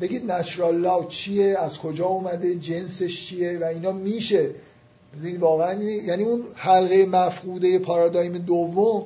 بگید 0.00 0.32
نچرال 0.32 0.76
لاو 0.76 1.04
چیه؟ 1.04 1.58
از 1.58 1.78
کجا 1.78 2.06
اومده؟ 2.06 2.54
جنسش 2.54 3.26
چیه؟ 3.26 3.58
و 3.58 3.64
اینا 3.64 3.92
میشه. 3.92 4.50
واقعا 5.40 5.82
یعنی 5.82 6.24
اون 6.24 6.42
حلقه 6.54 7.06
مفقوده 7.06 7.78
پارادایم 7.78 8.38
دوم 8.38 9.04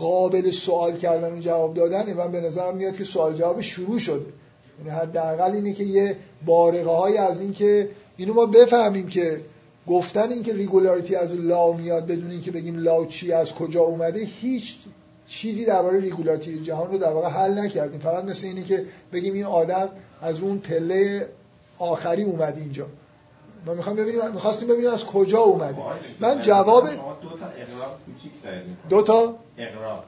قابل 0.00 0.50
سوال 0.50 0.96
کردن 0.96 1.38
و 1.38 1.40
جواب 1.40 1.74
دادن 1.74 2.16
و 2.16 2.28
به 2.28 2.40
نظرم 2.40 2.76
میاد 2.76 2.96
که 2.96 3.04
سوال 3.04 3.34
جواب 3.34 3.60
شروع 3.60 3.98
شده. 3.98 4.26
یعنی 4.78 4.90
حداقل 4.90 5.52
اینه 5.52 5.72
که 5.72 5.84
یه 5.84 6.16
بارقه 6.46 6.90
های 6.90 7.18
از 7.18 7.40
این 7.40 7.52
که 7.52 7.88
اینو 8.16 8.34
ما 8.34 8.46
بفهمیم 8.46 9.08
که 9.08 9.40
گفتن 9.86 10.32
اینکه 10.32 10.54
ریگولاریتی 10.54 11.16
از 11.16 11.34
لاو 11.34 11.76
میاد 11.76 12.06
بدون 12.06 12.30
اینکه 12.30 12.50
بگیم 12.50 12.78
لاو 12.78 13.06
چی 13.06 13.32
از 13.32 13.52
کجا 13.52 13.80
اومده 13.80 14.20
هیچ 14.20 14.76
چیزی 15.28 15.64
درباره 15.64 16.00
regularity 16.00 16.62
جهان 16.62 16.90
رو 16.90 16.98
در 16.98 17.10
واقع 17.10 17.28
حل 17.28 17.58
نکردیم. 17.58 18.00
فقط 18.00 18.24
مثل 18.24 18.46
اینه 18.46 18.62
که 18.64 18.86
بگیم 19.12 19.34
این 19.34 19.44
آدم 19.44 19.88
از 20.22 20.40
اون 20.40 20.58
پله 20.58 21.28
آخری 21.78 22.22
اومد 22.22 22.58
اینجا. 22.58 22.86
ما 23.66 23.74
می‌خوام 23.74 23.96
ببینیم 23.96 24.30
می‌خواستیم 24.32 24.68
ببینیم 24.68 24.90
از 24.90 25.04
کجا 25.04 25.40
اومده. 25.40 25.82
من 26.20 26.40
جواب 26.40 26.84
دو 26.84 26.98
تا 26.98 27.46
اغراق 27.46 27.98
دو 28.88 29.02
تا؟ 29.02 29.36
اغراق 29.58 30.04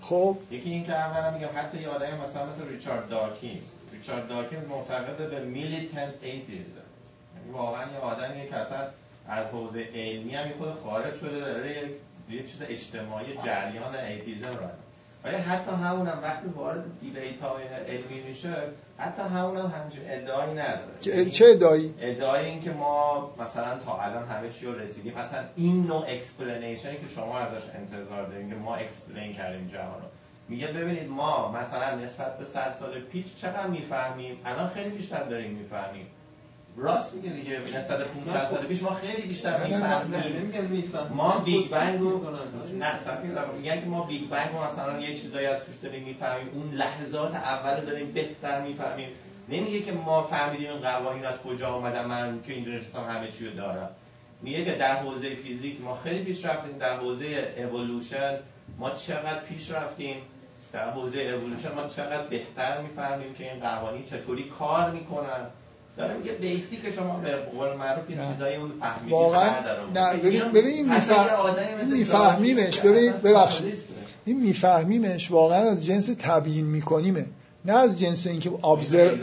خب. 0.00 0.36
یکی 0.50 0.70
این 0.70 0.84
که 0.84 0.94
اولا 0.94 1.30
میگم 1.30 1.48
حتی 1.54 1.78
یه 1.78 1.88
آدمی 1.88 2.20
مثلا 2.24 2.46
مثل 2.46 2.68
ریچارد 2.68 3.08
داکینز 3.08 3.58
ریچارد 3.92 4.28
داکینز 4.28 4.58
معتقد 4.68 5.30
به 5.30 5.44
militant 5.44 6.14
atheism 6.22 6.86
یعنی 7.36 7.52
واقعا 7.52 7.82
یه 7.92 7.98
آدمیه 7.98 8.46
که 8.46 8.56
اصلا 8.56 8.78
از 9.28 9.46
حوزه 9.46 9.84
علمی 9.94 10.34
هم 10.34 10.50
خود 10.58 10.68
خارج 10.84 11.14
شده 11.14 11.40
داره 11.40 11.90
یه, 12.30 12.42
چیز 12.42 12.62
اجتماعی 12.62 13.36
جریان 13.44 13.94
atheism 13.94 14.48
رو 14.48 14.66
ولی 15.24 15.36
حتی 15.36 15.70
همونم 15.70 16.18
وقتی 16.22 16.48
وارد 16.48 16.84
debate 17.00 17.40
های 17.42 17.64
علمی 17.88 18.20
میشه 18.28 18.54
حتی 18.98 19.22
همونم 19.22 19.66
همچین 19.66 20.02
ادعایی 20.06 20.52
نداره؟ 20.52 20.98
چه, 21.00 21.24
چه 21.24 21.46
ادعایی؟ 21.46 21.94
ادعای 22.00 22.46
این 22.46 22.60
که 22.60 22.70
ما 22.70 23.30
مثلا 23.38 23.78
تا 23.78 23.98
الان 23.98 24.28
همه 24.28 24.50
چی 24.50 24.66
رو 24.66 24.78
رسیدیم. 24.78 25.18
مثلا 25.18 25.44
این 25.56 25.86
نوع 25.86 26.04
explanation 26.08 26.89
ی 26.89 26.96
که 26.96 27.08
شما 27.14 27.38
ازش 27.38 27.62
انتظار 27.74 28.26
داریم 28.26 28.50
که 28.50 28.56
ما 28.56 28.74
explain 28.74 29.34
کردیم 29.34 29.68
جهان 29.68 30.00
رو 30.00 30.06
میگه 30.48 30.66
ببینید 30.66 31.08
ما 31.08 31.52
مثلا 31.52 31.94
نسبت 31.94 32.38
به 32.38 32.44
100 32.44 32.70
سال 32.70 33.00
پیش 33.00 33.36
چقدر 33.36 33.66
می‌فهمیم؟ 33.66 34.38
الان 34.44 34.68
خیلی 34.68 34.90
بیشتر 34.90 35.22
داریم 35.22 35.50
می‌فهمیم. 35.50 36.06
راست 36.76 37.14
میگه 37.14 37.30
دیگه 37.30 37.60
نسبت 37.60 37.98
به 37.98 38.04
500 38.04 38.50
سال 38.50 38.66
پیش 38.66 38.82
ما 38.82 38.94
خیلی 38.94 39.22
بیشتر 39.22 39.66
می‌فهمیم. 39.66 40.52
ما 41.14 41.38
بیگ 41.38 41.70
بنگ 41.70 42.00
رو 42.00 42.36
میگن 43.56 43.80
که 43.80 43.86
ما 43.86 44.02
بیگ 44.04 44.28
بنگ 44.28 44.52
رو 44.52 44.64
مثلا 44.64 45.00
یه 45.00 45.16
چیزایی 45.16 45.46
از 45.46 45.64
توش 45.64 45.74
داریم 45.82 46.04
می‌فهمیم. 46.04 46.48
اون 46.54 46.70
لحظات 46.74 47.34
اول 47.34 47.80
رو 47.80 47.86
داریم 47.86 48.12
بهتر 48.12 48.62
می‌فهمیم. 48.62 49.08
نمیگه 49.48 49.82
که 49.82 49.92
ما 49.92 50.22
فهمیدیم 50.22 50.70
این 50.70 50.80
قوانین 50.80 51.24
از 51.24 51.42
کجا 51.42 51.68
آمدن 51.68 52.06
من 52.06 52.42
که 52.42 52.52
اینجا 52.52 52.72
نشستم 52.72 53.04
همه 53.04 53.30
چی 53.30 53.46
رو 53.46 53.56
دارم. 53.56 53.90
میگه 54.42 54.64
که 54.64 54.74
در 54.74 54.96
حوزه 54.96 55.34
فیزیک 55.34 55.80
ما 55.80 55.94
خیلی 56.04 56.24
پیش 56.24 56.44
رفتیم. 56.44 56.78
در 56.78 56.96
حوزه 56.96 57.54
اِوولوشن 57.56 58.38
ما 58.78 58.90
چقدر 58.90 59.40
پیش 59.40 59.70
رفتیم. 59.70 60.16
در 60.72 60.90
حوزه 60.90 61.20
اِوولوشن 61.20 61.74
ما 61.74 61.86
چقدر 61.88 62.26
بهتر 62.26 62.80
می‌فهمیم 62.80 63.34
که 63.34 63.52
این 63.52 63.60
قوانین 63.60 64.02
چطوری 64.04 64.44
کار 64.44 64.90
می‌کنن. 64.90 65.46
داره 65.96 66.14
میگه 66.16 66.32
بیسیک 66.32 66.94
شما 66.96 67.16
به 67.20 67.36
قول 67.36 67.76
معروف 67.76 68.10
نه. 68.10 68.32
چیزایی 68.32 68.56
اون 68.56 68.70
فهمیدی 68.80 69.10
واقعا 69.10 69.50
نه 69.94 70.16
ببین 70.16 70.42
این 70.66 70.94
میفهم- 70.94 71.56
این 71.80 71.92
میفهمیمش. 71.92 72.80
ببین 72.80 73.12
ببخشید. 73.12 73.74
این 74.24 74.40
میفهمیمش 74.40 75.30
واقعا 75.30 75.70
از 75.70 75.86
جنس 75.86 76.10
تبیین 76.18 76.66
میکنیمه. 76.66 77.26
نه 77.64 77.72
از 77.78 77.98
جنس 77.98 78.26
اینکه 78.26 78.50
ابزرو 78.66 79.16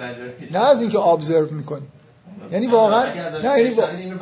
نه 0.51 0.59
از 0.69 0.81
اینکه 0.81 0.99
ابزرو 0.99 1.53
می‌کنیم 1.53 1.91
یعنی 2.51 2.67
واقعا 2.67 3.05
نه 3.43 3.59
یعنی 3.59 3.75
من. 3.75 4.19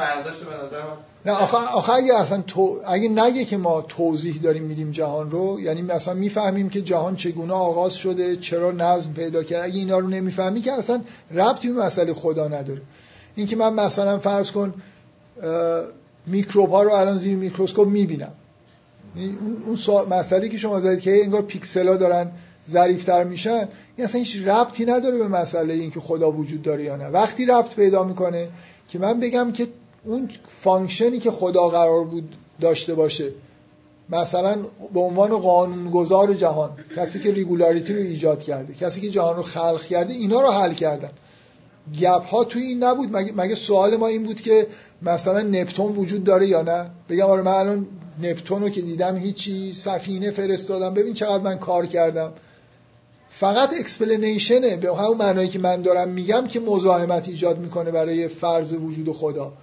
نه 1.26 1.32
آخه, 1.32 1.58
آخه 1.58 1.94
اگه 1.94 2.16
اصلا 2.20 2.42
تو 2.48 2.80
اگه 2.88 3.10
نگه 3.10 3.45
که 3.45 3.58
ما 3.58 3.82
توضیح 3.82 4.40
داریم 4.44 4.64
میدیم 4.64 4.92
جهان 4.92 5.32
رو 5.32 5.60
یعنی 5.60 5.82
مثلا 5.82 6.14
می‌فهمیم 6.14 6.70
که 6.70 6.82
جهان 6.82 7.16
چگونه 7.16 7.54
آغاز 7.54 7.94
شده 7.94 8.36
چرا 8.36 8.72
نظم 8.72 9.14
پیدا 9.14 9.44
کرد. 9.44 9.64
اگه 9.66 9.76
اینا 9.76 10.00
رو 10.00 10.08
نمی‌فهمی 10.08 10.62
که 10.62 10.72
اصلا 10.72 11.02
ربطی 11.32 11.70
به 11.70 11.82
مسئله 11.82 12.14
خدا 12.14 12.48
نداره. 12.48 12.82
این 13.36 13.48
که 13.48 13.56
من 13.56 13.74
مثلا 13.74 14.20
فرض 14.20 14.52
کن 14.52 14.74
میکروب 16.26 16.70
ها 16.70 16.84
رو 16.84 16.92
الان 16.92 17.18
زیر 17.18 17.36
میکروسکوپ 17.36 17.88
می‌بینم. 17.88 18.32
اون 19.16 19.64
اون 19.66 19.76
سوال- 19.76 20.08
مسئله 20.10 20.50
که 20.50 20.58
شما 20.58 20.80
زدید 20.80 21.02
که 21.02 21.24
انگار 21.24 21.42
پیکسل 21.42 21.88
ها 21.88 21.98
دارن 21.98 22.32
ظریفتر 22.69 23.24
میشن 23.24 23.68
این 23.95 24.06
اصلا 24.06 24.22
هیچ 24.22 24.38
ربطی 24.48 24.85
نداره 24.85 25.18
به 25.18 25.27
مسئله 25.27 25.74
این 25.74 25.92
که 25.92 26.00
خدا 26.00 26.32
وجود 26.32 26.61
داره 26.61 26.84
یا 26.84 26.95
نه. 26.95 27.08
وقتی 27.08 27.45
ربط 27.45 27.76
پیدا 27.76 28.03
می‌کنه 28.03 28.48
که 28.88 29.00
من 29.00 29.19
بگم 29.19 29.52
که 29.52 29.68
اون 30.03 30.30
function 30.48 31.11
ی 31.11 31.19
که 31.19 31.32
خدا 31.32 31.68
قرار 31.69 32.03
بود 32.03 32.35
داشته 32.61 32.95
باشه 32.95 33.26
مثلا 34.10 34.58
به 34.94 35.00
عنوان 35.00 35.38
قانونگذار 35.38 36.34
جهان 36.34 36.69
کسی 36.95 37.19
که 37.19 37.32
regularity 37.32 37.93
رو 37.94 38.00
ایجاد 38.00 38.44
کرده 38.44 38.74
کسی 38.74 39.02
که 39.02 39.10
جهان 39.10 39.35
رو 39.35 39.42
خلق 39.42 39.82
کرده 39.82 40.14
اینا 40.14 40.42
رو 40.42 40.52
حل 40.52 40.74
کردن. 40.74 41.10
gap 42.01 42.25
ها 42.26 42.44
توی 42.44 42.61
این 42.61 42.84
نبود. 42.84 43.16
مگه, 43.16 43.34
مگه 43.35 43.56
سوال 43.56 43.98
ما 43.98 44.08
این 44.08 44.24
بود 44.24 44.42
که 44.42 44.68
مثلا 45.02 45.42
نپتون 45.42 45.95
وجود 45.95 46.24
داره 46.24 46.48
یا 46.48 46.61
نه؟ 46.61 46.90
بگم 47.10 47.26
آره 47.26 47.42
من 47.42 47.52
الان 47.52 47.88
نپتون 48.24 48.61
رو 48.61 48.69
که 48.69 48.82
دیدم 48.82 49.18
هیچی 49.18 49.74
سفینه 49.74 50.32
فرستادم. 50.32 50.94
ببین 50.94 51.14
چقدر 51.14 51.44
من 51.44 51.58
کار 51.58 51.85
کردم. 51.85 52.34
فقط 53.39 53.73
explanation 53.80 54.69
ه 54.69 54.77
به 54.77 54.95
همون 54.95 55.17
معنایی 55.17 55.47
که 55.47 55.59
من 55.59 55.81
دارم 55.81 56.07
میگم 56.07 56.47
که 56.47 56.59
مزاحمت 56.59 57.30
ایجاد 57.30 57.57
می‌کنه 57.57 57.91
برای 57.91 58.27
فرض 58.27 58.73
وجود 58.73 59.11
خدا. 59.11 59.53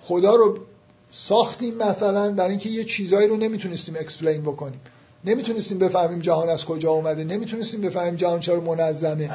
خدا 0.00 0.34
رو 0.34 0.58
ساختیم 1.10 1.74
مثلا 1.74 2.30
برای 2.30 2.50
اینکه 2.50 2.68
یه 2.68 2.84
چیزایی 2.84 3.28
رو 3.28 3.36
نمی‌تونستیم 3.36 3.94
explain 4.00 4.42
بکنیم. 4.42 4.80
نمی‌تونستیم 5.24 5.78
بفهمیم 5.78 6.18
جهان 6.18 6.48
از 6.48 6.64
کجا 6.64 6.90
اومده 6.90 7.24
نمی‌تونستیم 7.24 7.80
بفهمیم 7.80 8.16
جهان 8.16 8.40
چرا 8.40 8.60
منظمه. 8.60 9.28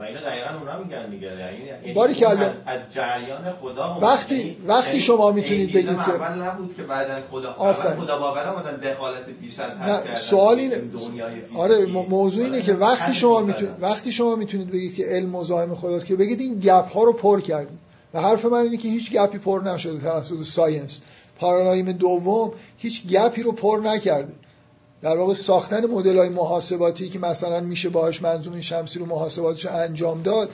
و 0.00 0.02
اینو 0.02 0.20
دقیقا 0.20 0.58
اونا 0.60 0.78
میگن 0.84 1.10
دیگه 1.10 1.26
یعنی 1.26 1.92
باری. 1.94 2.24
از, 2.24 2.38
از 2.66 2.80
جریان 2.90 3.52
خدا. 3.62 3.98
وقتی- 4.02 4.34
یعنی- 4.36 4.56
وقتی 4.66 4.88
یعنی 4.88 5.00
شما 5.00 5.32
می‌تونید 5.32 5.72
بگید 5.72 5.84
که- 5.84 6.10
اول 6.10 6.42
نبود 6.42 6.76
که 6.76 6.82
بعدا 6.82 7.14
خدا. 7.30 7.52
اول 7.54 7.72
خدا 7.72 8.18
باور 8.18 8.48
اومدن 8.48 8.76
دخالت 8.92 9.24
بیش 9.40 9.58
از 9.58 9.72
حد 9.72 10.14
سوال 10.16 10.58
اینه. 10.58 10.76
آره 11.56 11.86
موضوع 11.86 12.44
اینه 12.44 12.62
که 12.62 12.74
وقتی 12.74 13.02
همین 13.02 13.14
شما 13.14 13.40
می‌تونید. 13.40 13.74
وقتی 13.80 14.12
شما 14.12 14.36
می‌تونید 14.36 14.70
بگید 14.70 14.94
که 14.94 15.04
علم 15.04 15.30
مزاحم 15.30 15.74
خداست 15.74 16.06
که 16.06 16.16
بگید 16.16 16.40
این 16.40 16.60
gap 16.60 16.92
ها 16.92 17.02
رو 17.02 17.12
پر 17.12 17.40
کردیم 17.40 17.78
و 18.14 18.20
حرف 18.20 18.44
من 18.44 18.58
اینه 18.58 18.76
که 18.76 18.88
هیچ 18.88 19.12
gap 19.12 19.32
ی 19.32 19.38
پر 19.38 19.62
نشده 19.64 20.00
توسط 20.00 20.42
science 20.42 21.00
پارادایم 21.38 21.92
دوم 21.92 22.52
هیچ 22.78 23.06
گپی 23.06 23.42
رو 23.42 23.52
پر 23.52 23.80
نکرده 23.84 24.32
در 25.02 25.16
واقع 25.16 25.34
ساختن 25.34 25.86
مدل 25.86 26.18
های 26.18 26.28
محاسباتی 26.28 27.08
که 27.08 27.18
مثلا 27.18 27.60
میشه 27.60 27.88
باهاش 27.88 28.22
منظومه 28.22 28.60
شمسی 28.60 28.98
رو 28.98 29.06
محاسباتش 29.06 29.66
انجام 29.66 30.22
داد 30.22 30.50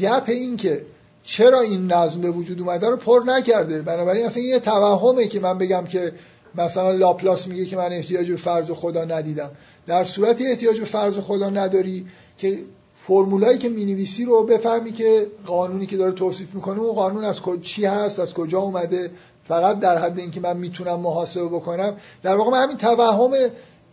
گپ 0.00 0.24
این 0.28 0.56
که 0.56 0.84
چرا 1.24 1.60
این 1.60 1.92
نظم 1.92 2.20
به 2.20 2.30
وجود 2.30 2.60
اومده 2.60 2.88
رو 2.88 2.96
پر 2.96 3.22
نکرده. 3.26 3.82
بنابراین 3.82 4.26
اصلا 4.26 4.42
یه 4.42 4.58
توهمه 4.58 5.26
که 5.26 5.40
من 5.40 5.58
بگم 5.58 5.84
که 5.84 6.12
مثلا 6.54 6.90
لاپلاس 6.90 7.46
میگه 7.46 7.64
که 7.64 7.76
من 7.76 7.92
احتیاج 7.92 8.30
به 8.30 8.36
فرض 8.36 8.70
خدا 8.70 9.04
ندیدم. 9.04 9.50
در 9.86 10.04
صورتی 10.04 10.46
احتیاج 10.46 10.78
به 10.78 10.84
فرض 10.84 11.18
خدا 11.18 11.50
نداری 11.50 12.06
که 12.38 12.56
فرمولایی 12.96 13.58
که 13.58 13.68
می‌نویسی 13.68 14.24
رو 14.24 14.42
بفهمی 14.44 14.92
که 14.92 15.26
قانونی 15.46 15.86
که 15.86 15.96
داره 15.96 16.12
توصیف 16.12 16.54
می‌کنه 16.54 16.80
اون 16.80 16.94
قانون 16.94 17.24
از 17.24 17.40
کج- 17.40 17.62
چی 17.62 17.84
هست 17.84 18.20
از 18.20 18.34
کجا 18.34 18.58
اومده. 18.58 19.10
فقط 19.48 19.80
در 19.80 19.98
حد 19.98 20.18
اینکه 20.18 20.40
من 20.40 20.56
می‌تونم 20.56 21.00
محاسبه 21.00 21.46
بکنم. 21.46 21.96
در 22.22 22.36
واقع 22.36 22.50
من 22.50 22.62
همین 22.62 22.76
توهم 22.76 23.30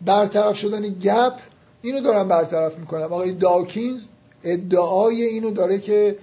برطرف 0.06 0.58
شدن 0.58 0.82
gap 0.82 1.34
اینو 1.82 2.01
دارم 2.01 2.27
برطرف 2.27 2.77
می‌کنم. 2.77 3.03
آقای 3.03 3.32
داکینز 3.32 4.06
ادعای 4.43 5.24
اینو 5.24 5.51
داره 5.51 5.80
که 5.80 6.17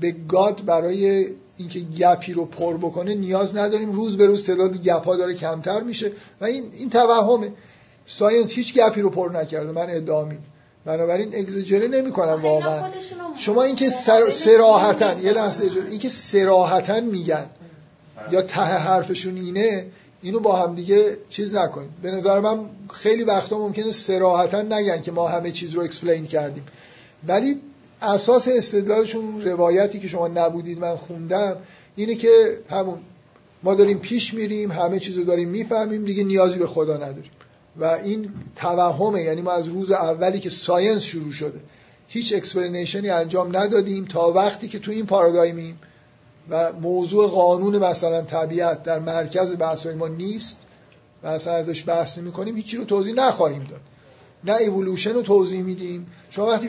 به 0.00 0.14
God 0.28 0.64
برای 0.64 1.26
اینکه 1.56 1.80
gap 1.80 2.19
ی 2.19 2.32
رو 2.32 2.44
پر 2.44 2.76
بکنه 2.76 3.14
نیاز 3.14 3.56
نداریم. 3.56 3.92
روز 3.92 4.16
به 4.16 4.26
روز 4.26 4.44
تعداد 4.44 4.82
gap 4.82 5.04
ها 5.04 5.16
داره 5.16 5.34
کمتر 5.34 5.80
میشه 5.80 6.12
و 6.40 6.44
این 6.44 6.64
این 6.76 6.90
توهمه. 6.90 7.52
science 8.06 8.52
هیچ 8.52 8.74
gap 8.74 8.93
ی 8.93 9.00
رو 9.00 9.10
پر 9.10 9.30
نکرده. 9.34 9.72
من 9.72 9.86
ادعا 9.90 10.24
میدم 10.24 10.42
بنابراین 10.84 11.34
اگزاجره 11.34 11.88
نمی‌کنم 11.88 12.28
آخه 12.28 12.44
اینا 12.44 12.60
واقعا. 12.60 12.90
شما 13.36 13.62
اینکه 13.62 13.90
سر... 13.90 14.30
صراحتا 14.30 15.20
یه 15.20 15.32
لحظه 15.32 15.70
اینکه 15.90 16.08
صراحتا 16.08 17.00
میگن 17.00 17.46
یا 18.30 18.42
ته 18.42 18.60
حرفشون 18.60 19.36
اینه 19.36 19.86
اینو 20.26 20.40
با 20.40 20.56
هم 20.56 20.74
دیگه 20.74 21.16
چیز 21.30 21.54
نکنید 21.54 21.90
به 22.02 22.10
نظر 22.10 22.40
من 22.40 22.58
خیلی 22.92 23.24
وقتا 23.24 23.58
ممکنه 23.58 23.92
صراحتا 23.92 24.62
نگن 24.62 25.00
که 25.02 25.12
ما 25.12 25.28
همه 25.28 25.50
چیز 25.50 25.74
رو 25.74 25.82
explain 25.82 26.26
کردیم. 26.26 26.64
ولی 27.28 27.60
اساس 28.02 28.48
استدلالشون 28.48 29.42
روایتی 29.42 29.98
که 29.98 30.08
شما 30.08 30.28
نبودید 30.28 30.78
من 30.78 30.96
خوندم 30.96 31.56
اینه 31.96 32.14
که 32.14 32.58
همون 32.70 32.98
ما 33.62 33.74
داریم 33.74 33.98
پیش 33.98 34.34
میریم 34.34 34.72
همه 34.72 35.00
چیز 35.00 35.16
رو 35.16 35.24
داریم 35.24 35.48
می‌فهمیم 35.48 36.04
دیگه 36.04 36.24
نیازی 36.24 36.58
به 36.58 36.66
خدا 36.66 36.96
نداریم. 36.96 37.30
و 37.76 37.84
این 37.84 38.30
توهمه 38.56 39.22
یعنی 39.22 39.42
ما 39.42 39.52
از 39.52 39.68
روز 39.68 39.90
اولی 39.90 40.40
که 40.40 40.50
science 40.50 41.02
شروع 41.02 41.32
شده 41.32 41.60
هیچ 42.08 42.34
explanation 42.34 43.04
ی 43.04 43.10
انجام 43.10 43.56
ندادیم 43.56 44.04
تا 44.04 44.32
وقتی 44.32 44.68
که 44.68 44.78
تو 44.78 44.90
این 44.90 45.06
پارادایمیم 45.06 45.76
و 46.50 46.72
موضوع 46.72 47.28
قانون 47.28 47.78
مثلا 47.78 48.22
طبیعت 48.22 48.82
در 48.82 48.98
مرکز 48.98 49.56
بحث 49.56 49.86
ما 49.86 50.08
نیست 50.08 50.56
و 51.22 51.26
اصلا 51.26 51.52
ازش 51.52 51.88
بحث 51.88 52.18
نمی 52.18 52.32
کنیم 52.32 52.56
هیچی 52.56 52.76
رو 52.76 52.84
توضیح 52.84 53.14
نخواهیم 53.14 53.66
داد. 53.70 53.80
نه 54.44 54.56
ایولوشن 54.56 55.12
رو 55.12 55.22
توضیح 55.22 55.62
میدیم. 55.62 56.06
شما 56.30 56.46
وقتی 56.46 56.68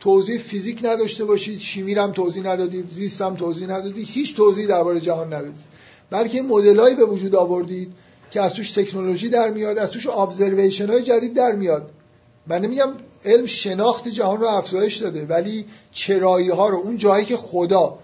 توضیح 0.00 0.38
فیزیک 0.38 0.80
نداشته 0.84 1.24
باشید 1.24 1.60
شیمی 1.60 1.94
هم 1.94 2.12
توضیح 2.12 2.46
ندادید 2.46 2.90
زیست 2.90 3.22
هم 3.22 3.36
توضیح 3.36 3.68
ندادید 3.68 4.08
هیچ 4.08 4.36
توضیحی 4.36 4.66
درباره 4.66 5.00
جهان 5.00 5.26
ندادید. 5.26 5.68
بلکه 6.10 6.42
مدلایی 6.42 6.94
به 6.94 7.04
وجود 7.04 7.34
آوردید 7.34 7.92
که 8.30 8.40
از 8.40 8.54
توش 8.54 8.70
تکنولوژی 8.70 9.28
در 9.28 9.50
میاد 9.50 9.78
از 9.78 9.90
توش 9.90 10.06
observation 10.06 10.90
های 10.90 11.02
جدید 11.02 11.34
در 11.34 11.52
میاد. 11.52 11.90
من 12.46 12.60
نمیگم 12.60 12.88
علم 13.24 13.46
شناخت 13.46 14.08
جهان 14.08 14.40
رو 14.40 14.46
افزایش 14.46 14.96
داده 14.96 15.26
ولی 15.26 15.66
چرایی 15.92 16.48
ها 16.48 16.68
رو 16.68 16.78
اون 16.78 16.96
جایی 16.96 17.24
که 17.24 17.36
خدا 17.36 17.98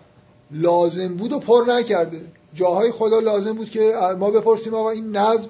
لازم 0.55 1.17
بود 1.17 1.33
و 1.33 1.39
پر 1.39 1.65
نکرده. 1.69 2.21
جاهای 2.55 2.91
خدا 2.91 3.21
لازم 3.21 3.53
بود 3.53 3.71
که 3.71 3.95
ما 4.19 4.31
بپرسیم 4.31 4.75
آقا 4.75 4.91
این 4.91 5.17
نظم 5.17 5.49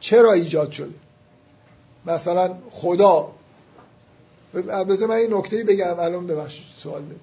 چرا 0.00 0.32
ایجاد 0.32 0.70
شده؟ 0.72 0.94
مثلا 2.06 2.54
خدا. 2.70 3.28
بذار 4.88 5.08
من 5.08 5.14
این 5.14 5.34
نکته 5.34 5.64
بگم 5.64 5.98
الان 6.00 6.26
ببخشید 6.26 6.64
سوال 6.76 7.02
بده. 7.02 7.16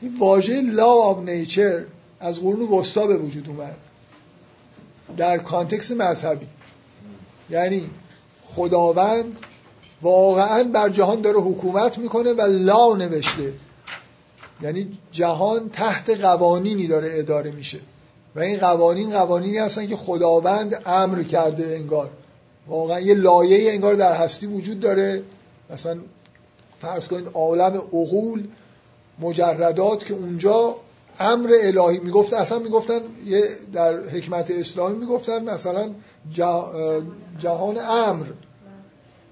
این 0.00 0.18
واژه 0.18 0.62
law 0.62 1.14
of 1.14 1.28
nature 1.28 1.82
از 2.20 2.40
قرون 2.40 2.68
وسطا 2.68 3.06
به 3.06 3.16
وجود 3.16 3.48
اومد. 3.48 3.76
در 5.16 5.38
کانتکس 5.38 5.92
مذهبی. 5.92 6.46
یعنی 7.50 7.90
خداوند 8.44 9.40
واقعا 10.02 10.64
بر 10.64 10.88
جهان 10.88 11.20
داره 11.20 11.40
حکومت 11.40 11.98
می‌کنه 11.98 12.32
و 12.32 12.40
لا 12.40 12.94
نوشته. 12.94 13.52
یعنی 14.62 14.98
جهان 15.12 15.70
تحت 15.70 16.10
قوانینی 16.10 16.86
داره 16.86 17.10
اداره 17.12 17.50
میشه. 17.50 17.78
و 18.34 18.40
این 18.40 18.58
قوانین 18.58 19.10
قوانینی 19.10 19.58
هستن 19.58 19.86
که 19.86 19.96
خداوند 19.96 20.82
امر 20.86 21.22
کرده 21.22 21.76
انگار. 21.76 22.10
واقعا 22.68 23.00
یه 23.00 23.14
لایه 23.14 23.72
انگار 23.72 23.94
در 23.94 24.12
هستی 24.12 24.46
وجود 24.46 24.80
داره. 24.80 25.22
مثلا 25.70 25.98
فرض 26.80 27.06
کنید 27.06 27.28
عالم 27.34 27.76
عقول 27.76 28.44
مجردات 29.18 30.04
که 30.04 30.14
اونجا 30.14 30.76
امر 31.20 31.50
الهی 31.62 31.98
می‌گفت 31.98 32.32
اصلا 32.32 32.58
می‌گفتن 32.58 33.00
یه 33.26 33.42
در 33.72 34.00
حکمت 34.00 34.50
اسلامی 34.50 34.96
می‌گفتن 34.96 35.44
مثلا 35.44 35.90
جهان 37.38 37.78
امر. 37.78 38.26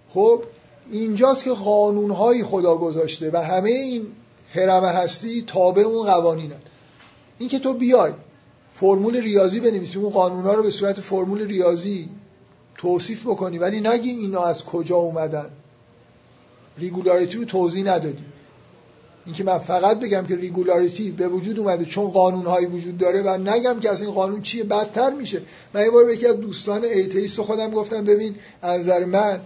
خب 0.09 0.43
اینجاست 0.91 1.45
که 1.45 1.51
قانونهایی 1.51 2.45
خدا 2.45 2.77
گذاشته 2.77 3.31
و 3.33 3.37
همه 3.37 3.71
این 3.71 4.07
هرم 4.55 4.85
هستی 4.85 5.43
تابع 5.47 5.83
اون 5.83 6.07
قوانینن. 6.07 6.61
این 7.39 7.49
که 7.49 7.59
تو 7.59 7.75
بیای 7.75 8.13
فرمول 8.75 9.17
ریاضی 9.17 9.61
بنویسی 9.61 9.99
اون 9.99 10.11
قانونها 10.11 10.55
رو 10.55 10.63
به 10.63 10.71
صورت 10.71 11.01
فرمول 11.01 11.47
ریاضی 11.47 12.09
توصیف 12.77 13.27
بکنی 13.27 13.59
ولی 13.59 13.81
نگی 13.81 14.11
اینا 14.11 14.45
از 14.45 14.65
کجا 14.65 14.97
اومدن. 14.97 15.51
regularity 16.79 17.39
رو 17.39 17.45
توضیح 17.45 17.85
ندادی. 17.85 18.25
اینکه 19.27 19.45
من 19.45 19.59
فقط 19.59 20.01
بگم 20.01 20.27
که 20.27 20.37
regularity 20.37 21.11
به 21.11 21.29
وجود 21.29 21.59
اومده 21.59 21.85
چون 21.85 22.11
قانونهایی 22.11 22.67
وجود 22.67 22.99
داره 22.99 23.23
و 23.23 23.39
نگم 23.39 23.81
که 23.81 23.91
از 23.91 24.03
این 24.03 24.11
قانون 24.11 24.43
چیه 24.43 24.65
بدتر 24.65 25.11
میشه. 25.11 25.43
من 25.75 25.85
یه 25.85 25.91
بار 25.91 26.05
به 26.05 26.15
یکی 26.15 26.27
از 26.27 26.37
دوستان 26.37 26.85
ایتیست 26.85 27.41
خودم 27.41 27.71
گفتم 27.71 28.05
ببین 28.05 28.35
از 28.63 28.81
نظر 28.81 29.05
من 29.05 29.41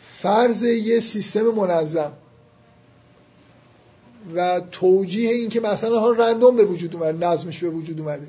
فرض 0.00 0.62
یه 0.62 1.00
سیستم 1.00 1.42
منظم. 1.42 2.12
و 4.34 4.60
توجیه 4.72 5.30
این 5.30 5.48
که 5.48 5.60
مثلا 5.60 6.00
ها 6.00 6.10
رندوم 6.10 6.56
به 6.56 6.64
وجود 6.64 6.96
اومده 6.96 7.26
نظمش 7.26 7.58
به 7.58 7.70
وجود 7.70 8.00
اومده. 8.00 8.26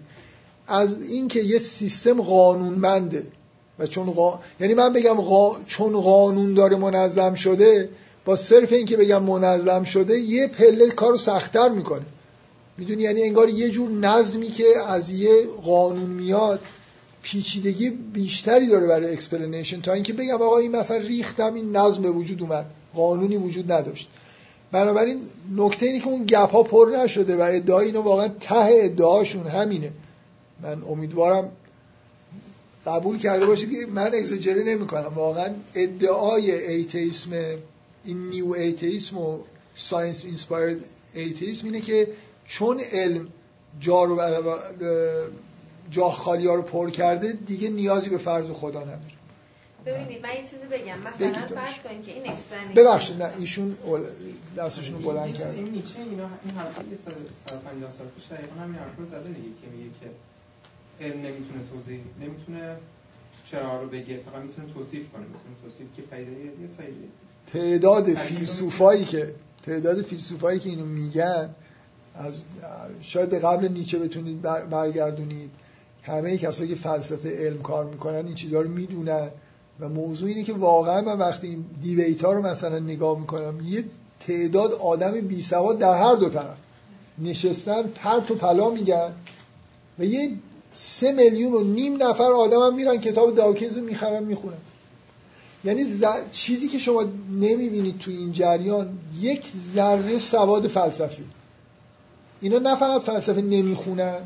از 0.68 1.02
اینکه 1.02 1.42
یه 1.42 1.58
سیستم 1.58 2.22
قانونمنده 2.22 3.24
و 3.80 3.88
چون 3.88 4.12
قا... 4.12 4.40
یعنی 4.60 4.74
من 4.74 4.94
بگم 4.94 5.14
قا... 5.14 5.56
چون 5.68 6.02
قانون 6.02 6.54
داره 6.54 6.76
منظم 6.78 7.34
شده 7.34 7.90
با 8.26 8.36
صرف 8.36 8.74
اینکه 8.74 8.98
بگم 8.98 9.24
منظم 9.24 9.84
شده 9.84 10.20
یه 10.20 10.48
پله 10.48 10.90
کارو 10.90 11.18
سختتر 11.18 11.70
می‌کنه. 11.70 12.06
می‌دونی؟ 12.78 13.04
یعنی 13.04 13.22
انگار 13.22 13.50
یه 13.50 13.70
جور 13.70 13.90
نظمی 13.90 14.48
که 14.48 14.66
از 14.88 15.10
یه 15.10 15.48
قانون 15.64 16.10
میاد 16.10 16.60
پیچیدگی 17.22 17.90
بیشتری 17.90 18.68
داره 18.68 18.88
برای 18.88 19.14
explanation 19.14 19.82
تا 19.82 19.94
اینکه 19.94 20.14
بگم 20.14 20.42
آقا 20.42 20.58
این 20.58 20.76
مثلا 20.76 20.98
ریختم 20.98 21.54
این 21.54 21.76
نظم 21.76 22.02
به 22.02 22.12
وجود 22.12 22.42
اومد. 22.42 22.66
قانونی 22.96 23.38
وجود 23.38 23.72
نداشت. 23.72 24.10
بنابراین 24.72 25.20
نکته 25.56 25.86
اینه 25.86 26.00
که 26.00 26.08
اون 26.08 26.26
gap 26.26 26.52
ها 26.52 26.64
پر 26.64 26.88
نشده 27.04 27.36
و 27.36 27.42
ادعای 27.42 27.86
اینو 27.86 28.02
واقعا 28.02 28.28
ته 28.28 28.70
ادعاشون 28.84 29.48
همینه. 29.48 29.92
من 30.64 30.84
امیدوارم 30.84 31.52
قبول 32.86 33.18
کرده 33.18 33.46
باشه 33.46 33.68
که 33.68 33.76
من 33.94 34.08
اگزاجری 34.08 34.64
نمی 34.64 34.88
کنم 34.88 35.12
واقعا 35.16 35.50
ادعای 35.76 36.52
atheism 36.52 37.30
این 38.06 38.30
new 38.30 38.52
atheism 38.52 39.18
و 39.18 39.40
science 39.76 40.26
inspired 40.26 40.78
atheism 41.14 41.66
اینه 41.66 41.82
که 41.82 42.08
چون 42.46 42.80
علم 42.80 43.28
جا 43.80 44.04
رو 44.04 44.22
جا 45.92 46.10
خالی 46.10 46.48
ها 46.48 46.56
رو 46.56 46.62
پر 46.62 46.90
کرده 46.90 47.32
دیگه 47.32 47.70
نیازی 47.70 48.10
به 48.10 48.18
فرض 48.18 48.52
خدا 48.52 48.82
نداره. 48.82 49.21
ببینید 49.86 50.24
من 50.24 50.30
یه 50.30 50.42
چیزی 50.42 50.68
بگم. 50.72 51.00
مثلا 51.00 51.48
فرض 51.48 51.80
کنید 51.84 52.06
که 52.06 52.12
این 52.12 52.30
explanation 52.30 52.74
ببخشید 52.82 53.24
نه 53.24 53.30
ایشون 53.40 53.78
دستشون 54.58 54.96
رو 54.96 55.12
بلند 55.12 55.34
کرد. 55.34 55.56
این 55.56 55.70
نیچه 55.70 56.00
اینا 56.00 56.30
این 56.46 56.56
حرفی 56.56 56.90
که 56.90 56.96
150 57.48 57.92
سال 57.92 58.08
پیش 58.08 58.26
دقیقاً 58.26 58.62
همین 58.62 58.76
حرفو 58.76 59.06
زده 59.06 59.28
دیگه 59.28 59.50
که 59.62 59.68
میگه 59.78 59.90
که 60.02 60.10
علم 61.06 61.18
نمی‌تونه 61.18 61.60
توضیح 61.74 62.00
نمی‌تونه 62.22 62.76
چرا 63.46 63.82
رو 63.84 63.90
بگه 63.90 64.18
فقط 64.18 64.44
می‌تونه 64.44 64.74
توصیف 64.74 65.10
کنه 65.12 65.22
می‌تونه 65.22 65.56
توصیف 65.64 65.88
که 65.96 66.02
پیدا 66.02 66.32
یه 66.32 66.68
تعداد 67.54 68.14
فیلسوفایی 68.14 69.06
که 69.06 69.34
تعداد 69.64 70.02
فیلسوفایی 70.02 70.60
که 70.60 70.70
اینو 70.70 70.86
میگن 70.86 71.56
از 72.16 72.44
شاید 73.02 73.30
به 73.30 73.40
قبل 73.40 73.68
نیچه 73.68 74.00
بتونید 74.00 74.42
برگردونید. 74.42 75.52
همه 76.04 76.38
کسایی 76.38 76.70
که 76.70 76.76
فلسفه 76.76 77.46
علم 77.46 77.62
کار 77.62 77.86
می‌کنن 77.86 78.26
این 78.26 78.36
چیزها 78.36 78.62
رو 78.62 78.70
می‌دونن. 78.70 79.30
و 79.82 79.90
موضوع 79.90 80.30
اینه 80.30 80.44
که 80.44 80.54
واقعا 80.54 81.02
من 81.02 81.18
وقتی 81.18 81.48
این 81.48 81.66
دیویت 81.82 82.24
ها 82.24 82.34
رو 82.34 82.42
مثلا 82.42 82.80
نگاه 82.80 83.20
می‌کنم 83.20 83.60
یه 83.66 83.84
تعداد 84.20 84.74
آدم 84.74 85.12
بی 85.22 85.42
سواد 85.42 85.80
در 85.80 85.94
هر 85.94 86.16
دو 86.16 86.30
طرف 86.30 86.58
نشستن 87.20 87.82
پرت 87.84 88.32
و 88.32 88.36
پلا 88.36 88.70
میگن 88.70 89.14
و 90.00 90.04
یه 90.04 90.32
سه 90.74 91.12
میلیون 91.12 91.54
و 91.54 91.64
نیم 91.64 92.04
نفر 92.04 92.24
آدم 92.24 92.60
هم 92.60 92.76
میرن 92.76 92.98
کتاب 92.98 93.36
داکینز 93.36 93.78
رو 93.78 93.84
می‌خرن 93.84 94.24
می‌خونن. 94.24 94.58
یعنی 95.64 95.86
چیزی 96.32 96.68
که 96.68 96.78
شما 96.78 97.04
نمی‌بینید 97.30 98.00
تو 98.00 98.12
این 98.12 98.32
جریان 98.32 98.98
یک 99.22 99.46
ذره 99.76 100.20
سواد 100.20 100.68
فلسفی. 100.68 101.24
اینا 102.42 102.58
نه 102.58 102.76
فقط 102.76 103.02
فلسفه 103.02 103.42
نمی‌خونن 103.42 104.20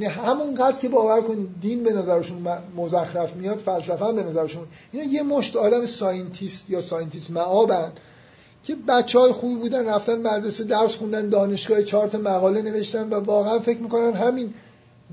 یعنی 0.00 0.14
همونقدر 0.14 0.76
که 0.76 0.88
باور 0.88 1.20
کنید 1.20 1.48
دین 1.60 1.82
به 1.84 1.92
نظرشون 1.92 2.48
مزخرف 2.76 3.36
میاد 3.36 3.56
فلسفه 3.56 4.04
هم 4.04 4.16
به 4.16 4.22
نظرشون. 4.22 4.62
اینا 4.92 5.04
یه 5.04 5.22
مشت 5.22 5.56
آدم 5.56 5.86
scientist 5.86 6.70
یا 6.70 6.80
scientist 6.80 7.30
مآبن 7.30 7.92
که 8.64 8.76
بچه 8.88 9.18
های 9.18 9.32
خوبی 9.32 9.54
بودن 9.54 9.88
رفتن 9.88 10.18
مدرسه 10.18 10.64
درس 10.64 10.96
خوندن 10.96 11.28
دانشگاه 11.28 11.82
چهار 11.82 12.08
تا 12.08 12.18
مقاله 12.18 12.62
نوشتن 12.62 13.08
و 13.08 13.20
واقعا 13.20 13.58
فکر 13.58 13.78
می‌کنن 13.78 14.14
همین 14.14 14.54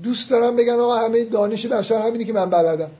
دوست 0.02 0.30
دارم 0.30 0.56
بگن 0.56 0.72
آقا 0.72 0.96
همه 0.96 1.24
دانش 1.24 1.66
بشر 1.66 1.98
همینی 1.98 2.24
که 2.24 2.32
من 2.32 2.50
بلدم. 2.50 2.90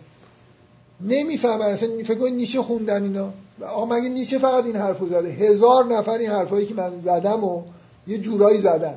نمی‌فهمن 1.00 1.66
اصلا 1.66 1.88
فکر 2.04 2.18
کنید 2.18 2.34
نیچه 2.34 2.62
خوندن 2.62 3.02
اینا. 3.02 3.30
آقا 3.68 3.86
مگه 3.86 4.08
نیچه 4.08 4.38
فقط 4.38 4.64
این 4.64 4.76
حرفو 4.76 5.08
زده؟ 5.08 5.28
هزار 5.28 5.84
نفر 5.84 6.18
این 6.18 6.30
حرفایی 6.30 6.66
که 6.66 6.74
من 6.74 6.98
زدم 6.98 7.44
و 7.44 7.62
یه 8.06 8.18
جورایی 8.18 8.58
زدن. 8.58 8.94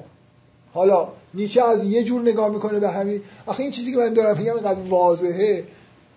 حالا 0.73 1.07
نیچه 1.33 1.63
از 1.63 1.83
یه 1.83 2.03
جور 2.03 2.21
نگاه 2.21 2.49
می‌کنه 2.49 2.79
به 2.79 2.89
همین. 2.89 3.21
آخه 3.45 3.63
این 3.63 3.71
چیزی 3.71 3.91
که 3.91 3.97
من 3.97 4.13
دارم 4.13 4.37
میگم 4.37 4.53
اینقدر 4.53 4.79
واضحه. 4.79 5.63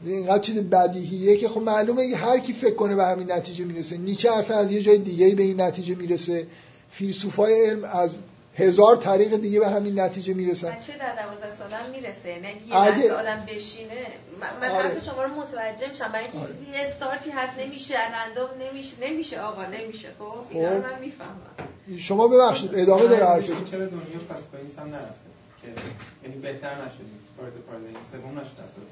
اینقدر 0.04 0.38
چیز 0.38 0.56
بدیهیه 0.56 1.36
که 1.36 1.48
خب 1.48 1.60
معلومه 1.60 2.16
هر 2.16 2.38
کی 2.38 2.52
فکر 2.52 2.74
کنه 2.74 2.94
به 2.94 3.04
همین 3.04 3.32
نتیجه 3.32 3.64
می‌رسه. 3.64 3.96
نیچه 3.96 4.32
اصلا 4.32 4.56
از 4.58 4.72
یه 4.72 4.82
جای 4.82 4.98
دیگه 4.98 5.34
به 5.34 5.42
این 5.42 5.60
نتیجه 5.60 5.94
می‌رسه. 5.94 6.46
فیلسوفای 6.90 7.66
علم 7.66 7.84
از 7.84 8.18
هزار 8.56 8.96
طریق 8.96 9.36
دیگه 9.36 9.60
به 9.60 9.68
همین 9.68 10.00
نتیجه 10.00 10.34
می‌رسن. 10.34 10.70
بچه 10.70 10.92
در 10.98 11.26
12 11.26 11.54
سالم 11.54 11.90
می‌رسه. 11.92 12.38
نه 12.38 12.48
یه 12.68 12.80
اگه... 12.82 13.12
آدم 13.12 13.46
بشینه. 13.48 14.06
من 14.60 14.70
آره. 14.70 14.82
حرف 14.82 15.04
شما 15.04 15.22
رو 15.22 15.34
متوجه 15.34 15.88
میشم. 15.90 16.08
برای 16.12 16.24
اینکه 16.24 16.38
آره. 16.38 16.54
یه 16.74 16.86
استارتی 16.86 17.30
هست 17.30 17.52
نمیشه 17.58 17.94
رندوم 17.94 18.48
نمیشه. 18.60 18.96
نمیشه 19.02 19.40
آقا 19.40 19.62
نمیشه. 19.66 20.08
خب 20.18 20.56
اینا 20.56 20.68
رو 20.68 20.82
خب. 20.82 20.92
من 20.92 20.98
می‌فهمم. 21.00 21.40
شما 21.98 22.28
ببخشید 22.28 22.70
ادامه 22.74 23.02
داره 23.02 23.26
حرفتون 23.26 23.64
چرا 23.64 23.86
دنیا 23.86 24.18
پس 24.28 24.42
با 24.52 24.58
این 24.58 24.68
سم 24.76 24.82
نرفته؟ 24.82 25.30
که 25.62 25.68
یعنی 26.24 26.40
بهتر 26.40 26.84
نشدیم 26.84 27.06
وارد 27.38 27.52
پارادایم 27.52 27.94
سوم 28.12 28.38
نشد 28.38 28.60
اصلا 28.64 28.84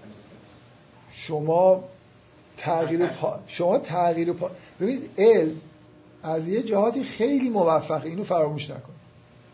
شما 1.12 1.84
تغییر 2.56 3.06
پا... 3.06 3.38
شما 3.46 3.78
تغییر 3.78 4.32
پا... 4.32 4.50
ببینید 4.80 5.10
علم 5.18 5.60
از 6.22 6.48
یه 6.48 6.62
جهاتی 6.62 7.02
خیلی 7.02 7.50
موفقه. 7.50 8.08
اینو 8.08 8.24
فراموش 8.24 8.70
نکن. 8.70 8.92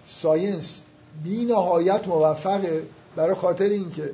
science 0.06 0.84
بی 1.24 1.44
نهایت 1.44 2.08
موفقه 2.08 2.82
برای 3.16 3.34
خاطر 3.34 3.68
اینکه 3.68 4.10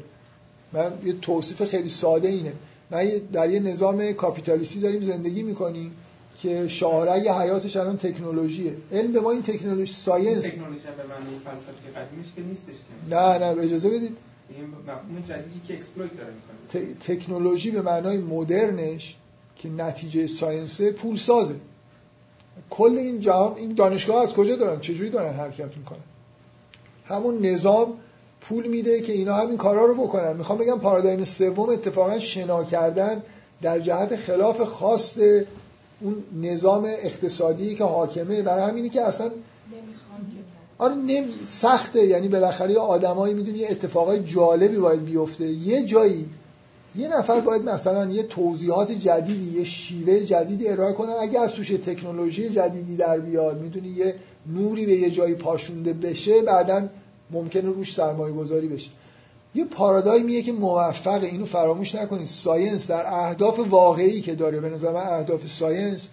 من 0.73 0.93
یه 1.05 1.13
توصیف 1.13 1.65
خیلی 1.65 1.89
ساده 1.89 2.29
اینه. 2.29 2.53
من 2.91 3.09
در 3.33 3.51
یه 3.51 3.61
نظام 3.61 4.13
کاپیتالیستی 4.13 4.81
داریم 4.81 5.01
زندگی 5.01 5.43
می‌کنیم. 5.43 5.97
که 6.43 6.69
شاهرگ 6.69 7.29
حیاتش 7.29 7.77
الان 7.77 7.97
تکنولوژیه. 7.97 8.73
علم 8.93 9.13
به 9.13 9.21
ما 9.21 9.31
این 9.31 9.43
تکنولوژی 9.43 9.95
science. 9.95 10.45
تکنولوژی 10.45 10.81
به 10.81 11.15
معنی 11.15 11.39
فلسفه 11.45 12.01
قدیمیش 12.01 12.27
که 12.37 12.43
نیستش 12.43 12.75
که. 12.75 13.15
نه 13.15 13.39
نه 13.39 13.63
اجازه 13.63 13.89
بدید. 13.89 14.17
این 14.49 14.65
مفهوم 14.67 15.21
جدیدی 15.29 15.61
که 15.69 15.75
exploit 15.75 16.11
داره 16.17 16.33
می‌کنه. 16.73 16.95
تکنولوژی 16.95 17.71
به 17.71 17.83
معنای 17.83 18.19
مدرنش 18.19 19.17
که 19.57 19.69
نتیجه 19.69 20.27
ساینس 20.27 20.83
پول 20.83 21.17
سازه 21.17 21.55
کل 22.71 22.99
این 22.99 23.21
جهان 23.21 23.57
این 23.57 23.75
دانشگاه 23.75 24.23
از 24.23 24.35
کجا 24.35 24.57
دارن؟ 24.57 24.81
چجوری 24.81 25.11
دارن 25.11 25.35
حرکت 25.35 25.77
می‌کنن؟ 25.77 25.99
همون 27.05 27.47
نظام 27.47 27.93
پول 28.41 28.67
میده 28.67 29.01
که 29.01 29.13
اینا 29.13 29.35
همین 29.35 29.57
کارا 29.57 29.87
رو 29.87 29.95
بکنن. 29.95 30.37
می‌خوام 30.37 30.59
بگم 30.59 30.79
پارادایم 30.79 31.25
سوم 31.25 31.69
اتفاقا 31.69 32.19
شنا 32.19 32.65
کردن 32.65 33.23
در 33.63 33.81
جهت 33.81 34.17
خلاف 34.17 34.61
خواست 34.61 35.19
اون 36.01 36.15
نظام 36.43 36.85
اقتصادی 36.85 37.75
که 37.75 37.85
حاکمه 37.85 38.43
برای 38.43 38.71
همینی 38.71 38.89
که 38.89 39.03
اصلا 39.03 39.31
آره 40.79 40.95
نم 40.95 41.25
سخته. 41.45 42.07
یعنی 42.07 42.29
بالاخره 42.29 42.79
آدمایی 42.79 43.35
می‌دونی 43.35 43.65
اتفاقای 43.67 44.21
جالبی 44.21 44.77
باید 44.77 45.05
بیفته. 45.05 45.47
یه 45.47 45.83
جایی 45.85 46.31
یه 46.97 47.09
نفر 47.09 47.41
باید 47.41 47.69
مثلا 47.69 48.11
یه 48.11 48.23
توضیحات 48.23 48.93
جدیدی 48.93 49.59
یه 49.59 49.65
شیوه 49.65 50.21
جدیدی 50.21 50.69
ارائه 50.69 50.93
کنه. 50.93 51.13
اگه 51.13 51.41
از 51.41 51.53
توش 51.53 51.69
تکنولوژی 51.69 52.49
جدیدی 52.49 52.97
در 52.97 53.19
بیاد 53.19 53.61
می‌دونی 53.61 53.89
یه 53.89 54.15
نوری 54.47 54.87
به 54.87 54.93
یه 54.93 55.11
جایی 55.11 55.35
پاشونده 55.35 55.93
بشه 55.93 56.43
بعدا 56.43 56.89
ممکنه 57.31 57.71
روش 57.71 57.95
سرمایه 57.95 58.35
گذاری 58.35 58.69
بشه. 58.69 58.91
یه 59.55 59.65
پارادایمیه 59.65 60.43
که 60.43 60.53
موفقه 60.53 61.27
اینو 61.27 61.45
فراموش 61.45 61.95
نکنید. 61.95 62.27
science 62.27 62.91
در 62.91 63.05
اهداف 63.07 63.59
واقعی 63.59 64.21
که 64.21 64.35
داره. 64.35 64.61
به 64.61 64.71
نظر 64.71 64.93
من 64.93 65.07
اهداف 65.07 65.47
science 65.47 66.09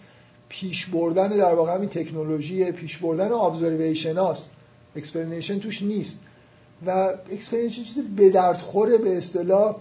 پیش 0.49 0.85
بردن 0.85 1.27
در 1.27 1.53
واقع 1.53 1.74
همین 1.74 1.90
تکنولوژی 1.90 2.72
پیش 2.72 2.98
بردن 2.98 3.32
observation 3.32 4.18
هاست. 4.17 4.49
explanation 4.95 5.60
توش 5.59 5.82
نیست. 5.82 6.19
و 6.85 7.14
explanation 7.32 7.84
چیز 7.83 8.03
به 8.16 8.30
درد 8.30 8.57
خور 8.58 8.98
به 8.98 9.17
اصطلاح 9.17 9.75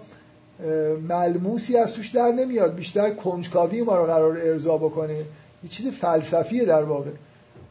ملموسی 1.08 1.76
از 1.76 1.92
توش 1.92 2.08
در 2.08 2.32
نمیاد. 2.32 2.74
بیشتر 2.74 3.10
کنجکاوی 3.10 3.82
ما 3.82 3.98
رو 3.98 4.06
قراره 4.06 4.38
ارضا 4.38 4.76
بکنه. 4.76 5.16
یه 5.64 5.70
چیز 5.70 5.86
فلسفیه 5.86 6.64
در 6.64 6.82
واقع. 6.82 7.10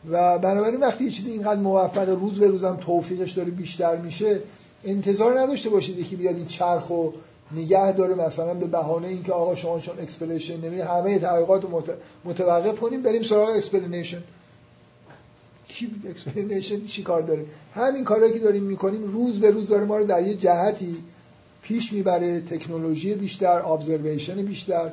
و 0.09 0.39
بنابراین 0.39 0.79
وقتی 0.79 1.03
یه 1.03 1.11
چیزی 1.11 1.31
اینقدر 1.31 1.59
موفق 1.59 2.09
روز 2.09 2.39
به 2.39 2.47
روزم 2.47 2.77
توفیقش 2.81 3.31
داره 3.31 3.51
بیشتر 3.51 3.95
میشه 3.95 4.39
انتظار 4.85 5.39
نداشته 5.39 5.69
باشید 5.69 5.99
یکی 5.99 6.15
بیاد 6.15 6.35
این 6.35 6.45
چرخ 6.45 6.89
و 6.89 7.09
نگه 7.51 7.91
داره 7.91 8.15
مثلا 8.15 8.53
به 8.53 8.65
بهانه 8.65 9.07
اینکه 9.07 9.33
آقا 9.33 9.55
شما 9.55 9.79
چون 9.79 9.99
explanation 9.99 10.57
نمی 10.57 10.81
همه 10.81 11.19
تحقیقات 11.19 11.63
رو 11.63 11.83
متوقف 12.25 12.79
کنیم 12.79 13.01
بریم 13.01 13.23
سراغ 13.23 13.49
explanation 13.49 14.23
کی 15.67 15.91
explanation 16.09 16.85
چی 16.85 17.03
کار 17.03 17.21
داره؟ 17.21 17.45
همین 17.75 18.03
کارهایی 18.03 18.33
که 18.33 18.39
داریم 18.39 18.63
می‌کنیم 18.63 19.03
روز 19.03 19.39
به 19.39 19.51
روز 19.51 19.67
داره 19.67 19.85
ما 19.85 19.97
رو 19.97 20.05
در 20.05 20.27
یه 20.27 20.33
جهتی 20.33 20.97
پیش 21.61 21.93
می‌بره 21.93 22.41
تکنولوژی 22.41 23.13
بیشتر 23.13 23.65
observation 23.65 24.35
بیشتر 24.35 24.91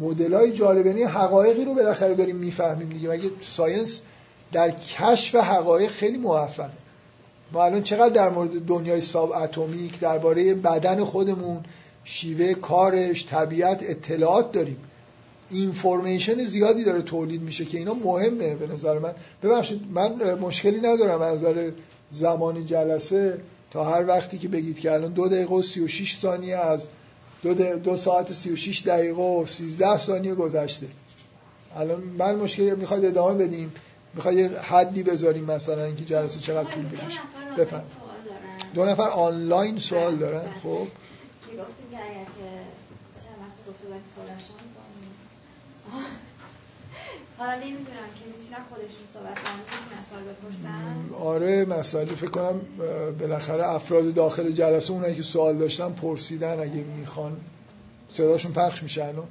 مدل 0.00 0.34
های 0.34 0.52
جالبه. 0.52 0.88
یعنی 0.88 1.02
حقایقی 1.02 1.64
رو 1.64 1.74
بالاخره 1.74 2.14
داریم 2.14 2.36
می‌فهمیم 2.36 2.88
دیگه. 2.88 3.08
مگه 3.08 3.30
science 3.42 4.02
در 4.52 4.70
کشف 4.70 5.34
حقایق 5.34 5.90
خیلی 5.90 6.18
موفقه؟ 6.18 6.85
ما 7.52 7.64
الان 7.64 7.82
چقدر 7.82 8.08
در 8.08 8.28
مورد 8.28 8.66
دنیای 8.66 9.00
subatomic 9.00 10.00
درباره 10.00 10.54
بدن 10.54 11.04
خودمون 11.04 11.64
شیوه 12.04 12.54
کارش 12.54 13.26
طبیعت 13.26 13.82
اطلاعات 13.82 14.52
داریم. 14.52 14.76
اینفورمیشن 15.50 16.44
زیادی 16.44 16.84
داره 16.84 17.02
تولید 17.02 17.42
میشه 17.42 17.64
که 17.64 17.78
اینا 17.78 17.94
مهمه 17.94 18.54
به 18.54 18.66
نظر 18.66 18.98
من. 18.98 19.12
ببخشید 19.42 19.80
من 19.90 20.34
مشکلی 20.34 20.80
ندارم 20.80 21.20
از 21.20 21.42
نظر 21.42 21.70
زمان 22.10 22.66
جلسه. 22.66 23.40
تا 23.70 23.84
هر 23.84 24.06
وقتی 24.06 24.38
که 24.38 24.48
بگید 24.48 24.80
که 24.80 24.92
الان 24.92 25.12
دو 25.12 25.28
دقیقه 25.28 25.54
و 25.54 25.62
سی 25.62 25.80
و 25.80 25.88
شیش 25.88 26.18
ثانیه 26.18 26.56
از 26.56 26.88
دو, 27.42 27.54
دو 27.54 27.96
ساعت 27.96 28.30
و 28.30 28.34
سی 28.34 28.52
و 28.52 28.56
شیش 28.56 28.82
دقیقه 28.82 29.22
و 29.22 29.46
سیزده 29.46 29.98
ثانیه 29.98 30.34
گذشته. 30.34 30.86
الان 31.76 32.02
من 32.18 32.36
مشکلی 32.36 32.74
می‌خواید 32.74 33.04
ادامه 33.04 33.44
بدیم. 33.44 33.72
می‌خوای 34.16 34.34
یه 34.34 34.48
حدی 34.48 35.02
بذاریم 35.02 35.44
مثلا 35.44 35.84
اینکه 35.84 36.04
جلسه 36.04 36.40
چقدر 36.40 36.70
طول 36.70 36.84
بکشه. 36.84 37.20
بفهم 37.58 37.82
دو 38.74 38.84
نفر 38.84 39.08
آنلاین 39.08 39.78
سوال 39.78 40.16
دارن 40.16 40.54
خب. 40.62 40.86
حالا 47.38 47.54
نمی‌دونم 47.54 47.76
که 47.86 48.24
می‌تونن 48.26 48.64
خودشون 48.68 49.06
صحبت 49.14 49.38
کنن 49.38 50.22
بپرسن؟ 50.22 51.14
آره 51.20 51.64
مسائل 51.64 52.14
فکر 52.14 52.30
کنم 52.30 52.60
بالاخره 53.18 53.68
افراد 53.68 54.14
داخل 54.14 54.52
جلسه 54.52 54.92
اونایی 54.92 55.14
که 55.14 55.22
سوال 55.22 55.58
داشتن 55.58 55.92
پرسیدن 55.92 56.60
اگه 56.60 56.84
می‌خوان. 56.98 57.36
صداشون 58.08 58.52
پخش 58.52 58.82
میشه 58.82 59.04
الان. 59.04 59.26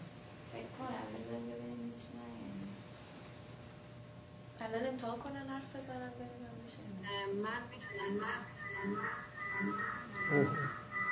الان 4.76 4.88
امتحان 4.88 5.20
کنن 5.20 5.48
حرف 5.50 5.76
بزنن 5.76 6.12
ببینم 6.16 6.56
میشه 6.66 6.78
من 7.44 7.62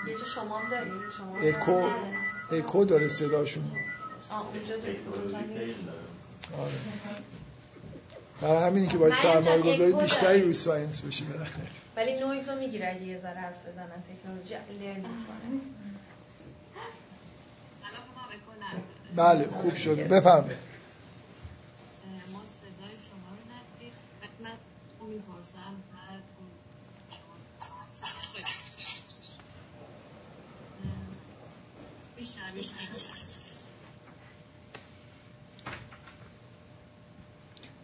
یه 0.08 0.17
جا 0.17 0.25
شما 0.25 0.58
هم 0.59 0.69
داری؟ 0.69 0.92
شما 1.17 1.38
اکو 1.38 1.90
اکو 2.51 2.85
داره 2.85 3.08
صداشون. 3.08 3.72
آه 4.32 4.48
اونجا 4.48 4.75
آره. 6.59 6.74
برای 8.42 8.64
همینی 8.64 8.88
که 8.88 8.98
باید 8.98 9.14
سرمایه 9.14 9.61
گذاری 9.61 9.93
بیشتری 9.93 10.42
روی 10.42 10.53
science 10.53 11.01
بشی 11.01 11.25
بالاخره. 11.25 11.67
ولی 11.95 12.19
نویز 12.19 12.50
رو 12.50 12.59
می‌گیره 12.59 12.90
اگه 12.90 13.03
یه 13.03 13.17
ذره 13.17 13.40
حرف 13.40 13.67
بزنن 13.67 14.03
تکنولوژی 14.22 14.53
learn 14.80 14.95
می‌کنه 14.95 15.61
بله 19.16 19.48
خوب 19.48 19.75
شد. 19.75 20.08
بفرمایید. 20.08 20.73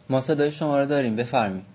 ما 0.09 0.21
صدای 0.21 0.51
شما 0.51 0.79
رو 0.79 0.85
داریم 0.85 1.15
بفرمایید. 1.15 1.65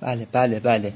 بله 0.00 0.26
بله 0.32 0.60
بله. 0.60 0.92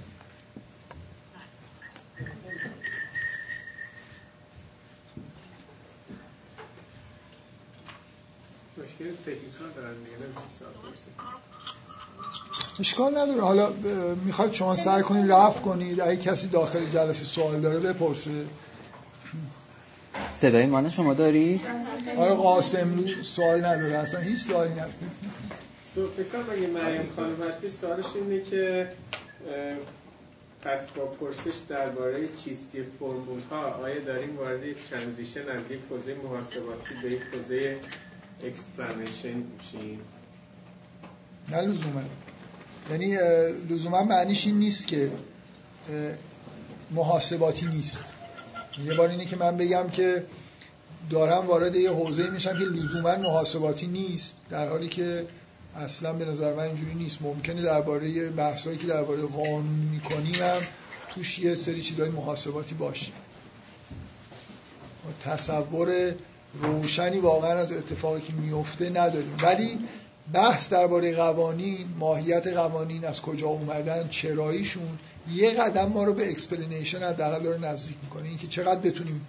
اشکال 12.96 13.18
نداره. 13.18 13.40
حالا 13.40 13.72
می‌خواید 14.24 14.52
شما 14.52 14.76
سعی 14.76 15.02
کنید 15.02 15.32
رفت 15.32 15.62
کنید 15.62 16.00
اگه 16.00 16.16
کسی 16.16 16.46
داخل 16.46 16.86
جلسه 16.86 17.24
سوال 17.24 17.60
داره 17.60 17.78
بپرسه. 17.78 18.30
صدای 20.30 20.66
من 20.66 20.88
شما 20.88 21.14
داری؟ 21.14 21.60
آیا 22.18 22.34
قاسم 22.34 23.06
سوال 23.22 23.64
نداره. 23.64 23.96
اصلا 23.96 24.20
هیچ 24.20 24.42
سوالی 24.42 24.72
نداره. 24.72 24.90
فکر 26.16 26.52
اگه 26.52 26.66
مریم 26.66 27.08
خانم 27.16 27.42
هستی 27.42 27.70
سوالش 27.70 28.04
اینه 28.14 28.44
که 28.44 28.88
پس 30.62 30.90
با 30.90 31.04
پرسش 31.04 31.56
درباره 31.68 32.28
چیستی 32.28 32.82
فرمول 32.98 33.40
ها 33.50 33.62
آیا 33.62 34.00
داریم 34.00 34.36
وارد 34.36 34.60
ترانزیشن 34.90 35.48
از 35.48 35.70
یک 35.70 35.80
حوزه 35.90 36.14
محاسباتی 36.24 36.94
به 37.02 37.12
یک 37.12 37.22
حوزه 37.32 37.78
explanation 38.44 39.34
میشیم؟ 39.34 40.00
نه 41.48 41.60
لزوما. 41.60 42.02
یعنی 42.90 43.16
لزوما 43.70 44.02
معنیش 44.02 44.46
این 44.46 44.58
نیست 44.58 44.86
که 44.86 45.10
محاسباتی 46.90 47.66
نیست. 47.66 48.04
یه 48.84 48.94
بار 48.94 49.08
اینه 49.08 49.24
که 49.24 49.36
من 49.36 49.56
بگم 49.56 49.88
که 49.88 50.24
دارم 51.10 51.46
وارد 51.46 51.76
یه 51.76 51.90
حوزه 51.90 52.30
میشم 52.30 52.58
که 52.58 52.64
لزوما 52.64 53.16
محاسباتی 53.16 53.86
نیست 53.86 54.36
در 54.50 54.68
حالی 54.68 54.88
که 54.88 55.26
اصلا 55.76 56.12
به 56.12 56.24
نظر 56.24 56.54
من 56.54 56.62
اینجوری 56.62 56.94
نیست. 56.94 57.22
ممکنه 57.22 57.62
درباره 57.62 58.30
بحثایی 58.30 58.78
که 58.78 58.86
درباره 58.86 59.22
قانون 59.22 59.88
می‌کنیم 59.92 60.34
هم 60.34 60.60
توش 61.14 61.38
یه 61.38 61.54
سری 61.54 61.82
چیزای 61.82 62.08
محاسباتی 62.08 62.74
باشه 62.74 63.12
تصور 65.24 66.14
روشنی 66.62 67.18
واقعا 67.18 67.58
از 67.58 67.72
اتفاقی 67.72 68.20
که 68.20 68.32
میفته 68.32 68.90
نداریم. 68.90 69.36
ولی 69.42 69.78
بحث 70.32 70.72
درباره 70.72 71.14
قوانین 71.14 71.86
ماهیت 71.98 72.46
قوانین 72.46 73.04
از 73.04 73.20
کجا 73.22 73.46
اومدن 73.46 74.08
چراییشون 74.08 74.98
یه 75.34 75.50
قدم 75.50 75.86
ما 75.86 76.04
رو 76.04 76.12
به 76.12 76.30
explanation 76.30 77.02
حداقل 77.02 77.42
داره 77.42 77.58
نزدیک 77.58 77.96
می‌کنه. 78.02 78.28
اینکه 78.28 78.46
چقدر 78.46 78.80
بتونیم 78.80 79.26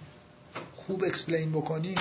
خوب 0.76 1.04
explain 1.04 1.52
بکنیم. 1.52 1.94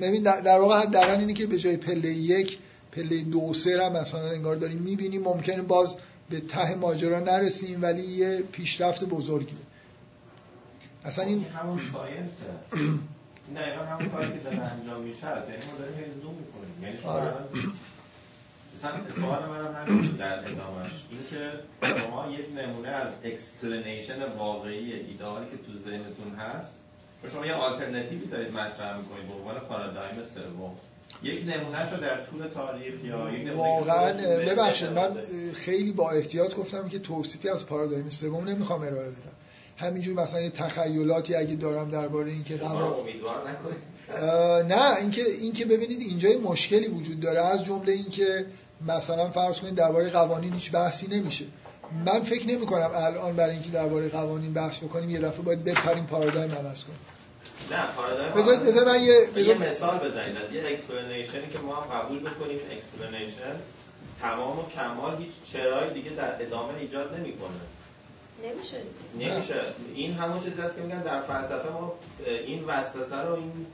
ببین 0.00 0.22
در 0.22 0.58
واقع 0.58 0.80
حداقل 0.80 1.20
اینه 1.20 1.32
که 1.32 1.46
به 1.46 1.58
جای 1.58 1.76
پله 1.76 2.08
یک 2.08 2.58
پله 2.92 3.22
دو 3.22 3.40
و 3.40 3.54
سه 3.54 3.84
هم 3.84 3.92
مثلا 3.92 4.30
انگار 4.30 4.56
داریم 4.56 4.78
می‌بینیم. 4.78 5.22
ممکنه 5.22 5.62
باز 5.62 5.96
به 6.30 6.40
ته 6.40 6.74
ماجرا 6.74 7.20
نرسیم 7.20 7.82
ولی 7.82 8.02
یه 8.02 8.42
پیشرفت 8.52 9.04
بزرگی 9.04 9.56
اصلا 11.04 11.24
این 11.24 11.44
همون 11.44 11.80
science 11.92 12.23
ه. 12.23 12.32
این 13.48 13.56
دقیقا 13.56 13.84
همون 13.84 14.08
کاری 14.08 14.28
که 14.28 14.38
داره 14.38 14.56
انجام 14.56 15.00
میشه 15.00 15.26
یعنی 15.26 15.64
ما 15.72 15.78
داریم 15.78 16.20
زوم 16.22 16.34
می‌کنیم. 16.34 16.82
یعنی 16.82 16.98
شما 16.98 17.20
مثلا 18.86 19.20
سوال 19.20 19.48
منم 19.48 19.86
همین 19.86 20.10
در 20.18 20.38
ادامهش 20.38 20.92
اینکه 21.10 21.50
شما 22.00 22.30
یک 22.30 22.46
نمونه 22.58 22.88
از 22.88 23.08
explanation 23.24 24.24
واقعی 24.38 24.92
ایدئالی 24.92 25.46
که 25.50 25.56
تو 25.56 25.78
ذهنتون 25.78 26.34
هست 26.38 26.70
شما 27.32 27.46
یه 27.46 27.52
آلترناتیوی 27.52 28.26
دارید 28.26 28.52
مطرح 28.52 28.98
می‌کنید 28.98 29.28
به 29.28 29.34
عنوان 29.34 29.58
پارادایم 29.58 30.22
سوم. 30.34 30.76
یک 31.22 31.42
نمونه 31.48 31.90
رو 31.90 32.00
در 32.00 32.24
طول 32.24 32.48
تاریخ 32.48 32.94
یا 33.04 33.30
یک 33.30 33.56
واقعا 33.56 34.12
ببخشید 34.38 34.88
من 34.88 35.10
خیلی 35.54 35.92
با 35.92 36.10
احتیاط 36.10 36.54
گفتم 36.54 36.88
که 36.88 36.98
توصیفی 36.98 37.48
از 37.48 37.66
پارادایم 37.66 38.10
سوم 38.10 38.48
نمی‌خوام 38.48 38.80
ارائه 38.82 39.10
بدم. 39.10 39.32
همینجور 39.78 40.22
مثلا 40.22 40.40
یه 40.40 40.50
تخیلاتی 40.50 41.34
اگه 41.34 41.54
دارم 41.54 41.90
درباره 41.90 42.30
اینکه 42.30 42.64
اه، 42.64 44.62
نه 44.62 44.96
اینکه 44.96 45.22
اینکه 45.40 45.64
ببینید 45.64 46.00
اینجا 46.00 46.28
یه 46.28 46.36
مشکلی 46.36 46.88
وجود 46.88 47.20
داره. 47.20 47.40
از 47.40 47.64
جمله 47.64 47.92
اینکه 47.92 48.46
مثلا 48.80 49.30
فرض 49.30 49.60
کنید 49.60 49.74
درباره 49.74 50.10
قوانین 50.10 50.52
هیچ 50.52 50.72
بحثی 50.72 51.06
نمیشه. 51.06 51.44
من 52.06 52.20
فکر 52.20 52.46
نمی 52.46 52.66
کنم 52.66 52.90
الان 52.94 53.36
برای 53.36 53.54
اینکه 53.54 53.70
درباره 53.70 54.08
قوانین 54.08 54.52
بحث 54.52 54.78
بکنیم 54.78 55.10
یه 55.10 55.18
دفعه 55.18 55.42
باید 55.42 55.64
بپریم 55.64 56.06
پارادایم 56.06 56.52
عوض 56.52 56.84
کنیم. 56.84 56.98
نه 57.70 57.86
پارادایم 57.96 58.32
بذارید 58.32 58.62
بذارید 58.62 58.88
من 58.88 59.02
یه 59.02 59.46
یه 59.46 59.70
مثال 59.70 59.98
بزنید 59.98 60.36
از 60.36 60.52
یه 60.52 60.62
explanation 60.66 61.41
ی 61.41 61.48
که 61.52 61.58
ما 61.58 61.74
هم 61.74 61.98
قبول 61.98 62.18
بکنیم. 62.18 62.58
explanation 62.72 63.56
تمام 64.20 64.58
و 64.58 64.62
کمال 64.68 65.16
هیچ 65.16 65.32
چرای 65.52 65.94
دیگه 65.94 66.10
در 66.10 66.42
ادامه 66.42 66.78
ایجاد 66.78 67.14
نمی‌کنه. 67.14 67.60
نمیشه. 68.44 68.76
نمیشه. 69.18 69.54
این 69.94 70.12
همون 70.12 70.40
چیزی 70.40 70.60
هست 70.60 70.76
که 70.76 70.82
میگن 70.82 71.02
در 71.02 71.20
فلسفه 71.20 71.68
ما 71.68 71.92
این 72.46 72.64
وسوسه 72.64 73.16
رو 73.16 73.34
این 73.34 73.66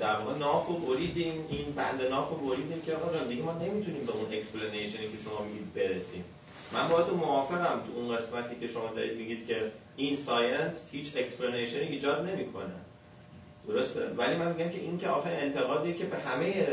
در 0.00 0.16
واقع 0.16 0.38
ناف 0.38 0.66
رو 0.66 0.74
بریدیم 0.74 1.46
این 1.48 1.72
بند 1.76 2.02
ناف 2.10 2.28
رو 2.30 2.36
بریدیم 2.36 2.82
که 2.86 2.94
آقا 2.94 3.18
جان 3.18 3.28
دیگه 3.28 3.42
ما 3.42 3.52
نمی‌تونیم 3.52 4.06
به 4.06 4.12
اون 4.12 4.32
explanation 4.32 4.96
ی 4.96 5.02
که 5.02 5.18
شما 5.24 5.44
میگید 5.44 5.74
برسیم. 5.74 6.24
من 6.72 6.88
با 6.88 7.02
تو 7.02 7.16
موافقم 7.16 7.80
تو 7.86 8.00
اون 8.00 8.16
قسمتی 8.16 8.56
که 8.60 8.68
شما 8.68 8.86
دارید 8.96 9.18
میگید 9.18 9.46
که 9.46 9.72
این 9.96 10.16
science 10.16 10.88
هیچ 10.92 11.16
explanation 11.16 11.75
ی 11.75 11.80
ایجاد 11.80 12.28
نمی‌کنه. 12.28 12.74
درسته؟ 13.68 14.06
ولی 14.16 14.36
من 14.36 14.52
میگم 14.52 14.70
که 14.70 14.80
این 14.80 14.98
که 14.98 15.08
آخه 15.08 15.30
انتقادی 15.30 15.94
که 15.94 16.04
به 16.04 16.16
همه 16.16 16.66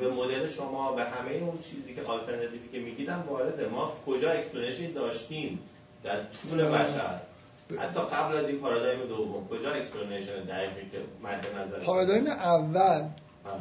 به 0.00 0.10
مدل 0.10 0.48
شما 0.48 0.92
به 0.92 1.04
همه 1.04 1.30
اون 1.30 1.58
چیزی 1.62 1.94
که 1.94 2.02
آلترناتیوی 2.02 2.68
که 2.72 2.78
میگیدم 2.78 3.24
وارده 3.28 3.68
ما 3.68 3.92
کجا 4.06 4.30
explanation 4.30 4.92
داشتیم 4.92 5.58
در 6.04 6.16
طول 6.16 6.64
بشر؟ 6.64 7.20
حتی 7.78 8.00
قبل 8.00 8.36
از 8.36 8.48
این 8.48 8.60
پارادایم 8.60 9.06
دوم 9.08 9.48
کجا 9.48 9.70
explanation 9.70 10.44
دقیقی 10.44 10.90
که 10.92 10.98
مد 11.22 11.46
نظر؟ 11.58 11.78
پارادایم 11.78 12.26
اول 12.26 13.04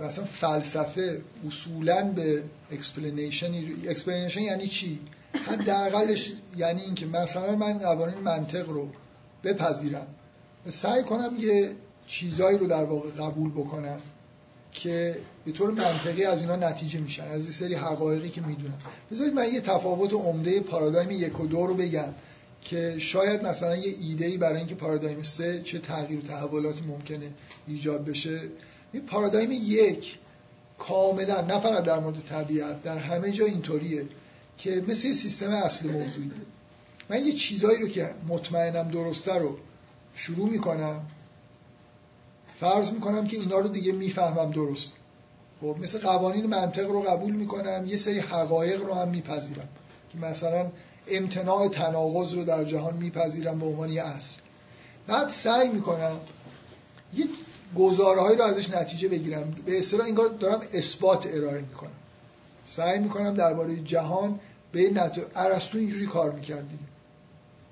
مثلا 0.02 0.26
فلسفه 0.26 1.22
اصولا 1.48 2.04
به 2.16 2.44
explanation 2.72 3.52
explanation 3.90 4.42
یعنی 4.42 4.68
چی؟ 4.68 5.00
حداقلش 5.48 6.34
یعنی 6.58 6.82
اینکه 6.82 7.06
مثلا 7.06 7.56
من 7.56 7.78
قوانین 7.78 8.18
منطق 8.18 8.70
رو 8.70 8.90
بپذیرم. 9.44 10.08
و 10.68 10.72
سعی 10.72 11.04
کنم 11.04 11.36
یه 11.40 11.72
چیزایی 12.08 12.58
رو 12.58 12.68
در 12.68 12.84
واقع 12.84 13.10
قبول 13.10 13.52
بکنم 13.52 14.02
که 14.72 15.18
به 15.46 15.52
طور 15.52 15.72
منطقی 15.72 16.24
از 16.24 16.42
اینا 16.42 16.56
نتیجه 16.56 17.00
میشن. 17.00 17.28
از 17.28 17.46
یه 17.46 17.52
سری 17.52 17.76
حقایقی 17.76 18.30
که 18.30 18.42
می‌دونم. 18.42 18.78
بذارید 19.12 19.34
من 19.34 19.54
یه 19.54 19.62
تفاوت 19.62 20.14
عمده 20.14 20.60
پارادایم 20.60 21.12
یک 21.12 21.40
و 21.40 21.48
دو 21.48 21.68
رو 21.68 21.74
بگم. 21.74 22.14
که 22.64 22.96
شاید 23.00 23.46
مثلا 23.46 23.76
یه 23.76 23.94
ایده 24.02 24.38
برای 24.38 24.58
اینکه 24.58 24.76
پارادایم 24.76 25.22
سه 25.22 25.62
چه 25.62 25.80
تغییر 25.80 26.20
و 26.20 26.22
تحولاتی 26.22 26.82
ممکنه 26.82 27.32
ایجاد 27.68 28.06
بشه. 28.06 28.40
این 28.94 29.06
پارادایم 29.06 29.52
یک 29.52 30.18
کاملا 30.78 31.42
نه 31.42 31.60
فقط 31.60 31.84
در 31.84 32.00
مورد 32.00 32.26
طبیعت 32.26 32.84
در 32.84 32.98
همه 32.98 33.32
جا 33.32 33.46
اینطوریه 33.46 34.06
که 34.58 34.84
مثل 34.88 35.08
یه 35.08 35.14
سیستم 35.14 35.50
اصل 35.50 35.90
موضوعی. 35.90 36.32
من 37.10 37.26
یه 37.26 37.34
چیزایی 37.34 37.80
رو 37.80 37.88
که 37.88 38.10
مطمئنم 38.28 38.88
درسته 38.88 39.34
رو 39.34 39.58
شروع 40.16 40.50
می‌کنم 40.50 41.02
فرض 42.60 42.92
می‌کنم 42.92 43.28
که 43.28 43.38
اینا 43.38 43.60
رو 43.60 43.68
دیگه 43.68 43.92
می‌فهمم 43.92 44.52
درست. 44.52 44.94
خب 45.62 45.76
مثل 45.82 46.00
قوانین 46.00 46.46
منطق 46.46 46.90
رو 46.90 47.02
قبول 47.02 47.34
می‌کنم 47.34 47.86
یه 47.88 47.98
سری 47.98 48.20
حقایق 48.20 48.82
رو 48.82 48.94
هم 48.94 49.10
میپذیرم. 49.10 49.68
که 50.12 50.18
مثلا 50.18 50.72
امتناع 51.08 51.68
تناقض 51.68 52.34
رو 52.34 52.44
در 52.44 52.64
جهان 52.64 52.98
میپذیرم 52.98 53.60
به 53.60 53.66
عنوان 53.66 53.90
یه 53.90 54.04
اصل. 54.04 54.42
بعد 55.08 55.30
سعی 55.30 55.70
می‌کنم 55.70 56.18
یه 57.14 57.26
گزارهایی 57.78 58.38
رو 58.38 58.44
ازش 58.44 58.70
نتیجه 58.70 59.08
بگیرم. 59.08 59.56
به 59.66 59.78
اصطلاح 59.78 60.08
انگار 60.08 60.28
دارم 60.28 60.62
اثبات 60.74 61.28
ارائه 61.34 61.62
می‌کنم. 61.62 61.92
سعی 62.66 63.00
می‌کنم 63.00 63.34
درباره 63.34 63.76
جهان 63.76 64.40
به 64.72 64.90
نت... 64.90 65.20
ارسطو 65.36 65.78
اینجوری 65.78 66.06
کار 66.06 66.32
می‌کرد 66.32 66.70
دیگه. 66.70 66.84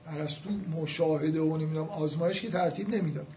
ارسطو 0.08 0.50
مشاهده 0.82 1.42
و 1.42 1.58
نمی‌دونم 1.58 1.90
آزمایش 1.90 2.42
که 2.42 2.50
ترتیب 2.50 2.95
نمی‌داد. 2.95 3.27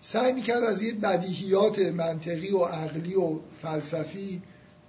سعی 0.00 0.32
می‌کرد 0.32 0.64
از 0.64 0.82
یه 0.82 0.92
بدیهیات 0.92 1.78
منطقی 1.78 2.50
و 2.50 2.64
عقلی 2.64 3.14
و 3.14 3.38
فلسفی 3.62 4.42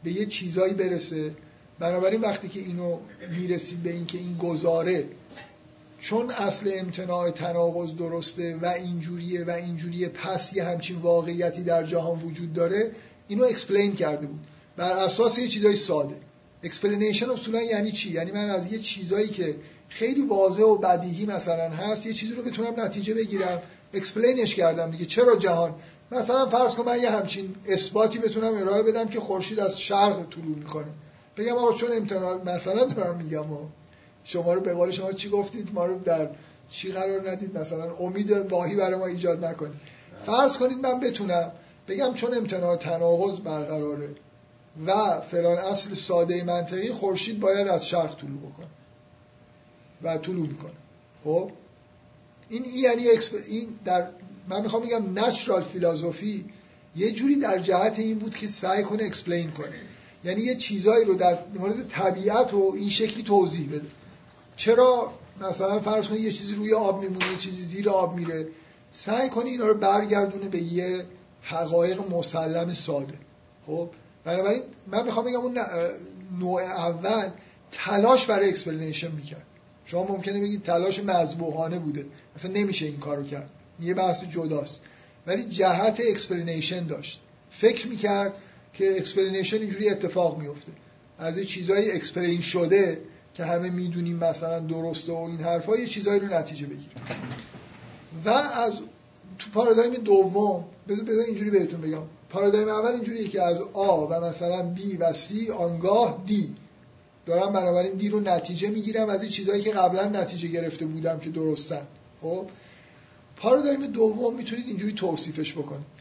به 0.03 0.11
یه 0.11 0.25
چیزایی 0.25 0.73
برسه. 0.73 1.31
بنابراین 1.79 2.21
وقتی 2.21 2.49
که 2.49 2.59
اینو 2.59 2.97
می‌رسید 3.31 3.83
به 3.83 3.89
اینکه 3.89 4.17
این 4.17 4.37
گزاره 4.37 5.05
چون 5.99 6.31
اصل 6.31 6.71
امتناع 6.73 7.31
تناقض 7.31 7.95
درسته 7.95 8.55
و 8.61 8.65
اینجوریه 8.65 9.45
و 9.45 9.49
اینجوریه 9.49 10.09
پس 10.09 10.53
یه 10.53 10.63
همچین 10.63 10.97
واقعیتی 10.97 11.63
در 11.63 11.83
جهان 11.83 12.19
وجود 12.19 12.53
داره 12.53 12.91
اینو 13.27 13.43
explain 13.43 13.95
کرده 13.95 14.27
بود. 14.27 14.39
بر 14.77 14.91
اساس 14.91 15.37
یه 15.37 15.47
چیزای 15.47 15.75
ساده. 15.75 16.15
explanation 16.63 17.29
اصولا 17.29 17.61
یعنی 17.61 17.91
چی؟ 17.91 18.11
یعنی 18.11 18.31
من 18.31 18.49
از 18.49 18.73
یه 18.73 18.79
چیزایی 18.79 19.27
که 19.27 19.55
خیلی 19.89 20.21
واضح 20.21 20.63
و 20.63 20.77
بدیهی 20.77 21.25
مثلا 21.25 21.69
هست 21.69 22.05
یه 22.05 22.13
چیزی 22.13 22.33
رو 22.33 22.43
بتونم 22.43 22.79
نتیجه 22.79 23.13
بگیرم 23.13 23.61
explain 23.93 24.42
ش 24.42 24.55
کردم 24.55 24.91
دیگه. 24.91 25.05
چرا 25.05 25.35
جهان؟ 25.35 25.75
مثلا 26.11 26.45
فرض 26.45 26.75
کن 26.75 26.85
من 26.85 27.01
یه 27.01 27.09
همچین 27.09 27.55
اثباتی 27.65 28.19
بتونم 28.19 28.57
ارائه 28.57 28.83
بدم 28.83 29.07
که 29.07 29.19
خورشید 29.19 29.59
از 29.59 29.81
شرق 29.81 30.29
طلوع 30.29 30.57
می‌کنه. 30.57 30.87
بگم 31.37 31.53
آقا 31.53 31.73
چون 31.73 31.91
امتناع 31.91 32.43
مثلا 32.43 32.83
دارم 32.83 33.17
میگم 33.17 33.45
شما 34.23 34.53
رو 34.53 34.61
به 34.61 34.73
قول 34.73 34.91
شما 34.91 35.13
چی 35.13 35.29
گفتید؟ 35.29 35.73
ما 35.73 35.85
رو 35.85 35.99
در 35.99 36.29
چی 36.69 36.91
قرار 36.91 37.31
ندید؟ 37.31 37.57
مثلا 37.57 37.95
امید 37.95 38.31
واهی 38.31 38.75
برای 38.75 38.99
ما 38.99 39.05
ایجاد 39.05 39.45
نکنید. 39.45 39.79
فرض 40.25 40.57
کنید 40.57 40.77
من 40.77 40.99
بتونم 40.99 41.51
بگم 41.87 42.13
چون 42.13 42.37
امتناع 42.37 42.75
تناقض 42.75 43.39
برقراره 43.39 44.09
و 44.85 45.21
فلان 45.21 45.57
اصل 45.57 45.93
ساده 45.93 46.43
منطقی 46.43 46.91
خورشید 46.91 47.39
باید 47.39 47.67
از 47.67 47.87
شرق 47.87 48.15
طلوع 48.15 48.39
بکنه 48.39 48.67
و 50.03 50.17
طلوع 50.17 50.47
می‌کنه. 50.47 50.71
خب؟ 51.23 51.51
این 52.49 52.65
یعنی 52.75 53.03
این 53.47 53.79
در 53.85 54.07
من 54.47 54.61
می‌خوام 54.61 54.83
بگم 54.83 55.19
natural 55.19 55.61
philosophy 55.61 56.45
یه 56.95 57.11
جوری 57.11 57.35
در 57.35 57.59
جهت 57.59 57.99
این 57.99 58.19
بود 58.19 58.35
که 58.35 58.47
سعی 58.47 58.83
کنه 58.83 59.03
explain 59.03 59.51
کنه. 59.51 59.81
یعنی 60.23 60.41
یه 60.41 60.55
چیزایی 60.55 61.05
رو 61.05 61.13
در 61.13 61.37
مورد 61.59 61.89
طبیعت 61.89 62.53
و 62.53 62.73
این 62.75 62.89
شکلی 62.89 63.23
توضیح 63.23 63.67
بده. 63.67 63.87
چرا 64.55 65.11
مثلا 65.41 65.79
فرض 65.79 66.07
کنید 66.07 66.21
یه 66.21 66.31
چیزی 66.31 66.55
روی 66.55 66.73
آب 66.73 67.01
میمونه 67.01 67.31
یه 67.31 67.37
چیزی 67.37 67.63
زیر 67.63 67.89
آب 67.89 68.15
میره. 68.15 68.47
سعی 68.91 69.29
کنی 69.29 69.49
اینا 69.49 69.67
رو 69.67 69.73
برگردونه 69.73 70.49
به 70.49 70.61
یه 70.61 71.05
حقایق 71.41 72.11
مسلم 72.11 72.73
ساده. 72.73 73.13
خب؟ 73.67 73.89
بنابراین 74.23 74.61
من 74.87 75.03
می‌خوام 75.03 75.25
بگم 75.25 75.39
اون 75.39 75.59
نوع 76.39 76.61
اول 76.61 77.29
تلاش 77.71 78.25
برای 78.25 78.49
explanation 78.49 79.11
می‌کرد. 79.11 79.43
شما 79.85 80.03
ممکنه 80.03 80.41
بگید 80.41 80.63
تلاش 80.63 80.99
مذبوحانه 80.99 81.79
بوده. 81.79 82.05
اصلا 82.35 82.51
نمیشه 82.51 82.85
این 82.85 82.97
کارو 82.97 83.23
کرد. 83.23 83.49
یه 83.81 83.93
بحث 83.93 84.23
جداست. 84.23 84.81
ولی 85.27 85.43
جهت 85.43 86.01
explanation 86.09 86.87
داشت. 86.87 87.19
فکر 87.49 87.87
می‌کرد 87.87 88.33
که 88.77 88.97
explanation 88.97 89.57
اینجوری 89.57 89.89
اتفاق 89.89 90.37
میفته. 90.37 90.71
از 91.19 91.37
یه 91.37 91.45
چیزایی 91.45 91.91
explain 91.91 92.41
شده 92.41 93.01
که 93.33 93.45
همه 93.45 93.69
می‌دونیم 93.69 94.17
مثلا 94.17 94.59
درسته 94.59 95.11
و 95.11 95.15
این 95.15 95.39
حرفا 95.39 95.77
یه 95.77 95.87
چیزایی 95.87 96.19
رو 96.19 96.27
نتیجه 96.27 96.65
بگیریم 96.65 96.97
و 98.25 98.29
از 98.29 98.73
تو 99.39 99.49
پارادایم 99.53 99.93
دوم 99.93 100.65
بذار 100.87 101.05
بذار 101.05 101.23
اینجوری 101.25 101.49
بهتون 101.49 101.81
بگم. 101.81 102.01
پارادایم 102.29 102.67
اول 102.67 102.91
اینجوریه 102.91 103.27
که 103.27 103.41
از 103.41 103.61
آ 103.73 104.05
و 104.05 104.25
مثلا 104.25 104.75
B 104.75 104.79
و 104.99 105.13
C 105.13 105.49
آنگاه 105.49 106.23
D. 106.27 106.33
دارم 107.25 107.53
بنابراین 107.53 107.91
دی 107.91 108.09
رو 108.09 108.19
نتیجه 108.19 108.69
می‌گیرم 108.69 109.09
از 109.09 109.23
این 109.23 109.31
چیزهایی 109.31 109.61
که 109.61 109.71
قبلا 109.71 110.05
نتیجه 110.05 110.47
گرفته 110.47 110.85
بودم 110.85 111.19
که 111.19 111.29
درستن. 111.29 111.87
خب؟ 112.21 112.45
پارادایم 113.35 113.87
دوم 113.87 114.35
می‌تونید 114.35 114.67
اینجوری 114.67 114.93
توصیفش 114.93 115.53
بکنید. 115.53 115.96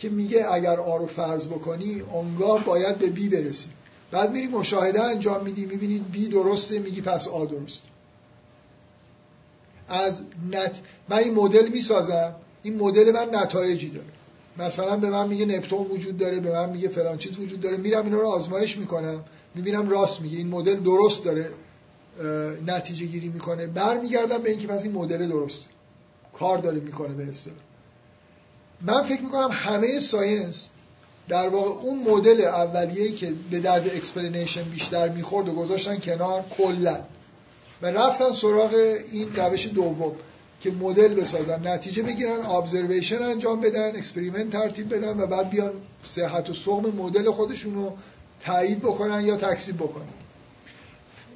که 0.00 0.08
میگه 0.08 0.52
اگر 0.52 0.80
آ 0.80 0.96
رو 0.96 1.06
فرض 1.06 1.46
بکنی 1.46 2.02
آنگاه 2.12 2.64
باید 2.64 2.98
به 2.98 3.06
بی 3.06 3.28
برسی. 3.28 3.68
بعد 4.10 4.32
میری 4.32 4.46
مشاهده 4.46 5.02
انجام 5.02 5.44
میدی 5.44 5.66
می‌بینی 5.66 5.98
بی 5.98 6.28
درسته 6.28 6.78
میگی 6.78 7.00
پس 7.00 7.28
آ 7.28 7.44
درست. 7.44 7.82
از 9.88 10.22
نت... 10.50 10.80
من 11.08 11.16
این 11.16 11.34
مدل 11.34 11.68
می‌سازم 11.68 12.34
این 12.62 12.78
مدل 12.78 13.12
من 13.12 13.34
نتایجی 13.34 13.90
داره. 13.90 14.06
مثلا 14.58 14.96
به 14.96 15.10
من 15.10 15.28
میگه 15.28 15.46
نپتون 15.46 15.86
وجود 15.86 16.18
داره 16.18 16.40
به 16.40 16.52
من 16.52 16.70
میگه 16.70 16.88
فلان 16.88 17.18
چیز 17.18 17.38
وجود 17.38 17.60
داره. 17.60 17.76
میرم 17.76 18.04
اینا 18.04 18.18
رو 18.18 18.28
آزمایش 18.28 18.78
می‌کنم 18.78 19.24
می‌بینم 19.54 19.88
راست 19.88 20.20
میگه. 20.20 20.38
این 20.38 20.48
مدل 20.48 20.76
درست 20.76 21.24
داره 21.24 21.50
نتیجه 22.66 23.06
گیری 23.06 23.28
می‌کنه. 23.28 23.66
برمیگردم 23.66 24.38
به 24.38 24.50
اینکه 24.50 24.66
پس 24.66 24.82
این 24.82 24.92
مدل 24.92 25.28
درست. 25.28 25.68
کار 26.32 26.58
داره 26.58 26.80
می‌کنه 26.80 27.14
به 27.14 27.30
اصطلاح. 27.30 27.56
من 28.82 29.02
فکر 29.02 29.20
می‌کنم 29.20 29.48
همه 29.52 30.00
science 30.00 30.68
در 31.28 31.48
واقع 31.48 31.70
اون 31.70 31.98
مدل 31.98 32.40
اولیه‌ای 32.40 33.12
که 33.12 33.32
به 33.50 33.58
درد 33.58 33.86
explanation 33.86 34.62
بیشتر 34.62 35.08
می‌خورد 35.08 35.48
و 35.48 35.52
گذاشتن 35.52 35.96
کنار 35.96 36.44
کلا. 36.58 36.98
و 37.82 37.86
رفتن 37.86 38.32
سراغ 38.32 38.74
این 39.12 39.36
روش 39.36 39.66
دوم 39.66 40.12
که 40.60 40.70
مدل 40.70 41.14
بسازن 41.14 41.66
نتیجه 41.68 42.02
بگیرن 42.02 42.40
observation 42.46 43.22
انجام 43.22 43.60
بدن 43.60 43.96
experiment 43.96 44.50
ترتیب 44.50 44.94
بدن 44.94 45.20
و 45.20 45.26
بعد 45.26 45.50
بیان 45.50 45.72
صحت 46.02 46.50
و 46.50 46.54
سقم 46.54 46.90
مدل 46.90 47.30
خودشون 47.30 47.74
رو 47.74 47.92
تایید 48.40 48.78
بکنن 48.78 49.26
یا 49.26 49.36
تکذیب 49.36 49.76
بکنن. 49.76 50.04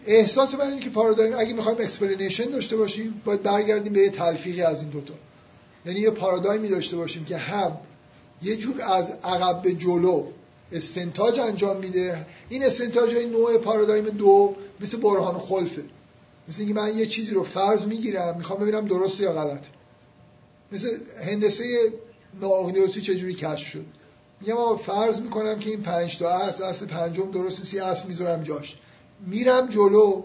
احساس 0.06 0.54
من 0.54 0.66
اینه 0.66 0.80
که 0.80 0.90
پارادایم 0.90 1.34
اگه 1.38 1.54
می‌خوایم 1.54 1.78
explanation 1.80 2.44
داشته 2.44 2.76
باشیم 2.76 3.22
باید 3.24 3.42
برگردیم 3.42 3.92
به 3.92 4.00
یه 4.00 4.10
تلفیقی 4.10 4.62
از 4.62 4.80
این 4.80 4.88
دوتا. 4.88 5.14
یعنی 5.86 6.00
یه 6.00 6.10
پارادایمی 6.10 6.68
داشته 6.68 6.96
باشیم 6.96 7.24
که 7.24 7.36
هم 7.36 7.76
یه 8.42 8.56
جور 8.56 8.82
از 8.82 9.10
عقب 9.10 9.62
به 9.62 9.72
جلو 9.72 10.26
استنتاج 10.72 11.40
انجام 11.40 11.76
میده. 11.76 12.26
این 12.48 12.64
استنتاج 12.64 13.14
های 13.14 13.26
نوع 13.26 13.58
پارادایم 13.58 14.04
دو 14.04 14.54
مثل 14.80 14.96
برهان 14.96 15.38
خلفه. 15.38 15.82
مثل 16.48 16.62
اینکه 16.62 16.74
من 16.74 16.98
یه 16.98 17.06
چیزی 17.06 17.34
رو 17.34 17.42
فرض 17.42 17.86
می‌گیرم 17.86 18.36
می‌خوام 18.36 18.60
ببینم 18.60 18.88
درسته 18.88 19.24
یا 19.24 19.32
غلط. 19.32 19.66
مثل 20.72 20.98
هندسه 21.26 21.64
ناقلیوسی 22.40 23.00
چجوری 23.00 23.34
کشف 23.34 23.68
شد؟ 23.68 23.84
میگم 24.40 24.76
فرض 24.76 25.20
می‌کنم 25.20 25.58
که 25.58 25.70
این 25.70 25.82
پنج 25.82 26.18
تا 26.18 26.28
اصل 26.28 26.64
اصل 26.64 26.86
پنجم 26.86 27.30
درست 27.30 27.64
سی 27.64 27.78
اصل 27.78 28.08
می‌ذارم 28.08 28.42
جاش. 28.42 28.76
میرم 29.26 29.68
جلو 29.68 30.22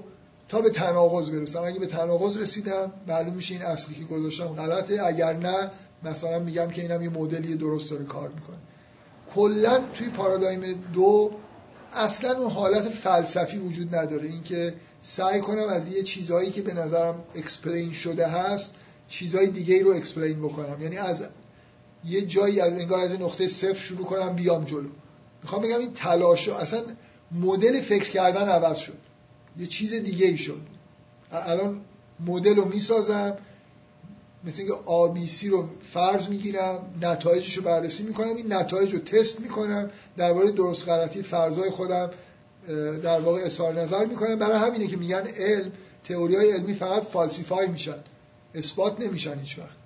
تا 0.49 0.61
به 0.61 0.69
تناقض 0.69 1.29
برسم 1.29 1.63
اگه 1.63 1.79
به 1.79 1.87
تناقض 1.87 2.37
رسیدم 2.37 2.91
معلوم 3.07 3.33
میشه 3.33 3.53
این 3.53 3.63
اصلی 3.63 3.95
که 3.95 4.03
گذاشتم 4.03 4.45
غلطه. 4.45 5.03
اگر 5.05 5.33
نه 5.33 5.71
مثلا 6.03 6.39
میگم 6.39 6.67
که 6.67 6.81
اینم 6.81 7.01
یه 7.01 7.09
مدلی 7.09 7.55
درست 7.55 7.91
داره 7.91 8.05
کار 8.05 8.29
می‌کنه. 8.29 8.57
کلا 9.33 9.79
توی 9.93 10.09
پارادایم 10.09 10.83
دو 10.93 11.31
اصلا 11.93 12.37
اون 12.37 12.51
حالت 12.51 12.89
فلسفی 12.89 13.57
وجود 13.57 13.95
نداره. 13.95 14.29
اینکه 14.29 14.73
سعی 15.01 15.39
کنم 15.39 15.67
از 15.69 15.87
یه 15.87 16.03
چیزهایی 16.03 16.51
که 16.51 16.61
به 16.61 16.73
نظرم 16.73 17.23
explain 17.35 17.91
شده 17.91 18.27
هست 18.27 18.73
چیزهای 19.07 19.47
دیگه 19.47 19.83
رو 19.83 19.91
explain 19.91 20.39
بکنم. 20.39 20.81
یعنی 20.81 20.97
از 20.97 21.27
یه 22.05 22.21
جایی 22.21 22.61
از 22.61 22.73
انگار 22.73 22.99
از 22.99 23.13
نقطه 23.13 23.47
صفر 23.47 23.73
شروع 23.73 24.05
کنم 24.05 24.33
بیام 24.35 24.63
جلو. 24.63 24.89
می‌خوام 25.43 25.61
بگم 25.61 25.79
این 25.79 25.93
تلاش 25.93 26.49
اصلا 26.49 26.81
مدل 27.31 27.81
فکر 27.81 28.09
کردن 28.09 28.49
عوض 28.49 28.77
شد. 28.77 29.08
یه 29.57 29.67
چیز 29.67 29.93
دیگه 29.93 30.27
ای 30.27 30.37
شد. 30.37 30.61
الان 31.31 31.81
مدل 32.25 32.55
رو 32.55 32.65
می‌سازم 32.65 33.37
مثل 34.43 34.61
اینکه 34.61 34.77
ABC 34.85 35.49
رو 35.49 35.67
فرض 35.93 36.27
می‌گیرم 36.27 36.79
نتایجش 37.01 37.57
رو 37.57 37.63
بررسی 37.63 38.03
می‌کنم 38.03 38.35
این 38.35 38.53
نتایج 38.53 38.93
رو 38.93 38.99
تست 38.99 39.39
می‌کنم 39.39 39.89
درباره 40.17 40.51
درست 40.51 40.89
غلطی 40.89 41.23
فرضای 41.23 41.69
خودم 41.69 42.09
در 43.03 43.19
واقع 43.19 43.41
اظهار 43.45 43.81
نظر 43.81 44.05
می‌کنم. 44.05 44.39
برای 44.39 44.59
همینه 44.59 44.87
که 44.87 44.97
میگن 44.97 45.27
علم 45.27 45.71
تئوری 46.03 46.35
های 46.35 46.51
علمی 46.51 46.73
فقط 46.73 47.03
falsify 47.03 47.67
میشن. 47.67 48.03
اثبات 48.55 49.01
نمیشن 49.01 49.39
هیچ 49.39 49.59
وقت. 49.59 49.77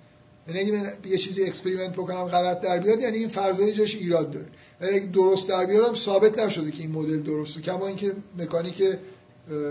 یعنی 0.48 0.60
اگه 0.60 0.92
یه 1.06 1.18
چیزی 1.18 1.44
experiment 1.44 1.92
بکنم 1.92 2.24
غلط 2.24 2.60
در 2.60 2.78
بیاد 2.78 3.00
یعنی 3.00 3.18
این 3.18 3.28
فرضا 3.28 3.54
یه 3.54 3.72
جاش 3.72 3.94
ایراد 3.94 4.30
داره. 4.30 4.46
اگه 4.80 5.06
درست 5.06 5.48
در 5.48 5.66
بیادم 5.66 5.94
ثابت 5.94 6.38
نشده 6.38 6.70
که 6.70 6.82
این 6.82 6.92
مدل 6.92 7.22
درسته 7.22 7.60
کما 7.60 7.86
اینکه 7.86 8.12
مکانیک 8.38 8.82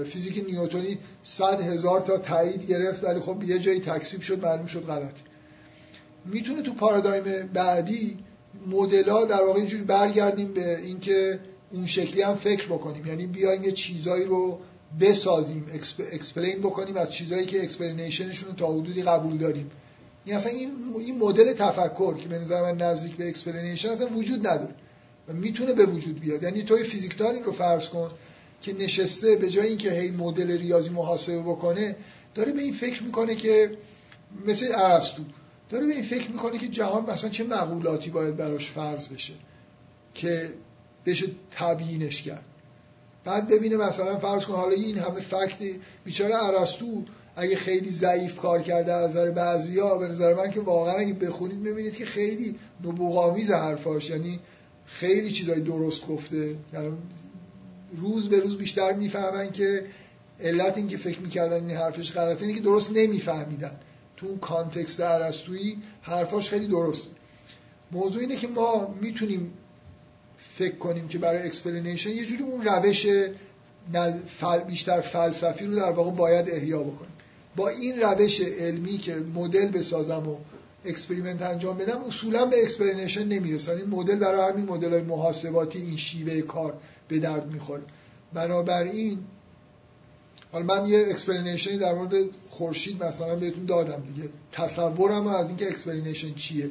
فیزیک 0.06 0.46
نیوتونی 0.48 0.98
صد 1.24 1.62
هزار 1.62 2.02
تا 2.02 2.18
تایید 2.18 2.68
گرفت 2.68 3.04
ولی 3.04 3.20
خب 3.20 3.44
یه 3.44 3.60
جایی 3.60 3.80
تکذیب 3.80 4.22
شد 4.22 4.46
معلوم 4.46 4.66
شد 4.66 4.86
غلط. 4.86 5.16
می‌تونه 6.26 6.62
تو 6.62 6.74
پارادایم 6.74 7.50
بعدی 7.54 8.18
مدل 8.68 9.26
در 9.26 9.44
واقع 9.44 9.60
اینجوری 9.60 9.84
برگردیم 9.84 10.54
به 10.54 10.78
اینکه 10.78 11.40
اون 11.72 11.86
شکلی 11.86 12.22
هم 12.22 12.36
فکر 12.36 12.66
بکنیم. 12.66 13.06
یعنی 13.06 13.26
بیایم 13.26 13.64
یه 13.64 13.72
چیزایی 13.72 14.26
رو 14.26 14.60
بسازیم 15.00 15.66
explain 16.12 16.60
بکنیم 16.60 16.98
از 16.98 17.14
چیزایی 17.14 17.46
که 17.46 17.64
explanation 17.64 18.27
شون 18.27 18.50
رو 18.50 18.56
تا 18.56 18.74
حدودی 18.74 19.04
قبول 19.04 19.38
داریم. 19.38 19.72
این 20.26 20.36
اصلا 20.36 20.52
این 20.52 20.72
این 20.98 21.18
مدل 21.20 21.54
تفکر 21.54 22.18
که 22.18 22.28
به 22.28 22.40
نظر 22.40 22.62
من 22.62 22.78
نزدیک 22.78 23.16
به 23.16 23.30
explanation 23.30 23.90
اصلا 23.90 24.08
وجود 24.08 24.48
نداره 24.48 24.76
و 25.28 25.34
می‌تونه 25.34 25.74
به 25.74 25.86
وجود 25.86 26.20
بیاد. 26.20 26.44
یعنی 26.44 26.64
توی 26.64 26.84
فیزیکدانی 26.84 27.40
رو 27.40 27.52
فرض 27.52 27.90
کن 27.90 28.12
که 28.64 28.74
نشسته 28.74 29.36
به 29.36 29.50
جای 29.50 29.68
اینکه 29.68 29.92
هی 29.92 30.12
مدل 30.12 30.58
ریاضی 30.58 30.90
محاسبه 30.90 31.40
بکنه 31.40 31.96
داره 32.36 32.52
به 32.52 32.62
این 32.62 32.74
فکر 32.74 33.04
می‌کنه 33.04 33.36
که 33.36 33.72
مثل 34.46 34.68
ارسطو 34.76 35.24
داره 35.70 35.86
به 35.86 35.94
این 35.94 36.04
فکر 36.04 36.32
می‌کنه 36.32 36.58
که 36.58 36.68
جهان 36.68 37.10
مثلا 37.10 37.30
چه 37.30 37.44
مقولاتی 37.44 38.10
باید 38.10 38.38
براش 38.38 38.70
فرض 38.70 39.08
بشه 39.08 39.34
که 40.14 40.50
بشه 41.06 41.28
تبیینش 41.52 42.22
کرد. 42.22 42.44
بعد 43.26 43.48
ببینه 43.48 43.78
مثلا 43.78 44.18
فرض 44.18 44.46
کن 44.46 44.54
حالا 44.54 44.76
این 44.76 44.98
همه 44.98 45.22
فکت 45.22 45.58
بیچاره 46.06 46.44
ارسطو 46.44 47.04
اگه 47.36 47.56
خیلی 47.56 47.90
ضعیف 47.90 48.38
کار 48.38 48.62
کرده 48.62 48.94
از 48.94 49.10
نظر 49.10 49.32
بعضیا 49.32 49.98
به 49.98 50.08
نظر 50.08 50.34
من 50.34 50.52
که 50.52 50.62
واقعا 50.62 50.94
اگه 50.94 51.14
بخونید 51.14 51.60
می‌بینید 51.60 51.96
که 51.96 52.06
خیلی 52.06 52.56
نبوغامیز 52.84 53.52
حرفاش 53.52 54.10
یعنی 54.10 54.40
خیلی 54.86 55.32
چیزای 55.32 55.60
درست 55.60 56.08
گفته 56.08 56.56
یعنی 56.74 56.98
روز 57.98 58.30
به 58.30 58.40
روز 58.40 58.58
بیشتر 58.58 58.94
می‌فهمن 58.94 59.52
که 59.52 59.86
علت 60.40 60.78
این 60.78 60.88
که 60.88 60.98
فکر 60.98 61.20
می‌کردن 61.20 61.68
این 61.68 61.78
حرفش 61.78 62.12
غلطه 62.12 62.46
اینه 62.46 62.58
که 62.58 62.64
درست 62.64 62.92
نمیفهمیدن. 62.92 63.76
تو 64.18 64.28
اون 64.28 64.38
context 64.38 65.00
ارسطویی 65.00 65.78
حرفاش 66.02 66.50
خیلی 66.50 66.68
درست. 66.68 67.12
موضوع 67.92 68.22
اینه 68.22 68.36
که 68.36 68.48
ما 68.48 68.96
می‌تونیم 69.02 69.54
فکر 70.38 70.76
کنیم 70.76 71.08
که 71.08 71.18
برای 71.18 71.42
explanation 71.42 72.10
یه 72.10 72.26
جوری 72.26 72.44
اون 72.44 72.66
روش 72.66 73.08
بیشتر 74.68 75.02
فلسفی 75.02 75.66
رو 75.66 75.76
در 75.76 75.92
واقع 75.92 76.12
باید 76.12 76.50
احیا 76.50 76.84
بکنیم. 76.84 77.12
با 77.56 77.70
این 77.70 78.00
روش 78.00 78.42
علمی 78.42 78.98
که 78.98 79.16
مدل 79.16 79.68
بسازم 79.68 80.30
و 80.30 80.38
experiment 80.86 81.42
انجام 81.42 81.78
بدم 81.78 82.04
اصولا 82.04 82.46
به 82.46 82.64
explanation 82.64 83.24
نمی‌رسن. 83.24 83.72
این 83.72 83.90
مدل 83.90 84.16
برای 84.16 84.52
همین 84.52 84.66
مدل 84.66 84.90
های 84.90 85.02
محاسباتی 85.02 85.82
این 85.82 85.98
شیوه 85.98 86.42
کار. 86.42 86.74
به 87.14 87.20
درد 87.20 87.52
می‌خوره. 87.52 87.84
بنابراین 88.34 89.20
حالا 90.52 90.66
من 90.66 90.88
یه 90.88 91.06
explanation 91.10 91.72
ی 91.72 91.78
در 91.78 91.94
مورد 91.94 92.14
خورشید 92.48 93.04
مثلا 93.04 93.36
بهتون 93.36 93.66
دادم 93.66 94.04
دیگه. 94.16 94.30
تصورم 94.52 95.28
از 95.28 95.48
اینکه 95.48 95.68
explanation 95.68 96.34
چیه؟ 96.34 96.70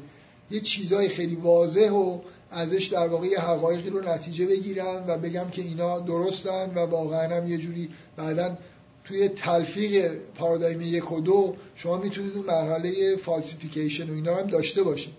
یه 0.50 0.60
چیزای 0.60 1.08
خیلی 1.08 1.34
واضح 1.34 1.90
و 1.90 2.18
ازش 2.50 2.84
در 2.84 3.08
واقع 3.08 3.26
یه 3.26 3.40
حقایقی 3.40 3.90
رو 3.90 4.08
نتیجه 4.08 4.46
بگیرم 4.46 5.04
و 5.08 5.18
بگم 5.18 5.50
که 5.50 5.62
اینا 5.62 6.00
درستن 6.00 6.74
و 6.74 6.78
واقعا 6.78 7.36
هم 7.36 7.50
یه 7.50 7.58
جوری 7.58 7.88
بعدا 8.16 8.58
توی 9.04 9.28
تلفیق 9.28 10.12
پارادایم 10.34 10.80
یک 10.80 11.12
و 11.12 11.20
دو 11.20 11.56
شما 11.74 11.98
می‌تونید 11.98 12.36
اون 12.36 12.46
مرحله 12.46 13.16
falsification 13.16 14.10
و 14.10 14.14
اینا 14.14 14.36
هم 14.36 14.46
داشته 14.46 14.82
باشید. 14.82 15.14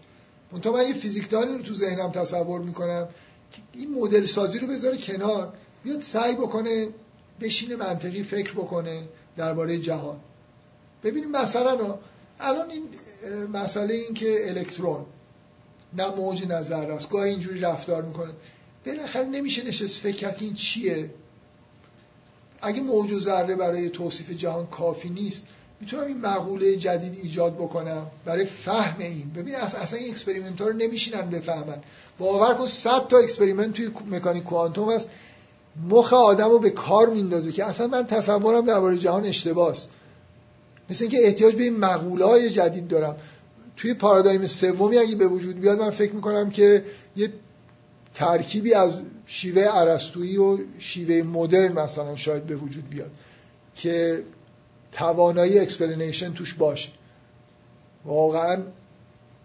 منتها 0.51 0.73
من 0.73 0.87
یه 0.87 0.93
فیزیکدانی 0.93 1.53
رو 1.53 1.61
تو 1.61 1.73
ذهنم 1.73 2.11
تصور 2.11 2.61
می‌کنم 2.61 3.07
این 3.73 3.91
مدل 3.99 4.25
سازی 4.25 4.59
رو 4.59 4.67
بذاره 4.67 4.97
کنار. 4.97 5.53
بیاد 5.83 6.01
سعی 6.01 6.35
بکنه 6.35 6.87
بشینه 7.41 7.75
منطقی 7.75 8.23
فکر 8.23 8.53
بکنه 8.53 9.01
درباره 9.37 9.79
جهان. 9.79 10.19
ببینیم 11.03 11.31
مثلا 11.31 11.99
الان 12.39 12.69
این 12.69 12.83
مسئله 13.53 13.93
این 13.93 14.13
که 14.13 14.49
الکترون 14.49 15.05
نه 15.93 16.15
موج 16.15 16.47
نظر 16.47 16.91
است 16.91 17.09
گاهی 17.09 17.29
اینجوری 17.29 17.59
رفتار 17.59 18.01
می‌کنه. 18.01 18.33
بالاخره 18.85 19.25
نمیشه 19.25 19.65
نشست 19.65 20.01
فکر 20.01 20.15
کرد 20.15 20.37
این 20.39 20.53
چیه؟ 20.53 21.09
اگه 22.61 22.81
موج 22.81 23.11
و 23.13 23.19
ذره 23.19 23.55
برای 23.55 23.89
توصیف 23.89 24.29
جهان 24.29 24.67
کافی 24.67 25.09
نیست 25.09 25.47
می‌تونم 25.81 26.03
این 26.03 26.21
مقوله 26.21 26.75
جدید 26.75 27.19
ایجاد 27.23 27.55
بکنم 27.55 28.07
برای 28.25 28.45
فهم 28.45 28.99
این. 28.99 29.31
ببین 29.35 29.55
اصلا 29.55 29.99
این 29.99 30.11
experiment 30.11 30.61
ها 30.61 30.67
رو 30.67 30.73
نمیشینن 30.73 31.29
بفهمن. 31.29 31.77
باور 32.19 32.53
کن 32.53 32.67
100 32.67 33.07
تا 33.07 33.17
experiment 33.17 33.73
توی 33.73 33.91
مکانیک 34.11 34.43
کوانتوم 34.43 34.91
هست. 34.91 35.09
مخ 35.89 36.13
آدم 36.13 36.49
رو 36.49 36.59
به 36.59 36.69
کار 36.69 37.09
میندازه 37.09 37.51
که 37.51 37.65
اصلا 37.65 37.87
من 37.87 38.07
تصورم 38.07 38.65
درباره 38.65 38.97
جهان 38.97 39.25
اشتباهه 39.25 39.77
مثل 40.89 41.03
اینکه 41.03 41.25
احتیاج 41.25 41.55
به 41.55 41.63
این 41.63 41.77
مقوله 41.77 42.25
های 42.25 42.49
جدید 42.49 42.87
دارم. 42.87 43.15
توی 43.77 43.93
پارادایم 43.93 44.47
سومی 44.47 44.97
اگه 44.97 45.15
به 45.15 45.27
وجود 45.27 45.59
بیاد 45.59 45.79
من 45.79 45.89
فکر 45.89 46.13
می‌کنم 46.13 46.49
که 46.49 46.85
یه 47.15 47.33
ترکیبی 48.13 48.73
از 48.73 49.01
شیوه 49.25 49.61
ارسطویی 49.61 50.37
و 50.37 50.57
شیوه 50.79 51.27
مدرن 51.27 51.71
مثلا 51.71 52.15
شاید 52.15 52.45
به 52.45 52.55
وجود 52.55 52.89
بیاد 52.89 53.11
که 53.75 54.23
توانایی 54.93 55.59
explanation 55.59 56.33
توش 56.33 56.53
باشه. 56.53 56.89
واقعا 58.05 58.61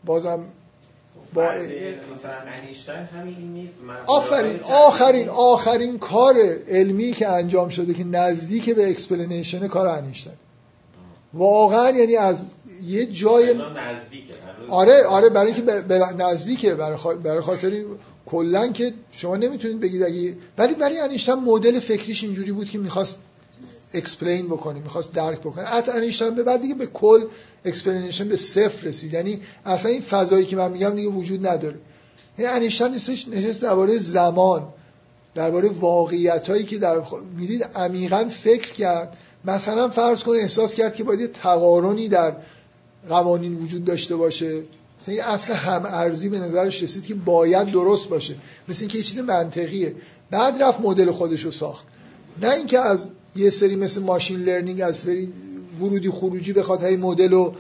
بازم 0.05 0.45
با 1.35 1.53
آفرین 4.07 4.61
آخرین 4.61 5.29
آخرین 5.29 5.99
کار 5.99 6.37
علمی 6.69 7.13
که 7.13 7.29
انجام 7.29 7.69
شده 7.69 7.95
که 7.95 8.05
نزدیک 8.05 8.71
به 8.71 8.91
explanation 8.91 9.69
کار 9.69 9.87
انیشتین 9.87 10.33
واقعا 11.35 11.91
یعنی 11.91 12.17
از 12.17 12.45
یه 12.87 13.07
جای 13.07 13.63
آره 14.69 15.07
آره 15.07 15.29
برای 15.29 15.53
اینکه 15.53 15.73
نزدیکه 16.19 16.75
برای 16.75 17.41
خاطر 17.41 17.85
کلا 18.27 18.69
که 18.69 18.95
شما 19.13 19.37
نمی‌تونید 19.37 19.81
بگید 19.81 20.03
اگه 20.03 20.37
ولی 20.59 20.75
برای 20.75 21.01
انیشتین 21.01 21.35
مدل 21.35 21.81
فکریش 21.81 22.25
اینجوری 22.25 22.53
بود 22.53 22.71
که 22.71 22.79
می‌خواست 22.79 23.19
explain 23.95 24.47
بکنه 24.47 24.81
می‌خواست 24.81 25.13
درک 25.13 25.41
بکنه 25.41 25.67
انیشتین 25.95 26.31
به 26.31 26.43
بعد 26.43 26.61
دیگه 26.61 26.75
به 26.75 26.87
کل 26.87 27.25
explanation 27.65 28.29
به 28.29 28.37
صفر 28.37 28.89
رسید. 28.89 29.13
یعنی 29.13 29.41
اصلا 29.65 29.91
این 29.91 30.01
فضایی 30.01 30.47
که 30.47 30.57
من 30.57 30.73
میگم 30.73 30.91
دیگه 30.91 31.09
وجود 31.09 31.47
نداره. 31.47 31.81
یعنی 32.39 32.55
انیشتین 32.55 32.89
نیستش 32.89 33.29
نشست 33.29 33.63
درباره 33.63 33.99
زمان 33.99 34.69
درباره 35.35 35.69
واقعیت 35.69 36.51
هایی 36.51 36.65
که 36.65 36.79
در 36.79 37.03
می‌دید 37.37 37.63
عمیقا 37.63 38.29
فکر 38.31 38.73
کرد. 38.73 39.17
مثلا 39.45 39.89
فرض 39.89 40.23
کنید 40.23 40.39
احساس 40.39 40.75
کرد 40.75 40.95
که 40.95 41.05
باید 41.05 41.21
یه 41.21 41.27
تقارنی 41.27 42.09
در 42.09 42.37
قوانین 43.09 43.55
وجود 43.55 43.85
داشته 43.85 44.17
باشه. 44.17 44.63
مثلا 45.01 45.15
یه 45.15 45.25
اصل 45.25 45.53
هم 45.53 45.87
ارزی 45.87 46.29
به 46.29 46.39
نظرش 46.39 46.83
رسید 46.83 47.07
که 47.07 47.15
باید 47.15 47.71
درست 47.71 48.09
باشه. 48.09 48.35
مثل 48.69 48.81
اینکه 48.81 48.99
یه 48.99 49.05
چیز 49.05 49.19
منطقیه. 49.19 49.95
بعد 50.31 50.63
رفت 50.63 50.81
مدل 50.81 51.11
خودش 51.11 51.43
رو 51.43 51.51
ساخت. 51.51 51.85
نه 52.43 52.55
اینکه 52.55 52.79
از 52.79 53.09
یه 53.39 53.51
سری 53.51 53.77
مثل 53.77 54.03
ماشین 54.03 54.41
لرنینگ 54.41 54.81
از 54.81 54.97
سری 54.97 55.33
ورودی 55.81 56.11
خروجی 56.11 56.53
بخواد 56.53 56.85
هی 56.85 56.97
مدل 56.97 57.31
رو 57.31 57.55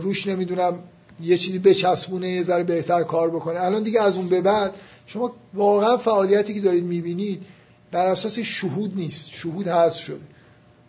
روش 0.00 0.26
نمی‌دونم 0.26 0.78
یه 1.22 1.38
چیزی 1.38 1.58
بچسبونه 1.58 2.30
یه 2.30 2.42
ذره 2.42 2.62
بهتر 2.62 3.02
کار 3.02 3.30
بکنه. 3.30 3.60
الان 3.60 3.82
دیگه 3.82 4.02
از 4.02 4.16
اون 4.16 4.28
به 4.28 4.40
بعد 4.40 4.74
شما 5.06 5.32
واقعا 5.54 5.96
فعالیتی 5.96 6.54
که 6.54 6.60
دارید 6.60 6.84
می‌بینید 6.84 7.42
بر 7.92 8.06
اساس 8.06 8.38
شهود 8.38 8.96
نیست. 8.96 9.30
شهود 9.30 9.68
هست 9.68 9.98
شده. 9.98 10.20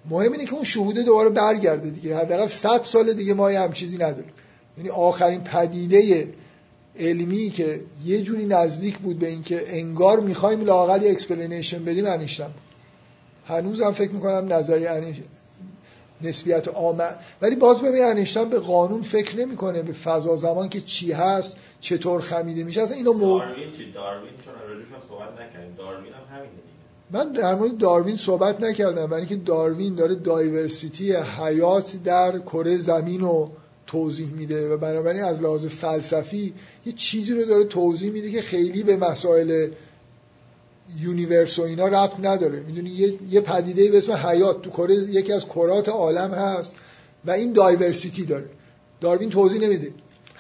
مهم 0.10 0.32
اینه 0.32 0.46
که 0.46 0.54
اون 0.54 0.64
شهوده 0.64 1.04
دوباره 1.04 1.30
برگرده 1.30 1.90
دیگه. 1.90 2.18
حداقل 2.18 2.48
100 2.48 2.84
سال 2.84 3.14
دیگه 3.14 3.34
ما 3.34 3.50
هم 3.50 3.74
چیزی 3.74 3.98
نداریم. 3.98 4.32
یعنی 4.78 4.90
آخرین 4.90 5.42
پدیده 5.42 6.30
علمی 7.00 7.50
که 7.50 7.80
یه 8.06 8.22
جوری 8.22 8.46
نزدیک 8.46 8.98
بود 8.98 9.20
به 9.20 9.28
اینکه 9.28 9.64
انگار 9.68 10.20
می‌خوایم 10.20 10.62
لاقل 10.62 11.04
یه 11.04 11.12
explanation 11.12 11.86
بدیم 11.86 12.06
انیشتین 12.06 12.50
هنوزم 13.48 13.92
فکر 13.92 14.12
می‌کنم 14.12 14.54
نظریه 14.54 14.88
نسبیت 16.22 16.68
آمد 16.68 17.20
ولی 17.42 17.56
باز 17.56 17.82
ببین 17.82 18.04
انیشتین 18.04 18.50
به 18.50 18.60
قانون 18.60 19.02
فکر 19.02 19.38
نمی‌کنه 19.38 19.82
به 19.82 19.94
فضا 19.94 20.36
زمان 20.36 20.70
که 20.70 20.82
چی 20.82 21.12
هست 21.12 21.58
چطور 21.80 22.22
خمیده 22.22 22.64
میشه. 22.64 22.82
اصلا 22.82 22.98
اینو 22.98 23.14
مو... 23.14 23.40
داروین 23.40 23.72
چی؟ 23.72 23.92
داروین 23.92 24.32
چون 24.90 25.00
صحبت 25.10 25.34
نکردیم. 25.34 25.76
داروین 25.78 26.14
هم 26.14 26.38
همینه 26.38 26.52
من 27.12 27.32
در 27.32 27.56
مورد 27.56 27.78
داروین 27.78 28.16
صحبت 28.16 28.62
نکردم 28.62 29.06
برای 29.06 29.20
اینکه 29.20 29.36
داروین 29.36 29.96
داره 29.96 30.16
diversity 30.16 31.14
حیات 31.14 31.96
در 32.04 32.40
کره 32.40 32.78
زمین 32.78 33.22
رو 33.22 33.52
توضیح 33.88 34.32
میده 34.32 34.74
و 34.74 34.78
بنابراین 34.78 35.24
از 35.24 35.42
لحاظ 35.44 35.66
فلسفی 35.66 36.54
یه 36.86 36.94
چیزی 36.94 37.34
رو 37.34 37.46
داره 37.46 37.64
توضیح 37.64 38.12
میده 38.12 38.32
که 38.32 38.42
خیلی 38.42 38.84
به 38.84 38.98
مسائل 38.98 39.68
universe 41.00 41.60
و 41.60 41.62
اینا 41.62 41.88
ربط 41.88 42.20
نداره. 42.20 42.60
می‌دونی 42.60 42.90
یه, 43.30 43.42
پدیده 43.42 43.92
به 43.92 43.98
اسم 43.98 44.14
حیات 44.14 44.62
تو 44.62 44.70
کره 44.70 44.96
یکی 44.96 45.34
از 45.34 45.46
کرات 45.46 45.90
عالم 45.90 46.32
هست 46.32 46.76
و 47.26 47.32
این 47.32 47.54
diversity 47.54 48.26
داره. 48.26 48.50
داروین 49.02 49.30
توضیح 49.30 49.62
نمیده 49.62 49.94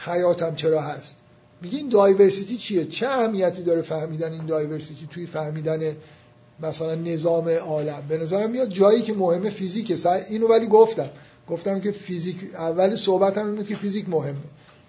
حیات 0.05 0.43
هم 0.43 0.55
چرا 0.55 0.81
هست. 0.81 1.15
میگه 1.61 1.77
این 1.77 1.89
diversity 1.89 2.57
چیه؟ 2.57 2.85
چه 2.85 3.07
اهمیتی 3.07 3.63
داره 3.63 3.81
فهمیدن 3.81 4.31
این 4.31 4.45
diversity 4.45 5.07
توی 5.11 5.25
فهمیدن 5.25 5.95
مثلا 6.59 6.95
نظام 6.95 7.49
عالم؟ 7.49 8.03
به 8.09 8.17
نظرم 8.17 8.51
میاد 8.51 8.69
جایی 8.69 9.01
که 9.01 9.13
مهمه 9.13 9.49
فیزیکه. 9.49 9.95
اینو 10.29 10.47
ولی 10.47 10.67
گفتم. 10.67 11.09
گفتم 11.47 11.79
که 11.79 11.91
فیزیک 11.91 12.37
اول 12.53 12.95
صحبت 12.95 13.37
هم 13.37 13.63
که 13.63 13.75
فیزیک 13.75 14.09
مهمه. 14.09 14.35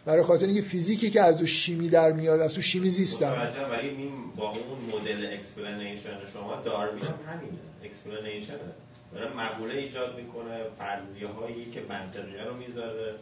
برای 0.07 0.23
خاطر 0.23 0.47
اینکه 0.47 0.63
فیزیکی 0.63 1.11
که 1.11 1.23
از 1.23 1.39
تو 1.39 1.47
شیمی 1.47 1.89
در 1.89 2.13
میاد 2.13 2.41
از 2.41 2.55
تو 2.55 2.61
شیمی 2.61 2.89
زیستم 2.89 3.49
ولی 3.71 3.89
این 3.89 4.11
با 4.37 4.51
اون 4.51 5.01
مدل 5.01 5.33
explanation 5.33 6.19
شما 6.33 6.63
داروین 6.65 7.03
هم 7.03 7.15
همینه. 7.33 7.59
explanation 7.85 8.51
ه 8.51 8.57
داره 9.15 9.37
مقوله 9.37 9.75
ایجاد 9.75 10.17
می‌کنه 10.17 10.59
فرضیه 10.79 11.29
هایی 11.29 11.65
که 11.65 11.83
منطقیه 11.89 12.45
رو 12.45 12.57
می‌ذاره. 12.57 13.15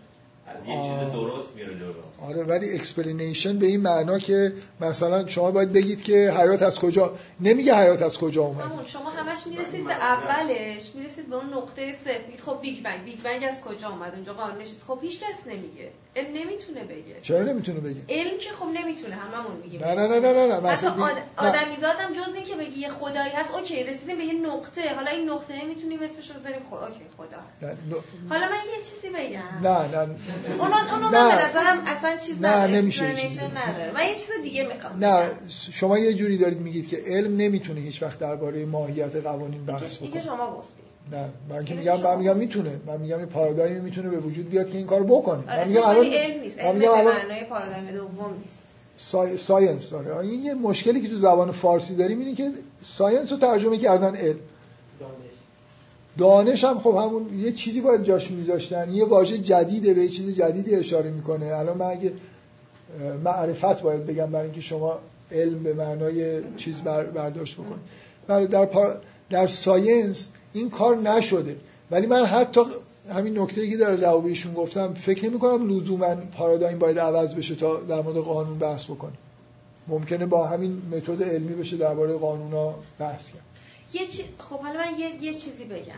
از 0.47 0.68
یه 0.68 0.74
چیز 0.74 1.12
درست 1.12 1.48
میره 1.56 1.78
جلو. 1.78 1.92
آره 2.28 2.44
ولی 2.44 2.74
explanation 2.74 3.58
به 3.58 3.66
این 3.66 3.81
معنا 3.81 4.18
که 4.18 4.52
مثلا 4.81 5.26
شما 5.26 5.50
باید 5.50 5.73
بگید 5.73 6.02
که 6.02 6.32
حیات 6.39 6.62
از 6.62 6.78
کجا 6.78 7.14
نمیگه 7.40 7.74
حیات 7.74 8.02
از 8.02 8.18
کجا 8.18 8.42
اومد. 8.42 8.86
شما 8.86 9.10
همش 9.10 9.47
می‌رسید 9.47 9.84
به 9.84 9.92
اولش 9.92 10.94
می‌رسید 10.94 11.31
به 11.31 11.36
اون 11.36 11.55
نقطه 11.55 11.92
صفر 11.92 12.20
خب 12.47 12.60
بیگ 12.60 12.67
بنگ، 12.67 12.76
بیگ 12.76 12.82
بنگ 12.82 13.44
از 13.44 13.60
کجا 13.60 13.89
اومد؟ 13.89 14.12
اونجا 14.14 14.32
قانون 14.32 14.60
نشید 14.60 14.82
خب 14.89 14.98
هیچ 15.02 15.20
کس 15.20 15.47
نمیگه. 15.47 15.90
علم 16.16 16.28
نمی‌تونه 16.28 16.84
بگه. 16.84 17.20
چرا 17.23 17.42
نمی‌تونه 17.42 17.81
بگه؟ 17.81 18.00
علم 18.08 18.39
که 18.39 18.50
خب 18.50 18.66
نمی‌تونه 18.66 19.14
هممون 19.14 19.56
میگیم. 19.62 19.84
نه 19.84 19.94
نه 19.94 20.06
نه 20.08 20.32
نه 20.32 20.47
نه 20.47 20.60
مثلا 20.60 21.08
آدمیزادم 21.36 22.12
جز 22.12 22.34
این 22.34 22.44
که 22.44 22.55
بگی 22.55 22.81
یه 22.81 22.89
خدایی 22.89 23.32
هست. 23.32 23.55
اوکی 23.55 23.84
رسیدیم 23.84 24.16
به 24.16 24.24
یه 24.24 24.34
نقطه. 24.34 24.94
حالا 24.94 25.10
این 25.10 25.31
نقطه 25.31 25.64
نمی‌تونیم 25.64 26.02
اسمش 26.02 26.31
رو 26.31 26.36
بذاریم. 26.40 26.60
خب 26.70 26.74
اوکی 26.74 27.05
خدا 27.16 27.39
هست. 27.52 27.78
حالا 28.31 28.47
من 28.47 28.62
یه 28.76 28.84
چیزی 28.84 29.08
بگم. 29.08 29.68
نه 29.68 29.97
نه. 29.97 30.16
اونو 30.58 30.74
اونو 30.92 31.08
من 31.08 31.10
به 31.10 31.48
نظرم 31.48 31.82
اصلا 31.86 32.16
چیز 32.16 32.42
نه 32.42 32.66
نمیشه 32.66 33.04
نداره. 33.04 33.92
من 33.94 34.06
یه 34.08 34.14
چیز 34.14 34.30
دیگه 34.42 34.66
می‌خوام 34.74 35.04
نه 35.04 35.30
شما 35.70 35.98
یه 35.98 36.14
جوری 36.14 36.38
دارید 36.38 36.60
میگید 36.60 36.88
که 36.88 36.98
علم 37.06 37.36
نمی‌تونه 37.36 37.80
هیچ 37.80 38.02
وقت 38.02 38.18
درباره 38.18 38.66
ماهیت 38.66 39.16
قوانین 39.16 39.64
بحث 39.64 39.96
بکنه. 39.96 40.22
شما 40.22 40.56
گفتید 40.56 40.84
نه 41.12 41.28
من 41.48 41.64
که 41.64 41.74
میگم 41.74 42.00
من 42.00 42.18
میگم 42.18 42.36
می‌تونه. 42.36 42.80
من 42.86 43.00
میگم 43.00 43.20
یه 43.20 43.26
پارادایمی 43.26 43.80
می‌تونه 43.80 44.08
به 44.08 44.18
وجود 44.18 44.50
بیاد 44.50 44.70
که 44.70 44.78
این 44.78 44.86
کارو 44.86 45.04
بکنه. 45.04 45.44
من 45.46 45.68
میگم 45.68 45.82
الان 45.82 46.06
علم 46.06 46.40
نیست. 46.40 46.58
علم 46.58 46.78
به 46.78 46.88
معنای 46.88 47.44
پارادایم 47.44 47.90
دوم 47.90 48.34
نیست. 48.44 48.64
sci... 48.96 49.36
science 49.36 49.90
داره 49.90 50.16
این 50.16 50.44
یه 50.44 50.54
مشکلی 50.54 51.00
که 51.00 51.08
تو 51.08 51.16
زبان 51.16 51.52
فارسی 51.52 51.96
داریم 51.96 52.18
اینه 52.18 52.34
که 52.34 52.50
science 52.82 53.32
رو 53.32 53.38
ترجمه 53.38 53.78
کردن 53.78 54.16
علم. 54.16 54.38
دانش 56.18 56.64
هم 56.64 56.78
خب 56.78 56.96
همون 56.96 57.40
یه 57.40 57.52
چیزی 57.52 57.80
باید 57.80 58.04
جاش 58.04 58.30
میذاشتن. 58.30 58.90
یه 58.90 59.04
واژه 59.04 59.38
جدیده 59.38 59.94
به 59.94 60.00
یه 60.00 60.08
چیز 60.08 60.36
جدیدی 60.36 60.74
اشاره 60.74 61.10
می‌کنه. 61.10 61.46
الان 61.46 61.76
من 61.76 61.86
اگه 61.86 62.12
معرفت 63.24 63.82
باید 63.82 64.06
بگم 64.06 64.26
برای 64.26 64.44
اینکه 64.44 64.60
شما 64.60 64.98
علم 65.32 65.62
به 65.62 65.74
معنای 65.74 66.40
چیز 66.56 66.82
برداشت 67.14 67.54
بکنید. 67.54 67.80
برای 68.26 68.46
در, 68.46 68.68
در 69.30 69.46
ساینس 69.46 70.30
این 70.52 70.70
کار 70.70 70.96
نشده. 70.96 71.56
ولی 71.90 72.06
من 72.06 72.24
حتی 72.24 72.60
همین 73.10 73.38
نکته 73.38 73.70
که 73.70 73.76
در 73.76 73.96
جواب 73.96 74.26
ایشون 74.26 74.54
گفتم 74.54 74.94
فکر 74.94 75.28
نمی 75.28 75.38
کنم 75.38 75.68
لزوما 75.68 76.14
پارادایم 76.14 76.78
باید 76.78 76.98
عوض 76.98 77.34
بشه 77.34 77.54
تا 77.54 77.80
در 77.80 78.02
مورد 78.02 78.16
قانون 78.16 78.58
بحث 78.58 78.84
بکنیم. 78.84 79.18
ممکنه 79.88 80.26
با 80.26 80.46
همین 80.46 80.82
متد 80.92 81.22
علمی 81.22 81.54
بشه 81.54 81.76
درباره 81.76 82.16
قانونا 82.16 82.74
بحث 82.98 83.28
کرد. 83.28 83.53
یه 83.94 84.06
چی... 84.06 84.24
خب 84.39 84.60
حالا 84.60 84.81
من 84.81 84.98
یه, 84.98 85.23
یه 85.23 85.34
چیزی 85.34 85.64
بگم. 85.64 85.94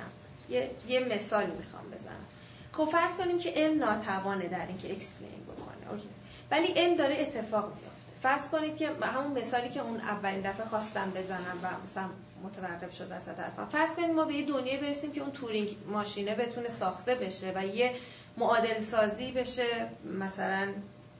یه, 0.48 0.70
یه 0.88 1.00
مثالی 1.00 1.52
می‌خوام 1.52 1.84
بزنم. 1.90 2.26
خب 2.72 2.84
فرض 2.84 3.16
کنیم 3.16 3.38
که 3.38 3.50
علم 3.50 3.78
ناتوانه 3.78 4.48
در 4.48 4.66
اینکه 4.66 4.92
explain 4.92 5.42
بکنه. 5.44 5.92
okay. 5.92 6.08
ولی 6.50 6.66
علم 6.66 6.96
داره 6.96 7.16
اتفاق 7.20 7.64
میفته 7.64 7.96
فرض 8.22 8.48
کنید 8.48 8.76
که 8.76 8.90
همون 9.02 9.38
مثالی 9.38 9.68
که 9.68 9.80
اون 9.80 10.00
اولین 10.00 10.40
دفعه 10.40 10.66
خواستم 10.66 11.10
بزنم 11.10 11.58
و 11.62 11.68
مثلا 11.84 12.08
متوقف 12.44 12.96
شد 12.96 13.06
وسط 13.10 13.38
حرفم. 13.38 13.68
فرض 13.72 13.94
کنید 13.94 14.10
ما 14.10 14.24
به 14.24 14.34
یه 14.34 14.46
دنیایی 14.46 14.76
برسیم 14.76 15.12
که 15.12 15.20
اون 15.20 15.30
Turing 15.30 15.76
machine 15.88 16.28
ه 16.29 16.34
بتونه 16.34 16.68
ساخته 16.68 17.14
بشه 17.14 17.52
و 17.56 17.66
یه 17.66 17.94
معادل 18.36 18.80
سازی 18.80 19.32
بشه 19.32 19.88
مثلا 20.18 20.68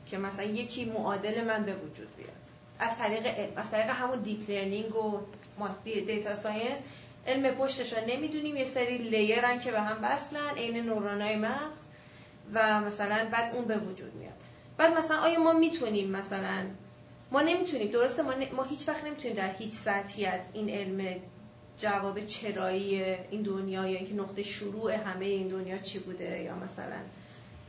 که 0.06 0.18
مثلا 0.18 0.44
یکی 0.44 0.84
معادل 0.84 1.44
من 1.44 1.62
به 1.64 1.74
وجود 1.74 2.16
بیاد. 2.16 2.30
از 2.78 2.98
طریق 2.98 3.26
علم 3.26 3.52
از 3.56 3.70
طریق 3.70 3.90
همون 3.90 4.18
deep 4.18 4.50
learning 4.50 4.96
و 4.96 5.20
data 5.84 6.34
science 6.34 6.80
علم 7.26 7.50
پشتش 7.50 7.92
رو 7.92 7.98
نمی‌دونیم 8.08 8.56
یه 8.56 8.64
سری 8.64 8.98
layer 8.98 9.50
ان 9.50 9.60
که 9.60 9.70
به 9.70 9.80
هم 9.80 9.96
وصلن 10.02 10.54
عین 10.56 10.76
neuron 10.76 11.21
های 11.21 11.36
مغز. 11.36 11.82
و 12.54 12.80
مثلا 12.80 13.28
بعد 13.32 13.54
اون 13.54 13.64
به 13.64 13.78
وجود 13.78 14.14
میاد. 14.14 14.32
بعد 14.76 14.98
مثلا 14.98 15.18
آیا 15.18 15.40
ما 15.40 15.52
می‌تونیم 15.52 16.10
مثلا 16.10 16.66
ما 17.30 17.42
نمی‌تونیم 17.42 17.90
درسته 17.90 18.22
ما, 18.22 18.32
ما 18.56 18.62
هیچ 18.62 18.88
وقت 18.88 19.04
نمی‌تونیم 19.04 19.36
در 19.36 19.52
هیچ 19.52 19.72
سطحی 19.72 20.26
از 20.26 20.40
این 20.52 20.70
علم 20.70 21.20
جواب 21.78 22.20
چرایی 22.20 23.02
این 23.30 23.42
دنیا 23.42 23.86
یا 23.86 23.96
اینکه 23.96 24.14
نقطه 24.14 24.42
شروع 24.42 24.92
همه 24.92 25.26
این 25.26 25.48
دنیا 25.48 25.78
چی 25.78 25.98
بوده 25.98 26.42
یا 26.42 26.54
مثلا 26.54 26.96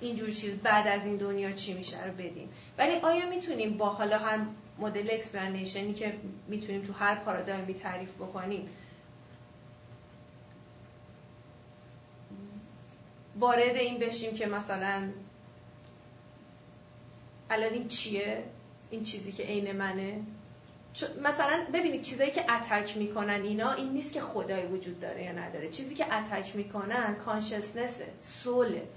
اینجور 0.02 0.32
چیز 0.32 0.56
بعد 0.56 0.88
از 0.88 1.06
این 1.06 1.18
دنیا 1.18 1.52
چی 1.52 1.74
میشه 1.74 2.06
رو 2.06 2.14
بدیم. 2.14 2.50
ولی 2.78 2.96
آیا 2.96 3.30
می‌تونیم 3.30 3.78
با 3.78 3.90
حالا 3.90 4.18
هم 4.18 4.56
مدل 4.80 5.10
explanation 5.12 5.87
ی 5.87 5.94
که 5.94 6.14
می‌تونیم 6.48 6.82
تو 6.82 6.94
هر 6.94 7.16
پارادایمی 7.16 7.74
تعریف 7.74 8.14
بکنیم. 8.14 8.70
وارد 13.40 13.76
این 13.76 14.00
بشیم 14.00 14.34
که 14.34 14.46
مثلا 14.46 15.10
الان 17.50 17.74
این 17.74 17.88
چیه؟ 17.88 18.44
این 18.92 19.04
چیزی 19.04 19.32
که 19.32 19.44
عین 19.44 19.72
منه. 19.72 20.22
مثلا 21.24 21.66
ببینید 21.74 22.02
چیزایی 22.02 22.32
که 22.32 22.52
اتک 22.52 22.98
می‌کنن 22.98 23.42
اینا 23.44 23.74
این 23.74 23.90
نیست 23.90 24.14
که 24.14 24.22
خدای 24.22 24.66
وجود 24.66 25.00
داره 25.00 25.24
یا 25.24 25.32
نداره. 25.32 25.70
چیزی 25.70 25.96
که 25.96 26.14
اتک 26.14 26.56
می‌کنن 26.56 27.16
کانشسنسه 27.16 28.06
سوله 28.22 28.88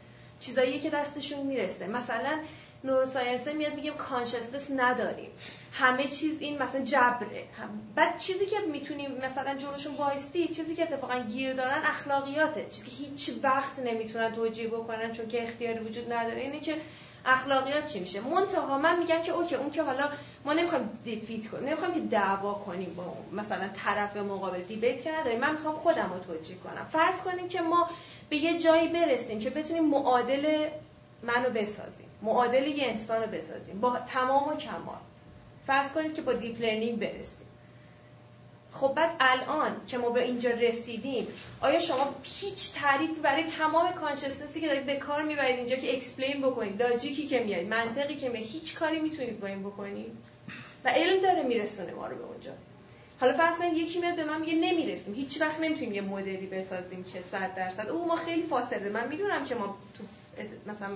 چیزایی 0.41 0.81
که 0.81 0.91
دستشون 0.91 1.47
می‌رسه. 1.47 1.87
مثلا 1.87 2.39
neuroscience 2.85 3.47
میاد 3.49 3.75
میگه 3.75 3.91
consciousness 3.91 4.71
نداریم. 4.77 5.31
همه 5.73 6.05
چیز 6.05 6.41
این 6.41 6.63
مثلا 6.63 6.81
جبره. 6.81 7.45
بعد 7.95 8.19
چیزی 8.19 8.47
که 8.47 8.57
می‌تونیم 8.73 9.11
مثلا 9.25 9.55
جلوشون 9.55 9.95
وایستی 9.95 10.49
چیزی 10.49 10.75
که 10.75 10.83
اتفاقا 10.83 11.19
گیر 11.19 11.53
دارن 11.53 11.83
اخلاقیاته. 11.85 12.67
چیزی 12.71 12.87
که 12.87 12.97
هیچ 12.97 13.33
وقت 13.43 13.79
نمی‌تونن 13.79 14.33
توجیه 14.33 14.69
بکنن 14.69 15.13
چون 15.13 15.29
که 15.29 15.43
اختیاری 15.43 15.79
وجود 15.79 16.13
نداره 16.13 16.41
اینه 16.41 16.61
که 16.61 16.77
اخلاقیات 17.27 17.87
چی 17.87 18.01
میشه. 18.01 18.21
منتها 18.21 18.79
من 18.79 18.99
میگم 18.99 19.23
که 19.23 19.33
okay 19.33 19.55
اون 19.55 19.71
که 19.71 19.83
حالا 19.83 20.09
ما 20.45 20.53
نمی‌خوایم 20.53 20.91
debate 21.05 21.47
کنیم 21.47 21.69
نمی‌خوایم 21.69 21.95
که 21.95 22.01
دعوا 22.01 22.55
کنیم 22.55 22.95
با 22.95 23.17
مثلا 23.33 23.69
طرف 23.85 24.17
مقابل. 24.17 24.61
debate 24.61 25.03
که 25.03 25.13
نداریم. 25.13 25.41
من 25.41 25.53
می‌خوام 25.53 25.75
خودم 25.75 26.13
رو 26.13 26.35
توجیه 26.35 26.57
کنم. 26.57 26.85
فرض 26.85 27.21
کنیم 27.21 27.49
که 27.49 27.61
ما 27.61 27.91
به 28.29 28.37
یه 28.37 28.59
جایی 28.59 28.89
برسیم 28.89 29.41
که 29.41 29.51
بتونیم 29.51 29.85
معادل 29.85 30.69
منو 31.23 31.51
بسازیم. 31.51 32.10
معادل 32.23 32.67
یه 32.67 32.87
انسان 32.87 33.23
رو 33.23 33.27
بسازیم. 33.31 33.81
با 33.81 33.99
تمام 33.99 34.49
و 34.49 34.57
کمال. 34.57 34.99
فرض 35.67 35.93
کنید 35.93 36.15
که 36.15 36.23
با 36.23 36.33
deep 36.33 36.61
learning 36.61 36.99
برسیم. 36.99 37.47
خب 38.73 38.93
بعد 38.97 39.17
الان 39.21 39.77
که 39.87 39.99
ما 39.99 40.11
به 40.11 40.23
اینجا 40.23 40.51
رسیدیم 40.51 41.27
آیا 41.61 41.81
شما 41.81 42.15
هیچ 42.23 42.73
تعریفی 42.75 43.21
برای 43.21 43.43
تمام 43.43 43.93
consciousness 43.93 44.56
ی 44.56 44.61
که 44.61 44.67
دارید 44.67 44.87
به 44.87 44.97
کار 44.97 45.23
می‌برید 45.23 45.57
اینجا 45.57 45.77
که 45.77 45.97
explain 45.97 46.43
بکنید؟ 46.43 46.79
داجیکی 46.79 47.27
که 47.27 47.41
میاد 47.41 47.65
منطقی 47.65 48.17
که 48.17 48.29
میاد 48.29 48.45
هیچ 48.45 48.75
کاری 48.75 49.01
می‌تونید 49.01 49.41
با 49.41 49.47
این 49.47 49.63
بکنید؟ 49.63 50.13
و 50.85 50.89
علم 50.89 51.21
داره 51.21 51.43
میرسونه 51.43 51.93
ما 51.93 52.07
رو 52.07 52.17
به 52.17 52.25
اونجا. 52.25 52.53
حالا 53.21 53.37
فرض 53.37 53.59
کنید 53.59 53.77
یکی 53.77 54.01
میاد 54.01 54.17
به 54.17 54.25
من 54.25 54.41
میگه 54.41 54.55
نمی‌رسیم. 54.55 55.15
هیچ 55.15 55.41
وقت 55.41 55.61
نمی‌تونیم 55.61 55.93
یه 55.93 56.01
مدلی 56.01 56.47
بسازیم 56.47 57.05
که 57.05 57.23
100 57.23 57.55
درصد. 57.55 57.89
او 57.89 58.07
ما 58.07 58.17
خیلی 58.17 58.43
فاصله. 58.43 58.89
من 58.89 59.09
می‌دونم 59.09 59.45
که 59.45 59.55
ما 59.55 59.77
تو 59.95 60.05
مثلا 60.67 60.89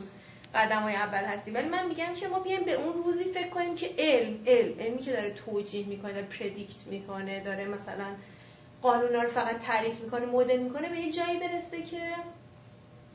قدم 0.55 0.83
های 0.83 0.94
اول 0.94 1.24
هستی. 1.24 1.50
ولی 1.50 1.68
من 1.68 1.89
میگم 1.89 2.15
که 2.15 2.28
ما 2.28 2.39
بیایم 2.39 2.65
به 2.65 2.73
اون 2.73 3.02
روزی 3.05 3.24
فکر 3.24 3.49
کنیم 3.49 3.74
که 3.74 3.91
علم 3.99 4.39
علم. 4.47 4.81
علمی 4.81 4.99
که 4.99 5.12
داره 5.12 5.31
توجیه 5.31 5.86
می‌کنه 5.86 6.12
داره 6.12 6.26
پردیکت 6.26 6.86
می‌کنه 6.86 7.44
داره 7.44 7.65
مثلا 7.65 8.07
قانونا 8.83 9.23
رو 9.23 9.28
فقط 9.28 9.58
تعریف 9.58 10.00
می‌کنه 10.00 10.26
مدل 10.26 10.58
می‌کنه 10.58 10.89
به 10.89 10.97
یه 10.97 11.12
جایی 11.12 11.39
برسه 11.39 11.83
که 11.83 12.00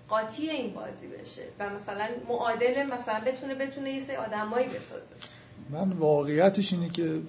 قاطی 0.10 0.50
این 0.50 0.74
بازی 0.74 1.08
بشه 1.08 1.44
و 1.60 1.70
مثلا 1.70 2.06
معادل 2.28 2.84
مثلا 2.86 3.20
بتونه 3.26 3.56
بتونه 3.56 3.92
یه 3.92 4.00
سری 4.00 4.16
آدمایی 4.16 4.68
بسازه. 4.68 5.16
من 5.70 5.90
واقعیتش 5.90 6.74
اینه 6.74 6.90
که 6.90 7.20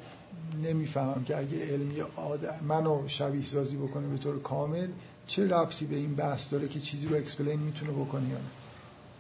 نمی‌فهمم 0.65 1.25
که 1.25 1.37
اگه 1.37 1.73
علمی 1.73 2.01
آدم 2.17 2.61
منو 2.63 3.09
شبیه 3.09 3.45
سازی 3.45 3.77
بکنه 3.77 4.09
به 4.09 4.19
طور 4.19 4.43
کامل 4.43 4.89
چه 5.27 5.49
ربطی 5.49 5.85
به 5.87 5.97
این 5.97 6.15
بحث 6.15 6.53
داره 6.53 6.69
که 6.69 6.81
چیزی 6.81 7.07
رو 7.07 7.17
explain 7.17 7.61
می‌تونه 7.61 7.93
بکنه 7.93 8.29
یا 8.29 8.39
نه. 8.39 8.60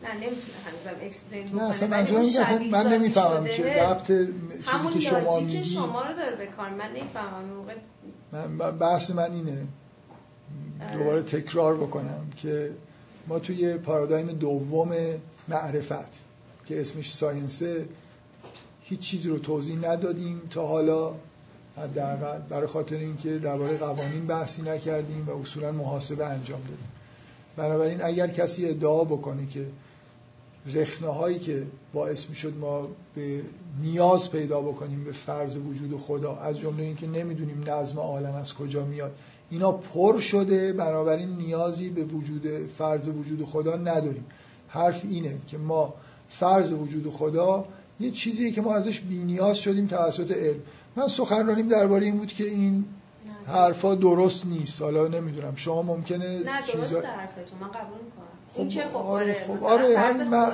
نه 0.02 0.14
نمی‌تونه 0.14 0.58
هنوزم 0.66 1.06
explain 1.06 1.46
بکنه 1.46 1.62
نه 1.62 1.70
اصلا 1.70 1.96
اصلا 1.96 2.58
من 2.58 2.92
نمی‌فهمم 2.92 3.48
چه 3.48 3.82
ربط 3.82 4.06
چیزی 4.06 4.88
که 4.94 5.00
شما 5.00 5.40
میگی. 5.40 5.64
شما 5.64 6.02
رو 6.02 6.16
داره 6.16 6.36
به 6.36 6.46
کار. 6.46 6.70
من 6.70 6.90
نمی‌فهمم 6.90 7.44
موقع 7.44 7.74
من 8.48 8.78
بحث 8.78 9.10
من 9.10 9.32
اینه. 9.32 9.66
دوباره 10.92 11.22
تکرار 11.22 11.76
بکنم 11.76 12.30
که 12.36 12.70
ما 13.28 13.38
توی 13.38 13.74
پارادایم 13.74 14.26
دوم 14.26 14.92
معرفت 15.48 16.18
که 16.66 16.80
اسمش 16.80 17.14
science 17.14 17.75
ه 17.75 17.84
هیچ 18.82 19.00
چیزی 19.00 19.28
رو 19.28 19.38
توضیح 19.38 19.88
ندادیم 19.88 20.42
تا 20.50 20.66
حالا. 20.66 21.14
حداقل 21.76 22.38
برای 22.38 22.66
خاطر 22.66 22.96
اینکه 22.96 23.38
درباره 23.38 23.76
قوانین 23.76 24.26
بحثی 24.26 24.62
نکردیم 24.62 25.26
و 25.28 25.40
اصولا 25.40 25.72
محاسبه 25.72 26.26
انجام 26.26 26.60
دادیم. 26.60 26.88
بنابراین 27.56 28.02
اگر 28.02 28.26
کسی 28.26 28.68
ادعا 28.68 29.04
بکنه 29.04 29.46
که 29.46 29.66
رخنه 30.66 31.08
هایی 31.08 31.38
که 31.38 31.66
باعث 31.92 32.28
می 32.28 32.34
شد 32.34 32.56
ما 32.60 32.88
به 33.14 33.42
نیاز 33.82 34.30
پیدا 34.30 34.60
بکنیم 34.60 35.04
به 35.04 35.12
فرض 35.12 35.56
وجود 35.56 36.00
خدا 36.00 36.36
از 36.36 36.58
جمله 36.58 36.82
اینکه 36.82 37.06
نمی‌دونیم 37.06 37.64
نظم 37.66 37.98
عالم 37.98 38.34
از 38.34 38.54
کجا 38.54 38.84
میاد. 38.84 39.14
اینا 39.50 39.72
پر 39.72 40.20
شده 40.20 40.72
بنابراین 40.72 41.28
نیازی 41.28 41.90
به 41.90 42.04
وجود 42.04 42.46
فرض 42.78 43.08
وجود 43.08 43.44
خدا 43.44 43.76
نداریم. 43.76 44.24
حرف 44.68 45.04
اینه 45.04 45.38
که 45.46 45.58
ما 45.58 45.94
فرض 46.28 46.72
وجود 46.72 47.10
خدا 47.10 47.64
یه 48.00 48.10
چیزیه 48.10 48.50
که 48.50 48.60
ما 48.60 48.74
ازش 48.74 49.00
بی 49.00 49.18
نیاز 49.18 49.58
شدیم 49.58 49.86
توسط 49.86 50.30
علم. 50.30 50.60
من 50.96 51.08
سخنرانیم 51.08 51.68
درباره 51.68 52.06
این 52.06 52.16
بود 52.18 52.32
که 52.32 52.44
این 52.44 52.84
حرفا 53.50 53.94
درست 53.94 54.46
نیست. 54.46 54.82
حالا 54.82 55.08
نمی‌دونم. 55.08 55.52
شما 55.56 55.82
ممکنه 55.82 56.38
نه 56.38 56.42
درست 56.42 56.72
چیزا... 56.72 57.00
حرفتون 57.00 57.58
من 57.60 57.68
قبول 57.68 57.98
می‌کنم. 58.04 58.30
خب 58.54 58.60
این 58.60 58.70
خب 58.70 58.96
آره, 58.96 59.36
خب 59.46 59.64
آره 59.64 59.98
همین 59.98 60.28
من, 60.28 60.52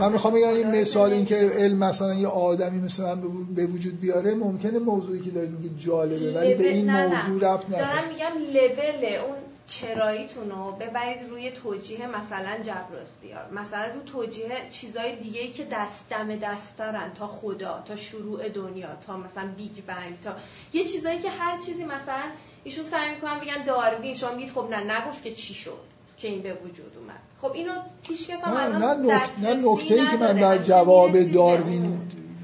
من 0.00 0.12
می‌خوام 0.12 0.34
بگم 0.34 0.48
این 0.48 0.80
مثال 0.80 1.12
این 1.12 1.24
که 1.24 1.36
علم 1.36 1.76
مثلا 1.76 2.14
یه 2.14 2.28
آدمی 2.28 2.80
مثلا 2.80 3.16
به 3.56 3.66
وجود 3.66 4.00
بیاره 4.00 4.34
ممکنه 4.34 4.78
موضوعی 4.78 5.20
که 5.20 5.30
دارید 5.30 5.50
میگه 5.50 5.84
جالبه 5.84 6.32
ولی 6.32 6.54
به 6.54 6.68
این 6.68 6.90
موضوع 6.90 7.52
ربط 7.52 7.66
نداره 7.68 7.86
دارم 7.86 8.04
میگم 8.08 8.52
لول 8.52 9.04
اون 9.26 9.36
چراییتون 9.66 10.50
رو 10.50 10.72
ببرید 10.72 11.30
روی 11.30 11.50
توجیه 11.50 12.06
مثلا 12.06 12.58
جبر 12.62 13.00
اختیار 13.02 13.50
مثلا 13.52 13.94
رو 13.94 14.02
توجیه 14.02 14.48
چیزای 14.70 15.16
دیگه 15.16 15.40
ای 15.40 15.50
که 15.50 15.64
دست 15.72 16.10
دم 16.10 16.36
دست 16.36 16.78
دارن 16.78 17.12
تا 17.14 17.26
خدا 17.26 17.82
تا 17.86 17.96
شروع 17.96 18.48
دنیا 18.48 18.88
تا 19.06 19.16
مثلا 19.16 19.48
بیگ 19.56 19.84
بنگ 19.86 20.20
تا 20.20 20.32
یه 20.72 20.84
چیزایی 20.84 21.18
که 21.18 21.30
هر 21.30 21.60
چیزی 21.60 21.84
مثلا 21.84 22.22
ایشون 22.64 22.84
سعی 22.84 23.14
می‌کنن 23.14 23.40
بگن 23.40 23.64
داروین 23.64 24.14
شما 24.14 24.32
میگید 24.32 24.52
خب 24.52 24.68
نه 24.70 24.96
نگفت 24.96 25.22
که 25.22 25.32
چی 25.32 25.54
شد 25.54 25.80
که 26.18 26.28
این 26.28 26.42
به 26.42 26.54
وجود 26.54 26.92
اومد. 26.96 27.20
خب 27.40 27.52
اینو 27.52 27.72
هیچ 28.02 28.30
کس 28.30 28.44
هم 28.44 28.54
نه 28.54 28.94
نه 29.42 29.72
نکته 29.72 29.94
ای 29.94 30.06
که 30.06 30.16
من 30.16 30.32
در 30.32 30.58
جواب 30.58 31.22
داروین 31.22 32.00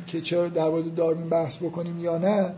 که 0.07 0.21
چرا 0.21 0.49
در 0.49 0.69
مورد 0.69 0.95
داروین 0.95 1.29
بحث 1.29 1.57
بکنیم 1.57 2.01
یا 2.01 2.19
نه 2.19 2.55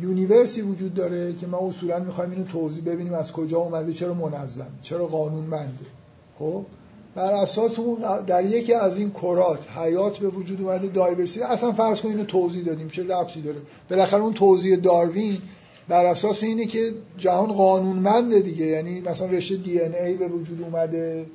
یونیورسی 0.00 0.62
وجود 0.62 0.94
داره 0.94 1.34
که 1.34 1.46
ما 1.46 1.58
اصولا 1.58 1.98
می‌خوایم 1.98 2.30
اینو 2.30 2.44
توضیح 2.44 2.84
ببینیم 2.84 3.14
از 3.14 3.32
کجا 3.32 3.58
اومده 3.58 3.92
چرا 3.92 4.14
منظم 4.14 4.66
چرا 4.82 5.06
قانونمنده. 5.06 5.86
خب؟ 6.34 6.64
بر 7.14 7.32
اساس 7.32 7.78
اون 7.78 8.24
در 8.26 8.44
یکی 8.44 8.74
از 8.74 8.96
این 8.96 9.10
کرات 9.10 9.70
حیات 9.70 10.18
به 10.18 10.28
وجود 10.28 10.62
اومده 10.62 10.88
دایورسی. 10.88 11.42
اصلا 11.42 11.72
فرض 11.72 12.00
کنیم 12.00 12.14
اینو 12.14 12.26
توضیح 12.26 12.64
دادیم 12.64 12.88
چه 12.88 13.02
ربطی 13.02 13.40
داره؟ 13.40 13.58
بالاخره 13.90 14.22
اون 14.22 14.32
توضیح 14.32 14.76
داروین 14.76 15.38
بر 15.88 16.06
اساس 16.06 16.42
اینه 16.42 16.66
که 16.66 16.94
جهان 17.18 17.52
قانونمنده 17.52 18.40
دیگه. 18.40 18.66
یعنی 18.66 19.00
مثلا 19.00 19.28
رشته 19.28 19.56
دی 19.56 19.80
ان 19.80 19.94
ای 19.94 20.14
به 20.14 20.28
وجود 20.28 20.62
اومده 20.62 21.26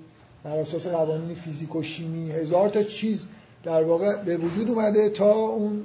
بر 0.43 0.57
اساس 0.57 0.87
قوانین 0.87 1.35
فیزیک 1.35 1.75
و 1.75 1.83
شیمی 1.83 2.31
هزار 2.31 2.69
تا 2.69 2.83
چیز 2.83 3.25
در 3.63 3.83
واقع 3.83 4.23
به 4.23 4.37
وجود 4.37 4.69
اومده 4.69 5.09
تا 5.09 5.33
اون 5.33 5.81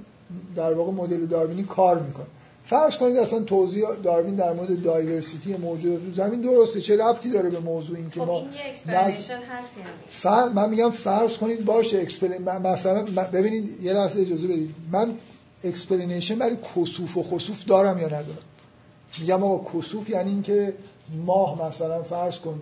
در 0.56 0.72
واقع 0.72 0.92
مدل 0.92 1.26
داروینی 1.26 1.62
کار 1.62 2.02
می‌کنه. 2.02 2.26
فرض 2.68 2.96
کنید 2.96 3.16
اصلا 3.16 3.40
توضیح 3.40 3.84
داروین 4.02 4.34
در 4.34 4.52
مورد 4.52 4.82
diversity 4.82 5.56
موجودات 5.56 6.04
تو 6.04 6.12
زمین 6.12 6.40
درسته 6.40 6.80
چه 6.80 6.96
ربطی 6.96 7.30
داره 7.30 7.50
به 7.50 7.58
موضوع 7.58 7.96
این 7.96 8.10
که 8.10 8.20
خب 8.20 8.26
ما 8.26 8.38
این 8.38 8.52
یه 8.52 8.60
explanation 8.68 9.38
هست 9.38 9.70
یعنی. 10.26 10.54
من 10.54 10.70
میگم 10.70 10.90
فرض 10.90 11.36
کنید 11.36 11.64
باشه 11.64 11.98
explain 11.98 12.42
مثلا 12.42 13.04
ببینید 13.32 13.68
یه 13.82 13.92
لحظه 13.92 14.20
اجازه 14.20 14.48
بدید. 14.48 14.74
من 14.92 15.14
explanation 15.64 16.38
برای 16.38 16.56
کسوف 16.56 17.16
و 17.16 17.22
خسوف 17.22 17.64
دارم 17.64 17.98
یا 17.98 18.06
ندارم؟ 18.06 18.38
میگم 19.20 19.44
آقا 19.44 19.78
کسوف 19.78 20.10
یعنی 20.10 20.30
اینکه 20.30 20.74
ماه 21.26 21.66
مثلا 21.66 22.02
فرض 22.02 22.38
کن 22.38 22.60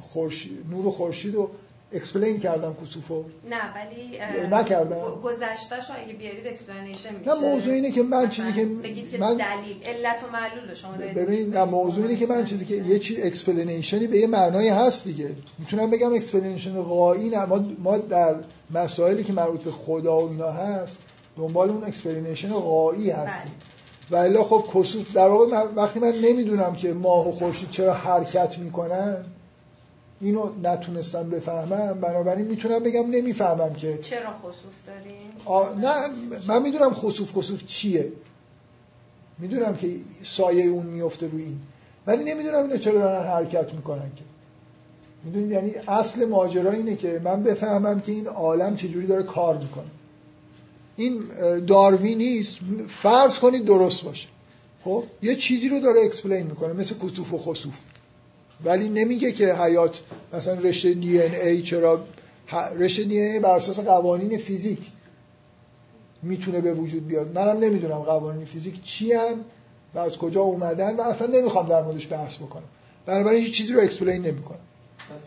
خورشید 0.00 0.64
نور 0.70 0.90
خورشید 0.90 1.34
رو 1.34 1.50
explain 1.92 2.38
کردم 2.40 2.76
کسوفو. 2.82 3.24
نه 3.50 3.74
ولی 3.74 4.18
نکردم. 4.50 5.20
گذشتهش 5.22 5.90
اگه 6.04 6.14
بیارید 6.14 6.46
explanation 6.46 7.14
میشه. 7.14 7.34
نه 7.34 7.40
موضوع 7.40 7.74
اینه 7.74 7.90
که 7.90 8.02
من 8.02 8.28
چیزی 8.28 8.52
که 8.52 8.64
بگید 8.64 9.10
که 9.10 9.18
من 9.18 9.36
دلیل 9.36 9.76
علت 9.84 10.24
و 10.24 10.32
معلول 10.32 10.74
شما 10.74 10.96
دارید. 10.96 11.14
ببینید 11.14 11.56
نه 11.56 11.64
موضوع 11.64 12.04
اینه 12.04 12.16
که 12.16 12.26
من 12.26 12.44
چیزی 12.44 12.64
که 12.64 12.74
یه 12.74 12.98
چیز 12.98 13.24
explanation 13.24 13.99
ی 13.99 14.06
به 14.06 14.18
یه 14.18 14.26
معنایی 14.26 14.68
هست 14.68 15.04
دیگه. 15.04 15.30
می‌تونم 15.58 15.90
بگم 15.90 16.12
explanation 16.14 16.82
غایی 16.82 17.28
نه. 17.28 17.46
ما, 17.46 17.64
ما 17.78 17.98
در 17.98 18.34
مسائلی 18.70 19.24
که 19.24 19.32
مربوط 19.32 19.64
به 19.64 19.70
خدا 19.70 20.20
و 20.20 20.30
اینا 20.30 20.50
هست 20.50 20.98
دنبال 21.36 21.70
اون 21.70 21.84
explanation 21.84 22.48
غایی 22.48 23.10
هستیم. 23.10 23.52
و 24.10 24.16
الا 24.16 24.42
خب 24.42 24.64
کسوف 24.74 25.12
در 25.12 25.28
واقع 25.28 25.64
وقتی 25.76 26.00
من 26.00 26.12
نمی‌دونم 26.12 26.74
که 26.74 26.92
ماه 26.92 27.28
و 27.28 27.32
خورشید 27.32 27.70
چرا 27.70 27.94
حرکت 27.94 28.58
می‌کنن 28.58 29.24
اینو 30.20 30.50
نتونستم 30.62 31.30
بفهمم 31.30 32.00
بنابراین 32.00 32.46
می‌تونم 32.46 32.78
بگم 32.78 33.10
نمی‌فهمم 33.10 33.74
که 33.74 33.98
چرا 33.98 34.30
خسوف 34.42 34.74
داریم؟ 34.86 35.80
نه 35.80 35.94
من 36.48 36.62
می‌دونم 36.62 36.92
خسوف 36.92 37.32
خسوف 37.32 37.66
چیه؟ 37.66 38.12
می‌دونم 39.38 39.76
که 39.76 39.90
سایه 40.22 40.64
اون 40.64 40.86
میفته 40.86 41.28
روی 41.28 41.42
این 41.42 41.58
ولی 42.06 42.24
نمی‌دونم 42.24 42.62
اینو 42.62 42.76
چرا 42.76 42.94
دارن 42.94 43.26
حرکت 43.26 43.74
می‌کنن 43.74 44.10
که. 44.16 44.22
می‌دونید 45.24 45.50
یعنی 45.50 45.70
اصل 45.88 46.24
ماجرا 46.24 46.72
اینه 46.72 46.96
که 46.96 47.20
من 47.24 47.42
بفهمم 47.42 48.00
که 48.00 48.12
این 48.12 48.26
عالم 48.26 48.76
چجوری 48.76 49.06
داره 49.06 49.22
کار 49.22 49.56
می‌کنه. 49.56 49.90
این 50.96 51.22
داروینیست 51.66 52.58
فرض 52.88 53.38
کنید 53.38 53.64
درست 53.64 54.02
باشه. 54.02 54.28
خب 54.84 55.04
یه 55.22 55.36
چیزی 55.36 55.68
رو 55.68 55.80
داره 55.80 56.00
explain 56.04 56.46
می‌کنه 56.46 56.72
مثل 56.72 56.94
کسوف 56.94 57.34
و 57.34 57.38
خسوف. 57.38 57.78
ولی 58.64 58.88
نمیگه 58.88 59.32
که 59.32 59.54
حیات 59.54 60.00
مثلا 60.32 60.54
رشته 60.54 60.94
دی 60.94 61.22
ان 61.22 61.34
ای 61.34 61.62
چرا 61.62 62.04
رشته 62.78 63.04
دی 63.04 63.20
ان 63.20 63.32
ای 63.32 63.40
بر 63.40 63.56
اساس 63.56 63.80
قوانین 63.80 64.38
فیزیک 64.38 64.90
می‌تونه 66.22 66.60
به 66.60 66.74
وجود 66.74 67.08
بیاد. 67.08 67.38
منم 67.38 67.58
نمی‌دونم 67.58 67.98
قوانین 67.98 68.44
فیزیک 68.44 68.82
چی 68.82 69.12
هن 69.12 69.34
و 69.94 69.98
از 69.98 70.18
کجا 70.18 70.40
اومدن 70.40 70.96
و 70.96 71.00
اصلا 71.00 71.26
نمی‌خوام 71.26 71.68
در 71.68 71.82
موردش 71.82 72.12
بحث 72.12 72.36
بکنم. 72.36 72.64
بنابراین 73.06 73.44
هیچ 73.44 73.54
چیزی 73.54 73.72
رو 73.72 73.80
explain 73.80 74.22
نمی‌کنم. 74.22 74.58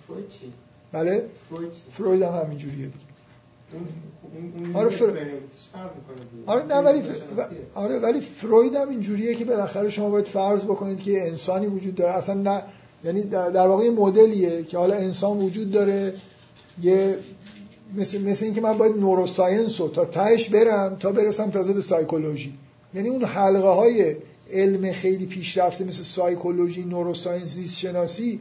فروید 0.08 0.30
چی؟ 0.30 0.53
بله؟ 0.92 1.26
فروید 1.50 1.72
فروید 1.92 2.22
هم 2.22 2.34
همینجوریه 2.44 2.86
دیگه. 2.86 3.14
آره 4.74 4.90
فر... 4.90 5.28
آره 6.45 6.64
نه 6.64 6.76
ولی 6.76 7.00
و... 7.00 7.03
آره 7.74 8.00
ولی 8.00 8.22
فروید 8.22 8.76
هم 8.76 8.90
اینجوریه 8.90 9.36
که 9.36 9.45
بالاخره 9.45 9.90
شما 9.90 10.10
باید 10.10 10.26
فرض 10.26 10.64
بکنید 10.64 11.02
که 11.02 11.28
انسانی 11.28 11.68
وجود 11.68 11.95
داره. 11.95 12.14
اصلا 12.14 12.36
نه 12.36 12.64
یعنی 13.06 13.23
در 13.23 13.67
واقع 13.67 13.90
مدلیه 13.90 14.64
که 14.64 14.77
حالا 14.77 14.95
انسان 14.95 15.38
وجود 15.38 15.72
داره 15.72 16.14
یه 16.82 17.17
مثل, 17.95 18.22
مثل 18.22 18.45
اینکه 18.45 18.61
من 18.61 18.77
باید 18.77 18.98
neuroscience 18.98 19.82
رو 19.82 19.88
تا 19.88 20.06
تهش 20.06 20.49
برم 20.49 20.95
تا 20.95 21.11
برسم 21.11 21.49
تازه 21.49 21.73
به 21.73 21.82
سایکولوژی 21.82 22.53
یعنی 22.93 23.09
اون 23.09 23.23
حلقه 23.23 23.67
های 23.67 24.15
علم 24.51 24.91
خیلی 24.91 25.25
پیشرفته 25.25 25.83
مثل 25.83 26.03
سایکولوژی 26.03 26.83
neuroscience 26.84 27.53
زیست 27.53 27.77
شناسی 27.77 28.40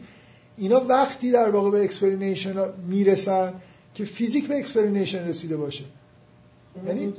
اینا 0.57 0.85
وقتی 0.89 1.31
در 1.31 1.51
واقع 1.51 1.71
به 1.71 1.85
explanation 1.85 2.55
می‌رسن 2.89 3.55
که 3.95 4.05
فیزیک 4.05 4.49
به 4.49 4.59
explanation 4.59 5.29
رسیده 5.29 5.57
باشه. 5.57 5.85
یعنی 6.87 7.13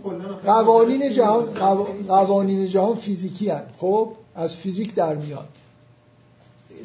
قوانین 0.45 1.11
جهان 1.11 1.45
قوانین 2.07 2.67
جهان 2.67 2.95
فیزیکی 2.95 3.49
هن. 3.49 3.63
خب 3.77 4.11
از 4.35 4.57
فیزیک 4.57 4.95
در 4.95 5.15
میاد. 5.15 5.47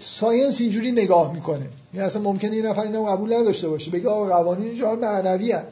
science 0.01 0.61
اینجوری 0.61 0.93
نگاه 0.93 1.35
می‌کنه. 1.35 1.67
یعنی 1.95 2.07
اصلا 2.07 2.23
ممکنه 2.23 2.57
این 2.57 2.67
نفر 2.67 2.83
اینو 2.83 3.05
قبول 3.05 3.35
نداشته 3.35 3.69
باشه. 3.69 3.91
بگه 3.91 4.09
آقا 4.09 4.27
قوانین 4.27 4.77
جهان 4.77 4.99
معنوی 4.99 5.53
هن. 5.53 5.65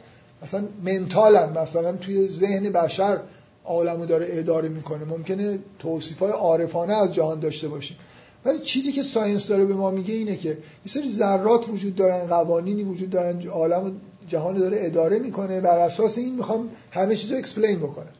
مثلا 0.42 0.64
mentally 0.84 1.58
مثلا 1.58 1.92
توی 1.92 2.28
ذهن 2.28 2.70
بشر 2.70 3.20
عالمو 3.64 4.06
داره 4.06 4.26
اداره 4.30 4.68
می‌کنه. 4.68 5.04
ممکنه 5.04 5.58
توصیف 5.78 6.18
های 6.18 6.32
عارفانه 6.32 6.94
از 6.94 7.14
جهان 7.14 7.40
داشته 7.40 7.68
باشه. 7.68 7.94
ولی 8.44 8.58
چیزی 8.58 8.92
که 8.92 9.02
science 9.02 9.48
داره 9.48 9.64
به 9.64 9.74
ما 9.74 9.90
میگه 9.90 10.14
اینه 10.14 10.36
که 10.36 10.48
یه 10.48 10.56
سری 10.86 11.08
ذرات 11.08 11.68
وجود 11.68 11.94
دارن 11.94 12.26
قوانینی 12.26 12.82
وجود 12.82 13.10
دارن 13.10 13.48
عالم 13.48 13.92
جهان 14.28 14.58
داره 14.58 14.78
اداره 14.80 15.18
می‌کنه. 15.18 15.60
بر 15.60 15.78
اساس 15.78 16.18
این 16.18 16.34
می‌خوام 16.34 16.68
همه 16.90 17.16
چیز 17.16 17.32
رو 17.32 17.38
explain 17.38 17.78
بکنم. 17.78 18.12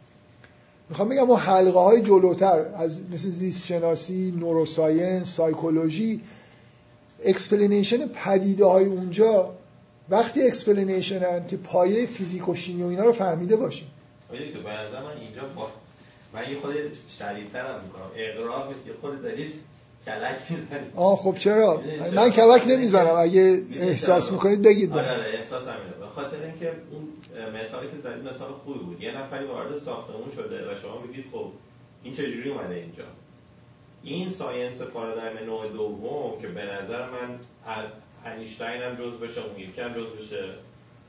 می‌خوام 0.89 1.09
بگم 1.09 1.31
اون 1.31 1.41
حلقه 1.41 1.79
های 1.79 2.03
جلوتر 2.03 2.61
از 2.77 3.01
مثل 3.13 3.29
زیست 3.29 3.67
شناسی 3.67 4.35
neuroscience 4.39 5.35
سایکولوژی 5.35 6.21
explanation 7.25 8.09
پدیده 8.09 8.65
های 8.65 8.85
اونجا 8.85 9.55
وقتی 10.11 10.43
explanation 10.43 11.19
هن 11.19 11.47
که 11.47 11.57
پایه 11.57 12.07
فیزیک 12.07 12.49
و 12.49 12.55
شیمی 12.55 12.83
و 12.83 12.87
اینا 12.87 13.05
رو 13.05 13.13
فهمیده 13.13 13.57
باشیم. 13.57 13.89
که 14.31 14.37
به 14.37 14.71
نظر 14.71 15.03
من 15.03 15.21
اینجا 15.21 15.43
با 15.57 15.69
من 16.35 16.51
یه 16.51 16.61
خود 16.61 16.75
شریفترم 17.19 17.81
می‌کنم. 17.85 18.11
اقرار 18.17 18.69
مثل 18.69 19.01
خود 19.01 19.23
دارید 19.23 19.53
کلک 20.07 20.37
می‌زنید. 20.51 20.93
آه 20.97 21.17
خب 21.17 21.35
چرا؟ 21.39 21.83
من 22.15 22.31
کلک 22.31 22.67
نمی‌زنم. 22.69 23.15
اگه 23.17 23.61
احساس 23.81 24.33
می‌کنید 24.33 24.63
بگید. 24.63 24.93
آره 24.93 25.11
آره 25.11 25.39
احساس 25.39 25.63
همینه 25.63 25.97
به 26.01 26.06
خاطر 26.17 26.43
اینکه 26.43 26.73
اون 26.91 27.09
مثالی 27.61 27.91
که 27.91 27.97
زدید 27.97 28.29
مثال 28.29 28.53
خوبی 28.53 28.79
بود. 28.79 29.03
یه 29.03 29.19
نفری 29.19 29.47
وارد 29.47 29.79
ساختمون 29.79 30.31
شده 30.37 30.73
و 30.73 30.75
شما 30.75 31.01
میگید 31.01 31.27
خب 31.33 31.53
این 32.03 32.13
چجوری 32.13 32.51
اومده 32.51 32.75
اینجا؟ 32.75 33.05
این 34.03 34.29
science 34.29 34.83
پارادایم 34.83 35.39
نوع 35.39 35.69
دوم 35.69 36.41
که 36.41 36.49
به 36.49 36.65
نظر 36.65 37.11
من 37.11 37.39
انیشتین 38.25 38.83
هم 38.83 38.95
جز 38.95 39.21
بشه 39.21 39.41
اون 39.41 39.59
یکی 39.59 39.81
هم 39.81 39.93
جز 39.93 40.17
بشه 40.17 40.55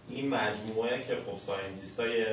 این 0.10 0.30
مجموعه 0.30 1.04
که 1.04 1.16
خب 1.16 1.38
scientist 1.38 2.00
های 2.00 2.26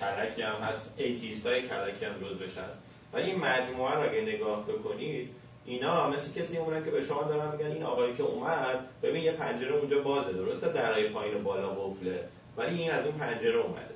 کلکی 0.00 0.42
هم 0.42 0.54
هست 0.54 0.94
atheist 0.96 1.46
های 1.46 1.62
کلکی 1.62 2.04
هم 2.04 2.12
جز 2.12 2.38
بشن. 2.38 2.68
ولی 3.12 3.30
این 3.30 3.40
مجموعه 3.40 3.94
رو 3.94 4.02
اگه 4.02 4.20
نگاه 4.20 4.66
بکنید 4.66 5.30
اینا 5.66 6.10
مثل 6.10 6.32
کسی 6.36 6.58
مونن 6.58 6.84
که 6.84 6.90
به 6.90 7.04
شما 7.04 7.22
دارن 7.22 7.52
میگن 7.56 7.70
این 7.70 7.82
آقایی 7.82 8.14
که 8.14 8.22
اومد 8.22 8.78
ببین 9.02 9.22
یه 9.22 9.32
پنجره 9.32 9.74
اونجا 9.74 9.98
بازه 9.98 10.32
درسته 10.32 10.72
درای 10.72 11.08
پایین 11.08 11.42
بالا 11.42 11.68
قفله 11.68 12.24
ولی 12.56 12.78
این 12.78 12.90
از 12.90 13.06
اون 13.06 13.14
پنجره 13.14 13.58
اومده. 13.58 13.94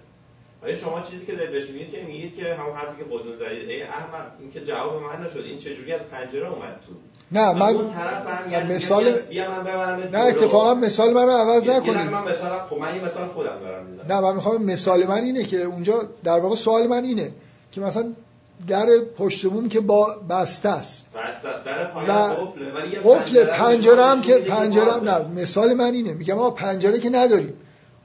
ولی 0.63 0.77
شما 0.77 1.01
چیزی 1.01 1.27
که 1.27 1.33
دارید 1.33 1.53
بهش 1.53 1.71
میگید 1.71 1.91
که 1.91 2.03
میگید 2.03 2.37
که 2.37 2.55
هم 2.55 2.73
حرفی 2.73 3.05
که 3.05 3.11
خودتون 3.11 3.37
زدید 3.37 3.69
ای 3.71 3.83
احمد 3.83 4.33
این 4.41 4.53
که 4.53 4.61
جواب 4.61 5.03
من 5.03 5.27
نشد 5.27 5.39
این 5.39 5.59
چجوری 5.59 5.93
از 5.93 6.01
پنجره 6.01 6.51
اومد 6.51 6.81
تو؟ 6.87 6.93
نه 7.33 7.53
من 7.53 7.77
یعنی 8.51 8.75
مثال 8.75 9.13
بیا 9.13 9.51
من 9.51 9.65
ببرم 9.65 10.09
نه 10.13 10.19
اتفاقا 10.19 10.75
مثال 10.75 11.13
منو 11.13 11.31
عوض 11.31 11.69
نکنید. 11.69 11.97
من 11.97 12.25
مثلا 12.25 12.67
خب 12.67 12.79
من 12.79 12.89
این 12.89 13.05
مثال 13.05 13.29
خودم 13.29 13.59
دارم 13.61 13.87
می‌زنم. 13.87 14.13
نه 14.13 14.21
من 14.21 14.35
می‌خوام 14.35 14.65
مثال 14.65 15.07
من 15.07 15.23
اینه 15.23 15.45
که 15.45 15.63
اونجا 15.63 16.01
در 16.25 16.39
واقع 16.39 16.57
سوال 16.57 16.87
من 16.87 17.05
اینه 17.05 17.33
که 17.73 17.81
مثلا 17.81 18.13
در 18.67 18.87
پشت 19.19 19.47
بوم 19.47 19.69
که 19.69 19.81
با 19.81 20.07
بسته 20.31 20.69
است. 20.69 21.17
بسته 21.17 21.49
است. 21.49 21.65
در 21.65 21.85
قفله 21.85 22.73
ولی 22.73 22.89
یه 22.89 23.01
قفل 23.05 23.45
پنجره 23.45 24.05
هم 24.05 24.21
که 24.21 24.39
پنجره 24.39 24.93
هم 24.93 25.09
نه. 25.09 25.29
مثال 25.29 25.75
من 25.75 25.95
اینه. 25.95 26.15
میگم 26.15 26.35
ما 26.35 26.51
پنجره 26.51 27.01
که 27.01 27.11
نداریم. 27.11 27.55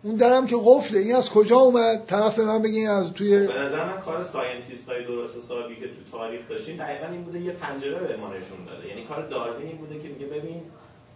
اون 0.04 0.16
درم 0.16 0.48
که 0.48 0.56
قفله. 0.66 1.00
این 1.00 1.16
از 1.16 1.30
کجا 1.30 1.58
اومد؟ 1.58 2.06
طرف 2.06 2.40
من 2.40 2.62
بگین 2.62 2.90
از 2.90 3.14
توی 3.14 3.48
به 3.48 3.54
نظر 3.54 3.86
من 3.86 4.00
کار 4.00 4.24
scientist 4.24 4.90
های 4.90 5.06
درست 5.06 5.38
حسابی 5.38 5.76
که 5.76 5.88
تو 5.88 6.18
تاریخ 6.18 6.42
داشتین 6.50 6.78
دقیقا 6.78 7.08
این 7.08 7.24
بوده 7.24 7.40
یه 7.40 7.52
پنجره 7.52 8.08
به 8.08 8.18
ما 8.18 8.28
نشون 8.28 8.66
داده. 8.66 8.88
یعنی 8.88 9.04
کار 9.06 9.28
داروین 9.28 9.68
این 9.68 9.78
بوده 9.78 10.00
که 10.00 10.08
میگه 10.08 10.26
ببین 10.26 10.62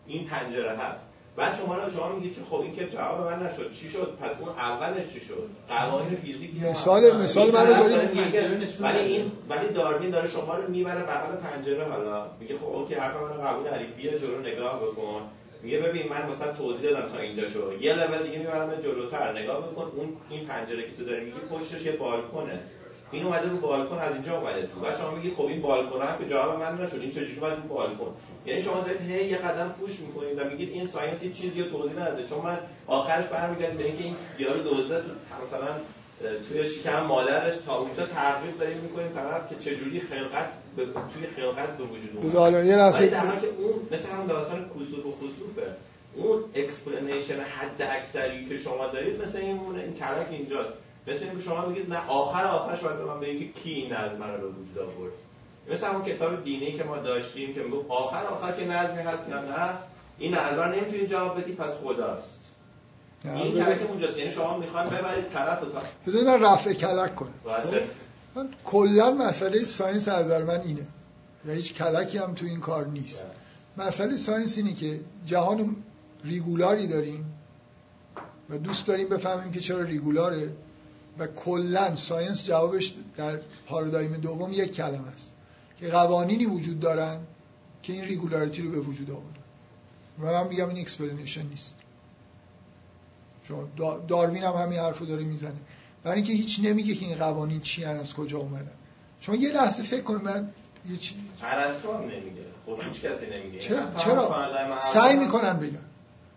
این 0.08 0.28
پنجره 0.28 0.78
هست. 0.78 1.10
بعد 1.38 1.56
شما 1.56 1.90
شما 1.90 2.10
میگید 2.10 2.36
که 2.36 2.42
خب 2.50 2.62
این 2.62 2.76
که 2.76 2.88
جواب 2.88 3.32
من 3.32 3.46
نشد. 3.46 3.72
چی 3.72 3.90
شد؟ 3.90 4.18
پس 4.22 4.32
اون 4.40 4.50
اولش 4.50 5.14
چی 5.14 5.20
شد؟ 5.20 5.50
قوانین 5.70 6.16
فیزیکی 6.16 6.60
مثال 6.70 7.18
مثال 7.18 7.52
منو 7.52 7.90
داریم 7.90 8.10
ولی 8.80 9.00
این 9.00 9.32
ولی 9.50 9.68
داروین 9.74 10.10
داره 10.10 10.28
شما 10.28 10.56
رو 10.56 10.70
می‌بره 10.70 11.04
بغل 11.04 11.36
پنجره 11.36 11.86
حالا. 11.86 12.26
میگه 12.40 12.58
خب 12.58 12.66
okay 12.66 12.94
حرف 12.94 13.16
منو 13.16 13.42
قبول 13.48 13.64
داری. 13.64 13.86
بیا 13.86 14.18
جلو 14.18 14.40
نگاه 14.40 14.82
بکن. 14.82 15.22
میگه 15.64 15.80
ببین 15.80 16.10
من 16.10 16.30
مثلا 16.30 16.54
توضیح 16.54 16.90
دادم 16.90 17.10
تا 17.10 17.20
اینجا 17.20 17.48
شو. 17.48 17.74
یه 17.82 17.94
لول 17.94 18.24
دیگه 18.24 18.38
می‌برم 18.38 18.76
جلوتر. 18.76 19.40
نگاه 19.40 19.72
بکن 19.72 19.92
اون 19.96 20.14
این 20.30 20.46
پنجره 20.46 20.84
که 20.84 20.96
تو 20.98 21.06
داری 21.06 21.26
میگی 21.26 21.40
پشتش 21.40 21.86
یه 21.86 21.92
بالکنه 21.92 22.60
این 23.12 23.26
اومده 23.26 23.50
رو 23.50 23.58
بالکن 23.58 23.98
از 23.98 24.14
اینجا 24.14 24.38
اومده 24.40 24.62
تو. 24.62 24.80
بعد 24.80 24.98
شما 24.98 25.12
میگی 25.12 25.32
خب 25.38 25.46
این 25.46 25.62
بالکن 25.62 26.02
هم 26.02 26.18
که 26.18 26.30
جواب 26.30 26.60
من 26.60 26.82
نشد. 26.82 27.00
این 27.02 27.12
چجوری 27.12 27.40
اومد 27.42 27.58
رو 27.58 27.76
بالکن؟ 27.76 28.14
یعنی 28.48 28.62
شما 28.62 28.82
دارید 28.82 29.02
هی 29.02 29.26
یه 29.26 29.38
قدم 29.38 29.76
پوش 29.80 30.00
می‌کنید 30.00 30.40
و 30.40 30.50
میگید 30.50 30.70
این 30.70 30.88
ساینس 30.88 31.22
هیچ 31.22 31.34
چیزی 31.34 31.62
رو 31.62 31.70
توضیح 31.70 32.00
نداده. 32.00 32.28
چون 32.28 32.40
من 32.40 32.58
آخرش 32.88 33.26
برمیگردم 33.26 33.78
به 33.78 33.84
اینکه 33.84 34.04
این 34.04 34.16
یارو 34.40 34.64
دوزه 34.64 34.96
تو 34.96 35.10
مثلا 35.46 35.68
توی 36.50 36.68
شکم 36.68 37.06
مادرش 37.06 37.54
تا 37.66 37.78
اونجا 37.78 38.06
تحقیق 38.06 38.58
داریم 38.60 38.78
می‌کنیم. 38.78 39.08
طرف 39.08 39.50
که 39.50 39.56
چجوری 39.56 40.00
خلقت 40.00 40.50
به 40.76 40.86
توی 40.86 41.28
خلقت 41.36 41.78
به 41.78 41.84
وجود 41.84 42.18
اومد. 42.18 42.36
حالا 42.36 42.64
یه 42.64 42.76
لحظه 42.76 43.08
در 43.08 43.26
حالی 43.26 43.42
که 43.42 43.48
اون 43.48 43.74
مثل 43.92 44.10
همون 44.10 44.28
داستان 44.28 44.66
کسوف 44.66 45.06
و 45.06 45.12
خسوفه 45.12 45.68
اون 46.16 46.44
explanation 46.56 47.40
حد 47.40 47.82
اکثری 47.82 48.46
که 48.46 48.58
شما 48.58 48.88
دارید 48.88 49.22
مثل 49.22 49.38
این 49.38 49.56
می‌مونه. 49.56 49.82
این 49.82 49.94
کلک 49.94 50.28
اینجاست. 50.32 50.74
مثل 51.08 51.24
اینکه 51.24 51.42
شما 51.42 51.66
میگید 51.66 51.90
نه 51.90 52.08
آخر 52.08 52.46
آخرش 52.46 52.80
باید 52.80 52.98
به 52.98 53.06
من 53.06 53.20
بگید 53.20 53.54
کی 53.64 53.72
این 53.72 53.94
نظم 53.94 54.24
رو 54.24 54.42
به 54.42 54.48
وجود 54.48 54.78
آورد. 54.78 55.12
مثل 55.70 55.88
همون 55.88 56.04
کتاب 56.04 56.44
دینی 56.44 56.78
که 56.78 56.84
ما 56.84 56.98
داشتیم 56.98 57.54
که 57.54 57.64
می‌گفت 57.64 57.86
آخر 57.90 58.26
آخر 58.26 58.52
که 58.52 58.68
نظمی 58.68 59.02
هست 59.02 59.30
یا 59.30 59.42
نه 59.42 59.70
این 60.18 60.34
نظر 60.36 60.76
نمی‌تونی 60.76 61.08
جواب 61.08 61.42
بدی 61.42 61.52
پس 61.52 61.72
خداست. 61.84 62.30
این 63.26 63.64
کلک 63.64 63.90
اونجاست 63.90 64.18
یعنی 64.18 64.32
شما 64.32 64.58
می‌خوان 64.58 64.90
ببرید 64.90 65.30
طرف 65.34 65.60
تا 65.60 65.68
بذارید 66.08 66.28
من 66.28 66.44
رفع 66.44 66.74
کلک 66.74 67.16
کنم. 67.16 67.34
من 68.36 68.50
کلا 68.66 69.12
مسئله 69.12 69.64
science 69.64 70.08
از 70.08 70.26
نظر 70.26 70.44
من 70.44 70.62
اینه. 70.62 70.88
و 71.48 71.52
هیچ 71.52 71.74
کلکی 71.74 72.18
هم 72.18 72.34
تو 72.34 72.46
این 72.46 72.60
کار 72.60 72.88
نیست. 72.88 73.24
مسئله 73.78 74.18
science 74.18 74.58
اینه 74.58 74.74
که 74.74 75.00
جهان 75.26 75.76
regular 76.26 76.80
ی 76.80 76.88
داریم 76.88 77.34
و 78.50 78.58
دوست 78.58 78.88
داریم 78.88 79.10
بفهمیم 79.10 79.52
که 79.52 79.60
چرا 79.60 79.82
regular 79.82 80.41
ه 80.41 80.50
و 81.20 81.28
کلا 81.28 81.96
science 81.96 82.46
جوابش 82.46 82.94
در 83.18 83.40
پارادایم 83.68 84.14
دوم 84.14 84.54
یک 84.54 84.72
کلمه 84.72 85.08
است. 85.14 85.34
که 85.80 85.88
قوانینی 85.88 86.46
وجود 86.46 86.80
دارن 86.80 87.20
که 87.84 87.94
این 87.94 88.04
regularity 88.04 88.62
رو 88.62 88.72
به 88.72 88.80
وجود 88.80 89.12
آوردن. 89.12 89.42
و 90.20 90.26
من 90.26 90.48
میگم 90.48 90.70
این 90.70 90.78
explanation 90.78 91.46
نیست. 91.46 91.76
چون 93.48 93.68
داروین 94.08 94.44
هم 94.44 94.54
همین 94.54 94.80
حرفو 94.80 95.06
داره 95.06 95.24
می‌زنه. 95.24 95.52
برای 96.04 96.16
اینکه 96.16 96.34
هیچ 96.34 96.60
نمیگه 96.64 96.96
که 96.96 97.06
این 97.06 97.18
قوانین 97.18 97.62
چی 97.62 97.86
از 97.86 98.14
کجا 98.14 98.38
اومدن. 98.38 98.72
شما 99.20 99.36
یه 99.36 99.52
لحظه 99.52 99.84
فکر 99.84 100.02
کنید 100.02 100.22
من 100.22 100.50
یه 100.90 100.98
چی 100.98 101.16
نمیگه. 101.16 102.42
خب 102.66 102.80
هیچ 102.82 103.02
کسی 103.02 103.26
نمیگه. 103.26 103.60
چرا, 103.60 103.80
چرا؟ 103.98 104.80
سعی 104.80 105.16
می‌کنن 105.16 105.60
بگن. 105.60 105.86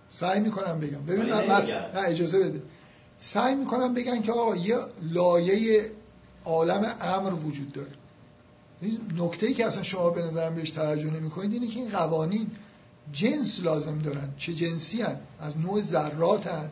سعی 0.08 0.40
می‌کنن 0.40 0.80
بگم 0.80 1.06
ببین 1.06 1.26
نه 1.26 2.00
اجازه 2.06 2.38
بده. 2.38 2.62
سعی 3.18 3.54
می‌کنن 3.54 3.94
بگن 3.94 4.22
که 4.22 4.32
آقا 4.32 4.56
یه 4.56 4.76
لایه 5.02 5.90
عالم 6.44 6.96
امر 7.00 7.34
وجود 7.34 7.72
داره. 7.72 7.90
نکته 9.16 9.46
ای 9.46 9.54
که 9.54 9.66
اصلا 9.66 9.82
شما 9.82 10.10
به 10.10 10.22
نظرم 10.22 10.54
بهش 10.54 10.70
توجه 10.70 11.10
نمی‌کنید 11.10 11.52
اینه 11.52 11.66
که 11.66 11.80
این 11.80 11.90
قوانین 11.90 12.50
جنس 13.12 13.60
لازم 13.62 13.98
دارن. 13.98 14.28
چه 14.38 14.54
جنسی 14.54 15.02
هن؟ 15.02 15.16
از 15.40 15.58
نوع 15.58 15.80
ذرات 15.80 16.46
هن؟ 16.46 16.70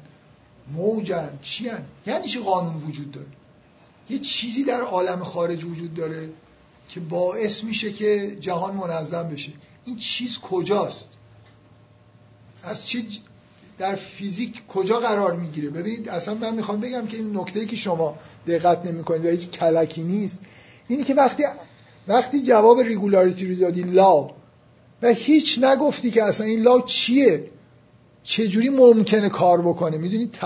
موجن 0.72 1.38
چی 1.42 1.68
هن؟ 1.68 1.84
یعنی 2.06 2.28
چه 2.28 2.40
قانون 2.40 2.74
وجود 2.74 3.12
داره؟ 3.12 3.26
یه 4.10 4.18
چیزی 4.18 4.64
در 4.64 4.80
عالم 4.80 5.24
خارج 5.24 5.64
وجود 5.64 5.94
داره 5.94 6.30
که 6.88 7.00
باعث 7.00 7.64
میشه 7.64 7.92
که 7.92 8.36
جهان 8.40 8.74
منظم 8.74 9.28
بشه. 9.28 9.52
این 9.84 9.96
چیز 9.96 10.38
کجاست؟ 10.38 11.08
از 12.62 12.86
چه 12.86 13.02
در 13.78 13.94
فیزیک 13.94 14.66
کجا 14.66 15.00
قرار 15.00 15.36
می‌گیره؟ 15.36 15.70
ببینید 15.70 16.08
اصلا 16.08 16.34
من 16.34 16.54
می‌خوام 16.54 16.80
بگم 16.80 17.06
که 17.06 17.16
این 17.16 17.36
نکته 17.36 17.66
که 17.66 17.76
شما 17.76 18.18
دقت 18.46 18.86
نمی‌کنید 18.86 19.24
و 19.24 19.28
هیچ 19.28 19.48
کلکی 19.48 20.02
نیست 20.02 20.40
اینی 20.88 21.04
که 21.04 21.14
وقتی 21.14 21.44
وقتی 22.08 22.42
جواب 22.42 22.80
regularity 22.80 23.54
رو 23.54 23.60
دادی 23.60 23.82
law. 23.82 24.30
و 25.02 25.08
هیچ 25.08 25.58
نگفتی 25.62 26.10
که 26.10 26.24
اصلا 26.24 26.46
این 26.46 26.62
law 26.62 26.80
چیه؟ 26.80 27.44
چجوری 28.22 28.68
ممکنه 28.68 29.28
کار 29.28 29.62
بکنه؟ 29.62 29.98
می‌دونید 29.98 30.38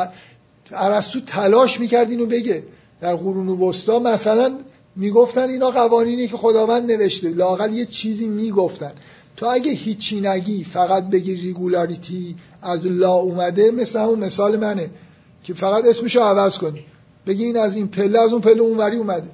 ارسطو 0.72 1.20
تلاش 1.20 1.80
می‌کرد 1.80 2.10
اینو 2.10 2.26
بگه. 2.26 2.64
در 3.00 3.16
قرون 3.16 3.48
وسطا 3.48 3.98
مثلا 3.98 4.58
می‌گفتن 4.96 5.50
اینا 5.50 5.70
قوانینی 5.70 6.28
که 6.28 6.36
خداوند 6.36 6.92
نوشته. 6.92 7.28
لاقل 7.28 7.72
یه 7.72 7.86
چیزی 7.86 8.26
می‌گفتن. 8.26 8.92
تو 9.36 9.46
اگه 9.46 9.70
هیچی 9.70 10.20
نگی 10.20 10.64
فقط 10.64 11.10
بگی 11.10 11.34
regularity 11.34 12.36
از 12.62 12.86
law 12.86 13.14
اومده 13.14 13.70
مثل 13.70 13.98
اون 13.98 14.18
مثال 14.18 14.56
منه 14.56 14.90
که 15.44 15.54
فقط 15.54 15.84
اسمشو 15.84 16.20
عوض 16.20 16.58
کنی. 16.58 16.84
بگی 17.26 17.44
این 17.44 17.56
از 17.56 17.76
این 17.76 17.88
پله 17.88 18.20
از 18.20 18.32
اون 18.32 18.40
پله 18.40 18.62
اونوری 18.62 18.96
اومده. 18.96 19.30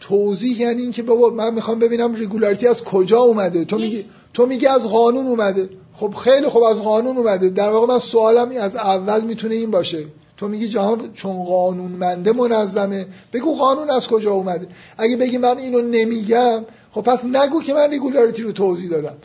توضیح 0.00 0.60
یعنی 0.60 0.82
این 0.82 0.92
که 0.92 1.02
بابا 1.02 1.30
من 1.30 1.54
می‌خوام 1.54 1.78
ببینم 1.78 2.14
regularity 2.14 2.66
از 2.68 2.84
کجا 2.84 3.20
اومده؟ 3.20 3.64
تو 3.64 3.78
میگی 3.78 4.04
تو 4.34 4.46
میگی 4.46 4.66
از 4.66 4.88
قانون 4.88 5.26
اومده. 5.26 5.68
خب 5.92 6.14
خیلی 6.14 6.48
خوب 6.48 6.62
از 6.62 6.82
قانون 6.82 7.16
اومده. 7.16 7.48
در 7.48 7.70
واقع 7.70 7.86
من 7.86 7.98
سوالم 7.98 8.50
از 8.60 8.76
اول 8.76 9.20
می‌تونه 9.20 9.54
این 9.54 9.70
باشه. 9.70 10.04
تو 10.36 10.48
میگی 10.48 10.68
جهان 10.68 11.12
چون 11.12 11.44
قانونمنده 11.44 12.32
منظمه. 12.32 13.06
بگو 13.32 13.54
قانون 13.54 13.90
از 13.90 14.06
کجا 14.06 14.32
اومده. 14.32 14.66
اگه 14.98 15.16
بگی 15.16 15.38
من 15.38 15.58
اینو 15.58 15.82
نمیگم 15.82 16.64
خب 16.90 17.00
پس 17.00 17.24
نگو 17.24 17.62
که 17.62 17.74
من 17.74 17.90
regularity 17.90 18.42
رو 18.42 18.52
توضیح 18.52 18.90
دادم. 18.90 19.16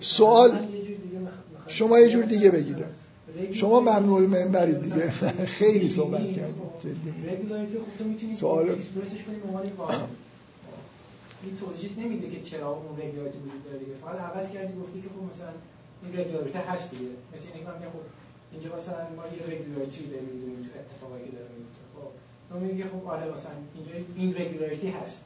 سوال 0.00 0.58
شما 1.66 2.00
یه 2.00 2.08
جور 2.08 2.24
دیگه 2.24 2.50
بگید 2.50 3.03
شما 3.52 3.80
ممنوع 3.80 4.20
المنبرید 4.20 4.82
دیگه. 4.82 5.10
خیلی 5.60 5.88
صحبت 5.88 6.32
کردید. 6.32 6.54
سوال. 8.32 8.68
این 11.44 11.56
توضیح 11.60 11.90
نمیده 11.98 12.30
که 12.30 12.42
چرا 12.42 12.70
اون 12.70 12.98
regularity 12.98 13.38
وجود 13.38 13.64
داره 13.64 13.78
دیگه. 13.78 13.92
فقط 14.04 14.20
عوض 14.20 14.50
کردی 14.50 14.72
گفتی 14.80 15.02
که 15.02 15.08
خب 15.08 15.22
مثلا 15.32 15.52
این 16.02 16.20
regularity 16.20 16.58
هست 16.58 16.90
دیگه. 16.90 17.10
مثل 17.34 17.44
اینکه 17.54 17.66
من 17.70 17.74
خب 17.94 18.04
اینجا 18.52 18.76
مثلا 18.76 19.02
ما 19.16 19.24
یه 19.36 19.42
regularity 19.52 20.06
داریم 20.06 20.28
می‌دونیم 20.34 20.70
اتفاقی 20.80 21.20
که 21.24 21.30
داره 21.36 21.50
میفته 21.58 21.82
خب 21.94 22.10
تو 22.48 22.54
میگی 22.64 22.84
خب 22.92 23.02
آره 23.08 23.26
مثلا 23.34 23.56
اینجا 23.74 23.92
این 24.16 24.30
regularity 24.40 24.88
هست. 24.88 25.20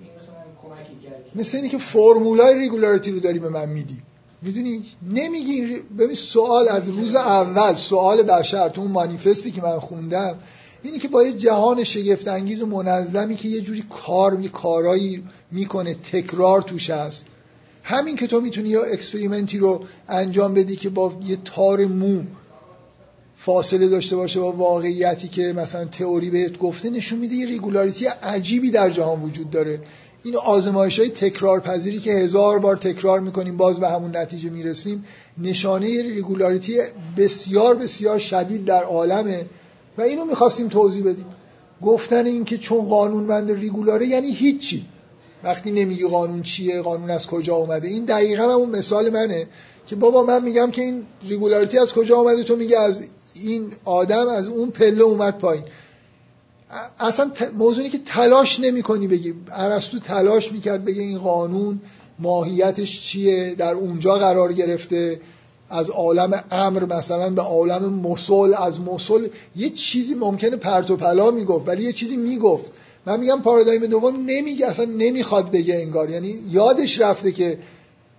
این 0.00 0.10
مثلا 0.18 0.42
کمکی 0.62 0.96
کرد 1.04 1.30
مثل 1.34 1.58
اینکه 1.58 1.78
فرمولای 1.78 2.66
regularity 2.66 3.10
رو 3.12 3.20
داری 3.20 3.38
به 3.38 3.48
من 3.48 3.68
میدی. 3.68 3.98
می‌دونی؟ 4.46 4.82
نمیگی 5.12 5.62
ببین 5.98 6.14
سوال 6.14 6.68
از 6.68 6.88
روز 6.88 7.14
اول 7.14 7.74
سوال 7.74 8.22
بشر 8.22 8.68
تو 8.68 8.80
اون 8.80 8.90
مانیفستی 8.90 9.50
که 9.50 9.62
من 9.62 9.78
خوندم 9.78 10.38
اینی 10.82 10.98
که 10.98 11.08
با 11.08 11.22
یه 11.22 11.32
جهان 11.32 11.84
شگفت 11.84 12.28
انگیز 12.28 12.62
و 12.62 12.66
منظمی 12.66 13.36
که 13.36 13.48
یه 13.48 13.60
جوری 13.60 13.84
کار 13.90 14.36
می 14.36 14.48
کارایی 14.48 15.24
می‌کنه 15.50 15.94
تکرار 15.94 16.62
توش 16.62 16.90
هست. 16.90 17.26
همین 17.82 18.16
که 18.16 18.26
تو 18.26 18.40
می‌تونی 18.40 18.68
یا 18.68 18.82
experiment 18.82 19.51
ی 19.51 19.58
رو 19.58 19.80
انجام 20.08 20.54
بدی 20.54 20.76
که 20.76 20.88
با 20.88 21.12
یه 21.26 21.38
تار 21.44 21.84
مو 21.84 22.22
فاصله 23.36 23.88
داشته 23.88 24.16
باشه 24.16 24.40
با 24.40 24.52
واقعیتی 24.52 25.28
که 25.28 25.52
مثلا 25.52 25.84
تئوری 25.84 26.30
بهت 26.30 26.58
گفته 26.58 26.90
نشون 26.90 27.18
میده 27.18 27.34
یه 27.34 27.46
regularity 27.46 28.06
عجیبی 28.06 28.70
در 28.70 28.90
جهان 28.90 29.22
وجود 29.22 29.50
داره. 29.50 29.80
این 30.26 30.36
آزمایش 30.36 30.98
های 30.98 31.08
تکرار 31.08 31.60
پذیری 31.60 31.98
که 31.98 32.10
هزار 32.10 32.58
بار 32.58 32.76
تکرار 32.76 33.20
می‌کنیم 33.20 33.56
باز 33.56 33.80
به 33.80 33.88
همون 33.88 34.16
نتیجه 34.16 34.50
می‌رسیم 34.50 35.04
نشانه 35.38 35.86
regularity 36.02 36.78
بسیار 37.16 37.74
بسیار 37.74 38.18
شدید 38.18 38.64
در 38.64 38.82
عالمه 38.82 39.46
و 39.98 40.02
اینو 40.02 40.24
می‌خواستیم 40.24 40.68
توضیح 40.68 41.04
بدیم. 41.04 41.26
گفتن 41.82 42.26
این 42.26 42.44
که 42.44 42.58
چون 42.58 42.88
قانونمند 42.88 43.50
regular 43.50 43.99
ه 43.99 44.06
یعنی 44.06 44.30
هیچی. 44.30 44.84
وقتی 45.44 45.70
نمیگی 45.70 46.08
قانون 46.08 46.42
چیه 46.42 46.82
قانون 46.82 47.10
از 47.10 47.26
کجا 47.26 47.54
اومده 47.54 47.88
این 47.88 48.04
دقیقا 48.04 48.54
اون 48.54 48.70
مثال 48.70 49.10
منه 49.10 49.46
که 49.86 49.96
بابا 49.96 50.22
من 50.22 50.42
میگم 50.42 50.70
که 50.70 50.82
این 50.82 51.06
regularity 51.28 51.78
از 51.78 51.92
کجا 51.92 52.16
اومده 52.16 52.42
تو 52.42 52.56
میگه 52.56 52.78
از 52.78 53.02
این 53.44 53.72
آدم 53.84 54.28
از 54.28 54.48
اون 54.48 54.70
پله 54.70 55.02
اومد 55.02 55.38
پایین. 55.38 55.64
اصلا 57.00 57.30
موضوعی 57.58 57.88
که 57.90 57.98
تلاش 57.98 58.60
نمی 58.60 58.82
کنی 58.82 59.06
بگی. 59.06 59.34
ارسطو 59.52 59.98
تلاش 59.98 60.52
می‌کرد 60.52 60.84
بگه 60.84 61.02
این 61.02 61.18
قانون 61.18 61.80
ماهیتش 62.18 63.00
چیه 63.00 63.54
در 63.54 63.74
اونجا 63.74 64.14
قرار 64.14 64.52
گرفته. 64.52 65.20
از 65.70 65.90
عالم 65.90 66.44
امر 66.50 66.84
مثلا 66.84 67.30
به 67.30 67.42
عالم 67.42 67.92
مسل 67.92 68.54
از 68.54 68.80
مسل 68.80 69.28
یه 69.56 69.70
چیزی 69.70 70.14
ممکنه 70.14 70.56
پرت 70.56 70.90
و 70.90 70.96
پلا 70.96 71.30
می‌گفت 71.30 71.68
ولی 71.68 71.82
یه 71.82 71.92
چیزی 71.92 72.16
می‌گفت. 72.16 72.72
من 73.06 73.20
میگم 73.20 73.42
پارادایم 73.42 73.86
دوم 73.86 74.16
نمیگه 74.26 74.66
اصلا 74.66 74.84
نمی‌خواد 74.84 75.50
بگه 75.50 75.74
انگار. 75.74 76.10
یعنی 76.10 76.34
یادش 76.50 77.00
رفته 77.00 77.32
که 77.32 77.58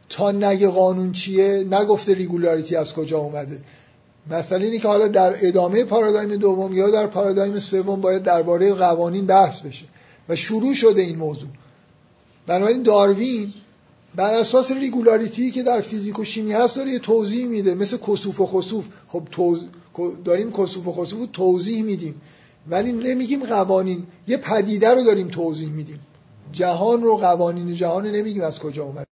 تا 0.10 0.32
نگه 0.32 0.68
قانون 0.68 1.12
چیه 1.12 1.66
نگفته 1.72 2.14
ریگولاریتی 2.14 2.76
از 2.76 2.94
کجا 2.94 3.20
اومده. 3.20 3.62
مثلا 4.32 4.58
اینی 4.58 4.80
که 4.80 4.88
حالا 4.88 5.08
در 5.08 5.48
ادامه 5.48 5.84
پارادایم 5.84 6.36
دوم 6.36 6.78
یا 6.78 6.90
در 6.90 7.08
پارادایم 7.08 7.60
سوم 7.60 8.02
باید 8.02 8.24
درباره 8.24 8.74
قوانین 8.74 9.26
بحث 9.26 9.62
بشه. 9.62 9.86
و 10.30 10.36
شروع 10.36 10.74
شده 10.74 11.02
این 11.02 11.16
موضوع. 11.16 11.50
بنابراین 12.48 12.84
داروین 12.84 13.54
بر 14.16 14.34
اساس 14.34 14.72
ریگولاریتی 14.72 15.52
که 15.52 15.64
در 15.64 15.82
فیزیک 15.82 16.20
و 16.20 16.24
شیمی 16.24 16.52
هست 16.52 16.76
داره 16.76 16.92
یه 16.92 17.00
توضیح 17.00 17.46
میده. 17.46 17.76
مثل 17.76 17.98
کسوف 17.98 18.42
و 18.42 18.46
خسوف. 18.46 18.88
خب 19.08 19.28
توز... 19.32 19.66
داریم 20.26 20.52
کسوف 20.52 20.88
و 20.88 20.92
خسوف 20.92 21.30
توضیح 21.34 21.84
میدیم. 21.84 22.22
ولی 22.70 22.92
نمیگیم 22.92 23.46
قوانین. 23.46 24.08
یه 24.28 24.38
پدیده 24.38 24.90
رو 24.90 25.04
داریم 25.04 25.28
توضیح 25.28 25.70
میدیم. 25.70 26.00
جهان 26.52 27.02
رو 27.02 27.18
قوانین 27.18 27.74
جهان 27.74 28.08
نمیگیم 28.08 28.44
از 28.44 28.60
کجا 28.60 28.84
اومد. 28.84 29.06